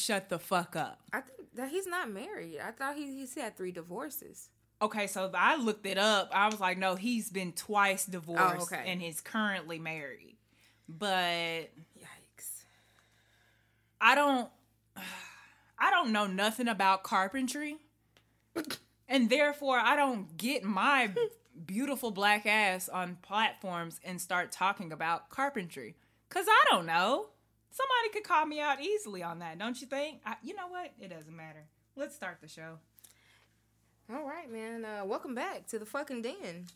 should 0.00 0.12
probably 0.12 0.24
just 0.26 0.28
shut 0.28 0.28
the 0.28 0.38
fuck 0.38 0.76
up. 0.76 1.00
I 1.12 1.20
think 1.20 1.54
that 1.54 1.68
he's 1.70 1.86
not 1.86 2.10
married. 2.10 2.58
I 2.64 2.70
thought 2.70 2.96
he 2.96 3.06
he's 3.18 3.34
had 3.34 3.56
three 3.56 3.72
divorces. 3.72 4.48
Okay, 4.82 5.06
so 5.06 5.30
I 5.34 5.56
looked 5.56 5.84
it 5.86 5.98
up. 5.98 6.30
I 6.32 6.46
was 6.46 6.58
like, 6.58 6.78
no, 6.78 6.94
he's 6.94 7.28
been 7.30 7.52
twice 7.52 8.06
divorced 8.06 8.72
Oh, 8.72 8.76
okay. 8.76 8.84
and 8.86 9.02
is 9.02 9.20
currently 9.20 9.78
married. 9.78 10.36
But 10.88 11.70
Yikes. 11.98 12.64
I 14.00 14.14
don't 14.14 14.48
I 15.78 15.90
don't 15.90 16.12
know 16.12 16.26
nothing 16.26 16.68
about 16.68 17.02
carpentry. 17.02 17.76
and 19.08 19.28
therefore 19.30 19.78
I 19.78 19.96
don't 19.96 20.36
get 20.36 20.64
my 20.64 21.10
beautiful 21.66 22.10
black 22.10 22.46
ass 22.46 22.88
on 22.88 23.18
platforms 23.22 24.00
and 24.04 24.20
start 24.20 24.50
talking 24.52 24.92
about 24.92 25.28
carpentry 25.30 25.96
cuz 26.30 26.46
I 26.48 26.64
don't 26.70 26.86
know. 26.86 27.26
Somebody 27.70 28.12
could 28.12 28.24
call 28.24 28.46
me 28.46 28.60
out 28.60 28.82
easily 28.82 29.22
on 29.22 29.38
that, 29.38 29.58
don't 29.58 29.80
you 29.80 29.86
think? 29.86 30.20
I, 30.26 30.36
you 30.42 30.54
know 30.54 30.68
what? 30.68 30.92
It 31.00 31.08
doesn't 31.08 31.34
matter. 31.34 31.64
Let's 31.96 32.14
start 32.14 32.38
the 32.40 32.48
show. 32.48 32.78
All 34.12 34.26
right, 34.26 34.50
man. 34.50 34.84
Uh, 34.84 35.04
welcome 35.04 35.34
back 35.34 35.66
to 35.68 35.78
the 35.78 35.86
fucking 35.86 36.22
den. 36.22 36.66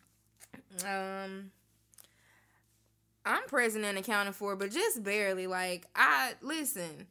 Um, 0.87 1.51
I'm 3.27 3.43
present 3.49 3.85
and 3.85 3.99
accounted 3.99 4.37
for, 4.37 4.55
but 4.55 4.71
just 4.71 5.03
barely. 5.03 5.49
Like, 5.49 5.87
I 5.97 6.35
listen. 6.43 7.07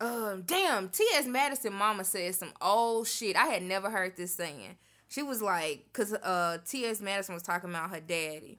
Um, 0.00 0.42
damn. 0.44 0.90
T.S. 0.90 1.26
Madison 1.26 1.72
mama 1.72 2.04
said 2.04 2.34
some 2.34 2.52
old 2.60 3.08
shit. 3.08 3.36
I 3.36 3.46
had 3.46 3.62
never 3.62 3.88
heard 3.88 4.16
this 4.16 4.34
saying. 4.34 4.76
She 5.08 5.22
was 5.22 5.40
like, 5.40 5.86
cause 5.92 6.12
uh, 6.12 6.58
T.S. 6.66 7.00
Madison 7.00 7.34
was 7.34 7.42
talking 7.42 7.70
about 7.70 7.90
her 7.90 8.00
daddy. 8.00 8.58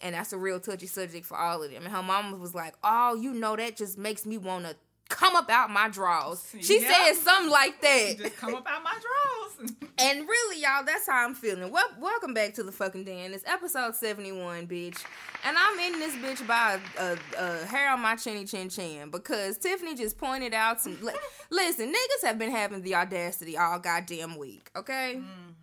And 0.00 0.14
that's 0.14 0.32
a 0.32 0.38
real 0.38 0.60
touchy 0.60 0.86
subject 0.86 1.26
for 1.26 1.36
all 1.36 1.62
of 1.62 1.70
them. 1.70 1.84
And 1.84 1.92
her 1.94 2.02
mama 2.02 2.36
was 2.36 2.54
like, 2.54 2.74
"Oh, 2.84 3.14
you 3.16 3.34
know 3.34 3.56
that 3.56 3.76
just 3.76 3.98
makes 3.98 4.24
me 4.24 4.38
want 4.38 4.64
to 4.66 4.76
come 5.08 5.34
up 5.34 5.50
out 5.50 5.70
my 5.70 5.88
drawers." 5.88 6.44
She 6.60 6.80
Yeah. 6.80 6.88
said 7.12 7.14
something 7.22 7.50
like 7.50 7.80
that. 7.80 8.14
Just 8.18 8.36
come 8.36 8.54
up 8.54 8.66
out 8.68 8.82
my 8.84 8.92
drawers. 8.92 9.72
And 10.00 10.28
really, 10.28 10.62
y'all, 10.62 10.84
that's 10.84 11.08
how 11.08 11.24
I'm 11.26 11.34
feeling. 11.34 11.72
Well, 11.72 11.88
welcome 11.98 12.32
back 12.32 12.54
to 12.54 12.62
the 12.62 12.70
fucking 12.70 13.02
den. 13.02 13.34
It's 13.34 13.42
episode 13.48 13.96
71, 13.96 14.68
bitch. 14.68 15.02
And 15.44 15.56
I'm 15.58 15.76
in 15.80 15.98
this 15.98 16.14
bitch 16.14 16.46
by 16.46 16.78
a, 16.96 17.02
a, 17.04 17.18
a 17.62 17.66
hair 17.66 17.90
on 17.90 17.98
my 18.00 18.14
chinny 18.14 18.44
chin 18.44 18.68
chin 18.68 19.10
because 19.10 19.58
Tiffany 19.58 19.96
just 19.96 20.16
pointed 20.16 20.54
out 20.54 20.80
some. 20.80 20.96
li- 21.02 21.12
listen, 21.50 21.88
niggas 21.92 22.26
have 22.28 22.38
been 22.38 22.52
having 22.52 22.82
the 22.82 22.94
audacity 22.94 23.56
all 23.58 23.80
goddamn 23.80 24.36
week, 24.38 24.70
okay? 24.76 25.16
Mm. 25.18 25.54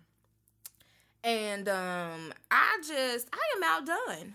And 1.26 1.68
um, 1.68 2.32
I 2.52 2.78
just, 2.86 3.26
I 3.32 3.40
am 3.56 3.62
outdone. 3.64 4.34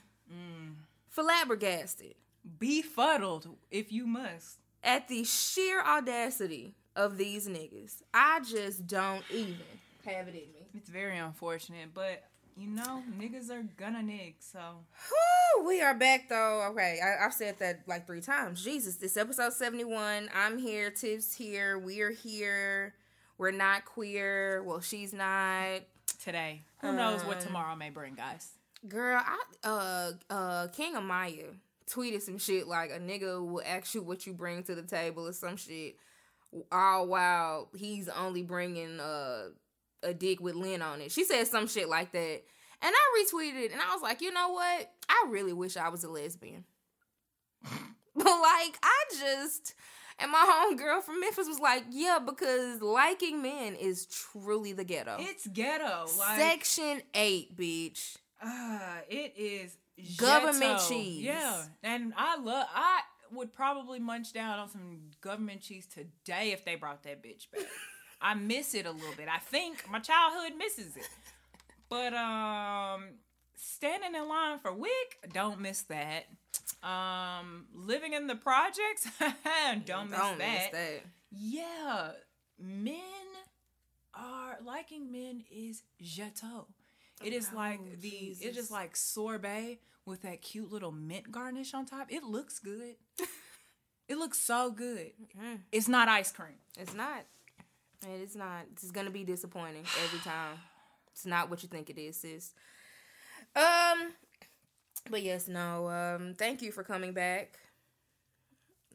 Flabbergasted 1.09 2.15
Befuddled, 2.59 3.47
if 3.69 3.91
you 3.91 4.05
must. 4.05 4.57
at 4.83 5.07
the 5.07 5.23
sheer 5.23 5.81
audacity 5.81 6.75
of 6.95 7.17
these 7.17 7.47
niggas. 7.47 8.01
I 8.13 8.41
just 8.41 8.87
don't 8.87 9.23
even 9.29 9.55
have 10.05 10.27
it 10.27 10.35
in 10.35 10.51
me. 10.53 10.67
It's 10.75 10.89
very 10.89 11.17
unfortunate, 11.17 11.93
but 11.93 12.23
you 12.57 12.67
know, 12.67 13.03
niggas 13.19 13.49
are 13.49 13.63
gonna 13.77 14.03
nig, 14.03 14.35
so 14.39 14.59
Whew, 15.07 15.67
we 15.67 15.81
are 15.81 15.93
back 15.93 16.27
though. 16.29 16.67
Okay, 16.71 16.99
I, 17.03 17.25
I've 17.25 17.33
said 17.33 17.59
that 17.59 17.81
like 17.87 18.05
three 18.05 18.21
times. 18.21 18.63
Jesus, 18.63 18.95
this 18.97 19.15
episode 19.17 19.53
71. 19.53 20.29
I'm 20.35 20.57
here, 20.57 20.91
Tiff's 20.91 21.33
here, 21.33 21.77
we're 21.79 22.11
here. 22.11 22.95
We're 23.37 23.51
not 23.51 23.85
queer. 23.85 24.61
Well, 24.63 24.81
she's 24.81 25.13
not. 25.13 25.81
Today. 26.23 26.63
Who 26.81 26.93
knows 26.93 27.23
what 27.25 27.37
Um, 27.37 27.43
tomorrow 27.43 27.75
may 27.75 27.89
bring, 27.89 28.15
guys. 28.15 28.49
Girl, 28.87 29.21
I 29.23 29.67
uh 29.67 30.11
uh 30.29 30.67
King 30.69 30.95
Amaya 30.95 31.55
tweeted 31.89 32.21
some 32.21 32.37
shit 32.37 32.67
like 32.67 32.89
a 32.91 32.99
nigga 32.99 33.45
will 33.45 33.61
ask 33.65 33.93
you 33.93 34.01
what 34.01 34.25
you 34.25 34.33
bring 34.33 34.63
to 34.63 34.75
the 34.75 34.83
table 34.83 35.27
or 35.27 35.33
some 35.33 35.57
shit. 35.57 35.95
All 36.71 37.07
while 37.07 37.69
he's 37.75 38.09
only 38.09 38.43
bringing 38.43 38.99
uh 38.99 39.49
a 40.03 40.13
dick 40.13 40.39
with 40.41 40.55
Lynn 40.55 40.81
on 40.81 41.01
it. 41.01 41.11
She 41.11 41.23
said 41.23 41.45
some 41.47 41.67
shit 41.67 41.87
like 41.89 42.11
that. 42.13 42.41
And 42.83 42.93
I 42.95 43.23
retweeted 43.23 43.65
it 43.65 43.71
and 43.71 43.79
I 43.81 43.93
was 43.93 44.01
like, 44.01 44.21
you 44.21 44.33
know 44.33 44.49
what? 44.49 44.91
I 45.07 45.25
really 45.29 45.53
wish 45.53 45.77
I 45.77 45.89
was 45.89 46.03
a 46.03 46.09
lesbian. 46.09 46.65
but 47.63 48.25
like 48.25 48.77
I 48.83 49.03
just 49.19 49.75
and 50.21 50.31
my 50.31 50.67
homegirl 50.77 51.01
from 51.03 51.19
Memphis 51.19 51.47
was 51.47 51.59
like, 51.59 51.83
yeah, 51.89 52.19
because 52.23 52.81
liking 52.81 53.41
men 53.41 53.75
is 53.75 54.05
truly 54.05 54.73
the 54.73 54.83
ghetto. 54.83 55.17
It's 55.19 55.47
ghetto, 55.47 56.07
like 56.17 56.39
Section 56.39 57.01
eight, 57.13 57.57
bitch. 57.57 58.15
uh, 58.43 58.99
it 59.09 59.33
is 59.37 59.75
Government 60.17 60.59
ghetto. 60.77 60.89
cheese. 60.89 61.21
Yeah, 61.23 61.63
and 61.83 62.13
I 62.17 62.37
love. 62.37 62.67
I 62.73 63.01
would 63.33 63.53
probably 63.53 63.99
munch 63.99 64.33
down 64.33 64.59
on 64.59 64.69
some 64.69 64.99
government 65.21 65.61
cheese 65.61 65.87
today 65.87 66.51
if 66.51 66.65
they 66.65 66.75
brought 66.75 67.03
that 67.03 67.23
bitch 67.23 67.49
back. 67.51 67.65
I 68.21 68.33
miss 68.35 68.73
it 68.75 68.85
a 68.85 68.91
little 68.91 69.13
bit. 69.15 69.27
I 69.33 69.39
think 69.39 69.89
my 69.89 69.99
childhood 69.99 70.57
misses 70.57 70.95
it, 70.97 71.07
but 71.89 72.13
um, 72.13 73.05
standing 73.63 74.15
in 74.15 74.27
line 74.27 74.59
for 74.59 74.73
WIC, 74.73 75.31
don't 75.33 75.59
miss 75.61 75.81
that. 75.83 76.25
Um, 76.83 77.65
living 77.73 78.13
in 78.13 78.27
the 78.27 78.35
projects, 78.35 79.07
don't 79.85 80.09
miss 80.09 80.19
Don't 80.19 80.39
that. 80.39 80.39
miss 80.39 80.67
that. 80.71 81.01
Yeah, 81.31 82.11
men 82.59 82.97
are 84.13 84.57
liking 84.65 85.11
men 85.11 85.43
is 85.51 85.83
gâteau. 86.01 86.65
It 87.23 87.33
is 87.33 87.49
Oh, 87.53 87.55
like 87.55 88.01
the 88.01 88.07
it's 88.09 88.39
Jesus. 88.39 88.55
just 88.55 88.71
like 88.71 88.95
sorbet 88.95 89.79
with 90.05 90.23
that 90.23 90.41
cute 90.41 90.71
little 90.71 90.91
mint 90.91 91.31
garnish 91.31 91.73
on 91.75 91.85
top. 91.85 92.11
It 92.11 92.23
looks 92.23 92.57
good. 92.57 92.95
it 94.09 94.17
looks 94.17 94.39
so 94.39 94.71
good. 94.71 95.11
Mm. 95.39 95.59
It's 95.71 95.87
not 95.87 96.07
ice 96.09 96.31
cream. 96.31 96.55
It's 96.79 96.95
not. 96.95 97.25
It 98.03 98.21
is 98.21 98.35
not. 98.35 98.63
It's 98.73 98.89
gonna 98.89 99.11
be 99.11 99.23
disappointing 99.23 99.85
every 100.03 100.19
time. 100.19 100.57
It's 101.13 101.25
not 101.27 101.49
what 101.51 101.61
you 101.61 101.69
think 101.69 101.89
it 101.91 101.99
is, 101.99 102.17
sis. 102.17 102.53
Um, 103.55 104.13
but 105.09 105.23
yes, 105.23 105.47
no. 105.47 105.89
Um, 105.89 106.33
thank 106.37 106.61
you 106.61 106.71
for 106.71 106.83
coming 106.83 107.13
back. 107.13 107.59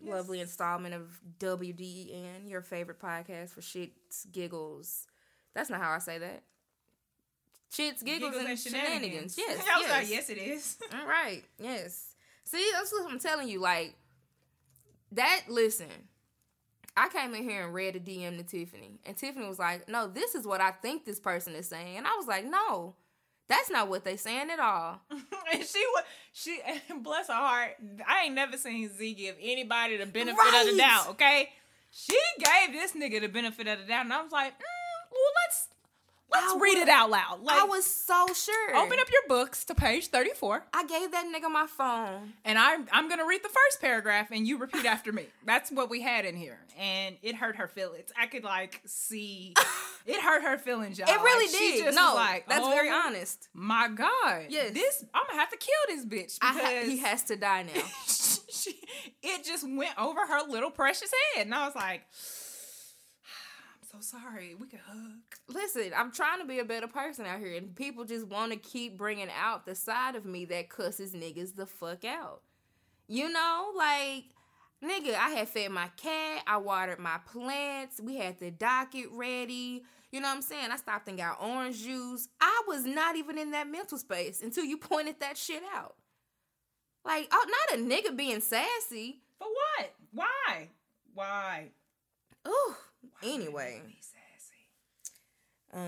Lovely 0.03 0.41
installment 0.41 0.95
of 0.95 1.21
WDEN, 1.39 2.49
your 2.49 2.63
favorite 2.63 3.01
podcast 3.01 3.51
for 3.51 3.61
shits, 3.61 4.31
giggles. 4.31 5.07
That's 5.55 5.71
not 5.71 5.81
how 5.81 5.91
I 5.91 5.99
say 5.99 6.19
that. 6.19 6.43
Shits, 7.73 8.05
giggles, 8.05 8.35
and, 8.37 8.59
shenanigans. 8.59 9.37
Yes, 9.37 9.65
I 9.75 9.79
was 9.79 9.87
yes. 9.87 9.91
like, 9.91 10.11
yes, 10.11 10.31
it 10.31 10.39
is. 10.39 10.79
All 10.95 11.07
right. 11.07 11.43
Yes. 11.59 12.15
See, 12.45 12.65
that's 12.73 12.93
what 12.93 13.11
I'm 13.11 13.19
telling 13.19 13.49
you. 13.49 13.61
Like 13.61 13.95
that. 15.13 15.43
Listen, 15.49 15.89
I 16.97 17.09
came 17.09 17.35
in 17.35 17.43
here 17.43 17.65
and 17.65 17.75
read 17.75 17.97
a 17.97 18.01
DM 18.01 18.39
to 18.39 18.45
Tiffany, 18.45 19.01
and 19.05 19.17
Tiffany 19.17 19.47
was 19.47 19.59
like, 19.59 19.89
"No, 19.89 20.07
this 20.07 20.35
is 20.35 20.47
what 20.47 20.61
I 20.61 20.71
think 20.71 21.05
this 21.05 21.21
person 21.21 21.55
is 21.55 21.69
saying," 21.69 21.97
and 21.97 22.07
I 22.07 22.15
was 22.17 22.27
like, 22.27 22.45
"No, 22.45 22.95
that's 23.49 23.71
not 23.71 23.89
what 23.89 24.05
they 24.05 24.17
saying 24.17 24.51
at 24.51 24.59
all." 24.59 25.01
and 25.11 25.65
she 25.65 25.85
was 25.95 26.05
she 26.33 26.61
bless 27.03 27.29
her 27.29 27.35
heart. 27.35 27.73
I 28.07 28.25
ain't 28.25 28.35
never 28.35 28.57
seen 28.57 28.89
Z 28.89 29.15
give 29.15 29.37
anybody 29.41 29.97
the 29.97 30.07
benefit 30.07 30.39
of 30.39 30.67
the 30.71 30.77
doubt. 30.77 31.09
Okay, 31.11 31.51
she 31.91 32.19
gave 32.39 32.73
this 32.73 32.93
nigga 32.93 33.21
the 33.21 33.29
benefit 33.29 33.67
of 33.67 33.81
the 33.81 33.85
doubt, 33.85 34.05
and 34.05 34.13
I 34.13 34.23
was 34.23 34.33
like, 34.33 34.53
mm, 34.53 35.11
well, 35.11 35.33
let's 35.45 35.69
let's 36.33 36.53
I 36.53 36.59
read 36.59 36.75
was- 36.75 36.83
it 36.83 36.89
out 36.89 37.11
loud. 37.11 37.43
Like, 37.43 37.61
I 37.61 37.65
was 37.65 37.85
so 37.87 38.27
sure. 38.35 38.77
open 38.77 38.99
up 39.01 39.07
your 39.11 39.23
books 39.29 39.65
to 39.67 39.75
page 39.75 40.09
thirty 40.09 40.31
four, 40.31 40.65
I 40.73 40.85
gave 40.87 41.13
that 41.13 41.27
nigga 41.27 41.51
my 41.51 41.67
phone. 41.67 42.33
and 42.45 42.59
I'm 42.59 42.87
I'm 42.93 43.09
gonna 43.09 43.27
read 43.27 43.43
the 43.43 43.49
first 43.49 43.81
paragraph, 43.81 44.29
and 44.31 44.47
you 44.47 44.59
repeat 44.59 44.85
after 44.97 45.13
me. 45.13 45.27
That's 45.45 45.71
what 45.71 45.89
we 45.91 46.01
had 46.03 46.25
in 46.25 46.37
here, 46.37 46.59
and 46.79 47.17
it 47.23 47.35
hurt 47.37 47.57
her 47.57 47.69
feelings. 47.69 48.11
I 48.21 48.27
could 48.27 48.45
like 48.45 48.81
see 48.87 49.55
it 50.07 50.21
hurt 50.21 50.43
her 50.43 50.59
feelings, 50.59 50.99
y'all. 50.99 51.09
It 51.09 51.21
really 51.21 51.47
Like, 51.53 51.85
did. 51.87 51.95
no, 51.95 52.13
like, 52.15 52.49
that's 52.49 52.65
oh 52.67 52.71
very 52.71 52.91
honest. 52.91 53.49
My 53.55 53.89
God, 53.89 54.47
Yes. 54.49 54.73
this 54.75 55.05
I'm 55.15 55.23
gonna 55.29 55.41
have 55.41 55.51
to 55.51 55.57
kill 55.57 55.97
this 55.97 56.05
bitch 56.05 56.39
I 56.43 56.55
because 56.55 56.69
ha- 56.85 56.91
he 56.91 56.99
has 56.99 57.23
to 57.25 57.37
die 57.37 57.63
now. 57.63 57.83
she, 58.49 58.75
it 59.23 59.45
just 59.45 59.65
went 59.69 59.97
over 59.99 60.21
her 60.27 60.43
little 60.49 60.71
precious 60.71 61.11
head, 61.35 61.47
and 61.47 61.55
I 61.55 61.67
was 61.67 61.75
like, 61.77 62.01
"I'm 62.01 62.07
so 64.01 64.19
sorry. 64.19 64.55
We 64.55 64.67
could 64.67 64.81
hug." 64.81 65.21
Listen, 65.49 65.93
I'm 65.97 66.13
trying 66.13 66.41
to 66.41 66.47
be 66.47 66.59
a 66.59 66.65
better 66.65 66.89
person 66.89 67.27
out 67.27 67.39
here, 67.39 67.55
and 67.55 67.75
people 67.75 68.05
just 68.05 68.27
want 68.27 68.53
to 68.53 68.59
keep 68.59 68.97
bringing 68.97 69.29
out 69.31 69.67
the 69.67 69.75
side 69.75 70.17
of 70.17 70.25
me 70.25 70.45
that 70.47 70.69
cusses 70.69 71.13
niggas 71.13 71.57
the 71.57 71.67
fuck 71.67 72.05
out. 72.05 72.43
You 73.09 73.31
know, 73.31 73.73
like, 73.77 74.25
nigga, 74.83 75.15
I 75.15 75.31
had 75.31 75.49
fed 75.49 75.71
my 75.71 75.89
cat, 75.97 76.43
I 76.47 76.57
watered 76.57 76.99
my 76.99 77.19
plants, 77.27 78.01
we 78.01 78.17
had 78.17 78.39
the 78.39 78.51
docket 78.51 79.07
ready. 79.13 79.85
You 80.13 80.21
know 80.21 80.29
what 80.29 80.37
I'm 80.37 80.43
saying? 80.43 80.71
I 80.71 80.77
stopped 80.77 81.09
and 81.09 81.19
got 81.19 81.43
orange 81.43 81.83
juice. 81.83 82.29
I 82.41 82.63
was 82.67 82.85
not 82.85 83.17
even 83.17 83.39
in 83.39 83.51
that 83.51 83.69
mental 83.69 83.99
space 83.99 84.41
until 84.41 84.65
you 84.65 84.77
pointed 84.79 85.21
that 85.21 85.37
shit 85.37 85.63
out. 85.75 85.97
Like, 87.05 87.29
oh, 87.31 87.47
not 87.71 87.79
a 87.79 87.83
nigga 87.83 88.17
being 88.17 88.41
sassy. 88.41 89.21
For 89.39 89.47
what? 89.47 89.93
Why? 90.13 90.69
Why? 91.15 91.69
Ooh. 92.49 92.75
Anyway. 93.23 93.83
Um. 95.73 95.83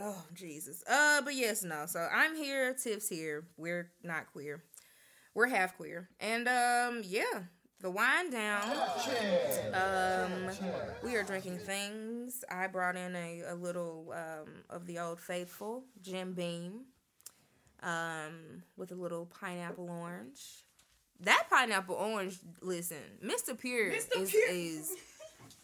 Oh 0.00 0.24
Jesus. 0.34 0.82
Uh, 0.88 1.22
but 1.22 1.34
yes, 1.34 1.62
no. 1.62 1.86
So 1.86 2.08
I'm 2.12 2.34
here. 2.36 2.74
Tiff's 2.74 3.08
here. 3.08 3.44
We're 3.56 3.90
not 4.02 4.32
queer. 4.32 4.62
We're 5.34 5.48
half 5.48 5.76
queer. 5.76 6.08
And 6.18 6.48
um, 6.48 7.02
yeah. 7.04 7.42
the 7.80 7.90
wind 7.90 8.32
down. 8.32 8.76
Um, 9.72 10.50
we 11.04 11.14
are 11.16 11.22
drinking 11.22 11.58
things. 11.58 12.44
I 12.50 12.66
brought 12.66 12.96
in 12.96 13.14
a, 13.14 13.42
a 13.50 13.54
little 13.54 14.12
um, 14.14 14.64
of 14.70 14.86
the 14.86 14.98
old 14.98 15.20
faithful 15.20 15.84
Jim 16.00 16.32
Beam 16.32 16.86
um, 17.82 18.62
with 18.76 18.92
a 18.92 18.94
little 18.94 19.26
pineapple 19.26 19.88
orange. 19.90 20.64
That 21.20 21.46
pineapple 21.50 21.94
orange, 21.94 22.38
listen, 22.60 22.98
Mr. 23.24 23.58
Pure 23.58 23.92
Mr. 23.92 24.20
is 24.20 24.30
Pure. 24.30 24.48
is 24.50 24.96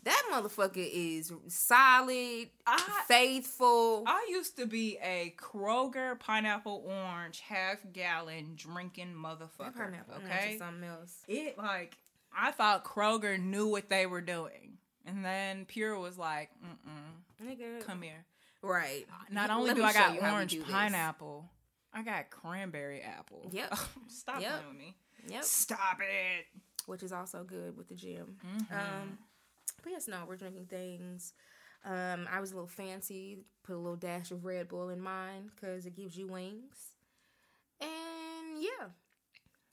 that 0.05 0.23
motherfucker 0.33 0.89
is 0.93 1.33
solid, 1.49 2.49
I- 2.67 3.05
faithful. 3.09 4.05
I 4.07 4.27
used 4.31 4.57
to 4.57 4.67
be 4.67 4.99
a 5.03 5.35
Kroger 5.39 6.19
pineapple 6.19 6.85
orange 6.87 7.41
half 7.41 7.79
gallon 7.93 8.53
drinking 8.57 9.15
motherfucker. 9.15 9.75
pineapple 9.77 10.15
okay, 10.25 10.57
something 10.59 10.85
else. 10.89 11.23
it 11.29 11.57
like 11.59 11.97
I 12.37 12.51
thought 12.53 12.85
Kroger 12.85 13.39
knew 13.39 13.69
what 13.69 13.89
they 13.91 14.07
were 14.07 14.21
doing, 14.23 14.79
and 15.07 15.25
then 15.25 15.67
Pure 15.67 15.99
was 15.99 16.19
like, 16.19 16.51
"Mm-mm, 16.65 17.47
Nigga, 17.47 17.85
come 17.85 18.03
here." 18.03 18.25
right. 18.63 19.07
Not 19.31 19.49
Let 19.51 19.57
only 19.59 19.75
do 19.75 19.83
I 19.85 19.93
got 19.93 20.15
you 20.15 20.21
how 20.21 20.29
we 20.29 20.35
orange 20.35 20.53
do 20.53 20.61
this. 20.61 20.71
pineapple, 20.71 21.51
I 21.93 22.03
got 22.03 22.31
cranberry 22.31 23.03
apple. 23.03 23.51
Yep. 23.53 23.75
Stop 24.09 24.41
Yep. 24.41 24.51
playing 24.53 24.69
with 24.69 24.77
me. 24.79 24.97
Yep. 25.29 25.45
Stop 25.45 25.99
it. 26.01 26.47
which 26.87 27.03
is 27.05 27.13
also 27.13 27.45
good 27.45 27.77
with 27.77 27.89
the 27.89 27.95
Jim. 27.95 28.37
Mhm. 28.45 28.73
Um, 28.73 29.19
but 29.83 29.93
yes, 29.93 30.09
no, 30.09 30.25
we're 30.27 30.37
drinking 30.37 30.67
things. 30.67 31.33
Um, 31.85 32.29
I 32.31 32.41
was 32.41 32.53
a 32.53 32.55
little 32.55 32.69
fancy, 32.69 33.39
put 33.65 33.75
a 33.75 33.79
little 33.79 33.97
dash 33.97 34.31
of 34.31 34.45
Red 34.45 34.69
Bull 34.69 34.89
in 34.91 35.01
mine 35.01 35.51
because 35.55 35.85
it 35.85 35.97
gives 35.97 36.17
you 36.17 36.29
wings. 36.29 36.95
And 37.81 38.61
yeah, 38.63 38.89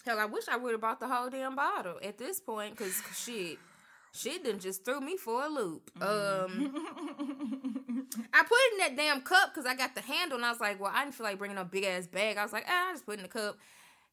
hell, 0.05 0.19
I 0.19 0.25
wish 0.25 0.45
I 0.47 0.57
would 0.57 0.71
have 0.71 0.81
bought 0.81 0.99
the 0.99 1.07
whole 1.07 1.29
damn 1.29 1.55
bottle 1.55 1.99
at 2.03 2.17
this 2.17 2.39
point 2.39 2.75
because 2.75 2.99
shit, 3.15 3.59
shit 4.11 4.43
done 4.43 4.57
just 4.59 4.83
threw 4.83 4.99
me 4.99 5.17
for 5.17 5.43
a 5.45 5.49
loop. 5.49 5.91
Um, 6.01 6.73
I 8.33 8.43
put 8.43 8.57
it 8.57 8.73
in 8.73 8.77
that 8.79 8.95
damn 8.97 9.21
cup 9.21 9.53
because 9.53 9.67
I 9.67 9.75
got 9.75 9.93
the 9.93 10.01
handle 10.01 10.37
and 10.37 10.45
I 10.45 10.49
was 10.49 10.59
like, 10.59 10.79
well, 10.79 10.91
I 10.93 11.03
didn't 11.03 11.15
feel 11.15 11.25
like 11.25 11.37
bringing 11.37 11.57
a 11.57 11.65
big 11.65 11.83
ass 11.83 12.07
bag. 12.07 12.37
I 12.37 12.43
was 12.43 12.53
like, 12.53 12.65
ah, 12.67 12.89
I 12.89 12.93
just 12.93 13.05
put 13.05 13.17
in 13.17 13.23
the 13.23 13.29
cup. 13.29 13.57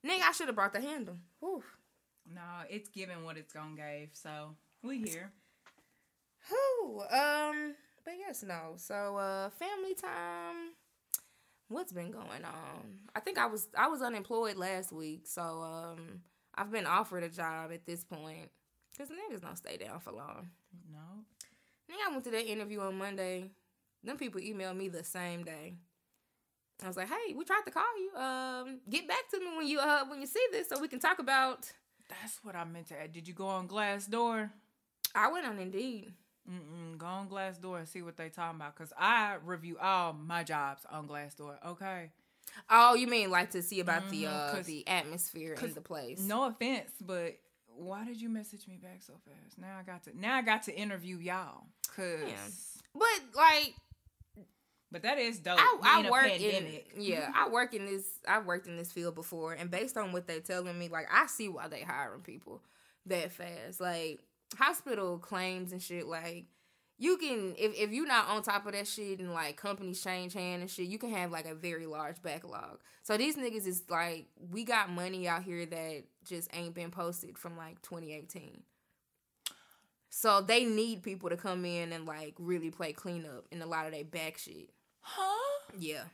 Nigga, 0.07 0.23
I 0.29 0.33
should 0.33 0.49
have 0.49 0.55
brought 0.57 0.75
the 0.75 0.81
handle. 0.83 1.17
Whew. 1.41 1.63
no, 2.33 2.43
it's 2.69 2.91
giving 2.91 3.25
what 3.25 3.39
it's 3.39 3.53
gonna 3.55 3.75
give. 3.75 4.11
So 4.13 4.55
we 4.83 4.99
here. 4.99 5.33
Whew, 6.49 7.01
um, 7.11 7.75
but 8.05 8.15
yes, 8.19 8.43
no. 8.43 8.75
So, 8.77 9.17
uh, 9.17 9.51
family 9.51 9.95
time. 9.95 10.75
What's 11.69 11.93
been 11.93 12.13
going 12.13 12.45
on? 12.45 13.01
I 13.15 13.21
think 13.21 13.39
I 13.39 13.47
was 13.47 13.67
I 13.77 13.89
was 13.89 14.01
unemployed 14.01 14.57
last 14.57 14.93
week, 14.93 15.23
so 15.25 15.43
um, 15.43 16.21
I've 16.55 16.71
been 16.71 16.87
offered 16.87 17.25
a 17.25 17.29
job 17.29 17.73
at 17.73 17.85
this 17.87 18.05
point. 18.05 18.51
Cause 18.97 19.09
niggas 19.09 19.43
don't 19.43 19.59
stay 19.59 19.77
down 19.77 20.01
for 20.01 20.13
long. 20.13 20.49
No. 20.91 21.25
Nigga, 21.91 22.09
I 22.09 22.13
went 22.13 22.25
to 22.25 22.31
that 22.31 22.51
interview 22.51 22.81
on 22.81 22.97
Monday. 22.97 23.51
Them 24.03 24.17
people 24.17 24.41
emailed 24.41 24.77
me 24.77 24.89
the 24.89 25.05
same 25.05 25.45
day. 25.45 25.75
I 26.83 26.87
was 26.87 26.97
like, 26.97 27.09
"Hey, 27.09 27.35
we 27.35 27.45
tried 27.45 27.65
to 27.65 27.71
call 27.71 27.99
you. 27.99 28.17
Um, 28.17 28.81
get 28.89 29.09
back 29.09 29.29
to 29.33 29.41
me 29.41 29.57
when 29.57 29.67
you 29.67 29.81
uh 29.81 30.05
when 30.07 30.21
you 30.21 30.27
see 30.27 30.45
this, 30.53 30.69
so 30.69 30.81
we 30.81 30.89
can 30.89 31.01
talk 31.01 31.19
about." 31.19 31.73
That's 32.09 32.39
what 32.43 32.55
I 32.55 32.65
meant 32.65 32.87
to 32.89 33.01
add. 33.01 33.13
Did 33.13 33.27
you 33.27 33.35
go 33.35 33.47
on 33.47 33.67
Glassdoor? 33.67 34.51
I 35.15 35.31
went 35.33 35.47
on 35.47 35.59
Indeed. 35.59 36.13
Mm-mm, 36.51 36.97
go 36.99 37.07
on 37.07 37.29
Glassdoor 37.29 37.79
and 37.79 37.89
see 37.89 38.03
what 38.03 38.17
they 38.17 38.29
talking 38.29 38.61
about. 38.61 38.75
Cause 38.77 38.93
I 38.97 39.37
review 39.45 39.79
all 39.81 40.13
my 40.13 40.45
jobs 40.45 40.83
on 40.91 41.09
Glassdoor. 41.09 41.57
Okay. 41.67 42.11
Oh, 42.71 42.95
you 42.95 43.07
mean 43.07 43.31
like 43.31 43.51
to 43.51 43.63
see 43.63 43.81
about 43.81 44.09
the 44.09 44.25
Mhm, 44.25 44.59
uh 44.59 44.63
the 44.63 44.87
atmosphere 44.87 45.55
in 45.55 45.75
the 45.75 45.81
place? 45.81 46.21
No 46.21 46.45
offense, 46.45 46.91
but 47.01 47.39
why 47.67 48.05
did 48.05 48.21
you 48.21 48.29
message 48.29 48.67
me 48.67 48.77
back 48.77 49.03
so 49.03 49.15
fast? 49.25 49.59
Now 49.59 49.77
I 49.79 49.83
got 49.83 50.05
to 50.05 50.19
now 50.19 50.37
I 50.37 50.43
got 50.43 50.63
to 50.65 50.75
interview 50.75 51.19
y'all. 51.19 51.65
Cause 51.95 52.23
Yeah. 52.27 52.49
But 52.95 53.37
like 53.37 53.75
but 54.93 55.03
that 55.03 55.19
is 55.19 55.41
dope. 55.41 55.59
I, 55.59 55.79
I 55.83 56.11
work 56.11 56.23
pandemic. 56.23 56.93
in 56.95 57.03
yeah, 57.03 57.31
I 57.35 57.49
work 57.49 57.75
in 57.75 57.87
this 57.87 58.05
I've 58.27 58.47
worked 58.47 58.67
in 58.69 58.77
this 58.77 58.93
field 58.93 59.15
before 59.15 59.53
and 59.53 59.71
based 59.71 59.97
on 59.97 60.13
what 60.13 60.27
they're 60.27 60.41
telling 60.41 60.79
me, 60.79 60.89
like 60.89 61.09
I 61.13 61.27
see 61.27 61.49
why 61.49 61.69
they 61.69 61.83
hiring 61.83 62.23
people 62.23 62.63
that 63.07 63.33
fast. 63.33 63.81
Like 63.81 64.21
hospital 64.59 65.19
claims 65.19 65.73
and 65.73 65.83
shit, 65.83 66.07
like 66.07 66.47
you 66.99 67.19
can 67.19 67.55
if, 67.59 67.75
if 67.79 67.91
you're 67.91 68.07
not 68.07 68.29
on 68.29 68.43
top 68.43 68.67
of 68.67 68.73
that 68.73 68.87
shit 68.87 69.19
and 69.19 69.33
like 69.33 69.57
companies 69.57 70.03
change 70.03 70.33
hand 70.33 70.63
and 70.63 70.71
shit, 70.71 70.87
you 70.87 70.99
can 70.99 71.11
have 71.11 71.31
like 71.31 71.47
a 71.47 71.55
very 71.55 71.87
large 71.87 72.23
backlog. 72.23 72.79
So 73.03 73.17
these 73.17 73.37
niggas 73.37 73.67
is 73.67 73.85
like 73.89 74.29
we 74.51 74.65
got 74.65 74.91
money 74.91 75.29
out 75.29 75.43
here 75.43 75.67
that 75.67 76.05
just 76.25 76.49
ain't 76.55 76.75
been 76.75 76.91
posted 76.91 77.39
from 77.39 77.57
like 77.57 77.83
2018. 77.83 78.63
So 80.09 80.41
they 80.41 80.65
need 80.65 81.03
people 81.03 81.29
to 81.29 81.37
come 81.37 81.65
in 81.67 81.93
and 81.93 82.07
like 82.07 82.35
really 82.39 82.71
play 82.71 82.93
cleanup 82.93 83.47
in 83.51 83.61
a 83.61 83.67
lot 83.67 83.87
of 83.87 83.93
their 83.93 84.05
back 84.05 84.39
shit. 84.39 84.71
Huh? 85.01 85.71
Yeah. 85.79 86.05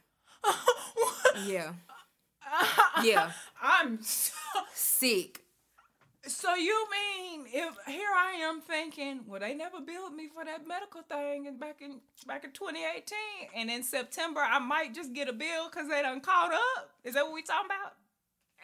What? 0.94 1.46
Yeah. 1.46 1.72
Yeah. 3.02 3.30
I'm 3.62 4.02
so, 4.02 4.32
Sick. 4.74 5.40
So 6.26 6.54
you 6.54 6.86
mean 6.90 7.46
if 7.52 7.74
here 7.86 8.08
I 8.16 8.32
am 8.42 8.60
thinking, 8.60 9.20
well 9.26 9.40
they 9.40 9.54
never 9.54 9.80
billed 9.80 10.14
me 10.14 10.28
for 10.32 10.44
that 10.44 10.66
medical 10.66 11.02
thing 11.02 11.46
and 11.48 11.58
back 11.58 11.80
in 11.80 12.00
back 12.26 12.44
in 12.44 12.52
2018 12.52 13.16
and 13.56 13.70
in 13.70 13.82
September 13.82 14.40
I 14.40 14.58
might 14.58 14.94
just 14.94 15.12
get 15.12 15.28
a 15.28 15.32
bill 15.32 15.68
cuz 15.70 15.88
they 15.88 16.02
done 16.02 16.20
caught 16.20 16.52
up? 16.52 16.90
Is 17.04 17.14
that 17.14 17.24
what 17.24 17.34
we 17.34 17.42
talking 17.42 17.66
about? 17.66 17.94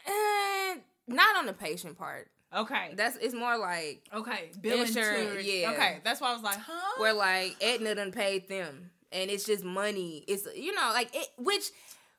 And 0.07 0.81
not 1.07 1.37
on 1.37 1.47
the 1.47 1.53
patient 1.53 1.99
part. 1.99 2.29
Okay. 2.55 2.93
That's 2.95 3.17
it's 3.19 3.35
more 3.35 3.59
like 3.59 4.03
Okay, 4.15 4.51
bill 4.61 4.81
Insurance, 4.81 5.21
insurance. 5.21 5.47
yeah. 5.47 5.71
Okay, 5.73 5.99
that's 6.05 6.21
why 6.21 6.31
I 6.31 6.33
was 6.33 6.43
like, 6.43 6.59
huh? 6.59 7.01
where 7.01 7.13
like 7.13 7.57
Aetna 7.63 7.95
done 7.97 8.13
paid 8.13 8.49
them, 8.49 8.91
and 9.13 9.31
it's 9.31 9.45
just 9.45 9.65
money. 9.65 10.25
It's 10.27 10.47
you 10.57 10.75
know 10.75 10.91
like 10.95 11.15
it. 11.15 11.29
Which 11.37 11.65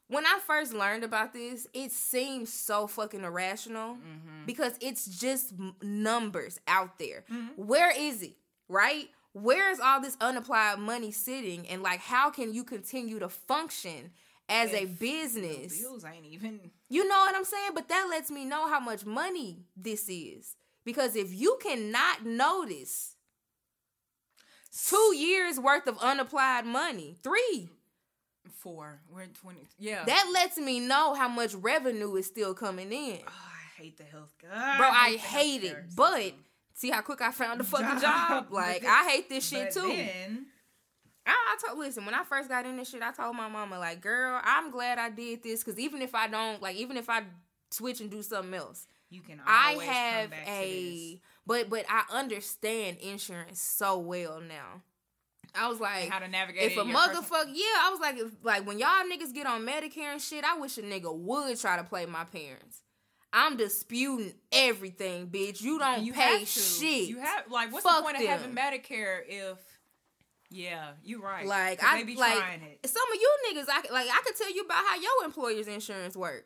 when 0.09 0.25
I 0.25 0.39
first 0.45 0.73
learned 0.73 1.03
about 1.05 1.31
this, 1.33 1.65
it 1.73 1.91
seems 1.91 2.51
so 2.51 2.85
fucking 2.87 3.23
irrational 3.23 3.93
Mm-hmm. 3.95 4.45
because 4.45 4.73
it's 4.81 5.05
just 5.05 5.53
numbers 5.81 6.59
out 6.67 6.99
there. 6.99 7.23
Where 7.55 7.91
is 7.97 8.21
it? 8.23 8.33
Right? 8.67 9.07
Where 9.33 9.71
is 9.71 9.79
all 9.79 10.01
this 10.01 10.17
unapplied 10.19 10.79
money 10.79 11.11
sitting? 11.11 11.67
And 11.69 11.81
like, 11.83 11.99
how 12.01 12.29
can 12.31 12.53
you 12.53 12.63
continue 12.63 13.19
to 13.19 13.29
function 13.29 14.11
as 14.49 14.73
a 14.73 14.85
business? 14.85 15.79
bills 15.79 16.03
ain't 16.03 16.25
even. 16.25 16.59
You 16.91 17.07
know 17.07 17.19
what 17.19 17.35
I'm 17.35 17.45
saying? 17.45 17.71
But 17.75 17.87
that 17.89 18.07
lets 18.09 18.31
me 18.31 18.45
know 18.45 18.67
how 18.67 18.79
much 18.79 19.05
money 19.05 19.59
this 19.77 20.09
is. 20.09 20.55
Because 20.83 21.15
if 21.15 21.31
you 21.31 21.59
cannot 21.61 22.25
notice 22.25 23.15
two 24.87 25.13
years 25.15 25.59
worth 25.59 25.85
of 25.87 25.97
unapplied 25.99 26.65
money, 26.65 27.15
three, 27.23 27.69
Four. 28.53 28.99
We're 29.11 29.21
in 29.23 29.29
20. 29.29 29.59
Yeah. 29.77 30.03
that 30.05 30.29
lets 30.33 30.57
me 30.57 30.79
know 30.79 31.13
how 31.13 31.27
much 31.27 31.53
revenue 31.53 32.15
is 32.15 32.25
still 32.27 32.53
coming 32.53 32.91
in. 32.91 33.19
Oh, 33.27 33.31
I 33.31 33.81
hate 33.81 33.97
the 33.97 34.03
health. 34.03 34.33
Bro, 34.41 34.51
I 34.51 35.11
the 35.13 35.17
hate 35.17 35.63
it. 35.63 35.77
But 35.95 36.33
see 36.73 36.89
how 36.89 37.01
quick 37.01 37.21
I 37.21 37.31
found 37.31 37.61
a 37.61 37.63
fucking 37.65 38.01
Job. 38.01 38.01
job? 38.01 38.47
Like, 38.51 38.83
I 38.87 39.09
hate 39.09 39.29
this 39.29 39.47
shit 39.47 39.73
But 39.73 39.81
too. 39.81 39.87
Then, 39.89 40.45
I, 41.25 41.31
I 41.31 41.67
told 41.67 41.79
listen 41.79 42.05
when 42.05 42.15
I 42.15 42.23
first 42.23 42.49
got 42.49 42.65
in 42.65 42.77
this 42.77 42.89
shit, 42.89 43.01
I 43.03 43.11
told 43.11 43.35
my 43.35 43.47
mama 43.47 43.77
like, 43.77 44.01
"Girl, 44.01 44.39
I'm 44.43 44.71
glad 44.71 44.97
I 44.97 45.09
did 45.09 45.43
this 45.43 45.63
because 45.63 45.79
even 45.79 46.01
if 46.01 46.15
I 46.15 46.27
don't 46.27 46.61
like, 46.61 46.75
even 46.77 46.97
if 46.97 47.09
I 47.09 47.23
switch 47.71 48.01
and 48.01 48.09
do 48.09 48.23
something 48.23 48.53
else, 48.53 48.87
you 49.09 49.21
can 49.21 49.39
I 49.45 49.73
have 49.73 50.31
a 50.47 51.21
but 51.45 51.69
but 51.69 51.85
I 51.89 52.03
understand 52.11 52.97
insurance 52.97 53.61
so 53.61 53.99
well 53.99 54.39
now. 54.41 54.81
I 55.55 55.67
was 55.67 55.79
like, 55.79 56.09
how 56.09 56.19
to 56.19 56.27
navigate 56.27 56.71
if 56.71 56.77
a 56.77 56.83
person- 56.83 56.93
motherfucker, 56.93 57.51
yeah, 57.53 57.65
I 57.81 57.89
was 57.91 57.99
like, 57.99 58.17
if 58.17 58.31
like 58.43 58.65
when 58.67 58.79
y'all 58.79 58.89
niggas 59.11 59.33
get 59.33 59.47
on 59.47 59.65
Medicare 59.65 60.11
and 60.13 60.21
shit, 60.21 60.43
I 60.43 60.57
wish 60.57 60.77
a 60.77 60.81
nigga 60.81 61.13
would 61.15 61.59
try 61.59 61.77
to 61.77 61.83
play 61.83 62.05
my 62.05 62.23
parents. 62.25 62.83
I'm 63.31 63.57
disputing 63.57 64.33
everything, 64.51 65.27
bitch. 65.27 65.61
You 65.61 65.77
don't 65.77 66.03
you 66.03 66.13
pay 66.13 66.45
shit. 66.45 67.09
You 67.09 67.19
have 67.19 67.43
like 67.51 67.71
what's 67.71 67.85
Fuck 67.85 67.97
the 67.97 68.03
point 68.03 68.17
them. 68.17 68.25
of 68.25 68.29
having 68.29 68.55
Medicare 68.55 69.19
if 69.27 69.57
yeah, 70.49 70.91
you 71.03 71.21
right. 71.21 71.45
Like 71.45 71.83
I 71.83 71.99
they 71.99 72.03
be 72.05 72.15
like 72.15 72.35
trying 72.37 72.61
it. 72.63 72.89
some 72.89 73.03
of 73.13 73.19
you 73.19 73.37
niggas. 73.47 73.65
I 73.69 73.93
like 73.93 74.07
I 74.11 74.21
could 74.25 74.35
tell 74.35 74.51
you 74.53 74.61
about 74.63 74.83
how 74.83 74.95
your 74.95 75.25
employer's 75.25 75.67
insurance 75.67 76.15
work. 76.17 76.45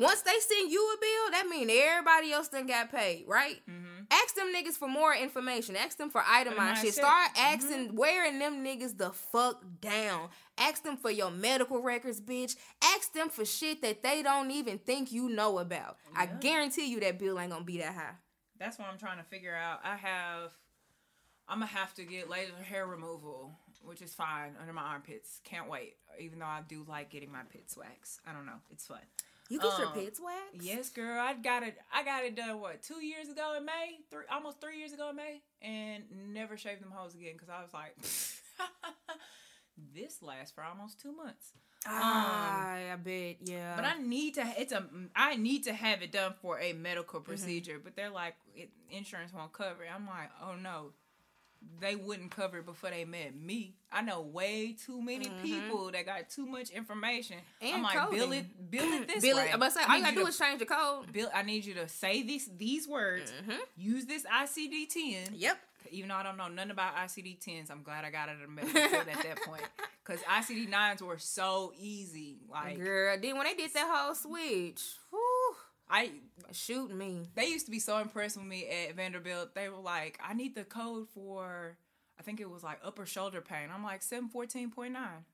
Once 0.00 0.22
they 0.22 0.38
send 0.40 0.70
you 0.70 0.80
a 0.94 0.96
bill, 1.00 1.30
that 1.32 1.46
mean 1.48 1.68
everybody 1.70 2.32
else 2.32 2.48
done 2.48 2.66
got 2.66 2.90
paid, 2.90 3.24
right? 3.26 3.60
Mm-hmm. 3.68 4.04
Ask 4.10 4.34
them 4.34 4.52
niggas 4.54 4.76
for 4.76 4.88
more 4.88 5.14
information. 5.14 5.76
Ask 5.76 5.98
them 5.98 6.10
for 6.10 6.22
itemized 6.26 6.78
shit. 6.78 6.94
shit. 6.94 7.04
Start 7.04 7.30
asking, 7.36 7.94
wearing 7.94 8.38
them 8.38 8.64
niggas 8.64 8.96
the 8.96 9.12
fuck 9.12 9.62
down. 9.80 10.28
Ask 10.58 10.82
them 10.82 10.96
for 10.96 11.10
your 11.10 11.30
medical 11.30 11.80
records, 11.80 12.20
bitch. 12.20 12.56
Ask 12.82 13.12
them 13.12 13.28
for 13.28 13.44
shit 13.44 13.82
that 13.82 14.02
they 14.02 14.22
don't 14.22 14.50
even 14.50 14.78
think 14.78 15.12
you 15.12 15.28
know 15.28 15.58
about. 15.58 15.96
I 16.16 16.26
guarantee 16.26 16.90
you 16.90 16.98
that 17.00 17.18
bill 17.18 17.38
ain't 17.38 17.52
gonna 17.52 17.64
be 17.64 17.78
that 17.78 17.94
high. 17.94 18.14
That's 18.58 18.78
what 18.78 18.88
I'm 18.90 18.98
trying 18.98 19.18
to 19.18 19.24
figure 19.24 19.54
out. 19.54 19.80
I 19.84 19.96
have 19.96 20.52
I'm 21.48 21.58
gonna 21.58 21.66
have 21.66 21.94
to 21.94 22.04
get 22.04 22.30
laser 22.30 22.52
hair 22.62 22.86
removal, 22.86 23.52
which 23.82 24.02
is 24.02 24.14
fine 24.14 24.54
under 24.60 24.72
my 24.72 24.82
armpits. 24.82 25.40
Can't 25.44 25.68
wait. 25.68 25.96
Even 26.18 26.38
though 26.38 26.46
I 26.46 26.60
do 26.66 26.84
like 26.86 27.10
getting 27.10 27.32
my 27.32 27.42
pits 27.50 27.76
waxed. 27.76 28.20
I 28.26 28.32
don't 28.32 28.46
know. 28.46 28.60
It's 28.70 28.86
fun. 28.86 29.00
You 29.50 29.58
get 29.60 29.76
your 29.78 29.88
Um, 29.88 29.92
pits 29.94 30.18
waxed? 30.20 30.62
Yes, 30.64 30.88
girl. 30.90 31.20
I 31.20 31.34
got 31.34 31.62
it. 31.64 31.76
I 31.92 32.02
got 32.04 32.24
it 32.24 32.34
done. 32.36 32.58
What 32.60 32.82
two 32.82 33.04
years 33.04 33.28
ago 33.28 33.54
in 33.58 33.64
May? 33.66 33.98
Three, 34.10 34.24
almost 34.30 34.60
three 34.60 34.78
years 34.78 34.92
ago 34.92 35.10
in 35.10 35.16
May, 35.16 35.42
and 35.60 36.04
never 36.32 36.56
shaved 36.56 36.80
them 36.82 36.92
hoes 36.92 37.14
again 37.14 37.32
because 37.34 37.48
I 37.50 37.60
was 37.60 37.74
like, 37.74 37.96
this 39.94 40.22
lasts 40.22 40.52
for 40.54 40.62
almost 40.64 41.00
two 41.00 41.12
months. 41.14 41.52
Ah, 41.86 42.74
I 42.92 42.96
bet. 42.96 43.36
Yeah. 43.42 43.74
But 43.74 43.86
I 43.86 43.94
need 44.00 44.34
to. 44.34 44.44
It's 44.58 44.72
a. 44.72 44.86
I 45.16 45.36
need 45.36 45.64
to 45.64 45.72
have 45.72 46.02
it 46.02 46.12
done 46.12 46.34
for 46.40 46.58
a 46.58 46.72
Mm-hmm. 46.72 46.82
medical 46.82 47.20
procedure. 47.20 47.80
But 47.82 47.96
they're 47.96 48.10
like, 48.10 48.34
it, 48.54 48.70
insurance 48.90 49.32
won't 49.32 49.52
cover 49.52 49.82
it. 49.84 49.88
I'm 49.94 50.06
like, 50.06 50.30
oh 50.42 50.54
no. 50.56 50.92
They 51.80 51.96
wouldn't 51.96 52.30
cover 52.30 52.58
it 52.58 52.66
before 52.66 52.90
they 52.90 53.04
met 53.04 53.34
me. 53.34 53.74
I 53.92 54.02
know 54.02 54.20
way 54.20 54.76
too 54.86 55.00
many 55.02 55.30
people 55.42 55.90
that 55.92 56.04
got 56.06 56.28
too 56.30 56.46
much 56.46 56.70
information. 56.70 57.36
Mm-hmm. 57.62 57.66
And 57.66 57.74
I'm 57.76 57.82
like, 57.82 58.10
bill 58.10 58.24
coding. 58.26 58.32
it, 58.40 58.70
bill 58.70 58.84
it 59.02 59.08
this 59.14 59.22
Bill 59.22 59.36
way. 59.36 59.50
it, 59.52 59.58
to 59.58 59.70
say, 59.70 59.80
I 59.86 59.92
all 59.92 59.96
you 59.98 60.02
gotta 60.04 60.14
do 60.16 60.22
to 60.22 60.28
is 60.28 60.38
change 60.38 60.58
the 60.58 60.66
code. 60.66 61.12
Bill, 61.12 61.28
I 61.34 61.42
need 61.42 61.64
you 61.64 61.74
to 61.74 61.88
say 61.88 62.22
these 62.22 62.48
these 62.56 62.86
words. 62.88 63.32
Mhm. 63.46 63.58
Use 63.76 64.04
this 64.06 64.24
ICD 64.24 64.88
ten. 64.88 65.34
Yep. 65.34 65.58
Even 65.92 66.10
though 66.10 66.16
I 66.16 66.22
don't 66.22 66.36
know 66.36 66.48
nothing 66.48 66.70
about 66.70 66.94
ICD 66.96 67.40
tens, 67.40 67.70
I'm 67.70 67.82
glad 67.82 68.04
I 68.04 68.10
got 68.10 68.28
it 68.28 68.36
at 68.40 68.46
a 68.46 68.50
medical 68.50 68.80
field 68.80 69.08
at 69.08 69.22
that 69.22 69.42
point. 69.42 69.62
Because 70.02 70.22
ICD 70.24 70.68
nines 70.68 71.02
were 71.02 71.18
so 71.18 71.72
easy. 71.78 72.38
Like 72.50 72.78
Girl, 72.78 73.16
then 73.20 73.36
when 73.36 73.46
they 73.46 73.54
did 73.54 73.72
that 73.74 73.88
whole 73.88 74.14
switch, 74.14 74.82
whew, 75.10 75.20
I, 75.90 76.10
shoot 76.52 76.94
me. 76.94 77.28
they 77.34 77.46
used 77.46 77.66
to 77.66 77.70
be 77.70 77.78
so 77.80 77.98
impressed 77.98 78.36
with 78.36 78.46
me 78.46 78.66
at 78.68 78.94
Vanderbilt. 78.96 79.54
They 79.54 79.68
were 79.68 79.80
like, 79.80 80.18
"I 80.24 80.34
need 80.34 80.54
the 80.54 80.64
code 80.64 81.08
for, 81.14 81.76
I 82.18 82.22
think 82.22 82.40
it 82.40 82.48
was 82.48 82.62
like 82.62 82.78
upper 82.84 83.06
shoulder 83.06 83.40
pain." 83.40 83.68
I'm 83.74 83.82
like 83.82 84.02
seven 84.02 84.28
fourteen 84.28 84.70
point 84.70 84.92
nine, 84.92 85.24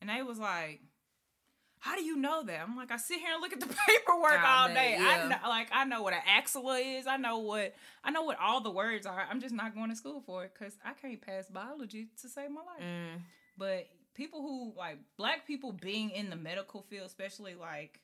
and 0.00 0.10
they 0.10 0.22
was 0.22 0.38
like. 0.38 0.80
How 1.78 1.94
do 1.94 2.02
you 2.02 2.16
know 2.16 2.42
that? 2.42 2.62
I'm 2.66 2.74
like, 2.74 2.90
I 2.90 2.96
sit 2.96 3.20
here 3.20 3.28
and 3.34 3.40
look 3.42 3.52
at 3.52 3.60
the 3.60 3.66
paperwork 3.86 4.40
All 4.44 4.66
day. 4.68 4.96
yeah. 4.98 5.24
I 5.24 5.28
know, 5.28 5.48
like, 5.48 5.68
I 5.70 5.84
know 5.84 6.02
what 6.02 6.14
an 6.14 6.22
axilla 6.26 6.78
is. 6.78 7.06
I 7.06 7.16
know 7.18 7.38
what 7.38 7.74
I 8.02 8.10
know 8.10 8.22
what 8.22 8.38
all 8.40 8.60
the 8.62 8.70
words 8.70 9.06
are. 9.06 9.26
I'm 9.30 9.40
just 9.40 9.54
not 9.54 9.74
going 9.74 9.90
to 9.90 9.94
school 9.94 10.22
for 10.24 10.44
it 10.44 10.52
because 10.58 10.74
I 10.84 10.94
can't 10.94 11.20
pass 11.20 11.48
biology 11.48 12.08
to 12.22 12.28
save 12.30 12.50
my 12.50 12.62
life. 12.62 12.82
Mm. 12.82 13.20
But 13.58 13.88
people 14.14 14.40
who 14.40 14.72
like 14.76 14.98
black 15.16 15.46
people 15.46 15.70
being 15.70 16.10
in 16.10 16.30
the 16.30 16.34
medical 16.34 16.80
field, 16.82 17.06
especially 17.06 17.54
like 17.54 18.00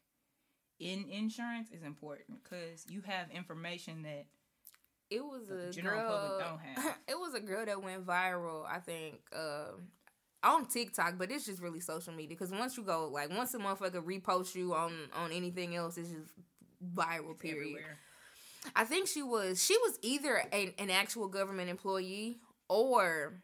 in 0.83 1.09
insurance, 1.11 1.71
is 1.71 1.83
important 1.83 2.43
because 2.43 2.85
you 2.89 3.03
have 3.03 3.31
information 3.31 4.03
that 4.03 4.27
It 5.11 5.25
was 5.25 5.49
a 5.51 5.71
general 5.73 6.01
girl. 6.01 6.11
public 6.11 6.47
don't 6.47 6.61
have. 6.61 6.97
It 7.09 7.19
was 7.19 7.35
a 7.35 7.41
girl 7.41 7.65
that 7.67 7.83
went 7.83 8.07
viral. 8.07 8.65
I 8.67 8.79
think 8.79 9.21
um 9.35 9.89
on 10.45 10.67
TikTok, 10.67 11.19
but 11.19 11.31
it's 11.31 11.47
just 11.47 11.63
really 11.63 11.81
social 11.81 12.13
media. 12.13 12.37
Because 12.37 12.51
once 12.51 12.77
you 12.77 12.83
go, 12.83 13.09
like, 13.09 13.31
once 13.31 13.55
a 13.55 13.59
motherfucker 13.59 14.03
repost 14.05 14.55
you 14.57 14.75
on 14.75 14.93
on 15.15 15.31
anything 15.33 15.77
else, 15.77 15.97
it's 15.99 16.11
just 16.11 16.33
viral. 16.95 17.39
Period. 17.39 17.59
everywhere. 17.59 17.99
I 18.77 18.85
think 18.85 19.09
she 19.09 19.23
was 19.23 19.65
she 19.65 19.77
was 19.79 19.99
either 20.03 20.37
an, 20.53 20.73
an 20.79 20.91
actual 20.91 21.29
government 21.29 21.69
employee 21.71 22.39
or 22.69 23.41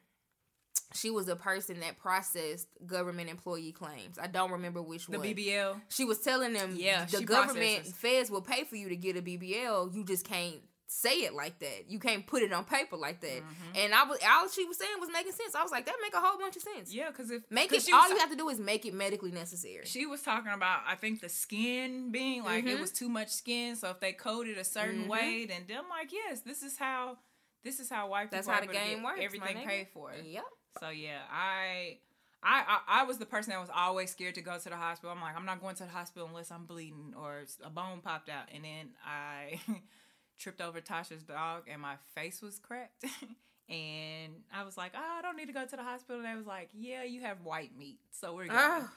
she 0.95 1.11
was 1.11 1.29
a 1.29 1.37
person 1.37 1.81
that 1.81 1.99
processed 1.99 2.69
government 2.87 3.29
employee 3.31 3.73
claims. 3.73 4.19
I 4.19 4.27
don't 4.27 4.51
remember 4.53 4.81
which 4.83 5.07
The 5.07 5.19
one. 5.19 5.27
The 5.27 5.35
BBL. 5.35 5.81
She 5.89 6.05
was 6.05 6.19
telling 6.21 6.53
them, 6.53 6.75
Yeah, 6.77 7.05
the 7.07 7.23
government 7.25 7.85
processes. 7.85 7.93
feds 7.95 8.31
will 8.31 8.43
pay 8.43 8.65
for 8.65 8.77
you 8.77 8.89
to 8.89 8.97
get 8.97 9.17
a 9.17 9.23
BBL. 9.23 9.95
You 9.95 10.05
just 10.05 10.25
can't 10.27 10.57
say 10.91 11.19
it 11.25 11.35
like 11.35 11.59
that. 11.59 11.85
You 11.91 11.99
can't 11.99 12.27
put 12.27 12.43
it 12.43 12.51
on 12.51 12.65
paper 12.65 12.97
like 12.97 13.21
that. 13.21 13.43
Mm-hmm. 13.43 13.77
And 13.77 13.93
I 13.95 14.05
was 14.05 14.19
all 14.27 14.49
she 14.49 14.65
was 14.65 14.79
saying 14.79 14.93
was 14.99 15.11
making 15.13 15.33
sense. 15.33 15.55
I 15.55 15.63
was 15.63 15.71
like, 15.71 15.85
that 15.85 15.95
make 16.01 16.15
a 16.15 16.21
whole 16.21 16.39
bunch 16.39 16.57
of 16.57 16.63
sense. 16.63 16.95
Yeah, 16.95 17.09
because 17.11 17.31
if 17.31 17.43
Make 17.51 17.73
it 17.75 17.87
all 17.93 18.01
was 18.05 18.11
you 18.13 18.19
have 18.19 18.31
to 18.31 18.37
do 18.37 18.49
is 18.49 18.59
make 18.59 18.87
it 18.87 18.95
medically 18.95 19.31
necessary. 19.31 19.83
She 19.85 20.07
was 20.07 20.23
talking 20.23 20.51
about 20.53 20.81
I 20.87 20.95
think 20.95 21.21
the 21.21 21.29
skin 21.29 22.11
being 22.11 22.43
like 22.43 22.65
it 22.65 22.79
Mhm. 22.79 22.81
was 22.81 22.91
too 22.91 23.11
much 23.11 23.29
skin, 23.29 23.77
so 23.77 23.91
if 23.91 24.01
they 24.01 24.13
coded 24.13 24.57
a 24.57 24.65
certain 24.65 25.05
Mhm. 25.05 25.09
way, 25.09 25.45
then 25.47 25.67
I'm 25.79 25.91
like, 25.91 26.11
yes, 26.11 26.41
this 26.41 26.63
is 26.63 26.79
how 26.79 27.19
this 27.65 27.81
is 27.81 27.91
how 27.91 28.09
white 28.09 28.31
That's 28.31 28.47
people 28.47 28.55
how 28.55 28.63
are 28.63 28.67
the 28.67 28.73
game 28.73 29.03
works. 29.03 29.21
Everything 29.21 29.59
paid 29.67 29.89
for. 29.93 30.13
Yep. 30.15 30.45
So 30.81 30.91
yeah, 30.91 31.21
I, 31.31 31.99
I, 32.43 32.65
I, 32.67 33.01
I 33.01 33.05
was 33.05 33.19
the 33.19 33.27
person 33.27 33.51
that 33.53 33.61
was 33.61 33.71
always 33.75 34.11
scared 34.11 34.35
to 34.37 34.41
go 34.41 34.59
to 34.59 34.69
the 34.69 34.77
hospital. 34.77 35.15
I'm 35.15 35.21
like, 35.21 35.37
I'm 35.37 35.47
not 35.47 35.61
going 35.61 35.75
to 35.77 35.85
the 35.85 35.91
hospital 35.91 36.29
unless 36.29 36.51
I'm 36.51 36.65
bleeding 36.65 37.15
or 37.21 37.45
a 37.65 37.71
bone 37.71 38.01
popped 38.03 38.29
out. 38.29 38.45
And 38.55 38.65
then 38.65 38.91
I 39.05 39.61
tripped 40.39 40.61
over 40.61 40.81
Tasha's 40.81 41.23
dog, 41.23 41.65
and 41.71 41.83
my 41.83 41.97
face 42.15 42.41
was 42.41 42.59
cracked. 42.59 43.05
and 43.69 44.33
I 44.55 44.65
was 44.65 44.77
like, 44.77 44.93
oh, 44.97 45.19
I 45.19 45.23
don't 45.23 45.37
need 45.37 45.47
to 45.47 45.53
go 45.53 45.65
to 45.65 45.77
the 45.77 45.83
hospital. 45.83 46.17
And 46.17 46.27
they 46.27 46.37
was 46.37 46.47
like, 46.47 46.71
Yeah, 46.79 47.03
you 47.03 47.23
have 47.23 47.43
white 47.43 47.77
meat, 47.77 47.99
so 48.11 48.35
we're 48.35 48.45
good. 48.45 48.53
Ah. 48.55 48.91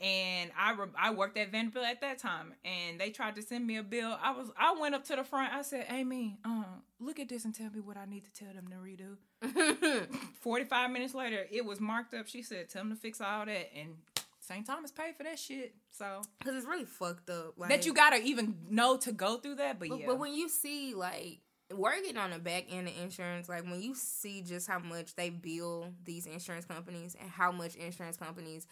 And 0.00 0.50
I 0.58 0.72
re- 0.72 0.88
I 0.98 1.10
worked 1.12 1.36
at 1.36 1.52
Vanderbilt 1.52 1.84
at 1.84 2.00
that 2.00 2.18
time, 2.18 2.54
and 2.64 2.98
they 2.98 3.10
tried 3.10 3.36
to 3.36 3.42
send 3.42 3.66
me 3.66 3.76
a 3.76 3.82
bill. 3.82 4.16
I 4.22 4.30
was 4.32 4.50
I 4.58 4.74
went 4.80 4.94
up 4.94 5.04
to 5.04 5.16
the 5.16 5.24
front. 5.24 5.52
I 5.52 5.60
said, 5.60 5.86
Amy, 5.90 6.38
uh, 6.42 6.64
look 6.98 7.18
at 7.20 7.28
this 7.28 7.44
and 7.44 7.54
tell 7.54 7.68
me 7.70 7.80
what 7.80 7.98
I 7.98 8.06
need 8.06 8.24
to 8.24 8.32
tell 8.32 8.52
them 8.54 8.68
to 8.68 8.76
redo. 8.76 9.16
45 10.40 10.90
minutes 10.90 11.14
later, 11.14 11.46
it 11.50 11.64
was 11.64 11.80
marked 11.80 12.14
up. 12.14 12.28
She 12.28 12.42
said, 12.42 12.70
Tell 12.70 12.82
them 12.82 12.90
to 12.90 12.96
fix 12.96 13.20
all 13.20 13.44
that. 13.44 13.70
And 13.76 13.96
St. 14.40 14.66
Thomas 14.66 14.90
paid 14.90 15.16
for 15.16 15.22
that 15.24 15.38
shit. 15.38 15.74
So 15.90 16.22
Cause 16.42 16.54
it's 16.54 16.66
really 16.66 16.84
fucked 16.86 17.28
up. 17.30 17.54
Like, 17.58 17.68
that 17.68 17.84
you 17.86 17.92
gotta 17.92 18.22
even 18.22 18.56
know 18.68 18.96
to 18.98 19.12
go 19.12 19.36
through 19.36 19.56
that. 19.56 19.78
But, 19.78 19.90
But, 19.90 20.00
yeah. 20.00 20.06
but 20.06 20.18
when 20.18 20.34
you 20.34 20.48
see 20.48 20.94
like 20.94 21.40
working 21.74 22.16
on 22.16 22.30
the 22.30 22.38
back 22.38 22.64
end 22.70 22.88
of 22.88 22.94
insurance, 23.00 23.48
like 23.48 23.64
when 23.64 23.80
you 23.82 23.94
see 23.94 24.42
just 24.42 24.66
how 24.66 24.78
much 24.78 25.14
they 25.14 25.30
bill 25.30 25.92
these 26.04 26.26
insurance 26.26 26.64
companies 26.64 27.16
and 27.20 27.30
how 27.30 27.52
much 27.52 27.76
insurance 27.76 28.16
companies 28.16 28.66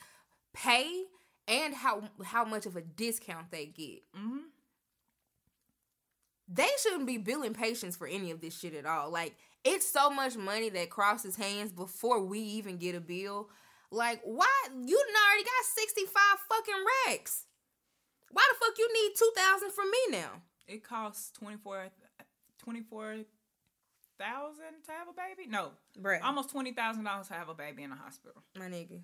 pay 0.54 1.04
and 1.49 1.75
how 1.75 2.02
how 2.25 2.45
much 2.45 2.67
of 2.67 2.76
a 2.76 2.81
discount 2.83 3.50
they 3.50 3.67
get, 3.67 4.02
Mhm. 4.14 4.45
they 6.47 6.69
shouldn't 6.83 7.07
be 7.07 7.19
billing 7.19 7.55
patients 7.55 7.97
for 7.97 8.07
any 8.07 8.31
of 8.31 8.40
this 8.40 8.59
shit 8.59 8.75
at 8.75 8.87
all. 8.87 9.11
Like 9.11 9.37
it's 9.64 9.87
so 9.90 10.09
much 10.11 10.37
money 10.37 10.69
that 10.71 10.90
crosses 10.90 11.37
hands 11.37 11.73
before 11.73 12.23
we 12.25 12.38
even 12.40 12.76
get 12.78 12.95
a 12.95 13.00
bill. 13.00 13.50
Like 13.90 14.21
why 14.25 14.50
you 14.73 14.97
already 14.97 15.45
got 15.45 15.64
sixty 15.75 16.05
five 16.07 16.38
fucking 16.49 16.85
racks? 17.07 17.47
Why 18.31 18.47
the 18.52 18.59
fuck 18.64 18.78
you 18.78 18.88
need 18.93 19.14
two 19.17 19.33
thousand 19.37 19.73
from 19.73 19.90
me 19.90 19.99
now? 20.11 20.43
it 20.67 20.85
costs 20.85 21.31
24 21.33 21.88
24,000 22.59 23.25
to 24.85 24.93
have 24.93 25.09
a 25.09 25.12
baby? 25.14 25.49
No, 25.49 25.71
Bruh. 25.99 26.21
almost 26.23 26.50
$20,000 26.52 27.28
to 27.28 27.33
have 27.35 27.49
a 27.49 27.55
baby 27.55 27.85
in 27.85 27.93
a 27.93 27.97
hospital. 27.97 28.43
my 28.55 28.67
nigga. 28.67 29.00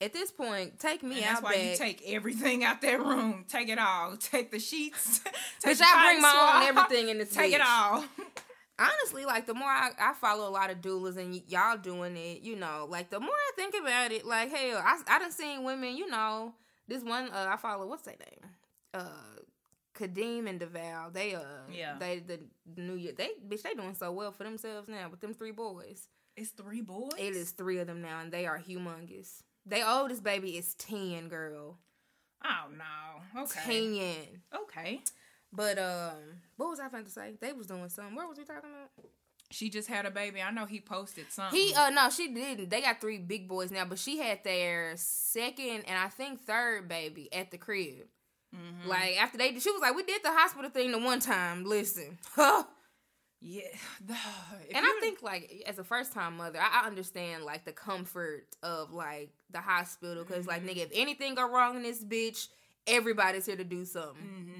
At 0.00 0.12
this 0.12 0.30
point, 0.30 0.78
take 0.78 1.02
me 1.02 1.16
And 1.16 1.24
out 1.24 1.28
that's 1.28 1.42
why 1.42 1.52
back. 1.54 1.64
you 1.70 1.76
take 1.76 2.02
everything 2.06 2.64
out 2.64 2.82
that 2.82 2.98
room. 3.00 3.44
Take 3.48 3.68
it 3.70 3.78
all. 3.78 4.16
Take 4.20 4.50
the 4.50 4.58
sheets. 4.58 5.20
take 5.60 5.78
Bitch, 5.78 5.82
I 5.82 6.10
bring 6.12 6.20
my 6.20 6.60
own 6.60 6.68
everything 6.68 7.08
in 7.08 7.18
this 7.18 7.32
Take 7.32 7.54
it 7.54 7.62
all. 7.66 8.04
Honestly, 8.78 9.24
like 9.24 9.46
the 9.46 9.54
more 9.54 9.70
I, 9.70 9.90
I 9.98 10.12
follow 10.12 10.46
a 10.46 10.50
lot 10.52 10.68
of 10.70 10.82
doulas 10.82 11.16
and 11.16 11.32
y- 11.32 11.42
y'all 11.48 11.78
doing 11.78 12.14
it, 12.18 12.42
you 12.42 12.56
know, 12.56 12.86
like 12.90 13.08
the 13.08 13.18
more 13.18 13.30
I 13.30 13.50
think 13.56 13.74
about 13.80 14.12
it, 14.12 14.26
like 14.26 14.50
hell, 14.54 14.76
I 14.84 15.00
I 15.08 15.18
done 15.18 15.32
seen 15.32 15.64
women, 15.64 15.96
you 15.96 16.10
know, 16.10 16.52
this 16.86 17.02
one 17.02 17.30
uh, 17.30 17.46
I 17.50 17.56
follow, 17.56 17.86
what's 17.86 18.02
their 18.02 18.16
name? 18.20 18.50
Uh, 18.92 19.40
Kadeem 19.98 20.46
and 20.46 20.60
Deval. 20.60 21.10
They 21.10 21.34
uh, 21.34 21.40
Yeah. 21.72 21.96
they 21.98 22.18
the 22.18 22.38
New 22.76 22.96
Year, 22.96 23.12
they 23.16 23.30
bitch, 23.48 23.62
they 23.62 23.72
doing 23.72 23.94
so 23.94 24.12
well 24.12 24.30
for 24.30 24.44
themselves 24.44 24.88
now 24.90 25.08
with 25.10 25.20
them 25.20 25.32
three 25.32 25.52
boys. 25.52 26.08
It's 26.36 26.50
three 26.50 26.82
boys. 26.82 27.12
It 27.16 27.34
is 27.34 27.52
three 27.52 27.78
of 27.78 27.86
them 27.86 28.02
now, 28.02 28.20
and 28.20 28.30
they 28.30 28.44
are 28.44 28.58
humongous. 28.58 29.42
They 29.66 29.82
oldest 29.82 30.22
baby 30.22 30.56
is 30.56 30.74
ten, 30.74 31.28
girl, 31.28 31.78
Oh 32.44 32.66
no. 32.76 33.42
Okay. 33.42 33.60
ten. 33.64 34.60
Okay. 34.62 35.00
But 35.52 35.78
um, 35.78 36.14
what 36.56 36.70
was 36.70 36.80
I 36.80 36.88
going 36.88 37.04
to 37.04 37.10
say? 37.10 37.34
They 37.40 37.52
was 37.52 37.66
doing 37.66 37.88
something. 37.88 38.14
Where 38.14 38.26
was 38.26 38.38
we 38.38 38.44
talking 38.44 38.70
about? 38.70 38.90
She 39.50 39.70
just 39.70 39.88
had 39.88 40.06
a 40.06 40.10
baby. 40.10 40.42
I 40.42 40.50
know 40.50 40.66
he 40.66 40.80
posted 40.80 41.30
something. 41.30 41.58
He 41.58 41.72
uh 41.72 41.90
no, 41.90 42.10
she 42.10 42.28
didn't. 42.32 42.68
They 42.68 42.80
got 42.80 43.00
three 43.00 43.18
big 43.18 43.48
boys 43.48 43.70
now, 43.70 43.84
but 43.84 43.98
she 43.98 44.18
had 44.18 44.42
their 44.42 44.92
second 44.96 45.84
and 45.86 45.96
I 45.98 46.08
think 46.08 46.40
third 46.44 46.88
baby 46.88 47.32
at 47.32 47.50
the 47.52 47.58
crib. 47.58 48.06
Mhm. 48.54 48.88
Like 48.88 49.20
after 49.22 49.38
they, 49.38 49.56
she 49.58 49.70
was 49.70 49.80
like, 49.80 49.94
"We 49.94 50.02
did 50.02 50.22
the 50.24 50.32
hospital 50.32 50.68
thing 50.70 50.90
the 50.90 50.98
one 50.98 51.20
time. 51.20 51.64
Listen, 51.64 52.18
and 52.36 52.64
yeah. 53.40 53.62
and 54.08 54.84
I 54.86 54.98
think 55.00 55.22
like 55.22 55.62
as 55.66 55.78
a 55.78 55.84
first 55.84 56.12
time 56.12 56.36
mother, 56.36 56.58
I, 56.60 56.82
I 56.82 56.86
understand 56.86 57.44
like 57.44 57.64
the 57.64 57.72
comfort 57.72 58.46
of 58.62 58.92
like 58.92 59.30
the 59.50 59.60
hospital 59.60 60.24
because 60.24 60.46
like 60.46 60.64
nigga, 60.64 60.78
if 60.84 60.90
anything 60.94 61.34
go 61.34 61.48
wrong 61.50 61.76
in 61.76 61.82
this 61.82 62.02
bitch, 62.04 62.48
everybody's 62.86 63.46
here 63.46 63.56
to 63.56 63.64
do 63.64 63.84
something. 63.84 64.16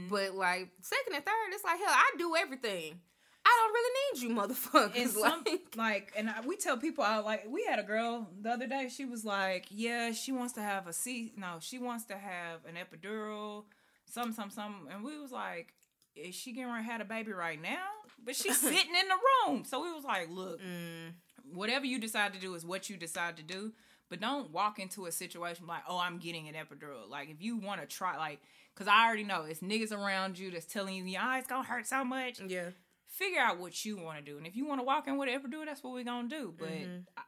Mhm. 0.07 0.09
But 0.11 0.35
like 0.35 0.71
second 0.81 1.15
and 1.15 1.25
third, 1.25 1.33
it's 1.53 1.65
like 1.65 1.79
hell, 1.79 1.89
I 1.89 2.13
do 2.19 2.35
everything. 2.37 3.01
I 3.49 3.61
don't 3.63 3.75
really 3.75 3.95
need 4.03 4.23
you, 4.23 4.37
motherfuckers. 4.37 5.01
and 5.01 5.11
some 5.23 5.45
like, 5.47 5.77
like 5.77 6.13
and 6.17 6.29
I, 6.29 6.41
we 6.41 6.57
tell 6.57 6.77
people 6.77 7.05
I 7.05 7.19
like 7.19 7.45
we 7.49 7.65
had 7.65 7.79
a 7.79 7.85
girl 7.85 8.29
the 8.43 8.51
other 8.51 8.67
day 8.67 8.89
she 8.91 9.05
was 9.05 9.25
like 9.25 9.67
yeah 9.71 10.11
she 10.13 10.33
wants 10.33 10.53
to 10.55 10.63
have 10.63 10.89
a 10.89 10.93
C 10.93 11.33
no 11.37 11.59
she 11.61 11.79
wants 11.79 12.05
to 12.07 12.17
have 12.17 12.61
an 12.69 12.75
epidural 12.75 13.65
some 14.05 14.33
some 14.33 14.51
some 14.51 14.89
and 14.93 15.05
we 15.05 15.17
was 15.19 15.31
like 15.31 15.75
is 16.17 16.35
she 16.35 16.53
getting 16.53 16.73
ready 16.73 16.85
to 16.85 16.91
have 16.91 17.01
a 17.01 17.05
baby 17.05 17.33
right 17.33 17.61
now 17.63 17.87
but 18.25 18.35
she's 18.37 18.59
sitting 18.61 18.95
in 18.95 19.09
the 19.09 19.19
room 19.53 19.65
so 19.65 19.83
we 19.83 19.93
was 19.93 20.05
like 20.05 20.29
look 20.31 20.61
mm, 20.61 21.13
whatever 21.53 21.85
you 21.87 21.99
decide 21.99 22.33
to 22.33 22.41
do 22.41 22.55
is 22.55 22.65
what 22.65 22.91
you 22.91 22.97
decide 22.97 23.37
to 23.37 23.43
do 23.43 23.73
But 24.09 24.21
don't 24.21 24.51
walk 24.53 24.79
into 24.79 25.07
a 25.07 25.13
situation 25.13 25.67
like, 25.67 25.83
oh, 25.89 25.99
I'm 25.99 26.19
getting 26.19 26.49
an 26.49 26.55
epidural. 26.55 27.11
Like, 27.11 27.29
if 27.29 27.43
you 27.43 27.57
want 27.57 27.81
to 27.81 27.87
try, 27.89 28.17
like, 28.17 28.41
because 28.73 28.87
I 28.87 29.05
already 29.05 29.25
know 29.25 29.43
it's 29.51 29.61
niggas 29.61 29.91
around 29.91 30.39
you 30.39 30.51
that's 30.53 30.65
telling 30.65 30.95
you, 30.95 31.05
yeah, 31.05 31.39
it's 31.39 31.49
gonna 31.49 31.67
hurt 31.67 31.87
so 31.89 32.05
much. 32.05 32.41
Yeah. 32.41 32.71
Figure 33.09 33.41
out 33.41 33.59
what 33.59 33.85
you 33.85 33.97
want 33.97 34.19
to 34.19 34.25
do, 34.31 34.39
and 34.39 34.47
if 34.47 34.55
you 34.55 34.65
want 34.65 34.79
to 34.81 34.85
walk 34.85 35.09
in 35.09 35.17
with 35.19 35.29
an 35.29 35.41
epidural, 35.41 35.65
that's 35.67 35.83
what 35.83 35.93
we're 35.93 36.05
gonna 36.05 36.29
do. 36.29 36.55
But 36.57 36.69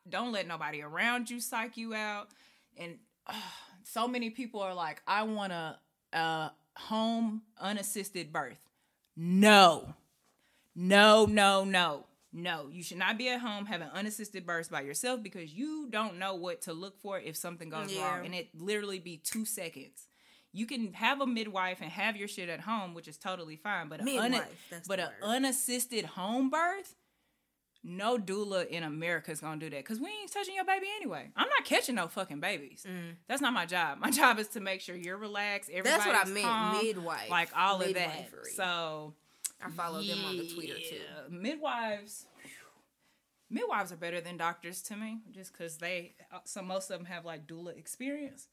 don't 0.09 0.31
let 0.31 0.47
nobody 0.47 0.81
around 0.83 1.31
you 1.31 1.41
psych 1.41 1.77
you 1.77 1.95
out. 1.95 2.29
And 2.77 2.99
uh, 3.27 3.33
so 3.83 4.07
many 4.07 4.31
people 4.31 4.61
are 4.61 4.75
like, 4.75 5.03
I 5.07 5.25
want 5.25 5.53
a, 5.53 5.79
a 6.13 6.53
home 6.77 7.43
unassisted 7.61 8.33
birth. 8.33 8.69
No, 9.17 9.95
no, 10.81 11.27
no, 11.27 11.65
no, 11.65 12.07
no. 12.33 12.69
You 12.71 12.83
should 12.83 12.99
not 12.99 13.19
be 13.19 13.29
at 13.29 13.41
home 13.41 13.67
having 13.67 13.89
unassisted 13.89 14.47
births 14.47 14.69
by 14.69 14.83
yourself 14.83 15.23
because 15.23 15.53
you 15.53 15.89
don't 15.91 16.19
know 16.19 16.35
what 16.37 16.63
to 16.63 16.73
look 16.73 16.99
for 17.01 17.19
if 17.19 17.37
something 17.37 17.69
goes 17.69 17.93
Yeah. 17.93 18.05
wrong, 18.17 18.27
and 18.27 18.35
it 18.35 18.49
literally 18.55 18.99
be 19.01 19.17
two 19.17 19.45
seconds. 19.45 20.07
You 20.53 20.67
can 20.67 20.93
have 20.95 21.21
a 21.21 21.27
midwife 21.27 21.81
and 21.83 21.91
have 21.91 22.17
your 22.17 22.29
shit 22.29 22.49
at 22.49 22.61
home, 22.61 22.95
which 22.95 23.09
is 23.09 23.19
totally 23.19 23.57
fine. 23.57 23.89
But 23.89 24.01
a 24.01 24.03
un- 24.19 24.31
Midwife, 24.31 24.67
that's 24.71 24.89
but 24.89 25.01
an 25.01 25.11
unassisted 25.23 26.05
home 26.07 26.49
birth, 26.49 26.95
no 27.85 28.19
doula 28.19 28.67
in 28.67 28.83
America 28.83 29.31
is 29.31 29.41
gonna 29.41 29.61
do 29.61 29.71
that 29.71 29.77
because 29.85 30.01
we 30.01 30.09
ain't 30.09 30.33
touching 30.33 30.55
your 30.55 30.65
baby 30.65 30.87
anyway. 30.97 31.31
I'm 31.37 31.49
not 31.49 31.65
catching 31.65 31.95
no 31.97 32.09
fucking 32.09 32.41
babies. 32.41 32.85
That's 33.29 33.41
not 33.43 33.53
my 33.53 33.67
job. 33.67 33.99
My 33.99 34.11
job 34.21 34.39
is 34.39 34.49
to 34.49 34.61
make 34.61 34.81
sure 34.81 34.97
you're 34.97 35.17
relaxed. 35.19 35.71
Mm. 35.71 35.85
That's 35.85 36.05
what 36.07 36.15
I 36.15 36.21
everybody's 36.23 36.35
meant, 36.35 36.47
calm, 36.47 36.85
midwife, 36.85 37.31
like 37.31 37.51
all 37.57 37.81
of 37.83 37.95
that. 37.95 38.31
So 38.57 39.15
I 39.65 39.71
follow 39.71 40.03
them 40.03 40.25
on 40.25 40.37
the 40.37 40.47
Twitter 40.47 40.75
too. 40.75 40.97
yeah, 40.97 41.29
Midwives, 41.31 42.27
midwives 43.51 43.93
are 43.93 43.97
better 43.97 44.21
than 44.21 44.37
doctors 44.37 44.83
to 44.83 44.97
me, 44.97 45.19
just 45.33 45.53
because 45.53 45.79
they. 45.79 46.15
uh, 46.33 46.39
So 46.45 46.63
most 46.63 46.91
of 46.91 46.99
them 46.99 47.07
have 47.07 47.25
like 47.25 47.47
doula 47.47 47.77
experience. 47.77 48.49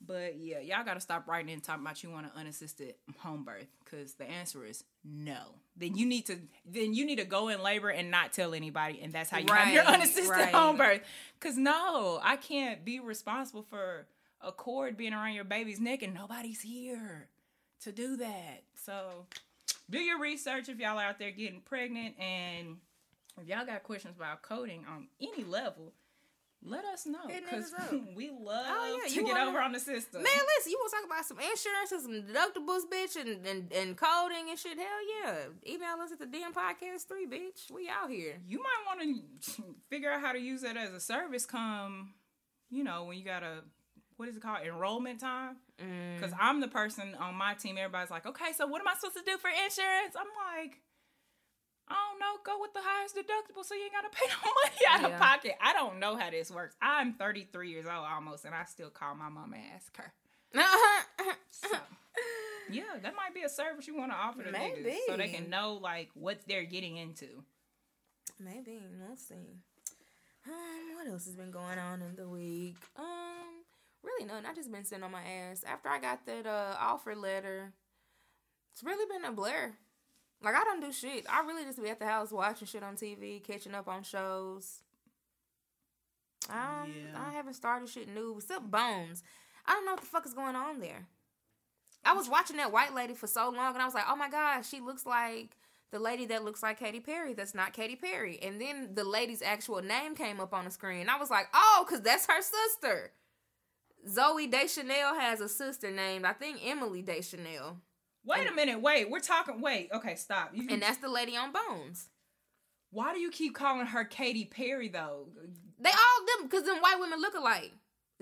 But 0.00 0.38
yeah, 0.38 0.60
y'all 0.60 0.84
gotta 0.84 1.00
stop 1.00 1.26
writing 1.26 1.52
in 1.52 1.60
talking 1.60 1.82
about 1.82 2.04
you 2.04 2.10
want 2.10 2.26
an 2.26 2.32
unassisted 2.36 2.94
home 3.18 3.42
birth, 3.42 3.66
because 3.84 4.14
the 4.14 4.30
answer 4.30 4.64
is 4.64 4.84
no. 5.04 5.56
Then 5.76 5.96
you 5.96 6.06
need 6.06 6.26
to 6.26 6.38
then 6.64 6.94
you 6.94 7.04
need 7.04 7.16
to 7.18 7.24
go 7.24 7.48
in 7.48 7.60
labor 7.60 7.88
and 7.88 8.08
not 8.08 8.32
tell 8.32 8.54
anybody, 8.54 9.00
and 9.02 9.12
that's 9.12 9.28
how 9.28 9.38
you 9.38 9.52
have 9.52 9.72
your 9.74 9.82
unassisted 9.84 10.28
right. 10.28 10.54
home 10.54 10.76
birth. 10.76 11.00
Cause 11.40 11.56
no, 11.56 12.20
I 12.22 12.36
can't 12.36 12.84
be 12.84 13.00
responsible 13.00 13.64
for 13.64 14.06
a 14.40 14.52
cord 14.52 14.96
being 14.96 15.12
around 15.12 15.32
your 15.34 15.42
baby's 15.42 15.80
neck 15.80 16.02
and 16.02 16.14
nobody's 16.14 16.60
here 16.60 17.26
to 17.80 17.90
do 17.90 18.16
that. 18.18 18.62
So 18.76 19.26
do 19.90 19.98
your 19.98 20.18
research 20.20 20.68
if 20.68 20.78
y'all 20.78 20.98
out 20.98 21.18
there 21.18 21.30
getting 21.30 21.60
pregnant 21.60 22.14
and 22.20 22.76
if 23.40 23.46
y'all 23.48 23.64
got 23.66 23.82
questions 23.82 24.16
about 24.16 24.42
coding 24.42 24.84
on 24.92 25.08
any 25.20 25.44
level, 25.44 25.92
let 26.62 26.84
us 26.84 27.06
know 27.06 27.20
because 27.28 27.72
we 28.16 28.30
love 28.30 28.66
Oh, 28.68 29.00
yeah, 29.02 29.08
to 29.08 29.14
get 29.14 29.24
wanna- 29.24 29.48
over 29.48 29.60
on 29.60 29.70
the 29.72 29.78
system. 29.78 30.22
Man, 30.24 30.32
listen, 30.56 30.72
you 30.72 30.78
want 30.80 30.90
to 30.90 30.96
talk 30.96 31.06
about 31.06 31.24
some 31.24 31.38
insurance 31.38 31.92
and 31.92 32.02
some 32.02 32.12
deductibles, 32.34 32.80
bitch, 32.92 33.14
and, 33.20 33.46
and, 33.46 33.72
and 33.72 33.96
coding 33.96 34.50
and 34.50 34.58
shit? 34.58 34.76
Hell 34.76 34.86
yeah. 35.22 35.34
Email 35.72 36.00
us 36.02 36.10
at 36.10 36.18
the 36.18 36.26
DM 36.26 36.52
Podcast 36.52 37.06
3, 37.06 37.26
bitch. 37.28 37.70
We 37.72 37.88
out 37.88 38.10
here. 38.10 38.40
you 38.46 38.58
might 38.58 38.82
want 38.86 39.00
to 39.44 39.62
figure 39.88 40.10
out 40.10 40.20
how 40.20 40.32
to 40.32 40.40
use 40.40 40.62
that 40.62 40.76
as 40.76 40.92
a 40.92 41.00
service 41.00 41.46
come, 41.46 42.14
you 42.70 42.82
know, 42.82 43.04
when 43.04 43.16
you 43.18 43.24
got 43.24 43.44
a 43.44 43.62
what 44.18 44.28
is 44.28 44.36
it 44.36 44.42
called 44.42 44.58
enrollment 44.66 45.20
time? 45.20 45.56
Mm. 45.82 46.16
Because 46.20 46.34
I'm 46.38 46.60
the 46.60 46.68
person 46.68 47.14
on 47.18 47.34
my 47.34 47.54
team. 47.54 47.76
Everybody's 47.78 48.10
like, 48.10 48.26
okay, 48.26 48.52
so 48.54 48.66
what 48.66 48.80
am 48.82 48.88
I 48.88 48.94
supposed 48.94 49.16
to 49.16 49.22
do 49.24 49.38
for 49.38 49.48
insurance? 49.48 50.14
I'm 50.14 50.26
like, 50.60 50.78
I 51.88 51.94
don't 51.94 52.20
know. 52.20 52.34
Go 52.44 52.60
with 52.60 52.74
the 52.74 52.80
highest 52.82 53.16
deductible 53.16 53.64
so 53.64 53.74
you 53.74 53.84
ain't 53.84 53.92
gotta 53.94 54.10
pay 54.12 54.26
no 54.28 54.36
money 54.44 54.76
out 54.90 55.08
Yeah. 55.08 55.14
of 55.16 55.20
pocket. 55.22 55.52
I 55.62 55.72
don't 55.72 55.98
know 55.98 56.16
how 56.16 56.30
this 56.30 56.50
works. 56.50 56.76
I'm 56.82 57.14
33 57.14 57.70
years 57.70 57.86
old 57.86 58.04
almost, 58.04 58.44
and 58.44 58.54
I 58.54 58.64
still 58.64 58.90
call 58.90 59.14
my 59.14 59.28
mom 59.30 59.54
and 59.54 59.62
ask 59.74 59.96
her. 59.96 60.12
So, 61.50 61.68
yeah, 62.70 62.82
that 63.02 63.14
might 63.16 63.34
be 63.34 63.42
a 63.42 63.48
service 63.48 63.86
you 63.86 63.96
want 63.96 64.12
to 64.12 64.16
offer 64.16 64.42
to 64.42 64.52
niggas 64.52 64.94
so 65.06 65.16
they 65.16 65.28
can 65.28 65.48
know 65.48 65.78
like 65.80 66.10
what 66.14 66.38
they're 66.46 66.64
getting 66.64 66.96
into. 66.98 67.26
Maybe. 68.38 68.78
We'll 69.00 69.16
see. 69.16 69.56
Um, 70.46 70.94
what 70.96 71.06
else 71.08 71.24
has 71.26 71.34
been 71.36 71.50
going 71.50 71.78
on 71.78 72.02
in 72.02 72.14
the 72.16 72.28
week? 72.28 72.76
Um, 72.96 73.64
really 74.04 74.26
nothing. 74.26 74.46
I 74.46 74.54
just 74.54 74.70
been 74.72 74.84
sitting 74.84 75.04
on 75.04 75.10
my 75.12 75.22
ass. 75.22 75.64
After 75.66 75.88
I 75.88 75.98
got 75.98 76.24
that 76.26 76.46
uh 76.46 76.76
offer 76.78 77.14
letter, 77.14 77.72
it's 78.72 78.82
really 78.82 79.06
been 79.12 79.24
a 79.28 79.32
blur. 79.32 79.72
Like 80.42 80.54
I 80.54 80.64
don't 80.64 80.80
do 80.80 80.92
shit. 80.92 81.26
I 81.28 81.40
really 81.40 81.64
just 81.64 81.82
be 81.82 81.88
at 81.90 81.98
the 81.98 82.06
house 82.06 82.30
watching 82.30 82.66
shit 82.68 82.82
on 82.82 82.96
TV, 82.96 83.42
catching 83.42 83.74
up 83.74 83.88
on 83.88 84.02
shows. 84.02 84.80
Um, 86.48 86.92
Yeah. 86.94 87.18
I 87.28 87.32
haven't 87.32 87.54
started 87.54 87.88
shit 87.88 88.08
new 88.08 88.36
except 88.38 88.70
Bones. 88.70 89.22
I 89.66 89.72
don't 89.72 89.84
know 89.84 89.92
what 89.92 90.00
the 90.00 90.06
fuck 90.06 90.26
is 90.26 90.34
going 90.34 90.56
on 90.56 90.80
there. 90.80 91.06
I 92.04 92.14
was 92.14 92.28
watching 92.28 92.56
that 92.56 92.72
white 92.72 92.94
lady 92.94 93.14
for 93.14 93.26
so 93.26 93.50
long, 93.50 93.74
and 93.74 93.82
I 93.82 93.84
was 93.84 93.94
like, 93.94 94.04
"Oh 94.08 94.16
my 94.16 94.30
god, 94.30 94.62
she 94.62 94.80
looks 94.80 95.04
like 95.04 95.56
the 95.90 95.98
lady 95.98 96.24
that 96.26 96.44
looks 96.44 96.62
like 96.62 96.78
Katy 96.78 97.00
Perry. 97.00 97.34
That's 97.34 97.54
not 97.54 97.72
Katy 97.74 97.96
Perry." 97.96 98.38
And 98.40 98.60
then 98.60 98.94
the 98.94 99.04
lady's 99.04 99.42
actual 99.42 99.82
name 99.82 100.14
came 100.14 100.40
up 100.40 100.54
on 100.54 100.64
the 100.64 100.70
screen. 100.70 101.00
And 101.02 101.10
I 101.10 101.18
was 101.18 101.28
like, 101.28 101.48
"Oh, 101.52 101.84
cause 101.88 102.00
that's 102.00 102.26
her 102.26 102.40
sister." 102.40 103.12
Zooey 104.06 104.50
Deschanel 104.50 105.14
has 105.18 105.40
a 105.40 105.48
sister 105.48 105.90
named 105.90 106.24
I 106.24 106.32
think 106.32 106.60
Emily 106.64 107.02
Deschanel, 107.02 107.78
Wait 108.28 108.46
a 108.46 108.52
minute. 108.52 108.80
Wait, 108.80 109.10
we're 109.10 109.20
talking. 109.20 109.60
Wait. 109.60 109.88
Okay, 109.92 110.14
stop. 110.14 110.50
You, 110.52 110.68
and 110.70 110.82
that's 110.82 110.98
the 110.98 111.08
lady 111.08 111.36
on 111.36 111.52
Bones. 111.52 112.08
why 112.90 113.14
do 113.14 113.20
you 113.20 113.30
keep 113.30 113.54
calling 113.54 113.86
her 113.86 114.04
Katy 114.04 114.44
Perry 114.46 114.88
though? 114.88 115.28
They 115.80 115.90
all 115.90 116.26
them 116.38 116.48
because 116.48 116.64
them 116.64 116.78
white 116.78 116.98
women 117.00 117.20
look 117.20 117.34
alike. 117.34 117.72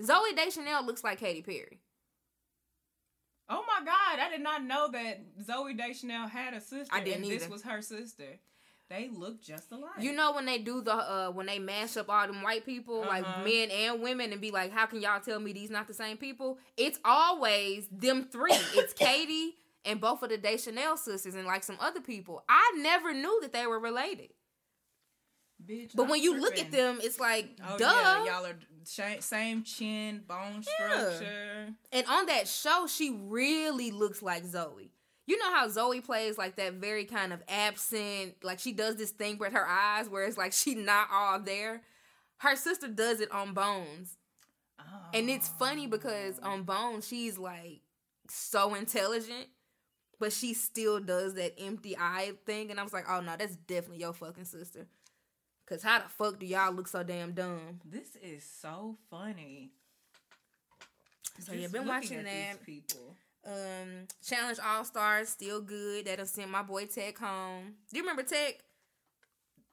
Zooey 0.01 0.35
Deschanel 0.35 0.85
looks 0.85 1.03
like 1.03 1.19
Katy 1.19 1.41
Perry. 1.41 1.79
Oh 3.49 3.63
my 3.67 3.85
God! 3.85 4.19
I 4.19 4.29
did 4.29 4.41
not 4.41 4.63
know 4.63 4.89
that 4.91 5.21
Zooey 5.41 5.77
Deschanel 5.77 6.27
had 6.27 6.53
a 6.53 6.61
sister. 6.61 6.93
I 6.93 7.03
didn't 7.03 7.23
and 7.23 7.31
This 7.31 7.49
was 7.49 7.63
her 7.63 7.81
sister. 7.81 8.39
They 8.89 9.09
look 9.13 9.41
just 9.41 9.71
alike. 9.71 9.99
You 9.99 10.13
know 10.13 10.31
when 10.31 10.45
they 10.45 10.59
do 10.59 10.81
the 10.81 10.93
uh 10.93 11.29
when 11.31 11.45
they 11.45 11.59
mash 11.59 11.97
up 11.97 12.09
all 12.09 12.25
them 12.27 12.41
white 12.41 12.65
people, 12.65 13.01
Uh-huh. 13.01 13.09
like 13.09 13.43
men 13.45 13.69
and 13.69 14.01
women, 14.01 14.31
and 14.31 14.39
be 14.39 14.51
like, 14.51 14.71
"How 14.71 14.85
can 14.85 15.01
y'all 15.01 15.19
tell 15.19 15.39
me 15.39 15.51
these 15.53 15.69
not 15.69 15.87
the 15.87 15.93
same 15.93 16.15
people?" 16.17 16.57
It's 16.77 16.97
always 17.03 17.87
them 17.91 18.29
three. 18.31 18.53
It's 18.75 18.93
Katy 18.97 19.55
and 19.83 19.99
both 19.99 20.23
of 20.23 20.29
the 20.29 20.37
Deschanel 20.37 20.95
sisters 20.97 21.35
and 21.35 21.45
like 21.45 21.63
some 21.63 21.77
other 21.81 21.99
people. 22.01 22.43
I 22.47 22.73
never 22.77 23.13
knew 23.13 23.39
that 23.41 23.51
they 23.53 23.67
were 23.67 23.79
related. 23.79 24.29
bitch. 25.65 25.91
But 25.95 26.07
when 26.07 26.21
you 26.21 26.39
look 26.39 26.57
at 26.59 26.71
them, 26.71 26.99
it's 27.01 27.19
like, 27.19 27.49
oh 27.67 27.77
duh. 27.77 27.85
yeah, 27.85 28.25
y'all 28.25 28.45
are 28.45 28.55
sh- 28.85 29.21
same 29.23 29.63
chin, 29.63 30.23
bone 30.27 30.63
Yeah. 30.79 30.99
structure. 31.09 31.75
And 31.91 32.07
on 32.07 32.25
that 32.27 32.47
show, 32.47 32.85
she 32.87 33.09
really 33.11 33.91
looks 33.91 34.21
like 34.21 34.43
Zooey. 34.45 34.91
You 35.27 35.37
know 35.37 35.53
how 35.53 35.67
Zooey 35.67 36.03
plays 36.03 36.37
like 36.37 36.55
that 36.55 36.75
very 36.75 37.03
kind 37.03 37.33
of 37.33 37.43
absent, 37.49 38.35
like 38.43 38.59
she 38.59 38.71
does 38.71 38.95
this 38.95 39.11
thing 39.11 39.37
with 39.37 39.51
her 39.51 39.67
eyes 39.67 40.09
where 40.09 40.23
it's 40.23 40.37
like 40.37 40.53
she 40.53 40.73
not 40.73 41.09
all 41.11 41.39
there. 41.39 41.81
Her 42.37 42.55
sister 42.55 42.87
does 42.87 43.19
it 43.19 43.29
on 43.31 43.53
Bones. 43.53 44.15
Oh. 44.79 44.83
And 45.13 45.29
it's 45.29 45.49
funny 45.49 45.85
oh. 45.85 45.89
because 45.89 46.39
on 46.39 46.63
Bones, 46.63 47.05
she's 47.05 47.37
like 47.37 47.81
so 48.29 48.73
intelligent, 48.73 49.47
but 50.17 50.31
she 50.31 50.53
still 50.53 51.01
does 51.01 51.33
that 51.33 51.59
empty 51.59 51.97
eye 51.97 52.31
thing. 52.45 52.71
And 52.71 52.79
I 52.79 52.83
was 52.83 52.93
like, 52.93 53.05
oh 53.09 53.19
no, 53.19 53.35
that's 53.37 53.57
definitely 53.57 53.99
your 53.99 54.13
fucking 54.13 54.45
sister. 54.45 54.87
Cause 55.65 55.83
how 55.83 55.99
the 55.99 56.07
fuck 56.07 56.39
do 56.39 56.45
y'all 56.45 56.71
look 56.71 56.87
so 56.87 57.03
damn 57.03 57.33
dumb? 57.33 57.81
This 57.83 58.15
is 58.23 58.45
so 58.45 58.95
funny. 59.09 59.71
So 61.39 61.51
yeah, 61.51 61.63
Just 61.63 61.73
been 61.73 61.85
watching 61.85 62.19
at 62.19 62.25
that. 62.25 62.65
These 62.65 62.81
people. 62.81 63.17
Um, 63.47 64.07
Challenge 64.25 64.59
All 64.63 64.83
Stars 64.83 65.29
still 65.29 65.61
good. 65.61 66.05
That'll 66.05 66.25
send 66.25 66.51
my 66.51 66.63
boy 66.63 66.85
Teck 66.85 67.17
home. 67.17 67.75
Do 67.89 67.97
you 67.97 68.03
remember 68.03 68.23
Teck? 68.23 68.63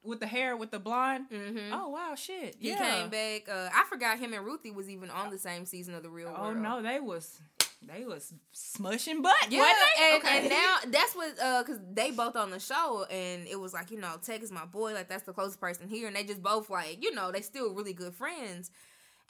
with 0.05 0.19
the 0.19 0.27
hair 0.27 0.55
with 0.55 0.71
the 0.71 0.79
blonde. 0.79 1.25
Mm-hmm. 1.31 1.73
Oh 1.73 1.89
wow, 1.89 2.13
shit. 2.15 2.55
he 2.59 2.69
yeah. 2.69 2.77
came 2.77 3.09
back. 3.09 3.49
Uh, 3.49 3.69
I 3.73 3.83
forgot 3.89 4.19
him 4.19 4.33
and 4.33 4.45
Ruthie 4.45 4.71
was 4.71 4.89
even 4.89 5.09
on 5.09 5.31
the 5.31 5.37
same 5.37 5.65
season 5.65 5.95
of 5.95 6.03
the 6.03 6.09
Real 6.09 6.33
Oh 6.35 6.43
World. 6.43 6.57
Oh 6.57 6.59
no, 6.59 6.81
they 6.81 6.99
was 6.99 7.41
they 7.81 8.05
was 8.05 8.33
smushing 8.53 9.21
butt. 9.21 9.35
Yeah, 9.49 9.71
and, 10.01 10.23
and 10.23 10.49
now 10.49 10.77
that's 10.87 11.15
what 11.15 11.39
uh, 11.41 11.63
cause 11.63 11.79
they 11.91 12.11
both 12.11 12.35
on 12.35 12.51
the 12.51 12.59
show, 12.59 13.05
and 13.09 13.47
it 13.47 13.59
was 13.59 13.73
like 13.73 13.91
you 13.91 13.99
know, 13.99 14.15
Teck 14.21 14.41
is 14.43 14.51
my 14.51 14.65
boy, 14.65 14.93
like 14.93 15.09
that's 15.09 15.23
the 15.23 15.33
closest 15.33 15.59
person 15.59 15.87
here, 15.87 16.07
and 16.07 16.15
they 16.15 16.23
just 16.23 16.41
both 16.41 16.69
like 16.69 17.03
you 17.03 17.13
know, 17.13 17.31
they 17.31 17.41
still 17.41 17.73
really 17.73 17.93
good 17.93 18.13
friends, 18.13 18.71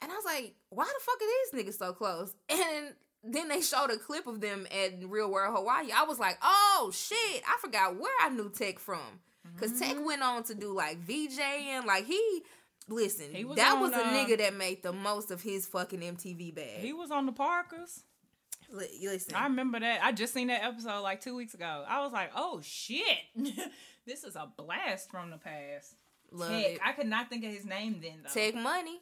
and 0.00 0.10
I 0.10 0.14
was 0.14 0.24
like, 0.24 0.54
why 0.70 0.84
the 0.84 1.00
fuck 1.00 1.16
are 1.16 1.64
these 1.64 1.74
niggas 1.74 1.78
so 1.78 1.92
close? 1.92 2.34
And 2.50 2.94
then 3.32 3.48
they 3.48 3.60
showed 3.60 3.90
a 3.90 3.96
clip 3.96 4.26
of 4.26 4.40
them 4.40 4.66
at 4.70 5.02
Real 5.08 5.30
World 5.30 5.54
Hawaii. 5.56 5.88
I 5.94 6.04
was 6.04 6.18
like, 6.18 6.38
oh 6.42 6.90
shit, 6.94 7.42
I 7.46 7.56
forgot 7.60 7.96
where 7.98 8.12
I 8.22 8.28
knew 8.28 8.50
Teck 8.50 8.78
from, 8.78 9.20
because 9.54 9.78
Teck 9.78 9.96
went 10.04 10.22
on 10.22 10.42
to 10.44 10.54
do 10.54 10.74
like 10.74 10.98
VJ 10.98 11.38
and 11.40 11.86
like 11.86 12.06
he. 12.06 12.42
Listen, 12.88 13.34
He 13.34 13.44
was 13.44 13.56
that 13.56 13.74
on, 13.74 13.80
was 13.80 13.92
a 13.94 13.96
uh, 13.96 14.10
nigga 14.12 14.38
that 14.38 14.54
made 14.54 14.84
the 14.84 14.92
most 14.92 15.32
of 15.32 15.42
his 15.42 15.66
fucking 15.66 15.98
MTV 15.98 16.54
bag. 16.54 16.78
he 16.78 16.92
was 16.92 17.10
on 17.10 17.26
the 17.26 17.32
Parkers. 17.32 18.04
Li- 18.70 19.00
Listen, 19.02 19.34
I 19.34 19.44
remember 19.44 19.80
that. 19.80 20.04
I 20.04 20.12
just 20.12 20.32
seen 20.32 20.46
that 20.48 20.62
episode 20.64 21.00
like 21.00 21.20
two 21.20 21.34
weeks 21.34 21.54
ago. 21.54 21.84
I 21.88 22.00
was 22.04 22.12
like, 22.12 22.30
oh 22.36 22.60
shit, 22.62 23.04
this 24.06 24.22
is 24.22 24.36
a 24.36 24.48
blast 24.56 25.10
from 25.10 25.30
the 25.30 25.36
past. 25.36 25.96
love 26.30 26.50
Teck. 26.50 26.64
it. 26.74 26.80
I 26.84 26.92
could 26.92 27.08
not 27.08 27.28
think 27.28 27.44
of 27.44 27.50
his 27.52 27.64
name 27.64 27.98
then 28.00 28.20
though. 28.22 28.30
Teck 28.32 28.54
Money. 28.54 29.00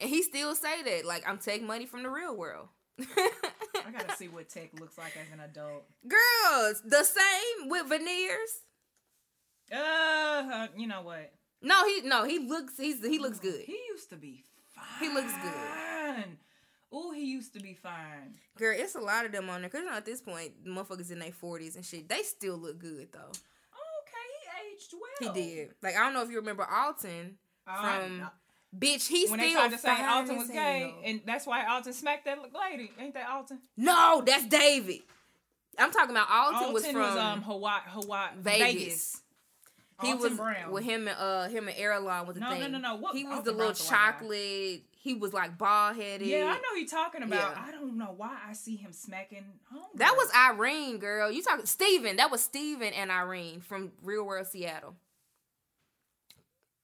And 0.00 0.08
he 0.10 0.22
still 0.22 0.54
say 0.54 0.82
that, 0.82 1.04
like, 1.04 1.28
I'm 1.28 1.38
taking 1.38 1.66
money 1.66 1.84
from 1.86 2.02
the 2.02 2.10
real 2.10 2.34
world. 2.36 2.68
I 3.00 3.90
gotta 3.92 4.14
see 4.16 4.28
what 4.28 4.48
Teck 4.48 4.78
looks 4.78 4.96
like 4.98 5.16
as 5.16 5.32
an 5.32 5.40
adult. 5.40 5.84
Girls, 6.06 6.82
the 6.84 7.02
same 7.04 7.68
with 7.68 7.86
veneers. 7.88 8.60
Uh, 9.72 10.68
you 10.76 10.86
know 10.86 11.02
what? 11.02 11.32
No, 11.62 11.86
he 11.86 12.02
no, 12.02 12.24
he 12.24 12.38
looks 12.38 12.74
he's 12.76 13.04
he 13.04 13.18
looks 13.18 13.38
good. 13.38 13.62
He 13.66 13.78
used 13.90 14.10
to 14.10 14.16
be 14.16 14.44
fine. 14.74 14.84
He 15.08 15.14
looks 15.14 15.32
good. 15.42 16.24
Oh, 16.92 17.12
he 17.12 17.24
used 17.24 17.54
to 17.54 17.60
be 17.60 17.74
fine. 17.74 18.34
Girl, 18.56 18.74
it's 18.78 18.94
a 18.94 19.00
lot 19.00 19.24
of 19.26 19.32
them 19.32 19.50
on 19.50 19.62
there. 19.62 19.70
Cause 19.70 19.80
you 19.80 19.86
know 19.90 19.96
at 19.96 20.04
this 20.04 20.20
point, 20.20 20.64
motherfuckers 20.64 21.10
in 21.10 21.18
their 21.18 21.32
forties 21.32 21.74
and 21.76 21.84
shit, 21.84 22.08
they 22.08 22.22
still 22.22 22.56
look 22.56 22.78
good 22.78 23.08
though. 23.12 23.30
Okay, 23.30 24.26
he 24.68 24.74
aged 24.74 24.92
well. 24.92 25.32
He 25.34 25.40
did. 25.40 25.70
Like 25.82 25.96
I 25.96 26.00
don't 26.04 26.14
know 26.14 26.22
if 26.22 26.30
you 26.30 26.36
remember 26.36 26.66
Alton 26.70 27.36
Uh, 27.66 27.98
from 27.98 28.30
Bitch. 28.78 29.06
He 29.08 29.26
when 29.28 29.38
still 29.38 29.48
they 29.48 29.52
tried 29.52 29.70
to 29.70 29.78
say 29.78 30.04
Alton 30.04 30.36
was 30.38 30.48
gay, 30.48 30.80
hell. 30.80 31.00
and 31.04 31.20
that's 31.26 31.46
why 31.46 31.64
Alton 31.66 31.92
smacked 31.92 32.24
that 32.24 32.38
lady. 32.70 32.90
Ain't 32.98 33.14
that 33.14 33.28
Alton? 33.30 33.60
No, 33.76 34.22
that's 34.24 34.44
David. 34.46 35.00
I'm 35.78 35.90
talking 35.90 36.10
about 36.10 36.28
Alton, 36.30 36.54
Alton 36.56 36.72
was 36.74 36.86
from 36.86 36.96
um 37.18 37.42
Hawaii, 37.42 37.80
Hawaii, 37.86 38.30
Vegas. 38.38 38.72
Vegas. 38.74 39.20
he 40.02 40.08
Alton 40.12 40.22
was 40.30 40.38
Brown. 40.38 40.72
with 40.72 40.84
him 40.84 41.08
and 41.08 41.16
uh 41.18 41.48
him 41.48 41.68
and 41.68 41.76
Irulan 41.76 42.26
was 42.26 42.34
the 42.34 42.40
No, 42.40 42.50
no, 42.50 42.58
thing. 42.60 42.72
no, 42.72 42.78
no. 42.78 42.96
He 43.12 43.24
was 43.24 43.38
Alton 43.38 43.44
the 43.44 43.50
little 43.52 43.56
Brown's 43.72 43.78
the 43.88 43.94
white 43.94 44.00
guy. 44.00 44.10
chocolate. 44.12 44.82
He 44.96 45.12
was 45.14 45.32
like 45.34 45.58
bald 45.58 45.96
headed. 45.96 46.26
Yeah, 46.26 46.46
I 46.46 46.54
know 46.54 46.74
he 46.78 46.86
talking 46.86 47.22
about. 47.22 47.52
Yeah. 47.56 47.62
I 47.66 47.70
don't 47.72 47.98
know 47.98 48.14
why 48.16 48.38
I 48.48 48.54
see 48.54 48.76
him 48.76 48.92
smacking. 48.92 49.44
That 49.96 50.14
was 50.16 50.30
Irene, 50.34 50.96
girl. 50.98 51.30
You 51.30 51.42
talking 51.42 51.66
Stephen. 51.66 52.16
That 52.16 52.30
was 52.30 52.42
Stephen 52.42 52.92
and 52.94 53.10
Irene 53.10 53.60
from 53.60 53.92
Real 54.02 54.24
World 54.24 54.46
Seattle. 54.46 54.94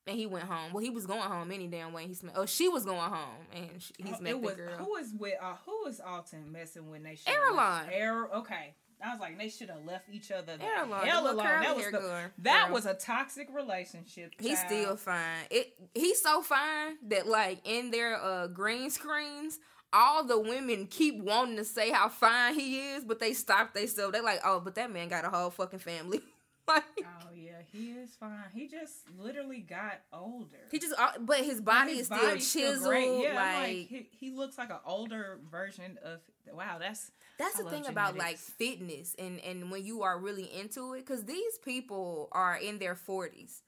And 0.07 0.17
he 0.19 0.27
went 0.27 0.47
home. 0.47 0.73
Well, 0.73 0.83
he 0.83 0.91
was 0.91 1.07
going 1.07 1.21
home 1.21 1.53
any 1.53 1.67
damn 1.69 1.93
way. 1.93 2.07
He 2.07 2.15
smacked. 2.15 2.37
Oh, 2.39 2.47
she 2.47 2.69
was 2.69 2.85
going 2.85 2.99
home, 2.99 3.47
and 3.55 3.69
she, 3.79 3.93
he 3.99 4.11
Oh, 4.13 4.17
smacked 4.19 4.39
was 4.41 4.51
the 4.53 4.57
girl. 4.63 4.77
who 4.79 4.91
was 4.93 5.13
with 5.19 5.35
uh, 5.41 5.55
who 5.67 5.83
was 5.85 6.01
Alton 6.01 6.51
messing 6.51 6.91
with? 6.91 7.03
They 7.05 7.17
should 7.17 7.33
Irulan. 7.33 7.83
Air. 7.93 8.25
Okay, 8.37 8.75
I 9.05 9.11
was 9.11 9.21
like 9.21 9.37
they 9.39 9.51
should 9.51 9.69
have 9.69 9.85
left 9.85 10.09
each 10.11 10.31
other 10.33 10.57
the 10.57 10.65
Irulan, 10.65 11.05
hell 11.05 11.27
alone. 11.27 11.37
That 11.37 11.77
was 11.77 11.85
the, 11.91 12.31
that 12.39 12.67
Girl. 12.67 12.75
was 12.75 12.87
a 12.87 12.95
toxic 12.95 13.49
relationship. 13.55 14.33
He's 14.41 14.59
still 14.59 14.97
fine. 14.97 15.45
It 15.51 15.75
he's 15.95 16.21
so 16.23 16.41
fine 16.43 16.97
that 17.09 17.27
like 17.29 17.61
in 17.65 17.91
their 17.91 18.17
uh 18.21 18.47
green 18.49 18.89
screens, 18.91 19.59
all 19.93 20.25
the 20.25 20.41
women 20.41 20.87
keep 20.87 21.23
wanting 21.23 21.57
to 21.57 21.65
say 21.65 21.91
how 21.91 22.09
fine 22.09 22.55
he 22.55 22.81
is, 22.81 23.05
but 23.05 23.21
they 23.21 23.35
stop 23.35 23.75
themselves. 23.75 24.13
They 24.15 24.23
like, 24.23 24.41
oh, 24.45 24.61
but 24.61 24.75
that 24.77 24.91
man 24.91 25.09
got 25.09 25.25
a 25.27 25.29
whole 25.31 25.51
fucking 25.51 25.79
family. 25.81 26.21
like 26.69 26.85
Oh 27.05 27.29
yeah, 27.35 27.63
he 27.73 27.91
is 27.91 28.15
fine. 28.15 28.45
He 28.53 28.69
just 28.69 29.09
literally 29.19 29.61
got 29.61 30.01
older. 30.13 30.69
he 30.71 30.79
just, 30.79 30.95
uh, 30.99 31.13
but 31.21 31.39
his 31.39 31.61
body 31.61 31.93
His 31.93 32.01
is 32.01 32.07
still 32.07 32.37
chiseled. 32.37 32.89
great. 32.89 33.23
Yeah, 33.23 33.35
like, 33.35 33.69
like, 33.69 33.89
he, 33.89 34.09
he 34.11 34.31
looks 34.31 34.59
like 34.59 34.71
an 34.71 34.81
older 34.85 35.41
version 35.51 35.99
of. 36.05 36.21
Wow, 36.53 36.79
that's 36.79 37.13
that's 37.39 37.59
I 37.59 37.63
the 37.63 37.71
thing 37.71 37.87
about 37.87 38.17
like 38.17 38.39
fitness 38.39 39.15
and 39.19 39.41
and 39.41 39.71
when 39.71 39.85
you 39.85 40.03
are 40.03 40.19
really 40.19 40.45
into 40.53 40.95
it, 40.95 41.07
because 41.07 41.25
these 41.25 41.59
people 41.65 42.29
are 42.33 42.57
in 42.57 42.79
their 42.79 42.95
forties. 42.95 43.63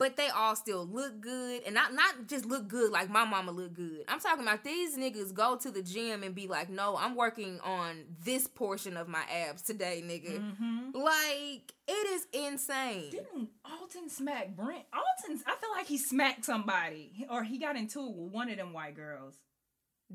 But 0.00 0.16
they 0.16 0.28
all 0.28 0.56
still 0.56 0.86
look 0.86 1.20
good, 1.20 1.60
and 1.66 1.74
not 1.74 1.92
not 1.92 2.26
just 2.26 2.46
look 2.46 2.68
good 2.68 2.90
like 2.90 3.10
my 3.10 3.26
mama 3.26 3.50
look 3.50 3.74
good. 3.74 4.02
I'm 4.08 4.18
talking 4.18 4.44
about 4.44 4.64
these 4.64 4.96
niggas 4.96 5.34
go 5.34 5.58
to 5.58 5.70
the 5.70 5.82
gym 5.82 6.22
and 6.22 6.34
be 6.34 6.48
like, 6.48 6.70
"No, 6.70 6.96
I'm 6.96 7.14
working 7.14 7.60
on 7.60 8.06
this 8.24 8.46
portion 8.46 8.96
of 8.96 9.08
my 9.08 9.22
abs 9.30 9.60
today, 9.60 10.02
nigga." 10.02 10.40
mm-hmm. 10.40 10.98
Like 10.98 11.74
it 11.86 12.08
is 12.12 12.26
insane. 12.32 13.10
Didn't 13.10 13.50
Alton 13.62 14.08
smack 14.08 14.56
Brent? 14.56 14.86
Alton, 14.90 15.42
I 15.46 15.54
feel 15.56 15.70
like 15.76 15.86
he 15.86 15.98
smacked 15.98 16.46
somebody, 16.46 17.26
or 17.28 17.44
he 17.44 17.58
got 17.58 17.76
into 17.76 18.00
it 18.00 18.14
with 18.16 18.32
one 18.32 18.48
of 18.48 18.56
them 18.56 18.72
white 18.72 18.96
girls. 18.96 19.34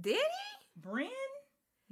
Did 0.02 0.16
he? 0.16 0.82
Brent? 0.82 1.12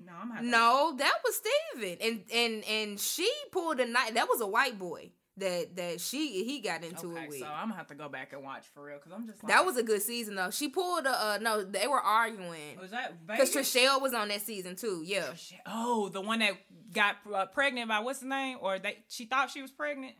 No, 0.03 0.13
I'm 0.19 0.29
not. 0.29 0.43
No, 0.43 0.95
that 0.97 1.13
was 1.23 1.39
Steven. 1.75 1.97
And 2.01 2.23
and 2.33 2.63
and 2.63 2.99
she 2.99 3.31
pulled 3.51 3.79
a 3.79 3.85
knife. 3.85 4.15
That 4.15 4.29
was 4.29 4.41
a 4.41 4.47
white 4.47 4.79
boy 4.79 5.11
that 5.37 5.75
that 5.75 5.99
she 5.99 6.43
he 6.43 6.59
got 6.59 6.83
into 6.83 7.11
okay, 7.13 7.23
it 7.23 7.29
with. 7.29 7.39
so 7.39 7.45
I'm 7.47 7.69
gonna 7.69 7.75
have 7.75 7.87
to 7.87 7.95
go 7.95 8.07
back 8.09 8.33
and 8.33 8.43
watch 8.43 8.65
for 8.73 8.83
real 8.83 8.97
because 8.97 9.11
I'm 9.11 9.25
just 9.25 9.43
like 9.43 9.51
that 9.51 9.65
was 9.65 9.77
a 9.77 9.83
good 9.83 10.01
season 10.01 10.35
though. 10.35 10.51
She 10.51 10.67
pulled 10.69 11.05
a 11.05 11.09
uh, 11.09 11.39
no, 11.41 11.63
they 11.63 11.87
were 11.87 11.99
arguing 11.99 12.77
was 12.79 12.91
that 12.91 13.25
because? 13.25 13.51
Trishelle 13.53 14.01
was 14.01 14.13
on 14.13 14.27
that 14.27 14.41
season 14.41 14.75
too. 14.75 15.01
Yeah, 15.05 15.33
Oh, 15.65 16.09
the 16.09 16.21
one 16.21 16.39
that 16.39 16.53
got 16.93 17.15
uh, 17.33 17.45
pregnant 17.47 17.89
by 17.89 17.99
what's 17.99 18.19
the 18.19 18.27
name? 18.27 18.57
Or 18.61 18.77
they 18.77 18.99
she 19.09 19.25
thought 19.25 19.49
she 19.49 19.61
was 19.61 19.71
pregnant. 19.71 20.13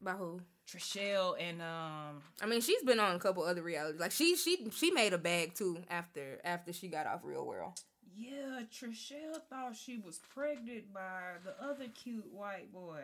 by 0.00 0.12
who? 0.12 0.40
Trishelle 0.66 1.34
and 1.38 1.60
um 1.60 2.22
I 2.40 2.46
mean, 2.46 2.60
she's 2.62 2.82
been 2.84 3.00
on 3.00 3.14
a 3.14 3.18
couple 3.18 3.42
other 3.42 3.62
realities. 3.62 4.00
Like 4.00 4.12
she 4.12 4.36
she 4.36 4.70
she 4.72 4.90
made 4.90 5.12
a 5.12 5.18
bag 5.18 5.54
too 5.54 5.78
after 5.90 6.40
after 6.44 6.72
she 6.72 6.88
got 6.88 7.06
off 7.06 7.20
Real 7.24 7.44
World. 7.44 7.78
yeah, 8.16 8.60
Trishelle 8.72 9.42
thought 9.50 9.76
she 9.76 9.98
was 9.98 10.20
pregnant 10.34 10.94
by 10.94 11.34
the 11.44 11.54
other 11.62 11.86
cute 11.94 12.32
white 12.32 12.72
boy. 12.72 13.02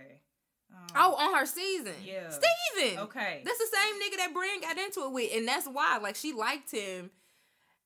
Um, 0.73 0.87
Oh, 0.97 1.15
on 1.15 1.35
her 1.39 1.47
season. 1.47 1.95
Yeah. 2.05 2.31
Steven. 2.31 2.99
okay. 3.01 3.43
That's 3.45 3.59
the 3.59 3.67
same 3.77 3.95
nigga 4.01 4.17
that 4.19 4.35
Brynn 4.35 4.63
got 4.63 4.79
into 4.79 5.01
it 5.05 5.13
with, 5.13 5.31
and 5.35 5.47
that's 5.47 5.67
why. 5.67 5.99
Like 5.99 6.17
she 6.17 6.33
liked 6.33 6.71
him, 6.71 7.11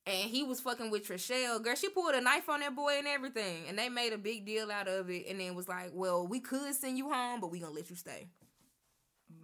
and 0.07 0.31
he 0.31 0.42
was 0.45 0.61
fucking 0.61 0.90
with 0.90 1.07
Trishelle. 1.09 1.62
Girl, 1.62 1.75
she 1.75 1.88
pulled 1.88 2.14
a 2.14 2.21
knife 2.21 2.49
on 2.49 2.61
that 2.61 2.75
boy 2.77 2.95
and 2.99 3.07
everything, 3.07 3.64
and 3.68 3.79
they 3.79 3.88
made 3.88 4.12
a 4.12 4.18
big 4.18 4.45
deal 4.47 4.71
out 4.71 4.88
of 4.88 5.11
it. 5.11 5.27
And 5.29 5.40
then 5.40 5.55
was 5.55 5.68
like, 5.68 5.90
"Well, 5.92 6.27
we 6.27 6.40
could 6.40 6.75
send 6.75 6.97
you 6.99 7.11
home, 7.11 7.40
but 7.40 7.51
we 7.51 7.59
gonna 7.61 7.73
let 7.73 7.90
you 7.90 7.97
stay." 7.97 8.29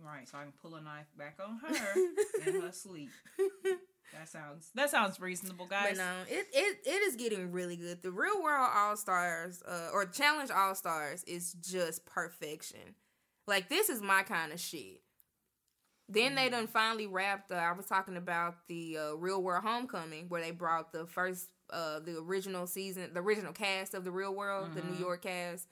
Right, 0.05 0.29
so 0.29 0.38
I 0.38 0.42
can 0.42 0.53
pull 0.62 0.74
a 0.77 0.81
knife 0.81 1.07
back 1.16 1.38
on 1.44 1.59
her 1.59 1.94
in 2.46 2.61
her 2.62 2.72
sleep. 2.72 3.11
That 4.18 4.27
sounds 4.27 4.70
that 4.74 4.88
sounds 4.88 5.20
reasonable, 5.20 5.66
guys. 5.66 5.88
But 5.90 5.96
no, 5.98 6.12
it, 6.31 6.46
it 6.55 6.79
it 6.87 7.03
is 7.03 7.16
getting 7.16 7.53
really 7.53 7.77
good. 7.77 8.01
The 8.03 8.11
Real 8.11 8.42
World 8.42 8.70
All 8.74 8.96
Stars, 8.96 9.62
uh, 9.68 9.90
or 9.92 10.07
Challenge 10.07 10.51
All 10.51 10.74
Stars, 10.74 11.24
is 11.24 11.53
just 11.53 12.07
perfection. 12.07 12.94
Like 13.48 13.68
this 13.70 13.88
is 13.88 14.00
my 14.02 14.22
kind 14.22 14.52
of 14.52 14.61
shit. 14.61 15.00
Then 16.08 16.34
they 16.34 16.48
done 16.48 16.66
finally 16.68 17.06
wrapped. 17.06 17.50
Uh, 17.50 17.56
I 17.56 17.72
was 17.72 17.87
talking 17.87 18.16
about 18.16 18.54
the 18.68 18.96
uh, 18.98 19.12
Real 19.14 19.42
World 19.42 19.64
Homecoming, 19.64 20.26
where 20.28 20.40
they 20.40 20.52
brought 20.52 20.92
the 20.92 21.06
first, 21.06 21.48
uh, 21.70 22.00
the 22.00 22.18
original 22.18 22.66
season, 22.66 23.11
the 23.12 23.20
original 23.20 23.52
cast 23.52 23.92
of 23.94 24.04
the 24.04 24.11
Real 24.11 24.34
World, 24.34 24.74
the 24.74 24.82
New 24.82 24.94
Mhm. 24.96 25.00
York 25.00 25.22
cast. 25.22 25.66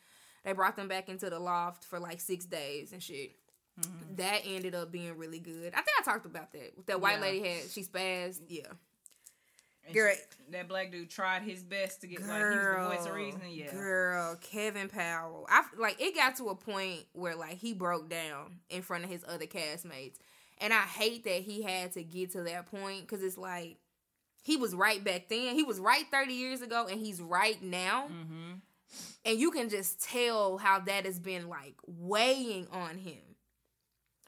They 0.44 0.52
brought 0.52 0.76
them 0.76 0.88
back 0.88 1.08
into 1.08 1.30
the 1.30 1.38
loft 1.38 1.84
for 1.84 1.98
like 1.98 2.20
six 2.20 2.44
days 2.44 2.92
and 2.92 3.02
shit. 3.02 3.32
Mhm. 3.80 4.16
That 4.16 4.42
ended 4.44 4.74
up 4.74 4.90
being 4.92 5.16
really 5.16 5.40
good. 5.40 5.72
I 5.74 5.82
think 5.82 5.98
I 6.00 6.02
talked 6.02 6.26
about 6.26 6.52
that. 6.52 6.86
That 6.86 7.00
white 7.00 7.14
Yeah. 7.16 7.20
lady 7.20 7.48
had 7.48 7.70
she 7.70 7.82
spazzed. 7.82 8.42
Yeah. 8.48 8.72
Girl. 9.92 10.14
she- 10.14 10.52
that 10.52 10.68
black 10.68 10.92
dude 10.92 11.10
tried 11.10 11.42
his 11.42 11.62
best 11.62 12.00
to 12.02 12.06
get 12.06 12.20
like 12.20 12.38
he 12.38 12.44
was 12.44 12.76
the 12.78 12.96
voice 12.96 13.06
of 13.06 13.14
reason. 13.14 13.40
Yeah, 13.50 13.72
Girl, 13.72 14.36
Kevin 14.40 14.88
Powell. 14.88 15.46
I 15.48 15.64
like 15.76 16.00
it 16.00 16.14
got 16.14 16.36
to 16.36 16.50
a 16.50 16.54
point 16.54 17.04
where 17.12 17.34
like 17.34 17.58
he 17.58 17.74
broke 17.74 18.08
down 18.08 18.60
in 18.70 18.82
front 18.82 19.04
of 19.04 19.10
his 19.10 19.24
other 19.26 19.46
castmates. 19.46 20.16
And 20.58 20.72
I 20.72 20.82
hate 20.82 21.24
that 21.24 21.42
he 21.42 21.62
had 21.62 21.92
to 21.92 22.02
get 22.02 22.30
to 22.32 22.42
that 22.44 22.66
point 22.66 23.06
cuz 23.08 23.22
it's 23.22 23.36
like 23.36 23.78
he 24.42 24.56
was 24.56 24.74
right 24.74 25.02
back 25.02 25.28
then. 25.28 25.54
He 25.54 25.64
was 25.64 25.80
right 25.80 26.04
30 26.10 26.32
years 26.34 26.62
ago 26.62 26.86
and 26.88 27.00
he's 27.00 27.20
right 27.20 27.60
now. 27.60 28.06
Mm-hmm. 28.08 28.52
And 29.24 29.38
you 29.40 29.50
can 29.50 29.68
just 29.68 30.00
tell 30.00 30.58
how 30.58 30.78
that 30.78 31.04
has 31.04 31.18
been 31.18 31.48
like 31.48 31.74
weighing 31.86 32.68
on 32.70 32.98
him. 32.98 33.18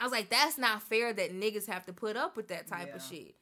I 0.00 0.04
was 0.04 0.12
like, 0.12 0.28
that's 0.28 0.58
not 0.58 0.82
fair 0.82 1.12
that 1.12 1.32
niggas 1.32 1.66
have 1.68 1.86
to 1.86 1.92
put 1.92 2.16
up 2.16 2.36
with 2.36 2.48
that 2.48 2.66
type 2.66 2.94
of 2.94 3.02
shit. 3.02 3.34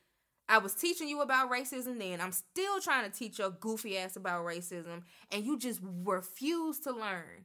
I 0.49 0.59
was 0.59 0.75
teaching 0.75 1.09
you 1.09 1.23
about 1.23 1.51
racism 1.51 1.99
then. 1.99 2.21
I'm 2.21 2.33
still 2.33 2.81
trying 2.81 3.11
to 3.11 3.17
teach 3.17 3.39
your 3.39 3.51
goofy 3.51 3.99
ass 3.99 4.17
about 4.17 4.45
racism, 4.45 5.03
and 5.33 5.45
you 5.45 5.59
just 5.59 5.81
refuse 5.83 6.79
to 6.81 6.93
learn. 6.93 7.45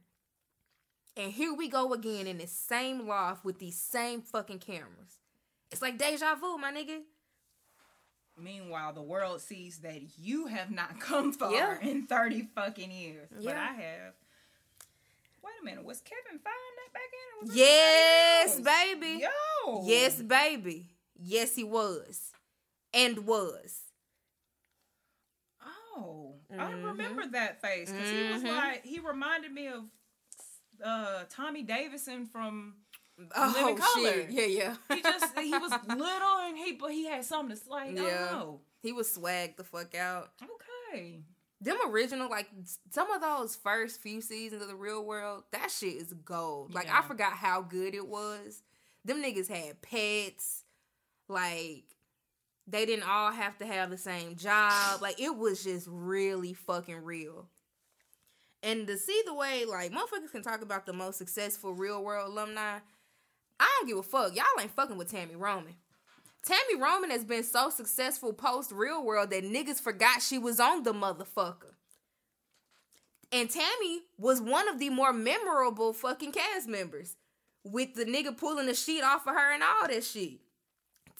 And 1.16 1.32
here 1.32 1.52
we 1.52 1.68
go 1.68 1.92
again 1.92 2.26
in 2.26 2.38
the 2.38 2.46
same 2.46 3.06
loft 3.06 3.44
with 3.44 3.58
these 3.58 3.76
same 3.78 4.22
fucking 4.22 4.60
cameras. 4.60 5.18
It's 5.70 5.82
like 5.82 5.98
deja 5.98 6.34
vu, 6.36 6.56
my 6.58 6.72
nigga. 6.72 7.00
Meanwhile, 8.40 8.94
the 8.94 9.02
world 9.02 9.40
sees 9.42 9.78
that 9.80 10.00
you 10.18 10.46
have 10.46 10.70
not 10.70 10.98
come 11.00 11.32
far 11.32 11.52
Yeah. 11.52 11.78
in 11.82 12.06
thirty 12.06 12.48
fucking 12.54 12.90
years, 12.90 13.28
but 13.44 13.56
I 13.56 13.72
have. 13.72 14.14
Wait 15.44 15.52
a 15.60 15.64
minute, 15.64 15.84
was 15.84 16.00
Kevin 16.00 16.38
fine 16.38 16.52
that 16.76 16.92
back 16.94 17.02
in? 17.50 17.56
Yes, 17.56 18.60
baby. 18.60 19.22
Yo. 19.66 19.82
Yes, 19.86 20.22
baby. 20.22 20.86
Yes, 21.20 21.54
he 21.56 21.64
was. 21.64 22.31
And 22.94 23.26
was. 23.26 23.80
Oh, 25.96 26.36
I 26.50 26.54
Mhm. 26.54 26.84
remember 26.86 27.26
that 27.28 27.60
face 27.60 27.90
because 27.90 28.10
he 28.10 28.22
was 28.32 28.42
Mhm. 28.42 28.56
like 28.56 28.84
he 28.84 28.98
reminded 28.98 29.52
me 29.52 29.68
of 29.68 29.84
uh 30.82 31.24
Tommy 31.28 31.62
Davidson 31.62 32.26
from. 32.26 32.76
Oh, 33.36 33.52
Living 33.54 33.76
Color. 33.76 34.12
shit. 34.12 34.30
Yeah, 34.30 34.44
yeah. 34.46 34.76
He 34.96 35.02
just 35.02 35.38
he 35.38 35.56
was 35.56 35.70
little 35.86 36.38
and 36.38 36.56
he 36.58 36.72
but 36.72 36.90
he 36.92 37.04
had 37.06 37.24
something 37.24 37.56
to 37.56 37.68
like. 37.70 37.94
Yeah. 37.94 38.02
Yeah. 38.02 38.30
Oh, 38.34 38.60
He 38.82 38.90
was 38.92 39.08
swagged 39.16 39.56
the 39.56 39.64
fuck 39.64 39.94
out. 39.94 40.32
okay. 40.42 41.22
Them 41.60 41.76
original, 41.86 42.28
like 42.28 42.50
some 42.90 43.10
of 43.12 43.20
those 43.20 43.54
first 43.54 44.00
few 44.00 44.20
seasons 44.20 44.62
of 44.62 44.68
the 44.68 44.74
real 44.74 45.04
world, 45.04 45.44
that 45.52 45.70
shit 45.70 45.94
is 45.94 46.12
gold. 46.12 46.74
Like 46.74 46.88
I 46.90 47.02
forgot 47.02 47.34
how 47.34 47.60
good 47.60 47.94
it 47.94 48.08
was. 48.08 48.62
Them 49.04 49.22
niggas 49.22 49.46
had 49.48 49.80
pets. 49.82 50.64
Like 51.28 51.84
They 52.66 52.86
didn't 52.86 53.08
all 53.08 53.32
have 53.32 53.58
to 53.58 53.66
have 53.66 53.90
the 53.90 53.98
same 53.98 54.36
job. 54.36 55.02
Like 55.02 55.20
it 55.20 55.36
was 55.36 55.64
just 55.64 55.86
really 55.90 56.54
fucking 56.54 57.04
real. 57.04 57.48
And 58.62 58.86
to 58.86 58.96
see 58.96 59.20
the 59.26 59.34
way 59.34 59.64
like 59.64 59.92
motherfuckers 59.92 60.30
can 60.30 60.42
talk 60.42 60.62
about 60.62 60.86
the 60.86 60.92
most 60.92 61.18
successful 61.18 61.74
real 61.74 62.02
world 62.02 62.30
alumni, 62.30 62.78
I 63.58 63.76
don't 63.78 63.88
give 63.88 63.98
a 63.98 64.02
fuck. 64.02 64.36
Y'all 64.36 64.44
ain't 64.60 64.70
fucking 64.70 64.96
with 64.96 65.12
Tami 65.12 65.36
Roman. 65.36 65.74
Tami 66.46 66.80
Roman 66.80 67.10
has 67.10 67.24
been 67.24 67.44
so 67.44 67.70
successful 67.70 68.32
post 68.32 68.72
real 68.72 69.04
world 69.04 69.30
that 69.30 69.44
niggas 69.44 69.80
forgot 69.80 70.22
she 70.22 70.38
was 70.38 70.58
on 70.58 70.82
the 70.82 70.92
motherfucker. 70.92 71.74
And 73.30 73.48
Tami 73.48 73.98
was 74.18 74.40
one 74.40 74.68
of 74.68 74.78
the 74.78 74.90
more 74.90 75.12
memorable 75.12 75.92
fucking 75.92 76.32
cast 76.32 76.68
members 76.68 77.16
with 77.64 77.94
the 77.94 78.04
nigga 78.04 78.36
pulling 78.36 78.66
the 78.66 78.74
sheet 78.74 79.02
off 79.02 79.26
of 79.26 79.34
her 79.34 79.54
and 79.54 79.62
all 79.62 79.88
that 79.88 80.04
shit. 80.04 80.40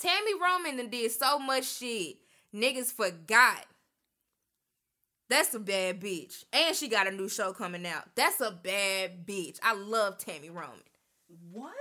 Tami 0.00 0.40
Roman 0.40 0.76
done 0.76 0.88
did 0.90 1.10
so 1.12 1.38
much 1.38 1.64
shit. 1.64 2.16
Niggas 2.54 2.92
forgot. 2.92 3.66
That's 5.28 5.54
a 5.54 5.58
bad 5.58 6.00
bitch. 6.00 6.44
And 6.52 6.76
she 6.76 6.88
got 6.88 7.06
a 7.06 7.10
new 7.10 7.28
show 7.28 7.52
coming 7.52 7.86
out. 7.86 8.04
That's 8.14 8.40
a 8.40 8.50
bad 8.50 9.26
bitch. 9.26 9.58
I 9.62 9.74
love 9.74 10.18
Tami 10.18 10.48
Roman. 10.54 10.82
What? 11.50 11.72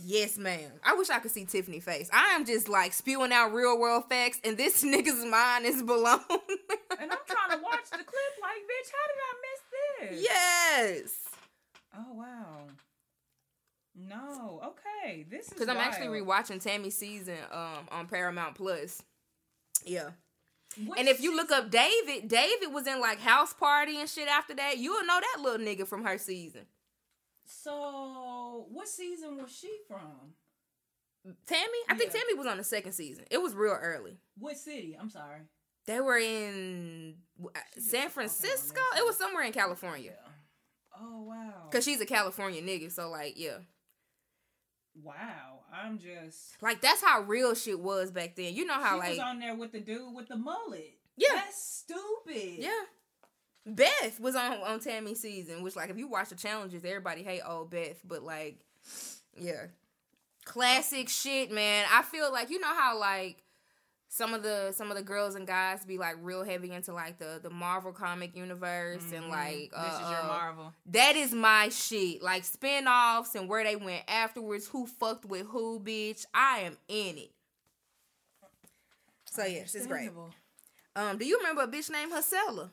Yes, 0.00 0.38
ma'am. 0.38 0.70
I 0.84 0.94
wish 0.94 1.10
I 1.10 1.18
could 1.18 1.32
see 1.32 1.44
Tiffany 1.44 1.80
face. 1.80 2.08
I 2.12 2.34
am 2.36 2.44
just 2.46 2.68
like 2.68 2.92
spewing 2.92 3.32
out 3.32 3.52
real 3.52 3.78
world 3.78 4.04
facts, 4.08 4.38
and 4.44 4.56
this 4.56 4.84
nigga's 4.84 5.24
mind 5.24 5.66
is 5.66 5.82
blown. 5.82 6.20
and 6.30 7.10
I'm 7.10 7.18
trying 7.26 7.58
to 7.58 7.62
watch 7.62 7.90
the 7.90 7.96
clip 7.98 8.34
like, 8.40 8.62
bitch, 8.70 8.90
how 8.92 9.06
did 9.08 9.20
I 9.26 9.34
miss 9.42 10.20
this? 10.20 10.22
yes. 10.22 11.18
Oh 11.98 12.14
wow. 12.14 12.68
No. 14.08 14.60
Okay. 14.64 15.26
This 15.28 15.46
is 15.48 15.52
Because 15.52 15.68
I'm 15.68 15.76
actually 15.76 16.08
rewatching 16.20 16.62
Tami 16.62 16.92
season 16.92 17.38
um 17.52 17.88
on 17.90 18.06
Paramount 18.06 18.54
Plus. 18.54 19.02
Yeah. 19.84 20.10
Which 20.86 20.98
And 20.98 21.08
if 21.08 21.20
you 21.20 21.34
look 21.34 21.50
up 21.50 21.70
David, 21.70 22.28
David 22.28 22.72
was 22.72 22.86
in 22.86 23.00
like 23.00 23.18
House 23.20 23.52
Party 23.52 23.98
and 23.98 24.08
shit 24.08 24.28
after 24.28 24.54
that. 24.54 24.78
You'll 24.78 25.04
know 25.04 25.20
that 25.20 25.42
little 25.42 25.64
nigga 25.66 25.86
from 25.86 26.04
her 26.04 26.16
season. 26.16 26.62
So, 27.46 28.66
what 28.70 28.86
season 28.88 29.36
was 29.36 29.50
she 29.54 29.70
from? 29.88 30.34
Tami? 31.46 31.66
I 31.88 31.94
think 31.96 32.12
Tami 32.12 32.38
was 32.38 32.46
on 32.46 32.56
the 32.56 32.64
second 32.64 32.92
season. 32.92 33.24
It 33.30 33.42
was 33.42 33.54
real 33.54 33.76
early. 33.78 34.18
What 34.38 34.56
city? 34.56 34.96
I'm 34.98 35.10
sorry. 35.10 35.40
They 35.86 36.00
were 36.00 36.18
in 36.18 37.16
uh, 37.44 37.58
She 37.74 37.80
San 37.80 38.08
Francisco. 38.08 38.80
It 38.96 39.04
was 39.04 39.16
somewhere 39.16 39.42
in 39.42 39.52
California. 39.52 40.14
Oh 40.98 41.22
wow. 41.22 41.68
Cause 41.72 41.84
she's 41.84 42.00
a 42.00 42.06
California 42.06 42.62
nigga, 42.62 42.92
so 42.92 43.10
like 43.10 43.34
yeah, 43.36 43.58
Wow. 45.02 45.60
I'm 45.72 45.98
just. 45.98 46.60
like 46.60 46.80
that's 46.80 47.02
how 47.02 47.22
real 47.22 47.54
shit 47.54 47.78
was 47.78 48.10
back 48.10 48.36
then. 48.36 48.54
You 48.54 48.66
know 48.66 48.74
how 48.74 48.94
she 48.94 49.00
like 49.00 49.10
was 49.10 49.18
on 49.20 49.38
there 49.40 49.54
with 49.54 49.72
the 49.72 49.80
dude 49.80 50.14
with 50.14 50.28
the 50.28 50.36
mullet. 50.36 50.94
Yeah. 51.16 51.28
That's 51.34 51.62
stupid. 51.62 52.54
yeah. 52.58 52.70
Beth 53.66 54.18
was 54.20 54.34
on 54.34 54.52
on 54.58 54.80
Tami 54.80 55.16
season, 55.16 55.62
which 55.62 55.76
like 55.76 55.90
if 55.90 55.98
you 55.98 56.08
watch 56.08 56.30
the 56.30 56.34
challenges, 56.34 56.84
everybody 56.84 57.22
hate 57.22 57.42
old 57.46 57.70
Beth, 57.70 58.00
but 58.04 58.22
like 58.22 58.58
yeah, 59.38 59.66
classic 60.44 61.08
shit, 61.08 61.50
man. 61.50 61.86
I 61.92 62.02
feel 62.02 62.32
like 62.32 62.50
you 62.50 62.58
know 62.58 62.74
how 62.74 62.98
like 62.98 63.42
some 64.12 64.34
of 64.34 64.42
the 64.42 64.72
some 64.72 64.90
of 64.90 64.96
the 64.96 65.04
girls 65.04 65.36
and 65.36 65.46
guys 65.46 65.84
be 65.84 65.96
like 65.96 66.16
real 66.20 66.42
heavy 66.44 66.72
into 66.72 66.92
like 66.92 67.18
the 67.20 67.38
the 67.40 67.48
Marvel 67.48 67.92
comic 67.92 68.34
universe 68.36 69.04
and 69.14 69.24
Mhm. 69.26 69.30
like 69.30 69.70
uh, 69.72 69.84
this 69.84 69.94
is 69.94 70.10
your 70.10 70.24
Marvel. 70.24 70.74
That 70.86 71.14
is 71.14 71.32
my 71.32 71.68
shit. 71.68 72.20
Like 72.20 72.42
spin-offs 72.44 73.36
and 73.36 73.48
where 73.48 73.62
they 73.62 73.76
went 73.76 74.02
afterwards, 74.08 74.66
who 74.66 74.86
fucked 74.88 75.24
with 75.26 75.46
who, 75.46 75.78
bitch. 75.78 76.26
I 76.34 76.58
am 76.60 76.76
in 76.88 77.18
it. 77.18 77.30
So 79.26 79.44
yes, 79.44 79.74
it's 79.76 79.86
great. 79.86 80.10
Um, 80.96 81.16
do 81.18 81.24
you 81.24 81.38
remember 81.38 81.62
a 81.62 81.68
bitch 81.68 81.88
named 81.88 82.12
Jisela? 82.12 82.70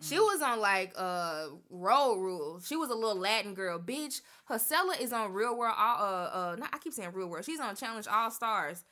She 0.00 0.18
was 0.18 0.40
on 0.42 0.60
like 0.60 0.92
uh 0.96 1.46
Road 1.70 2.16
Rules. 2.18 2.66
She 2.66 2.76
was 2.76 2.90
a 2.90 2.94
little 2.94 3.16
Latin 3.16 3.54
girl, 3.54 3.78
bitch. 3.78 4.20
Jisela 4.50 5.00
is 5.00 5.12
on 5.14 5.32
Real 5.32 5.56
World. 5.56 5.74
All, 5.78 5.96
uh, 5.96 6.26
uh, 6.52 6.56
not, 6.58 6.70
I 6.74 6.78
keep 6.78 6.92
saying 6.92 7.10
Real 7.14 7.26
World. 7.28 7.44
She's 7.46 7.60
on 7.60 7.74
Challenge 7.74 8.06
All 8.06 8.30
Stars. 8.30 8.84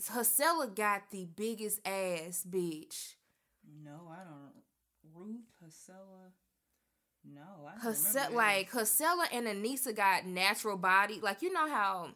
Jisela 0.00 0.74
got 0.74 1.10
the 1.10 1.26
biggest 1.36 1.80
ass, 1.86 2.44
bitch. 2.48 3.14
No, 3.84 4.10
I 4.10 4.24
don't. 4.24 4.52
Ruth 5.14 5.46
Jisela. 5.62 6.32
No, 7.22 7.66
I 7.66 7.86
remember 7.86 8.34
like 8.34 8.70
Jisela 8.70 9.26
and 9.32 9.46
Aneesa 9.46 9.94
got 9.94 10.26
natural 10.26 10.78
body. 10.78 11.20
Like 11.22 11.42
you 11.42 11.52
know 11.52 11.68
how 11.68 12.10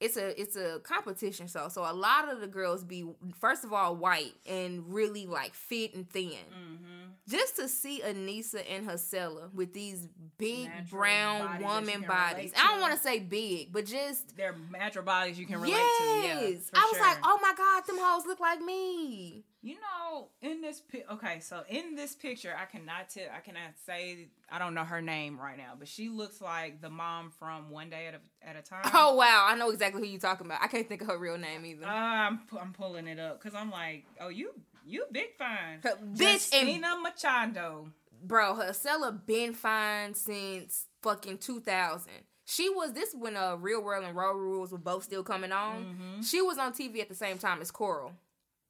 it's 0.00 0.16
a 0.16 0.38
it's 0.40 0.56
a 0.56 0.80
competition 0.80 1.46
show. 1.46 1.68
So 1.68 1.82
a 1.82 1.92
lot 1.92 2.30
of 2.30 2.40
the 2.40 2.46
girls 2.46 2.84
be 2.84 3.04
first 3.40 3.64
of 3.64 3.72
all 3.72 3.96
white 3.96 4.34
and 4.46 4.84
really 4.92 5.26
like 5.26 5.54
fit 5.54 5.94
and 5.94 6.08
thin. 6.08 6.30
Mm-hmm. 6.30 6.84
Just 7.28 7.56
to 7.56 7.68
see 7.68 8.02
Aneesa 8.06 8.62
and 8.70 8.86
Jisela 8.86 9.52
with 9.52 9.72
these 9.72 10.08
big 10.38 10.68
Natural 10.68 11.00
brown 11.00 11.46
bodies 11.46 11.66
woman 11.66 12.02
bodies. 12.06 12.52
I 12.56 12.68
don't 12.68 12.80
want 12.80 12.94
to 12.94 13.00
say 13.00 13.18
big, 13.18 13.72
but 13.72 13.84
just 13.84 14.36
They're 14.36 14.54
natural 14.70 15.04
bodies 15.04 15.36
you 15.38 15.46
can 15.46 15.56
relate 15.56 15.70
yes. 15.70 15.98
to. 15.98 16.26
Yeah, 16.26 16.80
I 16.80 16.90
was 16.92 17.00
like, 17.00 17.18
oh 17.24 17.38
my 17.42 17.52
god, 17.56 17.86
them 17.86 17.96
hoes 17.98 18.26
look 18.26 18.38
like 18.38 18.60
me. 18.60 19.44
You 19.62 19.74
know, 19.74 20.28
in 20.42 20.60
this 20.60 20.80
pic, 20.80 21.04
okay, 21.10 21.40
so 21.40 21.62
in 21.68 21.96
this 21.96 22.14
picture, 22.14 22.54
I 22.56 22.66
cannot 22.66 23.08
tell, 23.10 23.24
I 23.34 23.40
cannot 23.40 23.72
say, 23.84 24.28
I 24.48 24.60
don't 24.60 24.74
know 24.74 24.84
her 24.84 25.00
name 25.02 25.40
right 25.40 25.56
now, 25.58 25.72
but 25.76 25.88
she 25.88 26.08
looks 26.08 26.40
like 26.40 26.80
the 26.80 26.90
mom 26.90 27.30
from 27.30 27.70
One 27.70 27.90
Day 27.90 28.06
at 28.06 28.14
a 28.14 28.48
at 28.48 28.56
a 28.56 28.62
Time. 28.62 28.88
Oh 28.94 29.16
wow, 29.16 29.46
I 29.48 29.56
know 29.56 29.70
exactly 29.70 30.02
who 30.02 30.06
you're 30.08 30.20
talking 30.20 30.46
about. 30.46 30.62
I 30.62 30.68
can't 30.68 30.88
think 30.88 31.00
of 31.02 31.08
her 31.08 31.18
real 31.18 31.36
name 31.38 31.66
either. 31.66 31.84
Uh, 31.86 31.90
I'm 31.90 32.40
I'm 32.60 32.72
pulling 32.72 33.08
it 33.08 33.18
up 33.18 33.40
because 33.42 33.56
I'm 33.56 33.70
like, 33.70 34.04
oh, 34.20 34.28
you 34.28 34.52
you 34.84 35.04
big 35.10 35.34
fine, 35.36 35.80
Her- 35.82 35.96
bitch, 35.96 36.52
and 36.54 36.68
Justina 36.68 36.96
Machado. 37.02 37.88
bro, 38.22 38.54
Jisela 38.54 39.26
been 39.26 39.52
fine 39.52 40.14
since 40.14 40.86
fucking 41.02 41.38
2000. 41.38 42.12
She 42.44 42.68
was 42.68 42.92
this 42.92 43.12
when 43.18 43.36
uh 43.36 43.56
Real 43.56 43.82
World 43.82 44.04
and 44.04 44.14
Road 44.16 44.36
Rules 44.36 44.70
were 44.70 44.78
both 44.78 45.02
still 45.02 45.24
coming 45.24 45.50
on. 45.50 45.76
Mm-hmm. 45.84 46.22
She 46.22 46.40
was 46.40 46.58
on 46.58 46.72
TV 46.72 47.00
at 47.00 47.08
the 47.08 47.16
same 47.16 47.38
time 47.38 47.60
as 47.60 47.72
Coral. 47.72 48.12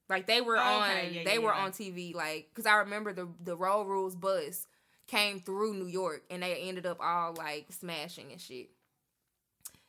Like 0.09 0.27
they 0.27 0.41
were 0.41 0.57
Oh, 0.57 0.61
on 0.63 0.89
yeah, 1.13 1.25
they 1.25 1.35
yeah, 1.35 1.39
were 1.39 1.53
yeah. 1.55 1.65
on 1.65 1.73
TV 1.73 2.15
like 2.15 2.51
cuz 2.55 2.67
I 2.67 2.77
remember 2.77 3.13
the 3.13 3.29
the 3.43 3.57
Road 3.57 3.85
Rules 3.87 4.15
bus 4.15 4.67
came 5.07 5.41
through 5.41 5.75
New 5.75 5.87
York 5.87 6.25
and 6.31 6.43
they 6.43 6.55
ended 6.57 6.87
up 6.87 6.99
all 7.01 7.35
like 7.35 7.67
smashing 7.71 8.33
and 8.33 8.41
shit. 8.41 8.71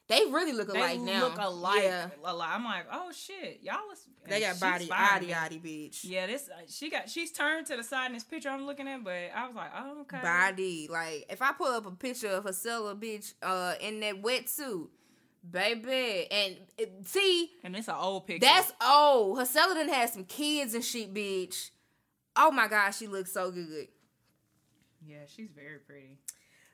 They 0.08 0.21
really 0.25 0.53
look 0.53 0.71
They 0.71 0.80
alike 0.80 1.01
now. 1.01 1.19
look 1.19 1.38
alike. 1.38 1.84
Yeah. 1.84 2.10
I'm 2.23 2.63
like, 2.63 2.86
oh 2.91 3.12
shit, 3.12 3.60
y'all 3.62 3.80
was. 3.89 3.99
They 4.25 4.39
got 4.39 4.58
body, 4.60 4.86
body 4.88 4.88
fine, 4.88 5.21
yaddy 5.23 5.27
man. 5.27 5.49
yaddy 5.51 5.62
bitch. 5.62 5.99
Yeah, 6.03 6.27
this 6.27 6.47
uh, 6.49 6.62
she 6.69 6.89
got. 6.89 7.10
She's 7.10 7.32
turned 7.32 7.67
to 7.67 7.75
the 7.75 7.84
side 7.84 8.08
in 8.08 8.13
this 8.13 8.23
picture 8.23 8.47
I'm 8.49 8.65
looking 8.65 8.88
at, 8.88 9.03
but 9.03 9.13
I 9.36 9.45
was 9.47 9.56
like, 9.56 9.71
oh 9.77 10.01
okay. 10.01 10.21
body. 10.21 10.88
Like 10.89 11.25
if 11.30 11.41
I 11.41 11.51
pull 11.51 11.67
up 11.67 11.86
a 11.86 11.91
picture 11.91 12.30
of 12.30 12.45
Jisela 12.45 12.97
bitch 12.97 13.34
uh 13.43 13.73
in 13.82 13.99
that 13.99 14.21
wetsuit, 14.21 14.88
baby, 15.50 16.28
and 16.32 16.58
it, 16.78 17.08
see 17.08 17.52
and 17.63 17.76
it's 17.76 17.88
an 17.88 17.95
old 17.97 18.28
picture. 18.28 18.45
that's 18.45 18.73
old. 18.86 19.38
Jisela 19.39 19.76
done 19.76 19.89
had 19.89 20.10
some 20.10 20.26
kids 20.26 20.73
and 20.73 20.84
shit, 20.84 21.13
bitch. 21.13 21.71
Oh 22.36 22.52
my 22.52 22.67
gosh, 22.67 22.97
she 22.97 23.08
looks 23.08 23.32
so 23.34 23.52
good. 23.52 23.88
yeah, 25.06 25.26
she's 25.28 25.50
very 25.56 25.80
pretty. 25.80 26.17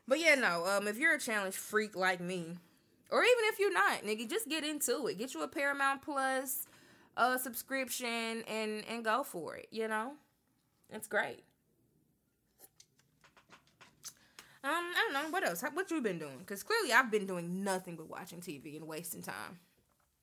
But 0.08 0.19
yeah, 0.19 0.36
no. 0.36 0.65
Um, 0.65 0.88
if 0.88 0.97
you're 0.97 1.15
a 1.15 1.19
challenge 1.19 1.56
freak 1.56 1.95
like 1.95 2.19
me, 2.19 2.58
or 3.10 3.23
even 3.23 3.43
if 3.45 3.60
you're 3.60 3.73
not, 3.73 4.04
nigga, 4.04 4.30
just 4.30 4.49
get 4.49 4.63
into 4.63 5.08
it. 5.08 5.17
Get 5.17 5.34
you 5.34 5.43
a 5.43 5.47
Paramount 5.47 6.02
Plus 6.02 6.65
uh 7.15 7.38
subscription 7.38 8.43
and 8.47 8.84
and 8.89 9.04
go 9.06 9.23
for 9.23 9.56
it. 9.56 9.67
You 9.71 9.88
know, 9.88 10.13
it's 10.89 11.08
great. 11.08 11.43
Um, 14.65 14.71
I 14.71 15.10
don't 15.12 15.13
know 15.13 15.30
what 15.30 15.45
else. 15.45 15.62
What 15.73 15.91
you 15.91 16.02
been 16.02 16.19
doing? 16.19 16.38
Because 16.39 16.63
clearly 16.63 16.93
I've 16.93 17.12
been 17.12 17.26
doing 17.26 17.63
nothing 17.63 17.97
but 17.97 18.10
watching 18.10 18.39
TV 18.39 18.78
and 18.78 18.88
wasting 18.88 19.21
time. 19.21 19.60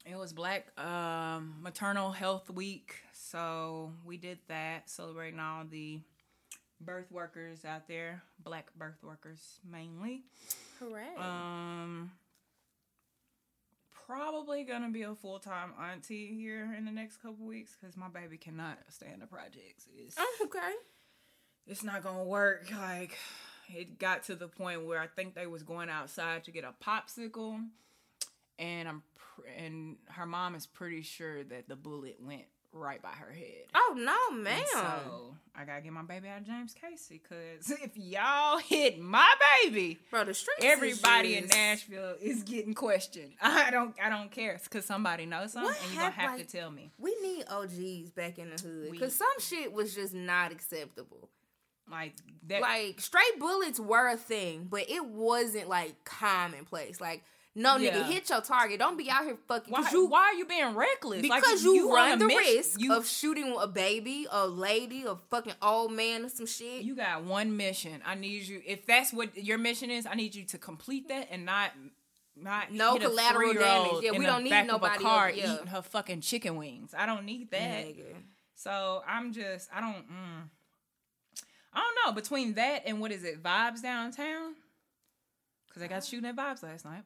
It 0.06 0.16
was 0.16 0.32
Black 0.32 0.66
um, 0.80 1.56
Maternal 1.60 2.10
Health 2.10 2.48
Week, 2.48 2.94
so 3.12 3.92
we 4.02 4.16
did 4.16 4.38
that, 4.48 4.88
celebrating 4.88 5.38
all 5.38 5.64
the 5.70 6.00
birth 6.80 7.12
workers 7.12 7.66
out 7.66 7.86
there, 7.86 8.22
black 8.42 8.70
birth 8.78 9.02
workers 9.02 9.58
mainly. 9.70 10.22
Hooray! 10.78 11.16
Um, 11.18 12.10
probably 14.06 14.64
gonna 14.64 14.88
be 14.88 15.02
a 15.02 15.14
full 15.14 15.38
time 15.38 15.72
auntie 15.78 16.34
here 16.34 16.74
in 16.76 16.86
the 16.86 16.90
next 16.90 17.18
couple 17.18 17.46
weeks 17.46 17.76
because 17.78 17.94
my 17.96 18.08
baby 18.08 18.38
cannot 18.38 18.78
stay 18.88 19.08
in 19.12 19.20
the 19.20 19.26
projects. 19.26 19.86
It's 19.94 20.16
oh, 20.18 20.36
okay. 20.44 20.72
it's 21.66 21.84
not 21.84 22.02
gonna 22.02 22.24
work. 22.24 22.70
Like 22.70 23.18
it 23.74 23.98
got 23.98 24.24
to 24.24 24.34
the 24.34 24.48
point 24.48 24.86
where 24.86 25.00
I 25.00 25.06
think 25.06 25.34
they 25.34 25.46
was 25.46 25.62
going 25.62 25.88
outside 25.88 26.44
to 26.44 26.50
get 26.50 26.64
a 26.64 26.72
popsicle, 26.84 27.60
and 28.58 28.88
I'm 28.88 29.02
pr- 29.16 29.48
and 29.58 29.96
her 30.10 30.26
mom 30.26 30.54
is 30.54 30.66
pretty 30.66 31.02
sure 31.02 31.42
that 31.44 31.68
the 31.68 31.76
bullet 31.76 32.18
went 32.20 32.44
right 32.72 33.02
by 33.02 33.08
her 33.10 33.32
head. 33.32 33.64
Oh 33.74 33.94
no, 33.96 34.36
ma'am. 34.36 34.58
And 34.58 34.66
So 34.70 35.34
I 35.56 35.64
gotta 35.64 35.80
get 35.80 35.92
my 35.92 36.02
baby 36.02 36.28
out 36.28 36.42
of 36.42 36.46
James 36.46 36.72
Cayce 36.72 37.08
because 37.10 37.68
if 37.82 37.96
y'all 37.96 38.58
hit 38.58 39.00
my 39.00 39.28
baby, 39.64 39.98
Bro, 40.10 40.26
the 40.26 40.34
streets. 40.34 40.62
everybody 40.64 41.36
in 41.36 41.46
Nashville 41.48 42.14
is 42.22 42.44
getting 42.44 42.74
questioned. 42.74 43.32
I 43.42 43.72
don't, 43.72 43.96
I 44.00 44.08
don't 44.08 44.30
care 44.30 44.60
because 44.62 44.84
somebody 44.84 45.26
knows 45.26 45.52
something, 45.52 45.72
What 45.72 45.82
and 45.82 45.92
you're 45.94 46.02
gonna 46.02 46.12
have 46.14 46.38
like- 46.38 46.46
to 46.48 46.56
tell 46.58 46.70
me. 46.70 46.92
We 46.98 47.16
need 47.20 47.44
OGs 47.50 48.10
back 48.12 48.38
in 48.38 48.50
the 48.54 48.62
hood 48.62 48.92
because 48.92 49.16
some 49.16 49.26
shit 49.40 49.72
was 49.72 49.92
just 49.94 50.14
not 50.14 50.52
acceptable. 50.52 51.28
Like 51.90 52.14
that. 52.48 52.60
like 52.60 53.00
straight 53.00 53.38
bullets 53.38 53.80
were 53.80 54.08
a 54.08 54.16
thing, 54.16 54.68
but 54.70 54.88
it 54.88 55.04
wasn't 55.04 55.68
like 55.68 56.04
commonplace. 56.04 57.00
Like 57.00 57.22
no 57.54 57.76
Yeah. 57.76 57.90
nigga, 57.92 58.04
hit 58.04 58.30
your 58.30 58.40
target. 58.40 58.78
Don't 58.78 58.96
be 58.96 59.10
out 59.10 59.24
here 59.24 59.36
fucking 59.48 59.72
why, 59.72 59.88
you 59.90 60.06
why 60.06 60.20
are 60.26 60.34
you 60.34 60.46
being 60.46 60.74
reckless? 60.74 61.20
Because 61.22 61.60
if 61.60 61.64
you, 61.64 61.88
on 61.88 61.94
run 61.94 62.12
a 62.12 62.16
the 62.18 62.26
mission- 62.26 62.56
risk 62.56 62.80
you, 62.80 62.92
of 62.94 63.06
shooting 63.06 63.56
a 63.58 63.66
baby, 63.66 64.26
a 64.30 64.46
lady, 64.46 65.02
a 65.02 65.16
fucking 65.30 65.54
old 65.60 65.92
man, 65.92 66.24
or 66.24 66.28
some 66.28 66.46
shit. 66.46 66.82
You 66.82 66.94
got 66.94 67.24
one 67.24 67.56
mission. 67.56 68.00
I 68.06 68.14
need 68.14 68.46
you. 68.46 68.62
If 68.64 68.86
that's 68.86 69.12
what 69.12 69.36
your 69.36 69.58
mission 69.58 69.90
is, 69.90 70.06
I 70.06 70.14
need 70.14 70.34
you 70.34 70.44
to 70.44 70.58
complete 70.58 71.08
that 71.08 71.28
and 71.30 71.44
not. 71.44 71.72
Not 72.36 72.72
No 72.72 72.96
collateral 72.96 73.52
damage. 73.52 74.02
Yeah, 74.02 74.12
we 74.12 74.24
don't 74.24 74.44
need 74.44 74.50
back 74.50 74.62
of 74.64 74.68
a 74.68 74.72
nobody 74.72 75.04
car 75.04 75.30
yeah. 75.30 75.54
eating 75.54 75.66
her 75.66 75.82
fucking 75.82 76.22
chicken 76.22 76.56
wings. 76.56 76.94
I 76.96 77.04
don't 77.04 77.26
need 77.26 77.50
that. 77.50 77.84
Nigga. 77.84 78.04
So 78.54 79.02
I'm 79.06 79.32
just, 79.34 79.68
I 79.74 79.80
don't, 79.80 80.08
mm. 80.08 80.48
I 81.72 81.80
don't 81.80 81.96
know. 82.06 82.12
Between 82.20 82.54
that 82.54 82.82
and 82.86 83.00
what 83.00 83.12
is 83.12 83.24
it, 83.24 83.42
Vibes 83.42 83.82
Downtown? 83.82 84.54
Because 85.68 85.82
I 85.82 85.86
got 85.86 86.04
shooting 86.04 86.28
at 86.28 86.36
Vibes 86.36 86.62
last 86.62 86.84
night. 86.84 87.02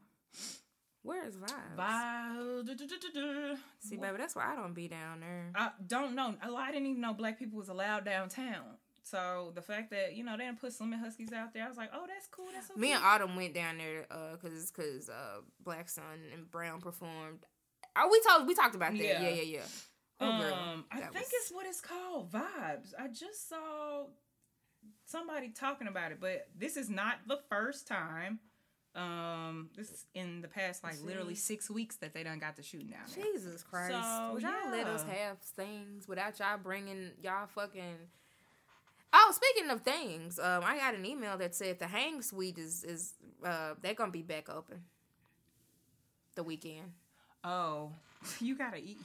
Where 1.02 1.26
is 1.26 1.36
vibes? 1.36 1.76
Vibes. 1.78 3.58
See, 3.80 3.96
baby, 3.96 4.16
that's 4.16 4.34
why 4.34 4.50
I 4.50 4.56
don't 4.56 4.72
be 4.72 4.88
down 4.88 5.20
there. 5.20 5.50
I 5.54 5.70
don't 5.86 6.14
know. 6.14 6.34
Lot 6.48 6.68
I 6.68 6.72
didn't 6.72 6.86
even 6.86 7.02
know 7.02 7.12
black 7.12 7.38
people 7.38 7.58
was 7.58 7.68
allowed 7.68 8.06
downtown. 8.06 8.78
So 9.02 9.52
the 9.54 9.60
fact 9.60 9.90
that 9.90 10.14
you 10.16 10.24
know 10.24 10.34
they 10.38 10.46
didn't 10.46 10.62
put 10.62 10.72
Slim 10.72 10.94
and 10.94 11.02
Husky's 11.02 11.30
out 11.34 11.52
there, 11.52 11.66
I 11.66 11.68
was 11.68 11.76
like, 11.76 11.90
oh, 11.92 12.06
that's 12.08 12.26
cool. 12.28 12.46
That's 12.54 12.68
so 12.68 12.74
Me 12.76 12.92
and. 12.92 13.04
Autumn 13.04 13.36
went 13.36 13.52
down 13.52 13.76
there 13.76 14.06
uh, 14.10 14.36
cause 14.40 14.70
cause 14.74 15.10
uh, 15.10 15.42
Black 15.62 15.90
Sun 15.90 16.04
and 16.32 16.50
Brown 16.50 16.80
performed. 16.80 17.44
Oh, 17.96 18.08
we 18.10 18.18
talked 18.22 18.46
we 18.46 18.54
talked 18.54 18.74
about 18.74 18.92
that. 18.92 19.04
Yeah, 19.04 19.20
Yeah. 19.20 19.28
yeah, 19.28 19.42
yeah. 19.42 19.60
Oh, 20.20 20.40
girl, 20.40 20.54
um, 20.54 20.84
I 20.90 21.00
think 21.00 21.12
was- 21.12 21.22
it's 21.34 21.52
what 21.52 21.66
it's 21.66 21.82
called, 21.82 22.32
vibes. 22.32 22.94
I 22.98 23.08
just 23.08 23.46
saw 23.46 24.04
somebody 25.04 25.48
talking 25.50 25.88
about 25.88 26.12
it, 26.12 26.18
but 26.20 26.48
this 26.58 26.76
is 26.76 26.88
not 26.90 27.16
the 27.26 27.38
first 27.48 27.86
time. 27.86 28.40
Um, 28.94 29.70
this 29.76 29.90
is 29.90 30.06
in 30.14 30.40
the 30.40 30.46
past 30.46 30.84
like 30.84 31.02
literally 31.04 31.34
six 31.34 31.68
weeks 31.68 31.96
that 31.96 32.14
they 32.14 32.22
done 32.22 32.38
got 32.38 32.54
the 32.54 32.62
shooting 32.62 32.88
down 32.88 33.00
there. 33.14 33.24
Jesus 33.24 33.64
Christ. 33.64 33.90
So, 33.92 34.30
Would 34.34 34.42
y'all 34.42 34.70
let 34.70 34.86
us 34.86 35.02
have 35.02 35.38
things 35.40 36.06
without 36.06 36.38
y'all 36.38 36.58
bringing 36.58 37.10
y'all 37.20 37.48
fucking. 37.48 37.96
Oh, 39.12 39.32
speaking 39.34 39.70
of 39.70 39.82
things, 39.82 40.38
um, 40.38 40.62
I 40.64 40.76
got 40.76 40.94
an 40.94 41.04
email 41.06 41.36
that 41.38 41.54
said 41.54 41.78
the 41.80 41.86
hang 41.88 42.22
suite 42.22 42.58
is 42.58 42.84
is 42.84 43.14
uh 43.44 43.74
they're 43.82 43.94
gonna 43.94 44.12
be 44.12 44.22
back 44.22 44.48
open. 44.48 44.82
The 46.36 46.44
weekend. 46.44 46.92
Oh, 47.42 47.90
you 48.40 48.56
gotta 48.56 48.78
eat. 48.78 48.98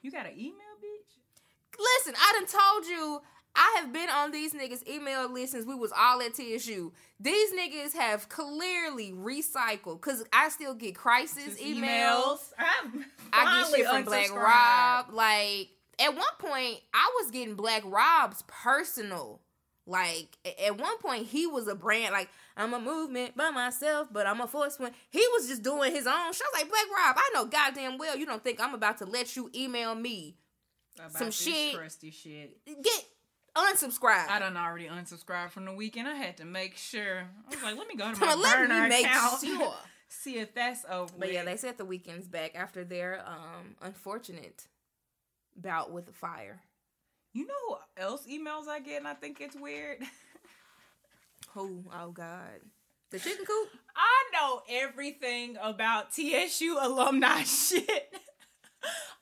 You 0.00 0.12
got 0.12 0.26
an 0.26 0.32
email, 0.38 0.76
bitch. 0.80 1.78
Listen, 1.78 2.14
I 2.16 2.32
done 2.38 2.46
told 2.46 2.86
you 2.86 3.20
I 3.56 3.76
have 3.80 3.92
been 3.92 4.08
on 4.10 4.32
these 4.32 4.52
niggas' 4.52 4.86
email 4.88 5.32
list 5.32 5.52
since 5.52 5.64
we 5.64 5.74
was 5.74 5.92
all 5.96 6.20
at 6.20 6.34
TSU. 6.34 6.92
These 7.20 7.52
niggas 7.52 7.94
have 7.94 8.28
clearly 8.28 9.12
recycled 9.12 10.00
because 10.00 10.24
I 10.32 10.48
still 10.48 10.74
get 10.74 10.96
crisis 10.96 11.60
emails. 11.62 12.52
I'm 12.58 13.04
I 13.32 13.62
get 13.70 13.76
shit 13.76 13.86
from 13.86 14.04
Black. 14.04 14.34
Rob. 14.34 15.06
Like 15.12 15.68
at 16.00 16.14
one 16.14 16.24
point, 16.38 16.80
I 16.92 17.12
was 17.20 17.30
getting 17.30 17.54
Black 17.54 17.82
Rob's 17.84 18.42
personal. 18.48 19.40
Like 19.86 20.36
at 20.66 20.78
one 20.78 20.98
point, 20.98 21.26
he 21.26 21.46
was 21.46 21.68
a 21.68 21.74
brand. 21.74 22.12
Like 22.12 22.30
I'm 22.56 22.74
a 22.74 22.80
movement 22.80 23.36
by 23.36 23.50
myself, 23.50 24.08
but 24.10 24.26
I'm 24.26 24.40
a 24.40 24.48
force 24.48 24.78
when 24.78 24.92
he 25.10 25.24
was 25.34 25.46
just 25.46 25.62
doing 25.62 25.92
his 25.92 26.06
own 26.06 26.32
show. 26.32 26.44
Like 26.54 26.68
Black 26.68 26.86
Rob, 26.96 27.16
I 27.18 27.30
know 27.34 27.44
goddamn 27.44 27.98
well 27.98 28.16
you 28.16 28.26
don't 28.26 28.42
think 28.42 28.60
I'm 28.60 28.74
about 28.74 28.98
to 28.98 29.04
let 29.04 29.36
you 29.36 29.50
email 29.54 29.94
me. 29.94 30.36
About 30.98 31.12
Some 31.12 31.30
shit. 31.30 31.76
crusty 31.76 32.10
shit. 32.10 32.64
Get 32.66 33.04
unsubscribed. 33.56 34.28
I 34.28 34.38
done 34.38 34.56
already 34.56 34.86
unsubscribed 34.86 35.50
from 35.50 35.64
the 35.64 35.72
weekend. 35.72 36.08
I 36.08 36.14
had 36.14 36.36
to 36.38 36.44
make 36.44 36.76
sure. 36.76 37.20
I 37.46 37.50
was 37.54 37.62
like, 37.62 37.76
let 37.76 37.88
me 37.88 37.96
go 37.96 38.12
to 38.12 38.20
my 38.20 38.34
burner 38.34 38.82
me 38.84 38.88
make 38.88 39.06
account. 39.06 39.40
sure. 39.40 39.74
See 40.08 40.38
if 40.38 40.54
that's 40.54 40.84
over. 40.88 41.12
But 41.18 41.32
yeah, 41.32 41.44
they 41.44 41.56
said 41.56 41.76
the 41.76 41.84
weekend's 41.84 42.28
back 42.28 42.54
after 42.54 42.84
their 42.84 43.24
um 43.26 43.74
unfortunate 43.82 44.66
bout 45.56 45.90
with 45.92 46.06
the 46.06 46.12
fire. 46.12 46.60
You 47.32 47.46
know 47.46 47.54
who 47.68 47.76
else 48.02 48.26
emails 48.30 48.68
I 48.68 48.78
get 48.78 48.98
and 48.98 49.08
I 49.08 49.14
think 49.14 49.40
it's 49.40 49.56
weird? 49.56 49.98
Who? 51.54 51.84
Oh 51.92 52.10
God, 52.10 52.60
the 53.10 53.18
chicken 53.18 53.44
coop. 53.44 53.68
I 53.96 54.24
know 54.32 54.62
everything 54.68 55.56
about 55.60 56.12
TSU 56.12 56.76
alumni 56.80 57.42
shit. 57.42 58.14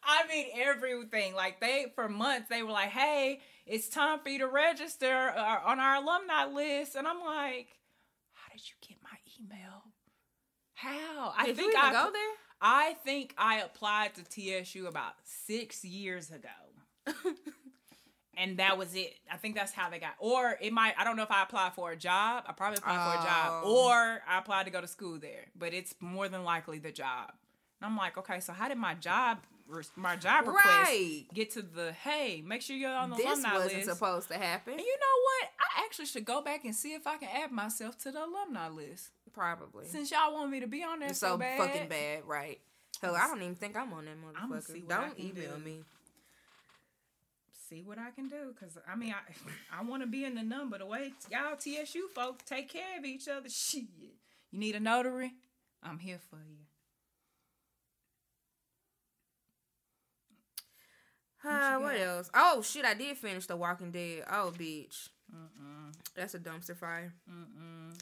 I 0.04 0.26
mean 0.28 0.46
everything. 0.60 1.34
Like 1.34 1.60
they 1.60 1.86
for 1.94 2.08
months 2.08 2.48
they 2.50 2.62
were 2.62 2.72
like, 2.72 2.90
"Hey, 2.90 3.40
it's 3.66 3.88
time 3.88 4.18
for 4.20 4.28
you 4.28 4.38
to 4.40 4.48
register 4.48 5.30
uh, 5.36 5.60
on 5.64 5.78
our 5.80 5.96
alumni 5.96 6.46
list," 6.46 6.94
and 6.96 7.06
I'm 7.06 7.20
like, 7.20 7.68
"How 8.34 8.52
did 8.52 8.62
you 8.68 8.74
get 8.88 8.98
my 9.02 9.18
email? 9.40 9.82
How?" 10.74 11.32
I 11.36 11.46
Did 11.46 11.56
think 11.56 11.74
I 11.76 11.92
go 11.92 12.10
there? 12.12 12.22
I 12.60 12.94
think 13.04 13.34
I 13.36 13.60
applied 13.60 14.12
to 14.14 14.22
TSU 14.24 14.86
about 14.86 15.14
six 15.24 15.84
years 15.84 16.30
ago. 16.30 16.48
and 18.36 18.58
that 18.58 18.78
was 18.78 18.94
it. 18.94 19.14
I 19.30 19.36
think 19.36 19.54
that's 19.56 19.72
how 19.72 19.90
they 19.90 19.98
got. 19.98 20.14
Or 20.18 20.56
it 20.60 20.72
might. 20.72 20.94
I 20.98 21.04
don't 21.04 21.16
know 21.16 21.22
if 21.24 21.30
I 21.30 21.42
applied 21.42 21.74
for 21.74 21.90
a 21.92 21.96
job. 21.96 22.44
I 22.46 22.52
probably 22.52 22.78
applied 22.78 23.12
for 23.14 23.20
a 23.20 23.24
job, 23.24 23.62
Oh. 23.64 23.88
or 23.88 24.22
I 24.28 24.38
applied 24.38 24.64
to 24.66 24.70
go 24.70 24.80
to 24.80 24.86
school 24.86 25.18
there. 25.18 25.46
But 25.56 25.74
it's 25.74 25.94
more 26.00 26.28
than 26.28 26.44
likely 26.44 26.78
the 26.78 26.92
job. 26.92 27.32
And 27.80 27.90
I'm 27.90 27.96
like, 27.96 28.16
okay, 28.16 28.38
so 28.40 28.52
how 28.52 28.68
did 28.68 28.78
my 28.78 28.94
job, 28.94 29.38
my 29.96 30.16
job 30.16 30.46
request, 30.46 30.66
Right. 30.66 31.24
get 31.34 31.50
to 31.52 31.62
the 31.62 31.92
hey, 31.92 32.42
make 32.44 32.62
sure 32.62 32.76
you're 32.76 32.94
on 32.94 33.10
the 33.10 33.16
This 33.16 33.26
alumni 33.26 33.54
wasn't 33.58 33.84
supposed 33.84 34.28
to 34.28 34.34
happen. 34.38 34.72
and 34.74 34.80
you 34.82 34.96
know 34.98 35.22
what? 35.24 35.48
I 35.60 35.84
actually 35.84 36.06
should 36.06 36.24
go 36.24 36.42
back 36.42 36.64
and 36.64 36.74
see 36.74 36.94
if 36.94 37.06
I 37.06 37.16
can 37.18 37.28
add 37.34 37.50
myself 37.52 37.96
to 37.98 38.10
the 38.12 38.24
alumni 38.24 38.68
list. 38.68 39.10
Probably. 39.32 39.86
Since 39.86 40.10
y'all 40.10 40.34
want 40.34 40.50
me 40.50 40.60
to 40.60 40.66
be 40.66 40.82
on 40.84 40.98
there 41.00 41.14
so, 41.14 41.28
so 41.28 41.36
bad. 41.38 41.58
fucking 41.58 41.88
bad, 41.88 42.24
right? 42.26 42.60
Hell, 43.00 43.16
I 43.16 43.26
don't 43.26 43.40
even 43.42 43.54
think 43.54 43.76
I'm 43.76 43.92
on 43.92 44.04
that 44.04 44.16
motherfucker. 44.16 44.62
see 44.72 44.80
what 44.80 44.92
I 44.98 45.06
Don't 45.08 45.18
email 45.18 45.56
do. 45.56 45.64
me. 45.64 45.80
see 47.68 47.82
what 47.82 47.98
I 47.98 48.10
can 48.10 48.28
do. 48.28 48.54
Cause 48.60 48.76
I 48.86 48.94
mean, 48.96 49.14
I 49.14 49.78
I 49.80 49.82
want 49.82 50.02
to 50.02 50.06
be 50.06 50.24
in 50.24 50.34
the 50.34 50.42
number. 50.42 50.78
The 50.78 50.86
way 50.86 51.12
y'all 51.30 51.56
TSU 51.56 52.08
folks 52.14 52.44
take 52.44 52.68
care 52.70 52.98
of 52.98 53.04
each 53.04 53.28
other, 53.28 53.48
shit. 53.48 53.84
You 54.50 54.58
need 54.58 54.74
a 54.76 54.80
notary? 54.80 55.32
I'm 55.82 55.98
here 55.98 56.18
for 56.30 56.36
you. 56.36 56.61
Uh, 61.44 61.76
you 61.78 61.84
what 61.84 61.96
else? 62.00 62.30
Oh 62.34 62.62
shit, 62.62 62.84
I 62.84 62.94
did 62.94 63.16
finish 63.16 63.46
The 63.46 63.56
Walking 63.56 63.90
Dead. 63.90 64.24
Oh 64.30 64.52
bitch, 64.56 65.08
Mm-mm, 65.34 65.92
that's 66.14 66.34
a 66.34 66.38
dumpster 66.38 66.76
fire. 66.76 67.12
mm-mm. 67.30 67.98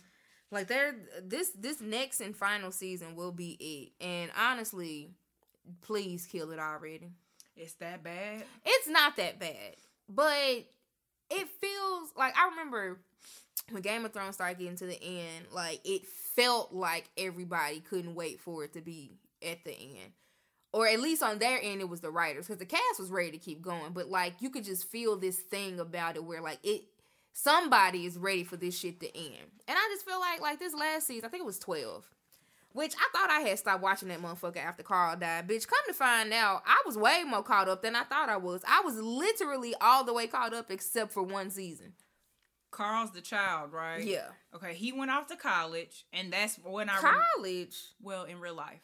Like 0.51 0.67
there, 0.67 0.95
this 1.23 1.51
this 1.51 1.81
next 1.81 2.21
and 2.21 2.37
final 2.37 2.73
season 2.73 3.15
will 3.15 3.33
be 3.33 3.93
it. 4.01 4.05
And 4.05 4.31
honestly, 4.39 5.11
please 5.83 6.27
kill 6.27 6.51
it 6.51 6.59
already. 6.59 7.11
It's 7.57 7.75
that 7.75 8.03
bad. 8.03 8.45
It's 8.65 8.89
not 8.89 9.17
that 9.17 9.39
bad, 9.39 9.77
but 10.09 10.65
it 11.31 11.49
feels 11.61 12.11
like 12.17 12.35
I 12.37 12.49
remember 12.51 12.99
when 13.71 13.83
Game 13.83 14.05
of 14.05 14.13
Thrones 14.13 14.35
started 14.35 14.59
getting 14.59 14.77
to 14.77 14.87
the 14.87 15.03
end. 15.03 15.47
Like 15.53 15.81
it 15.85 16.07
felt 16.35 16.73
like 16.73 17.09
everybody 17.17 17.81
couldn't 17.81 18.15
wait 18.15 18.41
for 18.41 18.65
it 18.65 18.73
to 18.75 18.81
be 18.81 19.19
at 19.43 19.63
the 19.65 19.73
end. 19.73 20.13
Or 20.73 20.87
at 20.87 21.01
least 21.01 21.23
on 21.23 21.39
their 21.39 21.59
end, 21.61 21.81
it 21.81 21.89
was 21.89 22.01
the 22.01 22.11
writers 22.11 22.47
because 22.47 22.59
the 22.59 22.67
cast 22.67 23.01
was 23.01 23.11
ready 23.11 23.33
to 23.33 23.39
keep 23.39 23.61
going. 23.61 23.93
But 23.93 24.09
like 24.09 24.35
you 24.41 24.51
could 24.51 24.65
just 24.65 24.89
feel 24.89 25.17
this 25.17 25.39
thing 25.39 25.81
about 25.81 26.17
it 26.17 26.25
where 26.25 26.41
like 26.41 26.61
it 26.63 26.85
somebody 27.33 28.07
is 28.07 28.17
ready 28.17 28.45
for 28.45 28.57
this 28.57 28.79
shit 28.79 29.01
to 29.01 29.17
end. 29.17 29.51
And 29.67 29.77
I 29.77 29.89
just 29.93 30.07
feel 30.07 30.21
like 30.21 30.41
like 30.41 30.59
this 30.59 30.75
last 30.75 31.07
season, 31.07 31.25
I 31.25 31.29
think 31.29 31.43
it 31.43 31.47
was 31.47 31.59
twelve. 31.59 32.09
Which 32.73 32.95
I 32.95 33.09
thought 33.13 33.31
I 33.31 33.41
had 33.41 33.59
stopped 33.59 33.83
watching 33.83 34.09
that 34.11 34.23
motherfucker 34.23 34.65
after 34.65 34.85
Carl 34.85 35.17
died. 35.17 35.49
Bitch, 35.49 35.67
come 35.67 35.81
to 35.89 35.93
find 35.93 36.33
out, 36.33 36.63
I 36.65 36.81
was 36.87 36.97
way 36.97 37.25
more 37.27 37.43
caught 37.43 37.69
up 37.69 37.83
than 37.83 37.97
I 37.97 38.05
thought 38.05 38.29
I 38.29 38.37
was. 38.37 38.63
I 38.65 38.83
was 38.85 38.95
literally 38.97 39.75
all 39.81 40.05
the 40.05 40.15
way 40.15 40.29
caught 40.29 40.55
up 40.55 40.71
except 40.71 41.11
for 41.11 41.25
one 41.25 41.51
season. 41.51 41.95
Carl's 42.71 43.11
the 43.11 43.21
child, 43.21 43.73
right? 43.73 44.05
Yeah. 44.05 44.29
Okay, 44.55 44.75
he 44.75 44.93
went 44.93 45.11
off 45.11 45.27
to 45.29 45.37
college, 45.37 46.05
and 46.13 46.33
that's 46.33 46.61
when 46.63 46.89
I 46.89 46.99
College. 46.99 47.77
well 48.01 48.23
in 48.23 48.39
real 48.39 48.55
life. 48.55 48.81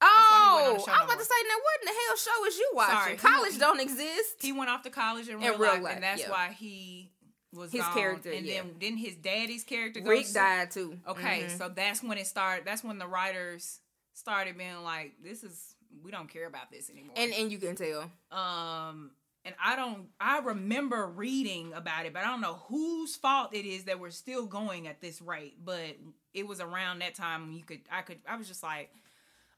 Oh, 0.00 0.06
why 0.06 0.60
he 0.62 0.62
went 0.62 0.68
on 0.68 0.74
the 0.74 0.84
show 0.84 0.92
I 0.92 1.04
was 1.04 1.04
about 1.12 1.18
to 1.18 1.24
say, 1.24 1.34
now 1.48 1.54
what 1.62 1.80
in 1.80 1.86
the 1.86 1.92
hell 2.06 2.16
show 2.16 2.46
is 2.46 2.58
you 2.58 2.70
watching? 2.74 2.94
Sorry, 2.94 3.16
College 3.16 3.52
he- 3.54 3.58
don't 3.58 3.80
exist. 3.80 4.36
He 4.40 4.52
went 4.52 4.70
off 4.70 4.82
to 4.82 4.90
college 4.90 5.28
in 5.28 5.34
In 5.34 5.40
real, 5.40 5.58
real 5.58 5.72
life, 5.72 5.82
life, 5.82 5.94
and 5.94 6.02
that's 6.04 6.22
yeah. 6.22 6.30
why 6.30 6.54
he 6.58 7.10
was 7.52 7.72
His 7.72 7.80
gone. 7.82 7.94
character, 7.94 8.30
and 8.30 8.44
yeah. 8.46 8.62
then 8.62 8.74
then 8.80 8.96
his 8.96 9.16
daddy's 9.16 9.64
character 9.64 10.00
goes 10.00 10.08
Rick 10.08 10.26
to- 10.28 10.32
died 10.34 10.70
too. 10.70 10.98
Okay, 11.08 11.44
Mhm. 11.44 11.58
so 11.58 11.68
that's 11.68 12.02
when 12.02 12.18
it 12.18 12.26
started. 12.26 12.64
That's 12.66 12.84
when 12.84 12.98
the 12.98 13.06
writers 13.08 13.80
started 14.12 14.56
being 14.58 14.82
like, 14.84 15.14
"This 15.22 15.42
is 15.42 15.74
we 16.04 16.10
don't 16.10 16.28
care 16.28 16.46
about 16.46 16.70
this 16.70 16.90
anymore." 16.90 17.14
and 17.16 17.32
and 17.32 17.50
you 17.50 17.58
can 17.58 17.74
tell. 17.74 18.10
um, 18.30 19.10
and 19.44 19.54
I 19.64 19.76
don't. 19.76 20.08
I 20.20 20.40
remember 20.40 21.06
reading 21.06 21.72
about 21.72 22.04
it, 22.06 22.12
but 22.12 22.22
I 22.22 22.26
don't 22.26 22.42
know 22.42 22.54
whose 22.68 23.16
fault 23.16 23.54
it 23.54 23.64
is 23.64 23.84
that 23.84 23.98
we're 23.98 24.10
still 24.10 24.44
going 24.46 24.86
at 24.86 25.00
this 25.00 25.22
rate. 25.22 25.56
But 25.64 25.96
it 26.34 26.46
was 26.46 26.60
around 26.60 26.98
that 27.00 27.14
time 27.14 27.52
you 27.52 27.64
could. 27.64 27.80
I 27.90 28.02
could. 28.02 28.18
I 28.28 28.36
was 28.36 28.46
just 28.46 28.62
like. 28.62 28.90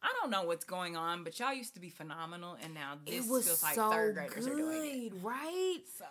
I 0.02 0.08
don't 0.20 0.30
know 0.30 0.44
what's 0.44 0.64
going 0.64 0.96
on, 0.96 1.24
but 1.24 1.38
y'all 1.38 1.52
used 1.52 1.74
to 1.74 1.80
be 1.80 1.90
phenomenal, 1.90 2.56
and 2.62 2.72
now 2.72 2.94
this 3.04 3.26
it 3.26 3.30
was 3.30 3.46
feels 3.46 3.62
like 3.62 3.74
so 3.74 3.90
third 3.90 4.14
graders 4.14 4.46
good, 4.46 4.54
are 4.54 4.56
doing 4.56 5.06
it. 5.06 5.12
right? 5.22 5.80
So 5.98 6.04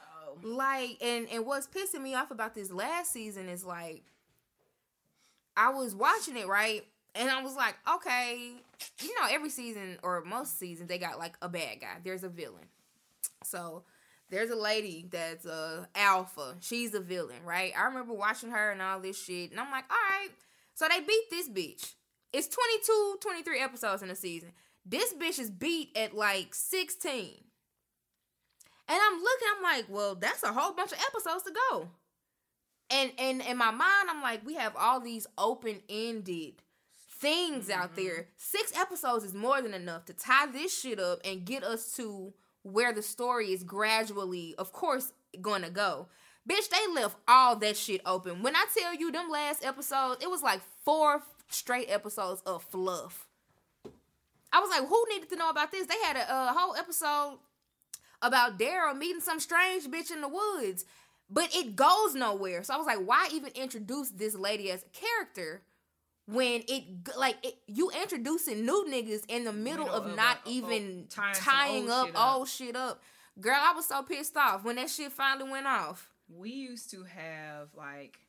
Like, 0.43 0.97
and 1.01 1.27
and 1.31 1.45
what's 1.45 1.67
pissing 1.67 2.01
me 2.01 2.13
off 2.13 2.31
about 2.31 2.53
this 2.53 2.71
last 2.71 3.11
season 3.11 3.49
is 3.49 3.65
like, 3.65 4.03
I 5.57 5.71
was 5.71 5.95
watching 5.95 6.37
it 6.37 6.47
right, 6.47 6.85
and 7.15 7.29
I 7.29 7.41
was 7.41 7.55
like, 7.55 7.75
okay, 7.95 8.51
you 9.01 9.19
know, 9.19 9.27
every 9.29 9.49
season 9.49 9.97
or 10.03 10.23
most 10.23 10.59
seasons 10.59 10.87
they 10.87 10.99
got 10.99 11.17
like 11.17 11.33
a 11.41 11.49
bad 11.49 11.81
guy. 11.81 11.97
There's 12.03 12.23
a 12.23 12.29
villain. 12.29 12.65
So 13.43 13.83
there's 14.29 14.51
a 14.51 14.55
lady 14.55 15.07
that's 15.09 15.45
a 15.45 15.87
alpha. 15.95 16.57
She's 16.59 16.93
a 16.93 16.99
villain, 16.99 17.43
right? 17.43 17.73
I 17.77 17.85
remember 17.85 18.13
watching 18.13 18.51
her 18.51 18.71
and 18.71 18.81
all 18.81 18.99
this 18.99 19.21
shit, 19.21 19.51
and 19.51 19.59
I'm 19.59 19.71
like, 19.71 19.85
all 19.89 19.97
right. 19.97 20.29
So 20.75 20.87
they 20.87 20.99
beat 21.01 21.23
this 21.29 21.49
bitch. 21.49 21.93
It's 22.31 22.47
22, 22.47 23.17
23 23.21 23.61
episodes 23.61 24.03
in 24.03 24.09
a 24.09 24.15
season. 24.15 24.51
This 24.85 25.13
bitch 25.13 25.39
is 25.39 25.49
beat 25.49 25.97
at 25.97 26.15
like 26.15 26.53
16. 26.53 27.43
And 28.87 28.99
I'm 29.01 29.21
looking, 29.21 29.47
I'm 29.55 29.63
like, 29.63 29.85
well, 29.89 30.15
that's 30.15 30.43
a 30.43 30.53
whole 30.53 30.73
bunch 30.73 30.91
of 30.91 30.99
episodes 30.99 31.43
to 31.43 31.53
go. 31.71 31.89
And 32.91 33.11
and 33.19 33.41
in 33.41 33.57
my 33.57 33.71
mind, 33.71 34.09
I'm 34.09 34.21
like, 34.21 34.45
we 34.45 34.55
have 34.55 34.75
all 34.75 34.99
these 34.99 35.27
open-ended 35.37 36.53
things 37.19 37.69
out 37.69 37.93
mm-hmm. 37.93 38.03
there. 38.03 38.27
Six 38.37 38.75
episodes 38.75 39.23
is 39.23 39.33
more 39.33 39.61
than 39.61 39.73
enough 39.73 40.05
to 40.05 40.13
tie 40.13 40.47
this 40.47 40.77
shit 40.77 40.99
up 40.99 41.19
and 41.23 41.45
get 41.45 41.63
us 41.63 41.93
to 41.97 42.33
where 42.63 42.91
the 42.91 43.03
story 43.03 43.51
is 43.51 43.63
gradually, 43.63 44.55
of 44.57 44.71
course, 44.71 45.13
gonna 45.39 45.69
go. 45.69 46.07
Bitch, 46.49 46.69
they 46.69 46.93
left 47.01 47.17
all 47.27 47.55
that 47.57 47.77
shit 47.77 48.01
open. 48.05 48.41
When 48.41 48.55
I 48.55 48.65
tell 48.75 48.95
you 48.95 49.11
them 49.11 49.29
last 49.29 49.63
episodes, 49.63 50.23
it 50.23 50.29
was 50.29 50.41
like 50.41 50.61
four 50.83 51.21
straight 51.49 51.89
episodes 51.89 52.41
of 52.45 52.63
fluff. 52.63 53.27
I 54.51 54.59
was 54.59 54.69
like, 54.69 54.87
who 54.87 55.03
needed 55.09 55.29
to 55.29 55.35
know 55.35 55.49
about 55.49 55.71
this? 55.71 55.85
They 55.87 55.99
had 56.03 56.15
a, 56.17 56.21
a 56.49 56.53
whole 56.57 56.75
episode 56.75 57.37
about 58.21 58.57
Daryl 58.57 58.97
meeting 58.97 59.21
some 59.21 59.39
strange 59.39 59.85
bitch 59.85 60.11
in 60.11 60.21
the 60.21 60.27
woods, 60.27 60.85
but 61.29 61.53
it 61.55 61.75
goes 61.75 62.15
nowhere. 62.15 62.63
So 62.63 62.73
I 62.73 62.77
was 62.77 62.87
like, 62.87 62.99
why 63.05 63.29
even 63.31 63.51
introduce 63.53 64.09
this 64.09 64.35
lady 64.35 64.71
as 64.71 64.83
a 64.83 64.89
character 64.89 65.61
when 66.25 66.63
it 66.67 66.83
like 67.17 67.37
it, 67.43 67.57
you 67.67 67.91
introducing 67.91 68.65
new 68.65 68.85
niggas 68.89 69.23
in 69.27 69.45
the 69.45 69.53
middle, 69.53 69.85
Middle 69.85 69.97
of, 70.01 70.05
of 70.07 70.15
not 70.15 70.37
a- 70.45 70.49
even 70.49 71.05
tying 71.09 71.35
tying 71.35 71.83
old 71.83 71.91
up 71.91 72.07
shit 72.07 72.15
up. 72.15 72.35
old 72.35 72.47
shit 72.47 72.75
up. 72.75 73.01
Girl, 73.39 73.57
I 73.59 73.73
was 73.73 73.85
so 73.87 74.03
pissed 74.03 74.35
off 74.37 74.63
when 74.63 74.75
that 74.75 74.89
shit 74.89 75.11
finally 75.11 75.49
went 75.49 75.65
off. 75.65 76.09
we 76.27 76.49
used 76.51 76.91
to 76.91 77.03
have 77.03 77.69
like 77.75 78.19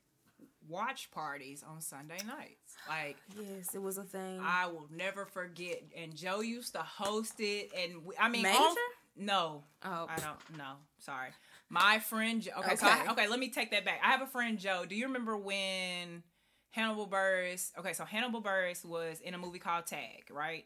watch 0.71 1.11
parties 1.11 1.63
on 1.69 1.81
Sunday 1.81 2.19
nights. 2.27 2.75
Like 2.89 3.17
Yes, 3.37 3.75
it 3.75 3.83
was 3.83 3.99
a 3.99 4.05
thing. 4.05 4.41
I 4.43 4.67
will 4.67 4.87
never 4.91 5.27
forget. 5.27 5.83
And 5.97 6.15
Joe 6.17 6.41
used 6.41 6.73
to 6.75 6.79
host 6.81 7.35
it, 7.41 7.71
and 7.77 8.05
we, 8.05 8.15
I 8.19 8.29
mean, 8.29 8.43
Major? 8.43 8.57
on- 8.59 8.77
no, 9.17 9.65
oh, 9.85 10.07
I 10.09 10.17
don't. 10.17 10.57
No, 10.59 10.75
sorry. 10.99 11.31
My 11.69 11.99
friend. 11.99 12.41
Jo- 12.41 12.53
Okay, 12.59 12.77
so 12.77 12.87
I- 12.87 13.07
okay. 13.11 13.29
Let 13.29 13.39
me 13.41 13.51
take 13.51 13.71
that 13.73 13.85
back. 13.85 14.01
I 14.03 14.11
have 14.13 14.23
a 14.23 14.27
friend 14.27 14.59
Joe. 14.59 14.85
Do 14.89 14.95
you 14.95 15.07
remember 15.07 15.37
when 15.37 16.23
Hannibal 16.71 17.07
Buress? 17.09 17.73
Okay, 17.79 17.93
so 17.93 18.05
Hannibal 18.05 18.41
Buress 18.41 18.85
was 18.85 19.21
in 19.21 19.35
a 19.35 19.39
movie 19.39 19.59
called 19.59 19.87
Tag, 19.87 20.25
right? 20.31 20.65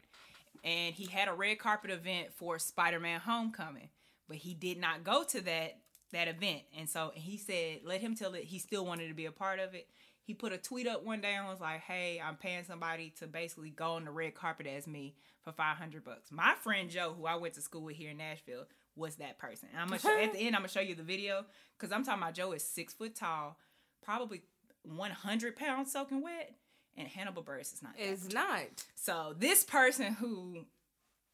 And 0.63 0.95
he 0.95 1.07
had 1.07 1.29
a 1.29 1.33
red 1.33 1.59
carpet 1.59 1.91
event 1.91 2.33
for 2.35 2.59
Spider-Man: 2.59 3.21
Homecoming, 3.21 3.89
but 4.29 4.37
he 4.37 4.55
did 4.55 4.79
not 4.79 5.03
go 5.05 5.25
to 5.25 5.41
that 5.43 5.79
that 6.15 6.29
event. 6.29 6.63
And 6.77 6.89
so 6.89 7.13
he 7.15 7.37
said, 7.37 7.81
let 7.85 8.01
him 8.01 8.15
tell 8.15 8.35
it. 8.35 8.45
He 8.45 8.59
still 8.59 8.85
wanted 8.85 9.09
to 9.09 9.15
be 9.15 9.27
a 9.27 9.33
part 9.33 9.61
of 9.61 9.75
it. 9.75 9.87
He 10.25 10.33
put 10.33 10.53
a 10.53 10.59
tweet 10.59 10.87
up 10.87 11.05
one 11.05 11.21
day 11.21 11.35
and 11.35 11.47
was 11.47 11.61
like, 11.61 11.81
"Hey, 11.83 12.19
I'm 12.19 12.37
paying 12.37 12.65
somebody 12.65 13.13
to 13.19 13.27
basically 13.27 13.69
go 13.69 13.93
on 13.93 14.07
the 14.07 14.11
red 14.11 14.35
carpet 14.35 14.67
as 14.67 14.87
me 14.87 15.17
for 15.43 15.53
500 15.53 16.03
bucks." 16.03 16.33
My 16.33 16.55
friend 16.55 16.89
Joe, 16.89 17.13
who 17.13 17.27
I 17.27 17.37
went 17.37 17.53
to 17.55 17.61
school 17.61 17.83
with 17.83 17.97
here 17.97 18.11
in 18.11 18.17
Nashville, 18.17 18.65
was 18.97 19.17
that 19.17 19.37
person. 19.37 19.69
And 19.71 19.83
I'm 19.83 19.89
gonna 19.89 20.01
show, 20.01 20.19
at 20.19 20.33
the 20.33 20.39
end. 20.39 20.57
I'm 20.57 20.63
gonna 20.63 20.69
show 20.69 20.81
you 20.81 20.95
the 20.95 21.03
video 21.03 21.45
because 21.77 21.93
I'm 21.93 22.05
talking 22.05 22.23
about 22.23 22.33
Joe 22.33 22.53
is 22.53 22.65
six 22.65 22.95
foot 22.95 23.15
tall, 23.15 23.59
probably 24.03 24.45
100 24.83 25.57
pounds 25.57 25.93
soaking 25.93 26.23
wet, 26.23 26.55
and 26.97 27.07
Hannibal 27.07 27.43
Buress 27.43 27.75
is 27.75 27.83
not. 27.83 27.93
it's 27.99 28.33
not. 28.33 28.63
So 28.95 29.35
this 29.37 29.63
person 29.63 30.15
who 30.15 30.65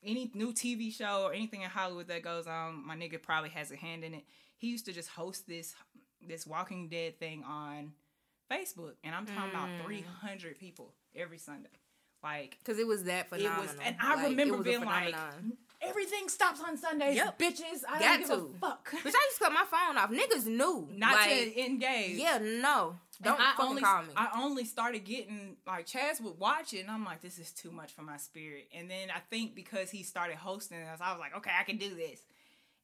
any 0.05 0.31
new 0.35 0.53
TV 0.53 0.93
show 0.93 1.23
or 1.25 1.33
anything 1.33 1.63
in 1.63 1.71
Hollywood 1.71 2.09
that 2.09 2.23
goes 2.23 2.47
on, 2.47 2.87
my 2.87 2.97
nigga 2.97 3.21
probably 3.23 3.51
has 3.51 3.71
a 3.71 3.77
hand 3.77 4.05
in 4.05 4.15
it. 4.15 4.25
He 4.57 4.69
used 4.69 4.85
to 4.87 4.93
just 4.93 5.09
host 5.11 5.47
this 5.49 5.75
this 6.27 6.47
Walking 6.47 6.89
Dead 6.89 7.19
thing 7.19 7.43
on 7.45 7.93
Facebook, 8.51 8.93
and 9.05 9.15
I'm 9.15 9.25
talking 9.27 9.51
about 9.51 9.69
Mm. 9.71 9.85
300 9.85 10.59
people 10.59 10.95
every 11.15 11.39
Sunday. 11.39 11.71
Like 12.23 12.59
Because 12.59 12.79
it 12.79 12.87
was 12.87 13.05
that 13.05 13.27
it 13.27 13.29
phenomenal. 13.31 13.63
was, 13.63 13.75
and 13.83 13.97
I 14.01 14.17
Like, 14.17 14.25
it 14.27 14.29
remember 14.31 14.63
being 14.63 14.85
like. 14.85 15.15
Everything 15.83 16.29
stops 16.29 16.61
on 16.61 16.77
Sundays, 16.77 17.17
Yep. 17.17 17.39
bitches. 17.39 17.85
I 17.89 17.99
Got 17.99 18.01
don't 18.01 18.19
give 18.21 18.29
to. 18.29 18.35
a 18.35 18.59
fuck. 18.61 18.91
Bitch, 18.93 19.07
I 19.15 19.27
just 19.31 19.39
cut 19.41 19.53
my 19.53 19.65
phone 19.71 19.97
off. 19.97 20.11
Niggas 20.11 20.47
knew. 20.47 20.89
Not 20.93 21.15
like, 21.15 21.31
to 21.31 21.65
engage. 21.65 22.19
Yeah, 22.19 22.39
no. 22.39 22.97
Don't 23.23 23.41
I 23.41 23.53
fucking 23.53 23.65
only, 23.67 23.83
call 23.83 24.03
me. 24.03 24.09
I 24.17 24.29
only 24.43 24.65
started 24.65 25.05
getting 25.05 25.57
like 25.67 25.87
Chaz 25.87 26.21
would 26.21 26.39
watch 26.39 26.73
it, 26.75 26.81
and 26.81 26.91
I'm 26.91 27.05
like, 27.05 27.21
this 27.23 27.39
is 27.39 27.51
too 27.51 27.71
much 27.71 27.93
for 27.93 28.03
my 28.03 28.17
spirit. 28.19 28.69
And 28.75 28.91
then 28.91 29.09
I 29.11 29.21
think 29.31 29.55
because 29.55 29.91
he 29.91 30.03
started 30.03 30.37
hosting 30.37 30.79
us, 30.83 31.01
I 31.03 31.13
was 31.13 31.21
like, 31.21 31.37
okay, 31.39 31.51
I 31.59 31.65
can 31.65 31.77
do 31.77 31.95
this. 31.95 32.21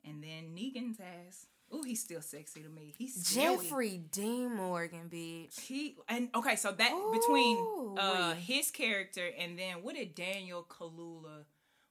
And 0.05 0.23
then 0.23 0.55
Negan's 0.55 0.99
ass, 1.01 1.47
ooh, 1.75 1.83
he's 1.83 2.01
still 2.01 2.21
sexy 2.23 2.63
to 2.63 2.69
me. 2.69 2.95
He's 2.97 3.33
Joey. 3.35 3.57
Jeffrey 3.65 4.01
Dean 4.11 4.55
Morgan, 4.55 5.09
bitch. 5.11 5.59
He 5.61 5.97
and 6.09 6.29
okay, 6.35 6.57
so 6.57 6.71
that 6.71 7.11
between 7.13 7.97
uh 7.99 8.35
his 8.35 8.71
character 8.71 9.29
and 9.39 9.59
then 9.59 9.83
what 9.83 9.95
did 9.97 10.15
Daniel 10.15 10.67
Kaluuya? 10.69 11.45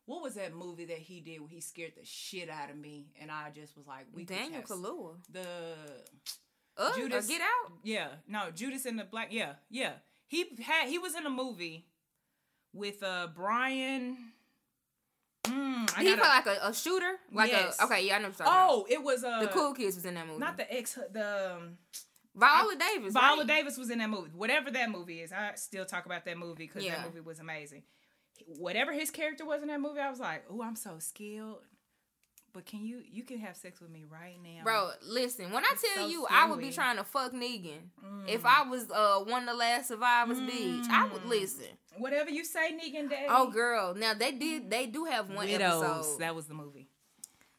What 0.06 0.22
was 0.22 0.36
that 0.36 0.54
movie 0.56 0.86
that 0.86 0.98
he 1.00 1.20
did 1.20 1.40
where 1.40 1.50
he 1.50 1.62
scared 1.62 1.94
the 1.98 2.06
shit 2.06 2.50
out 2.50 2.70
of 2.70 2.78
me, 2.78 3.08
and 3.20 3.32
I 3.32 3.50
just 3.56 3.76
was 3.76 3.88
like, 3.88 4.06
we 4.14 4.24
Daniel 4.24 4.62
Kaluuya. 4.62 5.16
the 5.32 5.46
Uh, 6.78 6.94
Judas- 6.96 7.26
Get 7.28 7.42
Out. 7.42 7.72
Yeah, 7.84 8.08
no, 8.28 8.52
Judas 8.52 8.86
and 8.86 9.00
the 9.00 9.04
Black. 9.06 9.30
Yeah, 9.32 9.54
yeah. 9.70 9.94
He 10.28 10.46
had 10.62 10.90
he 10.90 11.00
was 11.00 11.16
in 11.16 11.26
a 11.26 11.30
movie 11.30 11.88
with 12.74 13.02
uh 13.02 13.28
Brian. 13.36 14.32
Mm, 15.46 15.96
I 15.96 16.02
he 16.04 16.16
gotta- 16.16 16.22
play 16.44 16.54
like 16.54 16.62
a, 16.64 16.68
a 16.70 16.74
shooter? 16.74 17.20
Like 17.32 17.52
Yes. 17.52 17.80
a 17.80 17.86
okay, 17.86 18.06
yeah, 18.08 18.16
I 18.16 18.20
know 18.20 18.30
what 18.30 18.40
you're 18.40 18.48
talking 18.48 18.70
oh, 18.76 18.86
it 18.90 19.02
was 19.04 19.24
uh. 19.24 19.40
The 19.42 19.48
Cool 19.48 19.74
Kids 19.74 19.96
was 19.96 20.06
in 20.06 20.16
that 20.16 20.26
movie. 20.28 20.40
not 20.40 20.58
the 20.58 20.72
ex 20.74 20.98
the 21.12 21.56
um, 21.56 21.78
Viola 22.36 22.76
Davis. 22.76 23.14
Viola 23.14 23.38
right? 23.40 23.48
Davis 23.48 23.78
was 23.78 23.90
in 23.90 24.00
that 24.00 24.10
movie. 24.10 24.32
Whatever 24.34 24.70
that 24.72 24.90
movie 24.92 25.22
is, 25.22 25.32
I 25.32 25.54
still 25.56 25.86
talk 25.86 26.06
about 26.06 26.26
that 26.26 26.38
movie 26.38 26.66
because 26.68 26.84
Yeah. 26.84 26.96
that 26.98 27.06
movie 27.06 27.22
was 27.22 27.40
amazing. 27.40 27.84
Whatever 28.60 28.92
his 28.94 29.12
character 29.12 29.46
was 29.46 29.62
in 29.62 29.68
that 29.70 29.80
movie, 29.82 30.00
I 30.00 30.10
was 30.10 30.20
like, 30.20 30.44
oh, 30.50 30.62
I'm 30.62 30.76
so 30.76 30.96
skilled. 31.00 31.60
But 32.54 32.66
can 32.66 32.86
you 32.86 33.02
you 33.12 33.24
can 33.24 33.40
have 33.40 33.58
sex 33.58 33.82
with 33.82 33.90
me 33.92 34.06
right 34.10 34.38
now, 34.42 34.64
Bro, 34.64 34.92
listen. 35.06 35.52
When 35.52 35.66
I 35.66 35.74
tell 35.94 36.06
so 36.06 36.10
you, 36.10 36.26
I 36.32 36.50
would 36.50 36.60
be 36.62 36.72
trying 36.72 36.96
to 36.96 37.04
fuck 37.04 37.34
Negan. 37.34 37.90
Mm. 38.02 38.30
If 38.30 38.46
I 38.46 38.64
was 38.64 38.90
uh 38.90 39.20
one 39.26 39.44
of 39.44 39.50
the 39.50 39.56
last 39.56 39.90
survivors, 39.90 40.40
bitch, 40.40 40.88
I 40.90 41.04
would 41.12 41.24
Mm. 41.24 41.28
listen. 41.30 41.66
Whatever 41.98 42.30
you 42.30 42.46
say, 42.46 42.72
Negan 42.72 43.10
Daddy. 43.10 43.26
Oh, 43.30 43.52
girl. 43.52 43.94
Now 43.94 44.14
they 44.14 44.32
did. 44.32 44.70
They 44.70 44.86
do 44.86 45.04
have 45.04 45.28
one 45.30 45.48
Widows. 45.48 45.84
episode. 45.84 46.20
That 46.20 46.34
was 46.36 46.46
the 46.48 46.54
movie. 46.54 46.88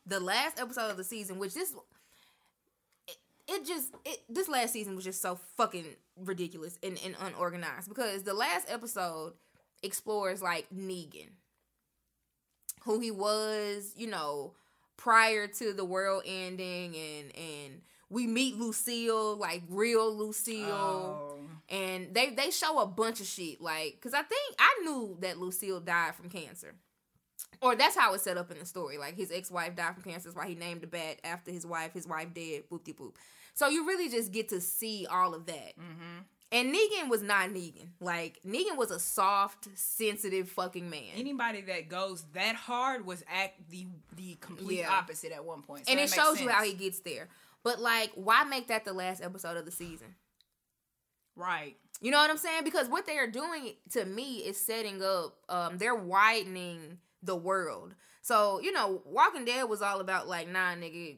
the 0.06 0.18
last 0.20 0.58
episode 0.58 0.90
of 0.90 0.96
the 0.96 1.04
season, 1.04 1.38
which 1.38 1.52
this 1.52 1.74
it, 3.06 3.16
it 3.48 3.66
just 3.66 3.92
it 4.06 4.22
this 4.30 4.48
last 4.48 4.72
season 4.72 4.94
was 4.96 5.04
just 5.04 5.20
so 5.20 5.38
fucking 5.56 5.84
ridiculous 6.24 6.78
and, 6.82 6.98
and 7.04 7.14
unorganized 7.20 7.88
because 7.88 8.22
the 8.22 8.32
last 8.34 8.66
episode 8.70 9.34
explores 9.82 10.42
like 10.42 10.66
Negan, 10.74 11.28
who 12.84 13.00
he 13.00 13.10
was, 13.10 13.92
you 13.96 14.06
know, 14.06 14.52
prior 14.96 15.46
to 15.46 15.72
the 15.72 15.84
world 15.84 16.22
ending, 16.26 16.94
and 16.96 17.36
and 17.36 17.80
we 18.08 18.26
meet 18.26 18.56
Lucille, 18.56 19.36
like 19.36 19.62
real 19.68 20.14
Lucille. 20.14 20.68
Oh. 20.70 21.38
and 21.68 22.14
they 22.14 22.30
they 22.30 22.50
show 22.50 22.78
a 22.78 22.86
bunch 22.86 23.20
of 23.20 23.26
shit 23.26 23.60
like 23.60 23.94
because 23.94 24.14
i 24.14 24.22
think 24.22 24.54
i 24.58 24.82
knew 24.84 25.16
that 25.20 25.38
lucille 25.38 25.80
died 25.80 26.14
from 26.14 26.28
cancer. 26.28 26.74
Or 27.62 27.74
that's 27.74 27.96
how 27.96 28.12
it's 28.12 28.22
set 28.22 28.36
up 28.36 28.50
in 28.50 28.58
the 28.58 28.66
story. 28.66 28.98
Like 28.98 29.16
his 29.16 29.32
ex-wife 29.32 29.74
died 29.74 29.94
from 29.94 30.02
cancer 30.02 30.28
that's 30.28 30.36
why 30.36 30.46
he 30.46 30.54
named 30.54 30.82
the 30.82 30.86
bat 30.86 31.20
after 31.24 31.50
his 31.50 31.66
wife 31.66 31.92
his 31.94 32.06
wife 32.06 32.32
dead 32.34 32.64
boop 32.70 32.84
de 32.84 32.92
boop 32.92 33.14
so 33.56 33.68
you 33.68 33.86
really 33.86 34.10
just 34.10 34.32
get 34.32 34.50
to 34.50 34.60
see 34.60 35.06
all 35.10 35.34
of 35.34 35.46
that. 35.46 35.72
Mm-hmm. 35.78 36.18
And 36.52 36.74
negan 36.74 37.08
was 37.08 37.22
not 37.22 37.50
negan 37.50 37.88
like 38.00 38.38
negan 38.46 38.76
was 38.76 38.90
a 38.90 39.00
soft 39.00 39.68
sensitive 39.74 40.48
fucking 40.48 40.88
man 40.88 41.02
Anybody 41.16 41.60
that 41.62 41.88
goes 41.88 42.24
that 42.34 42.54
hard 42.54 43.04
was 43.04 43.24
act 43.28 43.68
the 43.70 43.86
the 44.16 44.36
complete 44.40 44.78
Yeah. 44.78 44.90
opposite 44.92 45.32
at 45.32 45.44
one 45.44 45.62
point. 45.62 45.86
So 45.86 45.92
and 45.92 46.00
it 46.00 46.08
shows 46.10 46.40
you 46.40 46.48
how 46.48 46.62
he 46.64 46.72
gets 46.74 47.00
there 47.00 47.28
but 47.64 47.80
like 47.80 48.12
why 48.14 48.44
make 48.44 48.68
that 48.68 48.84
the 48.84 48.92
last 48.92 49.22
episode 49.22 49.56
of 49.56 49.64
the 49.64 49.72
season 49.72 50.14
right. 51.36 51.76
You 52.00 52.10
know 52.10 52.18
what 52.18 52.30
I'm 52.30 52.36
saying? 52.36 52.64
Because 52.64 52.88
what 52.88 53.06
they 53.06 53.16
are 53.18 53.26
doing 53.26 53.72
to 53.92 54.04
me 54.04 54.38
is 54.38 54.58
setting 54.58 55.02
up, 55.02 55.34
um, 55.48 55.78
they're 55.78 55.94
widening 55.94 56.98
the 57.22 57.34
world. 57.36 57.94
So, 58.20 58.60
you 58.60 58.72
know, 58.72 59.00
Walking 59.06 59.44
Dead 59.44 59.64
was 59.64 59.80
all 59.82 60.00
about 60.00 60.28
like, 60.28 60.48
nah, 60.48 60.74
nigga, 60.74 61.16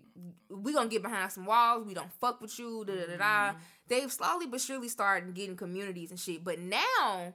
we 0.51 0.73
gonna 0.73 0.89
get 0.89 1.03
behind 1.03 1.33
some 1.33 1.47
walls, 1.47 1.85
we 1.87 1.95
don't 1.95 2.13
fuck 2.21 2.41
with 2.41 2.57
you, 2.59 2.85
da 2.87 2.95
da 2.95 3.07
da 3.07 3.17
da. 3.17 3.59
They've 3.89 4.13
slowly 4.13 4.47
but 4.47 4.61
surely 4.61 4.89
started 4.89 5.35
getting 5.35 5.57
communities 5.57 6.11
and 6.11 6.21
shit. 6.21 6.45
But 6.45 6.59
now 6.59 7.35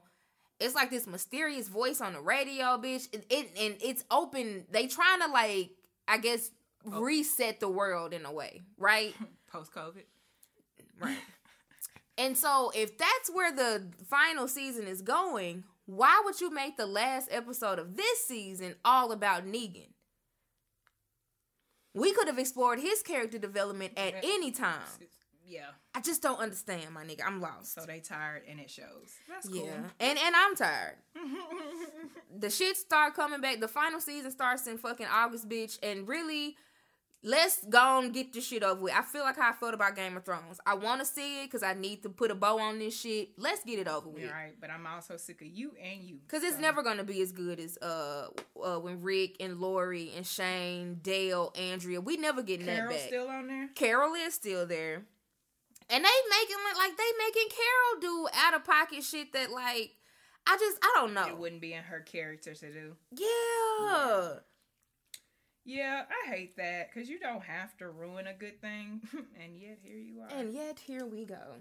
it's 0.60 0.74
like 0.74 0.90
this 0.90 1.06
mysterious 1.06 1.68
voice 1.68 2.00
on 2.00 2.12
the 2.12 2.20
radio, 2.20 2.78
bitch. 2.78 3.08
It, 3.12 3.26
it 3.28 3.50
and 3.58 3.76
it's 3.80 4.04
open. 4.10 4.64
They 4.70 4.86
trying 4.86 5.20
to 5.20 5.28
like, 5.28 5.70
I 6.06 6.18
guess, 6.18 6.50
oh. 6.90 7.00
reset 7.00 7.60
the 7.60 7.68
world 7.68 8.12
in 8.12 8.24
a 8.24 8.32
way, 8.32 8.62
right? 8.78 9.14
Post 9.52 9.72
COVID. 9.72 10.04
Right. 11.00 11.18
and 12.16 12.36
so 12.38 12.70
if 12.74 12.96
that's 12.96 13.30
where 13.32 13.52
the 13.52 13.88
final 14.08 14.46
season 14.46 14.86
is 14.86 15.02
going, 15.02 15.64
why 15.86 16.22
would 16.24 16.40
you 16.40 16.50
make 16.50 16.76
the 16.76 16.86
last 16.86 17.28
episode 17.30 17.78
of 17.78 17.96
this 17.96 18.24
season 18.26 18.76
all 18.84 19.12
about 19.12 19.44
Negan? 19.44 19.88
We 21.94 22.12
could 22.12 22.26
have 22.26 22.38
explored 22.38 22.80
his 22.80 23.02
character 23.02 23.38
development 23.38 23.92
at 23.96 24.14
any 24.24 24.50
time. 24.50 24.80
Yeah. 25.46 25.66
I 25.94 26.00
just 26.00 26.22
don't 26.22 26.38
understand, 26.38 26.92
my 26.92 27.04
nigga. 27.04 27.20
I'm 27.26 27.40
lost. 27.40 27.74
So 27.74 27.82
they 27.86 28.00
tired 28.00 28.42
and 28.48 28.60
it 28.60 28.70
shows. 28.70 29.14
That's 29.28 29.48
cool. 29.48 29.66
Yeah. 29.66 29.90
And 30.00 30.18
and 30.18 30.34
I'm 30.36 30.56
tired. 30.56 30.96
the 32.38 32.50
shit 32.50 32.76
start 32.76 33.14
coming 33.14 33.40
back. 33.40 33.60
The 33.60 33.68
final 33.68 34.00
season 34.00 34.30
starts 34.30 34.66
in 34.66 34.78
fucking 34.78 35.06
August, 35.10 35.48
bitch. 35.48 35.78
And 35.82 36.08
really, 36.08 36.56
let's 37.24 37.64
go 37.66 38.00
and 38.00 38.12
get 38.12 38.32
this 38.32 38.46
shit 38.46 38.62
over 38.62 38.80
with. 38.80 38.94
I 38.94 39.02
feel 39.02 39.22
like 39.22 39.36
how 39.36 39.50
I 39.50 39.52
felt 39.54 39.74
about 39.74 39.96
Game 39.96 40.16
of 40.16 40.24
Thrones. 40.24 40.60
I 40.66 40.74
want 40.74 41.00
to 41.00 41.06
see 41.06 41.42
it 41.42 41.46
because 41.46 41.62
I 41.62 41.74
need 41.74 42.02
to 42.02 42.08
put 42.08 42.30
a 42.30 42.34
bow 42.34 42.58
on 42.58 42.78
this 42.78 42.98
shit. 42.98 43.30
Let's 43.38 43.64
get 43.64 43.78
it 43.78 43.88
over 43.88 44.08
with. 44.08 44.22
You're 44.22 44.32
right, 44.32 44.54
but 44.60 44.70
I'm 44.70 44.86
also 44.86 45.16
sick 45.16 45.40
of 45.40 45.48
you 45.48 45.72
and 45.82 46.02
you. 46.02 46.18
Cause 46.28 46.42
it's 46.42 46.58
never 46.58 46.82
gonna 46.82 47.04
be 47.04 47.20
as 47.22 47.32
good 47.32 47.58
as 47.58 47.78
uh, 47.78 48.28
uh 48.62 48.76
when 48.78 49.00
Rick 49.00 49.36
and 49.40 49.58
Lori 49.58 50.12
and 50.16 50.26
Shane, 50.26 51.00
Dale, 51.02 51.52
Andrea. 51.58 52.00
We 52.00 52.16
never 52.16 52.42
get 52.42 52.64
that 52.66 52.88
back. 52.88 52.98
still 52.98 53.28
on 53.28 53.48
there. 53.48 53.68
Carol 53.74 54.14
is 54.14 54.34
still 54.34 54.66
there. 54.66 55.04
And 55.90 56.04
they 56.04 56.08
making 56.30 56.56
like 56.78 56.96
they 56.96 57.12
making 57.18 57.48
Carol 57.50 58.00
do 58.00 58.28
out 58.34 58.54
of 58.54 58.64
pocket 58.64 59.02
shit 59.02 59.32
that 59.32 59.50
like 59.50 59.96
I 60.46 60.56
just 60.58 60.78
I 60.82 60.92
don't 60.96 61.14
know. 61.14 61.26
It 61.26 61.38
wouldn't 61.38 61.60
be 61.60 61.74
in 61.74 61.82
her 61.82 62.00
character 62.00 62.54
to 62.54 62.72
do. 62.72 62.96
Yeah. 63.12 64.34
Yeah, 65.66 66.02
I 66.10 66.30
hate 66.30 66.56
that 66.58 66.90
because 66.92 67.08
you 67.08 67.18
don't 67.18 67.42
have 67.42 67.74
to 67.78 67.88
ruin 67.88 68.26
a 68.26 68.34
good 68.34 68.60
thing, 68.60 69.00
and 69.42 69.58
yet 69.58 69.78
here 69.82 69.96
you 69.96 70.20
are. 70.20 70.28
And 70.38 70.52
yet 70.52 70.78
here 70.78 71.06
we 71.06 71.24
go. 71.24 71.56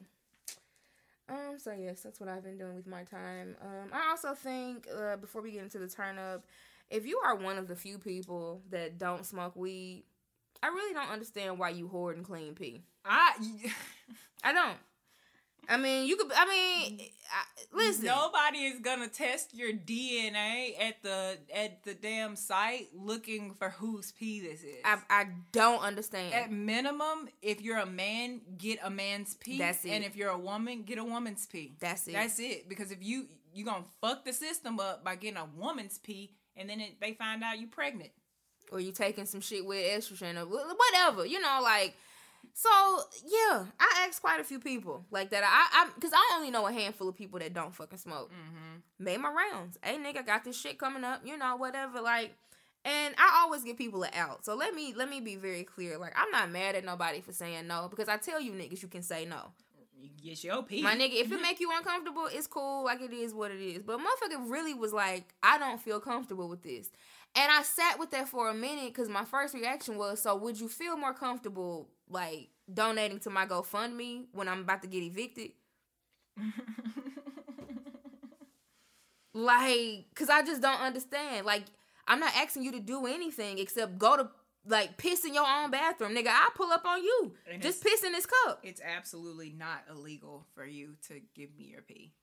Um. 1.29 1.57
So 1.57 1.71
yes, 1.71 2.01
that's 2.01 2.19
what 2.19 2.27
I've 2.27 2.43
been 2.43 2.57
doing 2.57 2.75
with 2.75 2.87
my 2.87 3.03
time. 3.03 3.55
Um. 3.61 3.91
I 3.93 4.09
also 4.09 4.33
think 4.33 4.87
uh, 4.93 5.15
before 5.17 5.41
we 5.41 5.51
get 5.51 5.63
into 5.63 5.79
the 5.79 5.87
turn 5.87 6.17
up, 6.17 6.45
if 6.89 7.05
you 7.05 7.21
are 7.23 7.35
one 7.35 7.57
of 7.57 7.69
the 7.69 7.77
few 7.77 7.97
people 7.97 8.61
that 8.71 8.97
don't 8.97 9.25
smoke 9.25 9.55
weed, 9.55 10.03
I 10.61 10.67
really 10.67 10.93
don't 10.93 11.09
understand 11.09 11.57
why 11.57 11.69
you 11.69 11.87
hoard 11.87 12.17
and 12.17 12.25
clean 12.25 12.55
pee. 12.55 12.83
I 13.05 13.35
I 14.43 14.53
don't. 14.53 14.77
I 15.69 15.77
mean, 15.77 16.05
you 16.07 16.17
could. 16.17 16.29
I 16.35 16.45
mean, 16.45 16.99
I, 17.31 17.43
listen. 17.73 18.05
Nobody 18.05 18.65
is 18.65 18.79
gonna 18.81 19.07
test 19.07 19.53
your 19.53 19.71
DNA 19.71 20.73
at 20.77 21.01
the 21.01 21.37
at 21.55 21.83
the 21.85 21.93
damn 21.93 22.35
site 22.35 22.89
looking 22.93 23.53
for 23.53 23.69
whose 23.69 24.11
pee 24.11 24.41
this 24.41 24.61
is. 24.61 24.81
I 24.83 24.97
I 25.09 25.27
don't 25.53 25.81
understand. 25.81 26.33
At 26.33 26.51
minimum, 26.51 27.29
if 27.41 27.61
you're 27.61 27.77
a 27.77 27.85
man, 27.85 28.41
get 28.57 28.79
a 28.83 28.89
man's 28.89 29.35
pee. 29.35 29.57
That's 29.57 29.85
it. 29.85 29.91
And 29.91 30.03
if 30.03 30.17
you're 30.17 30.31
a 30.31 30.37
woman, 30.37 30.83
get 30.83 30.97
a 30.97 31.03
woman's 31.03 31.45
pee. 31.45 31.77
That's 31.79 32.07
it. 32.07 32.13
That's 32.13 32.39
it. 32.39 32.67
Because 32.67 32.91
if 32.91 33.01
you 33.01 33.27
you 33.53 33.63
gonna 33.63 33.85
fuck 34.01 34.25
the 34.25 34.33
system 34.33 34.81
up 34.81 35.05
by 35.05 35.15
getting 35.15 35.37
a 35.37 35.47
woman's 35.57 35.97
pee, 35.97 36.33
and 36.57 36.69
then 36.69 36.81
it, 36.81 36.99
they 36.99 37.13
find 37.13 37.41
out 37.41 37.57
you're 37.57 37.69
pregnant. 37.69 38.11
or 38.69 38.81
you 38.81 38.91
taking 38.91 39.25
some 39.25 39.39
shit 39.39 39.65
with 39.65 39.79
estrogen 39.85 40.35
or 40.37 40.45
whatever. 40.45 41.25
You 41.25 41.39
know, 41.39 41.59
like. 41.63 41.95
So 42.53 42.69
yeah, 43.25 43.65
I 43.79 44.05
asked 44.07 44.21
quite 44.21 44.39
a 44.39 44.43
few 44.43 44.59
people 44.59 45.05
like 45.09 45.31
that. 45.31 45.43
I 45.43 45.85
I 45.85 45.89
because 45.95 46.11
I 46.13 46.35
only 46.35 46.51
know 46.51 46.67
a 46.67 46.71
handful 46.71 47.09
of 47.09 47.15
people 47.15 47.39
that 47.39 47.53
don't 47.53 47.73
fucking 47.73 47.97
smoke. 47.97 48.31
Mm-hmm. 48.31 49.03
Made 49.03 49.17
my 49.17 49.29
rounds. 49.29 49.77
Hey 49.81 49.97
nigga, 49.97 50.25
got 50.25 50.43
this 50.43 50.59
shit 50.59 50.77
coming 50.77 51.03
up. 51.03 51.21
You 51.25 51.35
know, 51.37 51.55
whatever. 51.55 51.99
Like, 51.99 52.35
and 52.85 53.15
I 53.17 53.41
always 53.43 53.63
give 53.63 53.77
people 53.77 54.03
an 54.03 54.11
out. 54.13 54.45
So 54.45 54.55
let 54.55 54.75
me 54.75 54.93
let 54.95 55.09
me 55.09 55.19
be 55.19 55.35
very 55.35 55.63
clear. 55.63 55.97
Like, 55.97 56.13
I'm 56.15 56.29
not 56.29 56.51
mad 56.51 56.75
at 56.75 56.85
nobody 56.85 57.21
for 57.21 57.33
saying 57.33 57.65
no 57.65 57.87
because 57.89 58.07
I 58.07 58.17
tell 58.17 58.39
you 58.39 58.51
niggas 58.51 58.83
you 58.83 58.87
can 58.87 59.01
say 59.01 59.25
no. 59.25 59.51
You 59.99 60.09
get 60.21 60.43
your 60.43 60.61
piece. 60.63 60.83
My 60.83 60.95
nigga, 60.95 61.13
if 61.13 61.31
it 61.31 61.41
make 61.41 61.59
you 61.59 61.71
uncomfortable, 61.75 62.27
it's 62.29 62.45
cool. 62.45 62.83
Like 62.83 63.01
it 63.01 63.13
is 63.13 63.33
what 63.33 63.51
it 63.51 63.61
is. 63.61 63.81
But 63.81 63.99
motherfucker 63.99 64.49
really 64.49 64.73
was 64.73 64.93
like, 64.93 65.33
I 65.41 65.57
don't 65.57 65.81
feel 65.81 65.99
comfortable 65.99 66.49
with 66.49 66.61
this. 66.61 66.91
And 67.35 67.51
I 67.51 67.63
sat 67.63 67.97
with 67.99 68.11
that 68.11 68.29
for 68.29 68.49
a 68.49 68.53
minute 68.53 68.93
because 68.93 69.09
my 69.09 69.25
first 69.25 69.53
reaction 69.55 69.97
was, 69.97 70.21
so 70.21 70.35
would 70.35 70.59
you 70.59 70.69
feel 70.69 70.95
more 70.95 71.13
comfortable 71.13 71.89
like 72.09 72.49
donating 72.71 73.19
to 73.21 73.29
my 73.31 73.45
GoFundMe 73.45 74.25
when 74.33 74.47
I'm 74.47 74.61
about 74.61 74.81
to 74.83 74.87
get 74.87 75.01
evicted? 75.03 75.51
Like, 79.33 80.05
cause 80.15 80.29
I 80.29 80.43
just 80.43 80.61
don't 80.61 80.79
understand. 80.79 81.45
Like, 81.45 81.63
I'm 82.07 82.19
not 82.19 82.33
asking 82.35 82.63
you 82.63 82.71
to 82.73 82.79
do 82.79 83.07
anything 83.07 83.57
except 83.57 83.97
go 83.97 84.15
to 84.17 84.29
like 84.65 84.97
piss 84.97 85.25
in 85.25 85.33
your 85.33 85.45
own 85.47 85.71
bathroom, 85.71 86.13
nigga. 86.15 86.27
I 86.27 86.49
pull 86.55 86.71
up 86.71 86.85
on 86.85 87.03
you. 87.03 87.33
And 87.51 87.61
just 87.61 87.83
piss 87.83 88.03
in 88.03 88.11
this 88.11 88.27
cup. 88.27 88.59
it's 88.63 88.81
absolutely 88.81 89.49
not 89.57 89.83
illegal 89.89 90.45
for 90.53 90.65
you 90.65 90.95
to 91.07 91.19
give 91.35 91.49
me 91.57 91.65
your 91.65 91.81
pee. 91.81 92.13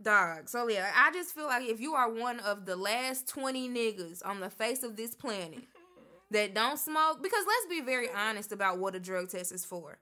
Dog. 0.00 0.48
So 0.48 0.68
yeah, 0.68 0.90
I 0.94 1.10
just 1.10 1.34
feel 1.34 1.46
like 1.46 1.68
if 1.68 1.80
you 1.80 1.94
are 1.94 2.10
one 2.10 2.40
of 2.40 2.66
the 2.66 2.76
last 2.76 3.28
20 3.28 3.68
niggas 3.70 4.24
on 4.24 4.40
the 4.40 4.50
face 4.50 4.82
of 4.82 4.96
this 4.96 5.14
planet 5.14 5.64
that 6.30 6.54
don't 6.54 6.78
smoke, 6.78 7.22
because 7.22 7.44
let's 7.46 7.66
be 7.70 7.80
very 7.80 8.08
honest 8.10 8.52
about 8.52 8.78
what 8.78 8.94
a 8.94 9.00
drug 9.00 9.30
test 9.30 9.52
is 9.52 9.64
for. 9.64 9.98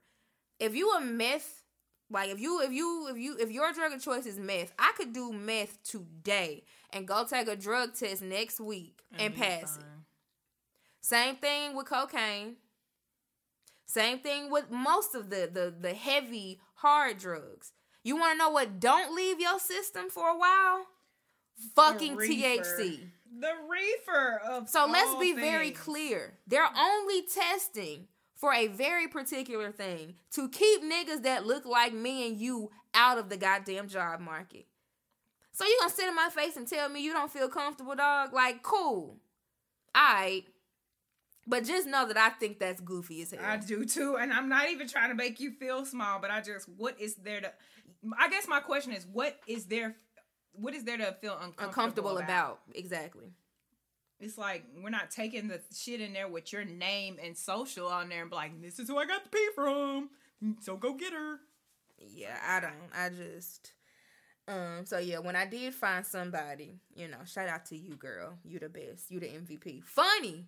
If 0.59 0.75
you 0.75 0.91
a 0.91 1.01
meth, 1.01 1.63
like 2.09 2.29
if 2.29 2.39
you 2.39 2.61
if 2.61 2.71
you 2.71 3.07
if 3.09 3.17
you 3.17 3.37
if 3.39 3.51
your 3.51 3.71
drug 3.71 3.93
of 3.93 4.01
choice 4.01 4.25
is 4.25 4.37
meth, 4.37 4.73
I 4.77 4.93
could 4.97 5.13
do 5.13 5.31
meth 5.31 5.81
today 5.83 6.63
and 6.91 7.07
go 7.07 7.25
take 7.25 7.47
a 7.47 7.55
drug 7.55 7.95
test 7.95 8.21
next 8.21 8.59
week 8.59 9.01
and, 9.17 9.33
be 9.33 9.41
pass 9.41 9.77
it. 9.77 9.83
Same 11.01 11.35
thing 11.35 11.75
with 11.75 11.87
cocaine. 11.87 12.57
Same 13.85 14.19
thing 14.19 14.49
with 14.51 14.69
most 14.69 15.15
of 15.15 15.29
the 15.29 15.49
the 15.51 15.73
the 15.79 15.93
heavy 15.93 16.59
hard 16.75 17.17
drugs. 17.17 17.71
You 18.05 18.15
want 18.17 18.33
to 18.33 18.37
know 18.37 18.51
what 18.51 18.79
don't 18.79 19.15
leave 19.15 19.39
your 19.39 19.59
system 19.59 20.11
for 20.11 20.29
a 20.29 20.37
while? 20.37 20.85
Fucking. 21.73 22.17
THC. 22.17 22.99
The 23.37 23.51
reefer 23.67 24.39
of 24.47 24.69
So 24.69 24.87
let's 24.89 25.09
all 25.09 25.19
be 25.19 25.33
very 25.33 25.71
clear. 25.71 26.35
They're 26.47 26.69
only 26.77 27.23
testing 27.23 28.07
for 28.35 28.53
a 28.53 28.67
very 28.67 29.07
particular 29.07 29.71
thing 29.71 30.13
to 30.33 30.47
keep 30.47 30.83
niggas 30.83 31.23
that 31.23 31.47
look 31.47 31.65
like 31.65 31.93
me 31.93 32.27
and 32.27 32.37
you 32.37 32.69
out 32.93 33.17
of 33.17 33.27
the 33.27 33.37
goddamn 33.37 33.87
job 33.87 34.19
market. 34.19 34.67
So 35.51 35.65
you 35.65 35.75
gonna 35.79 35.91
sit 35.91 36.07
in 36.07 36.15
my 36.15 36.29
face 36.29 36.57
and 36.57 36.67
tell 36.67 36.87
me 36.87 37.01
you 37.03 37.11
don't 37.11 37.31
feel 37.31 37.49
comfortable, 37.49 37.95
dog? 37.95 38.33
Like, 38.33 38.61
cool. 38.61 39.17
Alright. 39.97 40.45
But 41.47 41.63
just 41.63 41.87
know 41.87 42.07
that 42.07 42.17
I 42.17 42.29
think 42.29 42.59
that's 42.59 42.81
goofy 42.81 43.21
as 43.21 43.31
hell. 43.31 43.39
I 43.43 43.57
do 43.57 43.85
too, 43.85 44.17
and 44.17 44.33
I'm 44.33 44.49
not 44.49 44.69
even 44.69 44.87
trying 44.87 45.09
to 45.09 45.15
make 45.15 45.39
you 45.39 45.51
feel 45.51 45.85
small, 45.85 46.19
but 46.19 46.31
I 46.31 46.41
just 46.41 46.67
what 46.77 46.99
is 46.99 47.15
there 47.15 47.41
to? 47.41 47.51
I 48.17 48.29
guess 48.29 48.47
my 48.47 48.59
question 48.59 48.93
is, 48.93 49.05
what 49.05 49.39
is 49.47 49.65
there? 49.65 49.95
What 50.53 50.73
is 50.73 50.83
there 50.83 50.97
to 50.97 51.15
feel 51.21 51.33
uncomfortable, 51.33 51.67
uncomfortable 51.67 52.17
about. 52.17 52.61
Exactly. 52.73 53.31
It's 54.19 54.37
like 54.37 54.63
we're 54.81 54.89
not 54.89 55.11
taking 55.11 55.47
the 55.47 55.59
shit 55.75 56.01
in 56.01 56.13
there 56.13 56.27
with 56.27 56.51
your 56.53 56.63
name 56.65 57.17
and 57.21 57.37
social 57.37 57.87
on 57.87 58.09
there 58.09 58.21
and 58.21 58.29
be 58.29 58.35
like, 58.35 58.61
this 58.61 58.79
is 58.79 58.87
who 58.87 58.97
I 58.97 59.05
got 59.05 59.23
the 59.25 59.29
pee 59.29 59.49
from. 59.53 60.09
So 60.61 60.77
go 60.77 60.93
get 60.93 61.13
her. 61.13 61.39
Yeah, 61.99 62.37
I 62.45 62.59
don't. 62.59 62.73
I 62.97 63.09
just 63.09 63.71
um 64.47 64.85
so 64.85 64.97
yeah, 64.97 65.19
when 65.19 65.35
I 65.35 65.45
did 65.45 65.73
find 65.75 66.05
somebody, 66.05 66.79
you 66.95 67.07
know, 67.07 67.17
shout 67.25 67.49
out 67.49 67.65
to 67.67 67.77
you 67.77 67.95
girl. 67.95 68.37
You 68.43 68.59
the 68.59 68.69
best. 68.69 69.11
You 69.11 69.19
the 69.19 69.27
MVP. 69.27 69.83
Funny. 69.83 70.45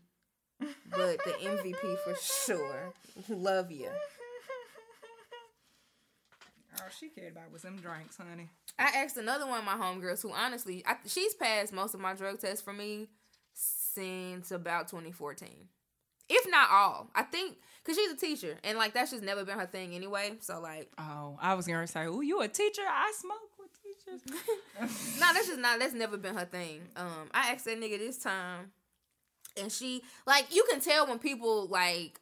But 0.59 1.23
the 1.23 1.33
MVP 1.41 1.97
for 2.03 2.15
sure. 2.21 2.93
Love 3.29 3.71
you. 3.71 3.89
All 6.79 6.87
she 6.97 7.09
cared 7.09 7.31
about 7.33 7.51
was 7.51 7.63
them 7.63 7.77
drinks, 7.77 8.17
honey. 8.17 8.49
I 8.79 8.91
asked 9.03 9.17
another 9.17 9.47
one 9.47 9.59
of 9.59 9.65
my 9.65 9.73
homegirls 9.75 10.21
who 10.21 10.31
honestly, 10.31 10.83
I, 10.85 10.95
she's 11.05 11.33
passed 11.33 11.73
most 11.73 11.93
of 11.95 11.99
my 11.99 12.13
drug 12.13 12.39
tests 12.39 12.61
for 12.61 12.73
me 12.73 13.07
since 13.53 14.51
about 14.51 14.87
2014. 14.87 15.49
If 16.29 16.45
not 16.51 16.69
all. 16.69 17.09
I 17.15 17.23
think 17.23 17.57
cuz 17.83 17.95
she's 17.95 18.11
a 18.11 18.15
teacher 18.17 18.57
and 18.63 18.77
like 18.77 18.93
that's 18.93 19.11
just 19.11 19.23
never 19.23 19.45
been 19.45 19.57
her 19.57 19.65
thing 19.65 19.95
anyway. 19.95 20.37
So 20.41 20.59
like 20.59 20.91
Oh, 20.97 21.37
I 21.41 21.53
was 21.55 21.65
gonna 21.67 21.87
say, 21.87 22.05
oh, 22.05 22.21
you 22.21 22.41
a 22.41 22.47
teacher? 22.47 22.81
I 22.87 23.13
smoke 23.17 23.49
with 23.57 23.71
teachers. 23.81 24.21
no, 25.19 25.33
that's 25.33 25.47
just 25.47 25.59
not. 25.59 25.79
That's 25.79 25.93
never 25.93 26.17
been 26.17 26.35
her 26.35 26.45
thing. 26.45 26.81
Um, 26.95 27.29
I 27.33 27.53
asked 27.53 27.65
that 27.65 27.79
nigga 27.79 27.97
this 27.97 28.17
time, 28.17 28.71
and 29.57 29.71
she 29.71 30.03
like 30.25 30.53
you 30.53 30.65
can 30.69 30.79
tell 30.79 31.07
when 31.07 31.19
people 31.19 31.67
like 31.67 32.19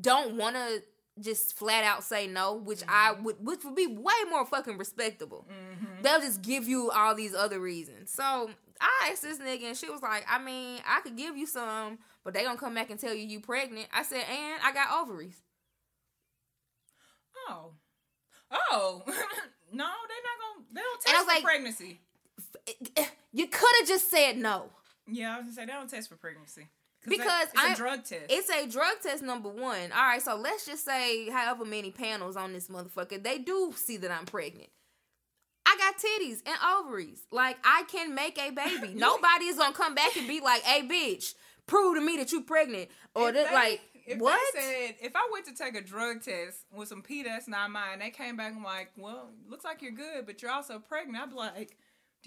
don't 0.00 0.36
want 0.36 0.56
to 0.56 0.82
just 1.20 1.56
flat 1.56 1.84
out 1.84 2.04
say 2.04 2.26
no, 2.26 2.54
which 2.54 2.82
I 2.88 3.12
mm-hmm. 3.12 3.24
would, 3.24 3.36
which 3.40 3.64
would 3.64 3.74
be 3.74 3.86
way 3.86 4.12
more 4.30 4.46
fucking 4.46 4.78
respectable. 4.78 5.46
Mm-hmm. 5.50 6.02
They'll 6.02 6.20
just 6.20 6.42
give 6.42 6.68
you 6.68 6.90
all 6.90 7.14
these 7.14 7.34
other 7.34 7.60
reasons. 7.60 8.12
So 8.12 8.50
I 8.80 9.10
asked 9.10 9.22
this 9.22 9.38
nigga, 9.38 9.64
and 9.64 9.76
she 9.76 9.90
was 9.90 10.02
like, 10.02 10.24
I 10.28 10.38
mean, 10.38 10.80
I 10.86 11.00
could 11.00 11.16
give 11.16 11.36
you 11.36 11.46
some, 11.46 11.98
but 12.24 12.34
they 12.34 12.44
gonna 12.44 12.58
come 12.58 12.74
back 12.74 12.90
and 12.90 12.98
tell 12.98 13.14
you 13.14 13.26
you 13.26 13.40
pregnant. 13.40 13.88
I 13.92 14.02
said, 14.02 14.24
and 14.28 14.60
I 14.62 14.72
got 14.72 15.02
ovaries. 15.02 15.40
Oh. 17.48 17.72
Oh. 18.50 19.02
no, 19.06 19.12
they're 19.72 20.24
not 20.24 20.38
gonna. 20.40 20.64
They 20.72 20.80
don't 20.80 21.04
And 21.06 21.08
I 21.08 21.12
test 21.12 21.14
was 21.14 21.22
for 21.24 21.34
like- 21.34 21.44
pregnancy. 21.44 22.00
Eh, 22.66 22.72
eh, 22.96 23.06
you 23.32 23.46
could 23.48 23.70
have 23.80 23.88
just 23.88 24.10
said 24.10 24.36
no. 24.36 24.70
Yeah, 25.10 25.34
I 25.34 25.36
was 25.38 25.44
gonna 25.46 25.52
say 25.54 25.66
they 25.66 25.72
don't 25.72 25.88
test 25.90 26.08
for 26.08 26.16
pregnancy 26.16 26.68
Because 27.06 27.48
it's 27.52 27.62
a 27.62 27.66
I- 27.70 27.74
drug 27.74 28.04
test. 28.04 28.26
It's 28.28 28.50
a 28.50 28.66
drug 28.66 29.00
test 29.02 29.22
number 29.22 29.48
one. 29.48 29.92
All 29.92 30.02
right, 30.02 30.22
so 30.22 30.36
let's 30.36 30.66
just 30.66 30.84
say 30.84 31.30
however 31.30 31.64
many 31.64 31.90
panels 31.90 32.36
on 32.36 32.52
this 32.52 32.68
motherfucker, 32.68 33.22
they 33.22 33.38
do 33.38 33.72
see 33.76 33.96
that 33.98 34.10
I'm 34.10 34.26
pregnant. 34.26 34.68
I 35.66 35.76
got 35.76 35.96
titties 35.98 36.42
and 36.46 36.56
ovaries. 36.76 37.22
Like 37.30 37.58
I 37.64 37.84
can 37.88 38.14
make 38.14 38.38
a 38.38 38.50
baby. 38.50 38.94
Nobody 38.96 39.46
is 39.46 39.56
gonna 39.56 39.74
come 39.74 39.94
back 39.94 40.16
and 40.16 40.26
be 40.26 40.40
like, 40.40 40.62
"Hey, 40.62 40.82
bitch, 40.86 41.34
prove 41.66 41.96
to 41.96 42.00
me 42.00 42.16
that 42.16 42.32
you're 42.32 42.42
pregnant." 42.42 42.88
Or 43.14 43.30
that 43.32 43.52
like 43.52 43.80
if 44.06 44.18
what? 44.18 44.40
Said 44.54 44.94
if 45.02 45.14
I 45.14 45.28
went 45.30 45.44
to 45.46 45.54
take 45.54 45.74
a 45.76 45.82
drug 45.82 46.22
test 46.22 46.64
with 46.72 46.88
some 46.88 47.02
P 47.02 47.22
that's 47.22 47.48
not 47.48 47.70
mine, 47.70 47.98
they 47.98 48.08
came 48.10 48.36
back 48.36 48.54
and 48.54 48.62
like, 48.64 48.92
well, 48.96 49.28
looks 49.48 49.64
like 49.64 49.82
you're 49.82 49.92
good, 49.92 50.24
but 50.24 50.40
you're 50.40 50.50
also 50.50 50.78
pregnant. 50.78 51.22
I'd 51.22 51.30
be 51.30 51.36
like, 51.36 51.76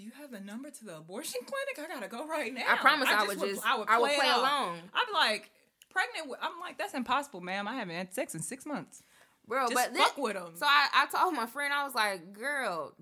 do 0.02 0.08
you 0.08 0.12
have 0.20 0.32
the 0.32 0.40
number 0.40 0.72
to 0.72 0.84
the 0.84 0.98
abortion 0.98 1.42
clinic? 1.46 1.78
I 1.92 1.94
gotta 1.94 2.08
go 2.08 2.28
right 2.28 2.52
now. 2.52 2.64
I 2.68 2.78
promise 2.78 3.08
I, 3.08 3.28
would 3.28 3.40
just 3.40 3.64
I 3.64 3.78
would 3.78 3.88
play, 3.88 4.16
it 4.16 4.26
off. 4.26 4.40
along, 4.40 4.78
I'd 4.94 5.06
be 5.08 5.14
like, 5.14 5.52
pregnant. 5.92 6.28
With, 6.28 6.40
I'm 6.42 6.60
like, 6.60 6.80
that's 6.80 6.96
impossible, 6.96 7.40
ma'am. 7.42 7.68
I 7.68 7.76
haven't 7.76 7.96
had 7.96 8.12
sex 8.14 8.34
in 8.34 8.42
six 8.42 8.66
months. 8.66 9.04
bro. 9.48 9.68
Just 9.68 9.74
but 9.76 9.96
fuck 9.96 10.16
that, 10.16 10.22
with 10.22 10.34
them. 10.34 10.54
so 10.56 10.66
I, 10.66 10.88
I 10.92 11.06
told 11.16 11.36
my 11.36 11.46
friend 11.46 11.72
I 11.72 11.84
was 11.86 11.94
like, 11.94 12.34
"Girl, 12.34 12.96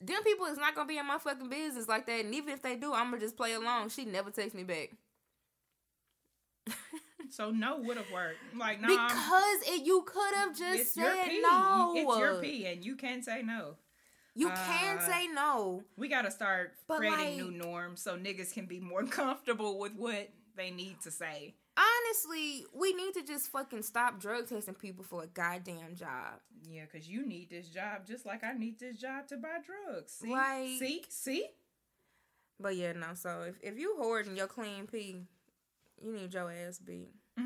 them 0.00 0.22
people 0.24 0.46
is 0.46 0.56
not 0.56 0.74
gonna 0.74 0.88
be 0.88 0.96
in 0.96 1.06
my 1.06 1.18
fucking 1.18 1.50
business 1.50 1.86
like 1.86 2.06
that. 2.06 2.24
And 2.24 2.34
even 2.34 2.54
if 2.54 2.62
they 2.62 2.76
do, 2.76 2.94
I'm 2.94 3.10
gonna 3.10 3.20
just 3.20 3.36
play 3.36 3.52
along." 3.52 3.90
She 3.90 4.06
never 4.06 4.30
takes 4.30 4.54
me 4.54 4.62
back 4.62 4.90
So 7.30 7.50
no 7.50 7.78
would 7.78 7.96
have 7.96 8.10
worked. 8.12 8.38
Like, 8.56 8.80
no, 8.80 8.88
I'm- 8.88 9.08
because 9.08 9.74
it, 9.74 9.86
you 9.86 10.02
could 10.06 10.34
have 10.34 10.56
just 10.56 10.80
it's 10.80 10.96
your 10.96 11.10
said 11.10 11.28
no. 11.42 11.94
It's 11.96 12.18
your 12.18 12.40
pee, 12.40 12.66
and 12.66 12.84
you 12.84 12.96
can't 12.96 13.24
say 13.24 13.42
no. 13.42 13.76
You 14.34 14.48
can 14.48 14.98
Uh, 14.98 15.06
say 15.06 15.26
no. 15.28 15.84
We 15.96 16.08
gotta 16.08 16.30
start 16.30 16.72
creating 16.88 17.36
new 17.36 17.50
norms 17.50 18.00
so 18.02 18.16
niggas 18.16 18.52
can 18.52 18.66
be 18.66 18.80
more 18.80 19.04
comfortable 19.20 19.78
with 19.78 19.92
what 19.94 20.30
they 20.56 20.70
need 20.70 21.00
to 21.02 21.10
say. 21.10 21.54
Honestly, 21.76 22.66
we 22.74 22.92
need 22.94 23.14
to 23.14 23.22
just 23.22 23.50
fucking 23.50 23.82
stop 23.82 24.20
drug 24.20 24.48
testing 24.48 24.74
people 24.74 25.04
for 25.04 25.22
a 25.22 25.26
goddamn 25.26 25.94
job. 25.96 26.40
Yeah, 26.68 26.84
cause 26.86 27.06
you 27.06 27.26
need 27.26 27.50
this 27.50 27.68
job 27.68 28.06
just 28.06 28.24
like 28.26 28.44
I 28.44 28.52
need 28.52 28.78
this 28.78 28.98
job 28.98 29.26
to 29.28 29.36
buy 29.36 29.58
drugs. 29.64 30.12
See, 30.12 30.30
Like- 30.30 30.78
see, 30.78 31.04
see. 31.08 31.46
But 32.60 32.76
yeah, 32.76 32.92
no. 32.92 33.08
So 33.14 33.42
if, 33.48 33.56
if 33.62 33.78
you 33.78 33.96
hoarding 33.98 34.36
your 34.36 34.46
clean 34.46 34.86
pee, 34.86 35.22
you 36.00 36.12
need 36.12 36.32
your 36.32 36.50
ass 36.52 36.78
beat. 36.78 37.10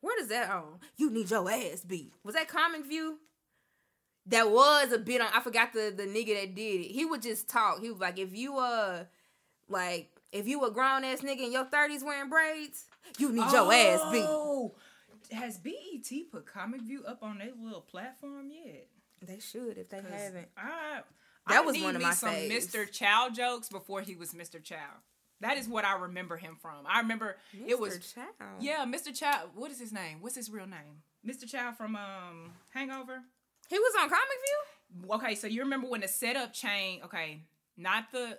Where 0.00 0.16
does 0.18 0.28
that 0.28 0.50
on? 0.50 0.80
You 0.96 1.10
need 1.10 1.30
your 1.30 1.48
ass 1.50 1.82
beat. 1.86 2.12
Was 2.24 2.34
that 2.34 2.48
Comic 2.48 2.86
View? 2.86 3.18
That 4.26 4.50
was 4.50 4.92
a 4.92 4.98
bit 4.98 5.20
on. 5.20 5.28
I 5.34 5.40
forgot 5.40 5.72
the 5.72 5.92
the 5.96 6.04
nigga 6.04 6.40
that 6.40 6.54
did 6.54 6.80
it. 6.80 6.90
He 6.90 7.04
would 7.04 7.22
just 7.22 7.48
talk. 7.48 7.80
He 7.80 7.90
was 7.90 8.00
like, 8.00 8.18
if 8.18 8.34
you 8.34 8.56
uh, 8.58 9.04
like 9.68 10.10
if 10.32 10.46
you 10.46 10.64
a 10.64 10.70
grown 10.70 11.04
ass 11.04 11.20
nigga 11.20 11.40
in 11.44 11.52
your 11.52 11.64
thirties 11.66 12.02
wearing 12.02 12.30
braids, 12.30 12.86
you 13.18 13.30
need 13.32 13.50
your 13.52 13.72
ass 13.72 14.00
beat. 14.12 14.24
Oh, 14.26 14.74
Has 15.30 15.58
BET 15.58 16.10
put 16.32 16.46
Comic 16.46 16.82
View 16.82 17.04
up 17.06 17.22
on 17.22 17.38
their 17.38 17.50
little 17.62 17.82
platform 17.82 18.50
yet? 18.50 18.86
They 19.20 19.40
should 19.40 19.78
if 19.78 19.88
they 19.90 19.98
haven't. 19.98 20.48
I, 20.56 21.00
That 21.48 21.58
I 21.58 21.60
was 21.60 21.78
one 21.80 21.94
of 21.96 22.00
me 22.00 22.06
my 22.08 22.12
some 22.14 22.30
faves. 22.30 22.50
Mr. 22.50 22.90
Chow 22.90 23.28
jokes 23.30 23.68
before 23.68 24.00
he 24.02 24.16
was 24.16 24.32
Mr. 24.32 24.62
Chow. 24.62 24.76
That 25.40 25.58
is 25.58 25.68
what 25.68 25.84
I 25.84 25.96
remember 25.98 26.36
him 26.36 26.56
from. 26.60 26.86
I 26.86 27.00
remember 27.00 27.36
it 27.66 27.78
was 27.78 27.98
Mr. 27.98 28.14
Chow. 28.14 28.22
yeah, 28.60 28.84
Mr. 28.86 29.14
Chow. 29.14 29.50
What 29.54 29.70
is 29.70 29.78
his 29.78 29.92
name? 29.92 30.18
What's 30.20 30.36
his 30.36 30.50
real 30.50 30.66
name? 30.66 31.02
Mr. 31.26 31.46
Chow 31.50 31.72
from 31.72 31.96
um 31.96 32.52
Hangover. 32.72 33.20
He 33.68 33.78
was 33.78 33.92
on 34.00 34.08
Comic 34.08 34.22
View. 34.44 35.14
Okay, 35.14 35.34
so 35.34 35.46
you 35.46 35.62
remember 35.62 35.88
when 35.88 36.00
the 36.00 36.08
setup 36.08 36.52
changed? 36.52 37.04
Okay, 37.06 37.42
not 37.76 38.12
the 38.12 38.38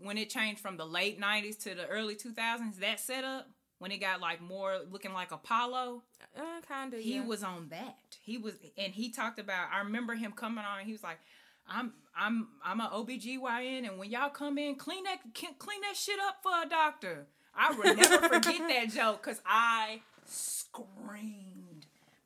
when 0.00 0.18
it 0.18 0.30
changed 0.30 0.60
from 0.60 0.76
the 0.76 0.86
late 0.86 1.20
'90s 1.20 1.58
to 1.64 1.74
the 1.74 1.86
early 1.86 2.14
2000s. 2.14 2.78
That 2.80 3.00
setup 3.00 3.48
when 3.78 3.90
it 3.90 3.98
got 3.98 4.20
like 4.20 4.40
more 4.40 4.78
looking 4.90 5.12
like 5.12 5.32
Apollo. 5.32 6.02
Uh, 6.36 6.60
kinda. 6.68 6.98
He 6.98 7.16
yeah. 7.16 7.24
was 7.24 7.42
on 7.42 7.68
that. 7.70 7.96
He 8.22 8.38
was, 8.38 8.54
and 8.78 8.92
he 8.92 9.10
talked 9.10 9.38
about. 9.38 9.68
I 9.72 9.80
remember 9.80 10.14
him 10.14 10.32
coming 10.32 10.64
on. 10.64 10.84
He 10.84 10.92
was 10.92 11.02
like, 11.02 11.18
"I'm, 11.66 11.92
I'm, 12.16 12.48
I'm 12.64 12.80
a 12.80 12.88
OBGYN, 12.88 13.88
and 13.88 13.98
when 13.98 14.10
y'all 14.10 14.30
come 14.30 14.58
in, 14.58 14.76
clean 14.76 15.04
that, 15.04 15.18
clean 15.34 15.80
that 15.82 15.96
shit 15.96 16.20
up 16.20 16.36
for 16.42 16.52
a 16.64 16.68
doctor." 16.68 17.26
I 17.54 17.72
will 17.72 17.94
never 17.94 18.28
forget 18.28 18.58
that 18.68 18.90
joke 18.90 19.22
because 19.22 19.40
I 19.44 20.00
screamed. 20.26 21.51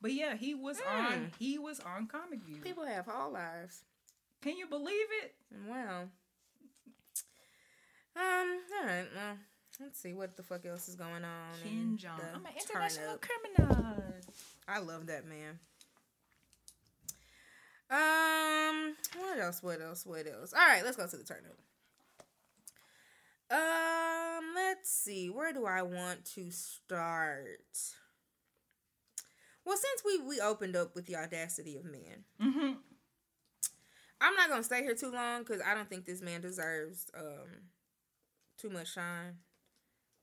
But 0.01 0.13
yeah, 0.13 0.35
he 0.35 0.53
was 0.53 0.77
on. 0.87 1.11
Mm. 1.11 1.31
He 1.39 1.57
was 1.57 1.79
on 1.79 2.07
Comic 2.07 2.43
View. 2.43 2.61
People 2.61 2.85
have 2.85 3.09
all 3.09 3.31
lives. 3.31 3.83
Can 4.41 4.55
you 4.57 4.67
believe 4.67 5.07
it? 5.23 5.35
Wow. 5.67 6.03
Um. 8.15 8.59
All 8.79 8.85
right. 8.85 9.05
Well, 9.15 9.37
let's 9.79 9.99
see 9.99 10.13
what 10.13 10.37
the 10.37 10.43
fuck 10.43 10.65
else 10.65 10.87
is 10.87 10.95
going 10.95 11.23
on. 11.23 11.53
in 11.65 11.97
Ken 11.97 11.97
Jeong. 11.99 12.35
I'm 12.35 12.45
an 12.45 12.51
international 12.59 13.17
criminal. 13.17 14.03
I 14.67 14.79
love 14.79 15.07
that 15.07 15.25
man. 15.25 15.59
Um. 17.89 18.95
What 19.19 19.39
else? 19.39 19.63
What 19.63 19.81
else? 19.81 20.05
What 20.05 20.27
else? 20.27 20.53
All 20.53 20.67
right. 20.67 20.83
Let's 20.83 20.97
go 20.97 21.07
to 21.07 21.17
the 21.17 21.23
turnip. 21.23 21.57
Um. 23.49 24.53
Let's 24.55 24.91
see. 24.91 25.29
Where 25.29 25.53
do 25.53 25.65
I 25.65 25.81
want 25.81 26.25
to 26.35 26.51
start? 26.51 27.61
Well, 29.67 29.75
since 29.77 30.01
we 30.05 30.25
we 30.25 30.39
opened 30.39 30.77
up 30.77 30.95
with 30.95 31.07
the 31.07 31.17
audacity 31.17 31.75
of 31.75 31.83
men, 31.83 32.23
Mm-hmm. 32.41 32.73
I'm 34.21 34.35
not 34.35 34.49
gonna 34.49 34.63
stay 34.63 34.81
here 34.81 34.95
too 34.95 35.11
long 35.11 35.43
because 35.43 35.61
I 35.61 35.75
don't 35.75 35.89
think 35.89 36.05
this 36.05 36.21
man 36.21 36.39
deserves 36.39 37.11
um 37.13 37.67
too 38.57 38.69
much 38.69 38.93
shine. 38.93 39.39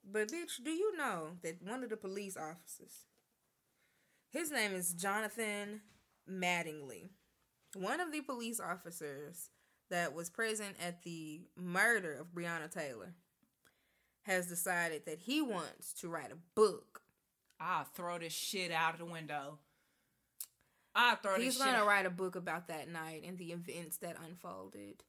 But 0.02 0.28
bitch, 0.28 0.64
do 0.64 0.70
you 0.70 0.96
know 0.96 1.32
that 1.42 1.62
one 1.62 1.84
of 1.84 1.90
the 1.90 1.96
police 1.98 2.38
officers, 2.38 3.04
his 4.30 4.50
name 4.50 4.72
is 4.72 4.94
Jonathan 4.94 5.82
Mattingly, 6.30 7.10
one 7.74 8.00
of 8.00 8.12
the 8.12 8.22
police 8.22 8.60
officers 8.60 9.50
that 9.90 10.14
was 10.14 10.30
present 10.30 10.76
at 10.82 11.02
the 11.02 11.42
murder 11.54 12.14
of 12.14 12.34
Breonna 12.34 12.70
Taylor, 12.70 13.14
has 14.22 14.46
decided 14.48 15.04
that 15.04 15.20
he 15.20 15.42
wants 15.42 15.92
to 16.00 16.08
write 16.08 16.32
a 16.32 16.38
book. 16.54 17.02
I'll 17.60 17.84
throw 17.84 18.18
this 18.18 18.32
shit 18.32 18.70
out 18.70 18.94
of 18.94 18.98
the 19.00 19.06
window. 19.06 19.58
I'll 20.94 21.16
throw 21.16 21.36
He's 21.36 21.54
this 21.54 21.56
shit. 21.56 21.66
gonna 21.66 21.78
out. 21.78 21.88
write 21.88 22.06
a 22.06 22.10
book 22.10 22.36
about 22.36 22.68
that 22.68 22.88
night 22.88 23.22
and 23.26 23.36
the 23.38 23.52
events 23.52 23.98
that 23.98 24.16
unfolded. 24.24 25.02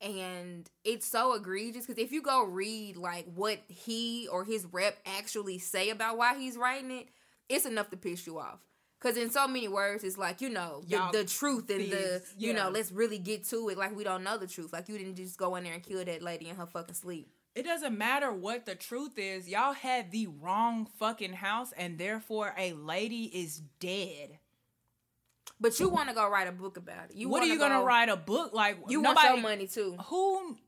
And 0.00 0.70
it's 0.84 1.06
so 1.06 1.34
egregious 1.34 1.86
because 1.86 2.02
if 2.02 2.12
you 2.12 2.20
go 2.22 2.44
read 2.44 2.96
like 2.96 3.26
what 3.34 3.60
he 3.68 4.28
or 4.30 4.44
his 4.44 4.66
rep 4.66 4.98
actually 5.06 5.58
say 5.58 5.90
about 5.90 6.18
why 6.18 6.38
he's 6.38 6.56
writing 6.56 6.90
it, 6.90 7.08
it's 7.48 7.64
enough 7.64 7.90
to 7.90 7.96
piss 7.96 8.26
you 8.26 8.38
off. 8.38 8.60
Cause 8.98 9.16
in 9.16 9.30
so 9.30 9.46
many 9.46 9.68
words, 9.68 10.04
it's 10.04 10.16
like 10.18 10.40
you 10.40 10.48
know 10.48 10.82
the, 10.88 11.08
the 11.12 11.24
truth 11.24 11.70
and 11.70 11.92
the 11.92 12.22
you 12.36 12.52
yeah. 12.52 12.64
know 12.64 12.70
let's 12.70 12.90
really 12.90 13.18
get 13.18 13.44
to 13.48 13.68
it. 13.68 13.78
Like 13.78 13.94
we 13.96 14.04
don't 14.04 14.24
know 14.24 14.38
the 14.38 14.46
truth. 14.46 14.72
Like 14.72 14.88
you 14.88 14.98
didn't 14.98 15.16
just 15.16 15.36
go 15.38 15.54
in 15.56 15.64
there 15.64 15.74
and 15.74 15.82
kill 15.82 16.04
that 16.04 16.22
lady 16.22 16.48
in 16.48 16.56
her 16.56 16.66
fucking 16.66 16.94
sleep. 16.94 17.28
It 17.56 17.64
doesn't 17.64 17.96
matter 17.96 18.30
what 18.30 18.66
the 18.66 18.74
truth 18.74 19.16
is. 19.18 19.48
Y'all 19.48 19.72
had 19.72 20.10
the 20.10 20.26
wrong 20.26 20.86
fucking 20.98 21.32
house, 21.32 21.72
and 21.76 21.98
therefore 21.98 22.54
a 22.58 22.74
lady 22.74 23.24
is 23.24 23.62
dead. 23.80 24.38
But 25.58 25.80
you 25.80 25.88
want 25.88 26.10
to 26.10 26.14
go 26.14 26.28
write 26.28 26.48
a 26.48 26.52
book 26.52 26.76
about 26.76 27.10
it. 27.10 27.16
You 27.16 27.30
what 27.30 27.42
are 27.42 27.46
you 27.46 27.58
gonna 27.58 27.82
write 27.82 28.10
a 28.10 28.16
book 28.16 28.52
like? 28.52 28.76
You 28.88 29.00
nobody, 29.00 29.28
want 29.28 29.38
your 29.40 29.42
money 29.50 29.66
too. 29.66 29.96
Who? 30.08 30.58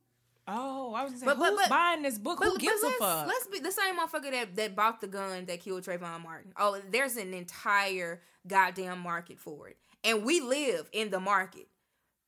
Oh, 0.51 0.95
I 0.95 1.03
was 1.03 1.12
gonna 1.12 1.18
say, 1.20 1.26
But- 1.26 1.39
but- 1.39 1.51
who's 1.51 1.61
but- 1.61 1.68
buying 1.68 2.01
this 2.01 2.16
book? 2.18 2.43
Who 2.43 2.57
gives 2.57 2.82
a 2.82 2.91
fuck? 2.93 3.26
Let's 3.26 3.47
be 3.49 3.59
the 3.59 3.70
same 3.70 3.99
motherfucker 3.99 4.30
that, 4.30 4.57
that 4.57 4.74
bought 4.74 5.03
the 5.03 5.07
gun 5.09 5.45
that 5.45 5.61
killed 5.61 5.82
Trayvon 5.82 6.22
Martin. 6.22 6.55
Oh, 6.57 6.80
there's 6.91 7.18
an 7.18 7.34
entire 7.34 8.22
goddamn 8.47 9.01
market 9.01 9.39
for 9.39 9.68
it. 9.68 9.76
And 10.03 10.24
we 10.24 10.41
live 10.41 10.89
in 10.93 11.11
the 11.11 11.20
market. 11.20 11.68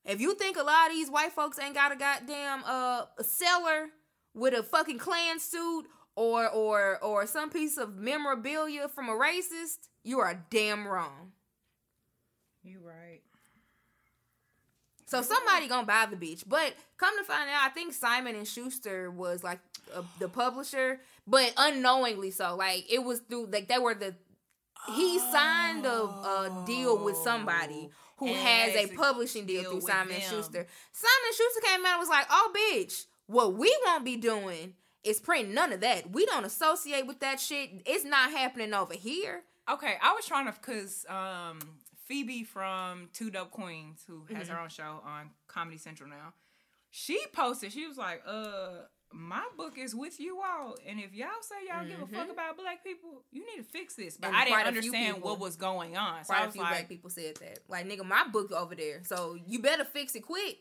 If 0.05 0.21
you 0.21 0.35
think 0.35 0.59
a 0.59 0.63
lot 0.63 0.89
of 0.89 0.93
these 0.93 1.11
white 1.11 1.33
folks 1.33 1.59
ain't 1.59 1.75
got 1.75 1.93
a 1.93 1.97
goddamn 1.97 2.63
uh 2.67 3.07
seller 3.23 3.89
with 4.35 4.55
a 4.55 4.63
fucking 4.63 4.99
Klan 4.99 5.39
suit 5.39 5.87
or 6.17 6.49
or 6.49 6.99
or 7.03 7.27
some 7.27 7.51
piece 7.51 7.77
of 7.77 7.97
memorabilia 7.97 8.89
from 8.89 9.09
a 9.09 9.13
racist, 9.13 9.89
you 10.05 10.21
are 10.21 10.45
damn 10.51 10.87
wrong. 10.87 11.33
You 12.63 12.81
right. 12.85 13.21
So 15.07 15.23
somebody 15.23 15.67
gonna 15.67 15.87
buy 15.87 16.07
the 16.09 16.17
bitch. 16.17 16.45
But 16.47 16.75
come 16.97 17.17
to 17.19 17.25
find 17.25 17.51
out, 17.51 17.63
I 17.65 17.71
think 17.71 17.93
Simon 17.93 18.37
and 18.37 18.47
Schuster 18.47 19.11
was 19.11 19.43
like 19.43 19.59
uh, 19.95 20.03
the 20.21 20.29
publisher, 20.29 21.01
but 21.27 21.53
unknowingly 21.57 22.31
so. 22.31 22.55
Like 22.55 22.85
it 22.91 23.03
was 23.03 23.21
through 23.21 23.47
like 23.47 23.69
they 23.69 23.79
were 23.79 23.95
the. 23.95 24.15
He 24.95 25.19
signed 25.19 25.85
a, 25.85 25.91
a 26.05 26.65
deal 26.67 27.05
with 27.05 27.17
somebody 27.17 27.91
who 28.17 28.29
And 28.29 28.37
has 28.37 28.75
a 28.75 28.85
a 28.85 28.97
publishing 28.97 29.47
deal, 29.47 29.65
through 29.71 29.81
Simon 29.83 30.15
and. 30.15 30.23
Schuster. 30.23 30.67
Simon 30.93 31.27
and 31.27 31.37
Schuster 31.37 31.61
came 31.67 31.85
out 31.87 31.93
and 31.95 32.01
was 32.01 32.09
like, 32.09 32.27
"Oh, 32.31 32.53
bitch, 32.55 33.05
What 33.31 33.55
we 33.55 33.75
won't 33.87 34.05
be 34.05 34.17
doing 34.17 34.75
is 35.05 35.21
printing 35.21 35.55
none 35.55 35.73
of 35.73 35.81
that. 35.81 36.11
We 36.11 36.27
don't 36.27 36.45
associate 36.45 37.07
with 37.07 37.21
that 37.21 37.39
shit. 37.41 37.71
It's 37.87 38.05
not 38.05 38.31
happening 38.33 38.75
over 38.75 38.95
here. 38.95 39.43
Okay, 39.71 39.95
I 40.03 40.13
was 40.15 40.27
trying 40.27 40.47
to 40.47 40.53
because 40.53 41.07
um, 41.09 41.61
Phoebe 42.07 42.43
from 42.45 43.09
Two 43.13 43.31
Dope 43.31 43.51
Queens, 43.53 44.03
who 44.07 44.25
has 44.35 44.47
Mm-hmm. 44.49 44.57
her 44.57 44.63
own 44.63 44.69
show 44.69 45.01
on 45.05 45.31
Comedy 45.47 45.77
Central 45.79 46.09
now, 46.09 46.35
she 46.91 47.21
posted. 47.33 47.73
She 47.73 47.87
was 47.87 47.97
like, 47.97 48.23
"Uh, 48.27 48.83
my 49.13 49.45
book 49.57 49.79
is 49.79 49.95
with 49.95 50.19
you 50.19 50.41
all, 50.43 50.75
and 50.89 50.99
if 50.99 51.15
y'all 51.15 51.29
say 51.43 51.55
y'all 51.69 51.87
give 51.87 52.03
a 52.03 52.07
fuck 52.09 52.31
about 52.31 52.57
black 52.59 52.83
people, 52.83 53.23
you 53.31 53.47
need 53.47 53.63
to 53.63 53.69
fix 53.71 53.95
this." 53.95 54.17
But 54.17 54.33
Mm-hmm. 54.33 54.35
And 54.35 54.43
I 54.43 54.45
didn't 54.45 54.65
a 54.65 54.69
understand 54.69 55.15
people- 55.17 55.31
what 55.31 55.39
was 55.39 55.55
going 55.57 55.97
on, 55.97 56.25
so 56.25 56.33
Quite 56.35 56.39
I 56.41 56.43
a 56.43 56.47
was 56.47 56.55
few 56.55 56.63
like, 56.63 56.71
black 56.73 56.89
people 56.89 57.11
said 57.11 57.37
that. 57.37 57.61
Like, 57.69 57.89
nigga, 57.89 58.05
my 58.05 58.27
book 58.27 58.51
over 58.51 58.75
there. 58.75 59.03
So 59.05 59.39
you 59.47 59.61
better 59.61 59.85
fix 59.85 60.17
it 60.17 60.23
quick. 60.23 60.59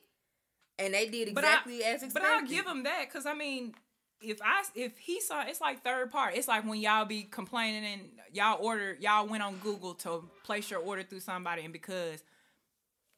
And 0.80 0.94
they 0.94 1.08
did 1.08 1.28
exactly 1.30 1.84
I, 1.84 1.90
as 1.90 2.04
expected. 2.04 2.14
But 2.14 2.24
I'll 2.24 2.48
give 2.48 2.66
them 2.66 2.84
that 2.84 3.06
because 3.08 3.26
I 3.26 3.34
mean, 3.34 3.74
if 4.22 4.40
I 4.42 4.64
if 4.76 4.98
he 4.98 5.22
saw, 5.22 5.44
it's 5.46 5.62
like 5.62 5.84
third 5.84 6.12
part. 6.12 6.36
It's 6.36 6.48
like 6.48 6.66
when 6.68 6.80
y'all 6.80 7.06
be 7.06 7.24
complaining 7.24 7.86
and 7.86 8.02
y'all 8.34 8.58
order, 8.62 8.98
y'all 9.00 9.28
went 9.28 9.44
on 9.44 9.58
Google 9.58 9.94
to 9.96 10.24
place 10.44 10.72
your 10.72 10.80
order 10.80 11.04
through 11.04 11.20
somebody, 11.22 11.64
and 11.64 11.74
because 11.74 12.24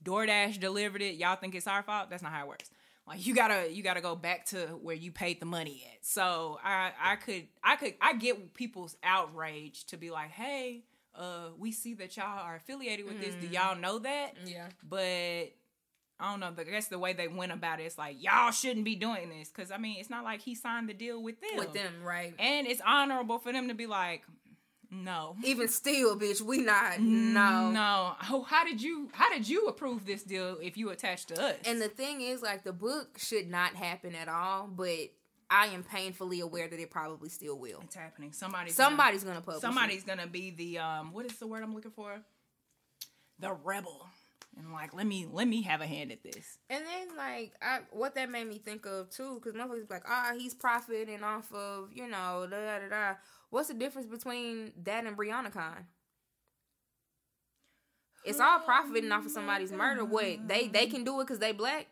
DoorDash 0.03 0.59
delivered 0.59 1.01
it, 1.01 1.15
y'all 1.15 1.35
think 1.35 1.55
it's 1.55 1.67
our 1.67 1.83
fault. 1.83 2.09
That's 2.09 2.23
not 2.23 2.31
how 2.31 2.43
it 2.43 2.47
works. 2.47 2.69
Like 3.07 3.25
you 3.25 3.33
gotta 3.33 3.71
you 3.71 3.83
gotta 3.83 4.01
go 4.01 4.15
back 4.15 4.45
to 4.47 4.57
where 4.81 4.95
you 4.95 5.11
paid 5.11 5.39
the 5.39 5.45
money 5.45 5.83
at. 5.91 6.05
So 6.05 6.59
I 6.63 6.91
I 7.01 7.15
could 7.15 7.47
I 7.63 7.75
could 7.75 7.95
I 8.01 8.13
get 8.13 8.53
people's 8.53 8.95
outrage 9.03 9.85
to 9.87 9.97
be 9.97 10.11
like, 10.11 10.29
hey, 10.29 10.83
uh, 11.15 11.49
we 11.57 11.71
see 11.71 11.93
that 11.95 12.15
y'all 12.15 12.39
are 12.39 12.55
affiliated 12.55 13.05
with 13.05 13.19
this. 13.19 13.35
Do 13.35 13.47
y'all 13.47 13.75
know 13.75 13.99
that? 13.99 14.35
Yeah. 14.45 14.67
but 14.87 15.51
I 16.21 16.31
don't 16.31 16.39
know. 16.39 16.53
I 16.57 16.63
guess 16.63 16.87
the 16.87 16.99
way 16.99 17.13
they 17.13 17.27
went 17.27 17.51
about 17.51 17.79
it, 17.79 17.83
it's 17.83 17.97
like 17.97 18.21
y'all 18.21 18.51
shouldn't 18.51 18.85
be 18.85 18.95
doing 18.95 19.29
this 19.29 19.49
because 19.49 19.71
I 19.71 19.77
mean, 19.77 19.97
it's 19.99 20.09
not 20.09 20.23
like 20.23 20.41
he 20.41 20.53
signed 20.55 20.87
the 20.87 20.93
deal 20.93 21.21
with 21.21 21.41
them. 21.41 21.57
With 21.57 21.73
them, 21.73 22.03
right? 22.03 22.33
and 22.37 22.67
it's 22.67 22.81
honorable 22.85 23.39
for 23.39 23.51
them 23.51 23.67
to 23.69 23.73
be 23.73 23.87
like, 23.87 24.23
no, 24.93 25.37
Even 25.45 25.69
still, 25.69 26.19
bitch, 26.19 26.41
we 26.41 26.57
not. 26.57 26.99
No. 26.99 27.71
no. 27.71 28.13
Oh, 28.29 28.43
how 28.43 28.65
did 28.65 28.81
you? 28.81 29.07
How 29.13 29.29
did 29.31 29.47
you 29.47 29.67
approve 29.67 30.05
this 30.05 30.21
deal 30.21 30.57
if 30.61 30.75
you 30.77 30.89
attached 30.89 31.29
to 31.29 31.41
us? 31.41 31.55
And 31.65 31.81
the 31.81 31.87
thing 31.87 32.19
is, 32.19 32.41
like, 32.41 32.65
the 32.65 32.73
book 32.73 33.17
should 33.17 33.49
not 33.49 33.73
happen 33.75 34.13
at 34.15 34.27
all, 34.27 34.67
but 34.67 34.97
I 35.49 35.67
am 35.67 35.83
painfully 35.83 36.41
aware 36.41 36.67
that 36.67 36.77
it 36.77 36.91
probably 36.91 37.29
still 37.29 37.57
will. 37.57 37.79
it's 37.85 37.95
happening. 37.95 38.33
Somebody's 38.33 38.75
Somebody's 38.75 39.23
gonna 39.23 39.35
Gonna, 39.35 39.45
publish. 39.45 39.61
somebody's 39.61 40.03
gonna 40.03 40.27
be 40.27 40.51
the 40.51 40.79
um. 40.79 41.13
What 41.13 41.25
is 41.25 41.37
the 41.39 41.47
word 41.47 41.63
I'm 41.63 41.73
looking 41.73 41.91
for? 41.91 42.19
The 43.39 43.53
rebel. 43.63 44.07
And 44.57 44.73
like, 44.73 44.93
let 44.93 45.07
me 45.07 45.25
let 45.29 45.47
me 45.47 45.61
have 45.61 45.81
a 45.81 45.87
hand 45.87 46.11
at 46.11 46.23
this. 46.23 46.57
And 46.69 46.83
then, 46.85 47.15
like, 47.17 47.53
I 47.61 47.79
what 47.91 48.15
that 48.15 48.29
made 48.29 48.47
me 48.47 48.57
think 48.57 48.85
of 48.85 49.09
too, 49.09 49.39
because 49.41 49.59
motherfuckers 49.59 49.87
be 49.87 49.93
like, 49.93 50.03
ah, 50.07 50.33
he's 50.37 50.53
profiting 50.53 51.23
off 51.23 51.51
of, 51.53 51.89
you 51.93 52.07
know, 52.07 52.47
da 52.49 52.79
da 52.79 52.89
da. 52.89 53.13
What's 53.49 53.69
the 53.69 53.73
difference 53.73 54.07
between 54.07 54.73
that 54.83 55.05
and 55.05 55.17
BreonnaCon? 55.17 55.85
It's 58.25 58.39
all 58.39 58.59
profiting 58.59 59.11
off 59.11 59.25
of 59.25 59.31
somebody's 59.31 59.71
murder. 59.71 60.05
What 60.05 60.47
they 60.47 60.67
they 60.67 60.87
can 60.87 61.03
do 61.03 61.19
it 61.21 61.23
because 61.25 61.39
they 61.39 61.53
black. 61.53 61.87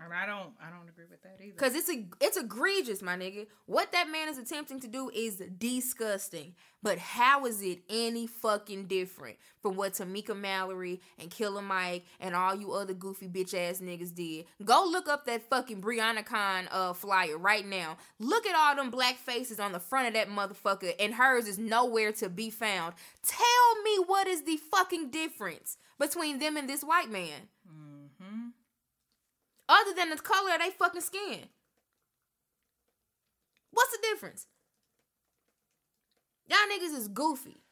And 0.00 0.12
I 0.12 0.24
don't 0.24 0.50
I 0.60 0.70
don't 0.70 0.88
agree 0.88 1.04
with 1.10 1.22
that 1.22 1.38
either. 1.44 1.56
Cause 1.56 1.74
it's 1.74 1.90
a 1.90 2.04
it's 2.20 2.36
egregious, 2.36 3.02
my 3.02 3.16
nigga. 3.16 3.46
What 3.66 3.92
that 3.92 4.10
man 4.10 4.28
is 4.28 4.38
attempting 4.38 4.80
to 4.80 4.88
do 4.88 5.10
is 5.10 5.42
disgusting. 5.58 6.54
But 6.82 6.98
how 6.98 7.44
is 7.46 7.62
it 7.62 7.80
any 7.88 8.26
fucking 8.26 8.86
different 8.86 9.36
from 9.60 9.76
what 9.76 9.92
Tamika 9.92 10.36
Mallory 10.36 11.00
and 11.18 11.30
Killer 11.30 11.62
Mike 11.62 12.04
and 12.18 12.34
all 12.34 12.54
you 12.56 12.72
other 12.72 12.94
goofy 12.94 13.28
bitch 13.28 13.54
ass 13.54 13.80
niggas 13.80 14.14
did? 14.14 14.46
Go 14.64 14.84
look 14.90 15.08
up 15.08 15.26
that 15.26 15.48
fucking 15.50 15.82
BreonnaCon 15.82 16.68
uh 16.70 16.94
flyer 16.94 17.36
right 17.36 17.66
now. 17.66 17.98
Look 18.18 18.46
at 18.46 18.56
all 18.56 18.74
them 18.74 18.90
black 18.90 19.18
faces 19.18 19.60
on 19.60 19.72
the 19.72 19.78
front 19.78 20.08
of 20.08 20.14
that 20.14 20.28
motherfucker, 20.28 20.94
and 20.98 21.14
hers 21.14 21.46
is 21.46 21.58
nowhere 21.58 22.12
to 22.12 22.30
be 22.30 22.48
found. 22.48 22.94
Tell 23.24 23.82
me 23.84 23.98
what 24.06 24.26
is 24.26 24.42
the 24.44 24.56
fucking 24.56 25.10
difference 25.10 25.76
between 25.98 26.38
them 26.38 26.56
and 26.56 26.68
this 26.68 26.82
white 26.82 27.10
man? 27.10 27.48
Mm-hmm. 27.68 27.81
Other 29.68 29.94
than 29.94 30.10
the 30.10 30.16
color 30.16 30.52
of 30.54 30.60
they 30.60 30.70
fucking 30.70 31.00
skin. 31.00 31.48
What's 33.70 33.92
the 33.92 33.98
difference? 34.10 34.46
Y'all 36.48 36.58
niggas 36.70 36.96
is 36.96 37.08
goofy. 37.08 37.62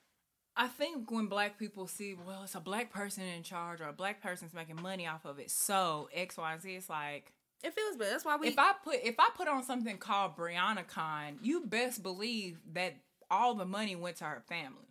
I 0.56 0.66
think 0.68 1.10
when 1.10 1.26
black 1.26 1.58
people 1.58 1.86
see, 1.86 2.14
well, 2.26 2.42
it's 2.44 2.54
a 2.54 2.60
black 2.60 2.92
person 2.92 3.24
in 3.24 3.42
charge 3.42 3.80
or 3.80 3.88
a 3.88 3.92
black 3.92 4.22
person's 4.22 4.52
making 4.54 4.80
money 4.80 5.06
off 5.06 5.24
of 5.24 5.38
it, 5.38 5.50
so 5.50 6.08
X, 6.12 6.36
Y, 6.36 6.58
Z, 6.58 6.74
it's 6.74 6.90
like 6.90 7.32
It 7.62 7.74
feels 7.74 7.96
bad. 7.96 8.12
That's 8.12 8.24
why 8.24 8.36
we. 8.36 8.48
if 8.48 8.58
I 8.58 8.72
put 8.82 8.96
if 9.02 9.16
I 9.18 9.28
put 9.36 9.48
on 9.48 9.62
something 9.62 9.98
called 9.98 10.36
BreonnaCon, 10.36 11.38
you 11.42 11.64
best 11.66 12.02
believe 12.02 12.58
that 12.72 12.96
all 13.30 13.54
the 13.54 13.64
money 13.66 13.96
went 13.96 14.16
to 14.16 14.24
her 14.24 14.42
family. 14.48 14.89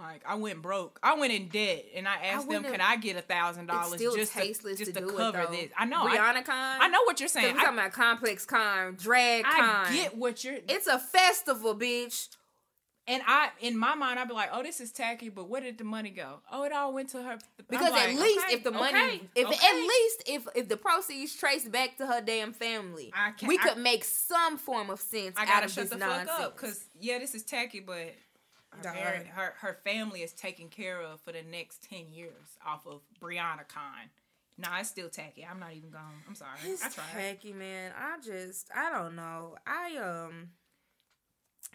Like 0.00 0.22
I 0.26 0.36
went 0.36 0.62
broke, 0.62 0.98
I 1.02 1.16
went 1.18 1.32
in 1.32 1.48
debt, 1.48 1.86
and 1.96 2.06
I 2.06 2.16
asked 2.26 2.48
them, 2.48 2.62
"Can 2.62 2.80
I 2.80 2.96
get 2.96 3.16
a 3.16 3.22
thousand 3.22 3.66
dollars 3.66 3.94
still 3.94 4.14
just 4.14 4.32
to 4.32 4.38
tasteless 4.38 4.78
just 4.78 4.94
to, 4.94 5.00
to 5.00 5.06
do 5.06 5.12
cover 5.16 5.40
it 5.40 5.50
this?" 5.50 5.70
I 5.76 5.86
know, 5.86 6.04
I, 6.06 6.16
BreonnaCon. 6.16 6.44
I 6.48 6.88
know 6.88 7.02
what 7.04 7.18
you're 7.20 7.28
saying. 7.28 7.54
we 7.54 7.60
talking 7.60 7.78
about 7.78 7.92
complex 7.92 8.44
con, 8.44 8.96
drag 8.96 9.44
con. 9.44 9.54
I 9.86 9.92
get 9.92 10.16
what 10.16 10.44
you're. 10.44 10.58
It's 10.68 10.86
a 10.86 10.98
festival, 10.98 11.74
bitch. 11.74 12.28
And 13.08 13.22
I, 13.26 13.48
in 13.62 13.78
my 13.78 13.94
mind, 13.94 14.18
I'd 14.20 14.28
be 14.28 14.34
like, 14.34 14.50
"Oh, 14.52 14.62
this 14.62 14.80
is 14.80 14.92
tacky," 14.92 15.30
but 15.30 15.48
where 15.48 15.62
did 15.62 15.78
the 15.78 15.84
money 15.84 16.10
go? 16.10 16.40
Oh, 16.52 16.64
it 16.64 16.72
all 16.72 16.92
went 16.92 17.08
to 17.10 17.22
her. 17.22 17.38
Because 17.68 17.90
like, 17.90 18.10
at 18.10 18.14
least 18.14 18.44
okay, 18.44 18.54
if 18.56 18.64
the 18.64 18.70
money, 18.70 18.98
okay, 18.98 19.20
if 19.34 19.46
okay. 19.46 19.66
at 19.66 19.76
least 19.76 20.22
if 20.26 20.46
if 20.54 20.68
the 20.68 20.76
proceeds 20.76 21.34
traced 21.34 21.72
back 21.72 21.96
to 21.96 22.06
her 22.06 22.20
damn 22.20 22.52
family, 22.52 23.10
I 23.16 23.30
can't- 23.30 23.48
we 23.48 23.58
I- 23.58 23.62
could 23.62 23.78
make 23.78 24.04
some 24.04 24.58
form 24.58 24.90
of 24.90 25.00
sense 25.00 25.36
I 25.38 25.42
out 25.42 25.48
gotta 25.48 25.64
of 25.66 25.72
shut 25.72 25.84
this 25.84 25.92
the 25.92 25.96
nonsense. 25.96 26.30
fuck 26.30 26.40
up 26.40 26.56
because 26.56 26.84
yeah, 27.00 27.18
this 27.18 27.34
is 27.34 27.42
tacky, 27.44 27.80
but 27.80 28.14
her, 28.84 28.92
parent- 28.92 29.26
her 29.28 29.54
her 29.60 29.78
family 29.84 30.22
is 30.22 30.32
taken 30.32 30.68
care 30.68 31.00
of 31.00 31.20
for 31.20 31.32
the 31.32 31.42
next 31.42 31.82
ten 31.88 32.12
years 32.12 32.56
off 32.66 32.86
of 32.86 33.00
BreonnaCon. 33.20 34.10
Nah, 34.60 34.80
it's 34.80 34.88
still 34.88 35.08
tacky. 35.08 35.46
I'm 35.48 35.60
not 35.60 35.72
even 35.74 35.90
going. 35.90 36.04
I'm 36.26 36.34
sorry. 36.34 36.58
It's 36.64 36.84
I 36.84 36.88
tried. 36.88 37.04
tacky, 37.12 37.52
man. 37.52 37.92
I 37.96 38.16
just, 38.20 38.68
I 38.74 38.90
don't 38.90 39.14
know. 39.14 39.54
I 39.66 39.96
um, 39.98 40.48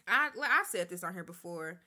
I 0.08 0.30
like 0.36 0.50
I 0.50 0.64
said 0.70 0.90
this 0.90 1.04
on 1.04 1.14
here 1.14 1.24
before. 1.24 1.80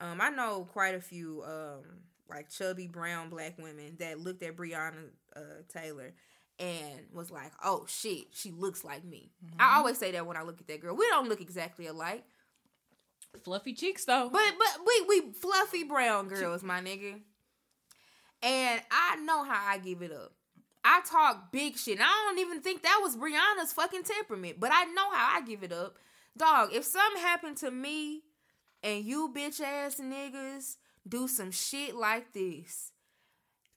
Um, 0.00 0.20
I 0.20 0.30
know 0.30 0.68
quite 0.70 0.94
a 0.94 1.00
few 1.00 1.42
um 1.44 1.84
like 2.28 2.50
chubby 2.50 2.86
brown 2.86 3.30
black 3.30 3.56
women 3.58 3.96
that 3.98 4.18
looked 4.20 4.42
at 4.42 4.56
Breonna 4.56 5.10
uh, 5.36 5.62
Taylor 5.68 6.12
and 6.58 7.00
was 7.12 7.30
like, 7.30 7.52
"Oh 7.64 7.86
shit, 7.88 8.26
she 8.32 8.50
looks 8.50 8.84
like 8.84 9.04
me." 9.04 9.30
Mm-hmm. 9.44 9.56
I 9.60 9.76
always 9.78 9.98
say 9.98 10.12
that 10.12 10.26
when 10.26 10.36
I 10.36 10.42
look 10.42 10.60
at 10.60 10.66
that 10.68 10.80
girl. 10.80 10.96
We 10.96 11.06
don't 11.08 11.28
look 11.28 11.40
exactly 11.40 11.86
alike, 11.86 12.24
Fluffy 13.42 13.72
cheeks 13.74 14.04
though. 14.04 14.28
but 14.30 14.40
but 14.58 14.86
we 14.86 15.04
we 15.08 15.32
fluffy 15.32 15.84
brown 15.84 16.28
girls, 16.28 16.62
my 16.62 16.80
nigga. 16.80 17.20
And 18.42 18.82
I 18.90 19.16
know 19.16 19.44
how 19.44 19.64
I 19.68 19.78
give 19.78 20.02
it 20.02 20.12
up. 20.12 20.32
I 20.84 21.00
talk 21.08 21.52
big 21.52 21.76
shit. 21.76 21.94
And 21.98 22.02
I 22.04 22.26
don't 22.26 22.38
even 22.40 22.60
think 22.60 22.82
that 22.82 22.98
was 23.02 23.16
Breonna's 23.16 23.72
fucking 23.72 24.02
temperament, 24.02 24.56
but 24.58 24.70
I 24.72 24.84
know 24.86 25.10
how 25.12 25.38
I 25.38 25.42
give 25.42 25.62
it 25.62 25.72
up. 25.72 25.96
Dog, 26.36 26.70
if 26.72 26.84
something 26.84 27.22
happened 27.22 27.56
to 27.58 27.70
me 27.70 28.22
and 28.82 29.04
you 29.04 29.32
bitch 29.34 29.60
ass 29.60 30.00
niggas 30.00 30.76
do 31.08 31.28
some 31.28 31.52
shit 31.52 31.94
like 31.94 32.32
this, 32.32 32.90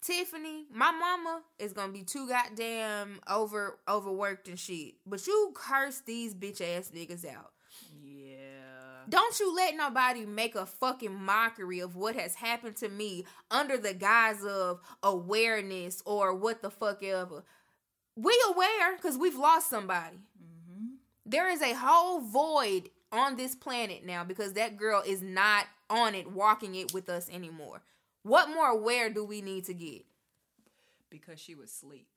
Tiffany, 0.02 0.66
my 0.72 0.92
mama 0.92 1.42
is 1.60 1.74
gonna 1.74 1.92
be 1.94 2.04
too 2.04 2.28
goddamn 2.28 3.20
over 3.28 3.80
overworked 3.88 4.48
and 4.48 4.60
shit. 4.60 4.96
But 5.06 5.26
you 5.28 5.52
curse 5.56 6.02
these 6.06 6.34
bitch 6.36 6.62
ass 6.62 6.92
niggas 6.94 7.26
out. 7.26 7.52
yeah. 8.04 8.15
Don't 9.10 9.40
you 9.40 9.56
let 9.56 9.76
nobody 9.76 10.26
make 10.26 10.56
a 10.56 10.66
fucking 10.66 11.14
mockery 11.14 11.80
of 11.80 11.96
what 11.96 12.16
has 12.16 12.36
happened 12.36 12.76
to 12.78 12.90
me 12.90 13.26
under 13.52 13.78
the 13.78 13.94
guise 13.94 14.44
of 14.44 14.80
awareness 15.04 16.02
or 16.06 16.34
what 16.34 16.62
the 16.62 16.70
fuck 16.70 17.04
ever. 17.04 17.44
We 18.16 18.40
aware 18.50 18.96
because 18.96 19.18
we've 19.18 19.38
lost 19.38 19.70
somebody. 19.70 20.18
Mm-hmm. 20.42 20.86
There 21.26 21.50
is 21.50 21.62
a 21.62 21.74
whole 21.74 22.22
void 22.22 22.90
on 23.12 23.36
this 23.36 23.56
planet 23.56 24.06
now 24.06 24.24
because 24.24 24.54
that 24.54 24.78
girl 24.78 25.04
is 25.06 25.22
not 25.22 25.66
on 25.90 26.16
it, 26.16 26.32
walking 26.32 26.76
it 26.76 26.94
with 26.94 27.10
us 27.10 27.30
anymore. 27.30 27.82
What 28.24 28.50
more 28.50 28.70
aware 28.70 29.10
do 29.10 29.24
we 29.24 29.42
need 29.42 29.66
to 29.66 29.74
get? 29.74 30.06
Because 31.10 31.40
she 31.40 31.54
was 31.56 31.70
asleep. 31.70 32.08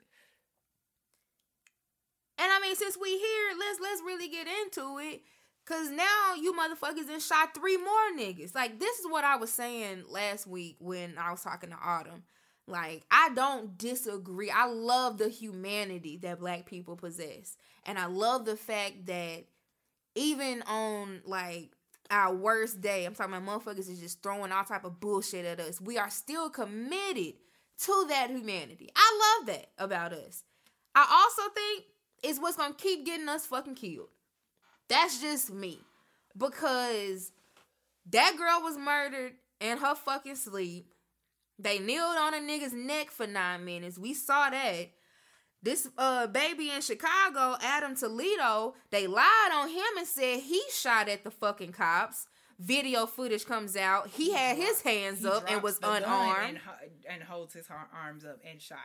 And 2.38 2.50
I 2.52 2.60
mean, 2.60 2.76
since 2.76 2.96
we 2.96 3.10
here, 3.10 3.50
let's 3.58 3.80
let's 3.80 4.00
really 4.00 4.28
get 4.28 4.46
into 4.46 4.98
it. 5.00 5.22
Cause 5.68 5.90
now 5.90 6.32
you 6.40 6.54
motherfuckers 6.54 7.08
done 7.08 7.20
shot 7.20 7.54
three 7.54 7.76
more 7.76 8.16
niggas. 8.16 8.54
Like 8.54 8.80
this 8.80 9.00
is 9.00 9.06
what 9.06 9.22
I 9.22 9.36
was 9.36 9.52
saying 9.52 10.04
last 10.08 10.46
week 10.46 10.76
when 10.78 11.18
I 11.18 11.30
was 11.30 11.42
talking 11.42 11.68
to 11.68 11.76
Autumn. 11.76 12.22
Like 12.66 13.04
I 13.10 13.28
don't 13.34 13.76
disagree. 13.76 14.50
I 14.50 14.64
love 14.64 15.18
the 15.18 15.28
humanity 15.28 16.16
that 16.22 16.40
black 16.40 16.64
people 16.64 16.96
possess. 16.96 17.58
And 17.84 17.98
I 17.98 18.06
love 18.06 18.46
the 18.46 18.56
fact 18.56 19.04
that 19.06 19.44
even 20.14 20.62
on 20.62 21.20
like 21.26 21.72
our 22.10 22.34
worst 22.34 22.80
day, 22.80 23.04
I'm 23.04 23.14
talking 23.14 23.34
about 23.34 23.62
motherfuckers 23.62 23.90
is 23.90 24.00
just 24.00 24.22
throwing 24.22 24.50
all 24.50 24.64
type 24.64 24.84
of 24.84 25.00
bullshit 25.00 25.44
at 25.44 25.60
us. 25.60 25.82
We 25.82 25.98
are 25.98 26.08
still 26.08 26.48
committed 26.48 27.34
to 27.82 28.06
that 28.08 28.30
humanity. 28.30 28.88
I 28.96 29.36
love 29.38 29.48
that 29.48 29.66
about 29.76 30.14
us. 30.14 30.44
I 30.94 31.06
also 31.10 31.52
think 31.54 31.84
it's 32.22 32.38
what's 32.38 32.56
gonna 32.56 32.72
keep 32.72 33.04
getting 33.04 33.28
us 33.28 33.44
fucking 33.44 33.74
killed. 33.74 34.08
That's 34.88 35.20
just 35.20 35.50
me. 35.52 35.80
Because 36.36 37.32
that 38.10 38.36
girl 38.36 38.62
was 38.62 38.76
murdered 38.76 39.32
in 39.60 39.78
her 39.78 39.94
fucking 39.94 40.36
sleep. 40.36 40.92
They 41.58 41.78
kneeled 41.78 42.16
on 42.16 42.34
a 42.34 42.38
nigga's 42.38 42.72
neck 42.72 43.10
for 43.10 43.26
nine 43.26 43.64
minutes. 43.64 43.98
We 43.98 44.14
saw 44.14 44.50
that. 44.50 44.90
This 45.60 45.88
uh 45.98 46.28
baby 46.28 46.70
in 46.70 46.80
Chicago, 46.80 47.56
Adam 47.60 47.96
Toledo, 47.96 48.74
they 48.90 49.08
lied 49.08 49.50
on 49.52 49.68
him 49.68 49.98
and 49.98 50.06
said 50.06 50.38
he 50.40 50.62
shot 50.72 51.08
at 51.08 51.24
the 51.24 51.32
fucking 51.32 51.72
cops. 51.72 52.28
Video 52.60 53.06
footage 53.06 53.44
comes 53.44 53.76
out. 53.76 54.08
He 54.08 54.32
had 54.32 54.56
his 54.56 54.82
hands 54.82 55.24
up 55.24 55.50
and 55.50 55.62
was 55.62 55.78
unarmed. 55.82 56.48
and, 56.48 56.60
and 57.08 57.22
holds 57.24 57.54
his 57.54 57.66
arms 57.92 58.24
up 58.24 58.38
and 58.48 58.60
shot. 58.62 58.78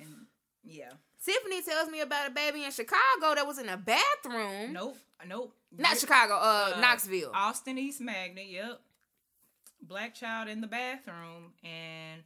And 0.00 0.26
yeah, 0.64 0.90
Tiffany 1.24 1.62
tells 1.62 1.88
me 1.90 2.00
about 2.00 2.28
a 2.28 2.30
baby 2.30 2.64
in 2.64 2.70
Chicago 2.70 3.34
that 3.34 3.46
was 3.46 3.58
in 3.58 3.68
a 3.68 3.76
bathroom. 3.76 4.72
nope, 4.72 4.96
nope. 5.26 5.54
Not 5.76 5.98
Chicago, 5.98 6.34
uh, 6.34 6.72
uh, 6.76 6.80
Knoxville. 6.80 7.30
Austin 7.34 7.78
East 7.78 8.00
Magnet. 8.00 8.46
Yep, 8.48 8.80
black 9.82 10.14
child 10.14 10.48
in 10.48 10.60
the 10.60 10.66
bathroom, 10.66 11.52
and 11.62 12.22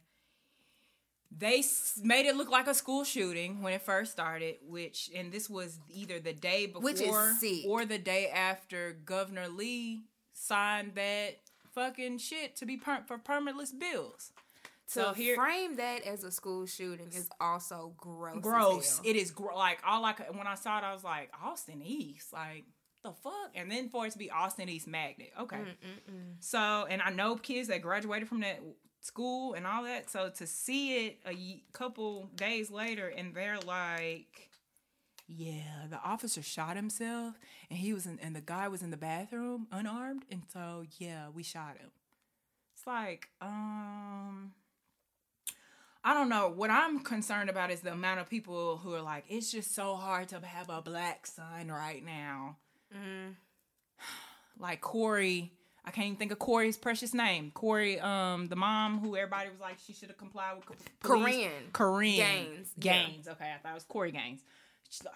they 1.35 1.63
made 2.03 2.25
it 2.27 2.35
look 2.35 2.49
like 2.49 2.67
a 2.67 2.73
school 2.73 3.03
shooting 3.03 3.61
when 3.61 3.73
it 3.73 3.81
first 3.81 4.11
started. 4.11 4.55
Which 4.67 5.09
and 5.15 5.31
this 5.31 5.49
was 5.49 5.79
either 5.89 6.19
the 6.19 6.33
day 6.33 6.67
before 6.67 6.81
Which 6.81 7.01
is 7.01 7.39
sick. 7.39 7.65
or 7.67 7.85
the 7.85 7.97
day 7.97 8.29
after 8.29 8.93
Governor 9.05 9.47
Lee 9.47 10.03
signed 10.33 10.93
that 10.95 11.39
fucking 11.73 12.19
shit 12.19 12.55
to 12.57 12.65
be 12.65 12.77
per- 12.77 13.03
for 13.07 13.17
permitless 13.17 13.77
bills. 13.77 14.31
To 14.87 14.93
So 14.93 15.13
here, 15.13 15.35
frame 15.35 15.75
that 15.77 16.03
as 16.03 16.23
a 16.23 16.31
school 16.31 16.65
shooting 16.65 17.07
is 17.07 17.29
also 17.39 17.93
gross. 17.97 18.41
gross. 18.41 19.01
It 19.03 19.15
is 19.15 19.31
gr- 19.31 19.53
like 19.55 19.79
all 19.85 20.03
I 20.05 20.13
could, 20.13 20.35
when 20.35 20.47
I 20.47 20.55
saw 20.55 20.77
it, 20.79 20.83
I 20.83 20.93
was 20.93 21.03
like 21.03 21.31
Austin 21.43 21.81
East, 21.83 22.33
like 22.33 22.65
the 23.03 23.11
fuck, 23.11 23.51
and 23.55 23.69
then 23.71 23.89
for 23.89 24.05
it 24.05 24.11
to 24.13 24.17
be 24.17 24.31
Austin 24.31 24.69
East 24.69 24.87
Magnet, 24.87 25.31
okay. 25.39 25.57
Mm-mm-mm. 25.57 26.35
So, 26.39 26.85
and 26.89 27.01
I 27.01 27.09
know 27.09 27.35
kids 27.35 27.67
that 27.67 27.81
graduated 27.81 28.29
from 28.29 28.41
that 28.41 28.61
school 29.01 29.53
and 29.53 29.67
all 29.67 29.83
that. 29.83 30.09
So 30.09 30.29
to 30.29 30.47
see 30.47 31.07
it 31.07 31.19
a 31.27 31.61
couple 31.73 32.29
days 32.35 32.71
later, 32.71 33.07
and 33.09 33.33
they're 33.35 33.59
like, 33.59 34.49
"Yeah, 35.27 35.87
the 35.89 35.99
officer 36.01 36.41
shot 36.41 36.77
himself, 36.77 37.35
and 37.69 37.77
he 37.79 37.93
was 37.93 38.05
in, 38.05 38.19
and 38.21 38.33
the 38.35 38.41
guy 38.41 38.69
was 38.69 38.81
in 38.81 38.91
the 38.91 38.97
bathroom 38.97 39.67
unarmed, 39.71 40.23
and 40.31 40.43
so 40.53 40.83
yeah, 40.97 41.27
we 41.33 41.43
shot 41.43 41.77
him." 41.77 41.91
It's 42.75 42.87
like, 42.87 43.27
um. 43.41 44.53
I 46.03 46.13
don't 46.13 46.27
know. 46.29 46.49
What 46.49 46.69
I'm 46.69 46.99
concerned 46.99 47.49
about 47.49 47.71
is 47.71 47.79
the 47.79 47.93
amount 47.93 48.19
of 48.19 48.29
people 48.29 48.77
who 48.77 48.93
are 48.93 49.01
like, 49.01 49.23
it's 49.29 49.51
just 49.51 49.73
so 49.73 49.95
hard 49.95 50.27
to 50.29 50.39
have 50.45 50.69
a 50.69 50.81
black 50.81 51.25
son 51.27 51.69
right 51.69 52.03
now 52.03 52.57
Mm. 52.95 53.33
like 54.59 54.81
Corey. 54.81 55.51
I 55.85 55.91
can't 55.91 56.07
even 56.07 56.17
think 56.17 56.31
of 56.31 56.39
Corey's 56.39 56.77
precious 56.77 57.13
name. 57.13 57.51
Corey, 57.51 57.99
um, 57.99 58.47
the 58.47 58.55
mom 58.55 58.99
who 58.99 59.17
everybody 59.17 59.49
was 59.49 59.59
like 59.59 59.77
she 59.85 59.91
should 59.93 60.07
have 60.09 60.17
complied 60.17 60.55
with. 60.57 60.77
police. 61.01 61.49
Corinne. 61.49 61.51
Korryn 61.73 62.15
Gaines, 62.17 62.71
yeah. 62.77 63.05
Gaines. 63.05 63.27
Okay, 63.27 63.51
I 63.53 63.57
thought 63.57 63.71
it 63.71 63.75
was 63.75 63.83
Corey 63.83 64.11
Gaines. 64.11 64.41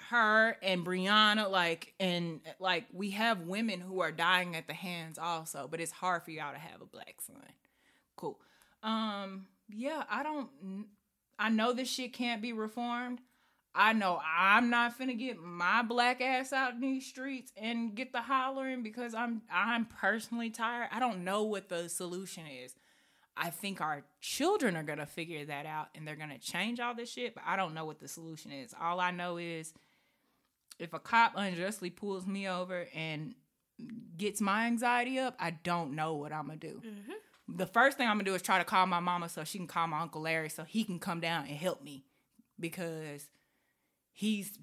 Her 0.09 0.57
and 0.63 0.83
Breonna, 0.85 1.49
like, 1.51 1.93
and 1.99 2.41
like 2.59 2.85
we 2.91 3.11
have 3.11 3.41
women 3.41 3.79
who 3.79 4.01
are 4.01 4.11
dying 4.11 4.55
at 4.55 4.67
the 4.67 4.73
hands 4.73 5.19
also, 5.19 5.67
but 5.69 5.79
it's 5.79 5.91
hard 5.91 6.23
for 6.23 6.31
y'all 6.31 6.51
to 6.51 6.59
have 6.59 6.81
a 6.81 6.85
black 6.85 7.15
son. 7.25 7.35
Cool. 8.17 8.37
Um, 8.81 9.45
yeah, 9.69 10.03
I 10.09 10.23
don't. 10.23 10.49
I 11.39 11.49
know 11.49 11.73
this 11.73 11.89
shit 11.89 12.13
can't 12.13 12.41
be 12.41 12.53
reformed. 12.53 13.19
I 13.75 13.93
know 13.93 14.19
I'm 14.25 14.71
not 14.71 14.97
finna 14.97 15.17
get 15.17 15.37
my 15.39 15.83
black 15.83 16.19
ass 16.19 16.51
out 16.51 16.73
in 16.73 16.81
these 16.81 17.05
streets 17.05 17.51
and 17.55 17.93
get 17.93 18.11
the 18.11 18.21
hollering 18.21 18.81
because 18.81 19.13
I'm 19.13 19.43
I'm 19.53 19.85
personally 19.85 20.49
tired. 20.49 20.89
I 20.91 20.99
don't 20.99 21.23
know 21.23 21.43
what 21.43 21.69
the 21.69 21.87
solution 21.87 22.45
is. 22.47 22.75
I 23.39 23.51
think 23.51 23.79
our 23.79 24.03
children 24.19 24.75
are 24.75 24.83
gonna 24.83 25.05
figure 25.05 25.45
that 25.45 25.67
out 25.67 25.89
and 25.93 26.07
they're 26.07 26.15
gonna 26.15 26.39
change 26.39 26.79
all 26.79 26.95
this 26.95 27.11
shit, 27.11 27.35
but 27.35 27.43
I 27.45 27.55
don't 27.55 27.75
know 27.75 27.85
what 27.85 27.99
the 27.99 28.07
solution 28.07 28.51
is. 28.51 28.73
All 28.81 28.99
I 28.99 29.11
know 29.11 29.37
is 29.37 29.73
if 30.79 30.93
a 30.93 30.99
cop 30.99 31.33
unjustly 31.35 31.91
pulls 31.91 32.25
me 32.25 32.47
over 32.49 32.87
and 32.95 33.35
gets 34.17 34.41
my 34.41 34.65
anxiety 34.65 35.19
up, 35.19 35.35
I 35.39 35.51
don't 35.51 35.93
know 35.93 36.15
what 36.15 36.33
I'm 36.33 36.47
gonna 36.47 36.57
do. 36.57 36.81
Mm-hmm. 36.83 37.11
The 37.47 37.65
first 37.65 37.97
thing 37.97 38.07
I'm 38.07 38.15
gonna 38.15 38.25
do 38.25 38.35
is 38.35 38.41
try 38.41 38.57
to 38.57 38.65
call 38.65 38.85
my 38.85 38.99
mama 38.99 39.29
so 39.29 39.43
she 39.43 39.57
can 39.57 39.67
call 39.67 39.87
my 39.87 40.01
uncle 40.01 40.21
Larry 40.21 40.49
so 40.49 40.63
he 40.63 40.83
can 40.83 40.99
come 40.99 41.19
down 41.19 41.45
and 41.45 41.55
help 41.55 41.81
me 41.81 42.03
because 42.59 43.29
he's 44.11 44.57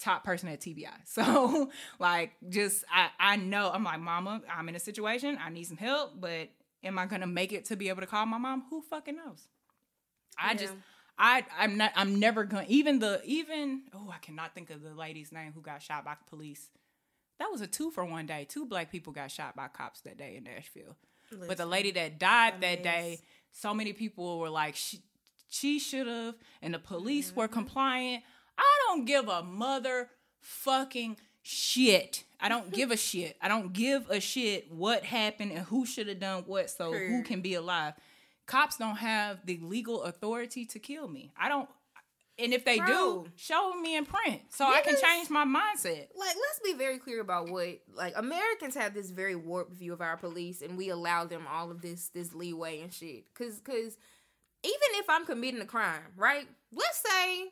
top 0.00 0.24
person 0.24 0.48
at 0.48 0.60
TBI. 0.60 0.88
So 1.04 1.70
like 1.98 2.32
just 2.48 2.84
I 2.92 3.08
I 3.18 3.36
know 3.36 3.70
I'm 3.72 3.84
like 3.84 4.00
mama, 4.00 4.42
I'm 4.52 4.68
in 4.68 4.76
a 4.76 4.80
situation, 4.80 5.38
I 5.44 5.50
need 5.50 5.64
some 5.64 5.76
help, 5.76 6.20
but 6.20 6.48
am 6.84 6.98
I 6.98 7.06
to 7.06 7.26
make 7.26 7.52
it 7.52 7.66
to 7.66 7.76
be 7.76 7.88
able 7.88 8.00
to 8.00 8.06
call 8.06 8.26
my 8.26 8.38
mom? 8.38 8.64
Who 8.70 8.82
fucking 8.82 9.16
knows? 9.16 9.48
I 10.38 10.54
just 10.54 10.74
I 11.18 11.44
I'm 11.58 11.76
not 11.76 11.92
I'm 11.94 12.18
never 12.18 12.44
to 12.46 12.64
even 12.68 12.98
the 12.98 13.20
even 13.24 13.82
oh, 13.94 14.10
I 14.12 14.18
cannot 14.18 14.54
think 14.54 14.70
of 14.70 14.82
the 14.82 14.94
lady's 14.94 15.32
name 15.32 15.52
who 15.54 15.60
got 15.60 15.82
shot 15.82 16.04
by 16.04 16.14
police. 16.28 16.68
That 17.38 17.50
was 17.50 17.60
a 17.60 17.66
two 17.66 17.90
for 17.90 18.04
one 18.04 18.26
day. 18.26 18.46
Two 18.48 18.66
black 18.66 18.90
people 18.90 19.12
got 19.12 19.30
shot 19.30 19.56
by 19.56 19.68
cops 19.68 20.00
that 20.02 20.16
day 20.16 20.36
in 20.36 20.44
Nashville. 20.44 20.96
But 21.48 21.56
the 21.56 21.66
lady 21.66 21.90
that 21.92 22.18
died 22.18 22.60
that 22.60 22.82
day, 22.82 23.20
so 23.50 23.74
many 23.74 23.92
people 23.92 24.38
were 24.38 24.48
like, 24.50 24.76
she, 24.76 25.00
she 25.48 25.78
should 25.78 26.06
have, 26.06 26.34
and 26.62 26.72
the 26.74 26.78
police 26.78 27.34
were 27.34 27.44
Mm-hmm. 27.46 27.54
compliant. 27.54 28.24
I 28.58 28.78
don't 28.86 29.04
give 29.04 29.28
a 29.28 29.42
mother 29.42 30.08
fucking 30.40 31.16
shit. 31.42 32.24
I 32.40 32.48
don't 32.48 32.72
give 32.72 32.90
a 32.90 32.96
shit. 32.96 33.36
I 33.40 33.48
don't 33.48 33.72
give 33.72 34.08
a 34.10 34.20
shit 34.20 34.70
what 34.72 35.04
happened 35.04 35.52
and 35.52 35.60
who 35.66 35.86
should 35.86 36.08
have 36.08 36.20
done 36.20 36.44
what 36.46 36.70
so 36.70 36.92
who 36.92 37.22
can 37.22 37.40
be 37.40 37.54
alive. 37.54 37.94
Cops 38.46 38.76
don't 38.76 38.96
have 38.96 39.44
the 39.46 39.58
legal 39.62 40.02
authority 40.02 40.64
to 40.66 40.78
kill 40.78 41.08
me. 41.08 41.32
I 41.38 41.48
don't. 41.48 41.68
And 42.38 42.54
if 42.54 42.64
they 42.64 42.78
do, 42.78 43.26
show 43.36 43.74
me 43.74 43.94
in 43.96 44.06
print 44.06 44.40
so 44.48 44.64
I 44.66 44.80
can 44.80 44.96
change 45.00 45.28
my 45.28 45.44
mindset. 45.44 46.08
like 46.16 46.34
let's 46.34 46.60
be 46.64 46.72
very 46.72 46.98
clear 46.98 47.20
about 47.20 47.50
what 47.50 47.80
like 47.94 48.14
Americans 48.16 48.74
have 48.74 48.94
this 48.94 49.10
very 49.10 49.36
warped 49.36 49.74
view 49.74 49.92
of 49.92 50.00
our 50.00 50.16
police 50.16 50.62
and 50.62 50.76
we 50.78 50.88
allow 50.88 51.24
them 51.26 51.46
all 51.46 51.70
of 51.70 51.82
this 51.82 52.08
this 52.08 52.32
leeway 52.34 52.80
and 52.80 52.92
shit 52.92 53.32
cuz 53.34 53.60
cuz 53.60 53.98
even 54.64 54.88
if 54.94 55.10
I'm 55.10 55.26
committing 55.26 55.60
a 55.60 55.66
crime, 55.66 56.02
right? 56.16 56.48
Let's 56.72 57.02
say 57.06 57.50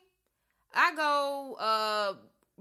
I 0.73 0.95
go 0.95 1.55
uh 1.59 2.13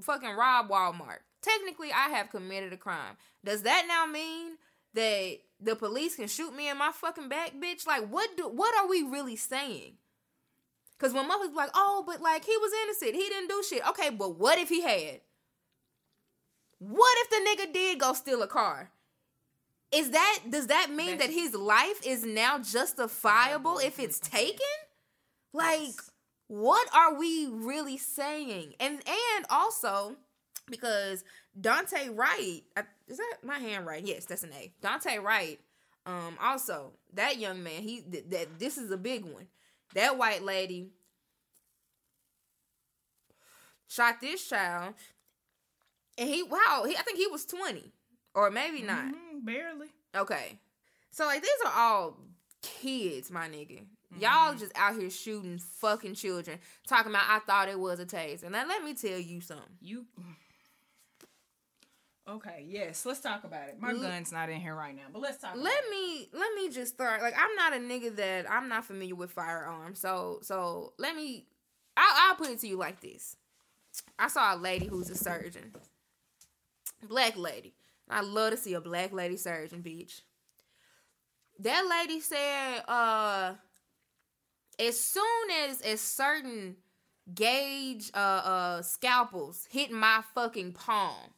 fucking 0.03 0.31
rob 0.37 0.69
Walmart. 0.69 1.21
Technically 1.43 1.91
I 1.91 2.11
have 2.11 2.31
committed 2.31 2.73
a 2.73 2.77
crime. 2.77 3.17
Does 3.45 3.63
that 3.63 3.87
now 3.89 4.05
mean 4.07 4.59
that 4.93 5.39
the 5.59 5.75
police 5.77 6.17
can 6.17 6.29
shoot 6.29 6.55
me 6.55 6.69
in 6.69 6.77
my 6.77 6.91
fucking 6.93 7.29
back, 7.31 7.53
bitch? 7.55 7.87
Like 7.87 8.09
what 8.09 8.37
do 8.37 8.47
what 8.49 8.77
are 8.77 8.89
we 8.89 9.03
really 9.05 9.37
saying? 9.37 9.95
Cause 11.01 11.15
when 11.15 11.25
motherfuckers 11.25 11.55
like, 11.55 11.71
oh, 11.75 12.05
but 12.07 12.21
like 12.21 12.45
he 12.45 12.57
was 12.59 12.73
innocent, 12.85 13.15
he 13.15 13.29
didn't 13.29 13.49
do 13.49 13.63
shit. 13.67 13.89
Okay, 13.89 14.11
but 14.11 14.39
what 14.39 14.59
if 14.59 14.69
he 14.69 14.83
had? 14.83 15.21
What 16.79 17.17
if 17.21 17.31
the 17.31 17.37
nigga 17.65 17.73
did 17.73 17.99
go 18.01 18.13
steal 18.13 18.43
a 18.43 18.47
car? 18.47 18.91
Is 19.93 20.11
that 20.11 20.41
does 20.49 20.69
that 20.69 20.91
mean 20.91 21.19
that 21.19 21.31
his 21.31 21.55
life 21.55 22.01
is 22.07 22.25
now 22.25 22.59
justifiable 22.59 23.79
if 23.79 23.99
it's 23.99 24.21
taken? 24.21 24.59
Like, 25.53 25.95
what 26.47 26.87
are 26.95 27.15
we 27.15 27.47
really 27.47 27.97
saying? 27.99 28.75
And 28.79 28.97
and 29.07 29.47
also 29.49 30.17
because 30.71 31.25
Daunte 31.59 32.17
Wright, 32.17 32.63
I- 32.77 32.85
is 33.09 33.17
that 33.17 33.39
my 33.43 33.59
handwriting? 33.59 34.07
Yes, 34.07 34.27
that's 34.27 34.45
an 34.45 34.53
A. 34.53 34.71
Daunte 34.83 35.21
Wright. 35.23 35.59
Um, 36.07 36.37
also 36.41 36.93
that 37.15 37.39
young 37.39 37.63
man, 37.63 37.83
he 37.83 38.03
th- 38.03 38.25
that 38.29 38.59
this 38.59 38.79
is 38.79 38.91
a 38.91 38.97
big 38.97 39.25
one. 39.25 39.49
That 39.95 40.17
white 40.19 40.43
lady 40.43 40.91
shot 43.89 44.21
this 44.21 44.47
child, 44.49 44.95
and 46.19 46.29
he 46.29 46.43
wow, 46.43 46.85
he 46.87 46.97
I 46.97 47.03
think 47.03 47.19
he 47.19 47.27
was 47.27 47.45
twenty 47.45 47.93
or 48.35 48.51
maybe 48.51 48.83
not. 48.83 49.05
Mhm, 49.07 49.45
barely. 49.45 49.89
Okay. 50.15 50.59
So 51.11 51.25
like 51.25 51.43
these 51.43 51.51
are 51.67 51.73
all 51.75 52.17
kids, 52.63 53.31
my 53.31 53.49
nigga. 53.49 53.85
Y'all 54.19 54.55
just 54.57 54.73
out 54.75 54.97
here 54.97 55.09
shooting 55.09 55.59
fucking 55.59 56.15
children, 56.15 56.59
talking 56.87 57.13
about 57.13 57.25
I 57.29 57.39
thought 57.41 57.69
it 57.69 57.79
was 57.79 58.01
a 58.01 58.05
taste, 58.07 58.43
And 58.43 58.53
now 58.53 58.67
let 58.67 58.83
me 58.83 58.93
tell 58.95 59.19
you 59.19 59.41
something. 59.41 59.67
You. 59.81 60.07
Okay, 62.31 62.65
yes, 62.69 63.05
let's 63.05 63.21
talk 63.21 63.45
about 63.45 63.69
it. 63.69 63.81
My 63.81 63.91
L- 63.91 63.99
gun's 64.01 64.31
not 64.31 64.49
in 64.51 64.61
here 64.61 64.75
right 64.75 64.95
now, 64.95 65.03
but 65.13 65.21
let's 65.21 65.39
talk. 65.39 65.55
about 65.55 65.65
Let 65.65 65.79
it. 65.85 65.91
me 65.91 66.29
let 66.33 66.55
me 66.55 66.69
just 66.71 66.95
start. 66.95 67.23
Like 67.23 67.35
I'm 67.37 67.55
not 67.57 67.73
a 67.75 67.77
nigga 67.77 68.15
that 68.17 68.51
I'm 68.51 68.69
not 68.69 68.85
familiar 68.85 69.15
with 69.17 69.33
firearms. 69.33 69.99
So 70.01 70.39
so 70.43 70.93
let 70.99 71.17
me 71.17 71.47
I'll, 71.97 72.31
I'll 72.31 72.35
put 72.37 72.51
it 72.51 72.61
to 72.61 72.69
you 72.69 72.77
like 72.77 73.01
this. 73.01 73.37
I 74.19 74.29
saw 74.29 74.55
a 74.55 74.57
lady 74.57 74.87
who's 74.87 75.11
a 75.11 75.17
surgeon. 75.17 75.73
Black 77.09 77.37
lady. 77.37 77.75
I 78.09 78.23
love 78.23 78.53
to 78.53 78.57
see 78.57 78.75
a 78.75 78.81
black 78.81 79.13
lady 79.13 79.37
surgeon, 79.37 79.83
bitch. 79.83 80.23
That 81.61 81.87
lady 81.89 82.21
said, 82.21 82.83
uh, 82.89 83.55
as 84.79 84.99
soon 84.99 85.51
as 85.69 85.81
as 85.83 86.01
certain 86.01 86.77
gauge 87.35 88.11
uh 88.15 88.19
uh 88.19 88.83
scalpels 88.83 89.67
hit 89.71 89.91
my 89.93 90.23
fucking 90.35 90.73
palm. 90.73 91.31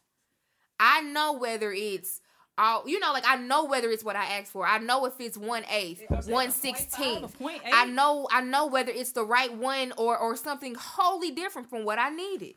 I 0.80 1.00
know 1.02 1.32
whether 1.34 1.72
it's 1.72 2.20
all 2.58 2.86
you 2.86 3.00
know, 3.00 3.12
like 3.12 3.24
I 3.26 3.36
know 3.36 3.64
whether 3.64 3.90
it's 3.90 4.04
what 4.04 4.16
I 4.16 4.38
asked 4.38 4.52
for. 4.52 4.66
I 4.66 4.78
know 4.78 5.06
if 5.06 5.14
it's 5.20 5.38
one 5.38 5.64
eighth, 5.70 6.02
one 6.26 6.50
sixteenth. 6.50 7.34
I 7.72 7.86
know 7.86 8.28
I 8.30 8.42
know 8.42 8.66
whether 8.66 8.90
it's 8.92 9.12
the 9.12 9.24
right 9.24 9.52
one 9.56 9.92
or 9.96 10.18
or 10.18 10.36
something 10.36 10.74
wholly 10.74 11.30
different 11.30 11.70
from 11.70 11.84
what 11.84 11.98
I 11.98 12.10
needed. 12.10 12.54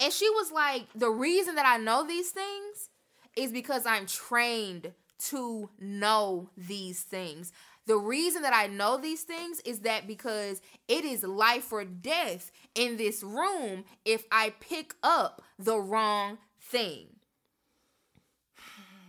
And 0.00 0.12
she 0.12 0.28
was 0.30 0.50
like, 0.50 0.86
the 0.94 1.10
reason 1.10 1.54
that 1.56 1.66
I 1.66 1.76
know 1.76 2.06
these 2.06 2.30
things 2.30 2.90
is 3.36 3.52
because 3.52 3.86
I'm 3.86 4.06
trained 4.06 4.92
to 5.30 5.70
know 5.78 6.50
these 6.56 7.02
things. 7.02 7.52
The 7.86 7.96
reason 7.96 8.42
that 8.42 8.54
I 8.54 8.66
know 8.66 8.96
these 8.96 9.22
things 9.22 9.60
is 9.60 9.80
that 9.80 10.06
because 10.06 10.62
it 10.88 11.04
is 11.04 11.22
life 11.22 11.70
or 11.70 11.84
death 11.84 12.50
in 12.74 12.96
this 12.96 13.22
room 13.22 13.84
if 14.04 14.24
I 14.32 14.54
pick 14.58 14.94
up 15.02 15.42
the 15.58 15.78
wrong 15.78 16.38
thing. 16.60 17.08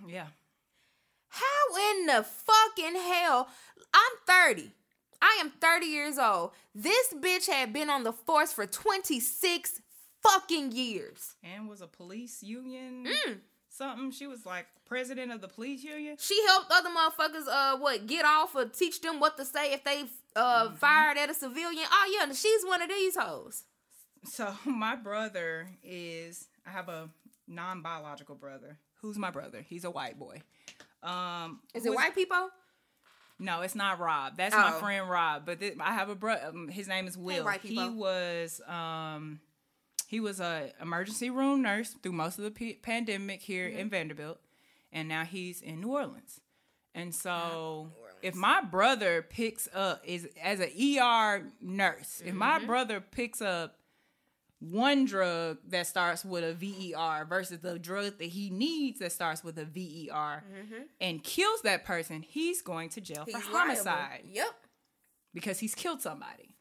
Yeah. 0.08 0.28
How 1.30 1.92
in 1.92 2.06
the 2.06 2.24
fucking 2.24 2.96
hell? 2.96 3.50
I'm 3.94 4.12
30. 4.26 4.72
I 5.22 5.38
am 5.42 5.52
30 5.60 5.86
years 5.86 6.18
old. 6.18 6.52
This 6.74 7.14
bitch 7.14 7.48
had 7.48 7.74
been 7.74 7.90
on 7.90 8.04
the 8.04 8.14
force 8.14 8.54
for 8.54 8.66
26 8.66 9.82
fucking 10.22 10.72
years. 10.72 11.36
And 11.44 11.68
was 11.68 11.82
a 11.82 11.88
police 11.88 12.42
union 12.44 13.08
mm. 13.08 13.38
something. 13.70 14.12
She 14.12 14.28
was 14.28 14.46
like 14.46 14.68
president 14.86 15.32
of 15.32 15.42
the 15.42 15.48
police 15.48 15.84
union. 15.84 16.18
She 16.20 16.42
helped 16.48 16.72
other 16.72 16.90
motherfuckers 16.90 17.48
uh 17.50 17.78
what 17.78 18.08
get 18.08 18.26
off 18.26 18.56
or 18.56 18.66
teach 18.66 19.02
them 19.02 19.20
what 19.20 19.38
to 19.38 19.46
say 19.46 19.74
if 19.74 19.84
they 19.84 20.04
uh 20.36 20.68
mm-hmm. 20.68 20.76
fired 20.76 21.18
at 21.18 21.30
a 21.30 21.34
civilian. 21.34 21.86
Oh 21.92 22.18
yeah, 22.20 22.32
she's 22.34 22.64
one 22.66 22.82
of 22.82 22.90
these 22.90 23.16
hoes. 23.16 23.64
So 24.26 24.54
my 24.66 24.96
brother 24.96 25.70
is 25.84 26.48
I 26.66 26.72
have 26.72 26.90
a 26.90 27.10
non-biological 27.48 28.36
brother. 28.36 28.78
Who's 29.06 29.20
my 29.20 29.30
brother? 29.30 29.64
He's 29.68 29.84
a 29.84 29.92
white 29.92 30.18
boy. 30.18 30.42
Um 31.04 31.60
Is 31.76 31.86
it 31.86 31.94
white 31.94 32.16
people? 32.16 32.50
No, 33.38 33.62
it's 33.62 33.76
not 33.76 34.00
Rob. 34.00 34.38
That's 34.38 34.56
oh. 34.56 34.60
my 34.60 34.72
friend 34.72 35.10
Rob. 35.10 35.46
But 35.46 35.60
th- 35.60 35.76
I 35.80 35.94
have 35.94 36.10
a 36.10 36.16
brother. 36.16 36.48
Um, 36.48 36.70
his 36.70 36.88
name 36.88 37.06
is 37.06 37.18
Will. 37.18 37.46
Hey, 37.48 37.60
he 37.62 37.90
was 37.90 38.62
um 38.68 39.40
he 40.08 40.20
was 40.20 40.40
a 40.40 40.72
emergency 40.82 41.30
room 41.30 41.62
nurse 41.62 41.96
through 42.02 42.14
most 42.14 42.38
of 42.40 42.46
the 42.46 42.52
p- 42.52 42.80
pandemic 42.82 43.42
here 43.42 43.68
mm-hmm. 43.68 43.80
in 43.80 43.90
Vanderbilt, 43.90 44.40
and 44.92 45.08
now 45.08 45.24
he's 45.24 45.62
in 45.62 45.82
New 45.82 45.92
Orleans. 45.92 46.40
And 46.96 47.14
so, 47.14 47.92
if 48.22 48.34
my 48.34 48.62
brother 48.62 49.22
picks 49.22 49.68
up 49.76 50.02
is 50.06 50.28
as 50.42 50.62
an 50.62 50.70
ER 50.70 51.52
nurse, 51.62 52.18
mm-hmm. 52.18 52.30
if 52.30 52.34
my 52.34 52.58
mm-hmm. 52.58 52.68
brother 52.68 53.02
picks 53.02 53.42
up 53.42 53.78
one 54.72 55.06
drug 55.06 55.58
that 55.68 55.88
starts 55.88 56.26
with 56.26 56.44
a 56.44 56.54
VER 56.54 57.26
versus 57.26 57.60
the 57.60 57.80
drug 57.80 58.18
that 58.18 58.26
he 58.26 58.50
needs 58.50 59.00
that 59.00 59.12
starts 59.12 59.44
with 59.44 59.58
a 59.58 59.66
VER 59.66 60.44
mm-hmm. 60.44 60.84
and 61.00 61.24
kills 61.24 61.62
that 61.62 61.86
person, 61.86 62.22
he's 62.22 62.62
going 62.62 62.90
to 62.90 63.02
jail 63.02 63.24
he's 63.26 63.36
for 63.36 63.58
homicide. 63.58 63.86
Liable. 63.86 64.30
Yep. 64.32 64.54
Because 65.34 65.60
he's 65.60 65.76
killed 65.76 66.02
somebody 66.02 66.56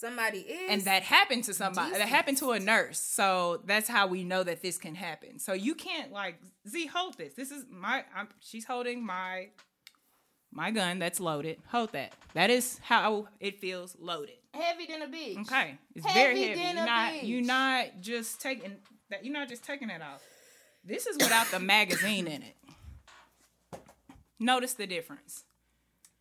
somebody 0.00 0.38
is 0.38 0.70
and 0.70 0.82
that 0.82 1.02
happened 1.02 1.44
to 1.44 1.52
somebody 1.52 1.90
decent. 1.90 1.98
that 1.98 2.08
happened 2.08 2.38
to 2.38 2.52
a 2.52 2.58
nurse 2.58 2.98
so 2.98 3.60
that's 3.66 3.86
how 3.86 4.06
we 4.06 4.24
know 4.24 4.42
that 4.42 4.62
this 4.62 4.78
can 4.78 4.94
happen 4.94 5.38
so 5.38 5.52
you 5.52 5.74
can't 5.74 6.10
like 6.10 6.40
z 6.66 6.86
hold 6.86 7.18
this 7.18 7.34
this 7.34 7.50
is 7.50 7.66
my 7.70 8.02
I'm, 8.16 8.28
she's 8.40 8.64
holding 8.64 9.04
my 9.04 9.48
my 10.50 10.70
gun 10.70 10.98
that's 10.98 11.20
loaded 11.20 11.58
hold 11.68 11.92
that 11.92 12.14
that 12.32 12.48
is 12.48 12.80
how 12.82 13.28
it 13.40 13.60
feels 13.60 13.94
loaded 14.00 14.39
heavy 14.54 14.86
than 14.86 15.02
a 15.02 15.06
bitch 15.06 15.40
okay 15.40 15.78
it's 15.94 16.06
heavy 16.06 16.18
very 16.18 16.42
heavy 16.42 16.60
you're 16.60 16.74
not 16.74 17.12
bitch. 17.12 17.20
you're 17.22 17.42
not 17.42 17.86
just 18.00 18.40
taking 18.40 18.76
that 19.10 19.24
you're 19.24 19.34
not 19.34 19.48
just 19.48 19.64
taking 19.64 19.90
it 19.90 20.02
off 20.02 20.22
this 20.84 21.06
is 21.06 21.16
without 21.16 21.46
the 21.50 21.60
magazine 21.60 22.26
in 22.26 22.42
it 22.42 22.56
notice 24.38 24.74
the 24.74 24.86
difference 24.86 25.44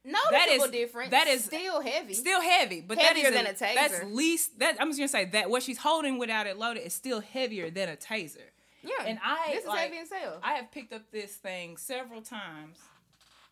noticeable 0.03 0.31
that 0.31 0.49
is, 0.49 0.71
difference. 0.71 1.11
That 1.11 1.27
is 1.27 1.45
still 1.45 1.81
heavy. 1.81 2.13
Still 2.13 2.41
heavy, 2.41 2.81
but 2.81 2.97
heavier 2.97 3.31
that 3.31 3.33
is 3.33 3.35
than 3.35 3.45
a, 3.47 3.49
a 3.49 3.53
taser. 3.53 3.75
That's 3.75 4.03
least 4.11 4.59
that 4.59 4.77
I'm 4.79 4.89
just 4.89 4.99
gonna 4.99 5.07
say 5.07 5.25
that 5.25 5.49
what 5.49 5.63
she's 5.63 5.77
holding 5.77 6.17
without 6.17 6.47
it 6.47 6.57
loaded 6.57 6.85
is 6.85 6.93
still 6.93 7.21
heavier 7.21 7.69
than 7.69 7.89
a 7.89 7.95
taser. 7.95 8.37
Yeah, 8.81 9.05
and 9.05 9.19
I 9.23 9.51
this 9.51 9.63
is 9.63 9.67
like, 9.67 9.79
heavy 9.79 9.97
as 9.97 10.09
hell. 10.11 10.39
I 10.41 10.53
have 10.53 10.71
picked 10.71 10.93
up 10.93 11.11
this 11.11 11.35
thing 11.35 11.77
several 11.77 12.21
times, 12.21 12.77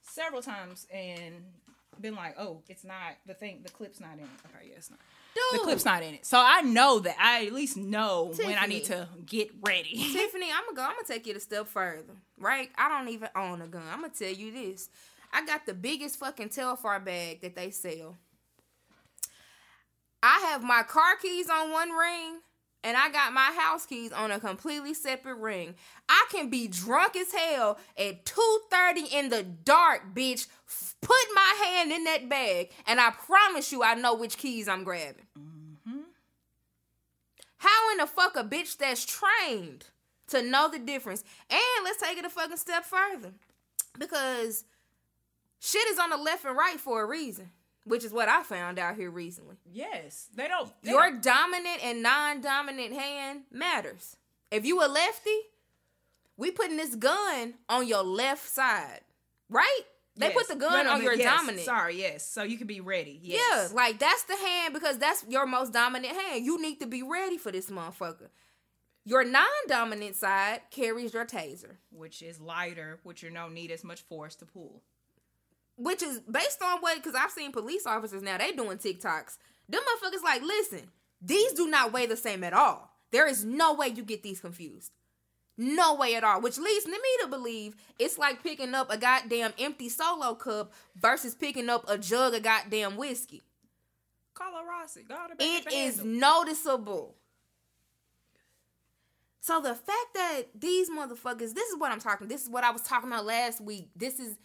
several 0.02 0.42
times, 0.42 0.88
and 0.94 1.36
been 2.02 2.16
like, 2.16 2.36
oh, 2.40 2.62
it's 2.68 2.84
not 2.84 3.16
the 3.26 3.34
thing. 3.34 3.62
The 3.64 3.70
clip's 3.70 4.00
not 4.00 4.14
in 4.14 4.20
it. 4.22 4.30
Okay, 4.46 4.70
yeah, 4.70 4.76
it's 4.78 4.90
not. 4.90 5.00
Dude. 5.34 5.60
The 5.60 5.64
clip's 5.64 5.86
not 5.86 6.02
in 6.02 6.16
it, 6.16 6.26
so 6.26 6.40
I 6.44 6.62
know 6.62 7.00
that 7.00 7.16
I 7.20 7.46
at 7.46 7.54
least 7.54 7.78
know 7.78 8.30
Tiffany. 8.32 8.48
when 8.48 8.58
I 8.58 8.66
need 8.66 8.86
to 8.86 9.08
get 9.26 9.50
ready. 9.62 9.96
Tiffany, 10.14 10.48
I'm 10.52 10.66
gonna 10.66 10.76
go. 10.76 10.82
I'm 10.84 10.96
gonna 10.96 11.08
take 11.08 11.28
it 11.28 11.36
a 11.36 11.40
step 11.40 11.68
further. 11.68 12.14
Right? 12.40 12.70
I 12.78 12.90
don't 12.90 13.10
even 13.10 13.30
own 13.36 13.62
a 13.62 13.68
gun. 13.68 13.84
I'm 13.92 14.02
gonna 14.02 14.14
tell 14.18 14.32
you 14.32 14.52
this. 14.52 14.90
I 15.32 15.46
got 15.46 15.66
the 15.66 15.74
biggest 15.74 16.18
fucking 16.18 16.50
Telfar 16.50 17.04
bag 17.04 17.42
that 17.42 17.56
they 17.56 17.70
sell. 17.70 18.16
I 20.24 20.48
have 20.52 20.64
my 20.64 20.84
car 20.84 21.16
keys 21.22 21.50
on 21.50 21.72
one 21.72 21.92
ring 21.92 22.40
and 22.88 22.96
I 22.96 23.10
got 23.10 23.34
my 23.34 23.52
house 23.60 23.86
keys 23.86 24.14
on 24.14 24.32
a 24.32 24.40
completely 24.40 24.94
separate 24.94 25.36
ring. 25.36 25.76
I 26.08 26.26
can 26.32 26.50
be 26.50 26.70
drunk 26.70 27.18
as 27.18 27.34
hell 27.34 27.78
at 27.98 28.24
2:30 28.24 29.12
in 29.12 29.28
the 29.28 29.44
dark, 29.44 30.16
bitch. 30.16 30.48
Put 31.02 31.26
my 31.36 31.66
hand 31.66 31.92
in 31.92 32.06
that 32.06 32.30
bag 32.30 32.72
and 32.86 33.02
I 33.02 33.12
promise 33.12 33.74
you 33.74 33.84
I 33.84 33.96
know 33.96 34.14
which 34.16 34.38
keys 34.38 34.70
I'm 34.70 34.86
grabbing. 34.86 35.28
Mm-hmm. 35.38 36.00
How 37.58 37.92
in 37.92 37.98
the 37.98 38.08
fuck 38.08 38.38
a 38.38 38.44
bitch 38.46 38.78
that's 38.78 39.06
trained 39.06 39.88
to 40.30 40.42
know 40.42 40.70
the 40.70 40.80
difference? 40.80 41.26
And 41.50 41.84
let's 41.84 42.02
take 42.02 42.18
it 42.18 42.24
a 42.24 42.30
fucking 42.30 42.56
step 42.56 42.86
further. 42.86 43.34
Because 44.00 44.64
shit 45.60 45.90
is 45.90 46.00
on 46.00 46.10
the 46.10 46.18
left 46.18 46.46
and 46.46 46.56
right 46.56 46.80
for 46.80 47.02
a 47.02 47.06
reason, 47.06 47.52
which 47.88 48.04
is 48.04 48.12
what 48.12 48.30
I 48.30 48.44
found 48.44 48.78
out 48.80 48.96
here 48.96 49.10
recently. 49.10 49.56
Yes, 49.72 50.28
they 50.36 50.48
don't. 50.48 50.72
They 50.84 50.92
Your 50.92 51.10
don't. 51.10 51.24
dominant 51.24 51.84
and 51.84 52.04
non-dominant 52.04 52.94
hand 52.94 53.42
matters. 53.52 54.18
If 54.52 54.66
you 54.66 54.84
a 54.84 54.88
lefty, 54.88 55.38
we 56.38 56.52
putting 56.52 56.78
this 56.78 56.96
gun 56.96 57.56
on 57.70 57.88
your 57.88 58.04
left 58.04 58.48
side, 58.48 59.02
right? 59.50 59.82
They 60.16 60.28
yes. 60.28 60.36
put 60.36 60.48
the 60.48 60.56
gun 60.56 60.72
no, 60.72 60.84
no, 60.84 60.92
on 60.96 61.04
your 61.04 61.14
yes. 61.14 61.38
dominant. 61.38 61.66
Sorry, 61.66 62.00
yes. 62.00 62.28
So 62.28 62.44
you 62.44 62.58
can 62.58 62.68
be 62.68 62.82
ready. 62.82 63.20
Yes. 63.22 63.70
Yeah, 63.70 63.76
like 63.76 64.00
that's 64.00 64.24
the 64.24 64.36
hand 64.36 64.74
because 64.74 64.98
that's 64.98 65.24
your 65.30 65.46
most 65.46 65.74
dominant 65.74 66.16
hand. 66.16 66.44
You 66.44 66.62
need 66.62 66.80
to 66.80 66.88
be 66.88 67.04
ready 67.04 67.38
for 67.38 67.52
this 67.52 67.70
motherfucker. 67.70 68.30
Your 69.06 69.24
non-dominant 69.24 70.16
side 70.16 70.62
carries 70.70 71.14
your 71.14 71.26
taser, 71.26 71.78
which 71.92 72.22
is 72.22 72.42
lighter, 72.42 73.00
which 73.04 73.24
you 73.24 73.30
don't 73.30 73.54
need 73.54 73.72
as 73.72 73.84
much 73.84 74.02
force 74.02 74.36
to 74.38 74.46
pull 74.46 74.82
which 75.78 76.02
is 76.02 76.20
based 76.20 76.62
on 76.62 76.80
what 76.80 76.98
because 76.98 77.16
I've 77.16 77.32
seen 77.32 77.52
police 77.52 77.86
officers 77.86 78.22
now 78.22 78.38
they 78.38 78.52
doing 78.52 78.78
TikToks. 78.78 79.38
Them 79.70 79.82
motherfuckers 79.82 80.24
like, 80.24 80.42
listen, 80.42 80.90
these 81.22 81.54
do 81.54 81.68
not 81.70 81.94
weigh 81.94 82.06
the 82.06 82.18
same 82.18 82.44
at 82.44 82.54
all. 82.54 82.92
There 83.12 83.28
is 83.28 83.46
no 83.46 83.74
way 83.74 83.88
you 83.88 84.04
get 84.04 84.24
these 84.24 84.40
confused. 84.40 84.92
No 85.58 85.96
way 85.96 86.16
at 86.16 86.24
all. 86.24 86.42
Which 86.42 86.58
leads 86.58 86.86
me 86.86 86.98
to 87.22 87.28
believe 87.28 87.76
it's 87.98 88.18
like 88.18 88.44
picking 88.44 88.76
up 88.76 88.92
a 88.92 88.98
goddamn 88.98 89.54
empty 89.58 89.90
solo 89.90 90.36
cup 90.36 90.72
versus 90.96 91.34
picking 91.34 91.70
up 91.70 91.86
a 91.88 91.98
jug 91.98 92.36
of 92.36 92.44
goddamn 92.44 92.96
whiskey. 92.96 93.42
Carlo 94.36 94.60
Rossi. 94.68 95.04
God, 95.08 95.32
it 95.40 95.74
is 95.74 96.04
noticeable. 96.04 97.16
So 99.40 99.62
the 99.62 99.74
fact 99.74 100.14
that 100.14 100.44
these 100.54 100.90
motherfuckers, 100.90 101.54
this 101.54 101.70
is 101.70 101.78
what 101.78 101.92
I'm 101.92 102.00
talking. 102.00 102.28
This 102.28 102.44
is 102.44 102.50
what 102.50 102.64
I 102.64 102.72
was 102.72 102.82
talking 102.82 103.10
about 103.10 103.26
last 103.26 103.60
week. 103.62 103.90
This 103.96 104.20
is 104.20 104.38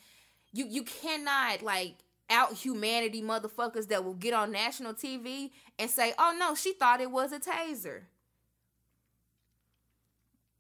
you 0.52 0.66
you 0.68 0.82
cannot 0.82 1.62
like 1.62 1.96
out 2.30 2.54
humanity 2.54 3.22
motherfuckers 3.22 3.88
that 3.88 4.04
will 4.04 4.14
get 4.14 4.32
on 4.32 4.52
national 4.52 4.94
TV 4.94 5.50
and 5.78 5.90
say, 5.90 6.14
"Oh 6.18 6.34
no, 6.38 6.54
she 6.54 6.72
thought 6.72 7.00
it 7.00 7.10
was 7.10 7.32
a 7.32 7.38
taser." 7.38 8.02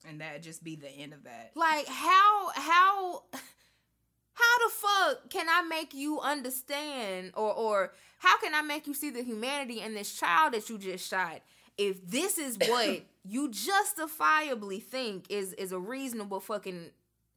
And 0.06 0.20
that 0.20 0.42
just 0.42 0.64
be 0.64 0.74
the 0.74 0.88
end 0.88 1.12
of 1.12 1.24
that. 1.24 1.52
Like 1.54 1.86
how 1.86 2.50
how 2.54 3.22
how 3.32 4.58
the 4.66 4.70
fuck 4.70 5.30
can 5.30 5.46
I 5.48 5.62
make 5.62 5.94
you 5.94 6.20
understand 6.20 7.32
or 7.34 7.52
or 7.54 7.92
how 8.18 8.38
can 8.38 8.54
I 8.54 8.62
make 8.62 8.86
you 8.86 8.94
see 8.94 9.10
the 9.10 9.22
humanity 9.22 9.80
in 9.80 9.94
this 9.94 10.14
child 10.14 10.54
that 10.54 10.68
you 10.68 10.78
just 10.78 11.08
shot 11.08 11.42
if 11.78 12.06
this 12.08 12.38
is 12.38 12.58
what 12.68 13.02
you 13.24 13.50
justifiably 13.50 14.80
think 14.80 15.30
is 15.30 15.52
is 15.54 15.72
a 15.72 15.78
reasonable 15.78 16.40
fucking 16.40 16.90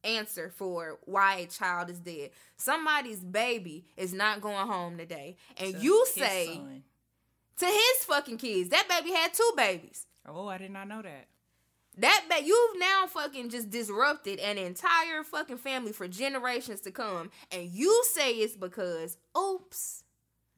answer 0.06 0.52
for 0.54 0.98
why 1.04 1.36
a 1.36 1.46
child 1.46 1.90
is 1.90 1.98
dead. 1.98 2.30
Somebody's 2.56 3.20
baby 3.20 3.84
is 3.96 4.12
not 4.12 4.40
going 4.40 4.66
home 4.66 4.96
today. 4.96 5.36
And 5.56 5.82
you 5.82 6.06
say 6.14 6.54
son. 6.54 6.82
to 7.58 7.66
his 7.66 8.04
fucking 8.04 8.38
kids, 8.38 8.70
that 8.70 8.88
baby 8.88 9.12
had 9.14 9.34
two 9.34 9.52
babies. 9.56 10.06
Oh, 10.26 10.48
I 10.48 10.58
did 10.58 10.70
not 10.70 10.88
know 10.88 11.02
that. 11.02 11.26
That 11.98 12.26
ba- 12.28 12.44
you've 12.44 12.78
now 12.78 13.06
fucking 13.06 13.48
just 13.48 13.70
disrupted 13.70 14.38
an 14.40 14.58
entire 14.58 15.24
fucking 15.24 15.58
family 15.58 15.92
for 15.92 16.06
generations 16.06 16.82
to 16.82 16.90
come, 16.90 17.30
and 17.50 17.70
you 17.70 18.04
say 18.12 18.32
it's 18.32 18.56
because 18.56 19.16
oops. 19.36 20.04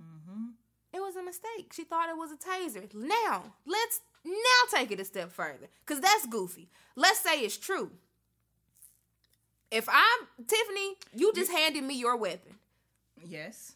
Mm-hmm. 0.03 0.47
It 0.93 1.01
was 1.01 1.17
a 1.17 1.23
mistake. 1.23 1.73
She 1.73 1.85
thought 1.85 2.09
it 2.09 2.17
was 2.17 2.33
a 2.33 2.37
taser. 2.37 2.93
Now, 2.95 3.45
let's 3.67 4.01
now 4.25 4.79
take 4.79 4.91
it 4.91 5.01
a 5.01 5.05
step 5.05 5.31
further. 5.31 5.69
Cause 5.87 6.01
that's 6.01 6.27
goofy. 6.27 6.71
Let's 6.97 7.21
say 7.21 7.41
it's 7.41 7.57
true. 7.57 7.93
If 9.71 9.89
I'm 9.89 10.47
Tiffany, 10.47 10.95
you 11.15 11.33
just 11.35 11.53
handed 11.53 11.85
me 11.85 11.95
your 11.95 12.17
weapon. 12.17 12.55
Yes. 13.27 13.75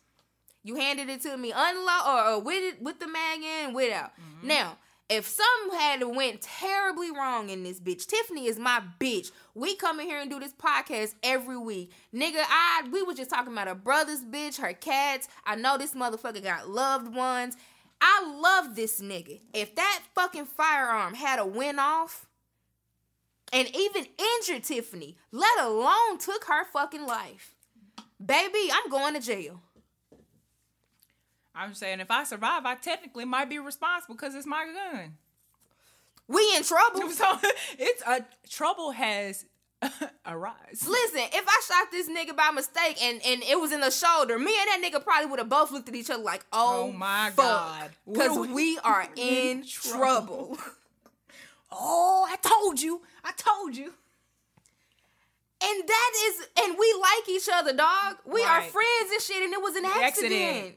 You 0.64 0.76
handed 0.76 1.08
it 1.08 1.22
to 1.22 1.36
me 1.36 1.52
unload 1.54 2.06
or, 2.06 2.32
or 2.32 2.40
with 2.40 2.74
it 2.74 2.82
with 2.82 3.00
the 3.00 3.08
mag 3.08 3.40
in, 3.42 3.74
without. 3.74 4.12
Mm-hmm. 4.12 4.46
Now, 4.46 4.76
if 5.08 5.28
something 5.28 5.78
had 5.78 6.02
went 6.04 6.40
terribly 6.40 7.10
wrong 7.10 7.50
in 7.50 7.64
this 7.64 7.80
bitch, 7.80 8.06
Tiffany 8.06 8.46
is 8.46 8.58
my 8.58 8.80
bitch. 8.98 9.30
We 9.54 9.74
come 9.74 10.00
in 10.00 10.06
here 10.06 10.20
and 10.20 10.30
do 10.30 10.40
this 10.40 10.54
podcast 10.54 11.14
every 11.22 11.58
week. 11.58 11.92
Nigga, 12.14 12.42
I 12.48 12.88
we 12.90 13.02
was 13.02 13.16
just 13.16 13.28
talking 13.28 13.52
about 13.52 13.68
her 13.68 13.74
brother's 13.74 14.22
bitch, 14.22 14.60
her 14.60 14.72
cats. 14.72 15.28
I 15.44 15.56
know 15.56 15.76
this 15.76 15.94
motherfucker 15.94 16.42
got 16.42 16.68
loved 16.68 17.14
ones. 17.14 17.56
I 18.00 18.40
love 18.40 18.74
this 18.74 19.00
nigga. 19.00 19.40
If 19.52 19.74
that 19.74 20.02
fucking 20.14 20.46
firearm 20.46 21.14
had 21.14 21.38
a 21.38 21.46
went 21.46 21.78
off 21.78 22.26
and 23.52 23.68
even 23.76 24.06
injured 24.18 24.64
Tiffany, 24.64 25.16
let 25.30 25.60
alone 25.60 26.18
took 26.18 26.44
her 26.46 26.64
fucking 26.72 27.06
life. 27.06 27.54
Baby, 28.24 28.70
I'm 28.72 28.90
going 28.90 29.14
to 29.14 29.20
jail. 29.20 29.60
I'm 31.54 31.74
saying, 31.74 32.00
if 32.00 32.10
I 32.10 32.24
survive, 32.24 32.64
I 32.64 32.76
technically 32.76 33.24
might 33.26 33.50
be 33.50 33.58
responsible 33.58 34.14
because 34.14 34.34
it's 34.34 34.46
my 34.46 34.64
gun. 34.66 35.16
We 36.28 36.40
in 36.56 36.62
trouble. 36.62 37.02
So 37.10 37.26
it's 37.78 38.02
a 38.06 38.24
trouble 38.48 38.92
has 38.92 39.44
arise. 40.26 40.86
Listen, 40.88 41.20
if 41.32 41.44
I 41.46 41.60
shot 41.68 41.90
this 41.90 42.08
nigga 42.08 42.34
by 42.36 42.50
mistake 42.52 43.02
and, 43.02 43.20
and 43.26 43.42
it 43.42 43.60
was 43.60 43.72
in 43.72 43.80
the 43.80 43.90
shoulder, 43.90 44.38
me 44.38 44.54
and 44.58 44.82
that 44.82 44.90
nigga 44.92 45.02
probably 45.04 45.28
would 45.28 45.40
have 45.40 45.48
both 45.48 45.70
looked 45.72 45.88
at 45.88 45.94
each 45.94 46.08
other 46.08 46.22
like, 46.22 46.44
oh, 46.52 46.84
Oh 46.88 46.92
my 46.92 47.30
fuck. 47.30 47.36
God. 47.36 47.90
Because 48.10 48.38
we, 48.38 48.52
we 48.54 48.78
are 48.78 49.06
in 49.16 49.64
trouble. 49.66 50.56
trouble? 50.56 50.58
Oh, 51.72 52.26
I 52.28 52.36
told 52.36 52.80
you. 52.80 53.02
I 53.24 53.32
told 53.32 53.76
you. 53.76 53.92
And 55.64 55.88
that 55.88 56.12
is, 56.26 56.46
and 56.64 56.76
we 56.78 56.94
like 57.00 57.28
each 57.28 57.48
other, 57.52 57.72
dog. 57.72 58.16
We 58.26 58.42
are 58.42 58.62
friends 58.62 59.12
and 59.12 59.20
shit, 59.22 59.42
and 59.44 59.52
it 59.52 59.62
was 59.62 59.76
an 59.76 59.84
accident. 59.84 60.32
Accident. 60.32 60.74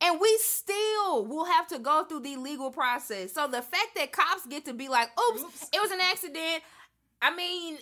And 0.00 0.20
we 0.20 0.38
still 0.40 1.26
will 1.26 1.44
have 1.44 1.66
to 1.68 1.80
go 1.80 2.04
through 2.04 2.20
the 2.20 2.36
legal 2.36 2.70
process. 2.70 3.32
So 3.32 3.48
the 3.48 3.60
fact 3.62 3.96
that 3.96 4.12
cops 4.12 4.46
get 4.46 4.64
to 4.66 4.72
be 4.72 4.88
like, 4.88 5.10
oops, 5.18 5.42
Oops. 5.42 5.68
it 5.72 5.82
was 5.82 5.90
an 5.90 5.98
accident. 6.00 6.62
I 7.20 7.34
mean, 7.34 7.78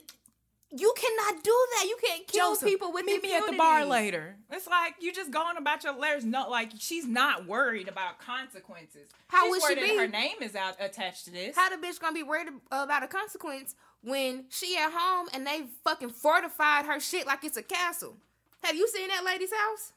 you 0.71 0.93
cannot 0.97 1.45
do 1.45 1.67
that. 1.75 1.87
You 1.87 1.97
can't 2.05 2.27
kill 2.27 2.51
Joseph, 2.51 2.69
people 2.69 2.93
with 2.93 3.07
meet 3.07 3.23
me 3.23 3.35
at 3.35 3.47
the 3.47 3.57
bar 3.57 3.85
later. 3.85 4.37
It's 4.51 4.67
like 4.67 4.95
you 5.01 5.13
just 5.13 5.31
going 5.31 5.57
about 5.57 5.85
your 5.85 5.95
letters. 5.95 6.25
No, 6.25 6.49
like 6.49 6.73
she's 6.79 7.07
not 7.07 7.47
worried 7.47 7.89
about 7.89 8.19
consequences. 8.19 9.09
How 9.29 9.45
she's 9.45 9.63
would 9.63 9.79
she 9.79 9.93
be? 9.93 9.97
Her 9.97 10.09
name 10.09 10.37
is 10.41 10.57
out 10.57 10.75
attached 10.81 11.27
to 11.27 11.31
this. 11.31 11.55
How 11.55 11.69
the 11.69 11.77
bitch 11.77 12.01
gonna 12.01 12.15
be 12.15 12.23
worried 12.23 12.49
about 12.71 13.03
a 13.03 13.07
consequence 13.07 13.75
when 14.03 14.47
she 14.49 14.77
at 14.77 14.91
home 14.93 15.29
and 15.33 15.47
they 15.47 15.65
fucking 15.85 16.11
fortified 16.11 16.87
her 16.87 16.99
shit 16.99 17.27
like 17.27 17.45
it's 17.45 17.57
a 17.57 17.63
castle? 17.63 18.17
Have 18.63 18.75
you 18.75 18.89
seen 18.89 19.09
that 19.09 19.25
lady's 19.25 19.53
house? 19.53 19.93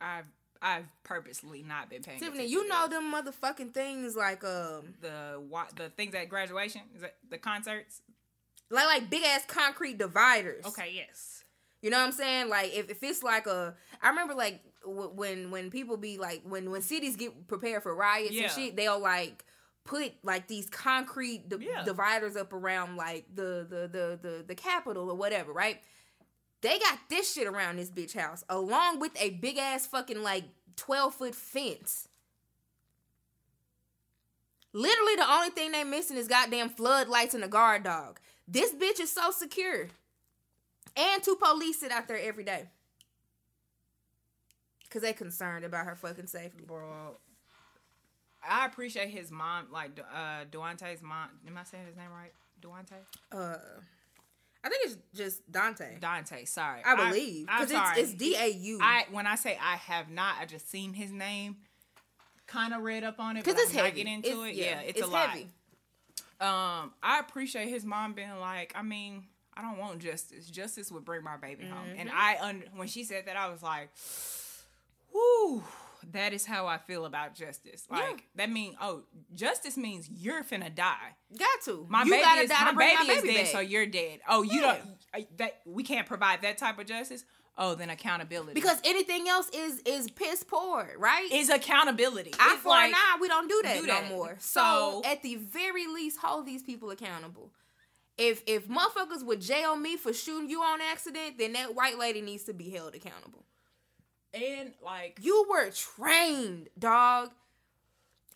I've 0.00 0.26
I've 0.62 0.86
purposely 1.02 1.62
not 1.62 1.90
been 1.90 2.02
paying. 2.02 2.20
Tiffany, 2.20 2.44
attention 2.44 2.52
you 2.52 2.68
know 2.68 2.88
them 2.88 3.12
motherfucking 3.12 3.74
things 3.74 4.14
like 4.14 4.44
um 4.44 4.94
the 5.00 5.42
what 5.48 5.74
the 5.76 5.90
things 5.90 6.14
at 6.14 6.28
graduation 6.28 6.82
is 6.94 7.02
that 7.02 7.16
the 7.28 7.38
concerts. 7.38 8.00
Like 8.72 8.86
like 8.86 9.10
big 9.10 9.22
ass 9.24 9.44
concrete 9.46 9.98
dividers. 9.98 10.64
Okay, 10.66 10.92
yes. 10.94 11.44
You 11.82 11.90
know 11.90 11.98
what 11.98 12.04
I'm 12.06 12.12
saying? 12.12 12.48
Like 12.48 12.74
if, 12.74 12.90
if 12.90 13.02
it's 13.02 13.22
like 13.22 13.46
a, 13.46 13.74
I 14.00 14.08
remember 14.10 14.34
like 14.34 14.60
w- 14.84 15.10
when 15.14 15.50
when 15.50 15.70
people 15.70 15.96
be 15.96 16.18
like 16.18 16.42
when 16.44 16.70
when 16.70 16.82
cities 16.82 17.16
get 17.16 17.46
prepared 17.48 17.82
for 17.82 17.94
riots 17.94 18.32
Yeah. 18.32 18.44
and 18.44 18.52
shit, 18.52 18.76
they'll 18.76 19.00
like 19.00 19.44
put 19.84 20.12
like 20.22 20.46
these 20.46 20.68
concrete 20.68 21.48
di- 21.48 21.56
Yeah. 21.66 21.82
dividers 21.84 22.36
up 22.36 22.52
around 22.52 22.96
like 22.96 23.26
the 23.34 23.66
the 23.68 23.88
the 23.92 24.18
the 24.22 24.44
the 24.46 24.54
capital 24.54 25.10
or 25.10 25.16
whatever, 25.16 25.52
right? 25.52 25.80
They 26.60 26.78
got 26.78 26.98
this 27.08 27.32
shit 27.32 27.48
around 27.48 27.78
this 27.78 27.90
bitch 27.90 28.14
house 28.16 28.44
along 28.48 29.00
with 29.00 29.10
a 29.20 29.30
big 29.30 29.58
ass 29.58 29.84
fucking 29.86 30.22
like 30.22 30.44
12 30.76 31.14
foot 31.14 31.34
fence. 31.34 32.06
Literally, 34.72 35.16
the 35.16 35.30
only 35.30 35.50
thing 35.50 35.72
they 35.72 35.84
missing 35.84 36.16
is 36.16 36.28
goddamn 36.28 36.70
floodlights 36.70 37.34
and 37.34 37.44
a 37.44 37.48
guard 37.48 37.82
dog. 37.82 38.20
This 38.52 38.74
bitch 38.74 39.00
is 39.00 39.10
so 39.10 39.30
secure. 39.30 39.88
And 40.94 41.22
two 41.22 41.36
police 41.36 41.80
sit 41.80 41.90
out 41.90 42.06
there 42.06 42.18
every 42.18 42.44
day. 42.44 42.68
Cause 44.90 45.00
they 45.00 45.14
concerned 45.14 45.64
about 45.64 45.86
her 45.86 45.96
fucking 45.96 46.26
safety. 46.26 46.64
Bro, 46.66 47.16
I 48.46 48.66
appreciate 48.66 49.08
his 49.08 49.30
mom, 49.30 49.68
like 49.72 49.98
uh 50.14 50.44
Duante's 50.50 51.00
mom. 51.00 51.30
Am 51.46 51.56
I 51.56 51.64
saying 51.64 51.86
his 51.86 51.96
name 51.96 52.10
right? 52.10 52.32
Duante? 52.60 52.98
Uh 53.32 53.56
I 54.62 54.68
think 54.68 54.84
it's 54.84 54.98
just 55.14 55.50
Dante. 55.50 55.98
Dante. 55.98 56.44
Sorry, 56.44 56.82
I 56.84 56.94
believe. 56.94 57.46
Because 57.46 57.70
it's, 57.70 57.98
it's 57.98 58.14
D 58.14 58.36
A 58.38 58.48
U. 58.48 58.80
I 58.82 59.06
when 59.10 59.26
I 59.26 59.36
say 59.36 59.58
I 59.60 59.76
have 59.76 60.10
not, 60.10 60.36
I 60.38 60.44
just 60.44 60.70
seen 60.70 60.92
his 60.92 61.10
name, 61.10 61.56
kind 62.46 62.74
of 62.74 62.82
read 62.82 63.02
up 63.02 63.18
on 63.18 63.38
it. 63.38 63.44
Because 63.44 63.60
it's 63.62 63.70
I'm 63.70 63.78
not 63.78 63.84
heavy. 63.86 64.04
Get 64.04 64.12
into 64.12 64.42
it. 64.42 64.54
Yeah, 64.56 64.80
it's, 64.80 64.98
it's 64.98 65.08
a 65.08 65.10
lot. 65.10 65.36
Um, 66.42 66.92
I 67.02 67.20
appreciate 67.20 67.68
his 67.68 67.84
mom 67.84 68.14
being 68.14 68.38
like, 68.40 68.72
I 68.76 68.82
mean, 68.82 69.24
I 69.56 69.62
don't 69.62 69.78
want 69.78 70.00
justice. 70.00 70.48
Justice 70.50 70.90
would 70.90 71.04
bring 71.04 71.22
my 71.22 71.36
baby 71.36 71.64
home. 71.66 71.88
And 71.96 72.08
Mm-hmm. 72.08 72.18
I, 72.18 72.36
un- 72.40 72.64
when 72.74 72.88
she 72.88 73.04
said 73.04 73.26
that, 73.26 73.36
I 73.36 73.48
was 73.50 73.62
like, 73.62 73.90
whoo, 75.12 75.62
that 76.12 76.32
is 76.32 76.44
how 76.46 76.66
I 76.66 76.78
feel 76.78 77.04
about 77.04 77.34
justice. 77.34 77.86
Like 77.90 78.00
Yeah. 78.02 78.16
that 78.36 78.50
mean, 78.50 78.74
oh, 78.80 79.02
justice 79.34 79.76
means 79.76 80.08
you're 80.10 80.42
finna 80.42 80.74
die. 80.74 81.14
Got 81.38 81.48
to. 81.66 81.86
My 81.88 82.02
you 82.02 82.10
baby 82.10 82.22
gotta 82.22 82.40
is 82.42 82.50
die 82.50 82.72
my 82.72 82.72
baby, 82.72 83.08
my 83.08 83.14
is 83.14 83.22
baby 83.22 83.34
dead, 83.34 83.42
back. 83.44 83.52
so 83.52 83.60
you're 83.60 83.86
dead. 83.86 84.20
Oh, 84.28 84.42
you 84.42 84.60
Yeah. 84.62 84.78
don't. 85.14 85.38
That 85.38 85.60
we 85.66 85.82
can't 85.84 86.06
provide 86.06 86.42
that 86.42 86.58
type 86.58 86.78
of 86.78 86.86
justice. 86.86 87.24
Oh, 87.58 87.74
then 87.74 87.90
accountability. 87.90 88.54
because 88.54 88.80
anything 88.82 89.28
else 89.28 89.48
is 89.50 89.80
is 89.84 90.10
piss 90.10 90.42
poor, 90.42 90.90
right? 90.98 91.30
is 91.30 91.50
accountability. 91.50 92.30
It's 92.30 92.62
for 92.62 92.68
like, 92.70 92.88
an 92.90 92.94
eye, 92.96 93.18
we 93.20 93.28
don't 93.28 93.48
do 93.48 93.60
that, 93.64 93.80
do 93.80 93.86
no 93.86 94.02
more. 94.04 94.36
So, 94.40 94.60
So- 94.60 95.02
at 95.04 95.22
the 95.22 95.36
very 95.36 95.86
least, 95.86 96.18
hold 96.18 96.46
these 96.46 96.62
people 96.62 96.90
accountable. 96.90 97.50
If 98.16 98.42
if 98.46 98.68
motherfuckers 98.68 99.22
would 99.24 99.40
jail 99.40 99.76
me 99.76 99.96
for 99.96 100.12
shooting 100.12 100.48
you 100.48 100.62
on 100.62 100.80
accident, 100.80 101.36
then 101.38 101.52
that 101.54 101.74
white 101.74 101.98
lady 101.98 102.20
needs 102.22 102.44
to 102.44 102.52
be 102.54 102.70
held 102.70 102.94
accountable. 102.94 103.44
and 104.34 104.72
like 104.82 105.18
You 105.20 105.46
were 105.50 105.70
trained, 105.70 106.68
dog. 106.78 107.32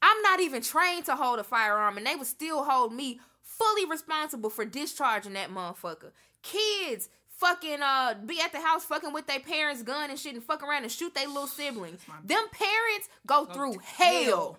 I'm 0.03 0.21
not 0.23 0.41
even 0.41 0.61
trained 0.63 1.07
to 1.07 1.17
hold 1.17 1.39
a 1.39 1.45
firearm, 1.45 1.97
and 1.97 2.07
they 2.07 2.17
would 2.17 2.27
still 2.27 2.65
hold 2.65 2.93
me 2.93 3.19
fully 3.43 3.87
responsible 3.87 4.51
for 4.51 4.67
discharging 4.67 5.33
that 5.33 5.51
motherfucker. 5.51 6.13
Kids 6.43 7.09
fucking 7.37 7.83
uh 7.83 8.15
be 8.25 8.41
at 8.41 8.53
the 8.53 8.61
house 8.61 8.85
fucking 8.85 9.13
with 9.13 9.27
their 9.27 9.41
parents' 9.41 9.83
gun 9.83 10.11
and 10.11 10.19
shit 10.19 10.35
and 10.35 10.43
fuck 10.43 10.63
around 10.63 10.83
and 10.85 10.93
shoot 10.93 11.15
their 11.15 11.27
little 11.29 11.47
siblings. 11.47 12.01
Them 12.25 12.45
parents 12.51 13.09
go 13.27 13.45
through 13.47 13.75
to 13.75 13.81
hell. 13.81 14.25
hell. 14.25 14.59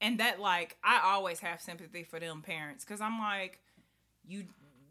and 0.00 0.18
that 0.20 0.40
like 0.40 0.76
I 0.84 1.00
always 1.04 1.40
have 1.40 1.60
sympathy 1.60 2.02
for 2.02 2.18
them 2.20 2.42
parents 2.42 2.84
because 2.84 3.00
I'm 3.00 3.18
like, 3.18 3.60
you 4.26 4.44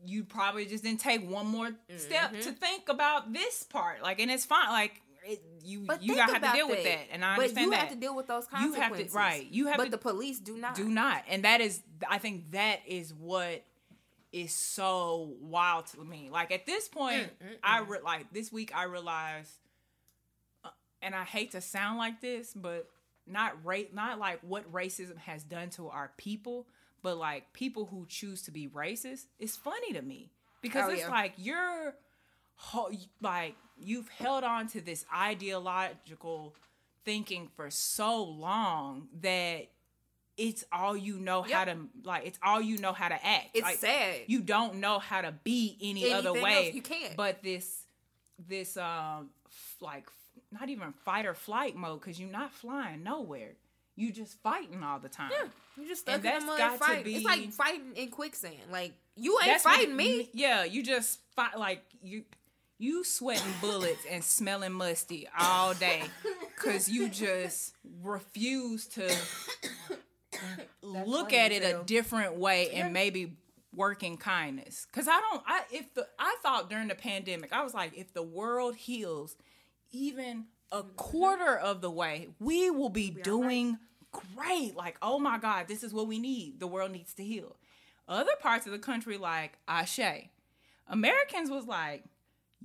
you 0.05 0.23
probably 0.23 0.65
just 0.65 0.83
didn't 0.83 0.99
take 0.99 1.27
one 1.29 1.47
more 1.47 1.71
step 1.97 2.31
Mm-hmm. 2.31 2.41
to 2.41 2.51
think 2.51 2.89
about 2.89 3.33
this 3.33 3.63
part. 3.63 4.03
Like, 4.03 4.19
and 4.19 4.29
it's 4.29 4.45
fine. 4.45 4.69
Like, 4.69 5.01
it, 5.25 5.41
you 5.63 5.79
But 5.87 6.03
you 6.03 6.15
gotta 6.15 6.33
have 6.33 6.43
to 6.43 6.51
deal 6.55 6.69
with 6.69 6.83
that, 6.83 6.99
and 7.11 7.25
I 7.25 7.35
but 7.35 7.41
understand 7.41 7.65
you 7.65 7.71
that. 7.71 7.79
have 7.79 7.89
to 7.89 7.95
deal 7.95 8.15
with 8.15 8.27
those 8.27 8.45
You 8.51 8.57
have 8.57 8.73
to- 8.73 8.79
consequences. 8.81 9.15
right, 9.15 9.47
you 9.49 9.65
have 9.65 9.77
but 9.77 9.85
to- 9.85 9.89
the 9.91 9.97
police 9.97 10.39
do 10.39 10.57
not. 10.57 10.75
do 10.75 10.87
not, 10.87 11.23
and 11.27 11.43
that 11.43 11.59
is 11.59 11.81
I 12.07 12.19
think 12.19 12.51
that 12.51 12.81
is 12.85 13.15
what 13.15 13.63
is 14.35 14.53
so 14.53 15.33
wild 15.39 15.85
to 15.87 16.03
me. 16.03 16.29
Like 16.31 16.51
at 16.51 16.65
this 16.65 16.87
point, 16.89 17.29
Mm, 17.41 17.55
I 17.63 17.79
re- 17.79 17.99
like 18.03 18.33
this 18.33 18.51
week 18.51 18.71
I 18.75 18.83
realized, 18.83 19.51
uh, 20.63 20.69
and 21.01 21.15
I 21.15 21.23
hate 21.23 21.51
to 21.51 21.61
sound 21.61 21.97
like 21.97 22.19
this, 22.21 22.53
but 22.53 22.89
not 23.25 23.65
rate, 23.65 23.93
not 23.95 24.19
like 24.19 24.39
what 24.41 24.71
racism 24.71 25.17
has 25.19 25.43
done 25.43 25.69
to 25.71 25.87
our 25.87 26.11
people, 26.17 26.67
but 27.01 27.17
like 27.17 27.53
people 27.53 27.85
who 27.85 28.05
choose 28.09 28.41
to 28.43 28.51
be 28.51 28.67
racist. 28.67 29.25
It's 29.39 29.55
funny 29.55 29.93
to 29.93 30.01
me 30.01 30.31
because 30.61 30.89
Oh, 30.89 30.91
it's 30.91 31.01
yeah. 31.01 31.09
like 31.09 31.33
you're 31.37 31.95
ho- 32.55 32.91
like 33.21 33.55
you've 33.77 34.09
held 34.09 34.43
on 34.43 34.67
to 34.67 34.81
this 34.81 35.05
ideological 35.15 36.55
thinking 37.05 37.47
for 37.55 37.69
so 37.69 38.23
long 38.23 39.07
that 39.21 39.67
it's 40.37 40.63
all 40.71 40.95
you 40.97 41.17
know 41.19 41.41
how 41.43 41.63
to 41.65 41.75
like 42.03 42.25
it's 42.25 42.39
all 42.43 42.59
you 42.61 42.77
know 42.77 42.91
how 42.93 43.07
to 43.07 43.25
act 43.25 43.49
It's 43.53 43.63
Like, 43.63 43.77
sad. 43.77 44.15
you 44.27 44.41
don't 44.41 44.75
know 44.75 44.99
how 44.99 45.21
to 45.21 45.31
be 45.43 45.77
any 45.81 46.11
other 46.11 46.33
way 46.33 46.71
you 46.73 46.81
can't. 46.81 47.15
but 47.15 47.41
this 47.43 47.83
this 48.47 48.75
um 48.77 49.29
f- 49.47 49.75
like 49.81 50.07
not 50.51 50.69
even 50.69 50.91
fight 51.05 51.25
or 51.25 51.33
flight 51.33 51.75
mode 51.75 52.01
because 52.01 52.19
you're 52.19 52.29
not 52.29 52.51
flying 52.53 53.03
nowhere 53.03 53.51
you 53.95 54.11
just 54.11 54.37
fighting 54.43 54.83
all 54.83 54.99
the 54.99 55.07
time 55.07 55.31
Yeah, 55.31 55.47
you 55.81 55.87
just 55.87 56.01
stuck 56.01 56.15
And 56.15 56.25
in 56.25 56.39
the 56.41 56.45
mud 56.45 56.57
got 56.57 56.73
to 56.73 56.77
fighting. 56.79 57.03
be- 57.05 57.15
It's 57.15 57.23
like 57.25 57.51
fighting 57.53 57.93
in 57.95 58.09
quicksand. 58.09 58.55
Like 58.69 58.93
you 59.15 59.37
ain't 59.41 59.47
That's 59.51 59.63
what 59.63 59.75
fighting 59.75 59.95
me. 59.95 60.29
yeah 60.33 60.65
you 60.65 60.83
just 60.83 61.19
fight 61.35 61.57
like 61.57 61.81
you 62.03 62.23
you 62.77 63.05
sweating 63.05 63.53
bullets 63.61 64.05
and 64.11 64.21
smelling 64.21 64.73
musty 64.73 65.29
all 65.39 65.73
day 65.75 66.03
because 66.57 66.89
you 66.89 67.07
just 67.23 67.73
refuse 68.03 68.85
to 68.87 69.09
look 70.81 71.33
at 71.33 71.51
it 71.51 71.63
a 71.63 71.83
different 71.85 72.35
way 72.37 72.69
and 72.69 72.77
Yeah. 72.77 72.89
maybe 72.89 73.37
work 73.73 74.03
in 74.03 74.17
kindness. 74.17 74.85
Cause 74.93 75.07
I 75.07 75.19
don't 75.19 75.43
I 75.45 75.61
if 75.71 75.93
the 75.93 76.07
I 76.19 76.35
thought 76.43 76.69
during 76.69 76.87
the 76.87 76.95
pandemic, 76.95 77.51
I 77.53 77.63
was 77.63 77.73
like, 77.73 77.91
if 77.97 78.13
the 78.13 78.23
world 78.23 78.75
heals 78.75 79.35
even 79.91 80.45
a 80.71 80.83
quarter 80.83 81.55
of 81.57 81.81
the 81.81 81.91
way, 81.91 82.29
we 82.39 82.69
will 82.71 82.89
be 82.89 83.09
doing 83.11 83.77
great. 84.35 84.75
Like, 84.75 84.97
oh 85.01 85.19
my 85.19 85.37
God, 85.37 85.67
this 85.67 85.83
is 85.83 85.93
what 85.93 86.07
we 86.07 86.19
need. 86.19 86.59
The 86.59 86.67
world 86.67 86.91
needs 86.91 87.13
to 87.15 87.23
heal. 87.23 87.55
Other 88.07 88.31
parts 88.39 88.65
of 88.65 88.71
the 88.71 88.79
country, 88.79 89.17
like 89.17 89.57
Ashe, 89.67 90.29
Americans 90.87 91.49
was 91.49 91.65
like, 91.65 92.03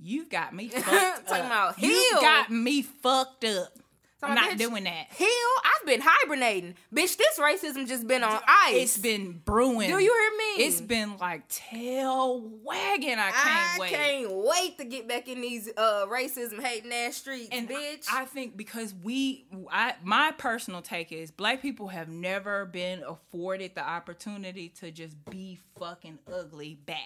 You've 0.03 0.29
got 0.29 0.55
me 0.55 0.67
fucked 0.69 1.27
Talking 1.27 1.45
up. 1.45 1.45
about 1.45 1.81
you 1.81 1.89
heal. 1.89 2.21
got 2.21 2.49
me 2.49 2.81
fucked 2.81 3.45
up. 3.45 3.77
I'm 4.23 4.35
not 4.35 4.57
doing 4.57 4.83
that. 4.83 5.07
Hell, 5.09 5.27
I've 5.63 5.85
been 5.85 6.01
hibernating. 6.03 6.75
Bitch, 6.93 7.17
this 7.17 7.39
racism 7.39 7.87
just 7.87 8.07
been 8.07 8.23
on 8.23 8.39
ice. 8.47 8.75
It's 8.75 8.97
been 8.97 9.41
brewing. 9.43 9.89
Do 9.89 9.97
you 9.99 9.99
hear 9.99 10.37
me? 10.57 10.63
It's 10.65 10.81
been 10.81 11.17
like 11.17 11.47
tail 11.47 12.41
wagging. 12.63 13.17
I 13.17 13.29
I 13.29 13.31
can't 13.31 13.79
wait. 13.81 13.87
I 13.93 13.97
can't 13.97 14.31
wait 14.31 14.77
to 14.77 14.85
get 14.85 15.07
back 15.07 15.27
in 15.27 15.41
these 15.41 15.69
uh 15.75 16.05
racism 16.07 16.61
hating 16.61 16.91
ass 16.91 17.15
streets, 17.15 17.49
and 17.51 17.67
bitch. 17.67 18.05
I 18.11 18.25
think 18.25 18.55
because 18.57 18.93
we, 19.03 19.45
I 19.71 19.95
my 20.03 20.31
personal 20.37 20.81
take 20.81 21.11
is 21.11 21.31
black 21.31 21.61
people 21.61 21.87
have 21.87 22.09
never 22.09 22.65
been 22.65 23.03
afforded 23.03 23.75
the 23.75 23.83
opportunity 23.87 24.69
to 24.79 24.91
just 24.91 25.15
be 25.29 25.59
fucking 25.79 26.19
ugly 26.31 26.75
back. 26.85 26.97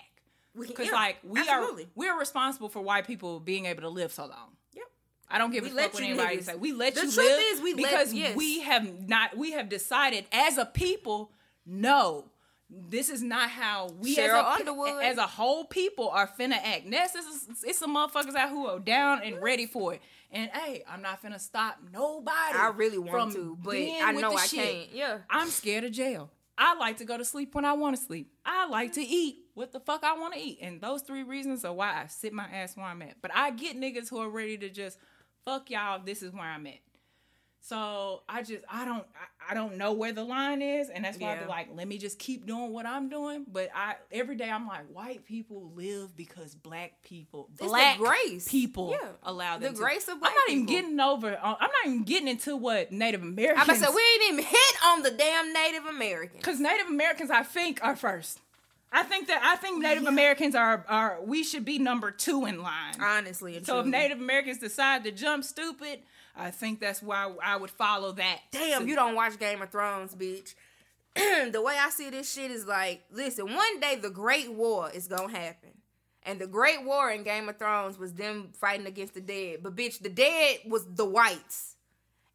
We- 0.54 0.68
Because 0.68 0.88
yeah, 0.88 0.94
like 0.94 1.18
we 1.24 1.40
absolutely. 1.40 1.84
are, 1.84 1.88
we're 1.96 2.18
responsible 2.20 2.70
for 2.70 2.82
white 2.82 3.06
people 3.08 3.40
being 3.40 3.66
able 3.66 3.82
to 3.82 3.90
live 3.90 4.12
so 4.14 4.24
long. 4.26 4.55
I 5.30 5.38
don't 5.38 5.52
give 5.52 5.64
We 5.64 5.72
a 5.72 5.73
let 5.73 5.85
fuck 5.85 5.93
what 5.95 6.03
anybody 6.03 6.38
niggas- 6.38 6.43
say. 6.43 6.56
We 6.56 6.72
let 6.72 6.95
The 6.95 7.02
you 7.06 7.11
truth 7.11 7.26
live 7.26 7.39
is 7.53 7.61
we 7.61 7.73
let- 7.73 7.77
because 7.77 8.14
yes. 8.14 8.35
we 8.35 8.60
have 8.61 9.07
not. 9.07 9.35
We 9.38 9.52
have 9.52 9.69
decided 9.69 10.26
as 10.31 10.57
a 10.57 10.65
people, 10.65 11.31
no, 11.65 12.26
this 12.69 13.10
is 13.10 13.22
not 13.22 13.49
how 13.49 13.89
we 13.99 14.15
Cheryl 14.15 14.39
as 14.43 14.60
a, 14.60 14.60
Underwood. 14.69 15.03
as 15.03 15.18
a 15.18 15.27
whole 15.27 15.65
people 15.65 16.10
are 16.10 16.27
finna 16.27 16.57
act. 16.64 16.85
Next, 16.85 17.15
it's, 17.15 17.64
it's 17.64 17.80
some 17.80 17.95
motherfuckers 17.95 18.35
out 18.35 18.49
who 18.49 18.68
are 18.68 18.80
down 18.80 19.22
and 19.23 19.41
ready 19.41 19.65
for 19.65 19.93
it. 19.93 20.02
And 20.31 20.49
hey, 20.52 20.84
I'm 20.89 21.02
not 21.02 21.22
finna 21.23 21.39
stop 21.39 21.77
nobody. 21.93 22.57
I 22.57 22.72
really 22.76 22.97
want 22.97 23.34
to, 23.34 23.57
but 23.64 23.76
I 23.76 24.11
know 24.11 24.34
I 24.34 24.45
shit. 24.45 24.60
can't. 24.60 24.93
Yeah. 24.93 25.18
I'm 25.30 25.49
scared 25.49 25.84
of 25.85 25.91
jail. 25.91 26.30
I 26.57 26.76
like 26.76 26.97
to 26.97 27.06
go 27.06 27.18
to 27.18 27.26
sleep 27.26 27.53
when 27.53 27.65
I 27.65 27.73
want 27.73 27.97
to 27.97 28.02
sleep. 28.02 28.31
I 28.45 28.68
like 28.68 28.93
to 28.93 29.02
eat 29.02 29.38
what 29.56 29.72
the 29.73 29.80
fuck 29.80 30.03
I 30.03 30.18
want 30.18 30.34
to 30.35 30.39
eat. 30.39 30.60
And 30.61 30.80
those 30.81 31.02
three 31.02 31.23
reasons 31.23 31.65
are 31.65 31.73
why 31.73 31.89
I 32.02 32.07
sit 32.07 32.31
my 32.34 32.45
ass 32.45 32.77
where 32.77 32.85
I'm 32.85 33.02
at. 33.02 33.22
But 33.22 33.31
I 33.35 33.52
get 33.52 33.80
niggas 33.80 34.10
who 34.10 34.19
are 34.19 34.30
ready 34.30 34.57
to 34.60 34.69
just 34.69 34.97
fuck 35.46 35.70
y'all. 35.70 36.02
This 36.04 36.22
is 36.24 36.34
where 36.34 36.44
I'm 36.44 36.66
at. 36.68 36.80
So 37.62 38.22
I 38.30 38.44
just 38.44 38.64
I 38.70 38.86
don't 38.86 39.06
I, 39.50 39.56
don't 39.56 39.78
know 39.78 39.94
where 39.94 40.12
the 40.12 40.24
line 40.24 40.62
is, 40.62 40.90
and 40.90 41.04
that's 41.04 41.18
why 41.18 41.36
I'm 41.36 41.48
like, 41.48 41.70
let 41.74 41.88
me 41.88 41.98
just 41.98 42.20
keep 42.20 42.46
doing 42.46 42.72
what 42.72 42.86
I'm 42.86 43.10
doing. 43.10 43.44
But 43.52 43.70
I 43.74 43.96
every 44.12 44.36
day 44.36 44.52
I'm 44.52 44.68
like, 44.68 44.86
white 44.94 45.26
people 45.26 45.72
live 45.76 46.16
because 46.16 46.54
black 46.54 47.02
people, 47.02 47.50
the 47.58 47.64
black 47.66 47.98
grace. 47.98 48.48
people 48.48 48.92
Yeah. 49.02 49.10
allow 49.24 49.58
The 49.58 49.66
them. 49.66 49.74
to. 49.74 49.80
grace 49.80 50.08
of 50.08 50.20
Black 50.20 50.32
I'm 50.34 50.36
not 50.36 50.50
even 50.52 50.68
people. 50.68 50.82
getting 50.84 51.00
over. 51.00 51.32
Uh, 51.42 51.56
I'm 51.60 51.72
not 51.72 51.86
even 51.88 52.04
getting 52.04 52.28
into 52.28 52.56
what 52.56 52.92
Native 52.92 53.24
Americans. 53.24 53.68
I 53.68 53.74
said 53.74 53.90
we 53.96 54.02
ain't 54.14 54.34
even 54.34 54.46
hit 54.46 54.76
on 54.86 55.02
the 55.02 55.10
damn 55.12 55.52
Native 55.52 55.86
Americans. 55.88 56.38
Because 56.42 56.60
Native 56.60 56.88
Americans, 56.88 57.32
I 57.32 57.42
think, 57.42 57.80
are 57.84 57.96
first. 57.96 58.42
I 58.96 59.04
think 59.04 59.28
that 59.28 59.42
I 59.44 59.58
think 59.58 59.82
Native 59.82 60.06
Americans 60.06 60.56
are 60.56 60.86
are 60.88 61.20
we 61.22 61.44
should 61.44 61.66
be 61.66 61.80
number 61.80 62.12
two 62.12 62.46
in 62.46 62.62
line. 62.62 62.96
Honestly, 63.00 63.62
so 63.62 63.82
if. 63.82 63.86
Native 63.86 64.20
Americans 64.20 64.60
decide 64.60 65.04
to 65.04 65.12
jump 65.12 65.44
stupid, 65.44 66.00
I 66.34 66.50
think 66.50 66.80
that's 66.80 67.04
why 67.04 67.30
I 67.44 67.58
would 67.58 67.72
follow 67.72 68.14
that. 68.14 68.40
Damn, 68.52 68.88
you 68.88 68.96
don't 68.96 69.14
watch 69.14 69.38
Game 69.38 69.62
of 69.62 69.70
Thrones, 69.70 70.16
bitch. 70.16 70.56
the 71.16 71.62
way 71.62 71.76
I 71.78 71.90
see 71.90 72.10
this 72.10 72.32
shit 72.32 72.52
is 72.52 72.66
like, 72.66 73.04
listen, 73.12 73.54
one 73.54 73.82
day 73.82 73.98
the 73.98 74.10
Great 74.10 74.54
War 74.54 74.90
is 74.90 75.08
gonna 75.08 75.38
happen. 75.38 75.72
And 76.24 76.40
the 76.40 76.48
Great 76.48 76.84
War 76.84 77.12
in 77.12 77.24
Game 77.24 77.50
of 77.50 77.58
Thrones 77.58 78.00
was 78.00 78.14
them 78.14 78.50
fighting 78.54 78.88
against 78.88 79.14
the 79.14 79.22
dead. 79.22 79.60
But 79.62 79.76
bitch, 79.76 80.00
the 80.00 80.10
dead 80.10 80.60
was 80.66 80.86
the 80.86 81.06
whites. 81.06 81.76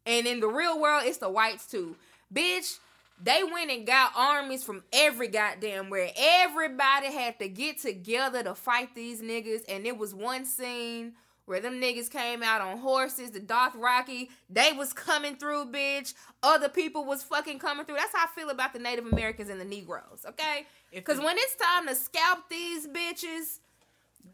And 0.05 0.27
in 0.27 0.39
the 0.39 0.47
real 0.47 0.79
world, 0.79 1.03
it's 1.05 1.17
the 1.17 1.29
whites 1.29 1.65
too. 1.65 1.95
Bitch, 2.33 2.77
they 3.23 3.43
went 3.43 3.71
and 3.71 3.85
got 3.85 4.11
armies 4.15 4.63
from 4.63 4.83
every 4.91 5.27
goddamn 5.27 5.89
where. 5.89 6.09
Everybody 6.17 7.11
had 7.11 7.39
to 7.39 7.47
get 7.47 7.79
together 7.79 8.43
to 8.43 8.55
fight 8.55 8.95
these 8.95 9.21
niggas. 9.21 9.61
And 9.69 9.85
it 9.85 9.97
was 9.97 10.13
one 10.13 10.45
scene 10.45 11.13
where 11.45 11.59
them 11.59 11.81
niggas 11.81 12.09
came 12.09 12.43
out 12.43 12.61
on 12.61 12.77
horses, 12.77 13.31
the 13.31 13.39
Dothraki, 13.39 14.29
they 14.49 14.71
was 14.73 14.93
coming 14.93 15.35
through, 15.35 15.65
bitch. 15.65 16.13
Other 16.43 16.69
people 16.69 17.03
was 17.03 17.23
fucking 17.23 17.59
coming 17.59 17.85
through. 17.85 17.95
That's 17.95 18.15
how 18.15 18.25
I 18.25 18.39
feel 18.39 18.49
about 18.49 18.73
the 18.73 18.79
Native 18.79 19.05
Americans 19.05 19.49
and 19.49 19.59
the 19.59 19.65
Negroes, 19.65 20.25
okay? 20.27 20.65
Because 20.93 21.19
when 21.19 21.35
it's 21.37 21.55
time 21.55 21.87
to 21.87 21.95
scalp 21.95 22.49
these 22.49 22.87
bitches, 22.87 23.59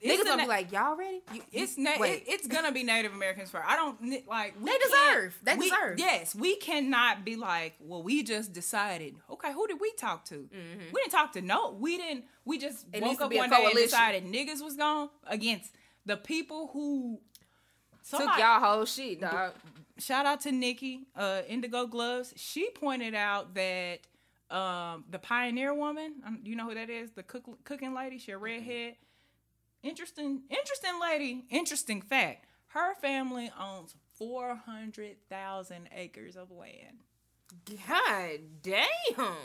niggas 0.04 0.24
gonna 0.24 0.38
na- 0.38 0.44
be 0.44 0.48
like, 0.48 0.72
y'all 0.72 0.96
ready? 0.96 1.22
You- 1.34 1.42
It's 1.52 1.78
na- 1.78 1.92
it, 2.04 2.24
it's 2.28 2.48
gonna 2.48 2.72
be 2.72 2.84
Native 2.84 3.14
Americans 3.14 3.50
first. 3.52 3.66
I 3.68 3.76
don't 3.76 4.28
like. 4.28 4.54
They 4.64 4.78
deserve. 4.78 5.40
They 5.44 5.56
we- 5.56 5.70
deserve. 5.70 6.00
Yes, 6.00 6.34
we 6.36 6.56
cannot 6.58 7.24
be 7.26 7.36
like, 7.36 7.76
well, 7.80 8.04
we 8.04 8.24
just 8.24 8.54
decided. 8.54 9.16
Okay, 9.30 9.52
who 9.54 9.68
did 9.68 9.80
we 9.80 9.92
talk 9.94 10.26
to? 10.26 10.48
We 10.52 11.02
didn't 11.02 11.12
talk 11.12 11.32
to 11.34 11.42
no. 11.42 11.72
We 11.72 11.98
didn't. 11.98 12.26
We 12.46 12.58
just 12.58 12.86
Mm-hmm. 12.92 12.96
It 12.96 13.04
woke 13.04 13.22
up 13.22 13.34
one 13.34 13.50
day 13.50 13.66
and 13.66 13.74
decided 13.76 14.26
niggas 14.26 14.62
was 14.64 14.76
gone 14.76 15.10
against 15.26 15.74
the 16.06 16.18
people 16.18 16.70
who. 16.74 17.20
Took 18.10 18.22
y'all 18.38 18.62
whole 18.62 18.86
shit, 18.86 19.20
dog. 19.20 19.52
shout 19.98 20.26
out 20.26 20.40
to 20.42 20.52
Nikki, 20.54 21.08
uh, 21.14 21.42
Indigo 21.50 21.88
Gloves. 21.88 22.34
She 22.38 22.70
pointed 22.70 23.14
out 23.16 23.54
that 23.56 24.00
um, 24.50 25.04
the 25.10 25.20
pioneer 25.20 25.74
woman, 25.74 26.14
um, 26.26 26.40
you 26.42 26.56
know 26.56 26.70
who 26.70 26.74
that 26.76 26.90
is? 26.90 27.12
The 27.12 27.24
cook, 27.24 27.44
cooking 27.66 27.94
lady. 27.94 28.18
She 28.18 28.32
a 28.32 28.38
redhead. 28.38 28.96
Interesting, 29.84 30.42
interesting 30.50 31.00
lady. 31.02 31.46
Interesting 31.50 32.02
fact. 32.02 32.46
Her 32.68 32.94
family 32.96 33.52
owns 33.60 33.96
four 34.18 34.56
hundred 34.56 35.18
thousand 35.30 35.90
acres 35.96 36.36
of 36.36 36.52
land. 36.52 37.04
God 37.88 38.40
damn. 38.62 39.36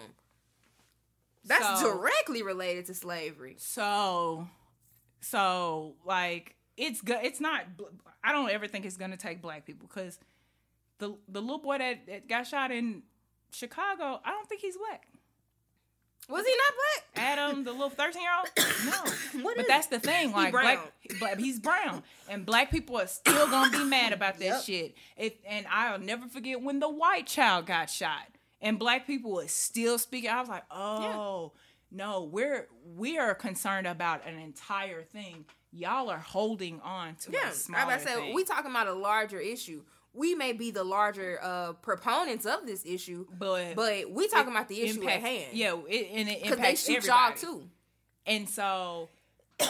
That's 1.45 1.81
So- 1.81 1.97
directly 1.97 2.43
related 2.43 2.87
to 2.87 2.95
slavery. 2.95 3.57
So, 3.59 4.49
so 5.21 5.97
like 6.05 6.57
it's 6.77 7.01
good. 7.01 7.19
It's 7.23 7.41
not. 7.41 7.65
I 8.25 8.33
don't 8.33 8.51
ever 8.51 8.67
think 8.67 8.85
it's 8.87 8.97
gonna 8.97 9.17
take 9.17 9.43
black 9.43 9.67
people 9.67 9.87
because 9.89 10.19
the 10.99 11.17
the 11.29 11.41
little 11.41 11.59
boy 11.59 11.79
that, 11.79 12.07
that 12.07 12.29
got 12.29 12.47
shot 12.47 12.71
in 12.71 13.03
Chicago, 13.53 14.21
I 14.25 14.31
don't 14.31 14.49
think 14.49 14.61
he's 14.63 14.77
black. 14.77 15.07
Was 16.28 16.47
he 16.47 16.53
not 16.53 16.74
black? 16.74 17.24
Adam, 17.28 17.65
the 17.65 17.73
little 17.73 17.90
thirteen 17.90 18.23
year 18.23 18.31
old, 18.39 18.49
no. 18.86 19.53
But 19.57 19.66
that's 19.69 19.89
the 19.89 19.99
thing, 19.99 20.32
like 20.32 20.53
brown. 20.53 20.78
black, 20.78 21.20
but 21.20 21.39
he's 21.40 21.59
brown, 21.59 22.03
and 22.28 22.47
black 22.47 22.70
people 22.70 22.97
are 22.99 23.07
still 23.07 23.49
gonna 23.49 23.70
be 23.77 23.85
mad 23.85 24.12
about 24.15 24.39
that 24.39 24.44
Yep. 24.44 24.62
shit. 24.62 24.94
It, 25.16 25.40
and 25.49 25.66
I'll 25.70 25.99
never 25.99 26.27
forget 26.28 26.62
when 26.62 26.78
the 26.81 26.89
white 26.89 27.27
child 27.27 27.66
got 27.66 27.90
shot, 27.90 28.27
and 28.61 28.78
black 28.78 29.07
people 29.07 29.32
were 29.32 29.49
still 29.49 29.99
speaking. 29.99 30.31
I 30.31 30.40
was 30.40 30.49
like, 30.49 30.65
oh 30.70 31.53
no, 31.90 32.23
we're 32.24 32.69
we 32.97 33.19
are 33.19 33.35
concerned 33.35 33.86
about 33.86 34.27
an 34.27 34.39
entire 34.39 35.03
thing. 35.03 35.44
Y'all 35.74 36.09
are 36.11 36.19
holding 36.19 36.81
on 36.82 37.15
to 37.16 37.32
Yeah, 37.32 37.47
a 37.47 37.49
I 37.49 37.53
smaller 37.53 37.94
to 37.94 38.01
say 38.01 38.15
thing. 38.15 38.35
we 38.35 38.44
talking 38.44 38.70
about 38.70 38.86
a 38.89 38.93
larger 38.94 39.39
issue. 39.40 39.82
We 40.14 40.34
may 40.34 40.52
be 40.52 40.70
the 40.70 40.84
larger 40.84 41.39
uh 41.43 41.72
proponents 41.74 42.44
of 42.47 42.66
this 42.66 42.84
issue, 42.84 43.26
but 43.39 43.74
but 43.74 44.10
we 44.10 44.28
talking 44.28 44.52
about 44.52 44.68
the 44.68 44.82
issue 44.82 45.01
impacts- 45.01 45.16
at 45.16 45.22
hand. 45.22 45.52
Yeah, 45.52 45.80
it, 45.89 46.09
and 46.12 46.28
it 46.28 46.43
because 46.43 46.59
they 46.59 46.74
shoot 46.74 46.97
everybody. 46.98 47.30
y'all 47.30 47.36
too. 47.36 47.68
And 48.26 48.48
so 48.48 49.09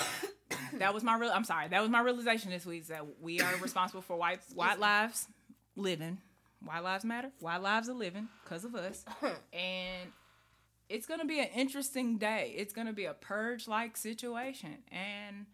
that 0.79 0.93
was 0.93 1.03
my 1.03 1.17
real. 1.17 1.31
I'm 1.33 1.45
sorry. 1.45 1.69
That 1.69 1.81
was 1.81 1.91
my 1.91 2.01
realization 2.01 2.51
this 2.51 2.67
week 2.67 2.83
is 2.83 2.89
that 2.89 3.05
we 3.21 3.41
are 3.41 3.57
responsible 3.57 4.03
for 4.03 4.17
white 4.17 4.41
white 4.55 4.79
lives 4.81 5.29
living. 5.77 6.19
White 6.65 6.85
lives 6.85 7.05
matter. 7.05 7.31
White 7.41 7.63
lives 7.63 7.89
are 7.89 7.95
living 7.95 8.29
because 8.45 8.65
of 8.65 8.75
us. 8.75 9.05
and 9.53 10.13
it's 10.89 11.07
gonna 11.07 11.25
be 11.25 11.41
an 11.41 11.49
interesting 11.55 12.19
day. 12.19 12.53
It's 12.57 12.73
gonna 12.73 12.93
be 12.93 13.05
a 13.05 13.15
purge 13.15 13.67
like 13.69 13.97
situation, 13.97 14.79
and 14.91 15.47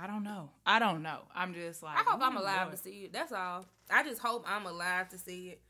I 0.00 0.06
don't 0.06 0.22
know. 0.22 0.50
I 0.64 0.78
don't 0.78 1.02
know. 1.02 1.20
I'm 1.34 1.54
just 1.54 1.82
like 1.82 1.98
I 1.98 2.02
hope 2.08 2.20
I'm 2.22 2.36
oh, 2.36 2.40
alive 2.40 2.66
Lord. 2.68 2.76
to 2.76 2.82
see 2.82 3.04
it. 3.04 3.12
That's 3.12 3.32
all. 3.32 3.66
I 3.90 4.02
just 4.04 4.20
hope 4.20 4.44
I'm 4.46 4.66
alive 4.66 5.08
to 5.10 5.18
see 5.18 5.48
it. 5.48 5.60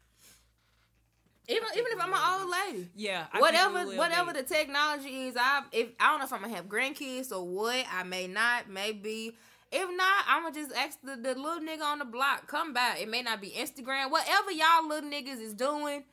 Even 1.49 1.69
even 1.75 1.93
if 1.93 1.99
I'm 2.01 2.13
an 2.13 2.43
old 2.43 2.51
lady. 2.51 2.89
Yeah. 2.95 3.27
I 3.33 3.41
whatever 3.41 3.87
whatever 3.97 4.33
be. 4.35 4.43
the 4.43 4.47
technology 4.47 5.29
is, 5.29 5.37
I 5.39 5.63
if 5.73 5.89
I 5.99 6.11
don't 6.11 6.19
know 6.19 6.27
if 6.27 6.33
I'm 6.33 6.43
gonna 6.43 6.55
have 6.55 6.67
grandkids 6.67 7.33
or 7.33 7.47
what. 7.47 7.87
I 7.91 8.03
may 8.03 8.27
not, 8.27 8.69
maybe. 8.69 9.35
If 9.71 9.97
not, 9.97 10.25
I'm 10.27 10.43
gonna 10.43 10.55
just 10.55 10.75
ask 10.75 10.99
the, 11.03 11.17
the 11.17 11.35
little 11.39 11.61
nigga 11.61 11.83
on 11.83 11.99
the 11.99 12.05
block 12.05 12.47
come 12.47 12.73
back. 12.75 13.01
It 13.01 13.09
may 13.09 13.23
not 13.23 13.41
be 13.41 13.51
Instagram, 13.51 14.11
whatever 14.11 14.51
y'all 14.51 14.87
little 14.87 15.11
niggas 15.11 15.41
is 15.41 15.55
doing. 15.55 16.05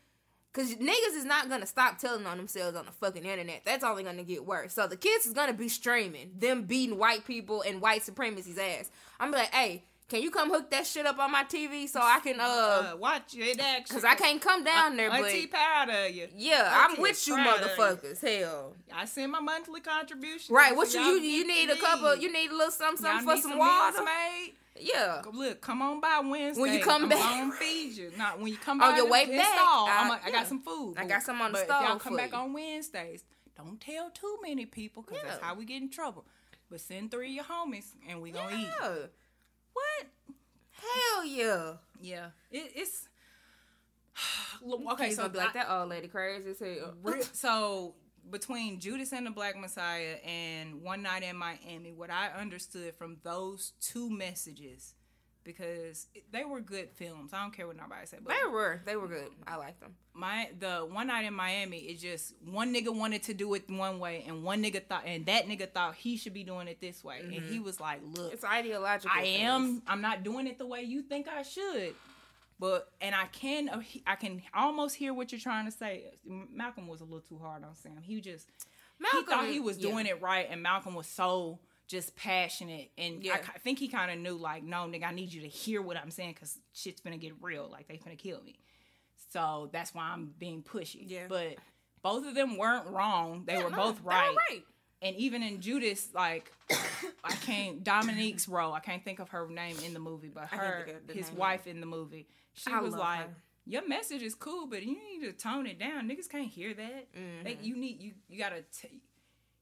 Cause 0.55 0.73
niggas 0.75 1.15
is 1.17 1.25
not 1.25 1.49
gonna 1.49 1.65
stop 1.65 1.97
telling 1.99 2.25
on 2.25 2.37
themselves 2.37 2.77
on 2.77 2.85
the 2.85 2.91
fucking 2.93 3.25
internet. 3.25 3.63
That's 3.65 3.83
only 3.83 4.03
gonna 4.03 4.23
get 4.23 4.45
worse. 4.45 4.73
So 4.73 4.87
the 4.87 4.95
kids 4.95 5.25
is 5.25 5.33
gonna 5.33 5.51
be 5.53 5.67
streaming 5.67 6.31
them 6.39 6.63
beating 6.63 6.97
white 6.97 7.25
people 7.27 7.61
and 7.61 7.81
white 7.81 8.03
supremacy's 8.03 8.57
ass. 8.57 8.89
I'm 9.19 9.31
like, 9.31 9.53
hey, 9.53 9.83
Can 10.07 10.21
you 10.21 10.29
come 10.29 10.49
hook 10.51 10.69
that 10.69 10.85
shit 10.85 11.05
up 11.07 11.17
on 11.17 11.31
my 11.31 11.43
TV 11.45 11.89
so 11.89 11.99
I 11.99 12.19
can 12.19 12.39
uh, 12.39 12.43
Uh, 12.93 12.95
watch 12.97 13.33
it 13.35 13.59
action. 13.59 13.95
cause 13.95 14.05
I 14.05 14.13
can't 14.13 14.39
come 14.39 14.63
down 14.63 14.95
there, 14.95 15.09
but 15.09 15.23
Auntie 15.25 15.47
proud 15.47 15.89
of 15.89 16.11
you. 16.15 16.27
yeah, 16.37 16.71
I'm 16.87 17.01
with 17.01 17.27
you, 17.27 17.33
of 17.33 17.39
you. 17.39 17.45
motherfuckers. 17.51 18.21
Hell, 18.21 18.75
I 18.95 19.05
send 19.05 19.31
my 19.31 19.39
monthly 19.39 19.81
contribution. 19.81 20.53
right? 20.55 20.75
What 20.75 20.93
you 20.93 21.01
you, 21.01 21.19
you 21.19 21.47
need 21.47 21.69
a 21.71 21.75
couple? 21.77 22.15
You 22.15 22.31
need 22.31 22.51
a 22.51 22.55
little 22.55 22.71
something, 22.71 23.03
something 23.03 23.27
for 23.27 23.41
some, 23.41 23.51
some 23.51 23.57
water. 23.57 23.97
Mincemeat? 24.03 24.55
Yeah. 24.77 25.21
Look, 25.31 25.61
come 25.61 25.81
on 25.81 26.01
by 26.01 26.19
Wednesday. 26.23 26.61
When 26.61 26.73
you 26.73 26.79
come 26.81 27.03
I'm 27.03 27.09
back. 27.09 27.19
gonna 27.19 27.51
feed 27.53 27.93
you. 27.97 28.11
Not 28.17 28.39
when 28.39 28.47
you 28.49 28.57
come 28.57 28.77
back 28.79 28.87
On 28.89 28.93
by 28.93 28.97
your 28.97 29.09
way 29.09 29.25
back, 29.25 29.35
install, 29.47 29.87
I'm 29.87 30.11
I- 30.11 30.15
a, 30.15 30.19
I 30.19 30.27
yeah. 30.27 30.31
got 30.31 30.47
some 30.47 30.61
food. 30.61 30.95
I 30.97 31.05
got 31.07 31.23
some 31.23 31.41
on 31.41 31.51
the 31.51 31.59
but 31.59 31.61
if 31.63 31.67
y'all 31.69 31.85
stove 31.85 32.01
come 32.01 32.17
back 32.17 32.31
you. 32.31 32.37
on 32.37 32.53
Wednesdays. 32.53 33.23
Don't 33.57 33.79
tell 33.79 34.09
too 34.09 34.37
many 34.43 34.65
people 34.65 35.01
because 35.03 35.23
that's 35.23 35.41
how 35.41 35.55
we 35.55 35.63
get 35.65 35.81
in 35.81 35.89
trouble. 35.89 36.25
But 36.69 36.81
send 36.81 37.09
three 37.11 37.27
of 37.29 37.33
your 37.35 37.43
homies 37.45 37.85
and 38.09 38.21
we 38.21 38.31
gonna 38.31 38.53
eat. 38.55 38.67
Yeah. 38.81 38.95
What? 39.71 40.07
Hell 40.71 41.25
yeah. 41.25 41.73
Yeah, 42.01 42.25
it, 42.51 42.71
it's 42.75 43.07
okay. 44.91 45.11
So 45.11 45.23
gonna 45.23 45.29
be 45.33 45.37
like 45.39 45.49
I- 45.55 45.63
that 45.63 45.71
old 45.71 45.89
lady 45.89 46.07
crazy 46.09 46.49
as 46.51 46.59
hell. 46.59 46.93
So 47.33 47.95
between 48.29 48.79
Judas 48.79 49.13
and 49.13 49.25
the 49.25 49.31
Black 49.31 49.57
Messiah 49.59 50.15
and 50.25 50.81
One 50.81 51.01
Night 51.01 51.23
in 51.23 51.35
Miami, 51.35 51.91
what 51.91 52.09
I 52.09 52.29
understood 52.29 52.95
from 52.95 53.17
those 53.23 53.73
two 53.81 54.09
messages, 54.09 54.93
because 55.43 56.07
they 56.31 56.43
were 56.43 56.59
good 56.59 56.89
films. 56.95 57.31
I 57.33 57.41
don't 57.41 57.53
care 57.53 57.67
what 57.67 57.77
nobody 57.77 58.05
said, 58.05 58.19
but 58.23 58.33
They 58.33 58.49
were, 58.49 58.81
they 58.85 58.95
were 58.95 59.07
good. 59.07 59.29
I 59.47 59.57
liked 59.57 59.79
them. 59.79 59.95
my 60.13 60.49
the 60.59 60.87
One 60.89 61.07
Night 61.07 61.25
in 61.25 61.33
Miami 61.33 61.77
is 61.77 62.01
just 62.01 62.33
one 62.43 62.73
nigga 62.73 62.93
wanted 62.95 63.23
to 63.23 63.33
do 63.33 63.53
it 63.53 63.69
one 63.69 63.99
way, 63.99 64.23
and 64.27 64.43
one 64.43 64.63
nigga 64.63 64.83
thought, 64.83 65.03
and 65.05 65.25
that 65.27 65.47
nigga 65.47 65.71
thought 65.71 65.95
he 65.95 66.17
should 66.17 66.33
be 66.33 66.43
doing 66.43 66.67
it 66.67 66.81
this 66.81 67.03
way, 67.03 67.19
and 67.21 67.31
he 67.31 67.39
mm-hmm. 67.39 67.63
was 67.63 67.79
like, 67.79 68.01
"Look, 68.03 68.33
It's 68.33 68.43
ideological. 68.43 69.11
I 69.15 69.21
things. 69.21 69.41
am. 69.41 69.81
I'm 69.87 70.01
not 70.01 70.23
doing 70.23 70.47
it 70.47 70.57
the 70.57 70.65
way 70.67 70.81
you 70.81 71.03
think 71.03 71.27
I 71.27 71.43
should. 71.43 71.93
But 72.59 72.87
and 73.01 73.13
I 73.13 73.25
can. 73.25 73.67
uh, 73.69 73.81
I 74.07 74.15
can 74.15 74.41
almost 74.53 74.95
hear 74.95 75.13
what 75.13 75.31
you're 75.31 75.41
trying 75.41 75.65
to 75.65 75.71
say. 75.71 76.05
Malcolm 76.25 76.87
was 76.87 77.01
a 77.01 77.03
little 77.03 77.19
too 77.19 77.37
hard 77.37 77.63
on 77.63 77.75
Sam. 77.75 77.97
He 78.01 78.21
just 78.21 78.49
he 79.13 79.23
thought 79.23 79.47
he 79.47 79.59
was 79.59 79.77
doing 79.77 80.05
it 80.05 80.21
right, 80.21 80.47
and 80.49 80.63
Malcolm 80.63 80.95
was 80.95 81.07
so 81.07 81.59
just 81.87 82.15
passionate. 82.15 82.91
And 82.97 83.21
Yeah. 83.23 83.33
I, 83.35 83.37
ki- 83.39 83.59
think 83.59 83.77
he 83.79 83.87
kind 83.89 84.09
of 84.09 84.17
knew 84.17 84.37
like, 84.37 84.63
no, 84.63 84.87
nigga, 84.87 85.05
I 85.05 85.11
need 85.11 85.31
you 85.33 85.41
to 85.41 85.47
hear 85.47 85.81
what 85.81 85.97
I'm 85.97 86.09
saying 86.11 86.33
because 86.33 86.57
shit's 86.73 87.01
gonna 87.01 87.17
get 87.17 87.33
real. 87.41 87.67
Like 87.71 87.87
they're 87.87 87.97
gonna 88.03 88.15
kill 88.15 88.41
me. 88.41 88.59
So 89.31 89.69
that's 89.73 89.93
why 89.93 90.03
I'm 90.03 90.33
being 90.39 90.63
pushy. 90.63 91.03
Yeah. 91.05 91.25
But 91.27 91.55
both 92.01 92.25
of 92.25 92.35
them 92.35 92.57
weren't 92.57 92.87
wrong. 92.87 93.43
They 93.45 93.61
were 93.61 93.69
no, 93.69 93.75
both 93.77 93.97
they 93.97 94.03
were 94.03 94.09
right 94.11 94.35
right. 94.49 94.63
And 95.01 95.15
even 95.15 95.43
in 95.43 95.61
Judas, 95.61 96.09
like 96.13 96.51
I 97.23 97.31
can't 97.41 97.83
Dominique's 97.83 98.47
role, 98.47 98.73
I 98.73 98.79
can't 98.79 99.03
think 99.03 99.19
of 99.19 99.29
her 99.29 99.47
name 99.47 99.77
in 99.85 99.93
the 99.93 99.99
movie, 99.99 100.29
but 100.33 100.45
her 100.45 100.83
think 100.85 100.97
of 100.97 101.07
the 101.07 101.13
his 101.13 101.31
wife 101.31 101.67
in 101.67 101.79
the 101.79 101.85
movie, 101.85 102.27
she 102.53 102.71
I 102.71 102.79
was 102.79 102.93
like, 102.93 103.19
her. 103.27 103.35
"Your 103.65 103.87
message 103.87 104.21
is 104.21 104.35
cool, 104.35 104.67
but 104.67 104.83
you 104.83 104.93
need 104.97 105.25
to 105.25 105.33
tone 105.33 105.67
it 105.67 105.77
down. 105.79 106.09
Niggas 106.09 106.29
can't 106.29 106.47
hear 106.49 106.73
that. 106.73 107.13
Mm-hmm. 107.13 107.43
They, 107.43 107.57
you 107.61 107.75
need 107.75 108.01
you 108.01 108.13
you 108.27 108.39
gotta." 108.39 108.63
T- 108.79 109.01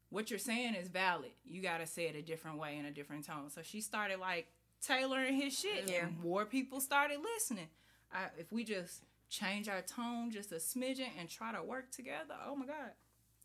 what 0.10 0.30
you're 0.30 0.38
saying 0.38 0.76
is 0.76 0.90
valid. 0.90 1.32
You 1.44 1.60
gotta 1.64 1.88
say 1.88 2.04
it 2.06 2.16
a 2.16 2.22
different 2.22 2.60
way 2.60 2.78
in 2.78 2.86
a 2.86 2.92
different 2.92 3.26
tone. 3.26 3.50
So 3.50 3.64
she 3.64 3.82
started 3.82 4.20
like 4.20 4.48
tailoring 4.80 5.36
his 5.36 5.58
shit, 5.58 5.90
Yeah. 5.90 6.06
and 6.06 6.20
more 6.20 6.46
people 6.46 6.80
started 6.80 7.18
listening. 7.20 7.68
I, 8.14 8.26
if 8.38 8.52
we 8.52 8.64
just 8.64 9.02
change 9.30 9.68
our 9.68 9.82
tone 9.82 10.30
just 10.30 10.52
a 10.52 10.58
smidgen 10.58 11.08
and 11.20 11.28
try 11.28 11.52
to 11.52 11.64
work 11.64 11.90
together, 11.90 12.36
oh 12.48 12.56
my 12.56 12.68
god, 12.68 12.92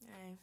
Hey. 0.04 0.36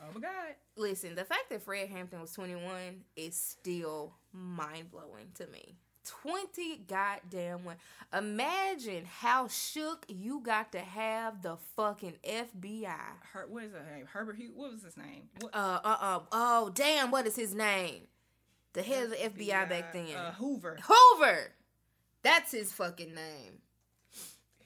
Oh 0.00 0.06
my 0.14 0.20
god. 0.20 0.54
Listen, 0.76 1.14
the 1.14 1.24
fact 1.24 1.50
that 1.50 1.62
Fred 1.62 1.88
Hampton 1.88 2.20
was 2.20 2.32
21 2.32 3.04
is 3.16 3.36
still 3.36 4.14
mind 4.32 4.90
blowing 4.90 5.28
to 5.34 5.46
me. 5.48 5.76
20 6.22 6.84
goddamn 6.88 7.64
one. 7.64 7.76
Imagine 8.16 9.04
how 9.04 9.46
shook 9.48 10.06
you 10.08 10.40
got 10.40 10.72
to 10.72 10.78
have 10.78 11.42
the 11.42 11.56
fucking 11.76 12.14
FBI. 12.26 12.94
Her, 13.32 13.46
what 13.48 13.64
is 13.64 13.72
his 13.72 13.82
name? 13.94 14.06
Herbert 14.06 14.36
Hughes. 14.36 14.52
What 14.54 14.72
was 14.72 14.82
his 14.82 14.96
name? 14.96 15.28
What, 15.40 15.54
Uh 15.54 15.80
uh 15.84 15.96
uh. 16.00 16.20
Oh, 16.32 16.70
damn, 16.74 17.10
what 17.10 17.26
is 17.26 17.36
his 17.36 17.54
name? 17.54 18.02
The 18.72 18.82
head 18.82 19.04
of 19.04 19.10
the 19.10 19.16
FBI 19.16 19.68
back 19.68 19.92
then. 19.92 20.14
Uh, 20.16 20.32
Hoover. 20.32 20.78
Hoover! 20.82 21.52
That's 22.22 22.52
his 22.52 22.72
fucking 22.72 23.14
name. 23.14 23.60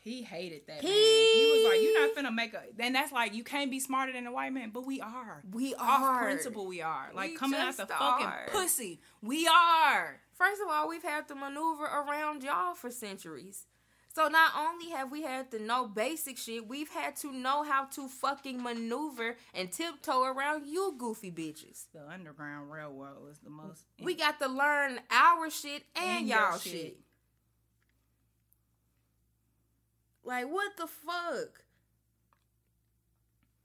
He 0.03 0.23
hated 0.23 0.67
that 0.67 0.81
He- 0.81 0.89
man. 0.89 1.37
He 1.37 1.47
was 1.53 1.71
like, 1.71 1.81
"You're 1.81 2.01
not 2.07 2.17
finna 2.17 2.35
make 2.35 2.55
a." 2.55 2.63
Then 2.77 2.93
that's 2.93 3.13
like, 3.13 3.35
you 3.35 3.45
can't 3.45 3.71
be 3.71 3.79
smarter 3.79 4.13
than 4.13 4.27
a 4.27 4.33
white 4.33 4.53
man, 4.53 4.71
but 4.71 4.85
we 4.85 5.01
are. 5.01 5.43
We 5.51 5.75
are. 5.77 5.89
Off 5.89 6.03
are. 6.03 6.23
principle, 6.25 6.67
we 6.67 6.83
are. 6.83 7.11
Like 7.15 7.31
We 7.31 7.37
coming 7.37 7.61
out 7.61 7.77
the 7.77 7.87
fucking 7.87 8.29
pussy, 8.53 9.01
we 9.23 9.47
are. 9.47 10.21
First 10.33 10.61
of 10.61 10.69
all, 10.69 10.89
we've 10.89 11.05
had 11.05 11.29
to 11.29 11.35
maneuver 11.37 11.85
around 11.85 12.43
y'all 12.43 12.75
for 12.75 12.91
centuries. 12.91 13.67
So 14.15 14.29
not 14.29 14.53
only 14.59 14.91
have 14.91 15.11
we 15.11 15.23
had 15.23 15.51
to 15.53 15.59
know 15.63 15.87
basic 15.87 16.37
shit, 16.37 16.69
we've 16.69 16.91
had 16.91 17.17
to 17.19 17.33
know 17.33 17.63
how 17.63 17.85
to 17.95 18.09
fucking 18.09 18.63
maneuver 18.63 19.37
and 19.55 19.73
tiptoe 19.73 20.25
around 20.25 20.67
you 20.67 20.95
goofy 20.99 21.31
bitches. 21.31 21.87
The 21.95 22.07
Underground 22.07 22.71
Railroad 22.71 23.23
was 23.23 23.39
the 23.39 23.49
most. 23.49 23.85
We 24.03 24.15
got 24.15 24.39
to 24.41 24.49
learn 24.49 25.01
our 25.11 25.49
shit 25.49 25.85
and, 25.97 26.19
And 26.19 26.29
y'all 26.29 26.59
shit. 26.59 26.73
shit. 26.73 26.99
Like 30.25 30.47
what 30.51 30.77
the 30.77 30.87
fuck? 30.87 31.65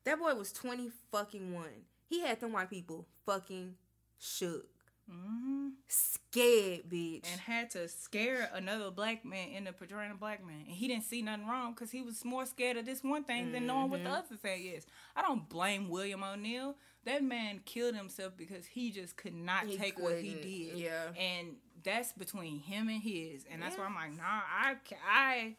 That 0.05 0.19
boy 0.19 0.33
was 0.35 0.51
20 0.53 0.89
fucking 1.11 1.53
one. 1.53 1.85
He 2.09 2.21
had 2.21 2.39
them 2.39 2.53
white 2.53 2.69
people 2.69 3.05
fucking 3.25 3.75
shook. 4.17 4.65
hmm 5.09 5.69
Scared, 5.89 6.89
bitch. 6.89 7.25
and 7.31 7.39
had 7.41 7.69
to 7.71 7.87
scare 7.89 8.49
another 8.53 8.89
black 8.91 9.25
man 9.25 9.49
into 9.49 9.73
portraying 9.73 10.11
a 10.11 10.15
black 10.15 10.45
man, 10.45 10.63
and 10.67 10.75
he 10.75 10.87
didn't 10.87 11.03
see 11.03 11.21
nothing 11.21 11.47
wrong 11.47 11.73
because 11.73 11.91
he 11.91 12.01
was 12.01 12.23
more 12.23 12.45
scared 12.45 12.77
of 12.77 12.85
this 12.85 13.03
one 13.03 13.23
thing 13.23 13.51
than 13.51 13.65
knowing 13.67 13.89
what 13.89 14.03
the 14.03 14.09
Mm-hmm. 14.09 14.17
other 14.19 14.35
thing 14.35 14.65
is. 14.65 14.85
I 15.15 15.21
don't 15.21 15.47
blame 15.49 15.89
William 15.89 16.23
O'Neal. 16.23 16.75
That 17.05 17.23
man 17.23 17.61
killed 17.65 17.95
himself 17.95 18.33
because 18.37 18.65
he 18.65 18.91
just 18.91 19.15
could 19.17 19.33
not 19.33 19.65
He 19.65 19.77
take 19.77 19.97
what 19.99 20.19
he 20.19 20.33
did. 20.35 20.77
yeah. 20.77 21.07
and 21.17 21.55
that's 21.83 22.11
between 22.13 22.59
him 22.59 22.87
and 22.89 23.01
his, 23.01 23.45
and 23.51 23.61
that's 23.61 23.77
why 23.77 23.85
I'm 23.85 23.95
like, 23.95 24.11
nah, 24.17 24.23
I, 24.23 24.75
I, 25.09 25.55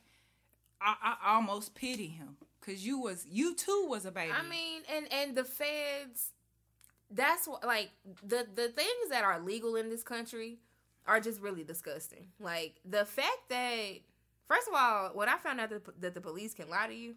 I, 0.81 1.17
I 1.23 1.35
almost 1.35 1.75
pity 1.75 2.07
him 2.09 2.37
because 2.61 2.85
you 2.87 2.99
was, 2.99 3.27
you 3.31 3.55
too 3.55 3.87
was 3.89 4.05
a 4.07 4.11
baby. 4.11 4.33
I 4.33 4.49
mean, 4.49 4.83
and 4.95 5.13
and 5.13 5.37
the 5.37 5.45
feds. 5.45 6.33
That's 7.11 7.49
what 7.49 7.65
like 7.65 7.91
the 8.23 8.47
the 8.55 8.69
things 8.69 9.11
that 9.11 9.25
are 9.25 9.41
legal 9.41 9.77
in 9.77 9.89
this 9.89 10.03
country 10.03 10.59
are 11.07 11.21
just 11.21 11.41
really 11.41 11.65
disgusting. 11.65 12.27
Like 12.39 12.75
the 12.85 13.05
fact 13.07 13.49
that 13.49 14.01
first 14.47 14.69
of 14.69 14.75
all, 14.75 15.11
when 15.15 15.29
I 15.29 15.39
found 15.39 15.59
out 15.61 15.71
that, 15.71 16.01
that 16.03 16.15
the 16.15 16.21
police 16.21 16.53
can 16.53 16.69
lie 16.69 16.87
to 16.87 16.95
you, 16.95 17.15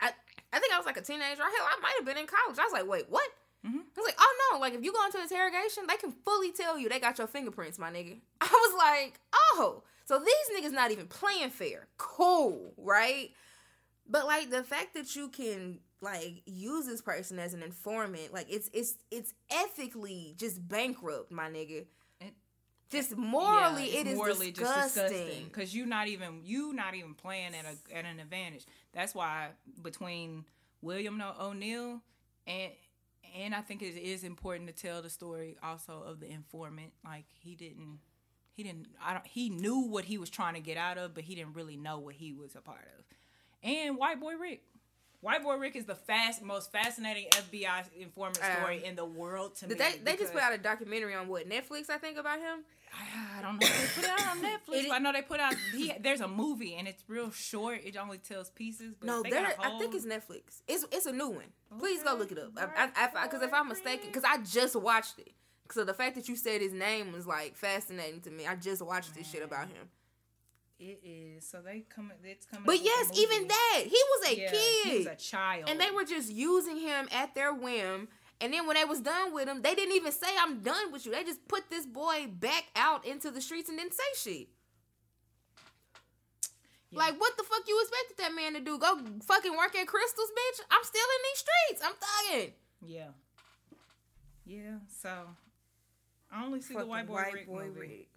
I 0.00 0.10
I 0.52 0.58
think 0.58 0.72
I 0.72 0.76
was 0.76 0.86
like 0.86 0.98
a 0.98 1.02
teenager. 1.02 1.42
Hell, 1.42 1.46
I 1.46 1.80
might 1.80 1.94
have 1.96 2.04
been 2.04 2.18
in 2.18 2.26
college. 2.26 2.58
I 2.58 2.64
was 2.64 2.72
like, 2.72 2.86
wait, 2.86 3.06
what? 3.08 3.28
Mhm. 3.66 3.76
I 3.76 3.96
was 4.00 4.06
like, 4.06 4.16
oh 4.18 4.50
no! 4.52 4.58
Like 4.58 4.74
if 4.74 4.82
you 4.84 4.92
go 4.92 5.04
into 5.06 5.20
interrogation, 5.22 5.84
they 5.88 5.96
can 5.96 6.12
fully 6.24 6.52
tell 6.52 6.78
you 6.78 6.88
they 6.88 7.00
got 7.00 7.18
your 7.18 7.26
fingerprints, 7.26 7.78
my 7.78 7.90
nigga. 7.90 8.18
I 8.40 8.46
was 8.50 8.74
like, 8.76 9.20
oh, 9.32 9.82
so 10.10 10.18
these 10.18 10.60
niggas 10.64 10.72
not 10.72 10.90
even 10.90 11.06
playing 11.06 11.50
fair. 11.50 11.86
Cool, 11.98 12.72
right? 12.76 13.30
But 14.08 14.26
like 14.26 14.50
the 14.50 14.64
fact 14.64 14.94
that 14.94 15.14
you 15.14 15.28
can 15.28 15.78
like 16.00 16.42
use 16.46 16.86
this 16.86 17.00
person 17.00 17.38
as 17.38 17.54
an 17.54 17.62
informant, 17.62 18.32
like 18.34 18.46
it's 18.50 18.68
it's 18.72 18.96
it's 19.12 19.32
ethically 19.52 20.34
just 20.36 20.66
bankrupt, 20.66 21.30
my 21.30 21.48
nigga. 21.48 21.86
It- 22.20 22.34
just 22.90 23.16
morally, 23.16 23.92
Yeah, 23.92 24.00
it 24.00 24.06
it's 24.08 24.16
morally 24.16 24.50
disgusting. 24.50 25.44
because 25.44 25.72
you 25.72 25.86
not 25.86 26.08
even 26.08 26.40
you 26.42 26.72
not 26.72 26.96
even 26.96 27.14
playing 27.14 27.54
at 27.54 27.64
a 27.64 27.96
at 27.96 28.04
an 28.04 28.18
advantage. 28.18 28.64
That's 28.92 29.14
why 29.14 29.50
between 29.80 30.44
William 30.82 31.22
O'Neal 31.40 32.00
and 32.48 32.72
and 33.40 33.54
I 33.54 33.60
think 33.60 33.80
it 33.82 33.96
is 33.96 34.24
important 34.24 34.66
to 34.66 34.72
tell 34.74 35.02
the 35.02 35.08
story 35.10 35.56
also 35.62 36.02
of 36.04 36.18
the 36.18 36.28
informant. 36.28 36.90
Like 37.04 37.26
he 37.38 37.54
didn't 37.54 38.00
he 38.54 38.62
didn't 38.62 38.86
I 39.04 39.12
don't 39.14 39.26
he 39.26 39.48
knew 39.50 39.80
what 39.80 40.04
he 40.04 40.18
was 40.18 40.30
trying 40.30 40.54
to 40.54 40.60
get 40.60 40.76
out 40.76 40.98
of, 40.98 41.14
but 41.14 41.24
he 41.24 41.34
didn't 41.34 41.54
really 41.54 41.76
know 41.76 41.98
what 41.98 42.14
he 42.14 42.32
was 42.32 42.54
a 42.56 42.60
part 42.60 42.86
of. 42.98 43.04
And 43.62 43.96
White 43.96 44.20
Boy 44.20 44.34
Rick. 44.36 44.62
White 45.22 45.42
Boy 45.42 45.56
Rick 45.56 45.76
is 45.76 45.84
the 45.84 45.94
fast 45.94 46.42
most 46.42 46.72
fascinating 46.72 47.26
FBI 47.30 47.84
informant 47.98 48.38
Um, 48.42 48.56
story 48.56 48.84
in 48.84 48.96
the 48.96 49.04
world 49.04 49.54
to 49.56 49.68
me. 49.68 49.74
they 49.74 49.98
they 50.02 50.16
just 50.16 50.32
put 50.32 50.42
out 50.42 50.52
a 50.54 50.58
documentary 50.58 51.14
on 51.14 51.28
what 51.28 51.48
Netflix? 51.48 51.90
I 51.90 51.98
think 51.98 52.16
about 52.18 52.38
him. 52.38 52.60
I 52.92 53.38
I 53.38 53.42
don't 53.42 53.60
know 53.60 53.66
if 53.66 53.94
they 53.96 54.02
put 54.02 54.10
it 54.10 54.18
out 54.20 54.26
on 54.36 54.42
Netflix. 54.50 54.84
It- 54.86 54.90
I 54.92 54.98
know 54.98 55.12
they 55.12 55.20
put 55.22 55.38
out. 55.40 55.54
He, 55.74 55.92
there's 56.00 56.20
a 56.22 56.26
movie 56.28 56.74
and 56.74 56.88
it's 56.88 57.04
real 57.06 57.30
short. 57.30 57.80
It 57.84 57.96
only 57.98 58.16
tells 58.18 58.48
pieces. 58.50 58.94
But 58.98 59.06
No, 59.06 59.22
there. 59.22 59.54
I 59.58 59.78
think 59.78 59.94
it's 59.94 60.06
Netflix. 60.06 60.62
It's 60.66 60.84
it's 60.90 61.04
a 61.06 61.12
new 61.12 61.28
one. 61.28 61.52
Please 61.78 62.02
go 62.02 62.14
look 62.14 62.32
it 62.32 62.38
up. 62.38 62.54
Because 62.54 63.42
if 63.42 63.52
I'm 63.52 63.68
mistaken, 63.68 64.06
because 64.06 64.24
I 64.24 64.38
just 64.38 64.74
watched 64.74 65.18
it. 65.18 65.32
So 65.72 65.84
the 65.84 65.94
fact 65.94 66.16
that 66.16 66.28
you 66.28 66.36
said 66.36 66.60
his 66.60 66.72
name 66.72 67.12
was 67.12 67.26
like 67.26 67.56
fascinating 67.56 68.20
to 68.22 68.30
me. 68.30 68.46
I 68.46 68.56
just 68.56 68.82
watched 68.82 69.14
this 69.14 69.30
shit 69.30 69.42
about 69.42 69.68
him. 69.68 69.88
It 70.78 71.00
is. 71.04 71.46
So 71.46 71.60
they 71.64 71.84
come. 71.94 72.10
It's 72.24 72.46
coming. 72.46 72.64
But 72.66 72.82
yes, 72.82 73.10
even 73.14 73.46
that 73.48 73.82
he 73.84 73.90
was 73.90 74.30
a 74.32 74.36
Yeah, 74.40 74.50
kid, 74.50 74.88
He 74.90 74.98
was 74.98 75.06
a 75.08 75.14
child. 75.16 75.64
and 75.68 75.78
they 75.78 75.90
were 75.90 76.04
just 76.04 76.30
using 76.32 76.78
him 76.78 77.08
at 77.12 77.34
their 77.34 77.52
whim. 77.54 78.08
And 78.40 78.54
then 78.54 78.66
when 78.66 78.76
they 78.76 78.84
was 78.86 79.00
done 79.00 79.34
with 79.34 79.46
him, 79.46 79.60
they 79.60 79.74
didn't 79.74 79.94
even 79.94 80.12
say 80.12 80.28
I'm 80.40 80.60
done 80.60 80.90
with 80.90 81.04
you. 81.04 81.12
They 81.12 81.22
just 81.24 81.46
put 81.46 81.68
this 81.68 81.84
boy 81.84 82.28
back 82.32 82.64
out 82.74 83.04
into 83.06 83.30
the 83.30 83.40
streets 83.42 83.68
and 83.68 83.76
didn't 83.78 83.92
say 83.92 84.02
shit. 84.16 84.48
Yeah. 86.90 86.98
Like 86.98 87.20
what 87.20 87.36
the 87.36 87.44
fuck 87.44 87.60
you 87.68 87.78
expected 87.82 88.16
that 88.24 88.34
man 88.34 88.54
to 88.54 88.60
do? 88.60 88.78
Go 88.78 88.98
fucking 89.26 89.52
work 89.56 89.76
at 89.76 89.86
Krystal's, 89.86 90.32
bitch? 90.32 90.60
I'm 90.70 90.82
still 90.82 91.04
in 91.04 91.22
these 91.28 91.44
streets. 91.44 91.82
I'm 91.84 91.92
thugging. 92.40 92.52
Yeah. 92.86 93.08
Yeah. 94.46 94.78
So 95.00 95.10
I 96.32 96.44
only 96.44 96.60
see 96.60 96.74
the 96.74 96.86
white 96.86 97.06
boy, 97.06 97.24
movie. 97.48 97.80
Rick. 97.80 98.08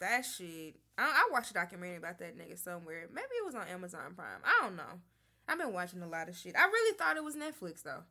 That 0.00 0.24
shit. 0.24 0.76
I, 0.96 1.02
I 1.02 1.28
watched 1.32 1.50
a 1.50 1.54
documentary 1.54 1.96
about 1.96 2.18
that 2.18 2.38
nigga 2.38 2.56
somewhere. 2.58 3.08
Maybe 3.12 3.26
it 3.38 3.44
was 3.44 3.54
on 3.54 3.66
Amazon 3.68 4.14
Prime. 4.14 4.40
I 4.44 4.64
don't 4.64 4.76
know. 4.76 5.00
I've 5.48 5.58
been 5.58 5.72
watching 5.72 6.02
a 6.02 6.08
lot 6.08 6.28
of 6.28 6.36
shit. 6.36 6.54
I 6.56 6.66
really 6.66 6.96
thought 6.96 7.16
it 7.16 7.24
was 7.24 7.34
Netflix 7.34 7.82
though. 7.82 8.02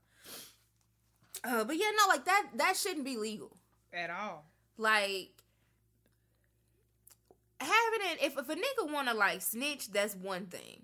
Uh, 1.43 1.63
but 1.63 1.77
yeah, 1.77 1.91
no, 1.97 2.07
like 2.07 2.25
that. 2.25 2.47
That 2.55 2.75
shouldn't 2.75 3.05
be 3.05 3.17
legal. 3.17 3.55
at 3.93 4.09
all. 4.09 4.45
Like 4.77 5.31
having 7.59 8.01
it. 8.11 8.17
If 8.21 8.37
if 8.37 8.49
a 8.49 8.55
nigga 8.55 8.91
wanna 8.91 9.13
like 9.13 9.41
snitch, 9.41 9.91
that's 9.91 10.15
one 10.15 10.47
thing. 10.47 10.83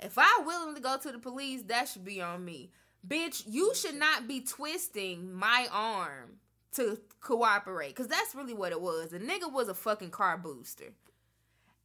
If 0.00 0.16
I 0.16 0.42
willingly 0.44 0.80
go 0.80 0.96
to 0.96 1.12
the 1.12 1.18
police, 1.18 1.62
that 1.64 1.88
should 1.88 2.04
be 2.04 2.22
on 2.22 2.44
me. 2.44 2.70
Bitch, 3.06 3.44
you 3.46 3.74
should 3.74 3.94
not 3.94 4.26
be 4.26 4.40
twisting 4.40 5.32
my 5.32 5.68
arm 5.70 6.38
to 6.72 6.98
cooperate. 7.20 7.94
Cause 7.94 8.08
that's 8.08 8.34
really 8.34 8.54
what 8.54 8.72
it 8.72 8.80
was. 8.80 9.10
The 9.10 9.18
nigga 9.18 9.52
was 9.52 9.68
a 9.68 9.74
fucking 9.74 10.10
car 10.10 10.38
booster. 10.38 10.92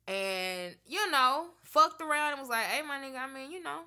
And, 0.07 0.75
you 0.85 1.09
know, 1.09 1.47
fucked 1.63 2.01
around 2.01 2.33
and 2.33 2.41
was 2.41 2.49
like, 2.49 2.65
hey 2.65 2.81
my 2.81 2.97
nigga, 2.97 3.19
I 3.19 3.33
mean, 3.33 3.51
you 3.51 3.61
know, 3.61 3.81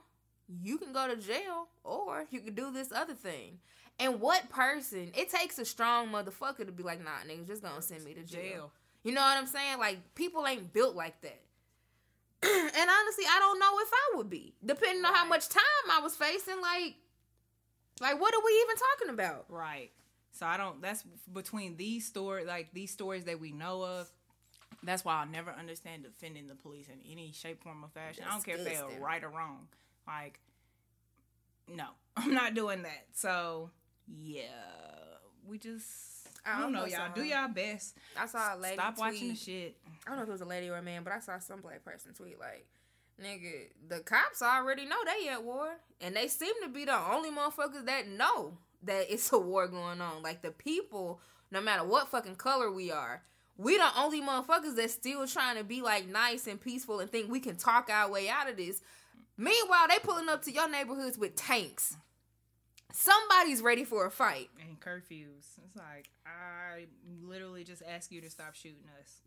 you 0.63 0.79
can 0.79 0.93
go 0.93 1.07
to 1.07 1.17
jail 1.17 1.69
or 1.85 2.27
you 2.31 2.41
can 2.41 2.55
do 2.55 2.73
this 2.73 2.91
other 2.93 3.15
thing. 3.15 3.59
And 4.01 4.21
what 4.21 4.49
person? 4.51 5.11
It 5.17 5.31
takes 5.31 5.59
a 5.59 5.65
strong 5.65 6.09
motherfucker 6.09 6.65
to 6.65 6.73
be 6.73 6.83
like, 6.83 7.03
nah, 7.03 7.11
niggas 7.29 7.47
just 7.49 7.63
gonna 7.63 7.83
send 7.83 8.05
me 8.05 8.15
to 8.15 8.23
jail. 8.23 8.43
Jail. 8.43 8.71
You 9.05 9.13
know 9.13 9.21
what 9.21 9.37
I'm 9.37 9.47
saying? 9.47 9.79
Like 9.79 10.15
people 10.15 10.47
ain't 10.47 10.73
built 10.73 10.95
like 10.95 11.21
that. 11.23 11.41
and 12.43 12.91
honestly, 12.91 13.25
I 13.29 13.39
don't 13.41 13.59
know 13.59 13.79
if 13.81 13.89
I 13.93 14.17
would 14.17 14.31
be, 14.31 14.55
depending 14.65 15.05
on 15.05 15.13
how 15.13 15.27
much 15.27 15.49
time 15.49 15.63
I 15.91 16.01
was 16.01 16.15
facing. 16.15 16.61
Like, 16.61 16.95
like 18.01 18.21
what 18.21 18.35
are 18.35 18.45
we 18.45 18.53
even 18.63 18.77
talking 18.77 19.15
about? 19.15 19.47
Right. 19.49 19.91
So 20.39 20.47
I 20.47 20.57
don't. 20.57 20.81
That's 20.81 21.03
between 21.33 21.77
these 21.77 22.07
stories, 22.07 22.47
like 22.47 22.69
these 22.73 22.93
stories 22.93 23.25
that 23.25 23.41
we 23.41 23.51
know 23.51 23.83
of. 23.83 24.09
That's 24.85 25.05
why 25.05 25.17
I'll 25.21 25.27
never 25.27 25.51
understand 25.51 26.05
defending 26.05 26.47
the 26.47 26.55
police 26.55 26.87
in 26.87 27.01
any 27.11 27.33
shape, 27.33 27.65
form, 27.65 27.85
or 27.85 27.89
fashion. 27.89 28.23
I 28.25 28.31
don't 28.35 28.45
care 28.45 28.55
if 28.57 28.65
they're 28.65 29.01
right 29.01 29.25
or 29.25 29.31
wrong. 29.31 29.67
Like, 30.07 30.39
no, 31.67 31.87
I'm 32.17 32.33
not 32.35 32.55
doing 32.55 32.83
that. 32.83 33.07
So 33.15 33.71
yeah, 34.07 34.45
we 35.45 35.59
just. 35.59 36.29
I 36.47 36.61
don't 36.61 36.73
know, 36.73 36.79
almost 36.79 36.97
y'all. 36.97 37.13
Do 37.15 37.25
y'all 37.25 37.49
best. 37.49 37.97
I 38.17 38.27
saw 38.27 38.55
a 38.55 38.57
lady 38.57 38.77
Stop 38.77 38.97
watching 38.97 39.21
the 39.21 39.27
tweet- 39.31 39.39
shit. 39.39 39.77
I 40.07 40.11
don't 40.11 40.19
know 40.19 40.23
if 40.23 40.29
it 40.29 40.33
was 40.33 40.41
a 40.41 40.45
lady 40.47 40.69
or 40.71 40.77
a 40.77 40.83
man, 40.83 41.03
but 41.03 41.13
I 41.13 41.19
saw 41.19 41.41
some 41.41 41.61
black 41.63 41.85
person 41.85 42.15
tweet 42.15 42.39
like, 42.39 42.65
"Nigga, 43.21 43.71
the 43.89 44.01
cops 44.01 44.41
already 44.41 44.87
know 44.87 44.97
they 45.05 45.29
at 45.31 45.43
war, 45.43 45.79
and 46.01 46.15
they 46.15 46.29
seem 46.29 46.55
to 46.63 46.69
be 46.69 46.85
the 46.85 46.97
only 46.97 47.31
motherfuckers 47.31 47.87
that 47.87 48.07
know 48.07 48.59
that 48.83 49.13
it's 49.13 49.33
a 49.33 49.39
war 49.39 49.69
going 49.69 50.01
on. 50.01 50.23
Like 50.23 50.43
the 50.43 50.51
people, 50.51 51.21
no 51.51 51.61
matter 51.61 51.85
what 51.85 52.09
fucking 52.09 52.37
color 52.37 52.71
we 52.71 52.91
are." 52.91 53.23
We 53.57 53.77
the 53.77 53.89
only 53.97 54.23
motherfuckers 54.23 54.77
that 54.77 54.89
still 54.91 55.27
trying 55.27 55.57
to 55.57 55.65
be 55.65 55.83
like 55.83 56.07
nice 56.09 56.47
and 56.47 56.61
peaceful 56.61 57.01
and 57.01 57.11
think 57.11 57.29
we 57.29 57.41
can 57.41 57.57
talk 57.57 57.91
our 57.91 58.09
way 58.09 58.29
out 58.29 58.49
of 58.49 58.57
this. 58.57 58.81
Meanwhile, 59.37 59.89
they 59.89 59.99
pulling 59.99 60.29
up 60.29 60.43
to 60.43 60.53
your 60.53 60.71
neighborhoods 60.71 61.19
with 61.19 61.35
tanks. 61.35 61.97
Somebody's 62.93 63.61
ready 63.61 63.85
for 63.85 64.07
a 64.07 64.11
fight. 64.13 64.49
And 64.61 64.81
curfews. 64.81 65.59
It's 65.65 65.77
like 65.77 66.09
I 66.25 66.87
literally 67.21 67.65
just 67.65 67.83
ask 67.83 68.13
you 68.13 68.21
to 68.21 68.31
stop 68.31 68.55
shooting 68.55 68.89
us. 69.01 69.23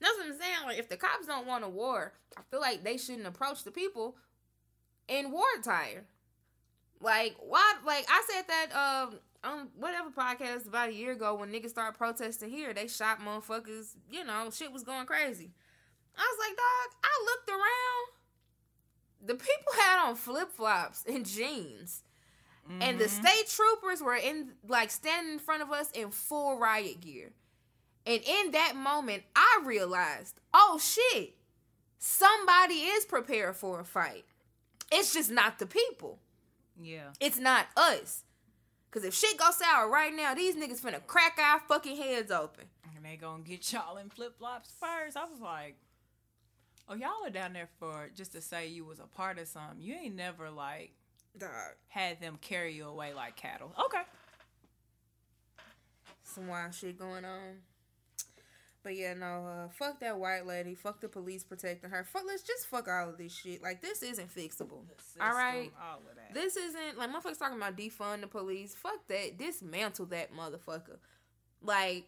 That's 0.00 0.16
what 0.16 0.26
I'm 0.28 0.38
saying. 0.38 0.58
Like, 0.64 0.78
if 0.78 0.88
the 0.88 0.96
cops 0.96 1.26
don't 1.26 1.46
want 1.46 1.64
a 1.64 1.68
war, 1.68 2.12
I 2.36 2.42
feel 2.50 2.60
like 2.60 2.84
they 2.84 2.96
shouldn't 2.96 3.26
approach 3.26 3.64
the 3.64 3.70
people 3.70 4.16
in 5.08 5.32
war 5.32 5.44
attire. 5.58 6.04
Like, 7.00 7.36
why? 7.40 7.74
Like, 7.86 8.06
I 8.08 8.22
said 8.30 8.44
that 8.48 8.76
um 8.76 9.18
on 9.44 9.68
whatever 9.76 10.10
podcast 10.10 10.66
about 10.66 10.88
a 10.88 10.92
year 10.92 11.12
ago 11.12 11.34
when 11.36 11.50
niggas 11.52 11.70
started 11.70 11.96
protesting 11.96 12.50
here, 12.50 12.74
they 12.74 12.88
shot 12.88 13.20
motherfuckers. 13.20 13.94
You 14.10 14.24
know, 14.24 14.50
shit 14.52 14.72
was 14.72 14.82
going 14.82 15.06
crazy. 15.06 15.52
I 16.16 16.20
was 16.20 16.48
like, 16.48 16.56
dog. 16.56 16.96
I 17.04 17.24
looked 17.24 17.50
around. 17.50 19.26
The 19.28 19.34
people 19.34 19.72
had 19.80 20.08
on 20.08 20.16
flip 20.16 20.50
flops 20.50 21.04
and 21.08 21.24
jeans. 21.26 22.02
And 22.80 22.98
the 22.98 23.06
Mhm. 23.06 23.08
state 23.08 23.48
troopers 23.48 24.02
were 24.02 24.16
in 24.16 24.52
like 24.66 24.90
standing 24.90 25.34
in 25.34 25.38
front 25.38 25.62
of 25.62 25.70
us 25.72 25.90
in 25.92 26.10
full 26.10 26.58
riot 26.58 27.00
gear. 27.00 27.32
And 28.04 28.22
in 28.22 28.50
that 28.52 28.74
moment, 28.76 29.24
I 29.34 29.60
realized, 29.64 30.40
oh 30.52 30.78
shit, 30.78 31.36
somebody 31.98 32.74
is 32.74 33.04
prepared 33.06 33.56
for 33.56 33.80
a 33.80 33.84
fight. 33.84 34.24
It's 34.92 35.12
just 35.12 35.30
not 35.30 35.58
the 35.58 35.66
people. 35.66 36.18
Yeah. 36.80 37.10
It's 37.20 37.38
not 37.38 37.66
us. 37.76 38.24
Cause 38.90 39.04
if 39.04 39.14
shit 39.14 39.36
goes 39.36 39.56
sour 39.58 39.88
right 39.88 40.14
now, 40.14 40.34
these 40.34 40.56
niggas 40.56 40.80
finna 40.80 41.06
crack 41.06 41.38
our 41.38 41.60
fucking 41.68 41.96
heads 41.96 42.30
open. 42.30 42.64
And 42.96 43.04
they 43.04 43.16
gonna 43.16 43.42
get 43.42 43.70
y'all 43.72 43.98
in 43.98 44.08
flip 44.08 44.38
flops 44.38 44.72
first. 44.80 45.16
I 45.16 45.24
was 45.26 45.40
like, 45.40 45.76
oh, 46.88 46.94
y'all 46.94 47.24
are 47.24 47.30
down 47.30 47.52
there 47.52 47.68
for 47.78 48.10
just 48.14 48.32
to 48.32 48.40
say 48.40 48.66
you 48.68 48.84
was 48.84 48.98
a 48.98 49.06
part 49.06 49.38
of 49.38 49.46
something. 49.46 49.80
You 49.80 49.94
ain't 49.94 50.16
never 50.16 50.50
like 50.50 50.92
Dog. 51.36 51.50
had 51.88 52.20
them 52.20 52.38
carry 52.40 52.72
you 52.74 52.86
away 52.86 53.12
like 53.12 53.36
cattle. 53.36 53.72
Okay. 53.84 54.02
Some 56.22 56.48
wild 56.48 56.74
shit 56.74 56.98
going 56.98 57.24
on. 57.24 57.58
But 58.84 58.96
yeah, 58.96 59.14
no, 59.14 59.44
uh, 59.46 59.68
fuck 59.76 60.00
that 60.00 60.18
white 60.18 60.46
lady. 60.46 60.74
Fuck 60.74 61.00
the 61.00 61.08
police 61.08 61.42
protecting 61.44 61.90
her. 61.90 62.04
Fuck, 62.04 62.22
let's 62.26 62.42
just 62.42 62.68
fuck 62.68 62.88
all 62.88 63.08
of 63.10 63.18
this 63.18 63.34
shit. 63.34 63.62
Like 63.62 63.82
this 63.82 64.02
isn't 64.02 64.34
fixable. 64.34 64.84
All 65.20 65.32
right. 65.32 65.70
All 65.82 65.98
of 65.98 66.16
that. 66.16 66.32
This 66.32 66.56
isn't 66.56 66.96
like 66.96 67.10
motherfuckers 67.10 67.38
talking 67.38 67.56
about 67.56 67.76
defund 67.76 68.20
the 68.20 68.28
police. 68.28 68.74
Fuck 68.74 69.06
that. 69.08 69.36
Dismantle 69.36 70.06
that 70.06 70.30
motherfucker. 70.32 70.98
Like 71.60 72.06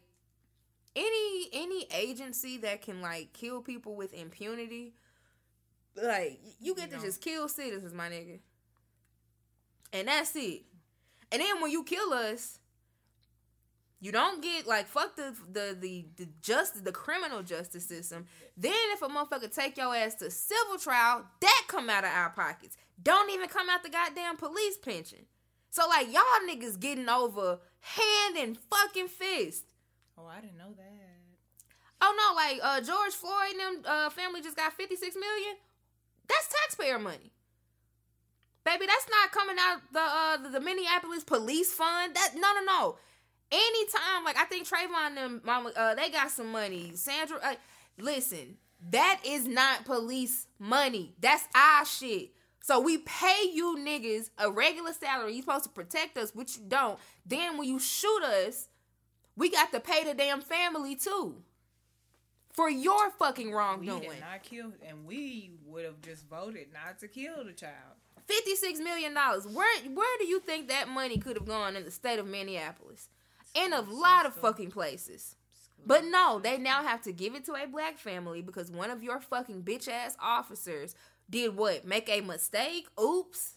any 0.94 1.48
any 1.52 1.86
agency 1.94 2.56
that 2.58 2.82
can 2.82 3.02
like 3.02 3.32
kill 3.32 3.60
people 3.62 3.96
with 3.96 4.14
impunity, 4.14 4.94
like 6.00 6.40
you 6.60 6.74
get 6.76 6.86
You 6.86 6.90
to 6.92 6.96
know. 6.98 7.04
just 7.04 7.20
kill 7.20 7.48
citizens, 7.48 7.92
my 7.92 8.08
nigga. 8.08 8.38
And 9.92 10.06
that's 10.06 10.36
it. 10.36 10.62
And 11.32 11.42
then 11.42 11.60
when 11.60 11.72
you 11.72 11.82
kill 11.82 12.12
us, 12.12 12.59
you 14.00 14.12
don't 14.12 14.42
get 14.42 14.66
like 14.66 14.86
fuck 14.86 15.14
the 15.16 15.34
the 15.52 15.76
the 15.78 16.06
the 16.16 16.28
justice 16.42 16.80
the 16.80 16.92
criminal 16.92 17.42
justice 17.42 17.86
system. 17.86 18.26
Then 18.56 18.72
if 18.92 19.02
a 19.02 19.08
motherfucker 19.08 19.54
take 19.54 19.76
your 19.76 19.94
ass 19.94 20.14
to 20.16 20.30
civil 20.30 20.78
trial, 20.78 21.26
that 21.40 21.64
come 21.68 21.90
out 21.90 22.04
of 22.04 22.10
our 22.10 22.30
pockets. 22.30 22.76
Don't 23.02 23.30
even 23.30 23.48
come 23.48 23.68
out 23.68 23.82
the 23.82 23.90
goddamn 23.90 24.36
police 24.36 24.78
pension. 24.78 25.26
So 25.70 25.86
like 25.88 26.12
y'all 26.12 26.22
niggas 26.48 26.80
getting 26.80 27.08
over 27.08 27.58
hand 27.80 28.36
and 28.38 28.58
fucking 28.70 29.08
fist. 29.08 29.64
oh, 30.18 30.26
I 30.26 30.40
didn't 30.40 30.58
know 30.58 30.72
that. 30.76 31.00
Oh 32.02 32.14
no, 32.16 32.34
like 32.34 32.60
uh 32.62 32.80
George 32.80 33.12
Floyd 33.12 33.52
and 33.52 33.84
them 33.84 33.92
uh 33.92 34.10
family 34.10 34.40
just 34.40 34.56
got 34.56 34.72
56 34.72 35.14
million. 35.14 35.56
That's 36.26 36.48
taxpayer 36.62 36.98
money. 36.98 37.32
Baby, 38.64 38.86
that's 38.86 39.06
not 39.10 39.32
coming 39.32 39.56
out 39.60 39.80
the 39.92 40.00
uh 40.00 40.36
the, 40.38 40.48
the 40.48 40.60
Minneapolis 40.60 41.24
police 41.24 41.72
fund. 41.72 42.14
That 42.14 42.32
no 42.34 42.52
no 42.54 42.64
no. 42.64 42.96
Anytime, 43.52 44.24
like 44.24 44.36
I 44.36 44.44
think 44.44 44.68
Trayvon 44.68 45.08
and 45.08 45.16
them 45.16 45.40
mama 45.44 45.72
uh 45.76 45.94
they 45.94 46.10
got 46.10 46.30
some 46.30 46.52
money. 46.52 46.92
Sandra 46.94 47.38
uh, 47.42 47.54
listen, 47.98 48.56
that 48.90 49.20
is 49.24 49.46
not 49.46 49.84
police 49.84 50.46
money. 50.58 51.14
That's 51.20 51.44
our 51.54 51.84
shit. 51.84 52.30
So 52.62 52.78
we 52.78 52.98
pay 52.98 53.50
you 53.52 53.76
niggas 53.78 54.30
a 54.38 54.50
regular 54.50 54.92
salary. 54.92 55.34
You 55.34 55.42
supposed 55.42 55.64
to 55.64 55.70
protect 55.70 56.16
us, 56.16 56.34
which 56.34 56.58
you 56.58 56.64
don't. 56.68 56.98
Then 57.26 57.58
when 57.58 57.66
you 57.66 57.78
shoot 57.78 58.22
us, 58.22 58.68
we 59.36 59.50
got 59.50 59.72
to 59.72 59.80
pay 59.80 60.04
the 60.04 60.14
damn 60.14 60.40
family 60.42 60.94
too. 60.94 61.36
For 62.52 62.68
your 62.68 63.10
fucking 63.12 63.52
wrongdoing. 63.52 64.00
We 64.00 64.08
did 64.08 64.20
not 64.20 64.42
kill, 64.42 64.72
and 64.86 65.06
we 65.06 65.52
would 65.64 65.84
have 65.84 66.00
just 66.02 66.28
voted 66.28 66.66
not 66.72 66.98
to 66.98 67.08
kill 67.08 67.44
the 67.44 67.52
child. 67.52 67.96
Fifty-six 68.26 68.78
million 68.80 69.14
dollars. 69.14 69.46
Where 69.46 69.80
where 69.88 70.18
do 70.18 70.26
you 70.26 70.40
think 70.40 70.68
that 70.68 70.88
money 70.88 71.16
could 71.18 71.36
have 71.36 71.46
gone 71.46 71.74
in 71.74 71.84
the 71.84 71.90
state 71.90 72.18
of 72.18 72.26
Minneapolis? 72.26 73.08
In 73.54 73.72
a 73.72 73.80
lot 73.80 74.26
of 74.26 74.34
fucking 74.34 74.70
places. 74.70 75.36
But 75.84 76.04
no, 76.04 76.38
they 76.42 76.58
now 76.58 76.82
have 76.82 77.02
to 77.02 77.12
give 77.12 77.34
it 77.34 77.44
to 77.46 77.54
a 77.54 77.66
black 77.66 77.98
family 77.98 78.42
because 78.42 78.70
one 78.70 78.90
of 78.90 79.02
your 79.02 79.18
fucking 79.20 79.62
bitch 79.62 79.88
ass 79.88 80.16
officers 80.20 80.94
did 81.28 81.56
what? 81.56 81.84
Make 81.86 82.08
a 82.08 82.20
mistake? 82.20 82.86
Oops. 83.02 83.54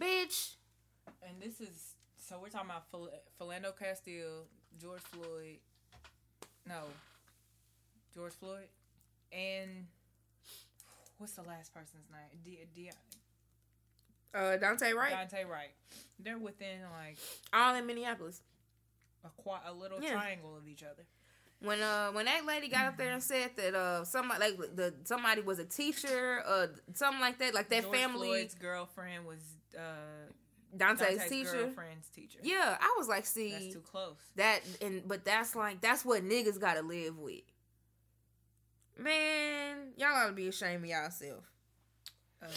Bitch. 0.00 0.54
And 1.26 1.40
this 1.42 1.60
is 1.60 1.94
so 2.16 2.38
we're 2.40 2.48
talking 2.48 2.70
about 2.70 2.84
Phil- 2.90 3.10
Philando 3.40 3.76
Castile, 3.76 4.44
George 4.80 5.00
Floyd. 5.00 5.58
No, 6.66 6.82
George 8.14 8.34
Floyd, 8.34 8.68
and 9.32 9.86
what's 11.16 11.32
the 11.32 11.42
last 11.42 11.72
person's 11.74 12.06
name? 12.10 12.40
De- 12.44 12.68
De- 12.74 12.90
Uh, 14.34 14.58
Daunte 14.58 14.94
Wright. 14.94 15.12
Daunte 15.12 15.48
Wright. 15.48 15.70
They're 16.18 16.38
within 16.38 16.82
like 16.92 17.16
All 17.52 17.74
in 17.74 17.86
Minneapolis. 17.86 18.42
A 19.24 19.28
qua- 19.42 19.60
a 19.66 19.72
little 19.72 20.00
Yeah. 20.02 20.12
triangle 20.12 20.56
of 20.56 20.66
each 20.68 20.82
other. 20.82 21.04
When 21.60 21.80
uh 21.82 22.12
when 22.12 22.26
that 22.26 22.44
lady 22.46 22.68
got 22.68 22.86
up 22.86 22.96
there 22.96 23.10
and 23.12 23.22
said 23.22 23.50
that 23.56 23.74
uh 23.74 24.04
somebody 24.04 24.40
like 24.40 24.76
the 24.76 24.94
somebody 25.04 25.40
was 25.42 25.58
a 25.58 25.64
teacher 25.64 26.40
uh 26.46 26.68
something 26.94 27.20
like 27.20 27.38
that 27.38 27.52
like 27.52 27.68
that 27.70 27.82
George 27.82 27.96
family 27.96 28.28
Floyd's 28.28 28.54
girlfriend 28.54 29.26
was 29.26 29.40
uh, 29.76 29.80
Daunte's, 30.76 31.00
Daunte's 31.16 31.28
teacher 31.28 31.72
teacher. 32.14 32.38
yeah 32.44 32.76
I 32.80 32.94
was 32.96 33.08
like 33.08 33.26
see 33.26 33.50
That's 33.50 33.72
too 33.74 33.80
close. 33.80 34.18
that 34.36 34.60
and 34.80 35.02
but 35.08 35.24
that's 35.24 35.56
like 35.56 35.80
that's 35.80 36.04
what 36.04 36.22
niggas 36.22 36.60
gotta 36.60 36.82
live 36.82 37.18
with 37.18 37.40
man 38.96 39.92
y'all 39.96 40.14
ought 40.14 40.26
to 40.28 40.32
be 40.32 40.46
ashamed 40.48 40.84
of 40.84 40.88
yourself 40.90 41.44
Um, 42.42 42.48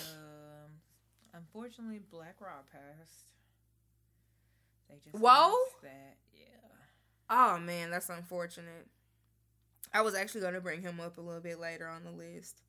unfortunately, 1.34 2.02
Black 2.12 2.36
Rob 2.40 2.66
passed. 2.72 3.32
They 4.90 4.96
just 5.04 5.16
Whoa? 5.16 5.56
that. 5.82 6.18
Oh 7.32 7.58
man 7.58 7.90
that's 7.90 8.10
unfortunate 8.10 8.86
I 9.94 10.02
was 10.02 10.14
actually 10.14 10.42
gonna 10.42 10.62
bring 10.62 10.82
him 10.82 11.00
up 11.00 11.18
a 11.18 11.22
little 11.22 11.42
bit 11.42 11.60
later 11.60 11.88
on 11.88 12.04
the 12.04 12.12
list 12.12 12.62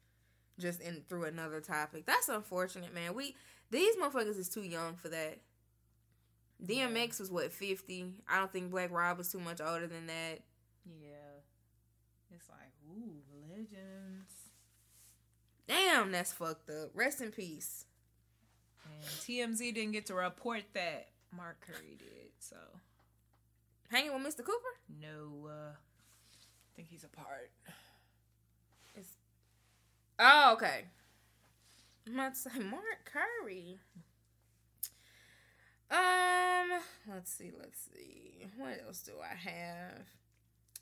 just 0.58 0.80
in 0.80 1.02
through 1.08 1.24
another 1.24 1.60
topic 1.60 2.06
that's 2.06 2.28
unfortunate 2.28 2.94
man 2.94 3.14
we 3.14 3.36
these 3.70 3.96
motherfuckers 3.96 4.38
is 4.38 4.48
too 4.48 4.62
young 4.62 4.94
for 4.94 5.08
that 5.08 5.38
DMX 6.64 7.18
was 7.18 7.30
what 7.30 7.52
fifty. 7.52 8.14
I 8.28 8.38
don't 8.38 8.52
think 8.52 8.70
Black 8.70 8.90
Rob 8.92 9.18
was 9.18 9.32
too 9.32 9.40
much 9.40 9.60
older 9.60 9.86
than 9.86 10.06
that. 10.06 10.40
Yeah. 10.86 11.40
It's 12.34 12.48
like, 12.48 12.72
ooh, 12.88 13.14
legends. 13.50 14.32
Damn, 15.68 16.12
that's 16.12 16.32
fucked 16.32 16.70
up. 16.70 16.90
Rest 16.94 17.20
in 17.20 17.30
peace. 17.30 17.86
And 18.84 19.04
TMZ 19.04 19.74
didn't 19.74 19.92
get 19.92 20.06
to 20.06 20.14
report 20.14 20.62
that 20.74 21.08
Mark 21.36 21.60
Curry 21.60 21.96
did. 21.98 22.30
So, 22.38 22.56
Hanging 23.92 24.14
with 24.14 24.34
Mr. 24.34 24.38
Cooper. 24.38 24.72
no, 25.00 25.48
uh, 25.48 25.72
I 25.72 26.70
think 26.74 26.88
he's 26.88 27.04
apart. 27.04 27.50
Oh, 30.18 30.52
okay. 30.54 30.84
I'm 32.06 32.14
about 32.14 32.34
to 32.34 32.40
say 32.40 32.58
Mark 32.58 33.04
Curry. 33.04 33.78
Um, 35.90 36.80
let's 37.12 37.32
see, 37.32 37.50
let's 37.58 37.78
see. 37.92 38.46
What 38.56 38.80
else 38.86 39.02
do 39.02 39.12
I 39.20 39.34
have? 39.34 40.06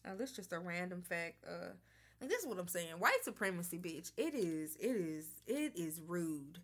Oh, 0.07 0.16
this 0.16 0.31
is 0.31 0.37
just 0.37 0.53
a 0.53 0.59
random 0.59 1.03
fact. 1.03 1.43
Uh, 1.47 1.70
like 2.20 2.31
this 2.31 2.43
is 2.43 2.47
what 2.47 2.59
I'm 2.59 2.69
saying. 2.69 2.93
White 2.99 3.24
supremacy, 3.24 3.78
bitch. 3.78 4.12
It 4.16 4.35
is, 4.35 4.77
it 4.77 4.95
is, 4.97 5.27
it 5.47 5.73
is 5.74 6.01
rude. 6.07 6.59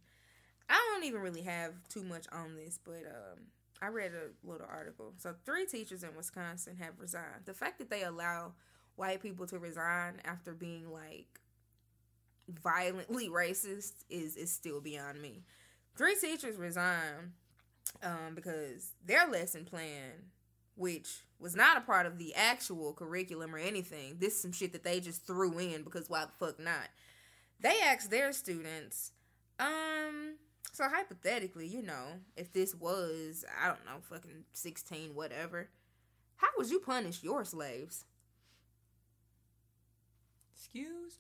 I 0.69 0.79
don't 0.93 1.05
even 1.05 1.23
really 1.23 1.43
have 1.43 1.73
too 1.89 2.05
much 2.05 2.27
on 2.31 2.57
this, 2.57 2.79
but 2.85 3.05
um, 3.07 3.39
I 3.83 3.89
read 3.89 4.13
a 4.13 4.49
little 4.49 4.67
article. 4.71 5.13
So 5.19 5.35
three 5.45 5.67
teachers 5.67 6.03
in 6.03 6.15
Wisconsin 6.17 6.77
have 6.81 6.99
resigned. 6.99 7.45
The 7.45 7.55
fact 7.55 7.79
that 7.79 7.91
they 7.91 8.03
allow 8.05 8.53
white 8.97 9.23
people 9.23 9.47
to 9.47 9.59
resign 9.59 10.15
after 10.25 10.55
being 10.55 10.91
like 10.91 11.41
violently 12.49 13.29
racist 13.31 14.05
is 14.09 14.37
is 14.37 14.51
still 14.51 14.81
beyond 14.81 15.21
me. 15.21 15.43
Three 15.97 16.15
teachers 16.15 16.57
resigned 16.57 17.33
um, 18.03 18.35
because 18.35 18.93
their 19.05 19.27
lesson 19.29 19.65
plan, 19.65 20.31
which 20.75 21.25
was 21.39 21.55
not 21.55 21.77
a 21.77 21.83
part 21.83 22.07
of 22.07 22.19
the 22.19 22.35
actual 22.35 22.93
curriculum 22.93 23.55
or 23.55 23.59
anything, 23.59 24.17
this 24.19 24.35
is 24.35 24.43
some 24.43 24.53
shit 24.53 24.73
that 24.73 24.85
they 24.85 25.01
just 25.01 25.27
threw 25.27 25.59
in 25.59 25.83
because 25.83 26.09
why 26.09 26.25
the 26.25 26.47
fuck 26.47 26.59
not? 26.59 26.89
They 27.61 27.81
asked 27.83 28.11
their 28.11 28.33
students, 28.33 29.13
um, 29.59 30.35
so 30.73 30.85
hypothetically, 30.89 31.67
you 31.67 31.83
know, 31.83 32.21
if 32.37 32.53
this 32.53 32.75
was 32.75 33.45
I 33.63 33.69
don't 33.69 33.85
know, 33.85 34.01
fucking 34.03 34.45
sixteen, 34.53 35.15
whatever, 35.15 35.69
how 36.37 36.49
would 36.57 36.71
you 36.71 36.81
punish 36.81 37.23
your 37.23 37.45
slaves? 37.45 38.05
Excuse? 40.55 41.19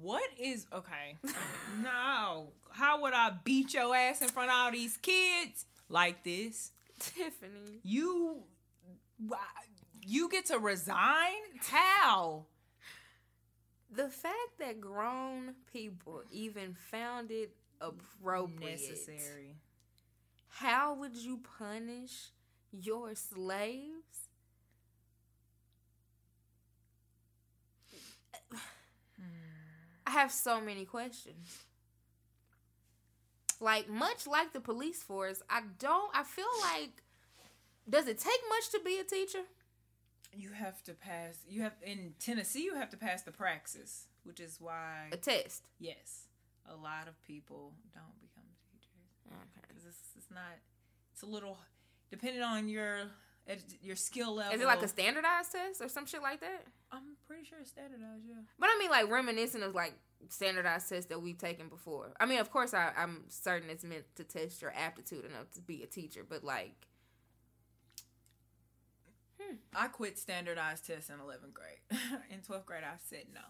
What 0.00 0.28
is 0.38 0.66
okay? 0.72 1.16
no. 1.82 2.48
How 2.70 3.02
would 3.02 3.12
I 3.12 3.32
beat 3.44 3.74
your 3.74 3.94
ass 3.94 4.22
in 4.22 4.28
front 4.28 4.50
of 4.50 4.56
all 4.56 4.70
these 4.70 4.96
kids 4.98 5.66
like 5.88 6.22
this? 6.24 6.72
Tiffany. 6.98 7.80
You, 7.82 8.42
you 10.02 10.28
get 10.28 10.46
to 10.46 10.58
resign? 10.58 11.32
How? 11.70 12.44
The 13.90 14.08
fact 14.08 14.58
that 14.58 14.80
grown 14.80 15.54
people 15.72 16.22
even 16.30 16.76
found 16.90 17.30
it 17.30 17.52
appropriate. 17.80 18.80
Necessary. 18.80 19.56
How 20.48 20.94
would 20.94 21.16
you 21.16 21.40
punish 21.58 22.30
your 22.72 23.14
slaves? 23.14 24.28
I 30.06 30.10
have 30.10 30.32
so 30.32 30.60
many 30.60 30.84
questions. 30.84 31.58
Like 33.60 33.88
much 33.88 34.26
like 34.26 34.52
the 34.52 34.60
police 34.60 35.02
force, 35.02 35.42
I 35.50 35.62
don't 35.78 36.10
I 36.14 36.22
feel 36.22 36.46
like 36.62 37.02
does 37.88 38.06
it 38.06 38.18
take 38.18 38.40
much 38.50 38.70
to 38.70 38.80
be 38.84 38.98
a 38.98 39.04
teacher? 39.04 39.44
You 40.36 40.50
have 40.52 40.82
to 40.84 40.92
pass. 40.92 41.38
You 41.48 41.62
have 41.62 41.72
in 41.82 42.14
Tennessee. 42.20 42.62
You 42.62 42.74
have 42.74 42.90
to 42.90 42.96
pass 42.96 43.22
the 43.22 43.32
praxis, 43.32 44.06
which 44.24 44.38
is 44.40 44.58
why 44.60 45.08
A 45.10 45.16
test. 45.16 45.64
yes, 45.80 46.27
a 46.68 46.76
lot 46.76 47.08
of 47.08 47.20
people 47.24 47.72
don't 47.94 48.20
become 48.20 48.44
teachers 48.70 49.08
Okay. 49.26 49.66
because 49.68 49.84
it's, 49.84 50.16
it's 50.16 50.30
not. 50.30 50.60
It's 51.12 51.22
a 51.22 51.26
little 51.26 51.58
depending 52.10 52.42
on 52.42 52.68
your 52.68 53.10
your 53.80 53.96
skill 53.96 54.34
level. 54.34 54.54
Is 54.54 54.60
it 54.60 54.66
like 54.66 54.82
a 54.82 54.88
standardized 54.88 55.52
test 55.52 55.80
or 55.80 55.88
some 55.88 56.06
shit 56.06 56.22
like 56.22 56.40
that? 56.40 56.64
I'm 56.92 57.16
pretty 57.26 57.44
sure 57.44 57.58
it's 57.60 57.70
standardized. 57.70 58.24
Yeah. 58.28 58.42
But 58.58 58.68
I 58.68 58.78
mean, 58.78 58.90
like 58.90 59.10
reminiscent 59.10 59.64
of 59.64 59.74
like 59.74 59.94
standardized 60.28 60.88
tests 60.88 61.06
that 61.06 61.22
we've 61.22 61.38
taken 61.38 61.68
before. 61.68 62.12
I 62.20 62.26
mean, 62.26 62.40
of 62.40 62.50
course, 62.50 62.74
I, 62.74 62.92
I'm 62.96 63.24
certain 63.28 63.70
it's 63.70 63.84
meant 63.84 64.04
to 64.16 64.24
test 64.24 64.60
your 64.60 64.72
aptitude 64.76 65.24
enough 65.24 65.50
to 65.54 65.60
be 65.60 65.82
a 65.82 65.86
teacher, 65.86 66.26
but 66.28 66.44
like, 66.44 66.88
hmm. 69.40 69.56
I 69.74 69.88
quit 69.88 70.18
standardized 70.18 70.86
tests 70.86 71.08
in 71.08 71.16
11th 71.16 71.54
grade. 71.54 72.00
in 72.30 72.40
12th 72.40 72.66
grade, 72.66 72.84
I 72.84 72.96
said 73.08 73.26
no. 73.32 73.40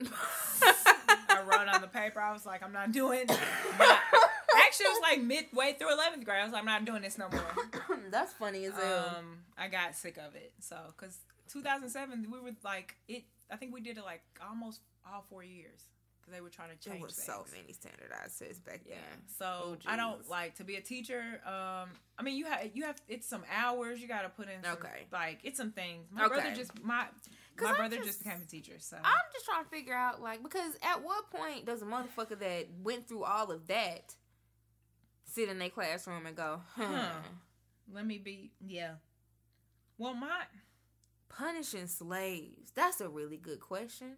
I 0.00 1.42
wrote 1.46 1.68
on 1.68 1.80
the 1.80 1.88
paper. 1.88 2.20
I 2.20 2.32
was 2.32 2.46
like, 2.46 2.62
I'm 2.62 2.72
not 2.72 2.92
doing. 2.92 3.26
Not, 3.26 3.98
actually, 4.66 4.86
it 4.86 4.90
was 4.90 5.00
like 5.02 5.22
midway 5.22 5.74
through 5.78 5.88
11th 5.88 6.24
grade. 6.24 6.40
I 6.40 6.44
was 6.44 6.52
like, 6.52 6.60
I'm 6.60 6.66
not 6.66 6.84
doing 6.84 7.02
this 7.02 7.18
no 7.18 7.28
more. 7.30 7.98
that's 8.10 8.32
funny 8.32 8.64
as 8.66 8.74
hell. 8.74 9.14
Um, 9.18 9.38
I 9.56 9.68
got 9.68 9.94
sick 9.96 10.16
of 10.18 10.34
it. 10.34 10.52
So, 10.60 10.76
because 10.96 11.18
2007, 11.52 12.26
we 12.30 12.40
were 12.40 12.50
like 12.64 12.96
it. 13.08 13.24
I 13.50 13.56
think 13.56 13.72
we 13.72 13.80
did 13.80 13.96
it 13.98 14.04
like 14.04 14.22
almost 14.48 14.80
all 15.10 15.24
four 15.30 15.42
years 15.42 15.80
because 16.20 16.34
they 16.34 16.40
were 16.42 16.50
trying 16.50 16.68
to 16.76 16.84
there 16.84 16.94
change 16.96 17.06
was 17.06 17.14
things. 17.14 17.26
so 17.26 17.44
many 17.56 17.72
standardized 17.72 18.38
tests 18.38 18.58
back 18.58 18.80
Yeah. 18.86 18.96
then. 18.96 19.22
So 19.38 19.44
Oh, 19.64 19.76
I 19.86 19.96
don't 19.96 20.28
like 20.28 20.56
to 20.56 20.64
be 20.64 20.76
a 20.76 20.80
teacher. 20.82 21.22
Um, 21.46 21.88
I 22.18 22.22
mean, 22.22 22.36
you 22.36 22.44
have 22.44 22.60
you 22.74 22.84
have 22.84 22.96
it's 23.08 23.26
some 23.26 23.42
hours 23.54 24.00
you 24.00 24.08
got 24.08 24.22
to 24.22 24.28
put 24.28 24.48
in. 24.48 24.62
some- 24.62 24.72
Okay. 24.74 25.06
Like 25.10 25.38
it's 25.44 25.56
some 25.56 25.72
things. 25.72 26.06
My 26.12 26.28
brother 26.28 26.52
just 26.54 26.72
my 26.82 27.04
'Cause 27.04 27.28
my 27.60 27.74
brother 27.76 27.96
just- 27.96 28.06
just 28.08 28.24
became 28.24 28.42
a 28.42 28.44
teacher. 28.46 28.78
So 28.78 28.96
I'm 29.02 29.14
just 29.32 29.44
trying 29.44 29.64
to 29.64 29.70
figure 29.70 29.94
out, 29.94 30.20
like, 30.22 30.42
because 30.42 30.74
at 30.82 31.02
what 31.02 31.30
point 31.30 31.64
does 31.66 31.82
a 31.82 31.84
motherfucker 31.86 32.38
that 32.38 32.66
went 32.82 33.08
through 33.08 33.24
all 33.24 33.50
of 33.50 33.66
that 33.68 34.14
sit 35.24 35.48
in 35.48 35.58
their 35.58 35.70
classroom 35.70 36.26
and 36.26 36.36
go, 36.36 36.62
huh, 36.74 36.86
Huh. 36.86 37.10
let 37.92 38.06
me 38.06 38.18
be. 38.18 38.52
Yeah. 38.60 38.94
Well, 39.98 40.14
my 40.14 40.44
punishing 41.28 41.86
slaves? 41.86 42.70
That's 42.74 43.00
a 43.00 43.08
really 43.08 43.36
good 43.36 43.60
question. 43.60 44.16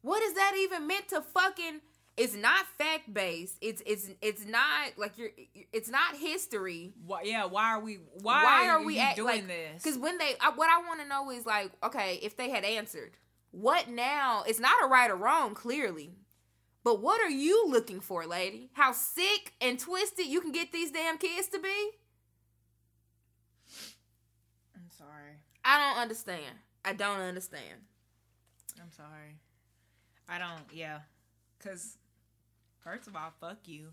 What 0.00 0.22
is 0.22 0.34
that 0.34 0.54
even 0.56 0.86
meant 0.86 1.08
to 1.08 1.22
fucking? 1.22 1.80
It's 2.16 2.34
not 2.34 2.66
fact 2.76 3.12
based. 3.12 3.56
It's 3.62 3.82
it's 3.86 4.10
it's 4.20 4.44
not 4.44 4.98
like 4.98 5.16
you're. 5.16 5.30
It's 5.72 5.88
not 5.88 6.16
history. 6.16 6.92
why, 7.06 7.22
yeah. 7.22 7.46
Why 7.46 7.72
are 7.72 7.80
we? 7.80 8.00
Why, 8.20 8.44
Why 8.44 8.68
are, 8.68 8.80
are 8.80 8.84
we 8.84 8.98
act- 8.98 9.16
doing 9.16 9.26
like- 9.28 9.46
this? 9.46 9.82
Because 9.82 9.98
when 9.98 10.18
they, 10.18 10.34
I, 10.40 10.50
what 10.50 10.68
I 10.68 10.86
want 10.86 11.00
to 11.00 11.08
know 11.08 11.30
is 11.30 11.46
like, 11.46 11.72
okay, 11.82 12.18
if 12.22 12.36
they 12.36 12.50
had 12.50 12.64
answered, 12.64 13.12
what 13.50 13.88
now? 13.88 14.44
It's 14.46 14.60
not 14.60 14.82
a 14.84 14.88
right 14.88 15.10
or 15.10 15.16
wrong, 15.16 15.54
clearly. 15.54 16.10
But 16.84 17.00
what 17.00 17.20
are 17.22 17.30
you 17.30 17.66
looking 17.68 18.00
for, 18.00 18.26
lady? 18.26 18.68
How 18.74 18.92
sick 18.92 19.54
and 19.60 19.78
twisted 19.78 20.26
you 20.26 20.40
can 20.42 20.52
get 20.52 20.70
these 20.72 20.90
damn 20.90 21.16
kids 21.16 21.48
to 21.48 21.60
be? 21.60 21.90
I'm 24.74 24.90
sorry. 24.98 25.36
I 25.64 25.78
don't 25.78 26.02
understand. 26.02 26.56
I 26.84 26.92
don't 26.92 27.20
understand. 27.20 27.80
I'm 28.80 28.90
sorry. 28.90 29.38
I 30.28 30.38
don't. 30.38 30.64
Yeah. 30.72 30.98
Cause 31.62 31.96
first 32.84 33.06
of 33.06 33.16
all, 33.16 33.32
fuck 33.40 33.58
you. 33.66 33.88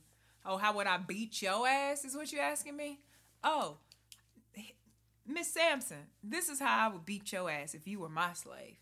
Oh, 0.46 0.58
how 0.58 0.74
would 0.76 0.88
I 0.88 0.98
beat 0.98 1.42
your 1.42 1.68
ass? 1.68 2.06
Is 2.06 2.16
what 2.16 2.32
you 2.32 2.40
asking 2.40 2.76
me? 2.78 3.00
Oh, 3.44 3.78
Miss 5.28 5.48
Sampson, 5.54 6.08
this 6.24 6.50
is 6.50 6.60
how 6.60 6.90
I 6.90 6.92
would 6.92 7.06
beat 7.06 7.32
your 7.32 7.50
ass 7.52 7.76
if 7.76 7.88
you 7.88 8.00
were 8.00 8.10
my 8.10 8.34
slave. 8.34 8.78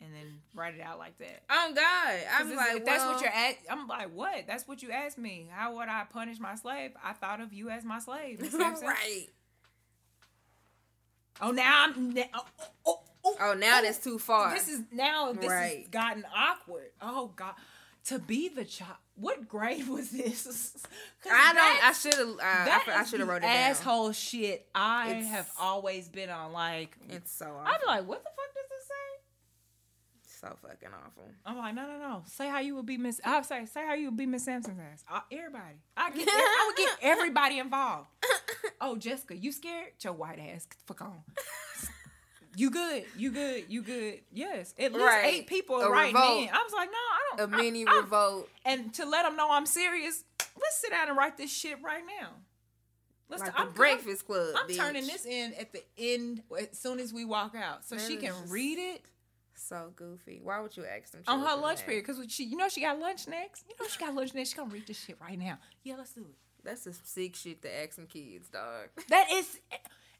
and 0.00 0.12
then 0.14 0.40
write 0.54 0.74
it 0.74 0.80
out 0.80 0.98
like 0.98 1.16
that. 1.18 1.42
Oh 1.50 1.72
God, 1.74 2.20
I'm 2.38 2.56
like, 2.56 2.76
if 2.76 2.84
that's 2.84 3.04
well, 3.04 3.12
what 3.14 3.22
you're 3.22 3.30
at. 3.32 3.54
I'm 3.70 3.86
like, 3.88 4.08
what? 4.14 4.46
That's 4.46 4.66
what 4.68 4.82
you 4.82 4.90
asked 4.90 5.18
me. 5.18 5.48
How 5.52 5.76
would 5.76 5.88
I 5.88 6.04
punish 6.12 6.38
my 6.40 6.54
slave? 6.56 6.90
I 7.04 7.12
thought 7.14 7.40
of 7.40 7.52
you 7.52 7.68
as 7.70 7.84
my 7.84 7.98
slave, 8.00 8.40
Miss 8.40 8.50
Sampson. 8.56 8.86
right. 8.88 9.26
Oh, 11.40 11.50
now 11.50 11.84
I'm. 11.86 12.10
na- 12.14 12.22
Oh, 12.34 12.44
oh, 12.86 13.00
oh, 13.24 13.36
Oh, 13.40 13.54
now 13.54 13.78
oh. 13.78 13.82
that's 13.82 13.98
too 14.02 14.18
far. 14.18 14.52
This 14.54 14.68
is 14.68 14.82
now. 14.92 15.32
This 15.32 15.42
has 15.44 15.50
Right. 15.52 15.90
gotten 15.90 16.24
awkward. 16.34 16.90
Oh 17.00 17.32
God, 17.36 17.54
to 18.06 18.18
be 18.18 18.48
the 18.48 18.64
child. 18.64 18.96
What 19.14 19.46
grade 19.46 19.86
was 19.88 20.10
this? 20.10 20.74
I 21.30 21.52
don't. 21.52 21.84
I 21.88 21.92
should 21.92 22.14
have. 22.14 22.28
Uh, 22.28 22.34
I, 22.40 22.82
I 23.00 23.04
should 23.04 23.20
have 23.20 23.28
wrote 23.28 23.36
it 23.38 23.40
down. 23.42 23.50
Asshole 23.56 24.12
shit. 24.12 24.66
I 24.74 25.10
It's- 25.10 25.28
have 25.28 25.50
always 25.60 26.08
been 26.08 26.30
on. 26.30 26.52
Like, 26.52 26.96
It's 27.10 27.30
so. 27.32 27.46
I'm 27.46 27.66
Awful. 27.66 27.86
like, 27.88 28.06
what 28.08 28.22
the 28.24 28.30
fuck 28.30 28.54
does 28.54 28.68
this 28.70 28.86
say? 28.88 28.94
so 30.40 30.56
fucking 30.66 30.88
awful. 30.88 31.30
I'm 31.46 31.56
like, 31.58 31.74
no, 31.74 31.86
no, 31.86 31.98
no. 31.98 32.22
Say 32.26 32.48
how 32.48 32.58
you 32.58 32.74
would 32.74 32.86
be 32.86 32.96
Miss. 32.96 33.20
I 33.24 33.42
say, 33.42 33.64
say 33.66 33.86
how 33.86 33.94
you 33.94 34.06
would 34.06 34.16
be 34.16 34.26
Miss 34.26 34.44
Sampson's 34.44 34.80
ass. 34.80 35.04
Uh, 35.08 35.20
everybody. 35.30 35.76
I 35.96 36.10
get. 36.10 36.26
I 36.28 36.64
would 36.66 36.76
get 36.76 36.98
everybody 37.02 37.58
involved. 37.60 38.08
Oh, 38.80 38.96
Jessica, 38.96 39.36
you 39.36 39.52
scared? 39.52 39.92
Your 40.00 40.14
white 40.14 40.40
ass, 40.40 40.66
fuck 40.86 41.02
on. 41.02 41.20
You 42.54 42.70
good? 42.70 43.04
You 43.16 43.30
good? 43.30 43.64
You 43.68 43.82
good? 43.82 44.20
Yes. 44.32 44.74
At 44.78 44.92
least 44.92 45.04
Right. 45.04 45.24
eight 45.34 45.46
people 45.46 45.80
A 45.80 45.90
writing 45.90 46.14
revolt. 46.14 46.42
in. 46.42 46.48
I 46.50 46.62
was 46.62 46.72
like, 46.72 46.90
no, 46.90 46.96
I 46.98 47.36
don't. 47.36 47.54
A 47.54 47.56
mini 47.56 47.86
I- 47.86 47.96
revolt. 47.96 48.48
and 48.64 48.92
to 48.94 49.06
let 49.06 49.22
them 49.22 49.36
know 49.36 49.50
I'm 49.50 49.64
serious, 49.66 50.24
let's 50.38 50.76
sit 50.76 50.90
down 50.90 51.08
and 51.08 51.16
write 51.16 51.36
this 51.38 51.50
shit 51.52 51.80
right 51.82 52.02
now. 52.20 52.30
Let's. 53.30 53.42
Like 53.42 53.58
I'm, 53.58 53.68
the 53.68 53.72
Breakfast 53.72 54.26
Club. 54.26 54.54
I'm 54.58 54.68
turning 54.74 55.06
this 55.06 55.24
in 55.24 55.54
at 55.54 55.72
the 55.72 55.82
end 55.96 56.42
as 56.60 56.78
soon 56.78 57.00
as 57.00 57.12
we 57.14 57.24
walk 57.24 57.54
out, 57.54 57.84
so 57.86 57.96
Man, 57.96 58.06
she 58.06 58.16
can 58.18 58.34
read 58.48 58.78
it 58.78 59.06
So 59.54 59.92
goofy. 59.96 60.40
Why 60.42 60.60
would 60.60 60.76
you 60.76 60.84
ask 60.84 61.12
them 61.12 61.22
on 61.26 61.40
her 61.40 61.56
lunch 61.56 61.78
that? 61.78 61.86
period 61.86 62.04
because 62.06 62.22
she, 62.30 62.44
you 62.44 62.56
know, 62.56 62.68
she 62.68 62.82
got 62.82 62.98
lunch 62.98 63.26
next. 63.28 63.64
You 63.68 63.74
know, 63.80 63.88
she 63.88 63.98
got 63.98 64.14
lunch 64.14 64.34
next. 64.34 64.50
She 64.50 64.56
gonna 64.56 64.68
read 64.70 64.86
this 64.86 64.98
shit 65.02 65.16
right 65.20 65.38
now. 65.38 65.58
Yeah, 65.84 65.94
let's 65.96 66.12
do 66.12 66.20
it. 66.20 66.36
That's 66.64 66.82
some 66.82 66.92
sick 67.04 67.34
shit 67.34 67.62
to 67.62 67.82
ask 67.82 67.94
some 67.94 68.06
kids, 68.06 68.48
dog. 68.48 68.88
That 69.08 69.28
is. 69.32 69.58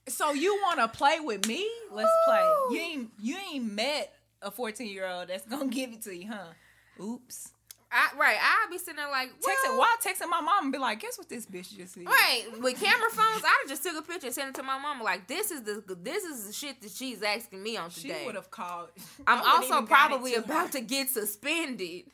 So 0.09 0.33
you 0.33 0.55
want 0.63 0.81
to 0.81 0.89
play 0.89 1.21
with 1.21 1.47
me? 1.47 1.69
Let's 1.91 2.11
play. 2.27 2.53
You 2.71 2.79
ain't 2.79 3.11
you 3.21 3.37
ain't 3.53 3.73
met 3.73 4.13
a 4.41 4.51
14 4.51 4.89
year 4.89 5.07
old 5.07 5.29
that's 5.29 5.47
gonna 5.47 5.69
give 5.69 5.93
it 5.93 6.03
to 6.03 6.17
you, 6.17 6.31
huh? 6.31 7.03
Oops. 7.03 7.53
I, 7.95 8.09
right. 8.19 8.37
I'll 8.41 8.71
be 8.71 8.79
sitting 8.79 8.97
there 8.97 9.11
like, 9.11 9.29
Texting 9.39 9.69
well, 9.69 9.81
while 9.81 9.97
texting 10.03 10.31
my 10.31 10.41
mom 10.41 10.65
and 10.65 10.73
be 10.73 10.79
like, 10.79 11.01
guess 11.01 11.19
what 11.19 11.29
this 11.29 11.45
bitch 11.45 11.77
just 11.77 11.93
said? 11.93 12.07
Right, 12.07 12.47
with 12.59 12.81
camera 12.81 13.11
phones, 13.11 13.45
I'd 13.45 13.65
just 13.69 13.83
took 13.83 13.99
a 13.99 14.03
picture 14.03 14.29
and 14.29 14.35
sent 14.35 14.49
it 14.49 14.55
to 14.55 14.63
my 14.63 14.79
mom. 14.79 15.03
Like, 15.03 15.27
this 15.29 15.51
is 15.51 15.63
the 15.63 15.83
this 16.01 16.25
is 16.25 16.47
the 16.47 16.53
shit 16.55 16.81
that 16.81 16.91
she's 16.91 17.23
asking 17.23 17.63
me 17.63 17.77
on 17.77 17.91
today. 17.91 18.17
She 18.21 18.27
would 18.27 18.35
have 18.35 18.51
called. 18.51 18.89
I'm 19.27 19.41
also 19.41 19.67
even 19.67 19.69
got 19.71 19.83
it 19.83 19.89
probably 19.89 20.33
to 20.33 20.39
about 20.39 20.67
her. 20.69 20.73
to 20.73 20.81
get 20.81 21.11
suspended. 21.11 22.05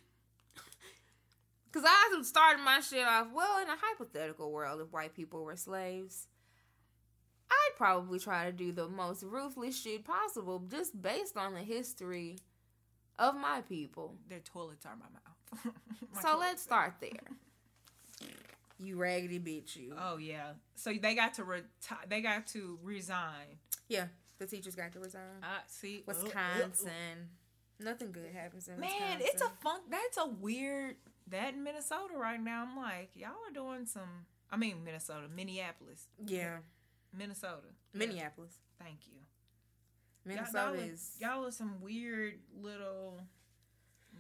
Cause 1.72 1.84
I 1.86 2.22
started 2.22 2.60
my 2.64 2.80
shit 2.80 3.06
off. 3.06 3.28
Well, 3.32 3.62
in 3.62 3.68
a 3.68 3.76
hypothetical 3.80 4.50
world, 4.50 4.80
if 4.80 4.92
white 4.92 5.14
people 5.14 5.44
were 5.44 5.54
slaves, 5.56 6.26
I'd 7.50 7.76
probably 7.76 8.18
try 8.18 8.44
to 8.46 8.52
do 8.52 8.72
the 8.72 8.88
most 8.88 9.22
ruthless 9.22 9.80
shit 9.80 10.04
possible, 10.04 10.62
just 10.70 11.00
based 11.00 11.36
on 11.36 11.54
the 11.54 11.60
history 11.60 12.38
of 13.18 13.34
my 13.34 13.62
people. 13.62 14.14
Their 14.28 14.40
toilets 14.40 14.84
are 14.86 14.96
my 14.96 15.06
mouth. 15.06 15.74
My 16.14 16.20
so 16.20 16.36
let's 16.38 16.62
start 16.62 16.94
there. 17.00 17.10
You 18.80 18.96
raggedy 18.96 19.40
bitch, 19.40 19.74
you. 19.74 19.92
Oh 19.98 20.18
yeah. 20.18 20.52
So 20.76 20.92
they 20.92 21.16
got 21.16 21.34
to 21.34 21.44
retire. 21.44 21.98
They 22.08 22.20
got 22.20 22.46
to 22.48 22.78
resign. 22.82 23.58
Yeah, 23.88 24.04
the 24.38 24.46
teachers 24.46 24.76
got 24.76 24.92
to 24.92 25.00
resign. 25.00 25.22
I 25.42 25.58
see. 25.66 26.04
uh, 26.06 26.12
uh, 26.12 26.14
uh. 26.14 26.22
Wisconsin. 26.22 27.28
Nothing 27.80 28.12
good 28.12 28.30
happens 28.32 28.68
in 28.68 28.78
Man, 28.78 28.90
Wisconsin. 28.90 29.26
it's 29.32 29.42
a 29.42 29.50
funk. 29.62 29.82
That's 29.90 30.16
a 30.18 30.28
weird. 30.28 30.94
That 31.28 31.54
in 31.54 31.64
Minnesota 31.64 32.14
right 32.16 32.40
now. 32.40 32.66
I'm 32.68 32.76
like, 32.76 33.10
y'all 33.16 33.30
are 33.30 33.52
doing 33.52 33.84
some. 33.86 34.26
I 34.50 34.56
mean, 34.56 34.84
Minnesota, 34.84 35.26
Minneapolis, 35.34 36.06
yeah, 36.24 36.58
Minnesota, 37.16 37.68
Yeah, 37.92 37.98
Minneapolis. 37.98 38.58
Thank 38.78 39.06
you. 39.06 39.14
Y'all- 40.24 40.36
Minnesota 40.36 40.58
y'all, 40.58 40.80
are- 40.80 40.92
is 40.92 41.16
y'all 41.20 41.46
are 41.46 41.50
some 41.50 41.80
weird 41.80 42.34
little. 42.60 43.20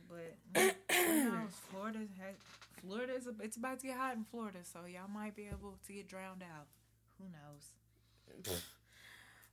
But 0.08 0.36
who 0.92 1.24
knows? 1.30 1.52
Florida 1.70 1.98
has 2.20 2.36
Florida 2.82 3.14
is 3.14 3.26
a, 3.26 3.34
it's 3.42 3.56
about 3.56 3.80
to 3.80 3.86
get 3.88 3.96
hot 3.96 4.16
in 4.16 4.24
Florida, 4.24 4.58
so 4.62 4.80
y'all 4.86 5.08
might 5.08 5.34
be 5.36 5.46
able 5.46 5.78
to 5.86 5.92
get 5.92 6.08
drowned 6.08 6.42
out. 6.42 6.66
Who 7.18 7.24
knows? 7.24 7.72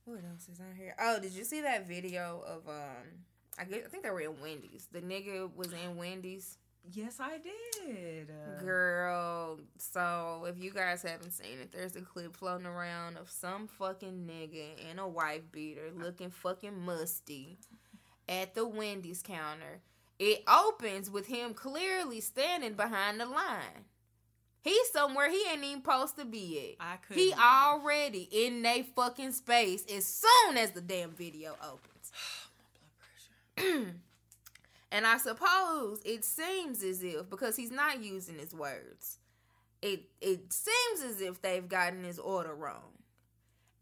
What 0.04 0.20
else 0.30 0.48
is 0.48 0.60
on 0.60 0.74
here? 0.76 0.94
Oh, 1.00 1.18
did 1.20 1.32
you 1.32 1.44
see 1.44 1.60
that 1.62 1.86
video 1.88 2.42
of 2.46 2.68
um? 2.68 3.24
I 3.58 3.64
guess 3.64 3.80
I 3.86 3.88
think 3.88 4.02
they 4.04 4.10
were 4.10 4.20
in 4.20 4.40
Wendy's. 4.40 4.86
The 4.92 5.00
nigga 5.00 5.50
was 5.54 5.72
in 5.72 5.96
Wendy's. 5.96 6.58
Yes, 6.92 7.18
I 7.20 7.38
did. 7.38 8.30
Girl, 8.60 9.58
so 9.78 10.46
if 10.48 10.62
you 10.62 10.70
guys 10.70 11.02
haven't 11.02 11.32
seen 11.32 11.58
it, 11.60 11.72
there's 11.72 11.96
a 11.96 12.00
clip 12.00 12.36
floating 12.36 12.66
around 12.66 13.16
of 13.16 13.30
some 13.30 13.66
fucking 13.66 14.28
nigga 14.28 14.90
in 14.90 14.98
a 14.98 15.08
wife 15.08 15.42
beater 15.50 15.90
looking 15.94 16.30
fucking 16.30 16.78
musty 16.78 17.58
at 18.28 18.54
the 18.54 18.66
Wendy's 18.66 19.22
counter. 19.22 19.80
It 20.18 20.44
opens 20.48 21.10
with 21.10 21.26
him 21.26 21.54
clearly 21.54 22.20
standing 22.20 22.74
behind 22.74 23.20
the 23.20 23.26
line. 23.26 23.84
He's 24.62 24.90
somewhere 24.90 25.30
he 25.30 25.44
ain't 25.50 25.62
even 25.62 25.82
supposed 25.82 26.16
to 26.16 26.24
be 26.24 26.76
at. 26.80 26.84
I 26.84 26.96
could. 26.96 27.16
He 27.16 27.32
already 27.32 28.28
in 28.32 28.62
they 28.62 28.82
fucking 28.96 29.32
space 29.32 29.84
as 29.94 30.04
soon 30.04 30.56
as 30.56 30.72
the 30.72 30.80
damn 30.80 31.10
video 31.10 31.56
opens. 31.62 32.10
My 33.56 33.64
blood 33.64 33.78
pressure. 33.78 33.94
And 34.96 35.06
I 35.06 35.18
suppose 35.18 36.00
it 36.06 36.24
seems 36.24 36.82
as 36.82 37.02
if 37.02 37.28
because 37.28 37.54
he's 37.54 37.70
not 37.70 38.02
using 38.02 38.38
his 38.38 38.54
words, 38.54 39.18
it 39.82 40.08
it 40.22 40.50
seems 40.50 41.02
as 41.04 41.20
if 41.20 41.42
they've 41.42 41.68
gotten 41.68 42.02
his 42.02 42.18
order 42.18 42.54
wrong. 42.54 42.94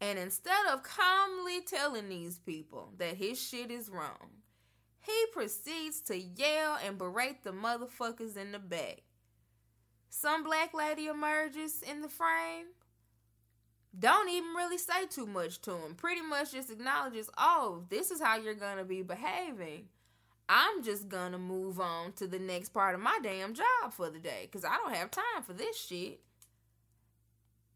And 0.01 0.19
instead 0.19 0.67
of 0.69 0.83
calmly 0.83 1.61
telling 1.61 2.09
these 2.09 2.37
people 2.37 2.91
that 2.97 3.15
his 3.15 3.41
shit 3.41 3.71
is 3.71 3.89
wrong, 3.89 4.41
he 4.99 5.13
proceeds 5.31 6.01
to 6.01 6.17
yell 6.17 6.77
and 6.85 6.97
berate 6.97 7.45
the 7.45 7.51
motherfuckers 7.51 8.35
in 8.35 8.51
the 8.51 8.59
back. 8.59 9.03
Some 10.09 10.43
black 10.43 10.73
lady 10.73 11.07
emerges 11.07 11.81
in 11.81 12.01
the 12.01 12.09
frame. 12.09 12.65
Don't 13.97 14.27
even 14.27 14.49
really 14.49 14.77
say 14.77 15.05
too 15.09 15.27
much 15.27 15.61
to 15.61 15.71
him. 15.77 15.95
Pretty 15.95 16.21
much 16.21 16.51
just 16.51 16.71
acknowledges, 16.71 17.29
oh, 17.37 17.85
this 17.87 18.11
is 18.11 18.21
how 18.21 18.35
you're 18.35 18.53
gonna 18.53 18.83
be 18.83 19.01
behaving. 19.01 19.87
I'm 20.47 20.83
just 20.83 21.09
gonna 21.09 21.39
move 21.39 21.79
on 21.79 22.13
to 22.13 22.27
the 22.27 22.39
next 22.39 22.69
part 22.69 22.95
of 22.95 23.01
my 23.01 23.17
damn 23.23 23.53
job 23.53 23.91
for 23.91 24.09
the 24.09 24.19
day 24.19 24.41
because 24.49 24.63
I 24.63 24.77
don't 24.77 24.95
have 24.95 25.11
time 25.11 25.43
for 25.45 25.53
this 25.53 25.77
shit. 25.79 26.19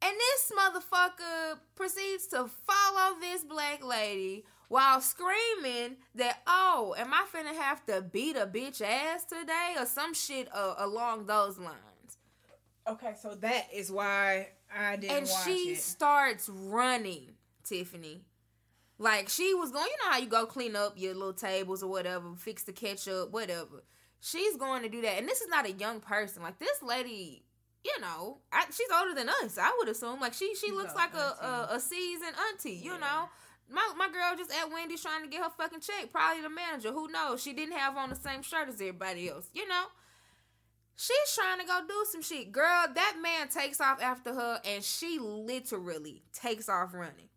And 0.01 0.15
this 0.17 0.51
motherfucker 0.57 1.59
proceeds 1.75 2.27
to 2.27 2.49
follow 2.67 3.19
this 3.19 3.43
black 3.43 3.83
lady 3.83 4.45
while 4.69 5.01
screaming 5.01 5.97
that, 6.15 6.41
oh, 6.47 6.95
am 6.97 7.13
I 7.13 7.25
finna 7.33 7.55
have 7.59 7.85
to 7.87 8.01
beat 8.01 8.37
a 8.37 8.45
bitch 8.45 8.81
ass 8.81 9.25
today 9.25 9.75
or 9.77 9.85
some 9.85 10.13
shit 10.13 10.47
uh, 10.53 10.75
along 10.77 11.25
those 11.25 11.57
lines? 11.57 12.17
Okay, 12.87 13.13
so 13.21 13.35
that 13.35 13.67
is 13.73 13.91
why 13.91 14.49
I 14.75 14.95
didn't 14.95 15.17
and 15.17 15.27
she 15.27 15.71
it. 15.71 15.79
starts 15.79 16.49
running, 16.49 17.31
Tiffany. 17.63 18.21
Like 19.01 19.29
she 19.29 19.53
was 19.55 19.71
going, 19.71 19.85
you 19.85 20.05
know 20.05 20.11
how 20.11 20.19
you 20.19 20.27
go 20.27 20.45
clean 20.45 20.75
up 20.75 20.93
your 20.97 21.13
little 21.13 21.33
tables 21.33 21.81
or 21.81 21.89
whatever, 21.89 22.35
fix 22.37 22.63
the 22.63 22.73
ketchup, 22.73 23.31
whatever. 23.31 23.83
She's 24.19 24.57
going 24.57 24.83
to 24.83 24.89
do 24.89 25.01
that, 25.01 25.17
and 25.17 25.27
this 25.27 25.39
is 25.39 25.47
not 25.47 25.65
a 25.65 25.71
young 25.71 26.01
person. 26.01 26.43
Like 26.43 26.59
this 26.59 26.83
lady, 26.83 27.45
you 27.85 28.01
know, 28.01 28.39
I, 28.51 28.65
she's 28.65 28.89
older 28.93 29.15
than 29.15 29.29
us. 29.29 29.57
I 29.57 29.73
would 29.79 29.87
assume. 29.87 30.19
Like 30.19 30.33
she, 30.33 30.53
she 30.55 30.67
She's 30.67 30.75
looks 30.75 30.93
like 30.95 31.13
a, 31.13 31.17
a 31.71 31.75
a 31.75 31.79
seasoned 31.79 32.35
auntie. 32.51 32.73
You 32.73 32.91
Yeah. 32.91 32.97
know, 32.99 33.29
my 33.71 33.93
my 33.97 34.09
girl 34.09 34.35
just 34.37 34.51
at 34.51 34.69
Wendy's 34.69 35.01
trying 35.01 35.23
to 35.23 35.29
get 35.29 35.43
her 35.43 35.49
fucking 35.57 35.79
check. 35.79 36.11
Probably 36.11 36.41
the 36.41 36.49
manager. 36.49 36.91
Who 36.91 37.07
knows? 37.07 37.41
She 37.41 37.53
didn't 37.53 37.77
have 37.77 37.95
on 37.95 38.09
the 38.09 38.17
same 38.17 38.41
shirt 38.41 38.67
as 38.67 38.75
everybody 38.81 39.29
else. 39.29 39.47
You 39.53 39.65
know. 39.67 39.85
She's 41.01 41.33
trying 41.33 41.59
to 41.61 41.65
go 41.65 41.79
do 41.87 42.05
some 42.11 42.21
shit. 42.21 42.51
Girl, 42.51 42.85
that 42.93 43.15
man 43.21 43.47
takes 43.47 43.79
off 43.79 44.01
after 44.01 44.33
her 44.33 44.59
and 44.65 44.83
she 44.83 45.17
literally 45.17 46.23
takes 46.33 46.67
off 46.67 46.93
running. 46.93 47.28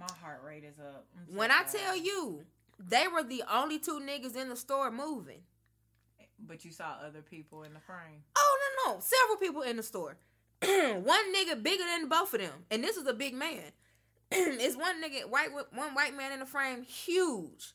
My 0.00 0.06
heart 0.22 0.42
rate 0.44 0.64
is 0.64 0.78
up. 0.78 1.04
So 1.14 1.36
When 1.38 1.50
I 1.50 1.62
tell 1.64 1.94
you, 1.96 2.44
they 2.78 3.06
were 3.06 3.22
the 3.22 3.42
only 3.52 3.78
two 3.78 4.00
niggas 4.00 4.34
in 4.34 4.48
the 4.48 4.56
store 4.56 4.90
moving. 4.90 5.42
but 6.38 6.64
you 6.64 6.72
saw 6.72 6.96
other 7.06 7.20
people 7.20 7.64
in 7.64 7.74
the 7.74 7.80
frame. 7.80 8.22
Oh, 8.34 8.58
no, 8.86 8.94
no. 8.94 9.00
Several 9.00 9.36
people 9.36 9.60
in 9.62 9.76
the 9.76 9.82
store. 9.82 10.16
one 10.62 11.34
nigga 11.34 11.62
bigger 11.62 11.84
than 11.84 12.08
both 12.08 12.32
of 12.32 12.40
them. 12.40 12.64
And 12.70 12.82
this 12.82 12.96
is 12.96 13.06
a 13.06 13.12
big 13.12 13.34
man. 13.34 13.72
it's 14.32 14.76
one 14.76 15.02
nigga, 15.02 15.28
white, 15.28 15.52
one 15.52 15.94
white 15.94 16.16
man 16.16 16.32
in 16.32 16.38
the 16.40 16.46
frame, 16.46 16.82
huge. 16.82 17.74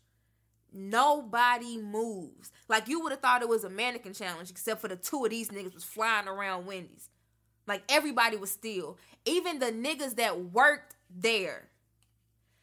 Nobody 0.73 1.77
moves. 1.77 2.52
Like 2.68 2.88
you 2.88 2.99
would 3.02 3.11
have 3.11 3.22
thought 3.22 3.41
it 3.43 3.49
was 3.49 3.64
a 3.64 3.69
mannequin 3.69 4.14
challenge, 4.14 4.49
except 4.49 4.81
for 4.81 4.88
the 4.88 4.95
two 4.95 5.23
of 5.23 5.30
these 5.31 5.49
niggas 5.49 5.73
was 5.73 5.84
flying 5.84 6.27
around 6.27 6.65
Wendy's. 6.65 7.10
Like 7.68 7.84
everybody 7.88 8.35
was 8.38 8.52
still. 8.52 8.97
Even 9.26 9.60
the 9.60 9.68
niggas 9.72 10.15
that 10.15 10.39
worked 10.52 10.95
there. 11.10 11.69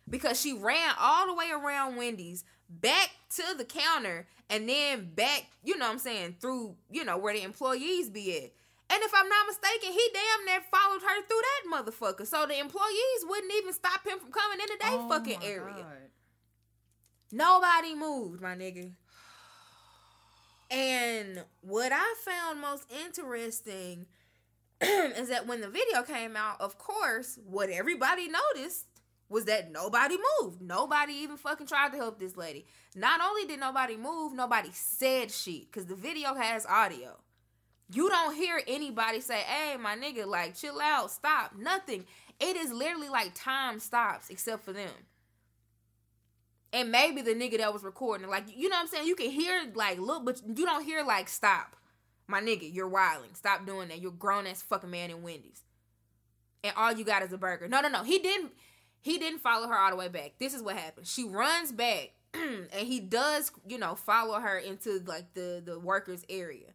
Because 0.08 0.40
she 0.40 0.52
ran 0.52 0.94
all 0.98 1.26
the 1.26 1.34
way 1.34 1.50
around 1.52 1.96
Wendy's 1.96 2.44
back 2.68 3.10
to 3.36 3.42
the 3.56 3.64
counter 3.64 4.26
and 4.50 4.68
then 4.68 5.12
back, 5.14 5.46
you 5.62 5.78
know 5.78 5.86
what 5.86 5.92
I'm 5.92 5.98
saying, 5.98 6.36
through, 6.40 6.76
you 6.90 7.04
know, 7.04 7.16
where 7.16 7.34
the 7.34 7.42
employees 7.42 8.10
be 8.10 8.36
at. 8.36 8.50
And 8.92 9.02
if 9.02 9.12
I'm 9.14 9.28
not 9.28 9.46
mistaken, 9.46 9.92
he 9.92 10.10
damn 10.12 10.44
near 10.44 10.60
followed 10.70 11.00
her 11.00 11.22
through 11.26 11.40
that 11.40 11.84
motherfucker. 11.84 12.26
So 12.26 12.44
the 12.46 12.58
employees 12.58 13.24
wouldn't 13.24 13.52
even 13.54 13.72
stop 13.72 14.06
him 14.06 14.18
from 14.18 14.30
coming 14.30 14.60
into 14.60 14.76
their 14.80 14.90
Oh 14.92 15.08
fucking 15.08 15.42
area. 15.42 15.74
God. 15.76 16.10
Nobody 17.32 17.94
moved, 17.94 18.42
my 18.42 18.54
nigga. 18.54 18.92
And 20.70 21.44
what 21.62 21.92
I 21.92 22.14
found 22.24 22.60
most 22.60 22.84
interesting 23.04 24.06
is 24.82 25.28
that 25.28 25.46
when 25.46 25.62
the 25.62 25.68
video 25.68 26.02
came 26.02 26.36
out, 26.36 26.60
of 26.60 26.76
course, 26.76 27.38
what 27.46 27.70
everybody 27.70 28.28
noticed 28.28 28.86
was 29.32 29.46
that 29.46 29.72
nobody 29.72 30.16
moved. 30.40 30.60
Nobody 30.60 31.14
even 31.14 31.36
fucking 31.36 31.66
tried 31.66 31.92
to 31.92 31.96
help 31.98 32.18
this 32.18 32.36
lady. 32.36 32.66
Not 32.94 33.20
only 33.20 33.46
did 33.46 33.58
nobody 33.58 33.96
move, 33.96 34.34
nobody 34.34 34.70
said 34.72 35.30
shit 35.30 35.66
because 35.66 35.86
the 35.86 35.96
video 35.96 36.34
has 36.34 36.66
audio. 36.66 37.18
You 37.92 38.08
don't 38.08 38.34
hear 38.34 38.60
anybody 38.66 39.20
say, 39.20 39.40
hey, 39.40 39.76
my 39.76 39.96
nigga, 39.96 40.26
like, 40.26 40.56
chill 40.56 40.80
out, 40.80 41.10
stop, 41.10 41.54
nothing. 41.58 42.04
It 42.38 42.56
is 42.56 42.72
literally 42.72 43.08
like 43.08 43.32
time 43.34 43.80
stops 43.80 44.30
except 44.30 44.64
for 44.64 44.72
them 44.72 44.92
and 46.72 46.90
maybe 46.90 47.22
the 47.22 47.34
nigga 47.34 47.58
that 47.58 47.72
was 47.72 47.82
recording, 47.82 48.28
like 48.28 48.44
you 48.54 48.68
know 48.68 48.76
what 48.76 48.82
I'm 48.82 48.88
saying. 48.88 49.06
You 49.06 49.14
can 49.14 49.30
hear 49.30 49.70
like 49.74 49.98
look, 49.98 50.24
but 50.24 50.40
you 50.46 50.64
don't 50.64 50.84
hear 50.84 51.04
like 51.04 51.28
stop, 51.28 51.76
my 52.26 52.40
nigga. 52.40 52.72
You're 52.72 52.88
wilding. 52.88 53.34
Stop 53.34 53.66
doing 53.66 53.88
that. 53.88 54.00
You're 54.00 54.12
grown 54.12 54.46
ass 54.46 54.62
fucking 54.62 54.90
man 54.90 55.10
in 55.10 55.22
Wendy's, 55.22 55.62
and 56.64 56.72
all 56.76 56.92
you 56.92 57.04
got 57.04 57.22
is 57.22 57.32
a 57.32 57.38
burger. 57.38 57.68
No, 57.68 57.80
no, 57.80 57.88
no. 57.88 58.02
He 58.02 58.18
didn't. 58.18 58.52
He 59.02 59.18
didn't 59.18 59.40
follow 59.40 59.66
her 59.68 59.78
all 59.78 59.90
the 59.90 59.96
way 59.96 60.08
back. 60.08 60.34
This 60.38 60.54
is 60.54 60.62
what 60.62 60.76
happened. 60.76 61.06
She 61.06 61.24
runs 61.24 61.72
back, 61.72 62.12
and 62.34 62.68
he 62.72 63.00
does, 63.00 63.50
you 63.68 63.76
know, 63.76 63.96
follow 63.96 64.38
her 64.38 64.56
into 64.56 65.02
like 65.06 65.34
the 65.34 65.60
the 65.64 65.78
workers 65.78 66.24
area. 66.30 66.68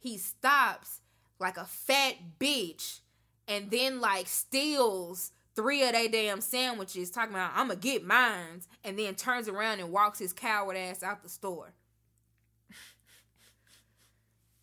He 0.00 0.18
stops 0.18 1.00
like 1.38 1.58
a 1.58 1.66
fat 1.66 2.14
bitch, 2.40 3.00
and 3.46 3.70
then 3.70 4.00
like 4.00 4.26
steals 4.26 5.32
three 5.54 5.82
of 5.84 5.92
they 5.92 6.08
damn 6.08 6.40
sandwiches, 6.40 7.10
talking 7.10 7.34
about 7.34 7.52
I'm 7.54 7.68
gonna 7.68 7.78
get 7.78 8.04
mines, 8.04 8.66
and 8.82 8.98
then 8.98 9.14
turns 9.14 9.46
around 9.46 9.80
and 9.80 9.92
walks 9.92 10.18
his 10.18 10.32
coward 10.32 10.76
ass 10.76 11.02
out 11.02 11.22
the 11.22 11.28
store. 11.28 11.74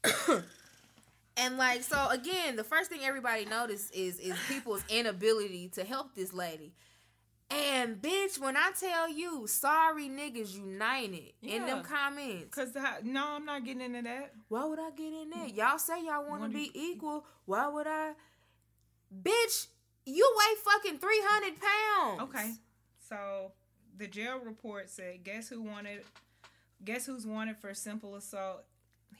and 1.37 1.57
like 1.57 1.83
so 1.83 2.09
again, 2.09 2.55
the 2.55 2.63
first 2.63 2.89
thing 2.89 3.01
everybody 3.03 3.45
noticed 3.45 3.93
is 3.93 4.19
is 4.19 4.35
people's 4.47 4.83
inability 4.89 5.69
to 5.75 5.83
help 5.83 6.15
this 6.15 6.33
lady. 6.33 6.73
And 7.51 8.01
bitch, 8.01 8.39
when 8.39 8.55
I 8.55 8.71
tell 8.79 9.09
you, 9.09 9.45
sorry 9.47 10.07
niggas 10.07 10.55
united 10.55 11.33
in 11.41 11.65
them 11.65 11.83
comments. 11.83 12.55
Cause 12.55 12.75
no, 13.03 13.35
I'm 13.35 13.45
not 13.45 13.65
getting 13.65 13.81
into 13.81 14.01
that. 14.03 14.33
Why 14.47 14.65
would 14.65 14.79
I 14.79 14.91
get 14.91 15.11
in 15.13 15.29
there? 15.29 15.47
Y'all 15.47 15.77
say 15.77 16.05
y'all 16.05 16.27
want 16.27 16.43
to 16.43 16.49
be 16.49 16.71
equal. 16.73 17.25
Why 17.45 17.67
would 17.67 17.87
I? 17.87 18.13
Bitch, 19.21 19.67
you 20.05 20.33
weigh 20.37 20.55
fucking 20.63 20.99
300 20.99 21.53
pounds. 21.59 22.21
Okay. 22.21 22.51
So 23.09 23.51
the 23.97 24.07
jail 24.07 24.39
report 24.43 24.89
said, 24.89 25.23
guess 25.23 25.49
who 25.49 25.61
wanted 25.61 26.03
guess 26.83 27.05
who's 27.05 27.27
wanted 27.27 27.57
for 27.57 27.73
simple 27.73 28.15
assault? 28.15 28.63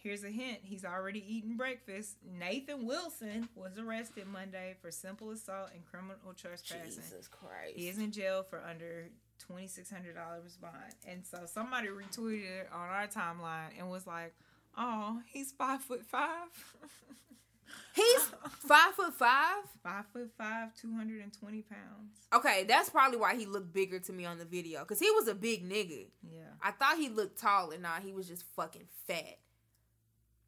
Here's 0.03 0.23
a 0.23 0.29
hint. 0.29 0.59
He's 0.63 0.83
already 0.83 1.23
eaten 1.27 1.55
breakfast. 1.57 2.17
Nathan 2.39 2.87
Wilson 2.87 3.47
was 3.55 3.77
arrested 3.77 4.25
Monday 4.27 4.75
for 4.81 4.89
simple 4.89 5.29
assault 5.29 5.69
and 5.75 5.85
criminal 5.85 6.33
trespassing. 6.35 6.85
Jesus 6.85 7.27
Christ. 7.27 7.73
He 7.75 7.87
is 7.87 7.99
in 7.99 8.11
jail 8.11 8.43
for 8.43 8.61
under 8.67 9.09
twenty 9.37 9.67
six 9.67 9.91
hundred 9.91 10.15
dollars 10.15 10.57
bond. 10.59 10.73
And 11.07 11.23
so 11.25 11.41
somebody 11.45 11.89
retweeted 11.89 12.61
it 12.61 12.69
on 12.73 12.79
our 12.89 13.05
timeline 13.07 13.77
and 13.77 13.89
was 13.91 14.07
like, 14.07 14.33
"Oh, 14.75 15.21
he's 15.27 15.51
five 15.51 15.81
foot 15.81 16.03
five, 16.03 16.47
He's 17.95 18.31
five 18.59 18.93
foot 18.95 19.13
five. 19.13 19.63
five 19.83 20.05
foot 20.11 20.31
five, 20.37 20.69
two 20.75 20.93
hundred 20.95 21.21
and 21.21 21.31
twenty 21.31 21.61
pounds." 21.61 22.17
Okay, 22.33 22.65
that's 22.67 22.89
probably 22.89 23.19
why 23.19 23.35
he 23.35 23.45
looked 23.45 23.71
bigger 23.71 23.99
to 23.99 24.13
me 24.13 24.25
on 24.25 24.39
the 24.39 24.45
video. 24.45 24.79
Because 24.79 24.99
he 24.99 25.11
was 25.11 25.27
a 25.27 25.35
big 25.35 25.63
nigga. 25.69 26.07
Yeah, 26.23 26.39
I 26.61 26.71
thought 26.71 26.97
he 26.97 27.09
looked 27.09 27.39
taller. 27.39 27.77
Nah, 27.77 27.99
he 28.03 28.13
was 28.13 28.27
just 28.27 28.45
fucking 28.55 28.87
fat. 29.05 29.37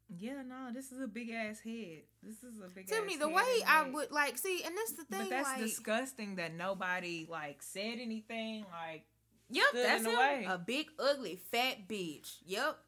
Yeah. 0.08 0.42
No, 0.46 0.72
this 0.72 0.92
is 0.92 1.00
a 1.00 1.06
big 1.06 1.30
ass 1.30 1.60
head. 1.60 2.02
This 2.22 2.42
is 2.42 2.60
a 2.60 2.68
big. 2.74 2.86
Tiffany, 2.86 3.16
the 3.16 3.28
head 3.28 3.34
way 3.34 3.60
and 3.60 3.68
I 3.68 3.90
would 3.90 4.10
like 4.10 4.38
see, 4.38 4.62
and 4.64 4.74
that's 4.76 4.92
the 4.92 5.04
thing. 5.04 5.28
But 5.28 5.30
that's 5.30 5.48
like, 5.48 5.60
disgusting 5.60 6.36
that 6.36 6.54
nobody 6.54 7.26
like 7.30 7.62
said 7.62 7.98
anything. 8.00 8.64
Like, 8.70 9.04
Yep, 9.50 9.64
that's 9.74 10.04
him. 10.04 10.50
A 10.50 10.58
big, 10.58 10.86
ugly, 10.98 11.40
fat 11.50 11.88
bitch. 11.88 12.36
Yep. 12.46 12.78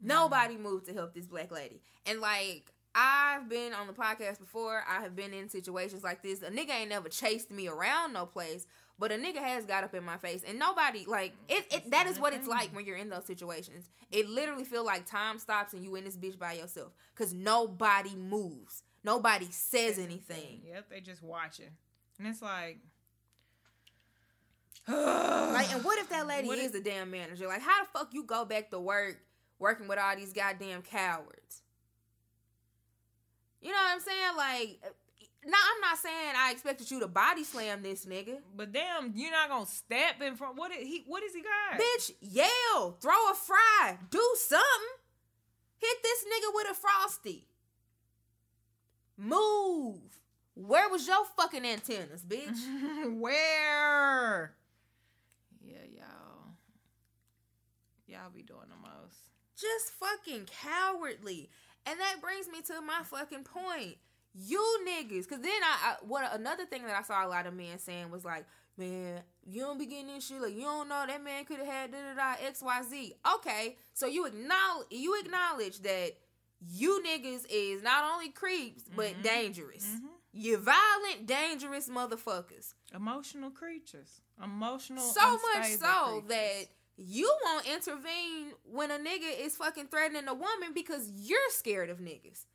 Nobody 0.00 0.56
moved 0.56 0.86
to 0.86 0.92
help 0.92 1.14
this 1.14 1.26
black 1.26 1.50
lady. 1.50 1.80
And 2.06 2.20
like 2.20 2.72
I've 2.94 3.48
been 3.48 3.72
on 3.72 3.86
the 3.86 3.92
podcast 3.92 4.38
before. 4.38 4.84
I 4.88 5.02
have 5.02 5.16
been 5.16 5.32
in 5.32 5.48
situations 5.48 6.04
like 6.04 6.22
this. 6.22 6.42
A 6.42 6.50
nigga 6.50 6.70
ain't 6.70 6.90
never 6.90 7.08
chased 7.08 7.50
me 7.50 7.68
around 7.68 8.12
no 8.12 8.26
place, 8.26 8.66
but 8.98 9.12
a 9.12 9.16
nigga 9.16 9.38
has 9.38 9.64
got 9.64 9.84
up 9.84 9.94
in 9.94 10.04
my 10.04 10.16
face. 10.16 10.42
And 10.46 10.58
nobody 10.58 11.04
like 11.06 11.32
it, 11.48 11.66
it 11.72 11.90
that 11.90 12.06
is 12.06 12.18
what 12.18 12.32
it's 12.32 12.46
like 12.46 12.74
when 12.74 12.86
you're 12.86 12.96
in 12.96 13.08
those 13.08 13.26
situations. 13.26 13.88
It 14.10 14.28
literally 14.28 14.64
feel 14.64 14.84
like 14.84 15.06
time 15.06 15.38
stops 15.38 15.72
and 15.72 15.84
you 15.84 15.94
in 15.96 16.04
this 16.04 16.16
bitch 16.16 16.38
by 16.38 16.54
yourself. 16.54 16.92
Cause 17.14 17.32
nobody 17.32 18.14
moves. 18.14 18.82
Nobody 19.02 19.46
says 19.50 19.98
anything. 19.98 20.62
Yep, 20.66 20.88
they 20.90 21.00
just 21.00 21.22
watching, 21.22 21.70
and 22.18 22.26
it's 22.28 22.40
like, 22.40 22.78
Like, 24.88 25.72
and 25.74 25.84
what 25.84 25.98
if 25.98 26.08
that 26.10 26.26
lady 26.26 26.48
What 26.48 26.58
is 26.58 26.74
if- 26.74 26.80
a 26.80 26.84
damn 26.84 27.10
manager? 27.10 27.46
Like, 27.46 27.62
how 27.62 27.82
the 27.82 27.88
fuck 27.92 28.14
you 28.14 28.24
go 28.24 28.44
back 28.44 28.70
to 28.70 28.80
work 28.80 29.18
working 29.58 29.88
with 29.88 29.98
all 29.98 30.16
these 30.16 30.32
goddamn 30.32 30.82
cowards? 30.82 31.62
You 33.60 33.70
know 33.72 33.78
what 33.78 33.92
I'm 33.92 34.00
saying? 34.00 34.36
Like, 34.36 34.80
now 35.46 35.58
I'm 35.74 35.80
not 35.80 35.98
saying 35.98 36.34
I 36.36 36.50
expected 36.52 36.90
you 36.90 37.00
to 37.00 37.08
body 37.08 37.44
slam 37.44 37.82
this 37.82 38.06
nigga. 38.06 38.38
But 38.56 38.72
damn, 38.72 39.12
you're 39.14 39.30
not 39.30 39.48
gonna 39.48 39.66
step 39.66 40.20
in 40.20 40.36
front. 40.36 40.56
What 40.56 40.72
is 40.72 40.86
he? 40.86 41.04
What 41.06 41.22
does 41.22 41.34
he 41.34 41.42
got? 41.42 41.80
Bitch, 41.80 42.12
yell, 42.20 42.96
throw 43.00 43.30
a 43.30 43.34
fry, 43.34 43.98
do 44.10 44.34
something. 44.36 44.64
Hit 45.78 45.96
this 46.02 46.24
nigga 46.24 46.54
with 46.54 46.70
a 46.70 46.74
frosty. 46.74 47.46
Move. 49.16 50.00
Where 50.54 50.88
was 50.88 51.06
your 51.06 51.24
fucking 51.36 51.64
antennas, 51.64 52.22
bitch? 52.22 52.58
Where? 53.20 54.54
Yeah, 55.60 55.78
y'all. 55.96 56.54
Y'all 58.06 58.30
be 58.34 58.42
doing 58.42 58.68
the 58.68 58.88
most. 58.88 59.18
just 59.56 59.92
fucking 60.00 60.46
cowardly. 60.62 61.50
And 61.86 61.98
that 62.00 62.20
brings 62.20 62.48
me 62.48 62.62
to 62.62 62.80
my 62.80 63.02
fucking 63.04 63.44
point. 63.44 63.96
You 64.34 64.80
niggas, 64.88 65.28
cause 65.28 65.40
then 65.40 65.52
I, 65.62 65.90
I 65.92 65.96
what 66.06 66.34
another 66.34 66.66
thing 66.66 66.82
that 66.86 66.96
I 66.96 67.02
saw 67.02 67.24
a 67.24 67.28
lot 67.28 67.46
of 67.46 67.54
men 67.54 67.78
saying 67.78 68.10
was 68.10 68.24
like, 68.24 68.44
man, 68.76 69.20
you 69.46 69.60
don't 69.60 69.78
be 69.78 69.86
getting 69.86 70.08
this 70.08 70.26
shit 70.26 70.40
like 70.42 70.54
you 70.54 70.62
don't 70.62 70.88
know 70.88 71.04
that 71.06 71.22
man 71.22 71.44
could 71.44 71.58
have 71.58 71.66
had 71.66 71.92
da 71.92 71.98
da 71.98 72.14
da 72.16 72.46
X 72.46 72.60
Y 72.62 72.82
Z. 72.90 73.14
Okay, 73.36 73.76
so 73.92 74.06
you 74.06 74.26
acknowledge 74.26 74.86
you 74.90 75.20
acknowledge 75.20 75.80
that 75.82 76.12
you 76.72 77.00
niggas 77.06 77.46
is 77.50 77.82
not 77.82 78.04
only 78.12 78.30
creeps 78.30 78.84
but 78.96 79.12
Mhm. 79.14 79.22
dangerous. 79.22 79.84
Mhm. 79.86 80.08
You 80.32 80.56
violent, 80.56 81.26
dangerous 81.26 81.88
motherfuckers. 81.88 82.74
Emotional 82.92 83.50
creatures. 83.50 84.20
Emotional. 84.42 85.04
so 85.04 85.38
much 85.54 85.66
so 85.78 86.20
creatures. 86.22 86.28
that 86.28 86.66
you 86.96 87.32
won't 87.44 87.66
intervene 87.68 88.52
when 88.64 88.90
a 88.90 88.98
nigga 88.98 89.38
is 89.38 89.56
fucking 89.56 89.86
threatening 89.86 90.26
a 90.26 90.34
woman 90.34 90.72
because 90.74 91.08
you're 91.14 91.50
scared 91.50 91.88
of 91.90 91.98
niggas. 91.98 92.46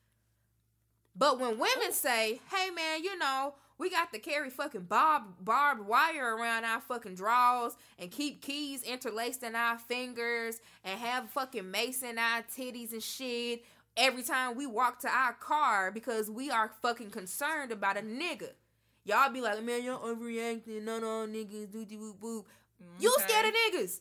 But 1.15 1.39
when 1.39 1.51
women 1.51 1.87
oh. 1.87 1.91
say, 1.91 2.39
"Hey 2.51 2.69
man, 2.69 3.03
you 3.03 3.17
know, 3.17 3.55
we 3.77 3.89
got 3.89 4.11
to 4.13 4.19
carry 4.19 4.49
fucking 4.49 4.83
bob 4.83 5.23
barbed 5.41 5.85
wire 5.85 6.35
around 6.35 6.65
our 6.65 6.81
fucking 6.81 7.15
drawers 7.15 7.75
and 7.97 8.11
keep 8.11 8.41
keys 8.41 8.83
interlaced 8.83 9.43
in 9.43 9.55
our 9.55 9.77
fingers 9.77 10.59
and 10.83 10.99
have 10.99 11.29
fucking 11.29 11.69
mace 11.69 12.03
in 12.03 12.17
our 12.17 12.43
titties 12.43 12.91
and 12.93 13.03
shit 13.03 13.63
every 13.97 14.23
time 14.23 14.55
we 14.55 14.65
walk 14.65 14.99
to 15.01 15.09
our 15.09 15.33
car 15.33 15.91
because 15.91 16.29
we 16.29 16.49
are 16.49 16.71
fucking 16.81 17.09
concerned 17.09 17.71
about 17.71 17.97
a 17.97 18.01
nigga." 18.01 18.51
Y'all 19.05 19.31
be 19.31 19.41
like, 19.41 19.63
man, 19.63 19.83
y'all 19.83 19.99
overreacting. 19.99 20.83
No, 20.83 20.99
no, 20.99 21.25
niggas 21.25 21.71
do 21.71 21.83
do 21.85 21.97
boop 21.97 22.19
boop. 22.19 22.45
You 22.99 23.11
Okay. 23.17 23.27
scared 23.27 23.45
of 23.47 23.53
niggas. 23.53 23.99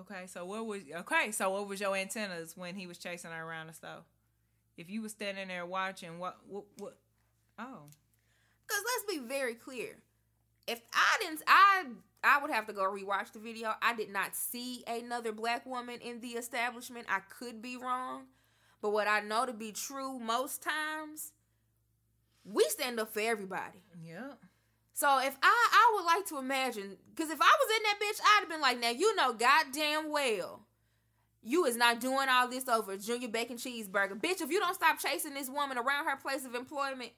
Okay, 0.00 0.26
so 0.26 0.44
what 0.44 0.66
was 0.66 0.82
okay? 0.96 1.32
So 1.32 1.50
what 1.50 1.66
was 1.66 1.80
your 1.80 1.96
antennas 1.96 2.56
when 2.56 2.76
he 2.76 2.86
was 2.86 2.98
chasing 2.98 3.30
her 3.30 3.44
around 3.44 3.68
the 3.68 3.72
stove? 3.72 4.04
If 4.78 4.88
you 4.88 5.02
were 5.02 5.08
standing 5.08 5.48
there 5.48 5.66
watching, 5.66 6.18
what 6.18 6.38
what 6.48 6.64
what? 6.78 6.96
Oh, 7.58 7.82
Cause 8.68 8.82
let's 8.84 9.12
be 9.12 9.26
very 9.26 9.54
clear. 9.54 9.96
If 10.66 10.80
I 10.94 11.16
didn't, 11.20 11.42
I 11.46 11.84
I 12.22 12.40
would 12.40 12.50
have 12.50 12.66
to 12.68 12.72
go 12.72 12.82
rewatch 12.84 13.32
the 13.32 13.40
video. 13.40 13.72
I 13.82 13.94
did 13.94 14.10
not 14.10 14.36
see 14.36 14.84
another 14.86 15.32
black 15.32 15.66
woman 15.66 15.98
in 16.00 16.20
the 16.20 16.28
establishment. 16.28 17.06
I 17.08 17.20
could 17.20 17.60
be 17.60 17.76
wrong, 17.76 18.26
but 18.80 18.90
what 18.90 19.08
I 19.08 19.20
know 19.20 19.46
to 19.46 19.52
be 19.52 19.72
true 19.72 20.18
most 20.20 20.62
times, 20.62 21.32
we 22.44 22.64
stand 22.68 23.00
up 23.00 23.12
for 23.12 23.20
everybody. 23.20 23.82
yeah. 24.02 24.32
So 24.94 25.18
if 25.20 25.36
I 25.42 25.68
I 25.72 25.92
would 25.96 26.04
like 26.04 26.26
to 26.26 26.38
imagine, 26.38 26.96
because 27.14 27.30
if 27.30 27.40
I 27.40 27.56
was 27.60 27.76
in 27.76 27.82
that 27.84 27.98
bitch, 28.00 28.20
I'd 28.22 28.40
have 28.40 28.48
been 28.48 28.60
like, 28.60 28.80
now 28.80 28.90
you 28.90 29.14
know 29.16 29.32
goddamn 29.32 30.10
well, 30.10 30.66
you 31.42 31.64
is 31.64 31.76
not 31.76 32.00
doing 32.00 32.28
all 32.28 32.48
this 32.48 32.68
over 32.68 32.96
junior 32.96 33.28
bacon 33.28 33.56
cheeseburger, 33.56 34.20
bitch. 34.20 34.40
If 34.40 34.50
you 34.50 34.60
don't 34.60 34.74
stop 34.74 34.98
chasing 34.98 35.34
this 35.34 35.48
woman 35.48 35.78
around 35.78 36.06
her 36.06 36.16
place 36.16 36.44
of 36.44 36.54
employment, 36.54 37.10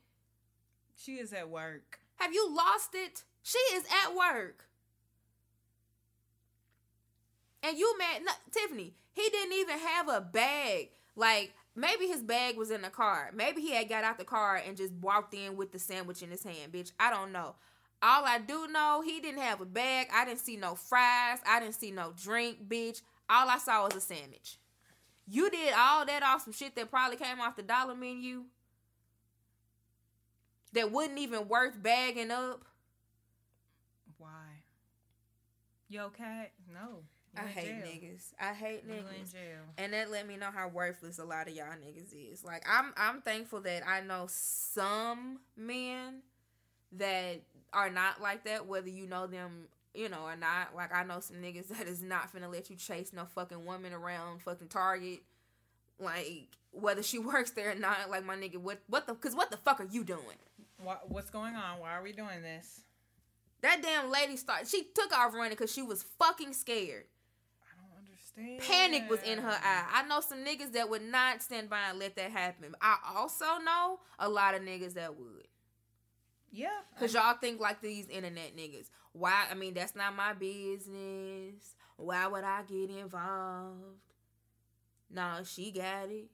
She 0.97 1.13
is 1.15 1.33
at 1.33 1.49
work. 1.49 2.01
have 2.17 2.33
you 2.33 2.55
lost 2.55 2.91
it? 2.95 3.25
She 3.43 3.59
is 3.75 3.85
at 4.05 4.15
work. 4.15 4.67
And 7.63 7.77
you 7.77 7.97
mad 7.99 8.23
no, 8.25 8.33
Tiffany, 8.51 8.95
he 9.13 9.29
didn't 9.31 9.53
even 9.55 9.79
have 9.79 10.09
a 10.09 10.21
bag. 10.21 10.91
Like 11.17 11.53
maybe 11.75 12.07
his 12.07 12.23
bag 12.23 12.57
was 12.57 12.71
in 12.71 12.83
the 12.83 12.89
car. 12.91 13.31
Maybe 13.35 13.61
he 13.61 13.73
had 13.73 13.89
got 13.89 14.05
out 14.05 14.19
the 14.19 14.25
car 14.25 14.63
and 14.67 14.77
just 14.77 14.93
walked 14.95 15.35
in 15.35 15.57
with 15.57 15.73
the 15.73 15.79
sandwich 15.79 16.23
in 16.23 16.31
his 16.31 16.43
hand, 16.43 16.73
bitch. 16.73 16.93
I 16.99 17.11
don't 17.11 17.33
know. 17.33 17.55
All 18.03 18.25
I 18.25 18.39
do 18.39 18.67
know, 18.69 19.03
he 19.05 19.21
didn't 19.21 19.43
have 19.43 19.61
a 19.61 19.67
bag. 19.67 20.09
I 20.15 20.25
didn't 20.25 20.41
see 20.41 20.57
no 20.57 20.75
fries. 20.75 21.39
I 21.47 21.61
didn't 21.61 21.75
see 21.75 21.91
no 21.91 22.13
drink, 22.17 22.67
bitch. 22.67 23.03
All 23.31 23.49
I 23.49 23.59
saw 23.59 23.85
was 23.85 23.95
a 23.95 24.01
sandwich. 24.01 24.59
You 25.29 25.49
did 25.51 25.73
all 25.77 26.05
that 26.05 26.25
off 26.25 26.43
some 26.43 26.53
shit 26.53 26.75
that 26.75 26.91
probably 26.91 27.17
came 27.17 27.41
off 27.41 27.55
the 27.55 27.63
dollar 27.63 27.95
menu. 27.95 28.43
That 30.73 30.91
wasn't 30.91 31.19
even 31.19 31.47
worth 31.47 31.81
bagging 31.81 32.33
up. 32.33 32.65
Why? 34.19 34.65
You 35.89 36.01
okay? 36.03 36.51
No. 36.73 37.05
I 37.37 37.43
hate 37.43 37.67
jail. 37.67 37.87
niggas. 37.87 38.33
I 38.41 38.53
hate 38.53 38.83
You 38.85 38.95
niggas. 38.95 39.35
And 39.79 39.93
that 39.93 40.11
let 40.11 40.27
me 40.27 40.37
know 40.37 40.51
how 40.53 40.67
worthless 40.69 41.19
a 41.21 41.25
lot 41.25 41.47
of 41.49 41.55
y'all 41.55 41.67
niggas 41.67 42.13
is. 42.13 42.45
Like 42.45 42.65
I'm 42.69 42.93
I'm 42.97 43.21
thankful 43.21 43.61
that 43.61 43.87
I 43.87 44.01
know 44.01 44.27
some 44.29 45.39
men 45.57 46.23
that 46.93 47.43
are 47.73 47.91
not 47.91 48.21
like 48.21 48.45
that, 48.45 48.67
whether 48.67 48.89
you 48.89 49.07
know 49.07 49.29
them, 49.29 49.69
you 49.95 50.09
know, 50.09 50.23
or 50.25 50.37
not. 50.37 50.75
Like 50.75 50.95
I 50.95 51.05
know 51.05 51.21
some 51.21 51.37
niggas 51.37 51.69
that 51.77 51.87
is 51.87 52.03
not 52.03 52.33
finna 52.33 52.51
let 52.51 52.71
you 52.71 52.77
chase 52.77 53.13
no 53.13 53.25
fucking 53.25 53.65
woman 53.65 53.93
around 53.93 54.43
fucking 54.43 54.69
Target. 54.69 55.21
Like 55.99 56.49
whether 56.73 57.03
she 57.03 57.19
works 57.19 57.51
there 57.51 57.73
or 57.73 57.75
not, 57.75 58.11
like 58.11 58.25
my 58.25 58.37
nigga, 58.37 58.57
what 58.57 58.81
what 58.89 59.07
the 59.07 59.15
cause 59.15 59.35
what 59.35 59.51
the 59.51 59.57
fuck 59.57 59.81
are 59.81 59.89
you 59.91 60.05
doing? 60.05 60.39
What, 60.83 61.11
what's 61.11 61.29
going 61.29 61.55
on? 61.57 61.79
Why 61.81 61.93
are 61.93 62.03
we 62.03 62.13
doing 62.13 62.43
this? 62.43 62.81
That 63.63 63.83
damn 63.83 64.11
lady 64.11 64.37
started 64.37 64.69
she 64.69 64.85
took 64.95 65.13
off 65.17 65.35
running 65.35 65.51
because 65.51 65.73
she 65.73 65.83
was 65.83 66.05
fucking 66.19 66.55
scared. 66.55 67.05
I 67.63 67.77
don't 67.77 68.07
understand. 68.07 68.61
panic 68.61 69.11
was 69.11 69.23
in 69.23 69.39
her 69.39 69.51
eye. 69.51 69.85
I 69.93 70.07
know 70.09 70.23
some 70.23 70.39
niggas 70.39 70.73
that 70.73 70.89
would 70.89 71.03
not 71.03 71.43
stand 71.43 71.69
by 71.69 71.91
and 71.91 71.99
let 71.99 72.17
that 72.17 72.31
happen. 72.31 72.75
I 72.81 72.97
also 73.15 73.45
know 73.63 74.01
a 74.19 74.29
lot 74.29 74.55
of 74.55 74.63
niggas 74.63 74.95
that 74.95 75.19
would. 75.19 75.49
Yeah. 76.51 76.69
Cause 76.99 77.15
y'all 77.15 77.35
think 77.35 77.61
like 77.61 77.83
these 77.83 78.09
internet 78.09 78.57
niggas. 78.57 78.89
Why? 79.13 79.47
I 79.51 79.55
mean, 79.55 79.75
that's 79.75 79.95
not 79.95 80.15
my 80.15 80.33
business. 80.33 81.75
Why 81.97 82.27
would 82.27 82.45
I 82.45 82.63
get 82.63 82.91
involved? 82.91 83.99
Nah, 85.13 85.43
she 85.43 85.71
got 85.71 86.09
it. 86.09 86.31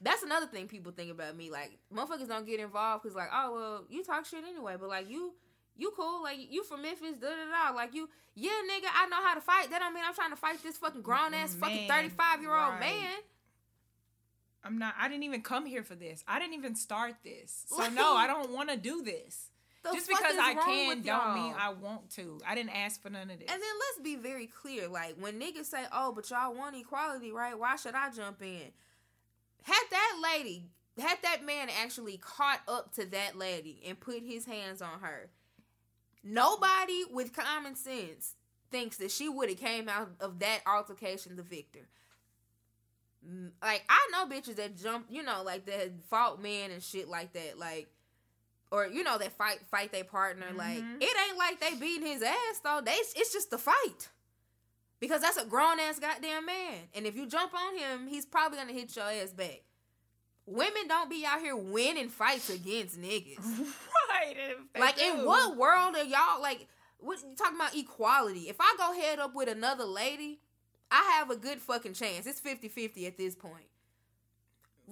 That's 0.00 0.22
another 0.22 0.46
thing 0.46 0.68
people 0.68 0.92
think 0.92 1.10
about 1.10 1.36
me. 1.36 1.50
Like, 1.50 1.76
motherfuckers 1.92 2.28
don't 2.28 2.46
get 2.46 2.60
involved 2.60 3.02
because, 3.02 3.16
like, 3.16 3.30
oh 3.32 3.54
well, 3.54 3.84
you 3.88 4.04
talk 4.04 4.24
shit 4.24 4.44
anyway. 4.48 4.76
But 4.78 4.88
like, 4.88 5.10
you, 5.10 5.34
you 5.76 5.92
cool. 5.96 6.22
Like, 6.22 6.38
you 6.38 6.62
from 6.62 6.82
Memphis, 6.82 7.18
da 7.20 7.28
da 7.28 7.70
da. 7.70 7.74
Like, 7.74 7.92
you, 7.94 8.08
yeah, 8.34 8.50
nigga, 8.50 8.88
I 8.94 9.08
know 9.08 9.22
how 9.22 9.34
to 9.34 9.40
fight. 9.40 9.70
That 9.70 9.80
don't 9.80 9.92
mean 9.92 10.04
I'm 10.06 10.14
trying 10.14 10.30
to 10.30 10.36
fight 10.36 10.62
this 10.62 10.78
fucking 10.78 11.02
grown 11.02 11.34
ass 11.34 11.54
fucking 11.54 11.88
thirty 11.88 12.10
five 12.10 12.40
year 12.40 12.52
old 12.52 12.74
right. 12.74 12.80
man. 12.80 13.10
I'm 14.62 14.78
not. 14.78 14.94
I 14.98 15.08
didn't 15.08 15.24
even 15.24 15.42
come 15.42 15.66
here 15.66 15.82
for 15.82 15.94
this. 15.94 16.22
I 16.28 16.38
didn't 16.38 16.54
even 16.54 16.76
start 16.76 17.16
this. 17.24 17.64
So 17.66 17.88
no, 17.94 18.14
I 18.14 18.26
don't 18.26 18.52
want 18.52 18.70
to 18.70 18.76
do 18.76 19.02
this. 19.02 19.50
The 19.90 19.96
Just 19.96 20.08
because 20.08 20.36
I 20.38 20.54
can 20.54 21.02
don't 21.02 21.34
mean 21.34 21.52
y'all? 21.52 21.56
I 21.58 21.72
want 21.72 22.10
to. 22.16 22.40
I 22.46 22.54
didn't 22.54 22.76
ask 22.76 23.00
for 23.00 23.10
none 23.10 23.30
of 23.30 23.38
this. 23.38 23.50
And 23.50 23.62
then 23.62 23.74
let's 23.80 24.00
be 24.02 24.16
very 24.16 24.46
clear. 24.46 24.88
Like 24.88 25.16
when 25.18 25.40
niggas 25.40 25.66
say, 25.66 25.84
"Oh, 25.92 26.12
but 26.12 26.28
y'all 26.30 26.54
want 26.54 26.76
equality, 26.76 27.32
right? 27.32 27.58
Why 27.58 27.76
should 27.76 27.94
I 27.94 28.10
jump 28.10 28.42
in?" 28.42 28.72
Had 29.62 29.82
that 29.90 30.20
lady, 30.22 30.70
had 30.98 31.18
that 31.22 31.44
man 31.44 31.68
actually 31.82 32.18
caught 32.18 32.60
up 32.68 32.94
to 32.94 33.06
that 33.06 33.36
lady 33.36 33.82
and 33.86 33.98
put 33.98 34.22
his 34.22 34.44
hands 34.44 34.82
on 34.82 35.00
her, 35.00 35.30
nobody 36.22 37.04
with 37.10 37.32
common 37.32 37.74
sense 37.74 38.34
thinks 38.70 38.98
that 38.98 39.10
she 39.10 39.28
would 39.28 39.48
have 39.48 39.58
came 39.58 39.88
out 39.88 40.10
of 40.20 40.38
that 40.40 40.60
altercation 40.66 41.36
the 41.36 41.42
victor. 41.42 41.88
Like 43.62 43.84
I 43.88 44.08
know 44.12 44.26
bitches 44.26 44.56
that 44.56 44.76
jump, 44.76 45.06
you 45.08 45.22
know, 45.22 45.42
like 45.44 45.66
that 45.66 45.90
fault 46.08 46.40
men 46.40 46.70
and 46.70 46.82
shit 46.82 47.08
like 47.08 47.32
that, 47.32 47.58
like. 47.58 47.88
Or 48.70 48.86
you 48.86 49.02
know 49.02 49.16
that 49.18 49.32
fight 49.32 49.60
fight 49.70 49.92
their 49.92 50.04
partner 50.04 50.46
like 50.54 50.78
Mhm. 50.82 51.02
it 51.02 51.16
ain't 51.28 51.38
like 51.38 51.58
they 51.60 51.74
beating 51.74 52.06
his 52.06 52.22
ass 52.22 52.60
though 52.62 52.80
they 52.84 52.92
it's 52.92 53.32
just 53.32 53.50
the 53.50 53.56
fight 53.58 54.08
because 55.00 55.22
that's 55.22 55.38
a 55.38 55.46
grown 55.46 55.80
ass 55.80 55.98
goddamn 55.98 56.44
man 56.44 56.88
and 56.94 57.06
if 57.06 57.16
you 57.16 57.26
jump 57.26 57.54
on 57.54 57.78
him 57.78 58.06
he's 58.08 58.26
probably 58.26 58.58
gonna 58.58 58.72
hit 58.74 58.94
your 58.94 59.06
ass 59.06 59.32
back. 59.32 59.62
Women 60.44 60.88
don't 60.88 61.10
be 61.10 61.24
out 61.26 61.40
here 61.40 61.54
winning 61.56 62.08
fights 62.08 62.48
against 62.48 62.98
niggas. 63.00 63.38
right. 64.10 64.34
they 64.74 64.80
Like 64.80 64.98
in 65.00 65.24
what 65.26 65.56
world 65.56 65.94
are 65.94 66.04
y'all 66.04 66.40
like? 66.40 66.66
What 67.00 67.20
you 67.22 67.34
talking 67.36 67.56
about 67.56 67.74
equality? 67.76 68.48
If 68.48 68.56
I 68.58 68.74
go 68.78 68.92
head 68.98 69.18
up 69.18 69.34
with 69.34 69.48
another 69.50 69.84
lady, 69.84 70.40
I 70.90 71.02
have 71.18 71.30
a 71.30 71.36
good 71.36 71.60
fucking 71.60 71.92
chance. 71.92 72.26
It's 72.26 72.40
50-50 72.40 73.06
at 73.06 73.18
this 73.18 73.34
point. 73.34 73.66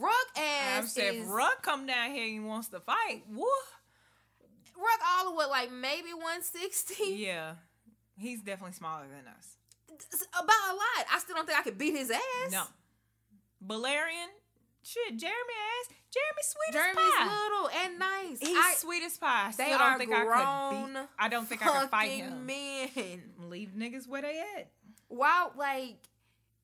I'm 0.05 0.82
ass 0.85 0.97
is 0.97 1.23
if 1.23 1.28
Ruck 1.28 1.62
come 1.62 1.86
down 1.86 2.10
here 2.10 2.24
and 2.24 2.32
he 2.32 2.40
wants 2.40 2.68
to 2.68 2.81
fight, 2.81 3.23
what? 3.32 3.51
Ruck 4.77 5.01
all 5.09 5.31
the 5.31 5.36
way 5.36 5.47
like 5.47 5.73
maybe 5.73 6.10
one 6.10 6.43
sixty. 6.43 7.14
Yeah. 7.16 7.55
He's 8.18 8.40
definitely 8.43 8.74
smaller 8.74 9.05
than 9.09 9.27
us. 9.36 9.56
About 10.32 10.73
a 10.73 10.74
lot. 10.74 11.06
I 11.12 11.18
still 11.18 11.36
don't 11.36 11.47
think 11.47 11.59
I 11.59 11.62
could 11.62 11.78
beat 11.78 11.94
his 11.94 12.10
ass. 12.10 12.52
No. 12.52 12.64
Valerian, 13.62 14.28
shit, 14.82 15.16
Jeremy 15.16 15.35
ass. 15.81 15.94
Jeremy 16.12 16.43
sweet 16.43 16.73
Jeremy's 16.73 17.12
as 17.20 17.28
pie. 17.28 17.39
little 17.43 17.70
and 17.85 17.98
nice. 17.98 18.40
He's 18.40 18.56
I, 18.56 18.74
sweet 18.77 19.02
as 19.02 19.16
pie. 19.18 19.48
I 19.48 19.52
they 19.56 19.73
are 19.73 19.78
don't 19.78 19.98
think 19.98 20.12
I 20.12 20.18
could 20.20 20.27
grown. 20.27 20.93
beat. 20.93 21.09
I 21.18 21.28
don't 21.28 21.47
think 21.48 21.66
I 21.66 21.81
could 21.81 21.90
fight 21.90 22.10
him. 22.10 22.47
Men. 22.47 23.23
Leave 23.48 23.70
niggas 23.77 24.06
where 24.09 24.23
they 24.23 24.43
at. 24.59 24.70
Wow, 25.09 25.52
like 25.56 25.97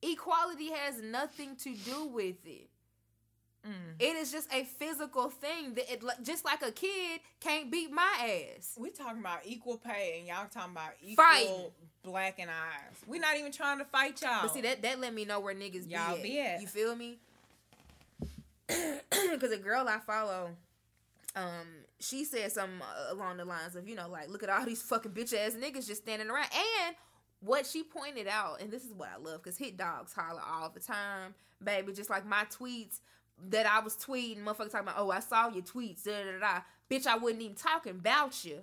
equality 0.01 0.71
has 0.71 1.01
nothing 1.01 1.55
to 1.57 1.75
do 1.75 2.05
with 2.07 2.45
it. 2.45 2.69
Mm. 3.65 3.71
It 3.99 4.15
is 4.17 4.31
just 4.31 4.53
a 4.53 4.65
physical 4.65 5.29
thing 5.29 5.73
that 5.75 5.91
it, 5.91 6.03
just 6.21 6.43
like 6.43 6.61
a 6.61 6.71
kid 6.71 7.21
can't 7.39 7.71
beat 7.71 7.91
my 7.91 8.51
ass. 8.57 8.75
We 8.77 8.89
talking 8.89 9.19
about 9.21 9.39
equal 9.45 9.77
pay 9.77 10.15
and 10.19 10.27
y'all 10.27 10.47
talking 10.51 10.73
about 10.73 10.91
equal 11.01 11.23
Fighting. 11.23 11.71
black 12.03 12.39
and 12.39 12.49
eyes. 12.49 12.95
we 13.07 13.19
not 13.19 13.37
even 13.37 13.53
trying 13.53 13.77
to 13.79 13.85
fight 13.85 14.21
y'all. 14.21 14.41
But 14.41 14.53
see 14.53 14.61
that 14.61 14.81
that 14.81 14.99
let 14.99 15.13
me 15.13 15.23
know 15.23 15.39
where 15.39 15.55
niggas 15.55 15.89
Y'all 15.89 16.17
be, 16.17 16.23
be 16.23 16.39
at. 16.41 16.55
at. 16.55 16.61
You 16.61 16.67
feel 16.67 16.95
me? 16.95 17.17
Because 19.31 19.51
a 19.51 19.57
girl 19.57 19.87
I 19.87 19.99
follow, 19.99 20.49
um, 21.35 21.67
she 21.99 22.23
said 22.23 22.51
something 22.51 22.81
uh, 22.81 23.13
along 23.13 23.37
the 23.37 23.45
lines 23.45 23.75
of, 23.75 23.87
you 23.87 23.95
know, 23.95 24.07
like, 24.09 24.29
look 24.29 24.43
at 24.43 24.49
all 24.49 24.65
these 24.65 24.81
fucking 24.81 25.11
bitch 25.11 25.33
ass 25.33 25.53
niggas 25.53 25.87
just 25.87 26.03
standing 26.03 26.29
around. 26.29 26.47
And 26.53 26.95
what 27.41 27.65
she 27.65 27.83
pointed 27.83 28.27
out, 28.27 28.61
and 28.61 28.71
this 28.71 28.83
is 28.83 28.93
what 28.93 29.09
I 29.13 29.17
love, 29.21 29.41
because 29.43 29.57
hit 29.57 29.77
dogs 29.77 30.13
holler 30.13 30.41
all 30.41 30.69
the 30.69 30.79
time, 30.79 31.33
baby. 31.63 31.93
Just 31.93 32.09
like 32.09 32.25
my 32.25 32.45
tweets 32.45 32.99
that 33.49 33.65
I 33.65 33.79
was 33.79 33.95
tweeting, 33.95 34.43
motherfuckers 34.43 34.71
talking 34.71 34.79
about, 34.87 34.95
oh, 34.97 35.11
I 35.11 35.19
saw 35.19 35.49
your 35.49 35.63
tweets, 35.63 36.03
da 36.03 36.23
da 36.23 36.39
da. 36.39 36.61
Bitch, 36.89 37.07
I 37.07 37.17
wasn't 37.17 37.41
even 37.41 37.55
talking 37.55 37.91
about 37.93 38.43
you. 38.45 38.59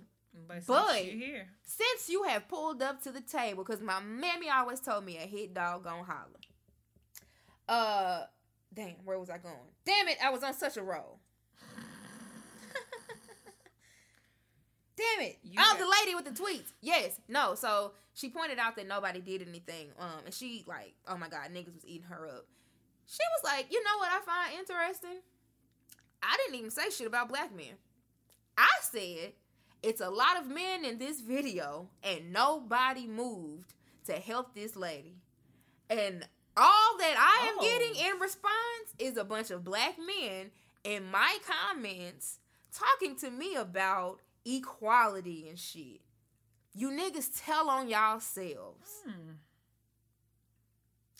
but, 0.47 0.65
but- 0.65 0.93
since. 0.95 1.47
Since 1.63 2.09
you 2.09 2.23
have 2.23 2.47
pulled 2.47 2.81
up 2.81 3.01
to 3.03 3.11
the 3.11 3.21
table, 3.21 3.63
because 3.63 3.81
my 3.81 3.99
mammy 4.01 4.49
always 4.49 4.79
told 4.79 5.05
me 5.05 5.17
a 5.17 5.21
hit 5.21 5.53
dog 5.53 5.83
gon' 5.83 6.03
holler. 6.05 6.39
Uh, 7.67 8.23
damn, 8.73 8.95
where 9.05 9.17
was 9.19 9.29
I 9.29 9.37
going? 9.37 9.55
Damn 9.85 10.07
it, 10.09 10.17
I 10.23 10.29
was 10.31 10.43
on 10.43 10.53
such 10.53 10.77
a 10.77 10.83
roll. 10.83 11.19
damn 14.97 15.25
it. 15.27 15.37
You 15.43 15.59
oh, 15.59 15.75
got- 15.77 15.79
the 15.79 15.89
lady 15.99 16.15
with 16.15 16.25
the 16.25 16.31
tweets. 16.43 16.71
Yes, 16.81 17.19
no. 17.27 17.55
So 17.55 17.93
she 18.13 18.29
pointed 18.29 18.59
out 18.59 18.75
that 18.75 18.87
nobody 18.87 19.21
did 19.21 19.41
anything. 19.47 19.87
Um, 19.99 20.25
and 20.25 20.33
she 20.33 20.63
like, 20.67 20.93
oh 21.07 21.17
my 21.17 21.29
god, 21.29 21.49
niggas 21.53 21.73
was 21.73 21.85
eating 21.85 22.07
her 22.09 22.27
up. 22.27 22.45
She 23.07 23.19
was 23.37 23.43
like, 23.43 23.71
you 23.71 23.83
know 23.83 23.97
what 23.97 24.09
I 24.11 24.19
find 24.25 24.59
interesting? 24.59 25.19
I 26.23 26.37
didn't 26.37 26.59
even 26.59 26.71
say 26.71 26.89
shit 26.89 27.07
about 27.07 27.29
black 27.29 27.53
men. 27.55 27.73
I 28.57 28.69
said 28.81 29.33
it's 29.83 30.01
a 30.01 30.09
lot 30.09 30.37
of 30.39 30.47
men 30.47 30.85
in 30.85 30.97
this 30.99 31.21
video, 31.21 31.89
and 32.03 32.31
nobody 32.31 33.07
moved 33.07 33.73
to 34.05 34.13
help 34.13 34.53
this 34.53 34.75
lady. 34.75 35.15
And 35.89 36.27
all 36.55 36.97
that 36.99 37.15
I 37.17 37.47
am 37.49 37.55
Oh. 37.59 37.61
getting 37.63 37.95
in 38.05 38.19
response 38.19 38.93
is 38.99 39.17
a 39.17 39.23
bunch 39.23 39.51
of 39.51 39.63
black 39.63 39.95
men 39.97 40.51
in 40.83 41.05
my 41.09 41.37
comments 41.45 42.39
talking 42.73 43.15
to 43.17 43.29
me 43.31 43.55
about 43.55 44.19
equality 44.45 45.47
and 45.49 45.57
shit. 45.59 46.01
You 46.73 46.89
niggas 46.91 47.41
tell 47.43 47.69
on 47.69 47.89
y'all 47.89 48.19
selves. 48.19 48.89
Hmm. 49.05 49.31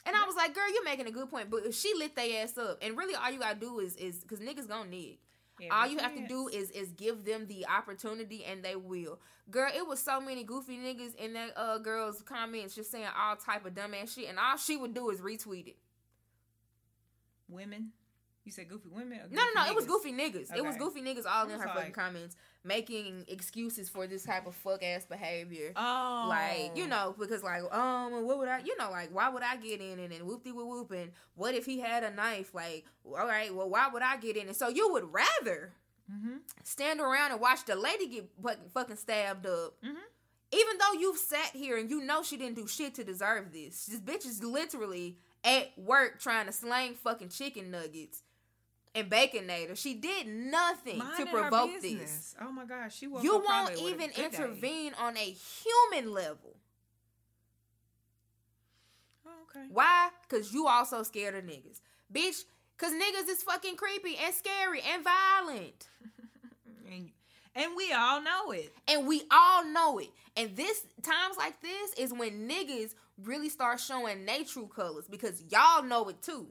And 0.06 0.16
I 0.16 0.26
was 0.26 0.36
like, 0.36 0.54
girl, 0.56 0.72
you're 0.74 0.84
making 0.84 1.08
a 1.08 1.12
good 1.12 1.30
point. 1.30 1.50
But 1.50 1.66
if 1.66 1.76
she 1.76 1.94
lit 1.98 2.16
their 2.16 2.44
ass 2.44 2.58
up, 2.58 2.80
and 2.82 2.98
really 2.98 3.16
all 3.16 3.32
you 3.32 3.40
gotta 3.40 3.60
do 3.60 3.80
is 3.80 3.96
is 3.96 4.20
because 4.20 4.40
niggas 4.40 4.68
gonna 4.68 4.90
nig. 4.90 5.20
Every 5.60 5.70
All 5.70 5.88
you 5.88 6.00
have 6.00 6.16
to 6.16 6.28
do 6.28 6.48
is 6.48 6.72
is 6.72 6.92
give 6.94 7.24
them 7.24 7.46
the 7.48 7.68
opportunity 7.68 8.44
and 8.44 8.64
they 8.64 8.76
will. 8.76 9.20
Girl, 9.52 9.72
it 9.76 9.86
was 9.88 10.02
so 10.02 10.20
many 10.20 10.44
goofy 10.44 10.78
niggas 10.78 11.16
in 11.16 11.34
that 11.34 11.52
uh 11.56 11.78
girl's 11.78 12.22
comments 12.24 12.74
just 12.76 12.90
saying 12.92 13.06
all 13.16 13.36
type 13.36 13.66
of 13.66 13.74
dumbass 13.76 14.16
shit, 14.16 14.28
and 14.30 14.40
all 14.40 14.58
she 14.58 14.76
would 14.78 14.94
do 14.96 15.10
is 15.12 15.20
retweet 15.22 15.68
it. 15.68 15.78
women. 17.50 17.92
You 18.44 18.52
said 18.52 18.68
goofy 18.70 18.90
women. 18.90 19.20
Or 19.20 19.28
No, 19.30 19.44
no, 19.56 19.64
no. 19.64 19.70
It 19.70 19.76
was 19.76 19.86
goofy 19.86 20.12
niggas. 20.12 20.56
It 20.56 20.64
was 20.64 20.76
goofy 20.76 21.02
niggas 21.02 21.26
all 21.30 21.48
in 21.50 21.60
her 21.60 21.68
fucking 21.68 21.92
comments 21.92 22.36
making 22.64 23.26
excuses 23.28 23.88
for 23.90 24.08
this 24.08 24.24
type 24.24 24.46
of 24.48 24.56
fuck 24.56 24.84
ass 24.84 25.06
behavior. 25.06 25.74
Oh, 25.76 26.26
Like, 26.30 26.76
you 26.76 26.88
know, 26.88 27.16
because 27.20 27.44
like, 27.44 27.64
um, 27.74 28.26
what 28.26 28.38
would 28.40 28.48
I, 28.48 28.60
you 28.66 28.76
know, 28.78 28.90
like, 28.92 29.10
why 29.14 29.30
would 29.30 29.44
I 29.44 29.58
get 29.58 29.80
in 29.82 30.00
and 30.00 30.12
then 30.12 30.26
whoop 30.26 30.44
de 30.44 30.52
whoop 30.52 30.68
whoop 30.68 30.92
and 30.92 31.12
what 31.36 31.54
if 31.56 31.66
he 31.66 31.80
had 31.80 32.04
a 32.04 32.12
knife? 32.12 32.54
Like, 32.54 32.86
all 33.06 33.28
right, 33.28 33.54
well, 33.54 33.70
why 33.70 33.88
would 33.92 34.02
I 34.04 34.18
get 34.18 34.38
in? 34.38 34.48
And 34.48 34.56
so 34.56 34.70
you 34.70 34.92
would 34.92 35.06
rather 35.14 35.74
Mm-hmm. 36.12 36.38
stand 36.64 37.00
around 37.00 37.32
and 37.32 37.40
watch 37.40 37.64
the 37.64 37.76
lady 37.76 38.06
get 38.08 38.30
fucking, 38.44 38.64
fucking 38.74 38.96
stabbed 38.98 39.46
up. 39.46 39.76
Mhm. 39.82 39.96
Even 40.52 40.78
though 40.78 41.00
you've 41.00 41.18
sat 41.18 41.52
here 41.54 41.78
and 41.78 41.90
you 41.90 42.02
know 42.02 42.22
she 42.22 42.36
didn't 42.36 42.56
do 42.58 42.68
shit 42.68 42.96
to 42.96 43.04
deserve 43.06 43.54
this. 43.54 43.86
This 43.86 44.02
bitch 44.02 44.26
is 44.26 44.44
literally 44.44 45.18
at 45.46 45.70
work 45.78 46.20
trying 46.20 46.48
to 46.48 46.52
slang 46.52 46.96
fucking 46.96 47.30
chicken 47.30 47.72
nuggets 47.72 48.24
and 48.94 49.10
baconator. 49.10 49.78
She 49.78 49.94
did 49.94 50.28
nothing 50.28 51.02
to 51.18 51.26
provoke 51.26 51.82
this. 51.82 52.36
Oh 52.42 52.52
my 52.52 52.66
gosh, 52.66 52.96
she 52.98 53.08
woke 53.08 53.24
You 53.24 53.34
won't 53.34 53.46
probably 53.46 53.76
with 53.76 53.84
a 53.84 53.88
even 53.96 54.08
good 54.08 54.16
day. 54.16 54.26
intervene 54.26 54.94
on 55.00 55.18
a 55.18 55.36
human 55.92 56.14
level. 56.14 56.56
Oh, 59.26 59.30
okay. 59.50 59.66
Why? 59.72 60.10
Because 60.28 60.54
you 60.54 60.68
also 60.68 61.04
scared 61.04 61.36
of 61.36 61.44
niggas. 61.44 61.80
Bitch, 62.14 62.44
because 62.78 62.94
niggas 62.94 63.30
is 63.30 63.44
fucking 63.44 63.76
creepy 63.76 64.18
and 64.18 64.34
scary 64.34 64.82
and 64.82 65.04
violent. 65.04 65.88
And, 66.94 67.10
and 67.56 67.72
we 67.78 67.94
all 67.94 68.22
know 68.22 68.52
it. 68.52 68.74
And 68.90 69.08
we 69.08 69.22
all 69.32 69.64
know 69.66 69.98
it. 70.00 70.10
And 70.36 70.58
this 70.58 70.82
times 71.02 71.38
like 71.38 71.62
this 71.62 71.94
is 71.94 72.12
when 72.12 72.50
niggas 72.50 72.96
really 73.24 73.48
start 73.48 73.80
showing 73.80 74.26
their 74.26 74.44
true 74.44 74.68
colors 74.68 75.06
because 75.10 75.42
y'all 75.50 75.84
know 75.84 76.10
it 76.10 76.22
too. 76.22 76.48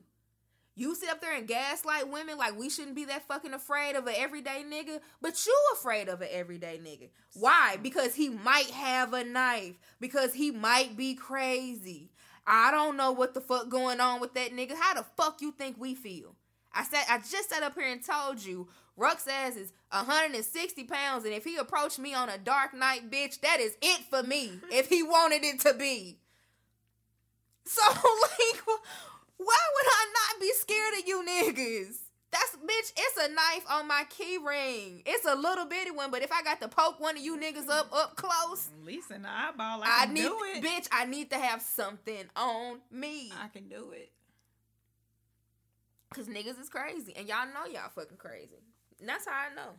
You 0.80 0.94
sit 0.94 1.10
up 1.10 1.20
there 1.20 1.36
and 1.36 1.46
gaslight 1.46 2.08
women 2.10 2.38
like 2.38 2.58
we 2.58 2.70
shouldn't 2.70 2.96
be 2.96 3.04
that 3.04 3.28
fucking 3.28 3.52
afraid 3.52 3.96
of 3.96 4.06
an 4.06 4.14
everyday 4.16 4.64
nigga, 4.66 5.00
but 5.20 5.44
you 5.44 5.54
afraid 5.74 6.08
of 6.08 6.22
an 6.22 6.28
everyday 6.30 6.78
nigga. 6.78 7.10
Why? 7.34 7.76
Because 7.82 8.14
he 8.14 8.30
might 8.30 8.70
have 8.70 9.12
a 9.12 9.22
knife. 9.22 9.74
Because 10.00 10.32
he 10.32 10.50
might 10.50 10.96
be 10.96 11.14
crazy. 11.14 12.12
I 12.46 12.70
don't 12.70 12.96
know 12.96 13.12
what 13.12 13.34
the 13.34 13.42
fuck 13.42 13.68
going 13.68 14.00
on 14.00 14.22
with 14.22 14.32
that 14.32 14.52
nigga. 14.52 14.72
How 14.74 14.94
the 14.94 15.04
fuck 15.18 15.42
you 15.42 15.52
think 15.52 15.76
we 15.78 15.94
feel? 15.94 16.34
I 16.72 16.84
said 16.84 17.04
I 17.10 17.18
just 17.18 17.50
sat 17.50 17.62
up 17.62 17.74
here 17.74 17.92
and 17.92 18.02
told 18.02 18.42
you 18.42 18.68
Ruck's 18.96 19.28
ass 19.28 19.56
is 19.56 19.74
160 19.90 20.84
pounds, 20.84 21.26
and 21.26 21.34
if 21.34 21.44
he 21.44 21.58
approached 21.58 21.98
me 21.98 22.14
on 22.14 22.30
a 22.30 22.38
dark 22.38 22.72
night, 22.72 23.10
bitch, 23.10 23.42
that 23.42 23.60
is 23.60 23.76
it 23.82 24.00
for 24.08 24.22
me. 24.22 24.52
if 24.72 24.88
he 24.88 25.02
wanted 25.02 25.44
it 25.44 25.60
to 25.60 25.74
be. 25.74 26.20
So 27.66 27.82
like, 27.92 28.62
why 29.44 29.56
would 29.74 29.86
I 29.86 30.06
not 30.12 30.40
be 30.40 30.52
scared 30.54 30.94
of 30.98 31.08
you 31.08 31.24
niggas? 31.26 31.96
That's 32.32 32.56
bitch. 32.56 32.92
It's 32.96 33.16
a 33.26 33.28
knife 33.28 33.64
on 33.68 33.88
my 33.88 34.04
key 34.08 34.38
ring. 34.38 35.02
It's 35.04 35.26
a 35.26 35.34
little 35.34 35.64
bitty 35.66 35.90
one, 35.90 36.12
but 36.12 36.22
if 36.22 36.30
I 36.30 36.42
got 36.42 36.60
to 36.60 36.68
poke 36.68 37.00
one 37.00 37.16
of 37.16 37.22
you 37.22 37.36
niggas 37.36 37.68
up 37.68 37.92
up 37.92 38.14
close, 38.16 38.68
At 38.78 38.84
least 38.84 39.08
the 39.08 39.16
eyeball, 39.16 39.82
I 39.82 40.02
I 40.02 40.04
can 40.06 40.14
need 40.14 40.22
do 40.22 40.36
it. 40.54 40.62
bitch. 40.62 40.86
I 40.92 41.06
need 41.06 41.30
to 41.30 41.38
have 41.38 41.60
something 41.60 42.24
on 42.36 42.78
me. 42.90 43.32
I 43.36 43.48
can 43.48 43.68
do 43.68 43.90
it. 43.90 44.12
Cause 46.14 46.26
niggas 46.26 46.60
is 46.60 46.68
crazy, 46.68 47.14
and 47.16 47.28
y'all 47.28 47.46
know 47.46 47.66
y'all 47.72 47.88
fucking 47.94 48.16
crazy. 48.16 48.58
And 48.98 49.08
that's 49.08 49.26
how 49.26 49.32
I 49.32 49.54
know. 49.54 49.70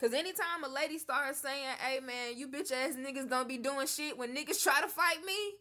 Cause 0.00 0.12
anytime 0.12 0.64
a 0.64 0.68
lady 0.68 0.98
starts 0.98 1.38
saying, 1.40 1.76
"Hey 1.78 2.00
man, 2.00 2.36
you 2.36 2.48
bitch 2.48 2.72
ass 2.72 2.94
niggas 2.96 3.28
don't 3.30 3.48
be 3.48 3.58
doing 3.58 3.86
shit," 3.86 4.18
when 4.18 4.34
niggas 4.34 4.62
try 4.62 4.80
to 4.80 4.88
fight 4.88 5.24
me, 5.24 5.52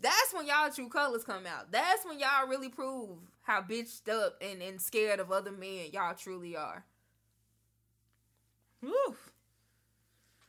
that's 0.00 0.32
when 0.32 0.46
y'all 0.46 0.70
true 0.70 0.88
colors 0.88 1.24
come 1.24 1.46
out. 1.46 1.70
That's 1.72 2.04
when 2.04 2.18
y'all 2.18 2.48
really 2.48 2.68
prove 2.68 3.18
how 3.42 3.62
bitched 3.62 4.08
up 4.08 4.36
and, 4.40 4.62
and 4.62 4.80
scared 4.80 5.20
of 5.20 5.30
other 5.30 5.52
men 5.52 5.86
y'all 5.92 6.14
truly 6.14 6.56
are. 6.56 6.84
Woo. 8.82 9.16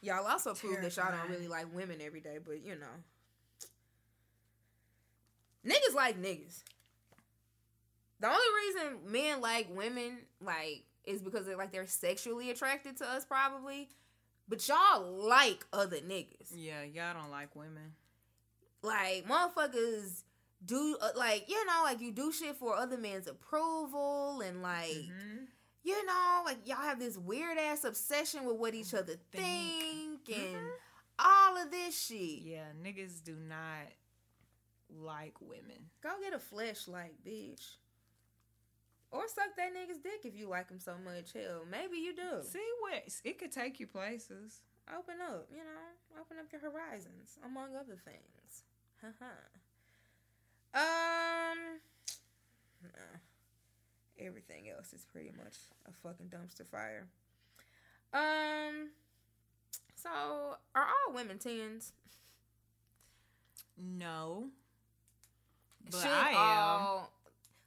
Y'all 0.01 0.25
also 0.25 0.53
prove 0.53 0.81
that 0.81 0.95
y'all 0.95 1.11
don't 1.11 1.29
really 1.29 1.47
like 1.47 1.73
women 1.73 1.99
every 2.01 2.21
day, 2.21 2.39
but 2.43 2.63
you 2.63 2.75
know. 2.75 2.87
Niggas 5.65 5.93
like 5.95 6.19
niggas. 6.19 6.63
The 8.19 8.27
only 8.27 8.39
reason 8.65 9.11
men 9.11 9.41
like 9.41 9.67
women 9.75 10.19
like 10.43 10.83
is 11.05 11.21
because 11.21 11.45
they're 11.45 11.57
like 11.57 11.71
they're 11.71 11.87
sexually 11.87 12.49
attracted 12.49 12.97
to 12.97 13.05
us 13.05 13.25
probably. 13.25 13.89
But 14.47 14.67
y'all 14.67 15.27
like 15.27 15.65
other 15.71 15.97
niggas. 15.97 16.51
Yeah, 16.53 16.83
y'all 16.83 17.13
don't 17.13 17.31
like 17.31 17.55
women. 17.55 17.93
Like 18.83 19.27
motherfuckers 19.27 20.23
do 20.65 20.97
uh, 21.01 21.09
like 21.15 21.45
you 21.49 21.65
know 21.65 21.81
like 21.83 22.01
you 22.01 22.11
do 22.11 22.31
shit 22.31 22.55
for 22.55 22.75
other 22.75 22.97
men's 22.97 23.27
approval 23.27 24.41
and 24.41 24.61
like 24.61 24.89
Mhm. 24.91 25.47
you 25.83 26.05
know 26.05 26.41
like 26.45 26.67
y'all 26.67 26.77
have 26.77 26.99
this 26.99 27.17
weird 27.17 27.57
ass 27.57 27.83
obsession 27.83 28.45
with 28.45 28.57
what 28.57 28.73
each 28.75 28.93
other 28.93 29.15
think, 29.31 30.25
Think. 30.25 30.37
and 30.37 30.55
Mhm. 30.55 30.71
all 31.19 31.57
of 31.57 31.71
this 31.71 31.99
shit. 31.99 32.41
Yeah, 32.41 32.71
niggas 32.83 33.23
do 33.23 33.35
not 33.35 33.87
like 34.89 35.39
women. 35.41 35.89
Go 36.01 36.19
get 36.21 36.33
a 36.33 36.37
fleshlight, 36.39 37.13
bitch. 37.25 37.75
Or 39.11 39.27
suck 39.27 39.55
that 39.57 39.73
nigga's 39.73 39.99
dick 39.99 40.21
if 40.25 40.35
you 40.35 40.47
like 40.47 40.69
him 40.69 40.79
so 40.79 40.97
much. 40.97 41.33
Hell, 41.33 41.65
maybe 41.69 41.97
you 41.97 42.15
do. 42.15 42.43
See 42.43 42.65
what 42.79 43.03
it 43.25 43.37
could 43.39 43.51
take 43.51 43.79
you 43.79 43.87
places. 43.87 44.61
Open 44.97 45.21
up, 45.21 45.47
you 45.51 45.63
know, 45.63 46.19
open 46.19 46.37
up 46.39 46.51
your 46.51 46.61
horizons, 46.61 47.37
among 47.45 47.75
other 47.75 47.95
things. 47.95 48.63
Haha. 49.01 49.31
um, 51.53 51.57
nah. 52.83 53.19
everything 54.19 54.69
else 54.69 54.93
is 54.93 55.05
pretty 55.11 55.31
much 55.37 55.55
a 55.87 55.91
fucking 56.03 56.27
dumpster 56.27 56.65
fire. 56.67 57.07
Um, 58.13 58.89
so 59.95 60.09
are 60.09 60.85
all 60.87 61.13
women 61.13 61.37
tens? 61.39 61.93
No, 63.77 64.49
but 65.89 66.01
Should 66.01 66.11
I 66.11 66.29
am. 66.31 66.37
all- 66.37 67.11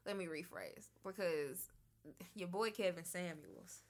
let 0.07 0.17
me 0.17 0.27
rephrase 0.27 0.87
because 1.05 1.69
your 2.37 2.49
boy 2.49 2.71
Kevin 2.71 3.05
Samuels, 3.05 3.81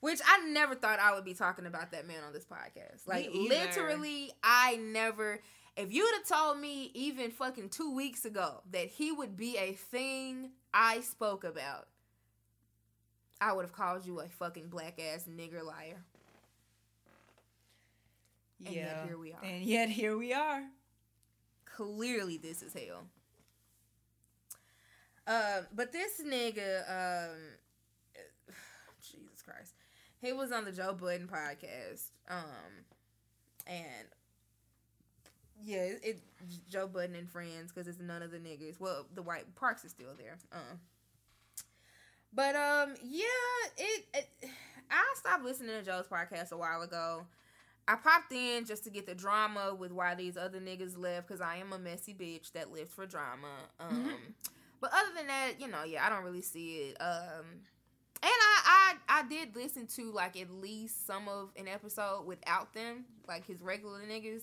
which 0.00 0.20
I 0.26 0.48
never 0.48 0.74
thought 0.74 0.98
I 0.98 1.14
would 1.14 1.24
be 1.24 1.34
talking 1.34 1.66
about 1.66 1.92
that 1.92 2.06
man 2.06 2.24
on 2.26 2.32
this 2.32 2.44
podcast. 2.46 3.06
Like 3.06 3.30
literally, 3.32 4.32
I 4.42 4.76
never. 4.76 5.40
If 5.78 5.92
you'd 5.92 6.12
have 6.14 6.26
told 6.26 6.58
me 6.58 6.90
even 6.92 7.30
fucking 7.30 7.68
two 7.68 7.94
weeks 7.94 8.24
ago 8.24 8.62
that 8.72 8.88
he 8.88 9.12
would 9.12 9.36
be 9.36 9.56
a 9.56 9.72
thing 9.74 10.50
I 10.74 11.00
spoke 11.02 11.44
about, 11.44 11.86
I 13.40 13.52
would 13.52 13.62
have 13.62 13.72
called 13.72 14.04
you 14.04 14.18
a 14.18 14.26
fucking 14.26 14.70
black 14.70 15.00
ass 15.00 15.28
nigger 15.30 15.64
liar. 15.64 16.02
And 18.66 18.74
yet 18.74 19.04
here 19.06 19.18
we 19.18 19.32
are. 19.32 19.44
and 19.44 19.62
yet 19.62 19.88
here 19.88 20.18
we 20.18 20.32
are. 20.34 20.62
clearly 21.64 22.38
this 22.38 22.60
is 22.62 22.72
hell. 22.72 23.04
Um, 25.28 25.66
but 25.72 25.92
this 25.92 26.20
nigga, 26.26 26.80
um, 26.90 27.36
Jesus 29.00 29.42
Christ, 29.44 29.74
he 30.20 30.32
was 30.32 30.50
on 30.50 30.64
the 30.64 30.72
Joe 30.72 30.94
Budden 30.94 31.28
podcast, 31.28 32.10
um, 32.28 32.84
and 33.66 34.08
yeah, 35.64 35.82
it, 35.82 36.00
it 36.02 36.22
Joe 36.68 36.86
Budden 36.86 37.14
and 37.16 37.28
friends 37.28 37.72
because 37.72 37.88
it's 37.88 38.00
none 38.00 38.22
of 38.22 38.30
the 38.30 38.38
niggas. 38.38 38.78
Well, 38.78 39.06
the 39.14 39.22
white 39.22 39.54
Parks 39.54 39.84
is 39.84 39.90
still 39.90 40.14
there. 40.16 40.38
Um, 40.52 40.80
but 42.32 42.54
um, 42.56 42.94
yeah, 43.02 43.24
it, 43.76 44.04
it. 44.14 44.50
I 44.90 45.02
stopped 45.16 45.44
listening 45.44 45.78
to 45.78 45.82
Joe's 45.82 46.06
podcast 46.06 46.52
a 46.52 46.56
while 46.56 46.82
ago. 46.82 47.26
I 47.86 47.96
popped 47.96 48.32
in 48.32 48.66
just 48.66 48.84
to 48.84 48.90
get 48.90 49.06
the 49.06 49.14
drama 49.14 49.74
with 49.74 49.92
why 49.92 50.14
these 50.14 50.36
other 50.36 50.60
niggas 50.60 50.98
left 50.98 51.26
because 51.26 51.40
I 51.40 51.56
am 51.56 51.72
a 51.72 51.78
messy 51.78 52.12
bitch 52.12 52.52
that 52.52 52.70
lives 52.70 52.92
for 52.92 53.06
drama. 53.06 53.48
Um, 53.80 54.12
but 54.80 54.90
other 54.92 55.10
than 55.16 55.26
that, 55.26 55.54
you 55.58 55.68
know, 55.68 55.84
yeah, 55.84 56.06
I 56.06 56.10
don't 56.10 56.24
really 56.24 56.42
see 56.42 56.90
it. 56.90 56.96
Um, 57.00 57.46
and 58.22 58.30
I, 58.30 58.94
I 59.08 59.20
I 59.20 59.28
did 59.28 59.56
listen 59.56 59.86
to 59.96 60.12
like 60.12 60.38
at 60.38 60.50
least 60.50 61.06
some 61.06 61.28
of 61.28 61.50
an 61.56 61.68
episode 61.68 62.26
without 62.26 62.74
them, 62.74 63.04
like 63.26 63.46
his 63.46 63.62
regular 63.62 64.00
niggas. 64.00 64.42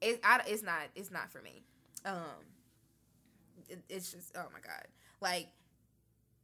It, 0.00 0.20
I, 0.24 0.40
it's 0.46 0.62
not 0.62 0.80
it's 0.94 1.10
not 1.10 1.30
for 1.30 1.40
me. 1.40 1.62
Um, 2.04 2.14
it, 3.68 3.80
it's 3.88 4.12
just 4.12 4.36
oh 4.36 4.46
my 4.52 4.60
god, 4.60 4.86
like 5.20 5.48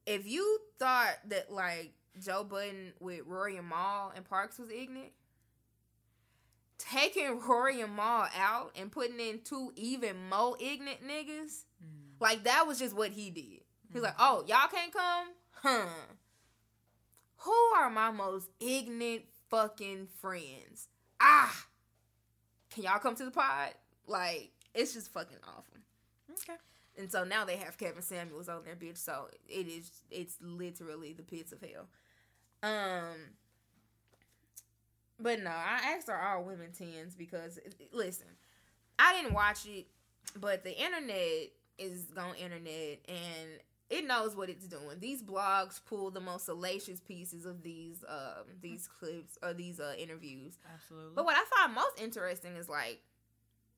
if 0.06 0.26
you 0.26 0.60
thought 0.78 1.16
that 1.28 1.52
like 1.52 1.92
Joe 2.18 2.44
Budden 2.44 2.92
with 3.00 3.20
Rory 3.26 3.56
and 3.56 3.68
Mal 3.68 4.12
and 4.16 4.24
Parks 4.24 4.58
was 4.58 4.70
ignorant, 4.70 5.12
taking 6.78 7.40
Rory 7.48 7.80
and 7.80 7.94
Mal 7.94 8.28
out 8.36 8.72
and 8.78 8.90
putting 8.90 9.20
in 9.20 9.40
two 9.44 9.72
even 9.76 10.28
more 10.28 10.56
ignorant 10.60 11.06
niggas, 11.06 11.64
Mm. 11.82 12.20
like 12.20 12.44
that 12.44 12.66
was 12.66 12.78
just 12.78 12.94
what 12.94 13.10
he 13.12 13.30
did. 13.30 13.60
He's 13.92 14.02
like, 14.02 14.14
oh, 14.18 14.44
y'all 14.46 14.68
can't 14.70 14.92
come? 14.92 15.28
Huh. 15.52 15.86
Who 17.38 17.52
are 17.76 17.88
my 17.90 18.10
most 18.10 18.48
ignorant 18.60 19.22
fucking 19.50 20.08
friends? 20.20 20.88
Ah, 21.20 21.66
can 22.70 22.84
y'all 22.84 22.98
come 22.98 23.14
to 23.16 23.24
the 23.24 23.30
pod? 23.30 23.74
Like, 24.06 24.52
it's 24.74 24.94
just 24.94 25.12
fucking 25.12 25.38
awful. 25.44 25.78
Okay. 26.30 26.58
And 26.98 27.10
so 27.10 27.24
now 27.24 27.44
they 27.44 27.56
have 27.56 27.78
Kevin 27.78 28.02
Samuels 28.02 28.48
on 28.48 28.64
their 28.64 28.76
bitch. 28.76 28.98
So 28.98 29.28
it 29.48 29.66
is 29.66 29.90
it's 30.10 30.36
literally 30.40 31.12
the 31.12 31.22
pits 31.22 31.52
of 31.52 31.60
hell. 31.60 31.88
Um 32.62 33.16
but 35.18 35.42
no, 35.42 35.50
I 35.50 35.94
asked 35.94 36.08
are 36.08 36.36
all 36.36 36.44
women 36.44 36.70
tens 36.76 37.14
because 37.14 37.58
listen, 37.92 38.26
I 38.98 39.14
didn't 39.14 39.34
watch 39.34 39.66
it, 39.66 39.86
but 40.38 40.64
the 40.64 40.78
internet 40.78 41.50
is 41.78 42.04
gone 42.14 42.34
internet 42.36 42.98
and 43.08 43.60
it 43.90 44.06
knows 44.06 44.36
what 44.36 44.48
it's 44.48 44.66
doing. 44.66 45.00
These 45.00 45.22
blogs 45.22 45.80
pull 45.84 46.10
the 46.10 46.20
most 46.20 46.46
salacious 46.46 47.00
pieces 47.00 47.44
of 47.44 47.62
these 47.62 48.04
um 48.08 48.46
these 48.62 48.88
clips 48.88 49.36
or 49.42 49.52
these 49.52 49.80
uh 49.80 49.94
interviews. 49.98 50.58
Absolutely. 50.72 51.12
But 51.14 51.24
what 51.24 51.36
I 51.36 51.44
find 51.56 51.74
most 51.74 52.00
interesting 52.00 52.56
is 52.56 52.68
like 52.68 53.00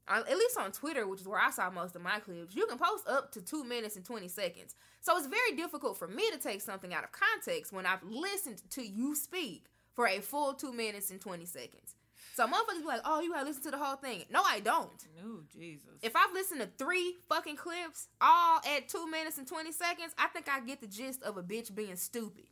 uh, 0.08 0.22
at 0.28 0.36
least 0.36 0.58
on 0.58 0.72
Twitter, 0.72 1.06
which 1.06 1.20
is 1.20 1.28
where 1.28 1.40
I 1.40 1.50
saw 1.50 1.70
most 1.70 1.94
of 1.94 2.02
my 2.02 2.18
clips, 2.18 2.56
you 2.56 2.66
can 2.66 2.76
post 2.76 3.08
up 3.08 3.30
to 3.32 3.40
two 3.40 3.62
minutes 3.62 3.94
and 3.94 4.04
20 4.04 4.26
seconds. 4.26 4.74
So 5.00 5.16
it's 5.16 5.28
very 5.28 5.56
difficult 5.56 5.96
for 5.96 6.08
me 6.08 6.28
to 6.32 6.38
take 6.38 6.60
something 6.60 6.92
out 6.92 7.04
of 7.04 7.10
context 7.12 7.72
when 7.72 7.86
I've 7.86 8.02
listened 8.02 8.62
to 8.70 8.84
you 8.84 9.14
speak 9.14 9.66
for 9.94 10.08
a 10.08 10.20
full 10.20 10.54
two 10.54 10.72
minutes 10.72 11.10
and 11.10 11.20
20 11.20 11.44
seconds. 11.46 11.94
So 12.34 12.46
motherfuckers 12.46 12.80
be 12.80 12.86
like, 12.86 13.02
oh, 13.04 13.20
you 13.20 13.30
gotta 13.32 13.44
listen 13.46 13.62
to 13.64 13.70
the 13.70 13.78
whole 13.78 13.96
thing. 13.96 14.24
No, 14.30 14.42
I 14.44 14.60
don't. 14.60 14.90
No, 15.22 15.40
Jesus. 15.54 15.88
If 16.02 16.16
I've 16.16 16.32
listened 16.32 16.60
to 16.60 16.68
three 16.78 17.16
fucking 17.28 17.56
clips, 17.56 18.08
all 18.20 18.60
at 18.76 18.88
two 18.88 19.06
minutes 19.10 19.36
and 19.38 19.46
20 19.46 19.70
seconds, 19.72 20.14
I 20.16 20.28
think 20.28 20.48
I 20.48 20.60
get 20.60 20.80
the 20.80 20.86
gist 20.86 21.22
of 21.22 21.36
a 21.36 21.42
bitch 21.42 21.74
being 21.74 21.96
stupid. 21.96 22.44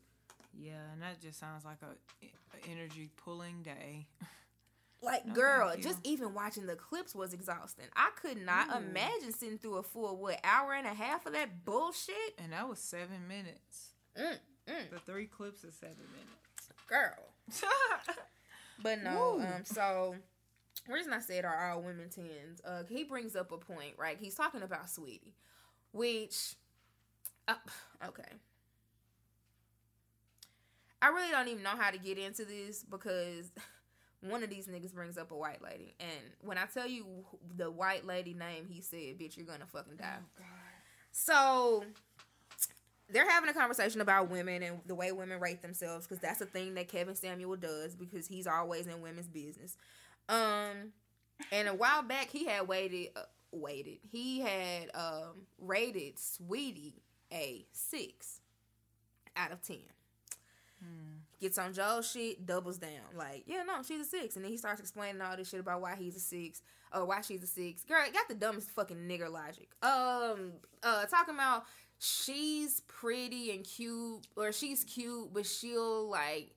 yeah, 0.58 0.92
and 0.92 1.00
that 1.02 1.20
just 1.22 1.38
sounds 1.40 1.64
like 1.64 1.78
a, 1.82 2.26
a 2.26 2.70
energy 2.70 3.10
pulling 3.24 3.62
day. 3.62 4.06
Like, 5.02 5.24
No, 5.24 5.32
girl, 5.32 5.74
just 5.80 5.98
even 6.04 6.34
watching 6.34 6.66
the 6.66 6.74
clips 6.76 7.14
was 7.14 7.32
exhausting. 7.32 7.86
I 7.96 8.10
could 8.20 8.36
not 8.36 8.68
Ooh. 8.68 8.84
imagine 8.86 9.32
sitting 9.32 9.56
through 9.56 9.76
a 9.76 9.82
full, 9.82 10.18
what, 10.18 10.38
hour 10.44 10.74
and 10.74 10.86
a 10.86 10.92
half 10.92 11.24
of 11.24 11.32
that 11.32 11.64
bullshit? 11.64 12.14
And 12.36 12.52
that 12.52 12.68
was 12.68 12.80
seven 12.80 13.26
minutes. 13.26 13.94
Mm, 14.14 14.36
mm, 14.68 14.90
The 14.90 14.98
three 14.98 15.24
clips 15.24 15.64
is 15.64 15.72
seven 15.74 15.96
minutes. 16.12 16.68
girl. 16.86 17.16
But 18.82 19.02
no, 19.02 19.34
Woo. 19.36 19.42
um, 19.42 19.64
so 19.64 20.14
the 20.86 20.92
reason 20.92 21.12
I 21.12 21.20
said 21.20 21.44
are 21.44 21.70
all 21.70 21.82
women 21.82 22.08
tens, 22.08 22.60
uh, 22.64 22.82
he 22.88 23.04
brings 23.04 23.36
up 23.36 23.52
a 23.52 23.58
point, 23.58 23.94
right? 23.98 24.16
He's 24.18 24.34
talking 24.34 24.62
about 24.62 24.86
Saweetie, 24.86 25.34
which, 25.92 26.54
uh, 27.48 27.54
okay. 28.08 28.32
I 31.02 31.08
really 31.08 31.30
don't 31.30 31.48
even 31.48 31.62
know 31.62 31.76
how 31.78 31.90
to 31.90 31.98
get 31.98 32.18
into 32.18 32.44
this 32.44 32.84
because 32.84 33.52
one 34.20 34.42
of 34.42 34.50
these 34.50 34.66
niggas 34.66 34.92
brings 34.92 35.16
up 35.16 35.30
a 35.30 35.36
white 35.36 35.62
lady, 35.62 35.94
and 35.98 36.20
when 36.42 36.58
I 36.58 36.66
tell 36.66 36.86
you 36.86 37.06
the 37.56 37.70
white 37.70 38.06
lady 38.06 38.34
name, 38.34 38.66
he 38.68 38.82
said, 38.82 39.18
"Bitch, 39.18 39.36
you're 39.36 39.46
gonna 39.46 39.66
fucking 39.66 39.96
die." 39.96 40.18
Oh, 40.18 40.24
God. 40.38 40.46
So 41.12 41.84
they're 43.12 43.28
having 43.28 43.50
a 43.50 43.52
conversation 43.52 44.00
about 44.00 44.30
women 44.30 44.62
and 44.62 44.80
the 44.86 44.94
way 44.94 45.12
women 45.12 45.40
rate 45.40 45.62
themselves 45.62 46.06
because 46.06 46.20
that's 46.20 46.40
a 46.40 46.46
thing 46.46 46.74
that 46.74 46.88
Kevin 46.88 47.14
Samuel 47.14 47.56
does 47.56 47.94
because 47.94 48.26
he's 48.26 48.46
always 48.46 48.86
in 48.86 49.00
women's 49.00 49.28
business. 49.28 49.76
Um, 50.28 50.92
and 51.52 51.68
a 51.68 51.74
while 51.74 52.02
back 52.02 52.30
he 52.30 52.46
had 52.46 52.68
waited, 52.68 53.08
uh, 53.16 53.22
waited. 53.52 53.98
He 54.10 54.40
had 54.40 54.90
um 54.94 55.46
rated 55.58 56.16
Saweetie 56.16 56.94
a 57.32 57.66
six 57.72 58.40
out 59.36 59.52
of 59.52 59.62
ten. 59.62 59.78
Hmm. 60.82 61.18
Gets 61.40 61.58
on 61.58 61.72
Joe's 61.72 62.10
shit, 62.10 62.44
doubles 62.46 62.78
down. 62.78 62.90
Like, 63.14 63.44
yeah, 63.46 63.62
no, 63.62 63.82
she's 63.82 64.00
a 64.00 64.04
six. 64.04 64.36
And 64.36 64.44
then 64.44 64.50
he 64.50 64.58
starts 64.58 64.80
explaining 64.80 65.20
all 65.22 65.36
this 65.36 65.48
shit 65.48 65.60
about 65.60 65.80
why 65.80 65.94
he's 65.96 66.16
a 66.16 66.20
six, 66.20 66.62
or 66.94 67.04
why 67.04 67.20
she's 67.22 67.42
a 67.42 67.46
six. 67.46 67.82
Girl, 67.84 67.98
got 68.12 68.28
the 68.28 68.34
dumbest 68.34 68.70
fucking 68.70 68.96
nigger 68.96 69.30
logic. 69.30 69.68
Um, 69.82 70.52
uh, 70.82 71.06
talking 71.06 71.34
about 71.34 71.64
she's 72.00 72.80
pretty 72.88 73.50
and 73.52 73.62
cute, 73.62 74.26
or 74.34 74.52
she's 74.52 74.84
cute, 74.84 75.32
but 75.32 75.44
she'll 75.46 76.08
like, 76.08 76.50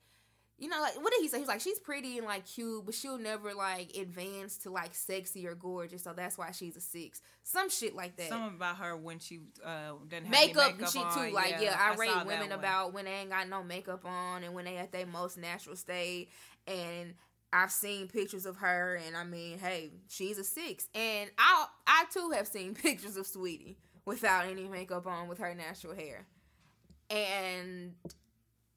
you 0.58 0.70
know, 0.70 0.80
like 0.80 0.96
what 0.96 1.12
did 1.12 1.22
he 1.22 1.28
say? 1.28 1.38
He 1.38 1.42
was 1.42 1.50
like, 1.50 1.60
she's 1.60 1.80
pretty 1.80 2.18
and 2.18 2.26
like 2.26 2.46
cute, 2.46 2.86
but 2.86 2.96
she'll 2.96 3.18
never 3.18 3.54
like 3.54 3.94
advance 3.98 4.58
to 4.60 4.72
like 4.72 4.96
sexy 4.96 5.46
or 5.46 5.54
gorgeous, 5.54 6.04
so 6.04 6.14
that's 6.14 6.38
why 6.38 6.52
she's 6.52 6.78
a 6.78 6.82
six. 6.82 7.22
Some 7.44 7.70
shit 7.70 7.94
like 7.94 8.16
that 8.16 8.30
Something 8.30 8.56
about 8.56 8.78
her 8.78 8.96
when 8.96 9.20
she 9.20 9.42
uh 9.64 9.92
doesn't 10.08 10.26
have 10.26 10.32
makeup, 10.32 10.78
makeup 10.78 10.80
and 10.80 10.90
shit 10.90 11.04
on. 11.04 11.28
too. 11.28 11.34
Like, 11.34 11.58
yeah, 11.60 11.78
I, 11.78 11.94
saw 11.94 12.02
rate 12.02 12.26
women 12.26 12.54
about 12.54 12.94
when 12.94 13.06
they 13.06 13.12
ain't 13.12 13.30
got 13.30 13.50
no 13.50 13.64
makeup 13.64 14.06
on 14.06 14.44
and 14.44 14.54
when 14.54 14.64
they 14.64 14.78
at 14.78 14.94
their 14.94 15.06
most 15.06 15.38
natural 15.38 15.76
state. 15.76 16.30
And 16.66 17.16
I've 17.52 17.72
seen 17.72 18.08
pictures 18.08 18.46
of 18.46 18.56
her, 18.58 18.98
and 19.06 19.18
I 19.18 19.26
mean, 19.26 19.60
hey, 19.60 19.92
she's 20.08 20.38
a 20.38 20.44
six. 20.46 20.88
And 20.96 21.30
I, 21.38 21.66
I 21.86 22.06
too 22.14 22.32
have 22.34 22.48
seen 22.48 22.74
pictures 22.82 23.18
of 23.18 23.26
Saweetie 23.28 23.76
without 24.06 24.46
any 24.46 24.68
makeup 24.68 25.08
on, 25.08 25.28
with 25.28 25.40
her 25.40 25.54
natural 25.54 25.96
hair. 25.96 26.26
And 27.10 27.94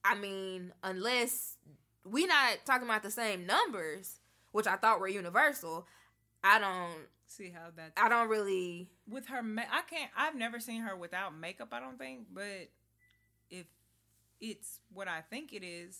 I 0.05 0.15
mean, 0.15 0.73
unless 0.82 1.57
we 2.05 2.27
not 2.27 2.59
talking 2.65 2.86
about 2.86 3.03
the 3.03 3.11
same 3.11 3.47
numbers, 3.47 4.20
which 4.53 4.66
I 4.66 4.77
thought 4.77 5.01
were 5.01 5.09
universal, 5.09 5.86
I 6.44 6.59
don't, 6.59 7.07
see 7.27 7.51
how 7.51 7.70
that's 7.77 8.01
I 8.01 8.09
don't 8.09 8.28
really. 8.28 8.89
with 9.09 9.27
her. 9.27 9.43
Ma- 9.43 9.62
I 9.70 9.82
can't. 9.82 10.11
I've 10.16 10.36
never 10.36 10.61
seen 10.61 10.82
her 10.82 10.97
without 10.97 11.36
makeup. 11.36 11.69
I 11.73 11.81
don't 11.81 11.98
think, 11.98 12.27
but 12.32 12.69
if 13.51 13.66
it's 14.40 14.81
what 14.93 15.09
I 15.09 15.23
think 15.23 15.53
it 15.53 15.65
is, 15.65 15.98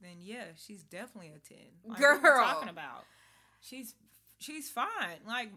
then 0.00 0.16
yeah, 0.20 0.44
she's 0.56 0.82
definitely 0.82 1.32
a 1.36 1.38
ten. 1.38 1.66
Like, 1.84 2.00
Girl. 2.00 2.20
talking 2.20 2.68
about? 2.68 3.04
She's 3.60 3.94
she's 4.38 4.70
fine. 4.70 5.20
Like 5.26 5.50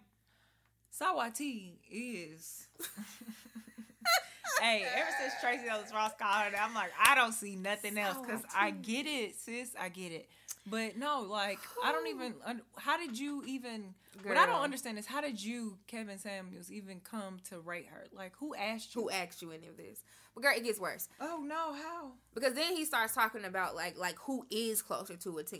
Saweetie 0.99 1.73
is. 1.89 2.67
hey, 4.61 4.85
ever 4.95 5.09
since 5.19 5.33
Tracee 5.41 5.67
Ellis 5.69 5.91
Ross 5.93 6.11
called 6.19 6.51
her, 6.51 6.57
I'm 6.57 6.73
like, 6.73 6.91
I 7.01 7.15
don't 7.15 7.33
see 7.33 7.55
nothing 7.55 7.97
else 7.97 8.17
because 8.17 8.41
I 8.55 8.71
get 8.71 9.05
it, 9.05 9.35
sis. 9.35 9.71
I 9.79 9.89
get 9.89 10.11
it. 10.11 10.29
But 10.65 10.97
no, 10.97 11.25
like 11.29 11.59
I 11.83 11.91
don't 11.91 12.07
even. 12.07 12.35
How 12.77 12.97
did 12.97 13.19
you 13.19 13.43
even? 13.45 13.93
What 14.23 14.37
I 14.37 14.45
don't 14.45 14.61
understand 14.61 14.97
is 14.97 15.05
how 15.05 15.19
did 15.19 15.43
you, 15.43 15.77
Kevin 15.87 16.17
Samuels, 16.17 16.71
even 16.71 16.99
come 16.99 17.39
to 17.49 17.59
rate 17.59 17.87
her? 17.91 18.05
Like 18.13 18.33
who 18.37 18.55
asked 18.55 18.95
you? 18.95 19.01
Who 19.01 19.09
asked 19.09 19.41
you 19.41 19.51
any 19.51 19.67
of 19.67 19.75
this? 19.75 20.03
But 20.33 20.43
girl, 20.43 20.53
it 20.55 20.63
gets 20.63 20.79
worse. 20.79 21.09
Oh 21.19 21.43
no, 21.45 21.73
how? 21.73 22.11
Because 22.33 22.53
then 22.53 22.75
he 22.75 22.85
starts 22.85 23.13
talking 23.13 23.43
about 23.43 23.75
like 23.75 23.97
like 23.97 24.15
who 24.19 24.45
is 24.49 24.81
closer 24.81 25.17
to 25.17 25.37
a 25.39 25.43
ten. 25.43 25.59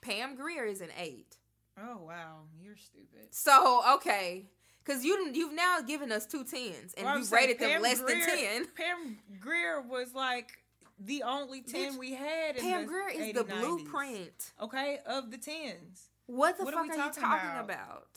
Pam 0.00 0.34
Grier 0.34 0.64
is 0.64 0.80
an 0.80 0.90
eight. 0.98 1.36
Oh 1.80 1.98
wow, 2.06 2.40
you're 2.62 2.76
stupid. 2.76 3.28
So 3.30 3.82
okay, 3.96 4.46
because 4.84 5.04
you 5.04 5.30
you've 5.32 5.54
now 5.54 5.80
given 5.80 6.12
us 6.12 6.26
two 6.26 6.44
tens 6.44 6.94
and 6.96 7.06
Well, 7.06 7.18
you've 7.18 7.26
saying 7.26 7.48
rated 7.48 7.60
them 7.60 7.82
less 7.82 8.00
Grier- 8.00 8.18
than 8.20 8.26
ten. 8.38 8.66
Pam 8.76 9.18
Grier 9.40 9.80
was 9.80 10.14
like 10.14 10.50
the 10.98 11.22
only 11.22 11.62
ten 11.62 11.94
Bitch, 11.94 11.98
we 11.98 12.12
had. 12.14 12.56
In 12.56 12.62
Pam 12.62 12.80
the 12.82 12.86
Grier 12.88 13.08
is 13.10 13.26
80s, 13.28 13.34
the 13.34 13.44
90s. 13.44 13.60
blueprint. 13.60 14.52
Okay, 14.60 14.98
of 15.06 15.30
the 15.30 15.38
tens. 15.38 16.08
What 16.26 16.58
the 16.58 16.64
What 16.64 16.74
are 16.74 16.86
fuck 16.86 16.90
are, 16.92 16.96
you 16.96 17.02
talking 17.12 17.22
talking 17.22 17.50
about? 17.50 17.64
about? 17.64 18.08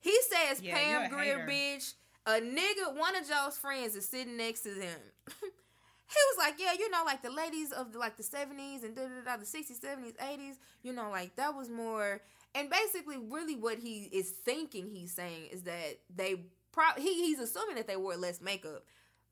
He 0.00 0.16
says 0.30 0.60
Yeah, 0.62 0.74
Pam 0.76 1.10
Grier, 1.10 1.46
hater. 1.46 1.46
bitch. 1.50 1.94
A 2.26 2.40
nigga, 2.40 2.96
one 2.96 3.16
of 3.16 3.28
Joe's 3.28 3.56
friends 3.58 3.94
is 3.96 4.08
sitting 4.08 4.36
next 4.38 4.60
to 4.62 4.70
them. 4.70 4.98
he 5.42 5.46
was 5.50 6.38
like, 6.38 6.54
yeah, 6.58 6.72
you 6.78 6.90
know, 6.90 7.02
like 7.04 7.22
the 7.22 7.30
ladies 7.30 7.70
of 7.72 7.92
the, 7.92 7.98
like 7.98 8.16
the 8.16 8.22
seventies 8.22 8.82
and 8.82 8.94
da 8.94 9.02
da 9.02 9.08
da, 9.24 9.36
the 9.38 9.44
sixties, 9.46 9.80
seventies, 9.80 10.14
eighties. 10.30 10.56
You 10.82 10.92
know, 10.92 11.10
like 11.10 11.36
that 11.36 11.54
was 11.54 11.68
more. 11.70 12.20
And 12.54 12.70
basically, 12.70 13.16
really, 13.18 13.56
what 13.56 13.78
he 13.78 14.08
is 14.12 14.30
thinking 14.30 14.88
he's 14.88 15.12
saying 15.12 15.48
is 15.52 15.62
that 15.62 15.98
they 16.14 16.36
pro- 16.72 16.94
he 16.96 17.26
he's 17.26 17.38
assuming 17.38 17.76
that 17.76 17.86
they 17.86 17.96
wore 17.96 18.16
less 18.16 18.40
makeup. 18.40 18.84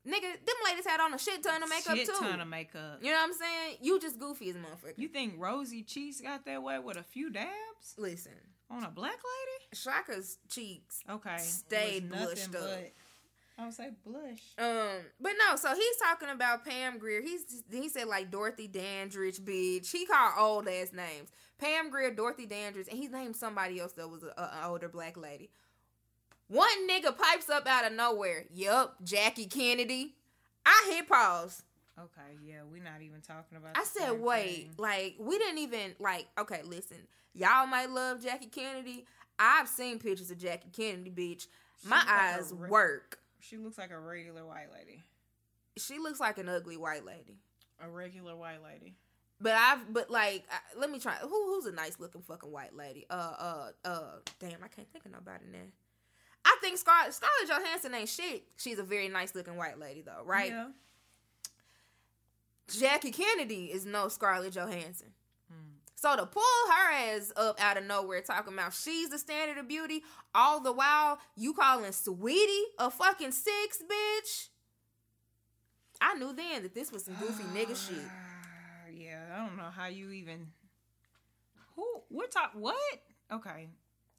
Nigga, 0.05 0.21
them 0.21 0.55
ladies 0.65 0.85
had 0.85 0.99
on 0.99 1.13
a 1.13 1.17
shit 1.17 1.41
ton 1.43 1.63
of 1.63 1.69
makeup 1.69 1.95
Shit 1.95 2.07
too. 2.07 2.13
ton 2.19 2.41
of 2.41 2.47
makeup. 2.49 2.99
you 3.01 3.09
know 3.09 3.17
what 3.19 3.29
I'm 3.29 3.33
saying? 3.33 3.77
You 3.81 4.01
just 4.01 4.19
goofy 4.19 4.49
as 4.49 4.57
a 4.57 4.59
motherfucker. 4.59 4.93
You 4.97 5.07
think 5.07 5.35
Rosie 5.37 5.83
Cheeks 5.83 6.19
got 6.19 6.45
that 6.45 6.61
way 6.61 6.77
with 6.79 6.97
a 6.97 7.03
few 7.03 7.29
dabs 7.29 7.95
Listen, 7.97 8.33
on 8.69 8.83
a 8.83 8.89
black 8.89 9.11
lady? 9.11 9.73
Shaka's 9.73 10.39
cheeks 10.49 11.03
Okay, 11.09 11.37
Stayed 11.37 12.09
blushed 12.09 12.53
up. 12.53 12.79
I 13.57 13.65
would 13.65 13.73
say 13.73 13.91
blush. 14.05 14.41
Um, 14.57 15.05
but 15.21 15.33
no, 15.47 15.55
so 15.55 15.73
he's 15.73 15.97
talking 15.97 16.29
about 16.29 16.65
Pam 16.65 16.97
Grier. 16.97 17.21
He's 17.21 17.63
he 17.71 17.87
said 17.87 18.07
like 18.07 18.29
Dorothy 18.31 18.67
Dandridge, 18.67 19.37
bitch. 19.39 19.89
He 19.91 20.05
called 20.05 20.33
old 20.37 20.67
ass 20.67 20.91
names. 20.91 21.29
Pam 21.63 21.89
Grier, 21.89 22.11
Dorothy 22.11 22.45
Dandridge, 22.45 22.87
and 22.89 22.97
he 22.97 23.07
named 23.07 23.35
somebody 23.35 23.79
else 23.79 23.93
that 23.93 24.09
was 24.09 24.23
a, 24.23 24.33
a- 24.37 24.57
an 24.63 24.69
older 24.69 24.89
black 24.89 25.15
lady. 25.17 25.49
One 26.47 26.87
nigga 26.89 27.17
pipes 27.17 27.49
up 27.49 27.65
out 27.67 27.85
of 27.85 27.93
nowhere. 27.93 28.45
Yup, 28.53 28.97
Jackie 29.03 29.45
Kennedy. 29.45 30.13
I 30.65 30.91
hit 30.93 31.07
pause. 31.07 31.63
Okay, 31.97 32.37
yeah, 32.45 32.61
we're 32.69 32.83
not 32.83 33.01
even 33.01 33.21
talking 33.21 33.57
about. 33.57 33.77
I 33.77 33.83
said, 33.83 34.19
wait, 34.19 34.45
thing. 34.45 34.69
like 34.77 35.15
we 35.19 35.37
didn't 35.37 35.59
even 35.59 35.95
like. 35.99 36.27
Okay, 36.37 36.61
listen, 36.65 36.97
y'all 37.33 37.67
might 37.67 37.89
love 37.91 38.21
Jackie 38.21 38.47
Kennedy. 38.47 39.05
I've 39.39 39.67
seen 39.67 39.99
pictures 39.99 40.31
of 40.31 40.37
Jackie 40.37 40.69
Kennedy, 40.75 41.11
bitch. 41.11 41.47
She 41.81 41.87
My 41.89 41.97
looks 41.97 42.07
like 42.09 42.19
eyes 42.19 42.53
re- 42.55 42.69
work. 42.69 43.19
She 43.39 43.57
looks 43.57 43.77
like 43.77 43.91
a 43.91 43.99
regular 43.99 44.45
white 44.45 44.71
lady. 44.73 45.03
She 45.77 45.97
looks 45.99 46.19
like 46.19 46.37
an 46.37 46.49
ugly 46.49 46.77
white 46.77 47.05
lady. 47.05 47.37
A 47.83 47.89
regular 47.89 48.35
white 48.35 48.63
lady. 48.63 48.95
But 49.43 49.55
I've 49.55 49.93
but 49.93 50.09
like 50.09 50.45
I, 50.49 50.79
let 50.79 50.89
me 50.89 50.99
try. 50.99 51.15
Who 51.15 51.27
who's 51.27 51.65
a 51.65 51.73
nice 51.73 51.99
looking 51.99 52.21
fucking 52.21 52.49
white 52.49 52.73
lady? 52.73 53.05
Uh 53.09 53.33
uh 53.37 53.71
uh. 53.83 54.11
Damn, 54.39 54.63
I 54.63 54.69
can't 54.69 54.89
think 54.89 55.05
of 55.05 55.11
nobody 55.11 55.43
now. 55.51 55.67
I 56.45 56.57
think 56.61 56.77
Scar- 56.77 57.11
Scarlett 57.11 57.49
Johansson 57.49 57.93
ain't 57.93 58.07
shit. 58.07 58.45
She's 58.55 58.79
a 58.79 58.83
very 58.83 59.09
nice 59.09 59.35
looking 59.35 59.57
white 59.57 59.77
lady 59.77 60.01
though, 60.01 60.23
right? 60.23 60.49
Yeah. 60.49 60.67
Jackie 62.69 63.11
Kennedy 63.11 63.65
is 63.65 63.85
no 63.85 64.07
Scarlett 64.07 64.53
Johansson. 64.53 65.09
Hmm. 65.51 65.73
So 65.95 66.15
to 66.15 66.25
pull 66.25 66.43
her 66.71 66.93
ass 66.93 67.33
up 67.35 67.61
out 67.61 67.77
of 67.77 67.83
nowhere 67.83 68.21
talking 68.21 68.53
about 68.53 68.73
she's 68.73 69.09
the 69.09 69.19
standard 69.19 69.57
of 69.57 69.67
beauty, 69.67 70.03
all 70.33 70.61
the 70.61 70.71
while 70.71 71.19
you 71.35 71.53
calling 71.53 71.91
Saweetie 71.91 72.63
a 72.79 72.89
fucking 72.89 73.33
six, 73.33 73.83
bitch. 73.83 74.47
I 75.99 76.15
knew 76.15 76.31
then 76.33 76.63
that 76.63 76.73
this 76.73 76.93
was 76.93 77.03
some 77.03 77.15
goofy 77.15 77.43
nigga 77.53 77.75
shit. 77.75 77.97
Yeah, 78.93 79.19
I 79.33 79.45
don't 79.47 79.57
know 79.57 79.69
how 79.75 79.87
you 79.87 80.11
even. 80.11 80.47
Who? 81.75 81.85
We're 82.09 82.27
talk. 82.27 82.51
What? 82.53 82.75
Okay. 83.31 83.69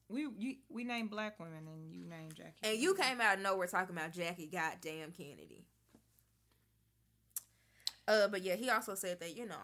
We 0.09 0.27
you, 0.39 0.57
we 0.69 0.85
named 0.85 1.11
black 1.11 1.39
women 1.41 1.67
and 1.67 1.93
you 1.93 2.05
named 2.05 2.35
Jackie. 2.35 2.53
And 2.63 2.79
you 2.79 2.95
came 2.95 3.21
out 3.21 3.37
of 3.39 3.43
nowhere 3.43 3.67
talking 3.67 3.97
about 3.97 4.13
Jackie 4.13 4.47
goddamn 4.47 5.13
Kennedy. 5.13 5.65
Uh, 8.07 8.29
but 8.29 8.43
yeah, 8.43 8.55
he 8.57 8.69
also 8.69 8.95
said 8.95 9.21
that 9.21 9.37
you 9.37 9.47
know 9.47 9.55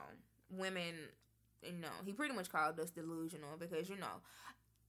women, 0.50 0.94
you 1.62 1.72
know, 1.80 1.88
he 2.06 2.12
pretty 2.12 2.34
much 2.34 2.50
called 2.50 2.78
us 2.80 2.90
delusional 2.90 3.56
because 3.58 3.88
you 3.88 3.96
know, 3.96 4.06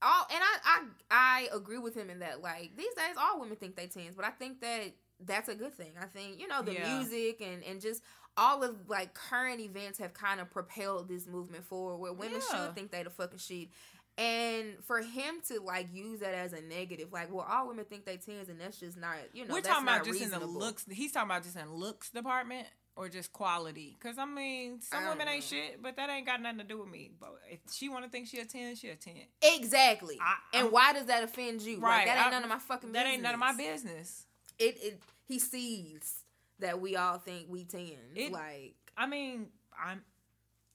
all 0.00 0.26
and 0.32 0.42
I 0.42 0.58
I 0.64 0.82
I 1.10 1.48
agree 1.54 1.78
with 1.78 1.94
him 1.94 2.08
in 2.10 2.20
that 2.20 2.40
like 2.40 2.76
these 2.76 2.94
days 2.94 3.16
all 3.20 3.40
women 3.40 3.56
think 3.56 3.76
they 3.76 3.88
tens, 3.88 4.14
but 4.16 4.24
I 4.24 4.30
think 4.30 4.60
that 4.62 4.92
that's 5.24 5.48
a 5.48 5.54
good 5.54 5.74
thing. 5.74 5.92
I 6.00 6.06
think 6.06 6.40
you 6.40 6.48
know 6.48 6.62
the 6.62 6.72
Yeah. 6.74 6.96
music 6.98 7.42
and 7.42 7.62
and 7.62 7.80
just 7.80 8.02
all 8.36 8.62
of 8.62 8.88
like 8.88 9.14
current 9.14 9.60
events 9.60 9.98
have 9.98 10.14
kind 10.14 10.40
of 10.40 10.50
propelled 10.50 11.08
this 11.08 11.26
movement 11.26 11.64
forward 11.64 11.96
where 11.98 12.12
women 12.12 12.40
Yeah. 12.52 12.66
should 12.66 12.74
think 12.74 12.90
they 12.90 13.02
the 13.02 13.10
fucking 13.10 13.38
shit. 13.38 13.68
And 14.18 14.74
for 14.84 15.00
him 15.00 15.36
to 15.48 15.60
like 15.60 15.88
use 15.94 16.20
that 16.20 16.34
as 16.34 16.52
a 16.52 16.60
negative, 16.60 17.12
like, 17.12 17.32
well, 17.32 17.46
all 17.48 17.68
women 17.68 17.84
think 17.86 18.04
they 18.04 18.18
tens, 18.18 18.48
and 18.50 18.60
that's 18.60 18.78
just 18.78 18.96
not, 18.98 19.16
you 19.32 19.46
know, 19.46 19.54
We're 19.54 19.60
that's 19.62 19.68
talking 19.68 19.84
about 19.88 19.98
not 19.98 20.06
just 20.06 20.20
in 20.22 20.30
the 20.30 20.44
looks. 20.46 20.84
He's 20.90 21.12
talking 21.12 21.30
about 21.30 21.42
just 21.44 21.56
in 21.56 21.72
looks 21.72 22.10
department 22.10 22.66
or 22.94 23.08
just 23.08 23.32
quality. 23.32 23.96
Because 23.98 24.18
I 24.18 24.26
mean, 24.26 24.82
some 24.82 25.02
I 25.02 25.08
women 25.08 25.28
ain't 25.28 25.44
shit, 25.44 25.82
but 25.82 25.96
that 25.96 26.10
ain't 26.10 26.26
got 26.26 26.42
nothing 26.42 26.58
to 26.58 26.64
do 26.64 26.78
with 26.80 26.90
me. 26.90 27.10
But 27.18 27.38
if 27.50 27.60
she 27.72 27.88
want 27.88 28.04
to 28.04 28.10
think 28.10 28.28
she 28.28 28.38
a 28.38 28.44
ten, 28.44 28.76
she 28.76 28.88
a 28.90 28.96
ten. 28.96 29.14
Exactly. 29.40 30.18
I- 30.20 30.58
and 30.58 30.70
why 30.70 30.92
does 30.92 31.06
that 31.06 31.24
offend 31.24 31.62
you? 31.62 31.78
Right. 31.80 31.98
Right, 31.98 32.06
that 32.06 32.18
ain't 32.18 32.26
I- 32.26 32.30
none 32.32 32.42
of 32.42 32.48
my 32.50 32.58
fucking 32.58 32.92
business. 32.92 32.92
That 32.92 33.04
business. 33.04 33.14
ain't 33.14 33.22
none 33.22 33.34
of 33.34 33.40
my 33.40 33.54
business. 33.56 34.26
It, 34.58 34.76
it 34.82 35.02
he 35.26 35.38
sees 35.38 36.21
that 36.60 36.80
we 36.80 36.96
all 36.96 37.18
think 37.18 37.46
we 37.48 37.64
tens. 37.64 37.96
It- 38.14 38.32
like 38.32 38.74
I 38.96 39.06
mean, 39.06 39.46
I'm 39.82 40.02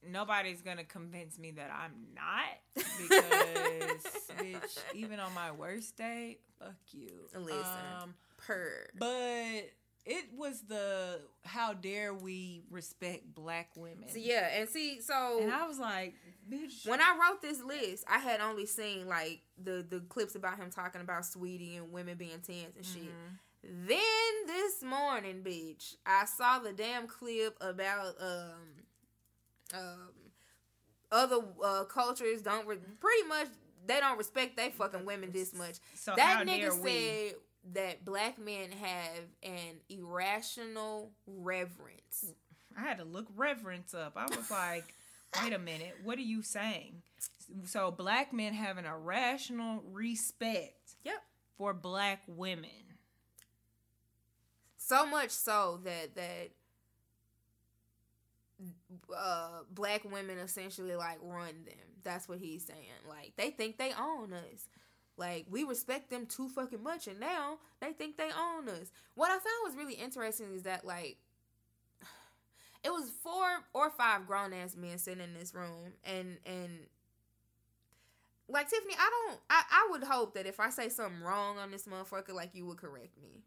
nobody's 0.08 0.62
gonna 0.62 0.84
convince 0.84 1.38
me 1.38 1.52
that 1.52 1.72
I'm 1.72 1.94
not 2.16 2.84
because 3.02 4.04
bitch, 4.40 4.78
even 4.94 5.20
on 5.20 5.34
my 5.34 5.52
worst 5.52 5.98
day, 5.98 6.38
fuck 6.60 6.76
you. 6.92 7.28
Listen. 7.36 7.60
Um, 8.02 8.14
per 8.38 8.88
but 8.98 9.72
it 10.06 10.26
was 10.38 10.62
the 10.62 11.20
how 11.44 11.74
dare 11.74 12.14
we 12.14 12.64
respect 12.70 13.34
black 13.36 13.70
women. 13.76 14.08
so 14.08 14.18
yeah, 14.20 14.48
and 14.58 14.70
see, 14.70 15.02
so 15.02 15.40
And 15.42 15.52
I 15.52 15.68
was 15.68 15.80
like, 15.80 16.14
bitch. 16.50 16.88
when 16.88 17.02
I 17.02 17.18
wrote 17.22 17.42
this 17.42 17.62
list, 17.62 18.06
I 18.10 18.20
had 18.20 18.40
only 18.40 18.66
seen 18.66 19.08
like 19.08 19.42
the 19.62 19.86
the 19.88 20.00
clips 20.02 20.36
about 20.36 20.58
him 20.58 20.70
talking 20.70 21.02
about 21.02 21.24
Saweetie 21.24 21.78
and 21.78 21.92
women 21.92 22.16
being 22.18 22.40
tens 22.42 22.76
and 22.78 22.86
shit. 22.86 23.04
Mhm. 23.04 23.38
Then 23.68 24.00
this 24.48 24.82
morning, 24.82 25.42
bitch, 25.44 25.96
I 26.06 26.26
saw 26.26 26.60
the 26.60 26.72
damn 26.72 27.08
clip 27.08 27.58
about 27.60 28.16
um 28.22 28.60
um 29.74 30.10
other 31.12 31.38
uh, 31.64 31.84
cultures 31.86 32.42
don't 32.42 32.68
re- 32.68 32.78
pretty 33.00 33.28
much 33.28 33.48
they 33.86 34.00
don't 34.00 34.18
respect 34.18 34.58
they 34.58 34.70
fucking 34.70 35.06
women 35.06 35.32
this 35.32 35.54
much. 35.54 35.78
So 35.96 36.14
that 36.16 36.46
nigga 36.46 36.72
said 36.72 37.36
that 37.74 38.06
black 38.06 38.38
men 38.40 38.72
have 38.72 39.24
an 39.44 39.80
irrational 39.90 41.12
reverence. 41.26 42.34
I 42.78 42.82
had 42.82 42.98
to 43.00 43.04
look 43.06 43.28
reverence 43.36 43.94
up. 43.94 44.14
I 44.16 44.26
was 44.26 44.50
like, 44.52 44.94
wait 45.42 45.54
a 45.54 45.60
minute, 45.60 45.96
what 46.04 46.18
are 46.18 46.22
you 46.22 46.42
saying? 46.42 47.02
So 47.66 47.92
black 47.92 48.34
men 48.34 48.54
have 48.54 48.78
an 48.78 48.86
irrational 48.86 49.82
respect 49.92 50.96
Yep. 51.04 51.22
for 51.58 51.74
black 51.74 52.22
women. 52.28 52.70
So 54.88 55.06
much 55.06 55.32
so 55.32 55.82
that 55.84 56.16
that 56.16 56.52
uh 59.14 59.64
black 59.70 60.10
women 60.10 60.38
essentially 60.38 60.96
like 60.96 61.18
run 61.22 61.66
them. 61.66 61.76
That's 62.04 62.30
what 62.30 62.40
he's 62.40 62.64
saying. 62.64 63.04
Like 63.06 63.34
they 63.36 63.50
think 63.50 63.78
they 63.78 63.92
own 64.00 64.32
us. 64.32 64.70
Like 65.18 65.46
we 65.50 65.66
respect 65.66 66.10
them 66.10 66.26
too 66.26 66.48
fucking 66.48 66.82
much 66.82 67.08
and 67.08 67.20
now 67.20 67.58
they 67.82 67.92
think 67.92 68.16
they 68.16 68.30
own 68.32 68.70
us. 68.70 68.90
What 69.16 69.30
I 69.30 69.34
found 69.34 69.66
was 69.66 69.76
really 69.76 69.96
interesting 69.96 70.54
is 70.56 70.64
that 70.64 70.86
like 70.86 71.18
it 72.86 72.90
was 72.90 73.12
four 73.22 73.46
or 73.74 73.90
five 73.90 74.26
grown 74.26 74.54
ass 74.54 74.78
men 74.78 75.00
sitting 75.00 75.22
in 75.22 75.34
this 75.34 75.54
room 75.54 75.96
and 76.06 76.38
and 76.46 76.88
like 78.48 78.70
Tiffany, 78.70 78.94
I 78.98 79.10
don't 79.28 79.40
I, 79.50 79.64
I 79.70 79.88
would 79.92 80.04
hope 80.06 80.34
that 80.36 80.46
if 80.46 80.62
I 80.62 80.70
say 80.70 80.88
something 80.88 81.24
wrong 81.24 81.58
on 81.58 81.72
this 81.72 81.88
motherfucker, 81.88 82.34
like 82.34 82.52
you 82.56 82.66
would 82.68 82.78
correct 82.78 83.18
me. 83.22 83.44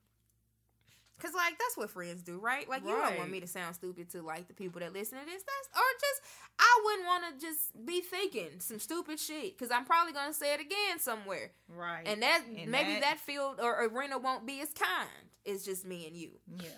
Cause 1.21 1.35
like 1.35 1.59
that's 1.59 1.77
what 1.77 1.91
friends 1.91 2.23
do, 2.23 2.39
right? 2.39 2.69
Like 2.69 2.83
you 2.83 2.89
don't 2.91 3.19
want 3.19 3.31
me 3.31 3.41
to 3.41 3.47
sound 3.47 3.75
stupid 3.75 4.11
to 4.11 4.23
like 4.23 4.49
the 4.49 4.55
people 4.55 4.81
that 4.81 4.93
listen 4.93 5.19
to 5.19 5.25
this. 5.27 5.43
That's 5.43 5.69
or 5.77 5.83
just 6.01 6.23
I 6.59 6.81
wouldn't 6.85 7.07
want 7.07 7.25
to 7.41 7.47
just 7.47 7.85
be 7.87 8.01
thinking 8.01 8.59
some 8.61 8.79
stupid 8.81 9.21
shit. 9.21 9.59
Cause 9.59 9.71
I'm 9.71 9.85
probably 9.85 10.13
gonna 10.13 10.33
say 10.35 10.55
it 10.55 10.61
again 10.61 10.99
somewhere, 10.99 11.51
Right. 11.69 12.07
and 12.07 12.23
that 12.23 12.43
And 12.47 12.71
maybe 12.71 12.95
that- 12.95 13.03
that, 13.03 13.19
field 13.21 13.61
or 13.61 13.85
arena 13.85 14.19
won't 14.19 14.47
be 14.47 14.61
as 14.63 14.71
kind. 14.73 15.09
It's 15.45 15.65
just 15.65 15.85
me 15.87 16.07
and 16.07 16.17
you. 16.17 16.31
yeah. 16.63 16.69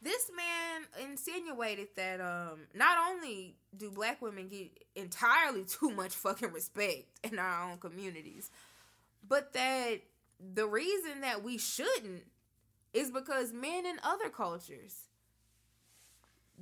This 0.00 0.30
man 0.36 1.08
insinuated 1.10 1.88
that 1.96 2.20
um 2.20 2.60
not 2.74 2.98
only 3.10 3.54
do 3.76 3.90
black 3.90 4.20
women 4.20 4.48
get 4.48 4.70
entirely 4.96 5.64
too 5.68 5.90
much 5.90 6.12
fucking 6.14 6.52
respect 6.52 7.04
in 7.22 7.38
our 7.38 7.70
own 7.70 7.78
communities, 7.78 8.50
but 9.28 9.52
that 9.52 10.00
the 10.54 10.66
reason 10.66 11.20
that 11.20 11.44
we 11.44 11.56
shouldn't 11.56 12.24
is 12.92 13.10
because 13.10 13.52
men 13.52 13.86
in 13.86 13.96
other 14.02 14.28
cultures 14.28 14.94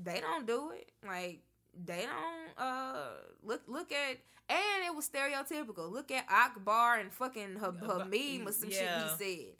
they 0.02 0.20
don't 0.20 0.46
do 0.46 0.70
it. 0.70 0.90
Like 1.06 1.40
they 1.84 2.04
don't 2.06 2.58
uh 2.66 3.10
look 3.42 3.62
look 3.66 3.92
at 3.92 4.16
and 4.48 4.84
it 4.86 4.94
was 4.94 5.08
stereotypical. 5.08 5.90
Look 5.90 6.10
at 6.10 6.24
Akbar 6.30 6.98
and 6.98 7.12
fucking 7.12 7.58
but- 7.60 7.76
Hamid 8.00 8.46
or 8.48 8.52
some 8.52 8.70
yeah. 8.70 9.08
shit 9.08 9.18
he 9.18 9.34
said. 9.44 9.54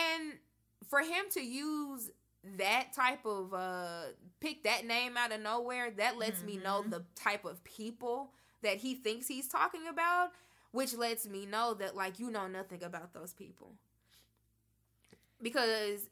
And 0.00 0.32
for 0.88 1.00
him 1.00 1.24
to 1.32 1.40
use 1.40 2.10
that 2.58 2.92
type 2.94 3.24
of 3.24 3.54
uh 3.54 4.02
pick 4.40 4.64
that 4.64 4.84
name 4.86 5.16
out 5.16 5.32
of 5.32 5.40
nowhere, 5.40 5.90
that 5.92 6.18
lets 6.18 6.42
me 6.42 6.56
know 6.58 6.82
Mhm. 6.82 6.90
the 6.90 7.04
type 7.14 7.44
of 7.44 7.62
people 7.64 8.32
that 8.62 8.76
he 8.78 8.94
thinks 8.94 9.26
he's 9.28 9.48
talking 9.48 9.86
about, 9.88 10.32
which 10.72 10.94
lets 10.94 11.26
me 11.26 11.46
know 11.46 11.74
that 11.74 11.96
like 11.96 12.18
you 12.18 12.30
know 12.30 12.46
nothing 12.48 12.82
about 12.84 13.12
those 13.14 13.32
people. 13.32 13.72
Because 15.42 16.08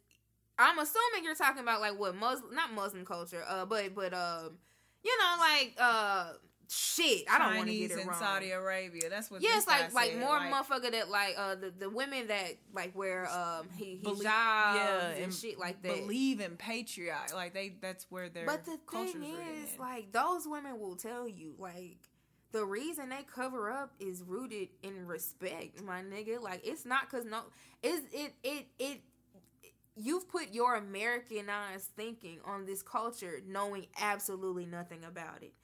I'm 0.58 0.78
assuming 0.78 1.24
you're 1.24 1.34
talking 1.34 1.62
about 1.62 1.80
like 1.80 1.98
what 1.98 2.14
Muslim 2.16 2.54
not 2.54 2.72
Muslim 2.72 3.04
culture, 3.04 3.44
uh 3.48 3.66
but 3.66 3.94
but 3.94 4.14
um 4.14 4.58
you 5.02 5.16
know 5.18 5.36
like 5.38 5.74
uh 5.78 6.32
shit, 6.68 7.24
I 7.30 7.38
don't 7.38 7.56
want 7.56 7.68
to 7.68 7.74
get 7.74 7.90
it 7.92 7.98
in 7.98 8.08
wrong. 8.08 8.18
Saudi 8.18 8.50
Arabia. 8.50 9.08
That's 9.10 9.30
what. 9.30 9.42
Yes, 9.42 9.64
guy 9.64 9.82
like 9.82 9.94
like 9.94 10.10
said. 10.12 10.20
more 10.20 10.38
motherfucker 10.38 10.90
that 10.92 11.10
like 11.10 11.34
uh 11.38 11.54
the, 11.54 11.72
the 11.78 11.90
women 11.90 12.28
that 12.28 12.56
like 12.74 12.96
wear 12.96 13.28
um 13.30 13.68
he 13.76 14.00
yeah, 14.02 15.08
and, 15.10 15.24
and 15.24 15.34
shit 15.34 15.58
like 15.58 15.82
that. 15.82 15.94
believe 15.94 16.40
in 16.40 16.56
patriot. 16.56 17.32
Like 17.34 17.54
they. 17.54 17.76
That's 17.80 18.06
where 18.10 18.28
their. 18.28 18.46
but 18.46 18.64
the 18.64 18.78
thing 18.90 19.22
is, 19.22 19.72
in. 19.74 19.78
like 19.78 20.12
those 20.12 20.46
women 20.46 20.78
will 20.80 20.96
tell 20.96 21.28
you 21.28 21.54
like 21.58 21.98
the 22.52 22.64
reason 22.64 23.10
they 23.10 23.24
cover 23.32 23.70
up 23.70 23.92
is 24.00 24.22
rooted 24.22 24.68
in 24.82 25.06
respect, 25.06 25.82
my 25.82 26.02
nigga. 26.02 26.40
Like 26.40 26.62
it's 26.64 26.84
not 26.84 27.10
cause 27.10 27.24
no, 27.24 27.42
is 27.82 28.00
it 28.12 28.34
it 28.42 28.66
it. 28.78 29.00
You've 29.96 30.28
put 30.28 30.52
your 30.52 30.74
Americanized 30.74 31.86
thinking 31.96 32.38
on 32.44 32.66
this 32.66 32.82
culture, 32.82 33.40
knowing 33.46 33.86
absolutely 33.98 34.66
nothing 34.66 35.04
about 35.04 35.42
it. 35.42 35.54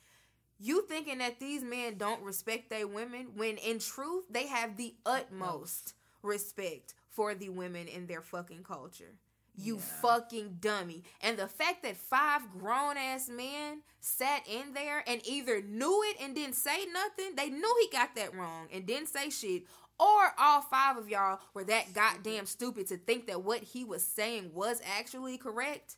You 0.58 0.86
thinking 0.86 1.18
that 1.18 1.40
these 1.40 1.62
men 1.62 1.98
don't 1.98 2.22
respect 2.22 2.70
their 2.70 2.86
women 2.86 3.32
when 3.36 3.56
in 3.58 3.78
truth 3.78 4.24
they 4.30 4.46
have 4.46 4.76
the 4.76 4.94
utmost 5.04 5.94
respect 6.22 6.94
for 7.10 7.34
the 7.34 7.48
women 7.50 7.88
in 7.88 8.06
their 8.06 8.22
fucking 8.22 8.62
culture. 8.62 9.18
You 9.54 9.76
Yeah. 9.76 9.82
fucking 10.00 10.58
dummy. 10.60 11.04
And 11.20 11.38
the 11.38 11.48
fact 11.48 11.82
that 11.82 11.96
five 11.98 12.50
grown 12.58 12.96
ass 12.96 13.28
men 13.28 13.82
sat 14.00 14.48
in 14.48 14.72
there 14.72 15.04
and 15.06 15.20
either 15.26 15.60
knew 15.60 16.02
it 16.04 16.16
and 16.20 16.34
didn't 16.34 16.54
say 16.56 16.86
nothing, 16.86 17.34
they 17.34 17.50
knew 17.50 17.76
he 17.82 17.88
got 17.94 18.14
that 18.14 18.34
wrong 18.34 18.68
and 18.72 18.86
didn't 18.86 19.08
say 19.08 19.28
shit, 19.28 19.64
or 20.02 20.32
all 20.38 20.62
five 20.62 20.96
of 20.96 21.08
y'all 21.08 21.38
were 21.54 21.64
that 21.64 21.94
goddamn 21.94 22.46
stupid 22.46 22.88
to 22.88 22.96
think 22.96 23.26
that 23.28 23.42
what 23.44 23.62
he 23.62 23.84
was 23.84 24.02
saying 24.02 24.50
was 24.54 24.80
actually 24.98 25.38
correct. 25.38 25.96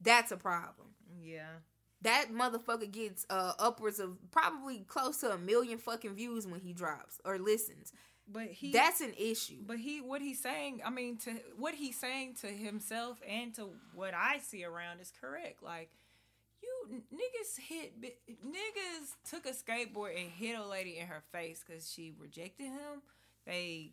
that's 0.00 0.32
a 0.32 0.36
problem. 0.36 0.88
Yeah. 1.22 1.60
That 2.02 2.26
motherfucker 2.32 2.90
gets 2.90 3.24
uh 3.30 3.52
upwards 3.58 3.98
of 4.00 4.18
probably 4.30 4.80
close 4.80 5.18
to 5.18 5.32
a 5.32 5.38
million 5.38 5.78
fucking 5.78 6.14
views 6.14 6.46
when 6.46 6.60
he 6.60 6.74
drops 6.74 7.18
or 7.24 7.38
listens. 7.38 7.92
But 8.30 8.46
he 8.48 8.72
That's 8.72 9.00
an 9.00 9.12
issue. 9.18 9.62
But 9.66 9.78
he, 9.78 10.00
what 10.00 10.22
he's 10.22 10.40
saying, 10.40 10.80
I 10.84 10.90
mean, 10.90 11.18
to 11.18 11.32
what 11.58 11.74
he's 11.74 11.98
saying 11.98 12.36
to 12.40 12.46
himself 12.46 13.20
and 13.28 13.54
to 13.54 13.68
what 13.94 14.14
I 14.14 14.38
see 14.38 14.64
around 14.64 15.00
is 15.00 15.12
correct. 15.20 15.62
Like, 15.62 15.90
niggas 16.92 17.58
hit, 17.68 18.00
niggas 18.02 19.14
took 19.28 19.46
a 19.46 19.50
skateboard 19.50 20.18
and 20.20 20.30
hit 20.30 20.58
a 20.58 20.66
lady 20.66 20.98
in 20.98 21.06
her 21.06 21.22
face 21.32 21.62
because 21.66 21.90
she 21.90 22.12
rejected 22.18 22.64
him. 22.64 23.02
They, 23.46 23.92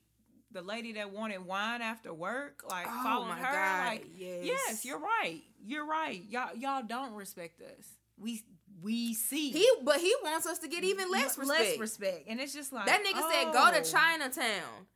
the 0.52 0.62
lady 0.62 0.94
that 0.94 1.12
wanted 1.12 1.46
wine 1.46 1.82
after 1.82 2.14
work, 2.14 2.64
like 2.70 2.86
Oh 2.90 3.04
followed 3.04 3.28
my 3.30 3.36
her. 3.38 3.54
God, 3.54 3.88
Like, 3.88 4.06
yes. 4.18 4.40
yes, 4.46 4.86
you're 4.86 5.00
right. 5.00 5.42
You're 5.66 5.86
right. 5.86 6.24
Y'all, 6.30 6.56
y'all 6.56 6.84
don't 6.84 7.14
respect 7.14 7.62
us. 7.62 7.86
We, 8.18 8.44
we 8.82 9.14
see 9.14 9.52
He 9.52 9.68
but 9.84 9.98
he 10.00 10.14
wants 10.24 10.46
us 10.48 10.60
to 10.60 10.68
get 10.68 10.84
even 10.84 11.10
less 11.12 11.38
respect. 11.38 11.48
less 11.60 11.80
respect, 11.80 12.24
and 12.28 12.40
it's 12.40 12.54
just 12.54 12.72
like 12.74 12.86
that 12.86 13.04
nigga 13.04 13.22
said 13.32 13.54
go 13.54 13.70
oh, 13.72 13.82
to 13.82 13.90
Chinatown. 13.90 14.88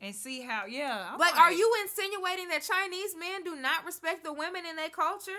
and 0.00 0.14
see 0.14 0.40
how. 0.42 0.66
Yeah, 0.66 1.08
I'm 1.12 1.18
Like, 1.18 1.36
are 1.36 1.52
you 1.52 1.72
insinuating 1.82 2.48
that 2.48 2.62
Chinese 2.62 3.14
men 3.18 3.44
do 3.44 3.54
not 3.56 3.84
respect 3.84 4.24
the 4.24 4.32
women 4.32 4.62
in 4.68 4.76
their 4.76 4.88
culture? 4.90 5.30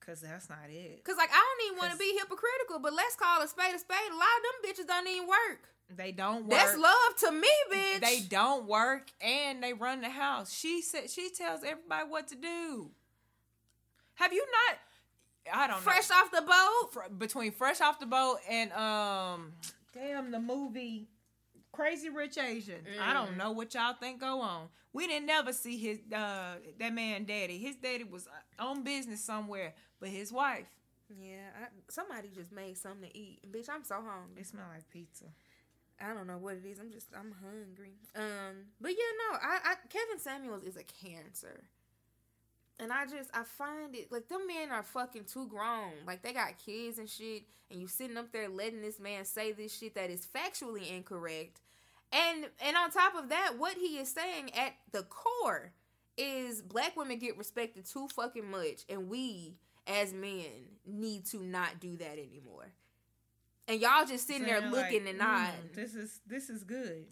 Because 0.00 0.20
that's 0.20 0.48
not 0.48 0.70
it. 0.70 1.04
Cause 1.04 1.16
like 1.16 1.30
I 1.30 1.36
don't 1.36 1.66
even 1.66 1.78
want 1.78 1.92
to 1.92 1.98
be 1.98 2.16
hypocritical, 2.18 2.78
but 2.80 2.94
let's 2.94 3.16
call 3.16 3.42
a 3.42 3.48
spade 3.48 3.74
a 3.74 3.78
spade. 3.78 4.10
A 4.10 4.14
lot 4.14 4.22
of 4.22 4.42
them 4.44 4.56
bitches 4.64 4.86
don't 4.86 5.06
even 5.06 5.28
work. 5.28 5.68
They 5.94 6.12
don't 6.12 6.42
work. 6.42 6.50
That's 6.50 6.76
love 6.76 7.16
to 7.20 7.32
me, 7.32 7.48
bitch. 7.72 8.00
They 8.00 8.20
don't 8.20 8.66
work 8.66 9.10
and 9.20 9.62
they 9.62 9.72
run 9.72 10.00
the 10.00 10.10
house. 10.10 10.52
She 10.52 10.82
said 10.82 11.10
she 11.10 11.30
tells 11.30 11.62
everybody 11.62 12.08
what 12.08 12.28
to 12.28 12.36
do. 12.36 12.90
Have 14.14 14.32
you 14.32 14.44
not? 14.68 14.78
I 15.54 15.66
don't 15.66 15.80
fresh 15.80 16.10
know. 16.10 16.16
off 16.16 16.30
the 16.30 16.42
boat. 16.42 16.92
Fr- 16.92 17.12
between 17.12 17.52
fresh 17.52 17.80
off 17.80 18.00
the 18.00 18.06
boat 18.06 18.38
and 18.48 18.72
um, 18.72 19.52
damn 19.94 20.30
the 20.30 20.40
movie 20.40 21.08
Crazy 21.72 22.08
Rich 22.08 22.38
Asian. 22.38 22.84
I 23.00 23.12
don't 23.12 23.34
Mm. 23.34 23.36
know 23.36 23.52
what 23.52 23.74
y'all 23.74 23.94
think 23.94 24.20
go 24.20 24.40
on. 24.40 24.68
We 24.92 25.06
didn't 25.06 25.26
never 25.26 25.52
see 25.52 25.76
his 25.78 25.98
uh 26.12 26.56
that 26.78 26.92
man 26.92 27.24
daddy. 27.24 27.58
His 27.58 27.76
daddy 27.76 28.04
was 28.04 28.26
on 28.58 28.82
business 28.82 29.22
somewhere, 29.22 29.74
but 30.00 30.08
his 30.08 30.32
wife. 30.32 30.66
Yeah, 31.18 31.48
I, 31.56 31.68
somebody 31.88 32.28
just 32.34 32.52
made 32.52 32.76
something 32.76 33.08
to 33.08 33.16
eat, 33.16 33.40
bitch. 33.50 33.68
I'm 33.70 33.84
so 33.84 33.94
hungry. 33.96 34.40
It 34.42 34.46
smell 34.46 34.66
like 34.74 34.88
pizza. 34.90 35.24
I 36.00 36.14
don't 36.14 36.26
know 36.26 36.38
what 36.38 36.54
it 36.56 36.64
is. 36.66 36.78
I'm 36.78 36.90
just 36.92 37.08
I'm 37.14 37.32
hungry. 37.42 37.94
Um, 38.14 38.66
but 38.80 38.90
yeah, 38.90 39.12
no, 39.30 39.38
I, 39.40 39.58
I 39.64 39.74
Kevin 39.88 40.18
Samuels 40.18 40.62
is 40.64 40.76
a 40.76 40.84
cancer. 40.84 41.64
And 42.80 42.92
I 42.92 43.06
just 43.06 43.30
I 43.34 43.42
find 43.42 43.94
it 43.94 44.12
like 44.12 44.28
them 44.28 44.46
men 44.46 44.70
are 44.70 44.82
fucking 44.82 45.24
too 45.24 45.48
grown. 45.48 45.92
Like 46.06 46.22
they 46.22 46.32
got 46.32 46.58
kids 46.64 46.98
and 46.98 47.08
shit, 47.08 47.42
and 47.70 47.80
you 47.80 47.88
sitting 47.88 48.16
up 48.16 48.32
there 48.32 48.48
letting 48.48 48.82
this 48.82 49.00
man 49.00 49.24
say 49.24 49.52
this 49.52 49.76
shit 49.76 49.94
that 49.96 50.10
is 50.10 50.26
factually 50.26 50.90
incorrect. 50.90 51.60
And 52.12 52.46
and 52.64 52.76
on 52.76 52.90
top 52.90 53.14
of 53.16 53.28
that, 53.30 53.54
what 53.58 53.76
he 53.76 53.98
is 53.98 54.10
saying 54.12 54.50
at 54.54 54.74
the 54.92 55.02
core 55.02 55.72
is 56.16 56.62
black 56.62 56.96
women 56.96 57.18
get 57.18 57.36
respected 57.36 57.84
too 57.84 58.08
fucking 58.14 58.48
much, 58.48 58.84
and 58.88 59.08
we 59.08 59.56
as 59.86 60.12
men 60.12 60.44
need 60.86 61.24
to 61.26 61.42
not 61.42 61.80
do 61.80 61.96
that 61.96 62.12
anymore. 62.12 62.72
And 63.66 63.80
y'all 63.80 64.06
just 64.06 64.26
sitting 64.26 64.46
there 64.46 64.60
looking 64.60 65.04
like, 65.04 65.14
and 65.14 65.16
mm, 65.16 65.18
nodding. 65.18 65.70
this 65.74 65.94
is 65.94 66.20
this 66.26 66.48
is 66.48 66.62
good. 66.62 67.06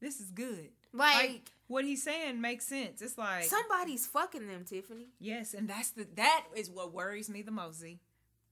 This 0.00 0.20
is 0.20 0.30
good. 0.30 0.68
Like, 0.92 1.14
Like 1.16 1.52
what 1.68 1.84
he's 1.84 2.02
saying 2.02 2.40
makes 2.40 2.66
sense. 2.66 3.00
It's 3.00 3.16
like 3.16 3.44
somebody's 3.44 4.06
fucking 4.06 4.48
them, 4.48 4.64
Tiffany. 4.64 5.06
yes, 5.20 5.54
and 5.54 5.68
that's 5.68 5.90
the 5.90 6.06
that 6.16 6.44
is 6.56 6.70
what 6.70 6.92
worries 6.92 7.30
me 7.30 7.42
the 7.42 7.50
most. 7.52 7.78
Z. 7.78 8.00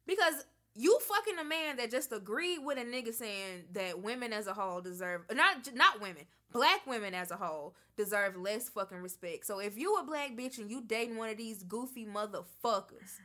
Because 0.06 0.46
you 0.74 0.98
fucking 1.00 1.38
a 1.38 1.44
man 1.44 1.76
that 1.78 1.90
just 1.90 2.12
agreed 2.12 2.58
with 2.58 2.78
a 2.78 2.84
nigga 2.84 3.12
saying 3.12 3.64
that 3.72 4.00
women 4.02 4.32
as 4.32 4.46
a 4.46 4.52
whole 4.54 4.80
deserve 4.80 5.22
not 5.34 5.74
not 5.74 6.00
women, 6.00 6.24
black 6.52 6.86
women 6.86 7.14
as 7.14 7.30
a 7.30 7.36
whole 7.36 7.74
deserve 7.96 8.36
less 8.36 8.68
fucking 8.68 8.98
respect. 8.98 9.46
So 9.46 9.58
if 9.58 9.76
you 9.76 9.96
a 9.96 10.04
black 10.04 10.36
bitch 10.36 10.58
and 10.58 10.70
you 10.70 10.82
dating 10.86 11.16
one 11.16 11.30
of 11.30 11.38
these 11.38 11.62
goofy 11.62 12.06
motherfuckers, 12.06 13.18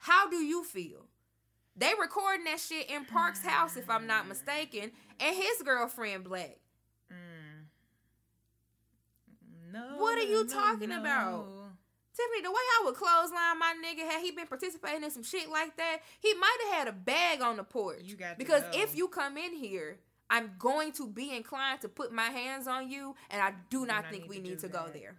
how 0.00 0.28
do 0.28 0.36
you 0.36 0.64
feel? 0.64 1.06
They 1.76 1.92
recording 2.00 2.44
that 2.44 2.60
shit 2.60 2.88
in 2.88 3.04
Parks' 3.04 3.44
house, 3.44 3.76
if 3.76 3.90
I'm 3.90 4.06
not 4.06 4.28
mistaken, 4.28 4.92
and 5.18 5.36
his 5.36 5.62
girlfriend 5.64 6.24
black. 6.24 6.58
Mm. 7.12 7.64
No. 9.74 9.96
What 9.98 10.16
are 10.18 10.22
you 10.22 10.44
no, 10.44 10.52
talking 10.52 10.90
no. 10.90 11.00
about? 11.00 11.46
Tiffany, 12.14 12.42
the 12.42 12.50
way 12.50 12.56
I 12.56 12.82
would 12.84 12.94
clothesline 12.94 13.58
my 13.58 13.74
nigga 13.84 14.08
had 14.08 14.22
he 14.22 14.30
been 14.30 14.46
participating 14.46 15.02
in 15.02 15.10
some 15.10 15.24
shit 15.24 15.50
like 15.50 15.76
that, 15.76 15.98
he 16.20 16.32
might 16.34 16.56
have 16.64 16.78
had 16.78 16.88
a 16.88 16.92
bag 16.92 17.42
on 17.42 17.56
the 17.56 17.64
porch. 17.64 18.02
You 18.04 18.14
got 18.14 18.38
because 18.38 18.62
know. 18.62 18.82
if 18.82 18.96
you 18.96 19.08
come 19.08 19.36
in 19.36 19.52
here, 19.52 19.98
I'm 20.30 20.52
going 20.60 20.92
to 20.92 21.08
be 21.08 21.34
inclined 21.34 21.80
to 21.80 21.88
put 21.88 22.12
my 22.12 22.26
hands 22.26 22.68
on 22.68 22.88
you, 22.88 23.16
and 23.30 23.42
I 23.42 23.52
do 23.68 23.84
not 23.84 24.10
think 24.10 24.22
need 24.22 24.30
we 24.30 24.36
to 24.36 24.42
need 24.42 24.58
to 24.60 24.68
go 24.68 24.86
there. 24.92 25.16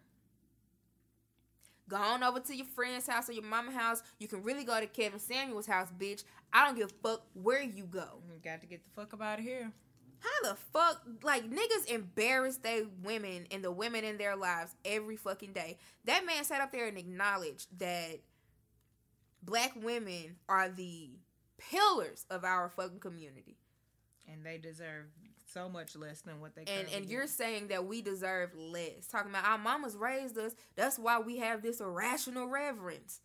Go 1.90 1.98
on 1.98 2.24
over 2.24 2.40
to 2.40 2.56
your 2.56 2.66
friend's 2.66 3.08
house 3.08 3.30
or 3.30 3.34
your 3.34 3.44
mama's 3.44 3.76
house. 3.76 4.02
You 4.20 4.30
can 4.30 4.42
really 4.42 4.64
go 4.64 4.80
to 4.80 4.88
Kevin 4.88 5.20
Samuel's 5.20 5.68
house, 5.68 5.90
bitch. 6.00 6.24
I 6.54 6.66
don't 6.66 6.78
give 6.78 6.90
a 6.90 7.08
fuck 7.08 7.26
where 7.34 7.62
you 7.62 7.84
go. 7.84 8.22
You 8.26 8.40
got 8.42 8.62
to 8.62 8.68
get 8.68 8.82
the 8.86 8.90
fuck 9.02 9.14
up 9.14 9.22
out 9.22 9.40
of 9.40 9.46
here. 9.46 9.72
How 10.20 10.50
the 10.50 10.56
fuck, 10.74 11.02
like 11.24 11.50
niggas 11.50 11.88
embarrass 11.88 12.58
they 12.58 12.84
women 13.04 13.48
and 13.52 13.64
the 13.64 13.72
women 13.72 14.04
in 14.04 14.18
their 14.18 14.36
lives 14.36 14.76
every 14.84 15.18
fucking 15.18 15.54
day. 15.54 15.78
That 16.06 16.26
man 16.26 16.44
sat 16.44 16.62
up 16.62 16.72
there 16.72 16.88
and 16.88 16.98
acknowledged 16.98 17.80
that 17.80 18.20
black 19.44 19.74
women 19.76 20.38
are 20.50 20.70
the 20.70 21.12
pillars 21.58 22.26
of 22.30 22.44
our 22.44 22.70
fucking 22.70 23.00
community. 23.00 23.58
And 24.28 24.46
they 24.46 24.58
deserve 24.58 25.06
so 25.54 25.70
much 25.70 25.96
less 25.96 26.22
than 26.22 26.42
what 26.42 26.56
they 26.56 26.64
And 26.64 26.88
and 26.94 27.06
you're 27.06 27.28
saying 27.28 27.68
that 27.68 27.86
we 27.86 28.02
deserve 28.02 28.56
less. 28.56 29.08
Talking 29.10 29.32
about 29.32 29.46
our 29.46 29.58
mamas 29.58 29.96
raised 29.96 30.38
us. 30.38 30.54
That's 30.76 31.00
why 31.00 31.20
we 31.20 31.38
have 31.38 31.62
this 31.62 31.80
irrational 31.80 32.48
reverence. 32.48 33.22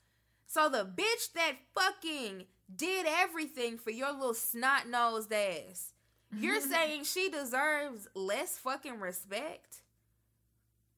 So 0.47 0.69
the 0.69 0.85
bitch 0.85 1.33
that 1.35 1.55
fucking 1.75 2.45
did 2.75 3.07
everything 3.09 3.79
for 3.79 3.91
your 3.91 4.13
little 4.13 4.35
snot 4.35 4.89
nosed 4.89 5.33
ass. 5.33 5.93
You're 6.37 6.61
saying 6.61 7.05
she 7.05 7.31
deserves 7.31 8.09
less 8.15 8.59
fucking 8.59 9.01
respect? 9.01 9.83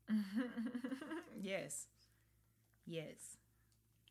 yes. 1.42 1.86
Yes. 2.86 3.36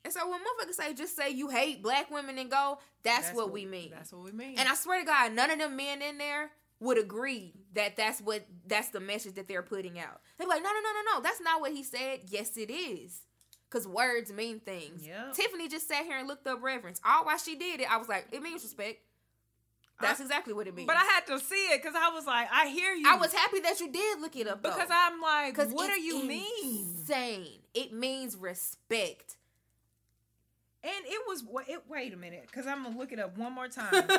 And 0.03 0.11
so 0.11 0.27
when 0.29 0.39
motherfuckers 0.39 0.73
say 0.73 0.93
just 0.93 1.15
say 1.15 1.29
you 1.29 1.49
hate 1.49 1.83
black 1.83 2.09
women 2.09 2.37
and 2.37 2.49
go, 2.49 2.79
that's, 3.03 3.31
what, 3.33 3.51
we 3.51 3.65
mean. 3.65 3.91
That's 3.91 4.11
what 4.11 4.23
we 4.23 4.31
mean. 4.31 4.57
And 4.57 4.67
I 4.67 4.73
swear 4.73 4.99
to 4.99 5.05
God, 5.05 5.33
none 5.33 5.51
of 5.51 5.59
them 5.59 5.75
men 5.75 6.01
in 6.01 6.17
there 6.17 6.51
would 6.79 6.97
agree 6.97 7.53
that 7.73 7.95
that's 7.95 8.19
what 8.19 8.43
that's 8.65 8.89
the 8.89 8.99
message 8.99 9.35
that 9.35 9.47
they're 9.47 9.61
putting 9.61 9.99
out. 9.99 10.21
They're 10.37 10.47
like, 10.47 10.63
no, 10.63 10.69
no, 10.69 10.79
no, 10.79 10.89
no, 10.89 11.17
no, 11.17 11.21
that's 11.21 11.39
not 11.39 11.61
what 11.61 11.71
he 11.71 11.83
said. 11.83 12.21
Yes, 12.27 12.57
it 12.57 12.71
is. 12.71 13.21
Cause 13.69 13.87
words 13.87 14.33
mean 14.33 14.59
things. 14.59 15.07
Yep. 15.07 15.33
Tiffany 15.33 15.69
just 15.69 15.87
sat 15.87 16.03
here 16.03 16.17
and 16.17 16.27
looked 16.27 16.45
up 16.47 16.61
reverence. 16.61 16.99
All 17.05 17.23
while 17.23 17.37
she 17.37 17.55
did 17.55 17.79
it, 17.79 17.89
I 17.89 17.97
was 17.97 18.09
like, 18.09 18.27
it 18.31 18.41
means 18.41 18.63
respect. 18.63 18.97
That's 20.01 20.19
I- 20.19 20.23
exactly 20.23 20.53
what 20.53 20.67
it 20.67 20.75
means. 20.75 20.87
but 20.87 20.97
I 20.97 21.03
had 21.03 21.27
to 21.27 21.39
see 21.39 21.67
it 21.67 21.81
because 21.81 21.95
I 21.95 22.09
was 22.09 22.25
like, 22.25 22.47
I 22.51 22.67
hear 22.67 22.93
you. 22.93 23.05
I 23.07 23.17
was 23.17 23.33
happy 23.33 23.59
that 23.61 23.79
you 23.79 23.91
did 23.91 24.21
look 24.21 24.35
it 24.35 24.47
up 24.47 24.61
though. 24.61 24.69
because 24.69 24.89
I'm 24.91 25.21
like, 25.21 25.57
what 25.73 25.93
do 25.93 26.01
you 26.01 26.23
mean? 26.23 26.87
Insane. 26.99 27.59
It 27.73 27.93
means 27.93 28.35
respect. 28.35 29.37
And 30.83 31.05
it 31.05 31.21
was 31.27 31.43
wa- 31.43 31.61
it. 31.67 31.83
Wait 31.87 32.11
a 32.11 32.17
minute, 32.17 32.47
because 32.47 32.65
I'm 32.65 32.83
gonna 32.83 32.97
look 32.97 33.11
it 33.11 33.19
up 33.19 33.37
one 33.37 33.53
more 33.53 33.67
time. 33.67 33.93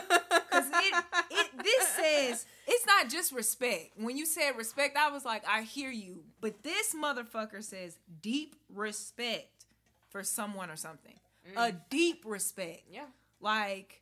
Because 0.53 0.69
it, 0.69 1.05
it 1.31 1.65
this 1.65 1.89
says 1.89 2.47
it's 2.67 2.85
not 2.85 3.09
just 3.09 3.33
respect. 3.33 3.93
When 3.97 4.19
you 4.19 4.27
said 4.27 4.51
respect, 4.59 4.99
I 4.99 5.11
was 5.11 5.25
like, 5.25 5.45
I 5.49 5.63
hear 5.63 5.91
you. 5.91 6.25
But 6.43 6.63
this 6.63 6.95
motherfucker 6.95 7.63
says 7.63 7.97
deep 8.21 8.55
respect 8.69 9.65
for 10.11 10.23
someone 10.23 10.71
or 10.71 10.77
something. 10.77 11.15
A 11.57 11.73
mm. 11.73 11.77
deep 11.89 12.25
respect. 12.27 12.83
Yeah. 12.91 13.07
Like, 13.41 14.02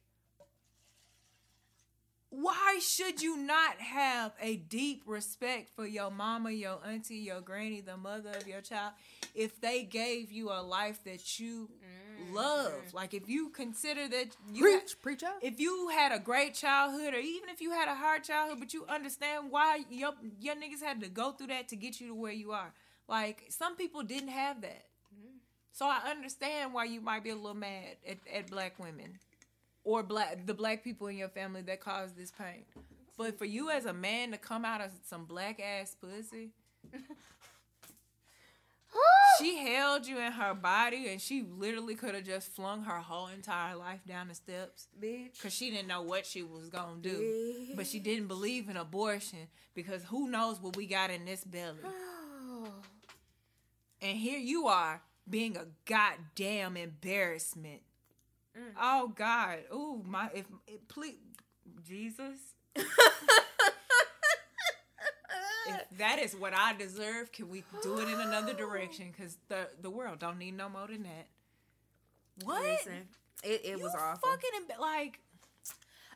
why 2.31 2.79
should 2.81 3.21
you 3.21 3.37
not 3.37 3.79
have 3.81 4.33
a 4.41 4.57
deep 4.57 5.03
respect 5.05 5.69
for 5.75 5.85
your 5.85 6.13
mama, 6.13 6.53
your 6.53 6.79
auntie, 6.87 7.17
your 7.17 7.41
granny, 7.41 7.81
the 7.81 7.97
mother 7.97 8.31
of 8.31 8.47
your 8.47 8.61
child, 8.61 8.93
if 9.35 9.61
they 9.61 9.83
gave 9.83 10.31
you 10.31 10.51
a 10.51 10.63
life 10.63 11.03
that 11.05 11.41
you 11.41 11.69
mm-hmm. 11.69 12.35
love? 12.35 12.95
Like, 12.95 13.15
if 13.15 13.29
you 13.29 13.49
consider 13.49 14.07
that 14.09 14.29
you 14.53 14.63
Preach, 14.63 15.03
preach 15.03 15.23
out. 15.25 15.43
if 15.43 15.59
you 15.59 15.89
had 15.89 16.13
a 16.13 16.21
great 16.21 16.55
childhood, 16.55 17.15
or 17.15 17.19
even 17.19 17.49
if 17.49 17.61
you 17.61 17.73
had 17.73 17.89
a 17.89 17.97
hard 17.97 18.23
childhood, 18.23 18.61
but 18.61 18.73
you 18.73 18.87
understand 18.89 19.51
why 19.51 19.81
your 19.91 20.13
your 20.39 20.55
niggas 20.55 20.83
had 20.83 21.01
to 21.01 21.09
go 21.09 21.33
through 21.33 21.49
that 21.49 21.67
to 21.69 21.77
get 21.77 22.01
you 22.01 22.09
to 22.09 22.15
where 22.15 22.33
you 22.33 22.53
are. 22.53 22.73
Like 23.09 23.47
some 23.49 23.75
people 23.75 24.05
didn't 24.05 24.29
have 24.29 24.61
that, 24.61 24.85
mm-hmm. 25.13 25.39
so 25.73 25.87
I 25.87 26.09
understand 26.09 26.73
why 26.73 26.85
you 26.85 27.01
might 27.01 27.25
be 27.25 27.31
a 27.31 27.35
little 27.35 27.55
mad 27.55 27.97
at, 28.09 28.19
at 28.33 28.49
black 28.49 28.79
women, 28.79 29.19
or 29.85 30.03
black 30.03 30.47
the 30.47 30.55
black 30.55 30.85
people 30.85 31.07
in 31.07 31.17
your 31.17 31.29
family 31.29 31.63
that 31.63 31.81
caused 31.81 32.17
this 32.17 32.31
pain. 32.31 32.65
But 33.17 33.39
for 33.39 33.45
you 33.45 33.71
as 33.71 33.85
a 33.85 33.93
man 33.93 34.31
to 34.33 34.39
come 34.39 34.65
out 34.65 34.81
of 34.81 34.91
some 35.07 35.27
black 35.27 35.61
ass 35.61 35.95
pussy, 36.01 36.53
she 39.39 39.57
held 39.59 40.07
you 40.07 40.19
in 40.19 40.33
her 40.33 40.55
body, 40.55 41.09
and 41.09 41.21
she 41.21 41.43
literally 41.43 41.95
could 41.95 42.15
have 42.15 42.25
just 42.25 42.49
flung 42.53 42.83
her 42.85 42.99
whole 42.99 43.29
entire 43.29 43.77
life 43.77 44.01
down 44.07 44.29
the 44.29 44.35
steps 44.35 44.89
bitch. 44.99 45.35
because 45.35 45.53
she 45.53 45.71
didn't 45.71 45.89
know 45.89 46.03
what 46.03 46.27
she 46.27 46.43
was 46.43 46.69
gonna 46.69 47.01
do. 47.01 47.11
Bitch. 47.11 47.77
But 47.77 47.87
she 47.87 47.99
didn't 47.99 48.29
believe 48.29 48.69
in 48.69 48.77
abortion 48.77 49.49
because 49.75 50.05
who 50.05 50.29
knows 50.29 50.61
what 50.61 50.77
we 50.77 50.87
got 50.87 51.11
in 51.11 51.25
this 51.25 51.45
belly. 51.45 51.79
Oh. 51.85 52.69
And 54.03 54.17
here 54.17 54.39
you 54.39 54.67
are 54.67 55.03
being 55.29 55.59
a 55.59 55.67
goddamn 55.85 56.79
embarrassment. 56.79 57.83
Mm. 58.59 58.73
Oh 58.81 59.13
God. 59.15 59.59
Ooh, 59.73 60.03
my 60.07 60.29
if, 60.35 60.47
if 60.67 60.87
please 60.89 61.17
Jesus. 61.87 62.39
If 62.77 62.87
that 65.99 66.19
is 66.19 66.35
what 66.35 66.53
I 66.55 66.75
deserve, 66.75 67.33
can 67.33 67.49
we 67.49 67.65
do 67.83 67.99
it 68.01 68.09
in 68.09 68.21
another 68.21 68.55
direction? 68.55 69.13
Cause 69.17 69.37
the 69.49 69.69
the 69.81 69.91
world 69.91 70.19
don't 70.19 70.39
need 70.39 70.57
no 70.57 70.69
more 70.69 70.87
than 70.87 71.03
that. 71.05 71.29
What? 72.45 72.63
Listen, 72.63 73.09
it, 73.45 73.61
it 73.65 73.81
was 73.81 73.95
awful. 73.95 74.29
Fucking 74.31 74.51
emba- 74.61 74.81
like, 74.81 75.21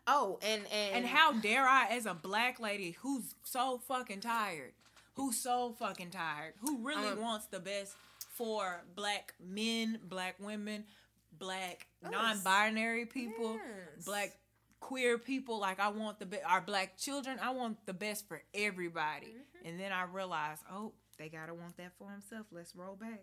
oh, 0.06 0.38
and 0.42 0.62
and 0.72 0.96
and 0.96 1.06
how 1.06 1.32
dare 1.32 1.64
I, 1.68 1.88
as 1.90 2.06
a 2.06 2.14
black 2.14 2.58
lady 2.60 2.96
who's 3.02 3.34
so 3.44 3.78
fucking 3.86 4.20
tired, 4.20 4.72
who's 5.14 5.36
so 5.36 5.74
fucking 5.78 6.10
tired, 6.10 6.54
who 6.60 6.78
really 6.78 7.08
Um, 7.08 7.20
wants 7.20 7.46
the 7.46 7.60
best 7.60 7.94
for 8.30 8.82
black 8.96 9.34
men, 9.38 10.00
black 10.04 10.36
women, 10.40 10.84
black 11.38 11.86
Us. 12.04 12.10
non-binary 12.10 13.06
people, 13.06 13.54
Yes. 13.54 14.04
black 14.04 14.36
queer 14.80 15.18
people. 15.18 15.58
Like 15.58 15.80
I 15.80 15.88
want 15.88 16.18
the 16.18 16.26
be- 16.26 16.42
our 16.46 16.60
black 16.60 16.96
children. 16.98 17.38
I 17.40 17.50
want 17.50 17.84
the 17.86 17.94
best 17.94 18.28
for 18.28 18.42
everybody. 18.52 19.28
Mm-hmm. 19.28 19.68
And 19.68 19.80
then 19.80 19.92
I 19.92 20.04
realized, 20.04 20.62
oh, 20.70 20.92
they 21.18 21.28
gotta 21.28 21.54
want 21.54 21.76
that 21.78 21.92
for 21.98 22.10
himself. 22.10 22.46
Let's 22.52 22.74
roll 22.76 22.96
back. 22.96 23.22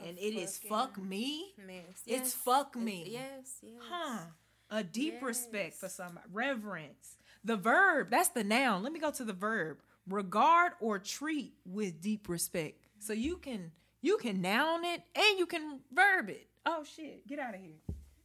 A 0.00 0.04
And 0.08 0.18
it 0.18 0.34
is 0.34 0.58
fuck 0.58 0.98
me. 0.98 1.54
mess. 1.58 2.02
It's 2.06 2.06
Yes. 2.06 2.32
fuck 2.34 2.76
me. 2.76 3.08
Yes, 3.10 3.58
yes. 3.62 3.82
Huh. 3.88 4.18
A 4.70 4.84
deep 4.84 5.22
respect 5.22 5.76
for 5.76 5.86
Yes. 5.86 5.94
somebody. 5.94 6.26
Reverence. 6.30 7.16
The 7.44 7.56
verb, 7.56 8.10
that's 8.10 8.28
the 8.28 8.44
noun. 8.44 8.82
Let 8.82 8.92
me 8.92 9.00
go 9.00 9.10
to 9.10 9.24
the 9.24 9.32
verb. 9.32 9.78
Regard 10.06 10.72
or 10.80 10.98
treat 10.98 11.54
with 11.64 12.00
deep 12.00 12.28
respect. 12.28 12.84
So 12.98 13.12
you 13.12 13.36
can 13.38 13.72
you 14.00 14.16
can 14.18 14.40
noun 14.40 14.84
it 14.84 15.02
and 15.16 15.38
you 15.38 15.46
can 15.46 15.80
verb 15.90 16.28
it. 16.30 16.48
Oh 16.70 16.84
shit. 16.84 17.26
Get 17.26 17.38
out 17.38 17.54
of 17.54 17.60
here. 17.62 17.80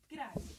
Get 0.10 0.20
out 0.20 0.36
of 0.36 0.44
here. 0.44 0.58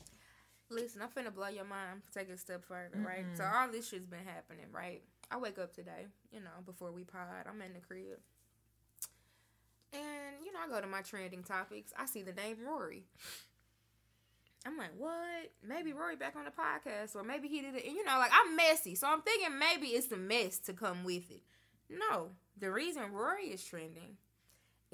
Listen, 0.70 1.02
I'm 1.02 1.10
finna 1.10 1.34
blow 1.34 1.48
your 1.48 1.66
mind. 1.66 2.00
Take 2.14 2.30
it 2.30 2.32
a 2.32 2.38
step 2.38 2.64
further, 2.64 2.98
right? 3.06 3.26
So 3.34 3.44
all 3.44 3.68
this 3.70 3.90
shit's 3.90 4.06
been 4.06 4.24
happening, 4.24 4.64
right? 4.72 5.02
I 5.30 5.36
wake 5.36 5.58
up 5.58 5.74
today, 5.74 6.06
you 6.32 6.40
know, 6.40 6.62
before 6.64 6.92
we 6.92 7.04
pod. 7.04 7.46
I'm 7.46 7.60
in 7.60 7.74
the 7.74 7.80
crib. 7.80 8.18
And, 9.92 10.44
you 10.44 10.52
know, 10.52 10.60
I 10.64 10.68
go 10.68 10.80
to 10.80 10.86
my 10.86 11.02
trending 11.02 11.42
topics. 11.42 11.92
I 11.96 12.06
see 12.06 12.22
the 12.22 12.32
name 12.32 12.56
Rory. 12.66 13.04
I'm 14.66 14.78
like, 14.78 14.92
what? 14.96 15.52
Maybe 15.62 15.92
Rory 15.92 16.16
back 16.16 16.36
on 16.36 16.46
the 16.46 16.50
podcast, 16.50 17.14
or 17.14 17.22
maybe 17.22 17.48
he 17.48 17.60
did 17.60 17.74
it. 17.74 17.84
And, 17.84 17.94
you 17.94 18.04
know, 18.04 18.16
like 18.18 18.32
I'm 18.32 18.56
messy, 18.56 18.94
so 18.94 19.06
I'm 19.08 19.20
thinking 19.20 19.58
maybe 19.58 19.88
it's 19.88 20.06
the 20.06 20.16
mess 20.16 20.58
to 20.60 20.72
come 20.72 21.04
with 21.04 21.30
it. 21.30 21.42
No, 21.90 22.30
the 22.58 22.70
reason 22.70 23.12
Rory 23.12 23.48
is 23.48 23.62
trending 23.62 24.16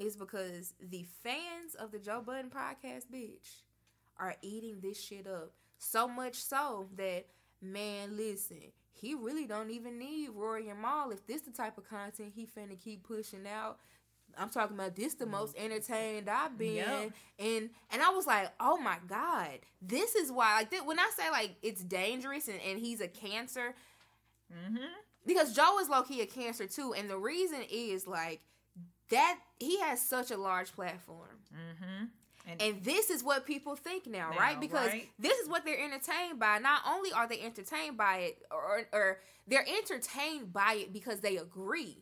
is 0.01 0.15
because 0.15 0.73
the 0.81 1.05
fans 1.23 1.75
of 1.79 1.91
the 1.91 1.99
Joe 1.99 2.21
Budden 2.25 2.49
podcast, 2.49 3.03
bitch, 3.13 3.61
are 4.17 4.35
eating 4.41 4.79
this 4.81 5.01
shit 5.01 5.27
up. 5.27 5.51
So 5.77 6.07
much 6.07 6.35
so 6.35 6.87
that, 6.97 7.25
man, 7.61 8.17
listen, 8.17 8.61
he 8.93 9.15
really 9.15 9.45
don't 9.45 9.71
even 9.71 9.97
need 9.97 10.29
Rory 10.35 10.69
and 10.69 10.81
Mal 10.81 11.11
if 11.11 11.25
this 11.25 11.41
the 11.41 11.51
type 11.51 11.77
of 11.77 11.89
content 11.89 12.33
he 12.35 12.45
finna 12.45 12.79
keep 12.79 13.03
pushing 13.03 13.47
out. 13.47 13.77
I'm 14.37 14.49
talking 14.49 14.77
about 14.77 14.95
this 14.95 15.15
the 15.15 15.25
most 15.25 15.57
entertained 15.57 16.29
I've 16.29 16.57
been, 16.57 16.75
Yep. 16.75 17.11
and 17.39 17.69
and 17.91 18.01
I 18.01 18.11
was 18.11 18.25
like, 18.25 18.49
oh 18.61 18.77
my 18.77 18.95
god, 19.07 19.59
this 19.81 20.15
is 20.15 20.31
why. 20.31 20.55
Like 20.55 20.69
th- 20.71 20.83
when 20.83 20.99
I 20.99 21.09
say 21.17 21.29
like 21.31 21.55
it's 21.61 21.83
dangerous 21.83 22.47
and, 22.47 22.59
and 22.65 22.79
he's 22.79 23.01
a 23.01 23.07
cancer, 23.09 23.75
Mm-hmm. 24.53 24.83
because 25.25 25.53
Joe 25.55 25.79
is 25.79 25.89
low 25.89 26.03
key 26.03 26.21
a 26.21 26.25
cancer 26.25 26.67
too, 26.67 26.93
and 26.93 27.09
the 27.09 27.17
reason 27.17 27.59
is 27.69 28.05
like 28.07 28.41
that 29.11 29.39
he 29.59 29.79
has 29.81 30.01
such 30.01 30.31
a 30.31 30.37
large 30.37 30.71
platform. 30.73 31.37
Mm-hmm. 31.53 32.05
And, 32.47 32.61
And 32.61 32.83
this 32.83 33.11
is 33.11 33.23
what 33.23 33.45
people 33.45 33.75
think 33.75 34.07
now, 34.07 34.31
Now, 34.31 34.37
right? 34.37 34.59
Because 34.59 34.87
right. 34.87 35.07
this 35.19 35.37
is 35.39 35.47
what 35.47 35.63
they're 35.63 35.79
entertained 35.79 36.39
by. 36.39 36.57
Not 36.57 36.81
only 36.89 37.11
are 37.11 37.27
they 37.27 37.39
entertained 37.39 37.97
by 37.97 38.17
it, 38.17 38.39
or, 38.51 38.81
or 38.91 39.19
they're 39.47 39.65
entertained 39.67 40.51
by 40.51 40.73
it 40.79 40.91
because 40.93 41.19
they 41.19 41.37
agree. 41.37 41.97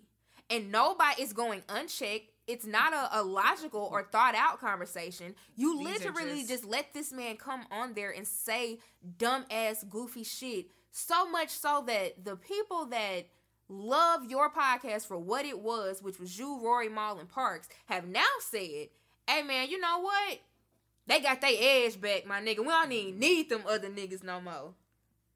And 0.49 0.71
nobody 0.71 1.21
is 1.21 1.33
going 1.33 1.63
unchecked. 1.67 2.31
It's 2.47 2.65
not 2.65 2.93
a, 2.93 3.19
a 3.19 3.21
logical 3.21 3.87
or 3.91 4.03
thought 4.03 4.33
out 4.33 4.59
conversation. 4.61 5.35
You 5.55 5.77
These 5.77 5.87
literally 5.87 6.37
just- 6.37 6.49
just 6.49 6.65
let 6.65 6.93
this 6.93 7.11
man 7.11 7.35
come 7.35 7.65
on 7.69 7.93
there 7.93 8.11
and 8.11 8.25
say 8.25 8.79
dumb 9.17 9.45
ass, 9.51 9.83
goofy 9.89 10.23
shit. 10.23 10.67
So 10.91 11.29
much 11.29 11.49
so 11.49 11.83
that 11.85 12.23
the 12.25 12.35
people 12.37 12.85
that 12.87 13.27
love 13.69 14.25
your 14.29 14.49
podcast 14.51 15.05
for 15.07 15.17
what 15.17 15.45
it 15.45 15.59
was, 15.59 16.01
which 16.01 16.19
was 16.19 16.37
you, 16.37 16.59
Rory, 16.61 16.89
Mal, 16.89 17.19
and 17.19 17.29
Parks, 17.29 17.69
have 17.85 18.07
now 18.07 18.25
said, 18.41 18.89
hey 19.27 19.43
man, 19.45 19.69
you 19.69 19.79
know 19.79 19.99
what? 19.99 20.39
They 21.07 21.19
got 21.21 21.41
their 21.41 21.53
edge 21.57 21.99
back, 21.99 22.25
my 22.27 22.39
nigga. 22.41 22.59
We 22.59 22.65
don't 22.65 22.91
even 22.91 23.19
need 23.19 23.49
them 23.49 23.63
other 23.67 23.89
niggas 23.89 24.23
no 24.23 24.41
more. 24.41 24.73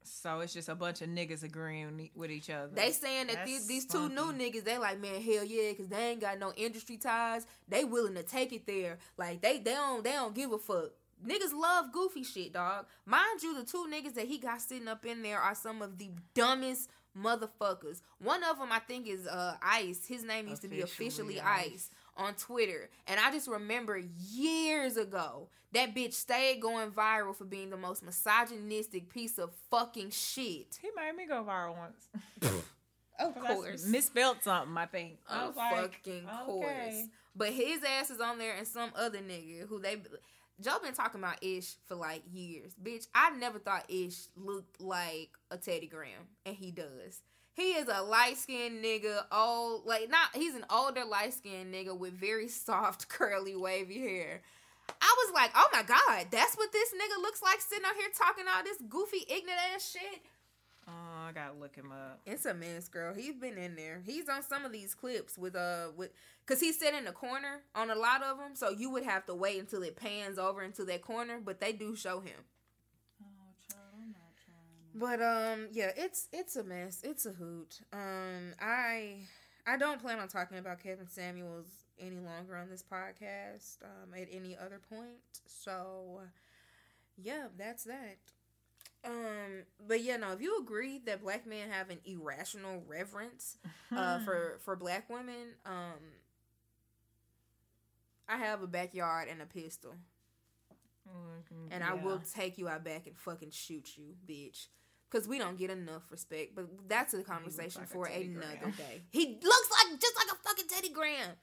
so 0.02 0.40
it's 0.40 0.52
just 0.52 0.68
a 0.68 0.74
bunch 0.74 1.00
of 1.02 1.08
niggas 1.08 1.42
agreeing 1.42 2.10
with 2.14 2.30
each 2.30 2.50
other. 2.50 2.70
They 2.74 2.90
saying 2.92 3.28
that 3.28 3.44
these, 3.46 3.60
That's 3.60 3.66
these 3.66 3.86
two 3.86 4.08
new 4.08 4.32
niggas, 4.32 4.64
they 4.64 4.78
like, 4.78 5.00
man, 5.00 5.20
hell 5.22 5.44
yeah, 5.44 5.72
cause 5.72 5.88
they 5.88 6.10
ain't 6.10 6.20
got 6.20 6.38
no 6.38 6.52
industry 6.56 6.96
ties. 6.98 7.46
They 7.68 7.84
willing 7.84 8.14
to 8.14 8.22
take 8.22 8.52
it 8.52 8.66
there. 8.66 8.98
Like 9.16 9.40
they 9.40 9.58
they 9.58 9.72
don't 9.72 10.04
they 10.04 10.12
don't 10.12 10.34
give 10.34 10.52
a 10.52 10.58
fuck. 10.58 10.90
Niggas 11.26 11.54
love 11.58 11.90
goofy 11.90 12.22
shit, 12.22 12.52
dog. 12.52 12.84
Mind 13.06 13.42
you, 13.42 13.54
the 13.58 13.64
two 13.64 13.86
niggas 13.90 14.14
that 14.14 14.26
he 14.26 14.36
got 14.38 14.60
sitting 14.60 14.88
up 14.88 15.06
in 15.06 15.22
there 15.22 15.38
are 15.40 15.54
some 15.54 15.80
of 15.80 15.96
the 15.96 16.10
dumbest 16.34 16.90
motherfuckers. 17.18 18.00
One 18.18 18.42
of 18.44 18.58
them, 18.58 18.70
I 18.72 18.78
think, 18.80 19.06
is 19.08 19.26
uh 19.26 19.56
Ice. 19.62 20.06
His 20.06 20.24
name 20.24 20.48
used 20.48 20.62
to 20.62 20.68
be 20.68 20.80
Officially 20.80 21.38
officially 21.38 21.40
Ice. 21.40 21.70
Ice 21.72 21.90
on 22.16 22.34
Twitter. 22.34 22.90
And 23.06 23.18
I 23.18 23.30
just 23.32 23.48
remember 23.48 24.00
years 24.30 24.96
ago, 24.96 25.48
that 25.72 25.94
bitch 25.94 26.12
stayed 26.14 26.60
going 26.60 26.90
viral 26.90 27.34
for 27.34 27.44
being 27.44 27.70
the 27.70 27.76
most 27.76 28.04
misogynistic 28.04 29.08
piece 29.08 29.38
of 29.38 29.50
fucking 29.70 30.10
shit. 30.10 30.78
he 30.80 30.88
made 30.96 31.16
me 31.16 31.26
go 31.26 31.42
viral 31.44 31.76
once. 31.76 32.62
Of 33.16 33.36
I 33.36 33.76
misspelled 33.86 34.38
something. 34.42 34.76
I 34.76 34.86
think. 34.86 35.18
I 35.28 35.42
Of 35.44 35.48
was 35.54 35.56
like, 35.56 35.92
fucking 36.04 36.26
course. 36.46 36.66
okay. 36.68 37.06
But 37.36 37.50
his 37.50 37.80
ass 37.84 38.10
is 38.10 38.20
on 38.20 38.38
there 38.38 38.54
and 38.56 38.66
some 38.66 38.90
other 38.96 39.18
nigga 39.18 39.68
who 39.68 39.78
they 39.80 39.96
Joe 40.60 40.78
been 40.82 40.94
talking 40.94 41.20
about 41.20 41.42
Ish 41.42 41.74
for 41.86 41.96
like 41.96 42.22
years. 42.32 42.72
Bitch, 42.82 43.06
I 43.14 43.30
never 43.30 43.58
thought 43.58 43.84
Ish 43.88 44.26
looked 44.36 44.80
like 44.80 45.30
a 45.50 45.56
Teddy 45.56 45.86
Graham, 45.86 46.28
and 46.46 46.54
he 46.54 46.70
does. 46.70 47.22
He 47.54 47.72
is 47.72 47.88
a 47.88 48.02
light 48.02 48.36
skinned 48.36 48.84
nigga, 48.84 49.24
old 49.30 49.86
like 49.86 50.10
not 50.10 50.28
he's 50.34 50.54
an 50.54 50.64
older 50.70 51.04
light 51.04 51.34
skinned 51.34 51.72
nigga 51.74 51.96
with 51.96 52.12
very 52.12 52.48
soft, 52.48 53.08
curly, 53.08 53.56
wavy 53.56 54.00
hair. 54.00 54.42
I 55.00 55.14
was 55.24 55.34
like, 55.34 55.50
oh 55.54 55.68
my 55.72 55.82
god, 55.82 56.26
that's 56.30 56.56
what 56.56 56.70
this 56.72 56.90
nigga 56.90 57.22
looks 57.22 57.42
like 57.42 57.60
sitting 57.60 57.84
out 57.86 57.96
here 57.96 58.08
talking 58.16 58.44
all 58.48 58.62
this 58.62 58.78
goofy, 58.88 59.24
ignorant 59.28 59.60
ass 59.74 59.90
shit. 59.90 60.20
Oh, 60.86 61.28
I 61.28 61.32
gotta 61.32 61.54
look 61.54 61.74
him 61.74 61.92
up. 61.92 62.20
It's 62.26 62.44
a 62.44 62.52
mess, 62.52 62.88
girl. 62.88 63.14
He's 63.14 63.36
been 63.36 63.56
in 63.56 63.74
there. 63.74 64.02
He's 64.04 64.28
on 64.28 64.42
some 64.42 64.64
of 64.64 64.72
these 64.72 64.94
clips 64.94 65.38
with 65.38 65.56
uh 65.56 65.88
with 65.96 66.10
because 66.46 66.60
he's 66.60 66.78
sitting 66.78 66.98
in 66.98 67.04
the 67.06 67.12
corner 67.12 67.62
on 67.74 67.90
a 67.90 67.94
lot 67.94 68.22
of 68.22 68.38
them. 68.38 68.54
So 68.54 68.70
you 68.70 68.90
would 68.90 69.04
have 69.04 69.24
to 69.26 69.34
wait 69.34 69.58
until 69.58 69.82
it 69.82 69.96
pans 69.96 70.38
over 70.38 70.62
into 70.62 70.84
that 70.84 71.00
corner, 71.02 71.40
but 71.42 71.60
they 71.60 71.72
do 71.72 71.96
show 71.96 72.20
him. 72.20 72.44
Oh, 73.22 73.26
child, 73.66 73.84
I'm 73.94 74.12
not 74.12 74.34
trying. 74.44 75.20
But 75.20 75.22
um, 75.22 75.68
yeah, 75.72 75.90
it's 75.96 76.28
it's 76.32 76.56
a 76.56 76.64
mess. 76.64 77.00
It's 77.02 77.24
a 77.24 77.32
hoot. 77.32 77.80
Um, 77.92 78.52
I 78.60 79.16
I 79.66 79.78
don't 79.78 80.02
plan 80.02 80.18
on 80.18 80.28
talking 80.28 80.58
about 80.58 80.82
Kevin 80.82 81.08
Samuels 81.08 81.66
any 81.98 82.18
longer 82.18 82.56
on 82.56 82.68
this 82.68 82.82
podcast. 82.82 83.78
Um, 83.82 84.12
at 84.14 84.28
any 84.30 84.54
other 84.56 84.80
point. 84.90 85.40
So 85.46 86.20
yeah, 87.16 87.46
that's 87.56 87.84
that. 87.84 88.18
Um, 89.04 89.64
but 89.86 90.02
yeah, 90.02 90.16
no. 90.16 90.32
If 90.32 90.40
you 90.40 90.58
agree 90.58 90.98
that 91.06 91.22
black 91.22 91.46
men 91.46 91.68
have 91.70 91.90
an 91.90 91.98
irrational 92.06 92.82
reverence 92.86 93.58
uh, 93.94 94.18
for 94.24 94.58
for 94.64 94.76
black 94.76 95.10
women, 95.10 95.54
um, 95.66 96.00
I 98.28 98.38
have 98.38 98.62
a 98.62 98.66
backyard 98.66 99.28
and 99.30 99.42
a 99.42 99.46
pistol, 99.46 99.94
Mhm, 101.06 101.68
and 101.70 101.84
I 101.84 101.92
will 101.92 102.22
take 102.34 102.56
you 102.56 102.66
out 102.68 102.82
back 102.84 103.06
and 103.06 103.16
fucking 103.18 103.50
shoot 103.50 103.90
you, 103.96 104.14
bitch. 104.26 104.68
Cause 105.10 105.28
we 105.28 105.38
don't 105.38 105.56
get 105.58 105.70
enough 105.70 106.02
respect, 106.10 106.56
but 106.56 106.66
that's 106.88 107.14
a 107.14 107.22
conversation 107.22 107.82
like 107.82 107.90
for 107.90 108.08
Teddy 108.08 108.24
another 108.34 108.56
Graham. 108.56 108.70
day. 108.72 109.02
He 109.12 109.38
looks 109.42 109.68
like 109.70 110.00
just 110.00 110.16
like 110.16 110.26
a 110.32 110.48
fucking 110.48 110.64
Teddy 110.68 110.88
Graham. 110.88 111.30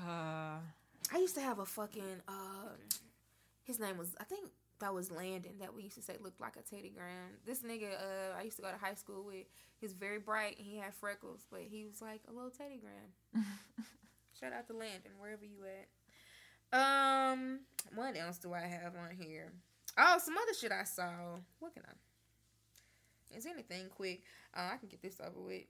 Uh, 0.00 0.58
I 1.12 1.18
used 1.18 1.34
to 1.36 1.40
have 1.40 1.58
a 1.60 1.66
fucking 1.66 2.22
uh, 2.26 2.70
his 3.62 3.78
name 3.78 3.96
was 3.98 4.08
I 4.20 4.24
think 4.24 4.50
that 4.82 4.92
was 4.92 5.10
Landon 5.10 5.52
that 5.60 5.74
we 5.74 5.82
used 5.82 5.94
to 5.94 6.02
say 6.02 6.16
looked 6.20 6.40
like 6.40 6.56
a 6.56 6.62
Teddy 6.62 6.92
Graham. 6.94 7.38
This 7.46 7.60
nigga, 7.62 7.92
uh, 7.94 8.38
I 8.38 8.42
used 8.42 8.56
to 8.56 8.62
go 8.62 8.70
to 8.70 8.76
high 8.76 8.94
school 8.94 9.24
with. 9.24 9.46
He's 9.80 9.92
very 9.92 10.18
bright 10.18 10.58
and 10.58 10.66
he 10.66 10.76
had 10.76 10.92
freckles, 10.94 11.46
but 11.50 11.60
he 11.60 11.84
was 11.84 12.02
like 12.02 12.20
a 12.28 12.32
little 12.32 12.50
Teddy 12.50 12.80
Graham. 12.80 13.46
Shout 14.40 14.52
out 14.52 14.66
to 14.66 14.72
Landon, 14.72 15.12
wherever 15.18 15.44
you 15.44 15.58
at. 15.64 15.88
Um, 16.72 17.60
what 17.94 18.16
else 18.16 18.38
do 18.38 18.52
I 18.52 18.60
have 18.60 18.94
on 18.96 19.16
here? 19.16 19.52
Oh, 19.96 20.18
some 20.18 20.36
other 20.36 20.54
shit 20.54 20.72
I 20.72 20.84
saw. 20.84 21.10
What 21.60 21.74
can 21.74 21.84
I? 21.86 23.36
Is 23.36 23.46
anything 23.46 23.88
quick? 23.94 24.22
Uh, 24.54 24.70
I 24.74 24.76
can 24.78 24.88
get 24.88 25.00
this 25.00 25.20
over 25.20 25.40
with. 25.40 25.64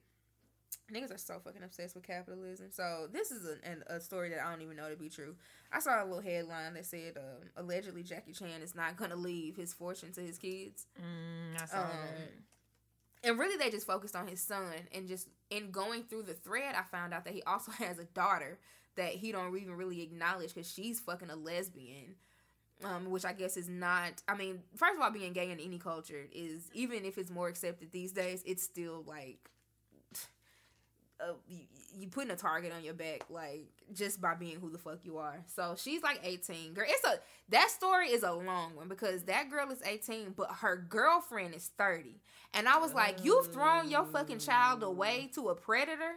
Niggas 0.92 1.14
are 1.14 1.18
so 1.18 1.38
fucking 1.42 1.62
obsessed 1.62 1.94
with 1.94 2.04
capitalism. 2.04 2.66
So 2.70 3.08
this 3.12 3.30
is 3.30 3.46
a, 3.46 3.66
an, 3.68 3.82
a 3.86 3.98
story 4.00 4.28
that 4.30 4.40
I 4.44 4.50
don't 4.50 4.62
even 4.62 4.76
know 4.76 4.90
to 4.90 4.96
be 4.96 5.08
true. 5.08 5.34
I 5.72 5.80
saw 5.80 6.02
a 6.02 6.04
little 6.04 6.20
headline 6.20 6.74
that 6.74 6.84
said 6.84 7.16
um, 7.16 7.48
allegedly 7.56 8.02
Jackie 8.02 8.32
Chan 8.32 8.60
is 8.62 8.74
not 8.74 8.96
gonna 8.96 9.16
leave 9.16 9.56
his 9.56 9.72
fortune 9.72 10.12
to 10.12 10.20
his 10.20 10.38
kids. 10.38 10.86
Mm, 11.00 11.62
I 11.62 11.66
saw 11.66 11.80
Um, 11.82 11.88
that. 11.88 13.28
and 13.30 13.38
really, 13.38 13.56
they 13.56 13.70
just 13.70 13.86
focused 13.86 14.14
on 14.16 14.26
his 14.26 14.40
son. 14.42 14.74
And 14.94 15.08
just 15.08 15.28
in 15.50 15.70
going 15.70 16.02
through 16.04 16.24
the 16.24 16.34
thread, 16.34 16.74
I 16.74 16.82
found 16.82 17.14
out 17.14 17.24
that 17.24 17.32
he 17.34 17.42
also 17.44 17.72
has 17.78 17.98
a 17.98 18.04
daughter 18.04 18.58
that 18.96 19.12
he 19.12 19.32
don't 19.32 19.56
even 19.56 19.74
really 19.76 20.02
acknowledge 20.02 20.54
because 20.54 20.70
she's 20.70 21.00
fucking 21.00 21.30
a 21.30 21.36
lesbian. 21.36 22.16
Um, 22.84 23.10
which 23.10 23.24
I 23.24 23.32
guess 23.32 23.56
is 23.56 23.68
not. 23.68 24.22
I 24.26 24.34
mean, 24.34 24.58
first 24.74 24.96
of 24.96 25.02
all, 25.02 25.10
being 25.12 25.32
gay 25.32 25.52
in 25.52 25.60
any 25.60 25.78
culture 25.78 26.26
is 26.32 26.68
even 26.74 27.04
if 27.04 27.16
it's 27.16 27.30
more 27.30 27.46
accepted 27.46 27.92
these 27.92 28.10
days, 28.10 28.42
it's 28.44 28.64
still 28.64 29.04
like 29.06 29.38
uh, 31.22 31.34
you, 31.48 31.60
you 31.98 32.08
putting 32.08 32.30
a 32.30 32.36
target 32.36 32.72
on 32.76 32.82
your 32.84 32.94
back, 32.94 33.24
like 33.30 33.66
just 33.92 34.20
by 34.20 34.34
being 34.34 34.58
who 34.60 34.70
the 34.70 34.78
fuck 34.78 34.98
you 35.04 35.18
are. 35.18 35.42
So 35.46 35.74
she's 35.78 36.02
like 36.02 36.20
eighteen. 36.24 36.74
Girl, 36.74 36.84
it's 36.88 37.04
a 37.06 37.20
that 37.50 37.70
story 37.70 38.08
is 38.08 38.22
a 38.22 38.32
long 38.32 38.74
one 38.74 38.88
because 38.88 39.22
that 39.24 39.50
girl 39.50 39.70
is 39.70 39.82
eighteen, 39.84 40.34
but 40.36 40.50
her 40.60 40.76
girlfriend 40.76 41.54
is 41.54 41.70
thirty. 41.78 42.20
And 42.54 42.68
I 42.68 42.78
was 42.78 42.92
like, 42.92 43.24
you've 43.24 43.52
thrown 43.52 43.90
your 43.90 44.04
fucking 44.04 44.38
child 44.38 44.82
away 44.82 45.30
to 45.34 45.48
a 45.48 45.54
predator, 45.54 46.16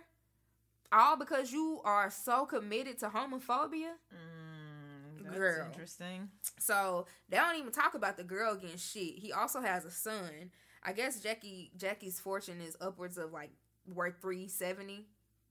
all 0.91 1.15
because 1.17 1.51
you 1.51 1.79
are 1.85 2.09
so 2.11 2.45
committed 2.45 2.99
to 2.99 3.07
homophobia. 3.07 3.91
Mm, 4.13 5.23
that's 5.23 5.37
Girl. 5.37 5.65
interesting. 5.71 6.29
So 6.59 7.07
they 7.29 7.37
don't 7.37 7.57
even 7.57 7.71
talk 7.71 7.93
about 7.93 8.17
the 8.17 8.23
girl 8.23 8.55
getting 8.55 8.77
shit. 8.77 9.15
He 9.17 9.31
also 9.31 9.61
has 9.61 9.85
a 9.85 9.91
son. 9.91 10.51
I 10.83 10.93
guess 10.93 11.19
Jackie 11.19 11.71
Jackie's 11.77 12.19
fortune 12.19 12.61
is 12.61 12.77
upwards 12.79 13.17
of 13.17 13.31
like 13.31 13.51
worth 13.93 14.15
three 14.21 14.47
seventy 14.47 15.05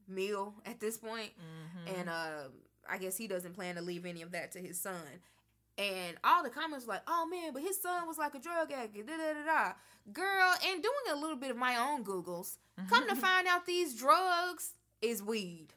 mil 0.08 0.54
at 0.66 0.80
this 0.80 0.96
point. 0.98 1.30
Mhm. 1.38 1.98
and 2.00 2.08
uh, 2.08 2.48
I 2.88 2.98
guess 2.98 3.16
he 3.16 3.26
doesn't 3.26 3.54
plan 3.54 3.76
to 3.76 3.80
leave 3.82 4.04
any 4.06 4.22
of 4.22 4.32
that 4.32 4.52
to 4.52 4.58
his 4.60 4.80
son. 4.80 5.00
And 5.76 6.16
all 6.22 6.42
the 6.44 6.50
comments 6.50 6.86
were 6.86 6.92
like, 6.94 7.02
"Oh 7.08 7.26
man, 7.26 7.52
but 7.52 7.62
his 7.62 7.80
son 7.80 8.06
was 8.06 8.18
like 8.18 8.34
a 8.34 8.38
drug 8.38 8.70
addict." 8.70 9.06
Da 9.06 9.16
da 9.16 9.32
da 9.32 9.44
da. 9.44 9.72
Girl, 10.12 10.54
and 10.66 10.82
doing 10.82 10.94
a 11.10 11.16
little 11.16 11.36
bit 11.36 11.50
of 11.50 11.56
my 11.56 11.76
own 11.76 12.04
googles, 12.04 12.58
come 12.90 13.08
to 13.08 13.16
find 13.16 13.46
out 13.48 13.66
these 13.66 13.94
drugs 13.96 14.72
is 15.00 15.22
weed. 15.22 15.68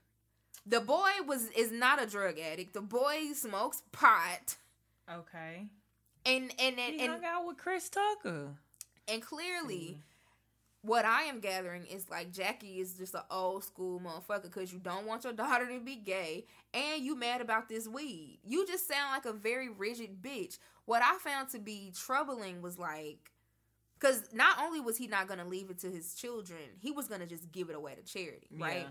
The 0.65 0.81
boy 0.81 1.09
was 1.25 1.47
is 1.51 1.71
not 1.71 2.01
a 2.01 2.05
drug 2.05 2.37
addict. 2.37 2.73
The 2.73 2.81
boy 2.81 3.31
smokes 3.33 3.81
pot, 3.93 4.57
okay. 5.09 5.67
and 6.25 6.53
and 6.59 6.77
and 6.77 6.95
He 6.95 7.01
and, 7.01 7.13
hung 7.13 7.25
out 7.25 7.47
with 7.47 7.57
Chris 7.57 7.89
Tucker. 7.89 8.49
and 9.07 9.21
clearly. 9.21 9.97
What 10.83 11.05
I 11.05 11.23
am 11.23 11.39
gathering 11.39 11.85
is 11.85 12.09
like 12.09 12.31
Jackie 12.31 12.79
is 12.79 12.93
just 12.93 13.15
an 13.15 13.21
old 13.29 13.63
school 13.63 13.99
motherfucker 13.99 14.43
because 14.43 14.71
you 14.71 14.79
don't 14.79 15.05
want 15.05 15.23
your 15.23 15.33
daughter 15.33 15.67
to 15.67 15.79
be 15.79 15.95
gay 15.95 16.45
and 16.73 17.03
you 17.03 17.15
mad 17.15 17.41
about 17.41 17.67
this 17.67 17.87
weed. 17.87 18.39
You 18.45 18.65
just 18.65 18.87
sound 18.87 19.11
like 19.11 19.25
a 19.25 19.37
very 19.37 19.69
rigid 19.69 20.21
bitch. 20.21 20.59
What 20.85 21.01
I 21.01 21.17
found 21.17 21.49
to 21.49 21.59
be 21.59 21.91
troubling 21.95 22.61
was 22.61 22.79
like, 22.79 23.31
because 23.99 24.29
not 24.31 24.59
only 24.61 24.79
was 24.79 24.97
he 24.97 25.07
not 25.07 25.27
gonna 25.27 25.47
leave 25.47 25.69
it 25.69 25.79
to 25.79 25.89
his 25.89 26.13
children, 26.13 26.59
he 26.79 26.91
was 26.91 27.07
gonna 27.07 27.25
just 27.25 27.51
give 27.51 27.69
it 27.69 27.75
away 27.75 27.95
to 27.95 28.03
charity, 28.03 28.47
right? 28.57 28.83
Yeah. 28.83 28.89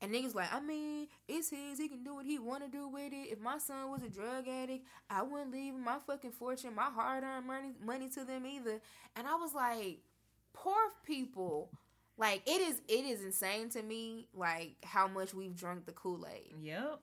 And 0.00 0.12
niggas 0.12 0.34
like, 0.34 0.52
I 0.52 0.60
mean, 0.60 1.06
it's 1.28 1.50
his. 1.50 1.78
He 1.78 1.88
can 1.88 2.02
do 2.02 2.16
what 2.16 2.26
he 2.26 2.38
want 2.38 2.62
to 2.62 2.68
do 2.68 2.88
with 2.88 3.12
it. 3.12 3.30
If 3.30 3.40
my 3.40 3.58
son 3.58 3.90
was 3.90 4.02
a 4.02 4.08
drug 4.08 4.48
addict, 4.48 4.84
I 5.08 5.22
wouldn't 5.22 5.52
leave 5.52 5.74
my 5.74 5.98
fucking 6.06 6.32
fortune, 6.32 6.74
my 6.74 6.90
hard-earned 6.94 7.46
money, 7.46 7.72
money 7.82 8.08
to 8.10 8.24
them 8.24 8.44
either. 8.44 8.80
And 9.16 9.26
I 9.26 9.36
was 9.36 9.54
like, 9.54 10.00
poor 10.54 10.74
people. 11.04 11.68
Like 12.16 12.42
it 12.46 12.60
is, 12.62 12.80
it 12.88 13.04
is 13.04 13.22
insane 13.22 13.68
to 13.70 13.82
me, 13.82 14.26
like 14.34 14.76
how 14.84 15.06
much 15.08 15.34
we've 15.34 15.54
drunk 15.54 15.84
the 15.84 15.92
Kool 15.92 16.24
Aid. 16.32 16.54
Yep. 16.62 17.00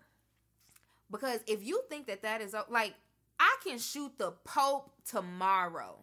Because 1.11 1.41
if 1.45 1.63
you 1.65 1.83
think 1.89 2.07
that 2.07 2.21
that 2.23 2.39
is 2.41 2.55
like, 2.69 2.93
I 3.39 3.57
can 3.63 3.77
shoot 3.77 4.17
the 4.17 4.31
Pope 4.45 4.89
tomorrow. 5.05 5.97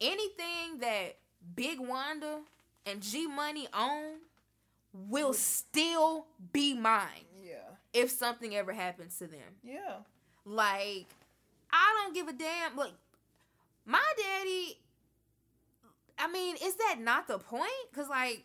Anything 0.00 0.78
that 0.80 1.16
Big 1.54 1.80
Wanda 1.80 2.40
and 2.84 3.02
G 3.02 3.26
Money 3.26 3.66
own 3.74 4.18
will 4.92 5.32
still 5.32 6.26
be 6.52 6.74
mine 6.74 7.24
Yeah. 7.42 7.56
if 7.92 8.10
something 8.10 8.54
ever 8.54 8.72
happens 8.72 9.18
to 9.18 9.26
them. 9.26 9.56
Yeah. 9.64 9.96
Like, 10.44 11.06
I 11.72 12.02
don't 12.04 12.14
give 12.14 12.28
a 12.28 12.32
damn. 12.32 12.76
Look, 12.76 12.92
my 13.84 14.02
daddy. 14.16 14.78
I 16.18 16.28
mean, 16.30 16.56
is 16.62 16.76
that 16.76 16.96
not 17.00 17.28
the 17.28 17.38
point? 17.38 17.70
Cause 17.94 18.08
like, 18.08 18.44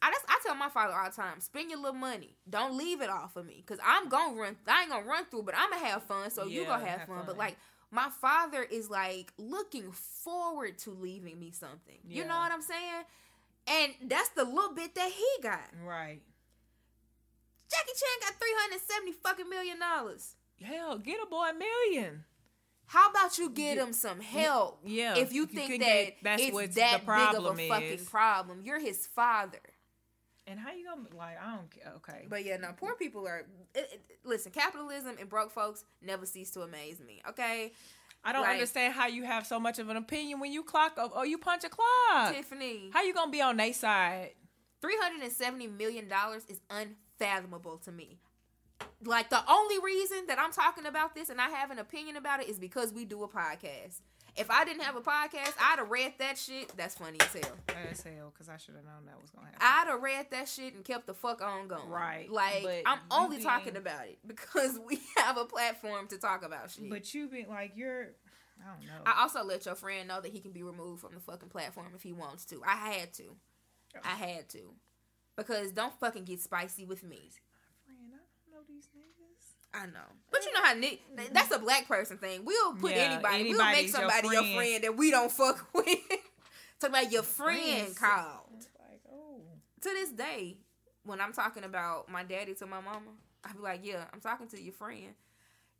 I 0.00 0.10
just 0.10 0.24
I 0.28 0.40
tell 0.44 0.56
my 0.56 0.68
father 0.68 0.94
all 0.94 1.08
the 1.08 1.14
time, 1.14 1.40
spend 1.40 1.70
your 1.70 1.78
little 1.78 1.94
money. 1.94 2.36
Don't 2.48 2.76
leave 2.76 3.00
it 3.00 3.10
off 3.10 3.36
of 3.36 3.46
me, 3.46 3.62
cause 3.66 3.78
I'm 3.84 4.08
gonna 4.08 4.38
run. 4.38 4.56
I 4.66 4.82
ain't 4.82 4.90
gonna 4.90 5.06
run 5.06 5.26
through, 5.26 5.44
but 5.44 5.54
I'm 5.56 5.70
gonna 5.70 5.86
have 5.86 6.02
fun. 6.02 6.30
So 6.30 6.44
you 6.46 6.64
gonna 6.64 6.84
have, 6.84 7.00
have 7.00 7.08
fun. 7.08 7.18
fun. 7.18 7.26
But 7.26 7.38
like, 7.38 7.56
my 7.92 8.08
father 8.20 8.62
is 8.62 8.90
like 8.90 9.32
looking 9.38 9.92
forward 9.92 10.78
to 10.78 10.90
leaving 10.90 11.38
me 11.38 11.52
something. 11.52 11.98
You 12.08 12.24
know 12.24 12.36
what 12.36 12.50
I'm 12.50 12.62
saying? 12.62 13.04
And 13.68 14.10
that's 14.10 14.30
the 14.30 14.44
little 14.44 14.74
bit 14.74 14.94
that 14.96 15.10
he 15.10 15.42
got. 15.42 15.60
Right. 15.84 16.20
Jackie 17.70 17.92
Chan 17.96 18.28
got 18.28 18.38
three 18.38 18.54
hundred 18.58 18.80
seventy 18.80 19.12
fucking 19.12 19.48
million 19.48 19.78
dollars. 19.78 20.34
Hell, 20.60 20.98
get 20.98 21.18
a 21.22 21.26
boy 21.26 21.48
a 21.50 21.54
million. 21.54 22.24
How 22.86 23.08
about 23.10 23.38
you 23.38 23.48
get 23.50 23.78
him 23.78 23.92
some 23.92 24.20
help? 24.20 24.80
Yeah. 24.84 25.16
if 25.16 25.32
you 25.32 25.46
think 25.46 25.70
can 25.70 25.78
that 25.80 25.86
get- 25.86 26.16
that's 26.22 26.42
it's 26.42 26.52
what 26.52 26.74
that 26.74 27.00
the 27.00 27.06
problem 27.06 27.56
big 27.56 27.70
of 27.70 27.76
a 27.76 27.80
fucking 27.80 27.98
is. 28.00 28.08
problem, 28.08 28.60
you're 28.62 28.80
his 28.80 29.06
father. 29.06 29.58
And 30.46 30.58
how 30.58 30.72
you 30.72 30.84
gonna 30.84 31.02
like? 31.16 31.36
I 31.40 31.54
don't 31.56 31.70
care. 31.70 31.92
Okay. 31.96 32.26
But 32.28 32.44
yeah, 32.44 32.56
no, 32.56 32.72
poor 32.76 32.94
people 32.96 33.26
are. 33.28 33.46
It, 33.74 34.02
it- 34.08 34.18
listen, 34.24 34.50
capitalism 34.52 35.16
and 35.20 35.28
broke 35.28 35.52
folks 35.52 35.84
never 36.02 36.26
cease 36.26 36.50
to 36.50 36.62
amaze 36.62 37.00
me. 37.00 37.22
Okay, 37.30 37.72
I 38.24 38.32
don't 38.32 38.42
like- 38.42 38.52
understand 38.54 38.92
how 38.92 39.06
you 39.06 39.24
have 39.24 39.46
so 39.46 39.58
much 39.60 39.78
of 39.78 39.88
an 39.88 39.96
opinion 39.96 40.40
when 40.40 40.52
you 40.52 40.62
clock 40.64 40.98
up 40.98 41.12
or 41.12 41.20
oh, 41.20 41.22
you 41.22 41.38
punch 41.38 41.62
a 41.64 41.68
clock. 41.68 42.34
Tiffany, 42.34 42.90
How 42.92 43.02
you 43.02 43.14
gonna 43.14 43.30
be 43.30 43.40
on 43.40 43.56
their 43.56 43.72
side? 43.72 44.30
three 44.80 44.96
hundred 45.00 45.22
and 45.22 45.32
seventy 45.32 45.68
million 45.68 46.08
dollars 46.08 46.44
is 46.48 46.60
unfathomable 46.68 47.78
to 47.78 47.92
me. 47.92 48.18
Like 49.04 49.30
the 49.30 49.42
only 49.50 49.78
reason 49.80 50.26
that 50.28 50.38
I'm 50.38 50.52
talking 50.52 50.86
about 50.86 51.14
this 51.14 51.28
and 51.28 51.40
I 51.40 51.48
have 51.50 51.70
an 51.70 51.78
opinion 51.78 52.16
about 52.16 52.40
it 52.42 52.48
is 52.48 52.58
because 52.58 52.92
we 52.92 53.04
do 53.04 53.22
a 53.24 53.28
podcast. 53.28 54.00
If 54.34 54.50
I 54.50 54.64
didn't 54.64 54.82
have 54.82 54.96
a 54.96 55.00
podcast, 55.02 55.52
I'd 55.60 55.76
have 55.78 55.90
read 55.90 56.14
that 56.18 56.38
shit. 56.38 56.74
That's 56.76 56.94
funny 56.94 57.18
as 57.20 57.32
hell. 57.34 57.52
As 57.90 58.02
hell, 58.02 58.32
because 58.32 58.48
I 58.48 58.56
should 58.56 58.76
have 58.76 58.84
known 58.84 59.04
that 59.06 59.20
was 59.20 59.28
gonna 59.30 59.48
happen. 59.48 59.60
I'd 59.60 59.86
have 59.92 60.02
read 60.02 60.26
that 60.30 60.48
shit 60.48 60.74
and 60.74 60.82
kept 60.84 61.06
the 61.06 61.12
fuck 61.14 61.42
on 61.42 61.68
going. 61.68 61.90
Right, 61.90 62.30
Like 62.30 62.62
but 62.62 62.82
I'm 62.86 63.00
only 63.10 63.36
being- 63.36 63.46
talking 63.48 63.76
about 63.76 64.06
it 64.06 64.18
because 64.26 64.78
we 64.88 65.00
have 65.18 65.36
a 65.36 65.44
platform 65.44 66.06
to 66.08 66.16
talk 66.18 66.44
about 66.44 66.70
shit. 66.70 66.88
but 66.88 67.12
you 67.12 67.28
be 67.28 67.44
like 67.48 67.72
you're. 67.76 68.12
I 68.64 68.70
don't 68.70 68.86
know. 68.86 69.02
I 69.04 69.20
also 69.22 69.42
let 69.44 69.66
your 69.66 69.74
friend 69.74 70.06
know 70.08 70.20
that 70.20 70.30
he 70.32 70.38
can 70.40 70.52
be 70.52 70.62
removed 70.62 71.00
from 71.02 71.12
the 71.14 71.20
fucking 71.20 71.48
platform 71.48 71.88
if 71.96 72.02
he 72.02 72.12
wants 72.12 72.44
to. 72.46 72.62
I 72.64 72.76
had 72.76 73.12
to. 73.14 73.36
I 74.04 74.14
had 74.14 74.48
to. 74.50 74.72
Because 75.36 75.72
don't 75.72 75.98
fucking 75.98 76.24
get 76.24 76.40
spicy 76.40 76.84
with 76.86 77.02
me. 77.02 77.30
Friend, 77.84 77.98
I 78.14 78.16
don't 78.16 78.54
know 78.54 78.64
these 78.68 78.86
niggas. 78.96 79.61
I 79.74 79.86
know. 79.86 80.04
But 80.30 80.44
you 80.44 80.52
know 80.52 80.62
how 80.62 80.74
Nick 80.74 81.00
that's 81.32 81.50
a 81.54 81.58
black 81.58 81.88
person 81.88 82.18
thing. 82.18 82.44
We'll 82.44 82.74
put 82.74 82.90
Yeah, 82.92 83.12
anybody, 83.12 83.44
we'll 83.50 83.58
make 83.58 83.66
anybody's 83.68 83.92
your 83.92 84.00
somebody 84.10 84.28
your 84.28 84.42
friend. 84.42 84.56
friend. 84.56 84.84
that 84.84 84.96
we 84.96 85.10
don't 85.10 85.32
fuck 85.32 85.66
with. 85.74 85.86
Talking 86.80 86.96
about 86.96 87.12
your 87.12 87.22
friend 87.22 87.60
Friends. 87.86 87.98
called. 87.98 88.66
Like, 88.88 89.00
oh, 89.10 89.40
to 89.82 89.88
this 89.88 90.10
day, 90.10 90.56
when 91.04 91.20
I'm 91.20 91.32
talking 91.32 91.64
about 91.64 92.08
my 92.10 92.22
daddy 92.24 92.54
to 92.54 92.66
my 92.66 92.80
mama, 92.80 93.12
I 93.44 93.52
be 93.52 93.60
like, 93.60 93.80
"Yeah, 93.84 94.04
I'm 94.12 94.20
talking 94.20 94.48
to 94.48 94.60
your 94.60 94.72
friend." 94.74 95.14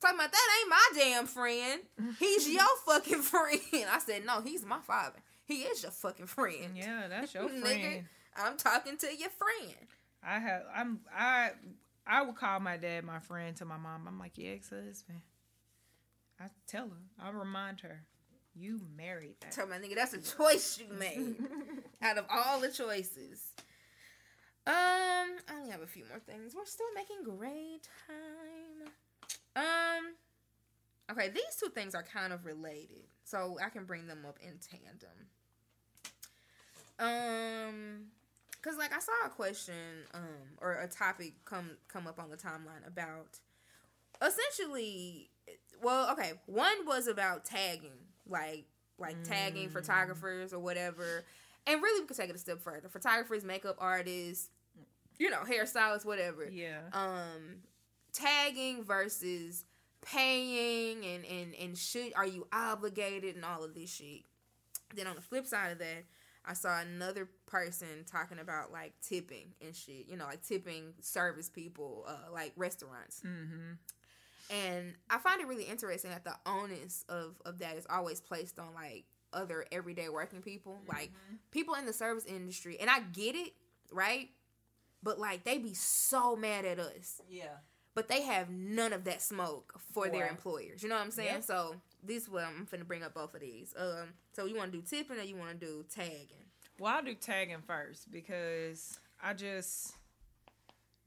Talking 0.00 0.18
about 0.18 0.32
that 0.32 0.58
ain't 0.60 0.70
my 0.70 0.88
damn 0.96 1.26
friend. 1.26 1.80
He's 2.18 2.48
your 2.52 2.64
fucking 2.86 3.20
friend. 3.22 3.60
I 3.90 3.98
said, 4.04 4.24
"No, 4.26 4.40
he's 4.40 4.64
my 4.64 4.78
father. 4.80 5.18
He 5.44 5.62
is 5.62 5.82
your 5.82 5.92
fucking 5.92 6.26
friend." 6.26 6.76
yeah, 6.76 7.08
that's 7.08 7.34
your 7.34 7.44
Nigga. 7.48 7.60
friend. 7.62 8.04
I'm 8.36 8.56
talking 8.56 8.96
to 8.96 9.06
your 9.16 9.30
friend. 9.30 9.76
I 10.24 10.38
have. 10.38 10.62
I'm. 10.74 11.00
I. 11.16 11.50
I 12.06 12.22
would 12.22 12.36
call 12.36 12.60
my 12.60 12.76
dad 12.76 13.04
my 13.04 13.20
friend 13.20 13.56
to 13.56 13.64
my 13.64 13.76
mom. 13.76 14.06
I'm 14.06 14.18
like 14.18 14.38
your 14.38 14.54
ex 14.54 14.70
husband. 14.70 15.20
I 16.40 16.46
tell 16.66 16.88
her. 16.88 17.24
I 17.24 17.30
remind 17.30 17.80
her. 17.80 18.04
You 18.54 18.80
married 18.96 19.36
that. 19.40 19.52
Tell 19.52 19.66
my 19.66 19.78
nigga 19.78 19.94
that's 19.94 20.12
a 20.12 20.36
choice 20.36 20.78
you 20.78 20.86
made 20.98 21.36
out 22.02 22.18
of 22.18 22.26
all 22.30 22.60
the 22.60 22.70
choices. 22.70 23.40
Um, 24.66 24.74
I 24.74 25.54
only 25.58 25.70
have 25.70 25.80
a 25.80 25.86
few 25.86 26.04
more 26.08 26.20
things. 26.20 26.54
We're 26.54 26.66
still 26.66 26.92
making 26.94 27.24
great 27.24 27.88
time. 28.06 28.92
Um, 29.56 30.14
Okay, 31.12 31.28
these 31.28 31.56
two 31.60 31.68
things 31.68 31.94
are 31.94 32.02
kind 32.02 32.32
of 32.32 32.46
related, 32.46 33.04
so 33.24 33.58
I 33.64 33.68
can 33.68 33.84
bring 33.84 34.06
them 34.06 34.24
up 34.26 34.38
in 34.40 34.58
tandem. 34.58 35.28
Um, 36.98 38.04
cause 38.62 38.76
like 38.78 38.92
I 38.94 39.00
saw 39.00 39.12
a 39.26 39.28
question, 39.28 39.74
um, 40.14 40.56
or 40.60 40.72
a 40.74 40.88
topic 40.88 41.34
come 41.44 41.70
come 41.88 42.06
up 42.06 42.18
on 42.18 42.30
the 42.30 42.36
timeline 42.36 42.86
about 42.86 43.38
essentially, 44.20 45.30
well, 45.82 46.10
okay, 46.12 46.32
one 46.46 46.86
was 46.86 47.06
about 47.06 47.44
tagging, 47.44 47.90
like 48.28 48.64
like 48.98 49.22
tagging 49.24 49.68
Mm. 49.68 49.72
photographers 49.72 50.52
or 50.52 50.60
whatever, 50.60 51.24
and 51.66 51.82
really 51.82 52.00
we 52.02 52.06
could 52.06 52.16
take 52.16 52.30
it 52.30 52.36
a 52.36 52.38
step 52.38 52.60
further. 52.60 52.88
Photographers, 52.88 53.44
makeup 53.44 53.76
artists, 53.80 54.48
you 55.18 55.28
know, 55.30 55.40
hairstylists, 55.40 56.04
whatever 56.04 56.48
Yeah. 56.48 56.80
um 56.92 57.62
tagging 58.12 58.84
versus 58.84 59.64
paying 60.02 61.04
and 61.04 61.24
and 61.24 61.54
and 61.54 61.78
should 61.78 62.12
are 62.14 62.26
you 62.26 62.46
obligated 62.52 63.36
and 63.36 63.44
all 63.44 63.62
of 63.64 63.74
this 63.74 63.88
shit 63.94 64.22
then 64.94 65.06
on 65.06 65.14
the 65.14 65.22
flip 65.22 65.46
side 65.46 65.70
of 65.72 65.78
that 65.78 66.04
i 66.44 66.52
saw 66.52 66.80
another 66.80 67.28
person 67.46 68.04
talking 68.10 68.38
about 68.38 68.72
like 68.72 68.92
tipping 69.00 69.52
and 69.64 69.74
shit 69.74 70.06
you 70.08 70.16
know 70.16 70.24
like 70.26 70.42
tipping 70.42 70.92
service 71.00 71.48
people 71.48 72.04
uh 72.08 72.32
like 72.32 72.52
restaurants 72.56 73.22
Mm-hmm. 73.24 73.72
and 74.50 74.94
i 75.10 75.18
find 75.18 75.40
it 75.40 75.46
really 75.46 75.64
interesting 75.64 76.10
that 76.10 76.24
the 76.24 76.34
onus 76.46 77.04
of 77.08 77.40
of 77.46 77.58
that 77.60 77.76
is 77.76 77.86
always 77.90 78.20
placed 78.20 78.58
on 78.58 78.74
like 78.74 79.04
other 79.32 79.64
everyday 79.72 80.08
working 80.08 80.42
people 80.42 80.78
like 80.88 81.10
people 81.50 81.74
in 81.74 81.86
the 81.86 81.92
service 81.92 82.24
industry 82.26 82.76
and 82.80 82.90
i 82.90 83.00
get 83.12 83.34
it 83.34 83.52
right 83.90 84.28
but 85.02 85.18
like 85.18 85.44
they 85.44 85.58
be 85.58 85.74
so 85.74 86.36
mad 86.36 86.64
at 86.64 86.78
us 86.78 87.20
Yeah. 87.30 87.46
but 87.94 88.08
they 88.08 88.22
have 88.22 88.50
none 88.50 88.92
of 88.92 89.04
that 89.04 89.22
smoke 89.22 89.74
for 89.92 90.08
their 90.08 90.28
employers. 90.28 90.82
You 90.82 90.88
know 90.88 90.94
what 90.96 91.04
I'm 91.04 91.10
saying? 91.10 91.34
Yeah. 91.36 91.40
So 91.40 91.74
this 92.02 92.28
one 92.28 92.44
I'm 92.44 92.66
finna 92.66 92.86
bring 92.86 93.02
up 93.02 93.14
both 93.14 93.34
of 93.34 93.40
these. 93.40 93.74
Um, 93.76 94.08
so 94.32 94.46
you 94.46 94.56
want 94.56 94.72
to 94.72 94.78
do 94.78 94.84
tipping 94.84 95.18
or 95.18 95.22
you 95.22 95.36
want 95.36 95.60
to 95.60 95.66
do 95.66 95.84
tagging? 95.94 96.46
Well, 96.78 96.94
I'll 96.94 97.02
do 97.02 97.14
tagging 97.14 97.62
first 97.66 98.10
because 98.10 98.98
I 99.22 99.34
just 99.34 99.94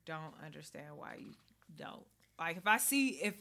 don't 0.05 0.34
understand 0.43 0.97
why 0.97 1.17
you 1.19 1.34
don't. 1.76 2.05
Like 2.39 2.57
if 2.57 2.67
I 2.67 2.77
see 2.77 3.09
if 3.09 3.35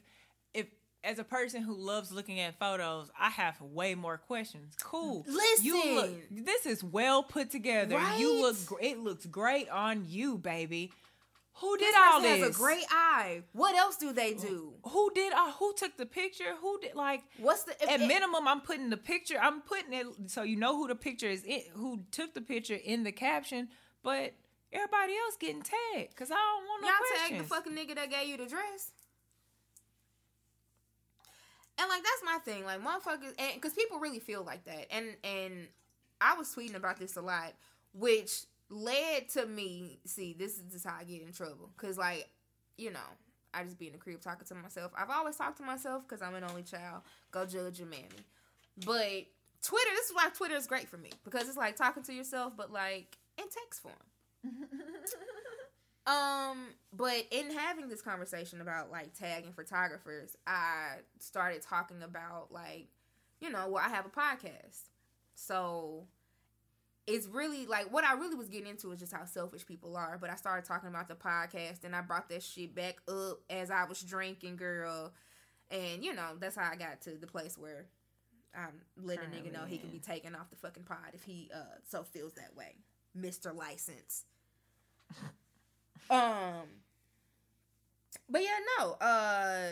if 0.53 0.67
as 1.03 1.19
a 1.19 1.25
person 1.25 1.63
who 1.63 1.75
loves 1.75 2.11
looking 2.11 2.41
at 2.41 2.59
photos, 2.59 3.11
I 3.19 3.29
have 3.29 3.61
way 3.61 3.95
more 3.95 4.17
questions. 4.17 4.75
Cool. 4.83 5.25
Listen, 5.29 5.65
You 5.65 5.95
look 5.95 6.11
this 6.31 6.67
is 6.67 6.83
well 6.83 7.23
put 7.23 7.51
together. 7.51 7.97
Right? 7.97 8.19
You 8.19 8.41
look 8.41 8.57
it 8.81 8.99
looks 8.99 9.27
great 9.27 9.69
on 9.69 10.05
you, 10.09 10.39
baby. 10.39 10.93
Who 11.59 11.77
did 11.79 11.89
This 11.89 11.97
all 11.97 12.21
this? 12.21 12.41
has 12.41 12.49
a 12.49 12.53
great 12.59 12.85
eye. 12.91 13.43
What 13.53 13.77
else 13.77 13.97
do 13.97 14.13
they 14.13 14.35
do? 14.35 14.75
who 14.85 15.11
did 15.15 15.33
uh, 15.33 15.53
who 15.53 15.73
took 15.77 15.97
the 15.97 16.07
picture? 16.07 16.55
Who 16.61 16.81
did 16.81 16.95
like 16.97 17.23
What's 17.39 17.63
the 17.65 17.73
if 17.83 17.89
at 17.89 18.01
it- 18.01 18.07
minimum 18.09 18.47
i'm 18.49 18.61
putting 18.61 18.91
the 18.91 18.97
picture 18.97 19.37
i'm 19.41 19.61
putting 19.63 19.93
it 19.93 20.07
so 20.27 20.43
you 20.43 20.57
know 20.57 20.77
who 20.77 20.89
the 20.89 20.95
picture 20.97 21.29
is 21.29 21.45
in, 21.45 21.63
who 21.75 22.03
took 22.11 22.35
the 22.35 22.41
picture 22.41 22.75
in 22.75 23.05
the 23.05 23.13
caption 23.13 23.69
but 24.03 24.35
everybody 24.73 25.13
else 25.25 25.37
getting 25.39 25.63
tagged 25.63 26.11
because 26.11 26.31
i 26.31 26.35
don't 26.35 26.65
want 26.67 26.83
no 26.83 26.89
Y'all 26.89 27.29
tag 27.29 27.39
the 27.39 27.45
fucking 27.45 27.73
nigga 27.73 27.95
that 27.95 28.11
gave 28.11 28.29
you 28.29 28.37
the 28.37 28.47
dress. 28.47 28.91
And 31.79 31.89
like 31.89 32.03
that's 32.03 32.23
my 32.25 32.39
thing, 32.45 32.65
like 32.65 32.81
motherfuckers, 32.81 33.35
and 33.39 33.55
because 33.55 33.73
people 33.73 33.99
really 33.99 34.21
feel 34.21 34.45
like 34.45 34.65
that, 34.67 34.87
and 34.95 35.07
and 35.25 35.67
I 36.21 36.35
was 36.35 36.55
tweeting 36.55 36.77
about 36.77 36.99
this 37.01 37.17
a 37.17 37.21
lot, 37.21 37.53
which 37.93 38.45
led 38.71 39.29
to 39.31 39.47
me. 39.47 40.01
See, 40.07 40.35
this 40.39 40.57
is 40.57 40.63
just 40.73 40.87
how 40.87 40.97
I 40.99 41.05
get 41.05 41.23
in 41.23 41.33
trouble, 41.33 41.71
because 41.77 41.99
like, 41.99 42.29
you 42.77 42.91
know, 42.91 42.99
I 43.53 43.65
just 43.65 43.79
be 43.79 43.87
in 43.87 43.93
the 43.93 43.99
crib 43.99 44.21
talking 44.21 44.47
to 44.47 44.55
myself. 44.55 44.93
I've 44.97 45.11
always 45.11 45.37
talked 45.37 45.59
to 45.59 45.65
myself 45.65 46.03
because 46.09 46.23
I'm 46.23 46.35
an 46.35 46.45
only 46.45 46.63
child. 46.63 47.03
Go 47.31 47.47
judge 47.47 47.79
your 47.79 47.89
mammy, 47.89 48.09
but 48.85 49.27
Twitter. 49.63 49.91
This 49.95 50.07
is 50.07 50.15
why 50.15 50.29
Twitter 50.35 50.57
is 50.57 50.67
great 50.67 50.89
for 50.89 50.97
me 50.97 51.11
because 51.25 51.49
it's 51.49 51.57
like 51.57 51.77
talking 51.77 52.03
to 52.05 52.13
yourself, 52.13 52.55
but 52.57 52.73
like 52.73 53.17
in 53.39 53.45
text 53.45 53.83
form. 53.83 53.95
Um, 56.07 56.67
but 56.93 57.27
in 57.31 57.51
having 57.51 57.89
this 57.89 58.03
conversation 58.03 58.61
about 58.61 58.91
like 58.91 59.15
tagging 59.19 59.53
photographers, 59.53 60.37
I 60.47 60.97
started 61.19 61.63
talking 61.63 62.03
about 62.03 62.53
like, 62.53 62.89
you 63.41 63.51
know, 63.51 63.69
well, 63.69 63.83
I 63.85 63.89
have 63.89 64.05
a 64.07 64.11
podcast. 64.11 64.83
So 65.35 66.07
it's 67.07 67.27
really 67.27 67.67
like 67.67 67.93
what 67.93 68.05
I 68.05 68.15
really 68.15 68.35
was 68.35 68.49
getting 68.49 68.69
into 68.69 68.91
is 68.93 69.01
just 69.01 69.13
how 69.13 69.25
selfish 69.25 69.67
people 69.67 69.97
are. 69.97 70.19
But 70.21 70.31
I 70.31 70.37
started 70.37 70.67
talking 70.67 70.89
about 70.89 71.09
the 71.09 71.15
podcast 71.15 71.85
and 71.85 71.95
I 71.95 72.01
brought 72.01 72.29
that 72.31 72.43
shit 72.43 72.75
back 72.75 72.97
up 73.09 73.41
as 73.51 73.71
I 73.71 73.85
was 73.85 74.01
drinking, 74.01 74.57
girl. 74.57 75.13
And 75.71 76.05
you 76.05 76.15
know, 76.15 76.33
that's 76.39 76.57
how 76.57 76.71
I 76.71 76.77
got 76.77 77.01
to 77.03 77.11
the 77.11 77.27
place 77.27 77.59
where 77.59 77.87
I'm 78.55 78.81
letting 79.03 79.25
a 79.25 79.37
nigga 79.37 79.53
know 79.53 79.65
he 79.67 79.79
can 79.79 79.91
be 79.91 79.99
taken 79.99 80.35
off 80.35 80.51
the 80.51 80.57
fucking 80.57 80.85
pod 80.85 81.13
if 81.13 81.25
he 81.25 81.51
uh 81.55 81.79
so 81.89 82.05
feels 82.05 82.35
that 82.35 82.57
way. 82.57 82.75
Mr. 83.19 83.55
License. 83.55 84.25
Um, 86.11 86.69
but 88.29 88.43
yeah, 88.43 88.59
no. 88.79 88.93
Uh, 89.01 89.69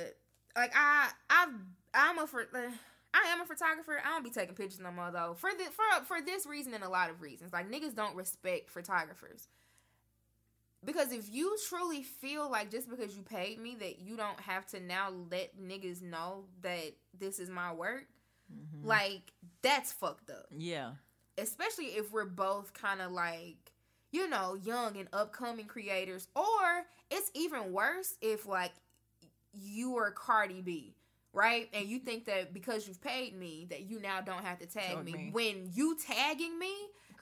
like 0.57 0.73
I, 0.75 1.11
I, 1.28 1.49
I'm 1.94 2.19
a 2.19 2.27
for. 2.27 2.43
Uh, 2.43 2.70
I 3.15 3.28
am 3.32 3.41
a 3.41 3.44
photographer. 3.47 4.00
I 4.05 4.08
don't 4.10 4.24
be 4.24 4.31
taking 4.31 4.55
pictures 4.55 4.81
no 4.81 4.91
more 4.91 5.10
though. 5.10 5.34
For 5.39 5.50
the 5.50 5.65
for 5.70 6.05
for 6.05 6.20
this 6.24 6.47
reason 6.47 6.74
and 6.74 6.84
a 6.84 6.89
lot 6.89 7.10
of 7.10 7.20
reasons. 7.20 7.52
Like 7.52 7.70
niggas 7.70 7.94
don't 7.94 8.16
respect 8.16 8.70
photographers. 8.70 9.49
Because 10.84 11.12
if 11.12 11.31
you 11.32 11.57
truly 11.68 12.02
feel 12.02 12.50
like 12.50 12.70
just 12.70 12.91
because 12.91 13.16
you 13.16 13.23
paid 13.23 13.60
me 13.60 13.76
that 13.81 14.00
you 14.00 14.16
don't 14.16 14.41
have 14.41 14.66
to 14.68 14.81
now 14.81 15.10
let 15.31 15.57
niggas 15.60 16.02
know 16.02 16.44
that 16.62 16.92
this 17.18 17.39
is 17.39 17.49
my 17.49 17.73
work, 17.73 18.05
Mm-hmm. 18.52 18.86
like 18.86 19.32
that's 19.62 19.92
fucked 19.92 20.28
up 20.28 20.44
yeah 20.55 20.91
especially 21.39 21.86
if 21.86 22.12
we're 22.12 22.26
both 22.26 22.74
kind 22.74 23.00
of 23.00 23.10
like 23.10 23.73
you 24.10 24.28
know 24.28 24.58
young 24.62 24.99
and 24.99 25.08
upcoming 25.15 25.65
creators 25.65 26.28
or 26.36 26.84
it's 27.10 27.31
even 27.34 27.73
worse 27.73 28.16
if 28.20 28.44
like 28.44 28.73
you 29.55 29.97
are 29.97 30.10
cardi 30.10 30.60
b 30.60 30.92
right 31.33 31.69
and 31.73 31.86
you 31.86 31.99
mm-hmm. 31.99 32.07
think 32.07 32.25
that 32.27 32.52
because 32.52 32.86
you've 32.86 33.01
paid 33.01 33.36
me 33.36 33.67
that 33.70 33.83
you 33.83 34.01
now 34.01 34.20
don't 34.20 34.44
have 34.44 34.59
to 34.59 34.67
tag 34.67 35.05
me. 35.05 35.12
me. 35.12 35.31
when 35.33 35.69
you 35.73 35.97
tagging 36.07 36.59
me 36.59 36.73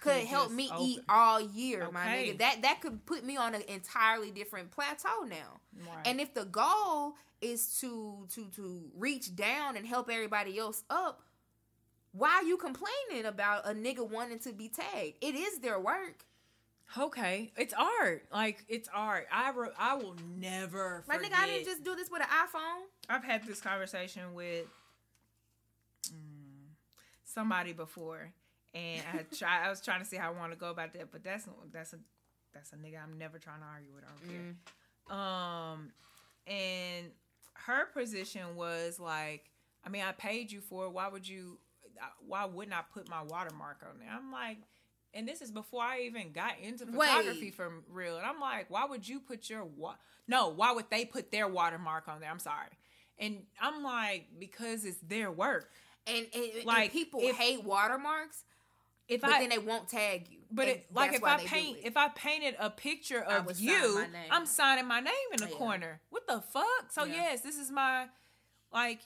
could 0.00 0.14
Could 0.14 0.28
help 0.28 0.50
me 0.50 0.70
open- 0.72 0.86
eat 0.86 1.00
all 1.08 1.40
year 1.40 1.88
my 1.92 2.06
nigga 2.06 2.38
that 2.38 2.62
that 2.62 2.80
could 2.80 3.04
put 3.06 3.24
me 3.24 3.36
on 3.36 3.54
an 3.54 3.62
entirely 3.68 4.30
different 4.30 4.70
plateau 4.70 5.24
now 5.28 5.60
right 5.86 6.06
and 6.06 6.20
if 6.20 6.34
the 6.34 6.44
goal 6.44 7.14
is 7.40 7.78
to 7.80 8.26
to 8.34 8.46
to 8.56 8.90
reach 8.96 9.34
down 9.34 9.76
and 9.76 9.86
help 9.86 10.10
everybody 10.10 10.58
else 10.58 10.84
up, 10.90 11.22
why 12.12 12.30
are 12.30 12.42
you 12.42 12.56
complaining 12.56 13.24
about 13.24 13.66
a 13.66 13.72
nigga 13.72 14.08
wanting 14.08 14.38
to 14.40 14.52
be 14.52 14.68
tagged? 14.68 15.16
It 15.20 15.34
is 15.34 15.58
their 15.58 15.78
work. 15.78 16.24
Okay 16.98 17.52
it's 17.56 17.72
art 17.74 18.24
like 18.32 18.64
it's 18.68 18.88
art 18.94 19.26
i 19.32 19.50
re- 19.50 19.68
i 19.78 19.94
will 19.94 20.16
never 20.36 21.04
Like 21.08 21.18
forget. 21.18 21.32
nigga, 21.32 21.42
I 21.42 21.46
didn't 21.46 21.66
just 21.66 21.84
do 21.84 21.94
this 21.94 22.10
with 22.10 22.22
an 22.22 22.28
iPhone. 22.28 22.82
I've 23.08 23.24
had 23.24 23.44
this 23.46 23.60
conversation 23.60 24.34
with 24.34 24.66
mm, 26.08 26.68
somebody 27.24 27.72
before, 27.72 28.30
and 28.74 29.02
I 29.12 29.22
try. 29.36 29.66
I 29.66 29.70
was 29.70 29.80
trying 29.80 30.00
to 30.00 30.06
see 30.06 30.16
how 30.16 30.28
I 30.28 30.36
want 30.36 30.52
to 30.52 30.58
go 30.58 30.70
about 30.70 30.92
that, 30.94 31.10
but 31.12 31.22
that's 31.24 31.46
that's 31.72 31.92
a 31.92 31.98
that's 32.52 32.72
a 32.72 32.76
nigga 32.76 33.02
I'm 33.02 33.18
never 33.18 33.38
trying 33.38 33.60
to 33.60 33.66
argue 33.66 33.92
with. 33.94 34.04
I 34.04 34.08
don't 34.08 34.58
care. 35.08 35.16
Um, 35.16 35.92
and 36.46 37.06
her 37.54 37.86
position 37.86 38.56
was 38.56 38.98
like, 39.00 39.50
I 39.84 39.88
mean, 39.88 40.02
I 40.02 40.12
paid 40.12 40.50
you 40.52 40.60
for 40.60 40.86
it. 40.86 40.90
Why 40.90 41.08
would 41.08 41.28
you? 41.28 41.58
Why 42.26 42.44
wouldn't 42.46 42.76
I 42.76 42.82
put 42.92 43.08
my 43.08 43.22
watermark 43.22 43.84
on 43.88 43.98
there? 44.00 44.08
I'm 44.12 44.32
like. 44.32 44.58
And 45.12 45.26
this 45.26 45.40
is 45.42 45.50
before 45.50 45.82
I 45.82 46.02
even 46.02 46.32
got 46.32 46.52
into 46.62 46.84
Wait. 46.86 47.08
photography 47.08 47.50
for 47.50 47.72
real. 47.90 48.16
And 48.16 48.24
I'm 48.26 48.38
like, 48.40 48.70
why 48.70 48.84
would 48.84 49.08
you 49.08 49.18
put 49.20 49.50
your 49.50 49.64
wa- 49.64 49.96
no? 50.28 50.48
Why 50.48 50.72
would 50.72 50.86
they 50.90 51.04
put 51.04 51.32
their 51.32 51.48
watermark 51.48 52.06
on 52.08 52.20
there? 52.20 52.30
I'm 52.30 52.38
sorry. 52.38 52.68
And 53.18 53.42
I'm 53.60 53.82
like, 53.82 54.26
because 54.38 54.84
it's 54.84 54.98
their 54.98 55.30
work. 55.30 55.70
And, 56.06 56.26
and, 56.34 56.44
and 56.58 56.64
Like, 56.64 56.92
people 56.92 57.20
if- 57.22 57.36
hate 57.36 57.64
watermarks, 57.64 58.44
If 59.08 59.24
I 59.24 59.40
then 59.40 59.48
they 59.48 59.58
won't 59.58 59.88
tag 59.88 60.28
you. 60.30 60.38
But 60.52 60.68
it, 60.68 60.86
like 60.94 61.12
if 61.14 61.24
I 61.24 61.36
paint 61.44 61.78
if 61.82 61.96
I 61.96 62.08
painted 62.08 62.54
a 62.60 62.70
picture 62.70 63.20
of 63.20 63.46
sign 63.56 63.66
you. 63.66 64.04
I'm 64.30 64.46
signing 64.46 64.86
my 64.86 65.00
name 65.00 65.12
in 65.32 65.40
the 65.40 65.48
Yeah. 65.50 65.56
corner. 65.56 66.00
What 66.10 66.26
the 66.28 66.40
fuck? 66.40 66.90
So 66.92 67.04
Yeah. 67.04 67.14
yes, 67.14 67.40
this 67.40 67.56
is 67.58 67.70
my 67.72 68.06
like 68.72 69.00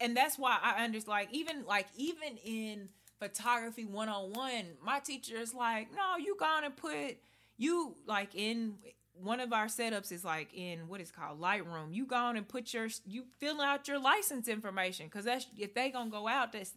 and 0.00 0.16
that's 0.16 0.36
why 0.38 0.58
I 0.60 0.84
understand 0.84 1.08
like 1.08 1.28
even 1.32 1.64
like 1.66 1.86
even 1.96 2.36
in 2.44 2.88
photography 3.22 3.84
101, 3.84 4.64
my 4.84 4.98
teacher 4.98 5.36
is 5.36 5.54
like, 5.54 5.88
"No, 5.94 6.16
you 6.18 6.36
gonna 6.38 6.70
put 6.70 7.18
you 7.56 7.94
like 8.06 8.34
in 8.34 8.74
one 9.14 9.38
of 9.38 9.52
our 9.52 9.66
setups 9.66 10.10
is 10.10 10.24
like 10.24 10.52
in 10.54 10.88
what 10.88 11.00
is 11.00 11.12
called 11.12 11.40
Lightroom. 11.40 11.94
You 11.94 12.06
go 12.06 12.16
on 12.16 12.36
and 12.36 12.48
put 12.48 12.74
your 12.74 12.88
you 13.06 13.24
fill 13.38 13.60
out 13.60 13.86
your 13.86 14.00
license 14.00 14.48
information 14.48 15.06
because 15.06 15.24
that's 15.24 15.46
if 15.56 15.74
they 15.74 15.90
gonna 15.90 16.10
go 16.10 16.26
out, 16.26 16.52
that's 16.52 16.72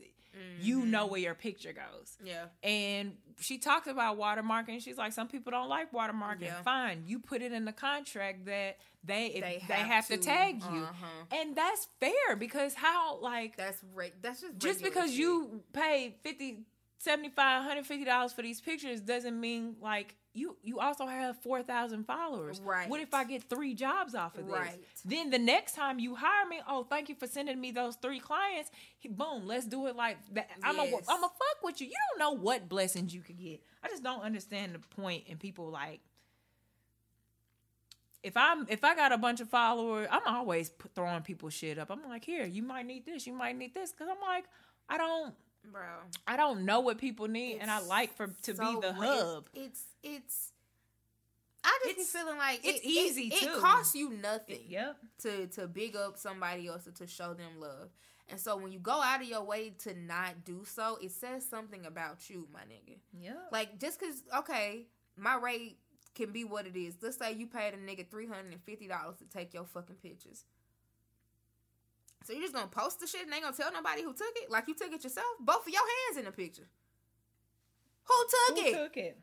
you 0.61 0.79
Mm-hmm. 0.81 0.91
know 0.91 1.05
where 1.07 1.19
your 1.21 1.33
picture 1.35 1.73
goes. 1.73 2.17
Yeah. 2.23 2.45
And 2.63 3.13
she 3.39 3.57
talks 3.57 3.87
about 3.87 4.17
watermarking. 4.17 4.81
She's 4.81 4.97
like, 4.97 5.13
some 5.13 5.27
people 5.27 5.51
don't 5.51 5.69
like 5.69 5.91
watermarking. 5.91 6.41
Yeah. 6.43 6.61
Fine, 6.63 7.03
you 7.05 7.19
put 7.19 7.41
it 7.41 7.51
in 7.51 7.65
the 7.65 7.71
contract 7.73 8.45
that 8.45 8.77
they 9.03 9.27
if 9.27 9.41
They 9.41 9.63
they, 9.67 9.73
have 9.75 9.87
have, 9.87 10.07
to, 10.07 10.17
to. 10.17 10.23
tag 10.23 10.61
you, 10.71 10.83
Uh-huh. 10.83 11.05
and 11.35 11.55
that's 11.55 11.87
fair 11.99 12.35
because 12.37 12.73
how 12.73 13.19
like 13.19 13.55
That's 13.57 13.81
re- 13.93 14.13
that's 14.21 14.41
just 14.41 14.57
just 14.57 14.83
because 14.83 15.09
shit. 15.11 15.19
you 15.19 15.61
paid 15.73 16.15
50 16.23 16.63
75 16.97 17.59
150 17.61 18.05
dollars 18.05 18.33
for 18.33 18.41
these 18.41 18.61
pictures 18.61 19.01
doesn't 19.01 19.39
mean 19.39 19.75
like 19.81 20.15
you 20.33 20.57
you 20.63 20.79
also 20.79 21.05
have 21.05 21.37
4000 21.41 22.05
followers. 22.05 22.59
Right. 22.63 22.89
what 22.89 22.99
if 22.99 23.13
i 23.13 23.23
get 23.23 23.43
three 23.43 23.73
jobs 23.73 24.15
off 24.15 24.37
of 24.37 24.47
this? 24.47 24.53
Right. 24.53 24.79
then 25.03 25.29
the 25.29 25.39
next 25.39 25.75
time 25.75 25.99
you 25.99 26.15
hire 26.15 26.45
me 26.47 26.59
oh 26.67 26.83
thank 26.83 27.09
you 27.09 27.15
for 27.15 27.27
sending 27.27 27.59
me 27.59 27.71
those 27.71 27.95
three 27.95 28.19
clients. 28.19 28.71
Boom 29.09 29.45
let's 29.45 29.65
do 29.65 29.87
it 29.87 29.95
like 29.95 30.17
that. 30.33 30.49
I'm 30.63 30.79
a 30.79 30.83
i'm 30.83 31.23
a 31.23 31.29
fuck 31.29 31.63
with 31.63 31.79
you. 31.81 31.87
You 31.87 31.93
don't 32.11 32.19
know 32.19 32.41
what 32.41 32.67
blessings 32.67 33.13
you 33.13 33.21
could 33.21 33.37
get. 33.37 33.61
I 33.83 33.87
just 33.89 34.03
don't 34.03 34.21
understand 34.21 34.73
the 34.73 34.79
point 34.79 35.25
and 35.29 35.39
people 35.39 35.69
like 35.69 36.01
if 38.25 38.35
I'm 38.35 38.65
if 38.69 38.83
I 38.83 38.95
got 38.95 39.11
a 39.11 39.19
bunch 39.19 39.39
of 39.39 39.49
followers, 39.49 40.07
I'm 40.09 40.23
always 40.25 40.71
p- 40.71 40.89
throwing 40.95 41.21
people 41.21 41.49
shit 41.51 41.77
up. 41.77 41.91
I'm 41.91 42.01
like, 42.09 42.25
here, 42.25 42.43
you 42.43 42.63
might 42.63 42.87
need 42.87 43.05
this, 43.05 43.27
you 43.27 43.33
might 43.33 43.55
need 43.55 43.75
this, 43.75 43.91
because 43.91 44.07
I'm 44.09 44.19
like, 44.19 44.45
I 44.89 44.97
don't, 44.97 45.35
bro. 45.71 45.81
I 46.27 46.37
don't 46.37 46.65
know 46.65 46.79
what 46.81 46.97
people 46.97 47.27
need, 47.27 47.59
and 47.59 47.69
I 47.71 47.79
like 47.79 48.15
for 48.15 48.27
to 48.43 48.55
so 48.55 48.75
be 48.81 48.87
the 48.87 48.93
hub. 48.93 49.45
It's 49.53 49.83
it's. 50.03 50.51
I 51.63 51.79
just 51.83 51.91
It's- 51.97 52.11
be 52.13 52.19
feeling 52.19 52.37
like 52.37 52.59
it's 52.63 52.79
it- 52.79 52.85
it- 52.85 52.89
easy, 52.89 53.27
It, 53.33 53.39
too. 53.53 53.59
costs 53.59 53.95
you 53.95 54.09
nothing 54.11 54.61
Yep. 54.67 54.97
to 55.23 55.47
to 55.47 55.67
big 55.67 55.95
up 55.95 56.17
somebody 56.17 56.67
else 56.67 56.87
or 56.87 56.91
to 56.91 57.07
show 57.07 57.33
them 57.33 57.59
love. 57.59 57.89
And 58.27 58.39
so 58.39 58.55
when 58.57 58.71
you 58.71 58.79
go 58.79 59.01
out 59.01 59.21
of 59.21 59.27
your 59.27 59.43
way 59.43 59.71
to 59.79 59.93
not 59.95 60.43
do 60.45 60.63
so, 60.65 60.97
it 61.01 61.11
says 61.11 61.47
something 61.47 61.85
about 61.85 62.29
you, 62.29 62.47
my 62.51 62.61
nigga. 62.61 62.97
Yeah. 63.13 63.33
Like 63.51 63.79
just 63.79 63.99
cause 63.99 64.23
okay, 64.37 64.85
my 65.17 65.35
rate 65.37 65.79
can 66.13 66.31
be 66.31 66.43
what 66.43 66.65
it 66.67 66.75
is. 66.75 66.95
Let's 67.01 67.17
say 67.17 67.33
you 67.33 67.47
paid 67.47 67.73
a 67.73 67.77
nigga 67.77 68.07
three 68.09 68.27
hundred 68.27 68.51
and 68.53 68.61
fifty 68.63 68.87
dollars 68.87 69.17
to 69.17 69.25
take 69.25 69.53
your 69.53 69.65
fucking 69.65 69.97
pictures. 69.97 70.45
So 72.25 72.33
you're 72.33 72.41
just 72.41 72.53
gonna 72.55 72.67
post 72.67 72.99
the 72.99 73.07
shit 73.07 73.21
and 73.23 73.33
ain't 73.33 73.43
gonna 73.43 73.55
tell 73.55 73.71
nobody 73.71 74.01
who 74.01 74.11
took 74.13 74.33
it? 74.37 74.49
Like 74.49 74.67
you 74.67 74.73
took 74.73 74.91
it 74.91 75.03
yourself? 75.03 75.27
Both 75.39 75.67
of 75.67 75.73
your 75.73 75.81
hands 76.07 76.17
in 76.17 76.25
the 76.25 76.31
picture. 76.31 76.67
Who 78.05 78.13
took 78.29 78.57
it? 78.57 78.63
Who 78.75 78.81
it? 78.81 78.83
took 78.83 78.97
it? 78.97 79.17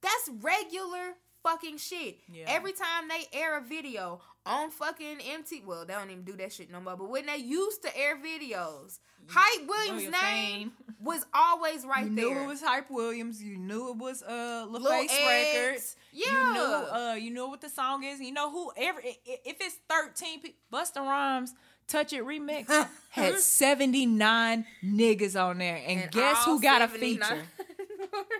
That's 0.00 0.30
regular 0.40 1.14
fucking 1.42 1.78
shit. 1.78 2.18
Yeah. 2.32 2.44
Every 2.48 2.72
time 2.72 3.08
they 3.08 3.24
air 3.38 3.58
a 3.58 3.60
video 3.60 4.20
on 4.44 4.70
fucking 4.70 5.18
MT, 5.20 5.62
well, 5.66 5.84
they 5.84 5.94
don't 5.94 6.10
even 6.10 6.24
do 6.24 6.36
that 6.36 6.52
shit 6.52 6.70
no 6.70 6.80
more. 6.80 6.96
But 6.96 7.08
when 7.10 7.26
they 7.26 7.36
used 7.36 7.82
to 7.82 7.96
air 7.96 8.16
videos, 8.16 8.98
Hype 9.28 9.68
Williams' 9.68 10.10
name 10.22 10.72
was 11.00 11.24
always 11.32 11.84
right 11.84 12.06
you 12.08 12.14
there. 12.16 12.24
You 12.26 12.34
knew 12.34 12.40
it 12.42 12.46
was 12.48 12.62
Hype 12.62 12.90
Williams. 12.90 13.40
You 13.42 13.56
knew 13.56 13.90
it 13.90 13.96
was 13.96 14.22
uh 14.24 14.66
LaFace 14.68 15.08
Records. 15.26 15.96
Yeah. 16.12 16.26
You 16.48 16.52
knew 16.52 16.60
uh 16.60 17.14
you 17.14 17.30
knew 17.30 17.48
what 17.48 17.60
the 17.60 17.68
song 17.68 18.02
is. 18.02 18.20
You 18.20 18.32
know 18.32 18.50
who 18.50 18.72
every 18.76 19.04
i- 19.04 19.18
i- 19.28 19.38
if 19.44 19.56
it's 19.60 19.76
13 19.88 20.40
people 20.40 20.58
Busta 20.72 21.00
Rhymes 21.00 21.54
Touch 21.92 22.14
It 22.14 22.24
remix 22.24 22.88
had 23.10 23.38
79 23.38 24.64
niggas 24.82 25.38
on 25.38 25.58
there. 25.58 25.78
And, 25.86 26.10
guess 26.10 26.42
who 26.46 26.58
got 26.58 26.80
a 26.80 26.88
feature? 26.88 27.42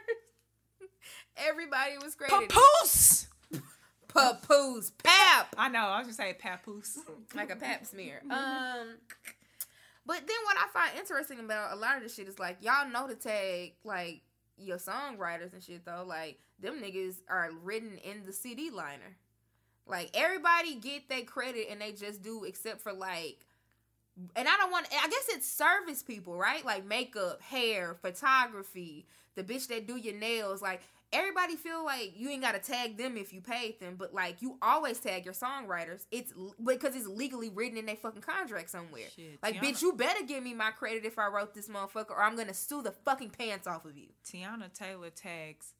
Everybody 1.36 1.98
was 2.02 2.14
credited. 2.14 2.48
Papoose. 2.48 3.26
Papoose. 4.08 4.92
Pap. 5.04 5.54
I 5.58 5.68
know, 5.68 5.80
I 5.80 5.98
was 5.98 6.06
gonna 6.06 6.14
say 6.14 6.32
Papoose. 6.32 6.98
like 7.34 7.50
a 7.50 7.56
pap 7.56 7.84
smear. 7.84 8.22
Um, 8.30 8.96
but 10.06 10.26
then 10.26 10.36
what 10.44 10.56
I 10.56 10.68
find 10.72 10.98
interesting 10.98 11.38
about 11.38 11.72
a 11.72 11.76
lot 11.76 11.98
of 11.98 12.02
this 12.02 12.14
shit 12.14 12.28
is 12.28 12.38
like 12.38 12.56
y'all 12.62 12.88
know 12.88 13.06
to 13.06 13.16
tag 13.16 13.74
like 13.84 14.22
your 14.56 14.78
songwriters 14.78 15.52
and 15.52 15.62
shit 15.62 15.84
though. 15.84 16.04
Like 16.06 16.38
them 16.58 16.80
niggas 16.82 17.16
are 17.28 17.50
written 17.62 17.98
in 17.98 18.24
the 18.24 18.32
CD 18.32 18.70
liner. 18.70 19.18
Like 19.86 20.10
everybody 20.14 20.76
get 20.76 21.08
their 21.08 21.22
credit 21.22 21.66
and 21.70 21.80
they 21.80 21.92
just 21.92 22.22
do 22.22 22.44
except 22.44 22.80
for 22.80 22.92
like. 22.92 23.38
And 24.36 24.46
I 24.46 24.56
don't 24.58 24.70
want. 24.70 24.86
I 24.92 25.08
guess 25.08 25.28
it's 25.30 25.48
service 25.48 26.02
people, 26.02 26.36
right? 26.36 26.64
Like 26.64 26.86
makeup, 26.86 27.40
hair, 27.40 27.96
photography, 28.00 29.06
the 29.36 29.42
bitch 29.42 29.68
that 29.68 29.86
do 29.86 29.96
your 29.96 30.14
nails. 30.14 30.60
Like 30.60 30.82
everybody 31.12 31.56
feel 31.56 31.84
like 31.84 32.12
you 32.16 32.28
ain't 32.28 32.42
gotta 32.42 32.58
tag 32.58 32.96
them 32.96 33.16
if 33.16 33.32
you 33.32 33.40
paid 33.40 33.80
them, 33.80 33.96
but 33.98 34.14
like 34.14 34.40
you 34.40 34.58
always 34.62 34.98
tag 34.98 35.24
your 35.24 35.34
songwriters. 35.34 36.06
It's 36.10 36.32
because 36.64 36.94
it's 36.94 37.06
legally 37.06 37.50
written 37.50 37.78
in 37.78 37.86
their 37.86 37.96
fucking 37.96 38.22
contract 38.22 38.70
somewhere. 38.70 39.08
Shit, 39.14 39.38
like, 39.42 39.56
Teyana- 39.56 39.60
bitch, 39.62 39.82
you 39.82 39.92
better 39.94 40.24
give 40.24 40.42
me 40.42 40.54
my 40.54 40.70
credit 40.70 41.04
if 41.04 41.18
I 41.18 41.28
wrote 41.28 41.54
this 41.54 41.68
motherfucker, 41.68 42.10
or 42.10 42.22
I'm 42.22 42.36
gonna 42.36 42.54
sue 42.54 42.82
the 42.82 42.92
fucking 42.92 43.30
pants 43.30 43.66
off 43.66 43.84
of 43.84 43.96
you. 43.96 44.08
Teyana 44.24 44.72
Taylor 44.72 45.10
tags 45.10 45.74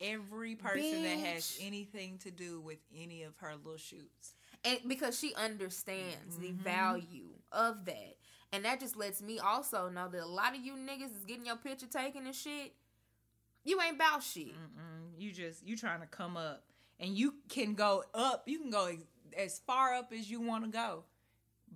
every 0.00 0.54
person 0.54 1.02
that 1.02 1.18
has 1.18 1.58
anything 1.60 2.18
to 2.18 2.30
do 2.30 2.60
with 2.60 2.78
any 2.96 3.22
of 3.22 3.36
her 3.38 3.54
little 3.56 3.76
shoots. 3.78 4.34
and 4.64 4.78
because 4.86 5.18
she 5.18 5.34
understands 5.34 6.36
the 6.38 6.48
Mhm. 6.52 6.56
value 6.56 7.28
of 7.52 7.84
that 7.84 8.16
and 8.52 8.64
that 8.64 8.80
just 8.80 8.96
lets 8.96 9.20
me 9.22 9.38
also 9.38 9.88
know 9.88 10.08
that 10.08 10.22
a 10.22 10.26
lot 10.26 10.54
of 10.54 10.60
you 10.60 10.74
niggas 10.74 11.14
is 11.16 11.24
getting 11.26 11.46
your 11.46 11.56
picture 11.56 11.86
taken 11.86 12.26
and 12.26 12.34
shit 12.34 12.74
you 13.64 13.80
ain't 13.80 13.96
about 13.96 14.22
shit 14.22 14.48
Mm-mm. 14.54 15.18
You 15.18 15.32
just 15.32 15.66
you 15.66 15.76
trying 15.76 16.00
to 16.00 16.06
come 16.06 16.36
up, 16.36 16.64
and 17.00 17.16
you 17.16 17.34
can 17.48 17.74
go 17.74 18.04
up. 18.14 18.44
You 18.46 18.58
can 18.60 18.70
go 18.70 18.90
as 19.36 19.58
far 19.60 19.94
up 19.94 20.12
as 20.12 20.30
you 20.30 20.40
want 20.40 20.64
to 20.64 20.70
go 20.70 21.04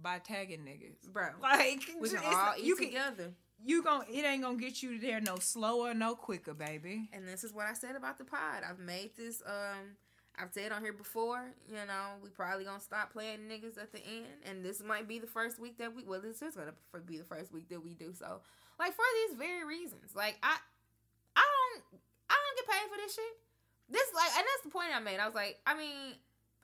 by 0.00 0.18
tagging 0.18 0.60
niggas. 0.60 1.10
bro 1.12 1.30
Like 1.42 1.82
we 2.00 2.08
can 2.10 2.18
all 2.24 2.52
eat 2.58 2.64
you 2.64 2.76
can 2.76 2.86
together 2.88 3.32
you 3.64 3.82
gon' 3.82 4.04
it 4.10 4.24
ain't 4.24 4.42
gonna 4.42 4.58
get 4.58 4.82
you 4.82 4.98
there 4.98 5.20
no 5.20 5.36
slower, 5.36 5.94
no 5.94 6.14
quicker, 6.14 6.54
baby. 6.54 7.08
and 7.12 7.26
this 7.26 7.44
is 7.44 7.52
what 7.52 7.66
i 7.66 7.72
said 7.72 7.96
about 7.96 8.18
the 8.18 8.24
pod 8.24 8.62
i've 8.68 8.78
made 8.78 9.10
this 9.16 9.42
um 9.46 9.96
I've 10.40 10.52
said 10.52 10.72
on 10.72 10.82
here 10.82 10.92
before, 10.92 11.52
you 11.68 11.74
know, 11.74 12.16
we 12.22 12.30
probably 12.30 12.64
gonna 12.64 12.80
stop 12.80 13.12
playing 13.12 13.40
niggas 13.40 13.76
at 13.76 13.92
the 13.92 13.98
end, 13.98 14.40
and 14.46 14.64
this 14.64 14.82
might 14.82 15.06
be 15.06 15.18
the 15.18 15.26
first 15.26 15.58
week 15.60 15.76
that 15.78 15.94
we. 15.94 16.04
Well, 16.04 16.20
this 16.20 16.40
is 16.40 16.54
gonna 16.54 16.72
be 17.04 17.18
the 17.18 17.24
first 17.24 17.52
week 17.52 17.68
that 17.68 17.84
we 17.84 17.92
do 17.92 18.14
so. 18.14 18.40
Like 18.78 18.94
for 18.94 19.04
these 19.28 19.36
very 19.36 19.64
reasons, 19.66 20.14
like 20.14 20.38
I, 20.42 20.56
I 21.36 21.44
don't, 21.44 22.00
I 22.30 22.34
don't 22.34 22.56
get 22.56 22.74
paid 22.74 22.88
for 22.88 22.96
this 22.96 23.14
shit. 23.14 23.36
This 23.90 24.06
like, 24.14 24.30
and 24.36 24.46
that's 24.46 24.64
the 24.64 24.70
point 24.70 24.88
I 24.94 25.00
made. 25.00 25.18
I 25.20 25.26
was 25.26 25.34
like, 25.34 25.58
I 25.66 25.76
mean, 25.76 26.14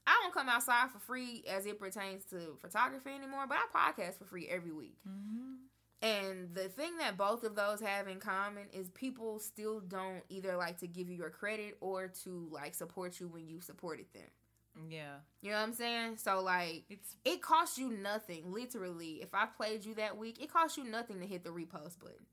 I 0.07 0.19
don't 0.23 0.33
come 0.33 0.49
outside 0.49 0.91
for 0.91 1.01
free 1.01 1.45
as 1.51 1.67
it 1.67 1.79
pertains 1.79 2.25
to 2.31 2.57
photography 2.61 3.11
anymore, 3.11 3.47
but 3.49 3.59
I 3.59 3.67
podcast 3.77 4.19
for 4.19 4.25
free 4.25 4.49
every 4.49 4.73
week. 4.73 4.97
Mm-hmm. 5.07 5.67
And 6.03 6.55
the 6.55 6.69
thing 6.69 6.99
that 6.99 7.17
both 7.17 7.43
of 7.43 7.55
those 7.57 7.81
have 7.81 8.07
in 8.07 8.21
common 8.21 8.65
is 8.73 8.91
people 8.91 9.39
still 9.39 9.81
don't 9.81 10.23
either 10.29 10.57
like 10.57 10.79
to 10.79 10.87
give 10.87 11.09
you 11.09 11.17
your 11.17 11.31
credit 11.31 11.77
or 11.81 12.09
to 12.25 12.49
like 12.51 12.75
support 12.75 13.19
you 13.19 13.29
when 13.29 13.47
you 13.49 13.61
supported 13.61 14.07
them. 14.13 14.29
Yeah, 14.91 15.17
You 15.41 15.53
know 15.53 15.57
what 15.57 15.63
I'm 15.63 15.73
saying? 15.73 16.19
So 16.19 16.43
like 16.43 16.85
it's 16.91 17.17
it 17.25 17.41
costs 17.41 17.79
you 17.79 17.91
nothing, 17.91 18.53
literally. 18.53 19.21
If 19.23 19.33
I 19.33 19.47
played 19.47 19.87
you 19.87 19.95
that 19.95 20.19
week, 20.19 20.39
it 20.43 20.53
costs 20.53 20.77
you 20.77 20.85
nothing 20.85 21.19
to 21.21 21.27
hit 21.27 21.45
the 21.45 21.51
repost 21.51 21.99
button. 21.99 22.27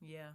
yeah. 0.00 0.28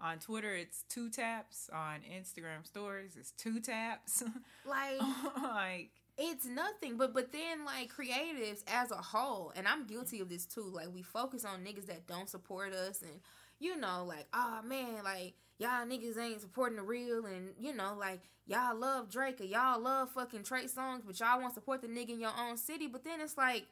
On 0.00 0.18
Twitter, 0.18 0.52
it's 0.56 0.82
two 0.88 1.08
taps. 1.08 1.70
On 1.72 2.00
Instagram 2.00 2.66
stories, 2.66 3.14
it's 3.16 3.30
two 3.30 3.60
taps. 3.60 4.24
Like 4.66 5.00
like 5.42 5.90
it's 6.18 6.44
nothing. 6.46 6.96
But 6.96 7.14
but 7.14 7.32
then 7.32 7.64
like 7.64 7.90
creatives 7.92 8.62
as 8.66 8.90
a 8.90 8.96
whole, 8.96 9.52
and 9.56 9.66
I'm 9.66 9.86
guilty 9.86 10.20
of 10.20 10.28
this 10.28 10.46
too. 10.46 10.70
Like 10.72 10.88
we 10.92 11.02
focus 11.02 11.44
on 11.44 11.64
niggas 11.64 11.86
that 11.86 12.06
don't 12.06 12.28
support 12.28 12.72
us, 12.72 13.02
and 13.02 13.20
you 13.58 13.76
know, 13.76 14.04
like 14.06 14.26
oh 14.32 14.60
man, 14.64 15.04
like 15.04 15.34
y'all 15.58 15.86
niggas 15.86 16.18
ain't 16.18 16.40
supporting 16.40 16.76
the 16.76 16.82
real, 16.82 17.26
and 17.26 17.50
you 17.58 17.74
know, 17.74 17.96
like 17.98 18.20
y'all 18.46 18.76
love 18.76 19.10
Drake 19.10 19.40
or 19.40 19.44
y'all 19.44 19.80
love 19.80 20.10
fucking 20.10 20.42
Trey 20.44 20.64
Songz, 20.64 21.02
but 21.06 21.18
y'all 21.18 21.40
want 21.40 21.54
to 21.54 21.60
support 21.60 21.82
the 21.82 21.88
nigga 21.88 22.10
in 22.10 22.20
your 22.20 22.32
own 22.38 22.56
city. 22.56 22.86
But 22.86 23.04
then 23.04 23.20
it's 23.20 23.36
like 23.38 23.66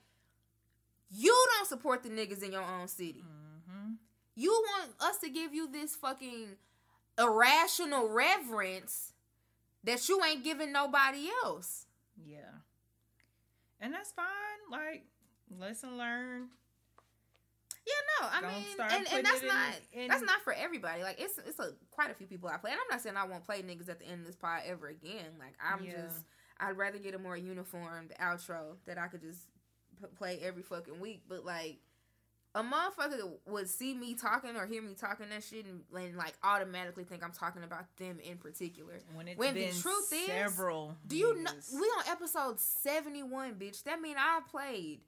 you 1.11 1.37
don't 1.57 1.69
support 1.69 2.03
the 2.03 2.09
niggas 2.09 2.43
in 2.43 2.53
your 2.53 2.63
own 2.63 2.89
city. 2.89 3.25
hmm 3.69 3.93
You 4.35 4.51
want 4.51 4.93
us 5.01 5.19
to 5.19 5.29
give 5.29 5.53
you 5.55 5.71
this 5.71 5.97
fucking 5.97 6.57
irrational 7.19 8.09
reverence 8.09 9.13
that 9.85 10.09
you 10.09 10.23
ain't 10.25 10.45
giving 10.45 10.73
nobody 10.73 11.29
else. 11.45 11.87
Yeah, 12.25 12.51
and 13.81 13.93
that's 13.95 14.13
fine. 14.13 14.27
Like 14.71 15.05
lesson 15.59 15.97
learned. 15.99 16.49
Yeah, 17.87 17.95
no, 18.21 18.29
I 18.33 18.41
Don't 18.43 18.53
mean, 18.53 18.65
and, 18.79 19.13
and 19.13 19.27
that's 19.27 19.39
it 19.39 19.43
in- 19.43 19.49
not 19.49 19.75
in- 19.93 20.09
that's 20.09 20.23
not 20.23 20.43
for 20.43 20.53
everybody. 20.53 21.03
Like 21.03 21.21
it's 21.21 21.39
it's 21.39 21.59
a 21.59 21.73
quite 21.91 22.11
a 22.11 22.15
few 22.15 22.27
people 22.27 22.49
I 22.49 22.57
play, 22.59 22.71
and 22.73 22.79
I'm 22.81 22.87
not 22.91 23.01
saying 23.01 23.17
I 23.17 23.25
won't 23.25 23.45
play 23.45 23.63
niggas 23.63 23.89
at 23.89 23.99
the 23.99 24.07
end 24.07 24.21
of 24.21 24.27
this 24.27 24.37
pod 24.37 24.63
ever 24.67 24.89
again. 24.89 25.27
Like 25.39 25.55
I'm 25.63 25.85
Yeah. 25.85 25.93
just 26.03 26.25
I'd 26.59 26.77
rather 26.77 26.99
get 26.99 27.15
a 27.15 27.19
more 27.19 27.37
uniformed 27.37 28.13
outro 28.21 28.77
that 28.87 28.99
I 28.99 29.09
could 29.09 29.23
just 29.23 29.41
p- 30.01 30.09
play 30.15 30.39
every 30.43 30.63
fucking 30.63 31.01
week. 31.01 31.23
But 31.29 31.45
like 31.45 31.79
a 32.55 32.63
motherfucker 32.63 33.31
would 33.47 33.69
see 33.69 33.95
me 33.95 34.15
talking 34.15 34.57
or 34.57 34.67
hear 34.67 34.83
me 34.83 34.95
talking 34.95 35.27
that 35.31 35.45
shit 35.45 35.67
and, 35.67 35.83
and 35.95 36.17
like 36.17 36.35
automatically 36.43 37.05
think 37.05 37.23
I'm 37.23 37.31
talking 37.33 37.63
about 37.63 37.85
them 37.97 38.19
in 38.21 38.39
particular. 38.39 38.95
When 39.15 39.29
it's 39.29 39.39
When 39.39 39.55
the 39.55 39.69
truth 39.69 40.13
is, 40.13 40.27
several. 40.27 40.97
Do 41.07 41.17
you 41.17 41.41
know 41.43 41.51
we 41.73 41.81
on 41.81 42.05
episode 42.09 42.59
71, 42.59 43.55
bitch? 43.55 43.85
That 43.85 44.01
mean 44.01 44.17
I 44.19 44.41
played 44.51 45.01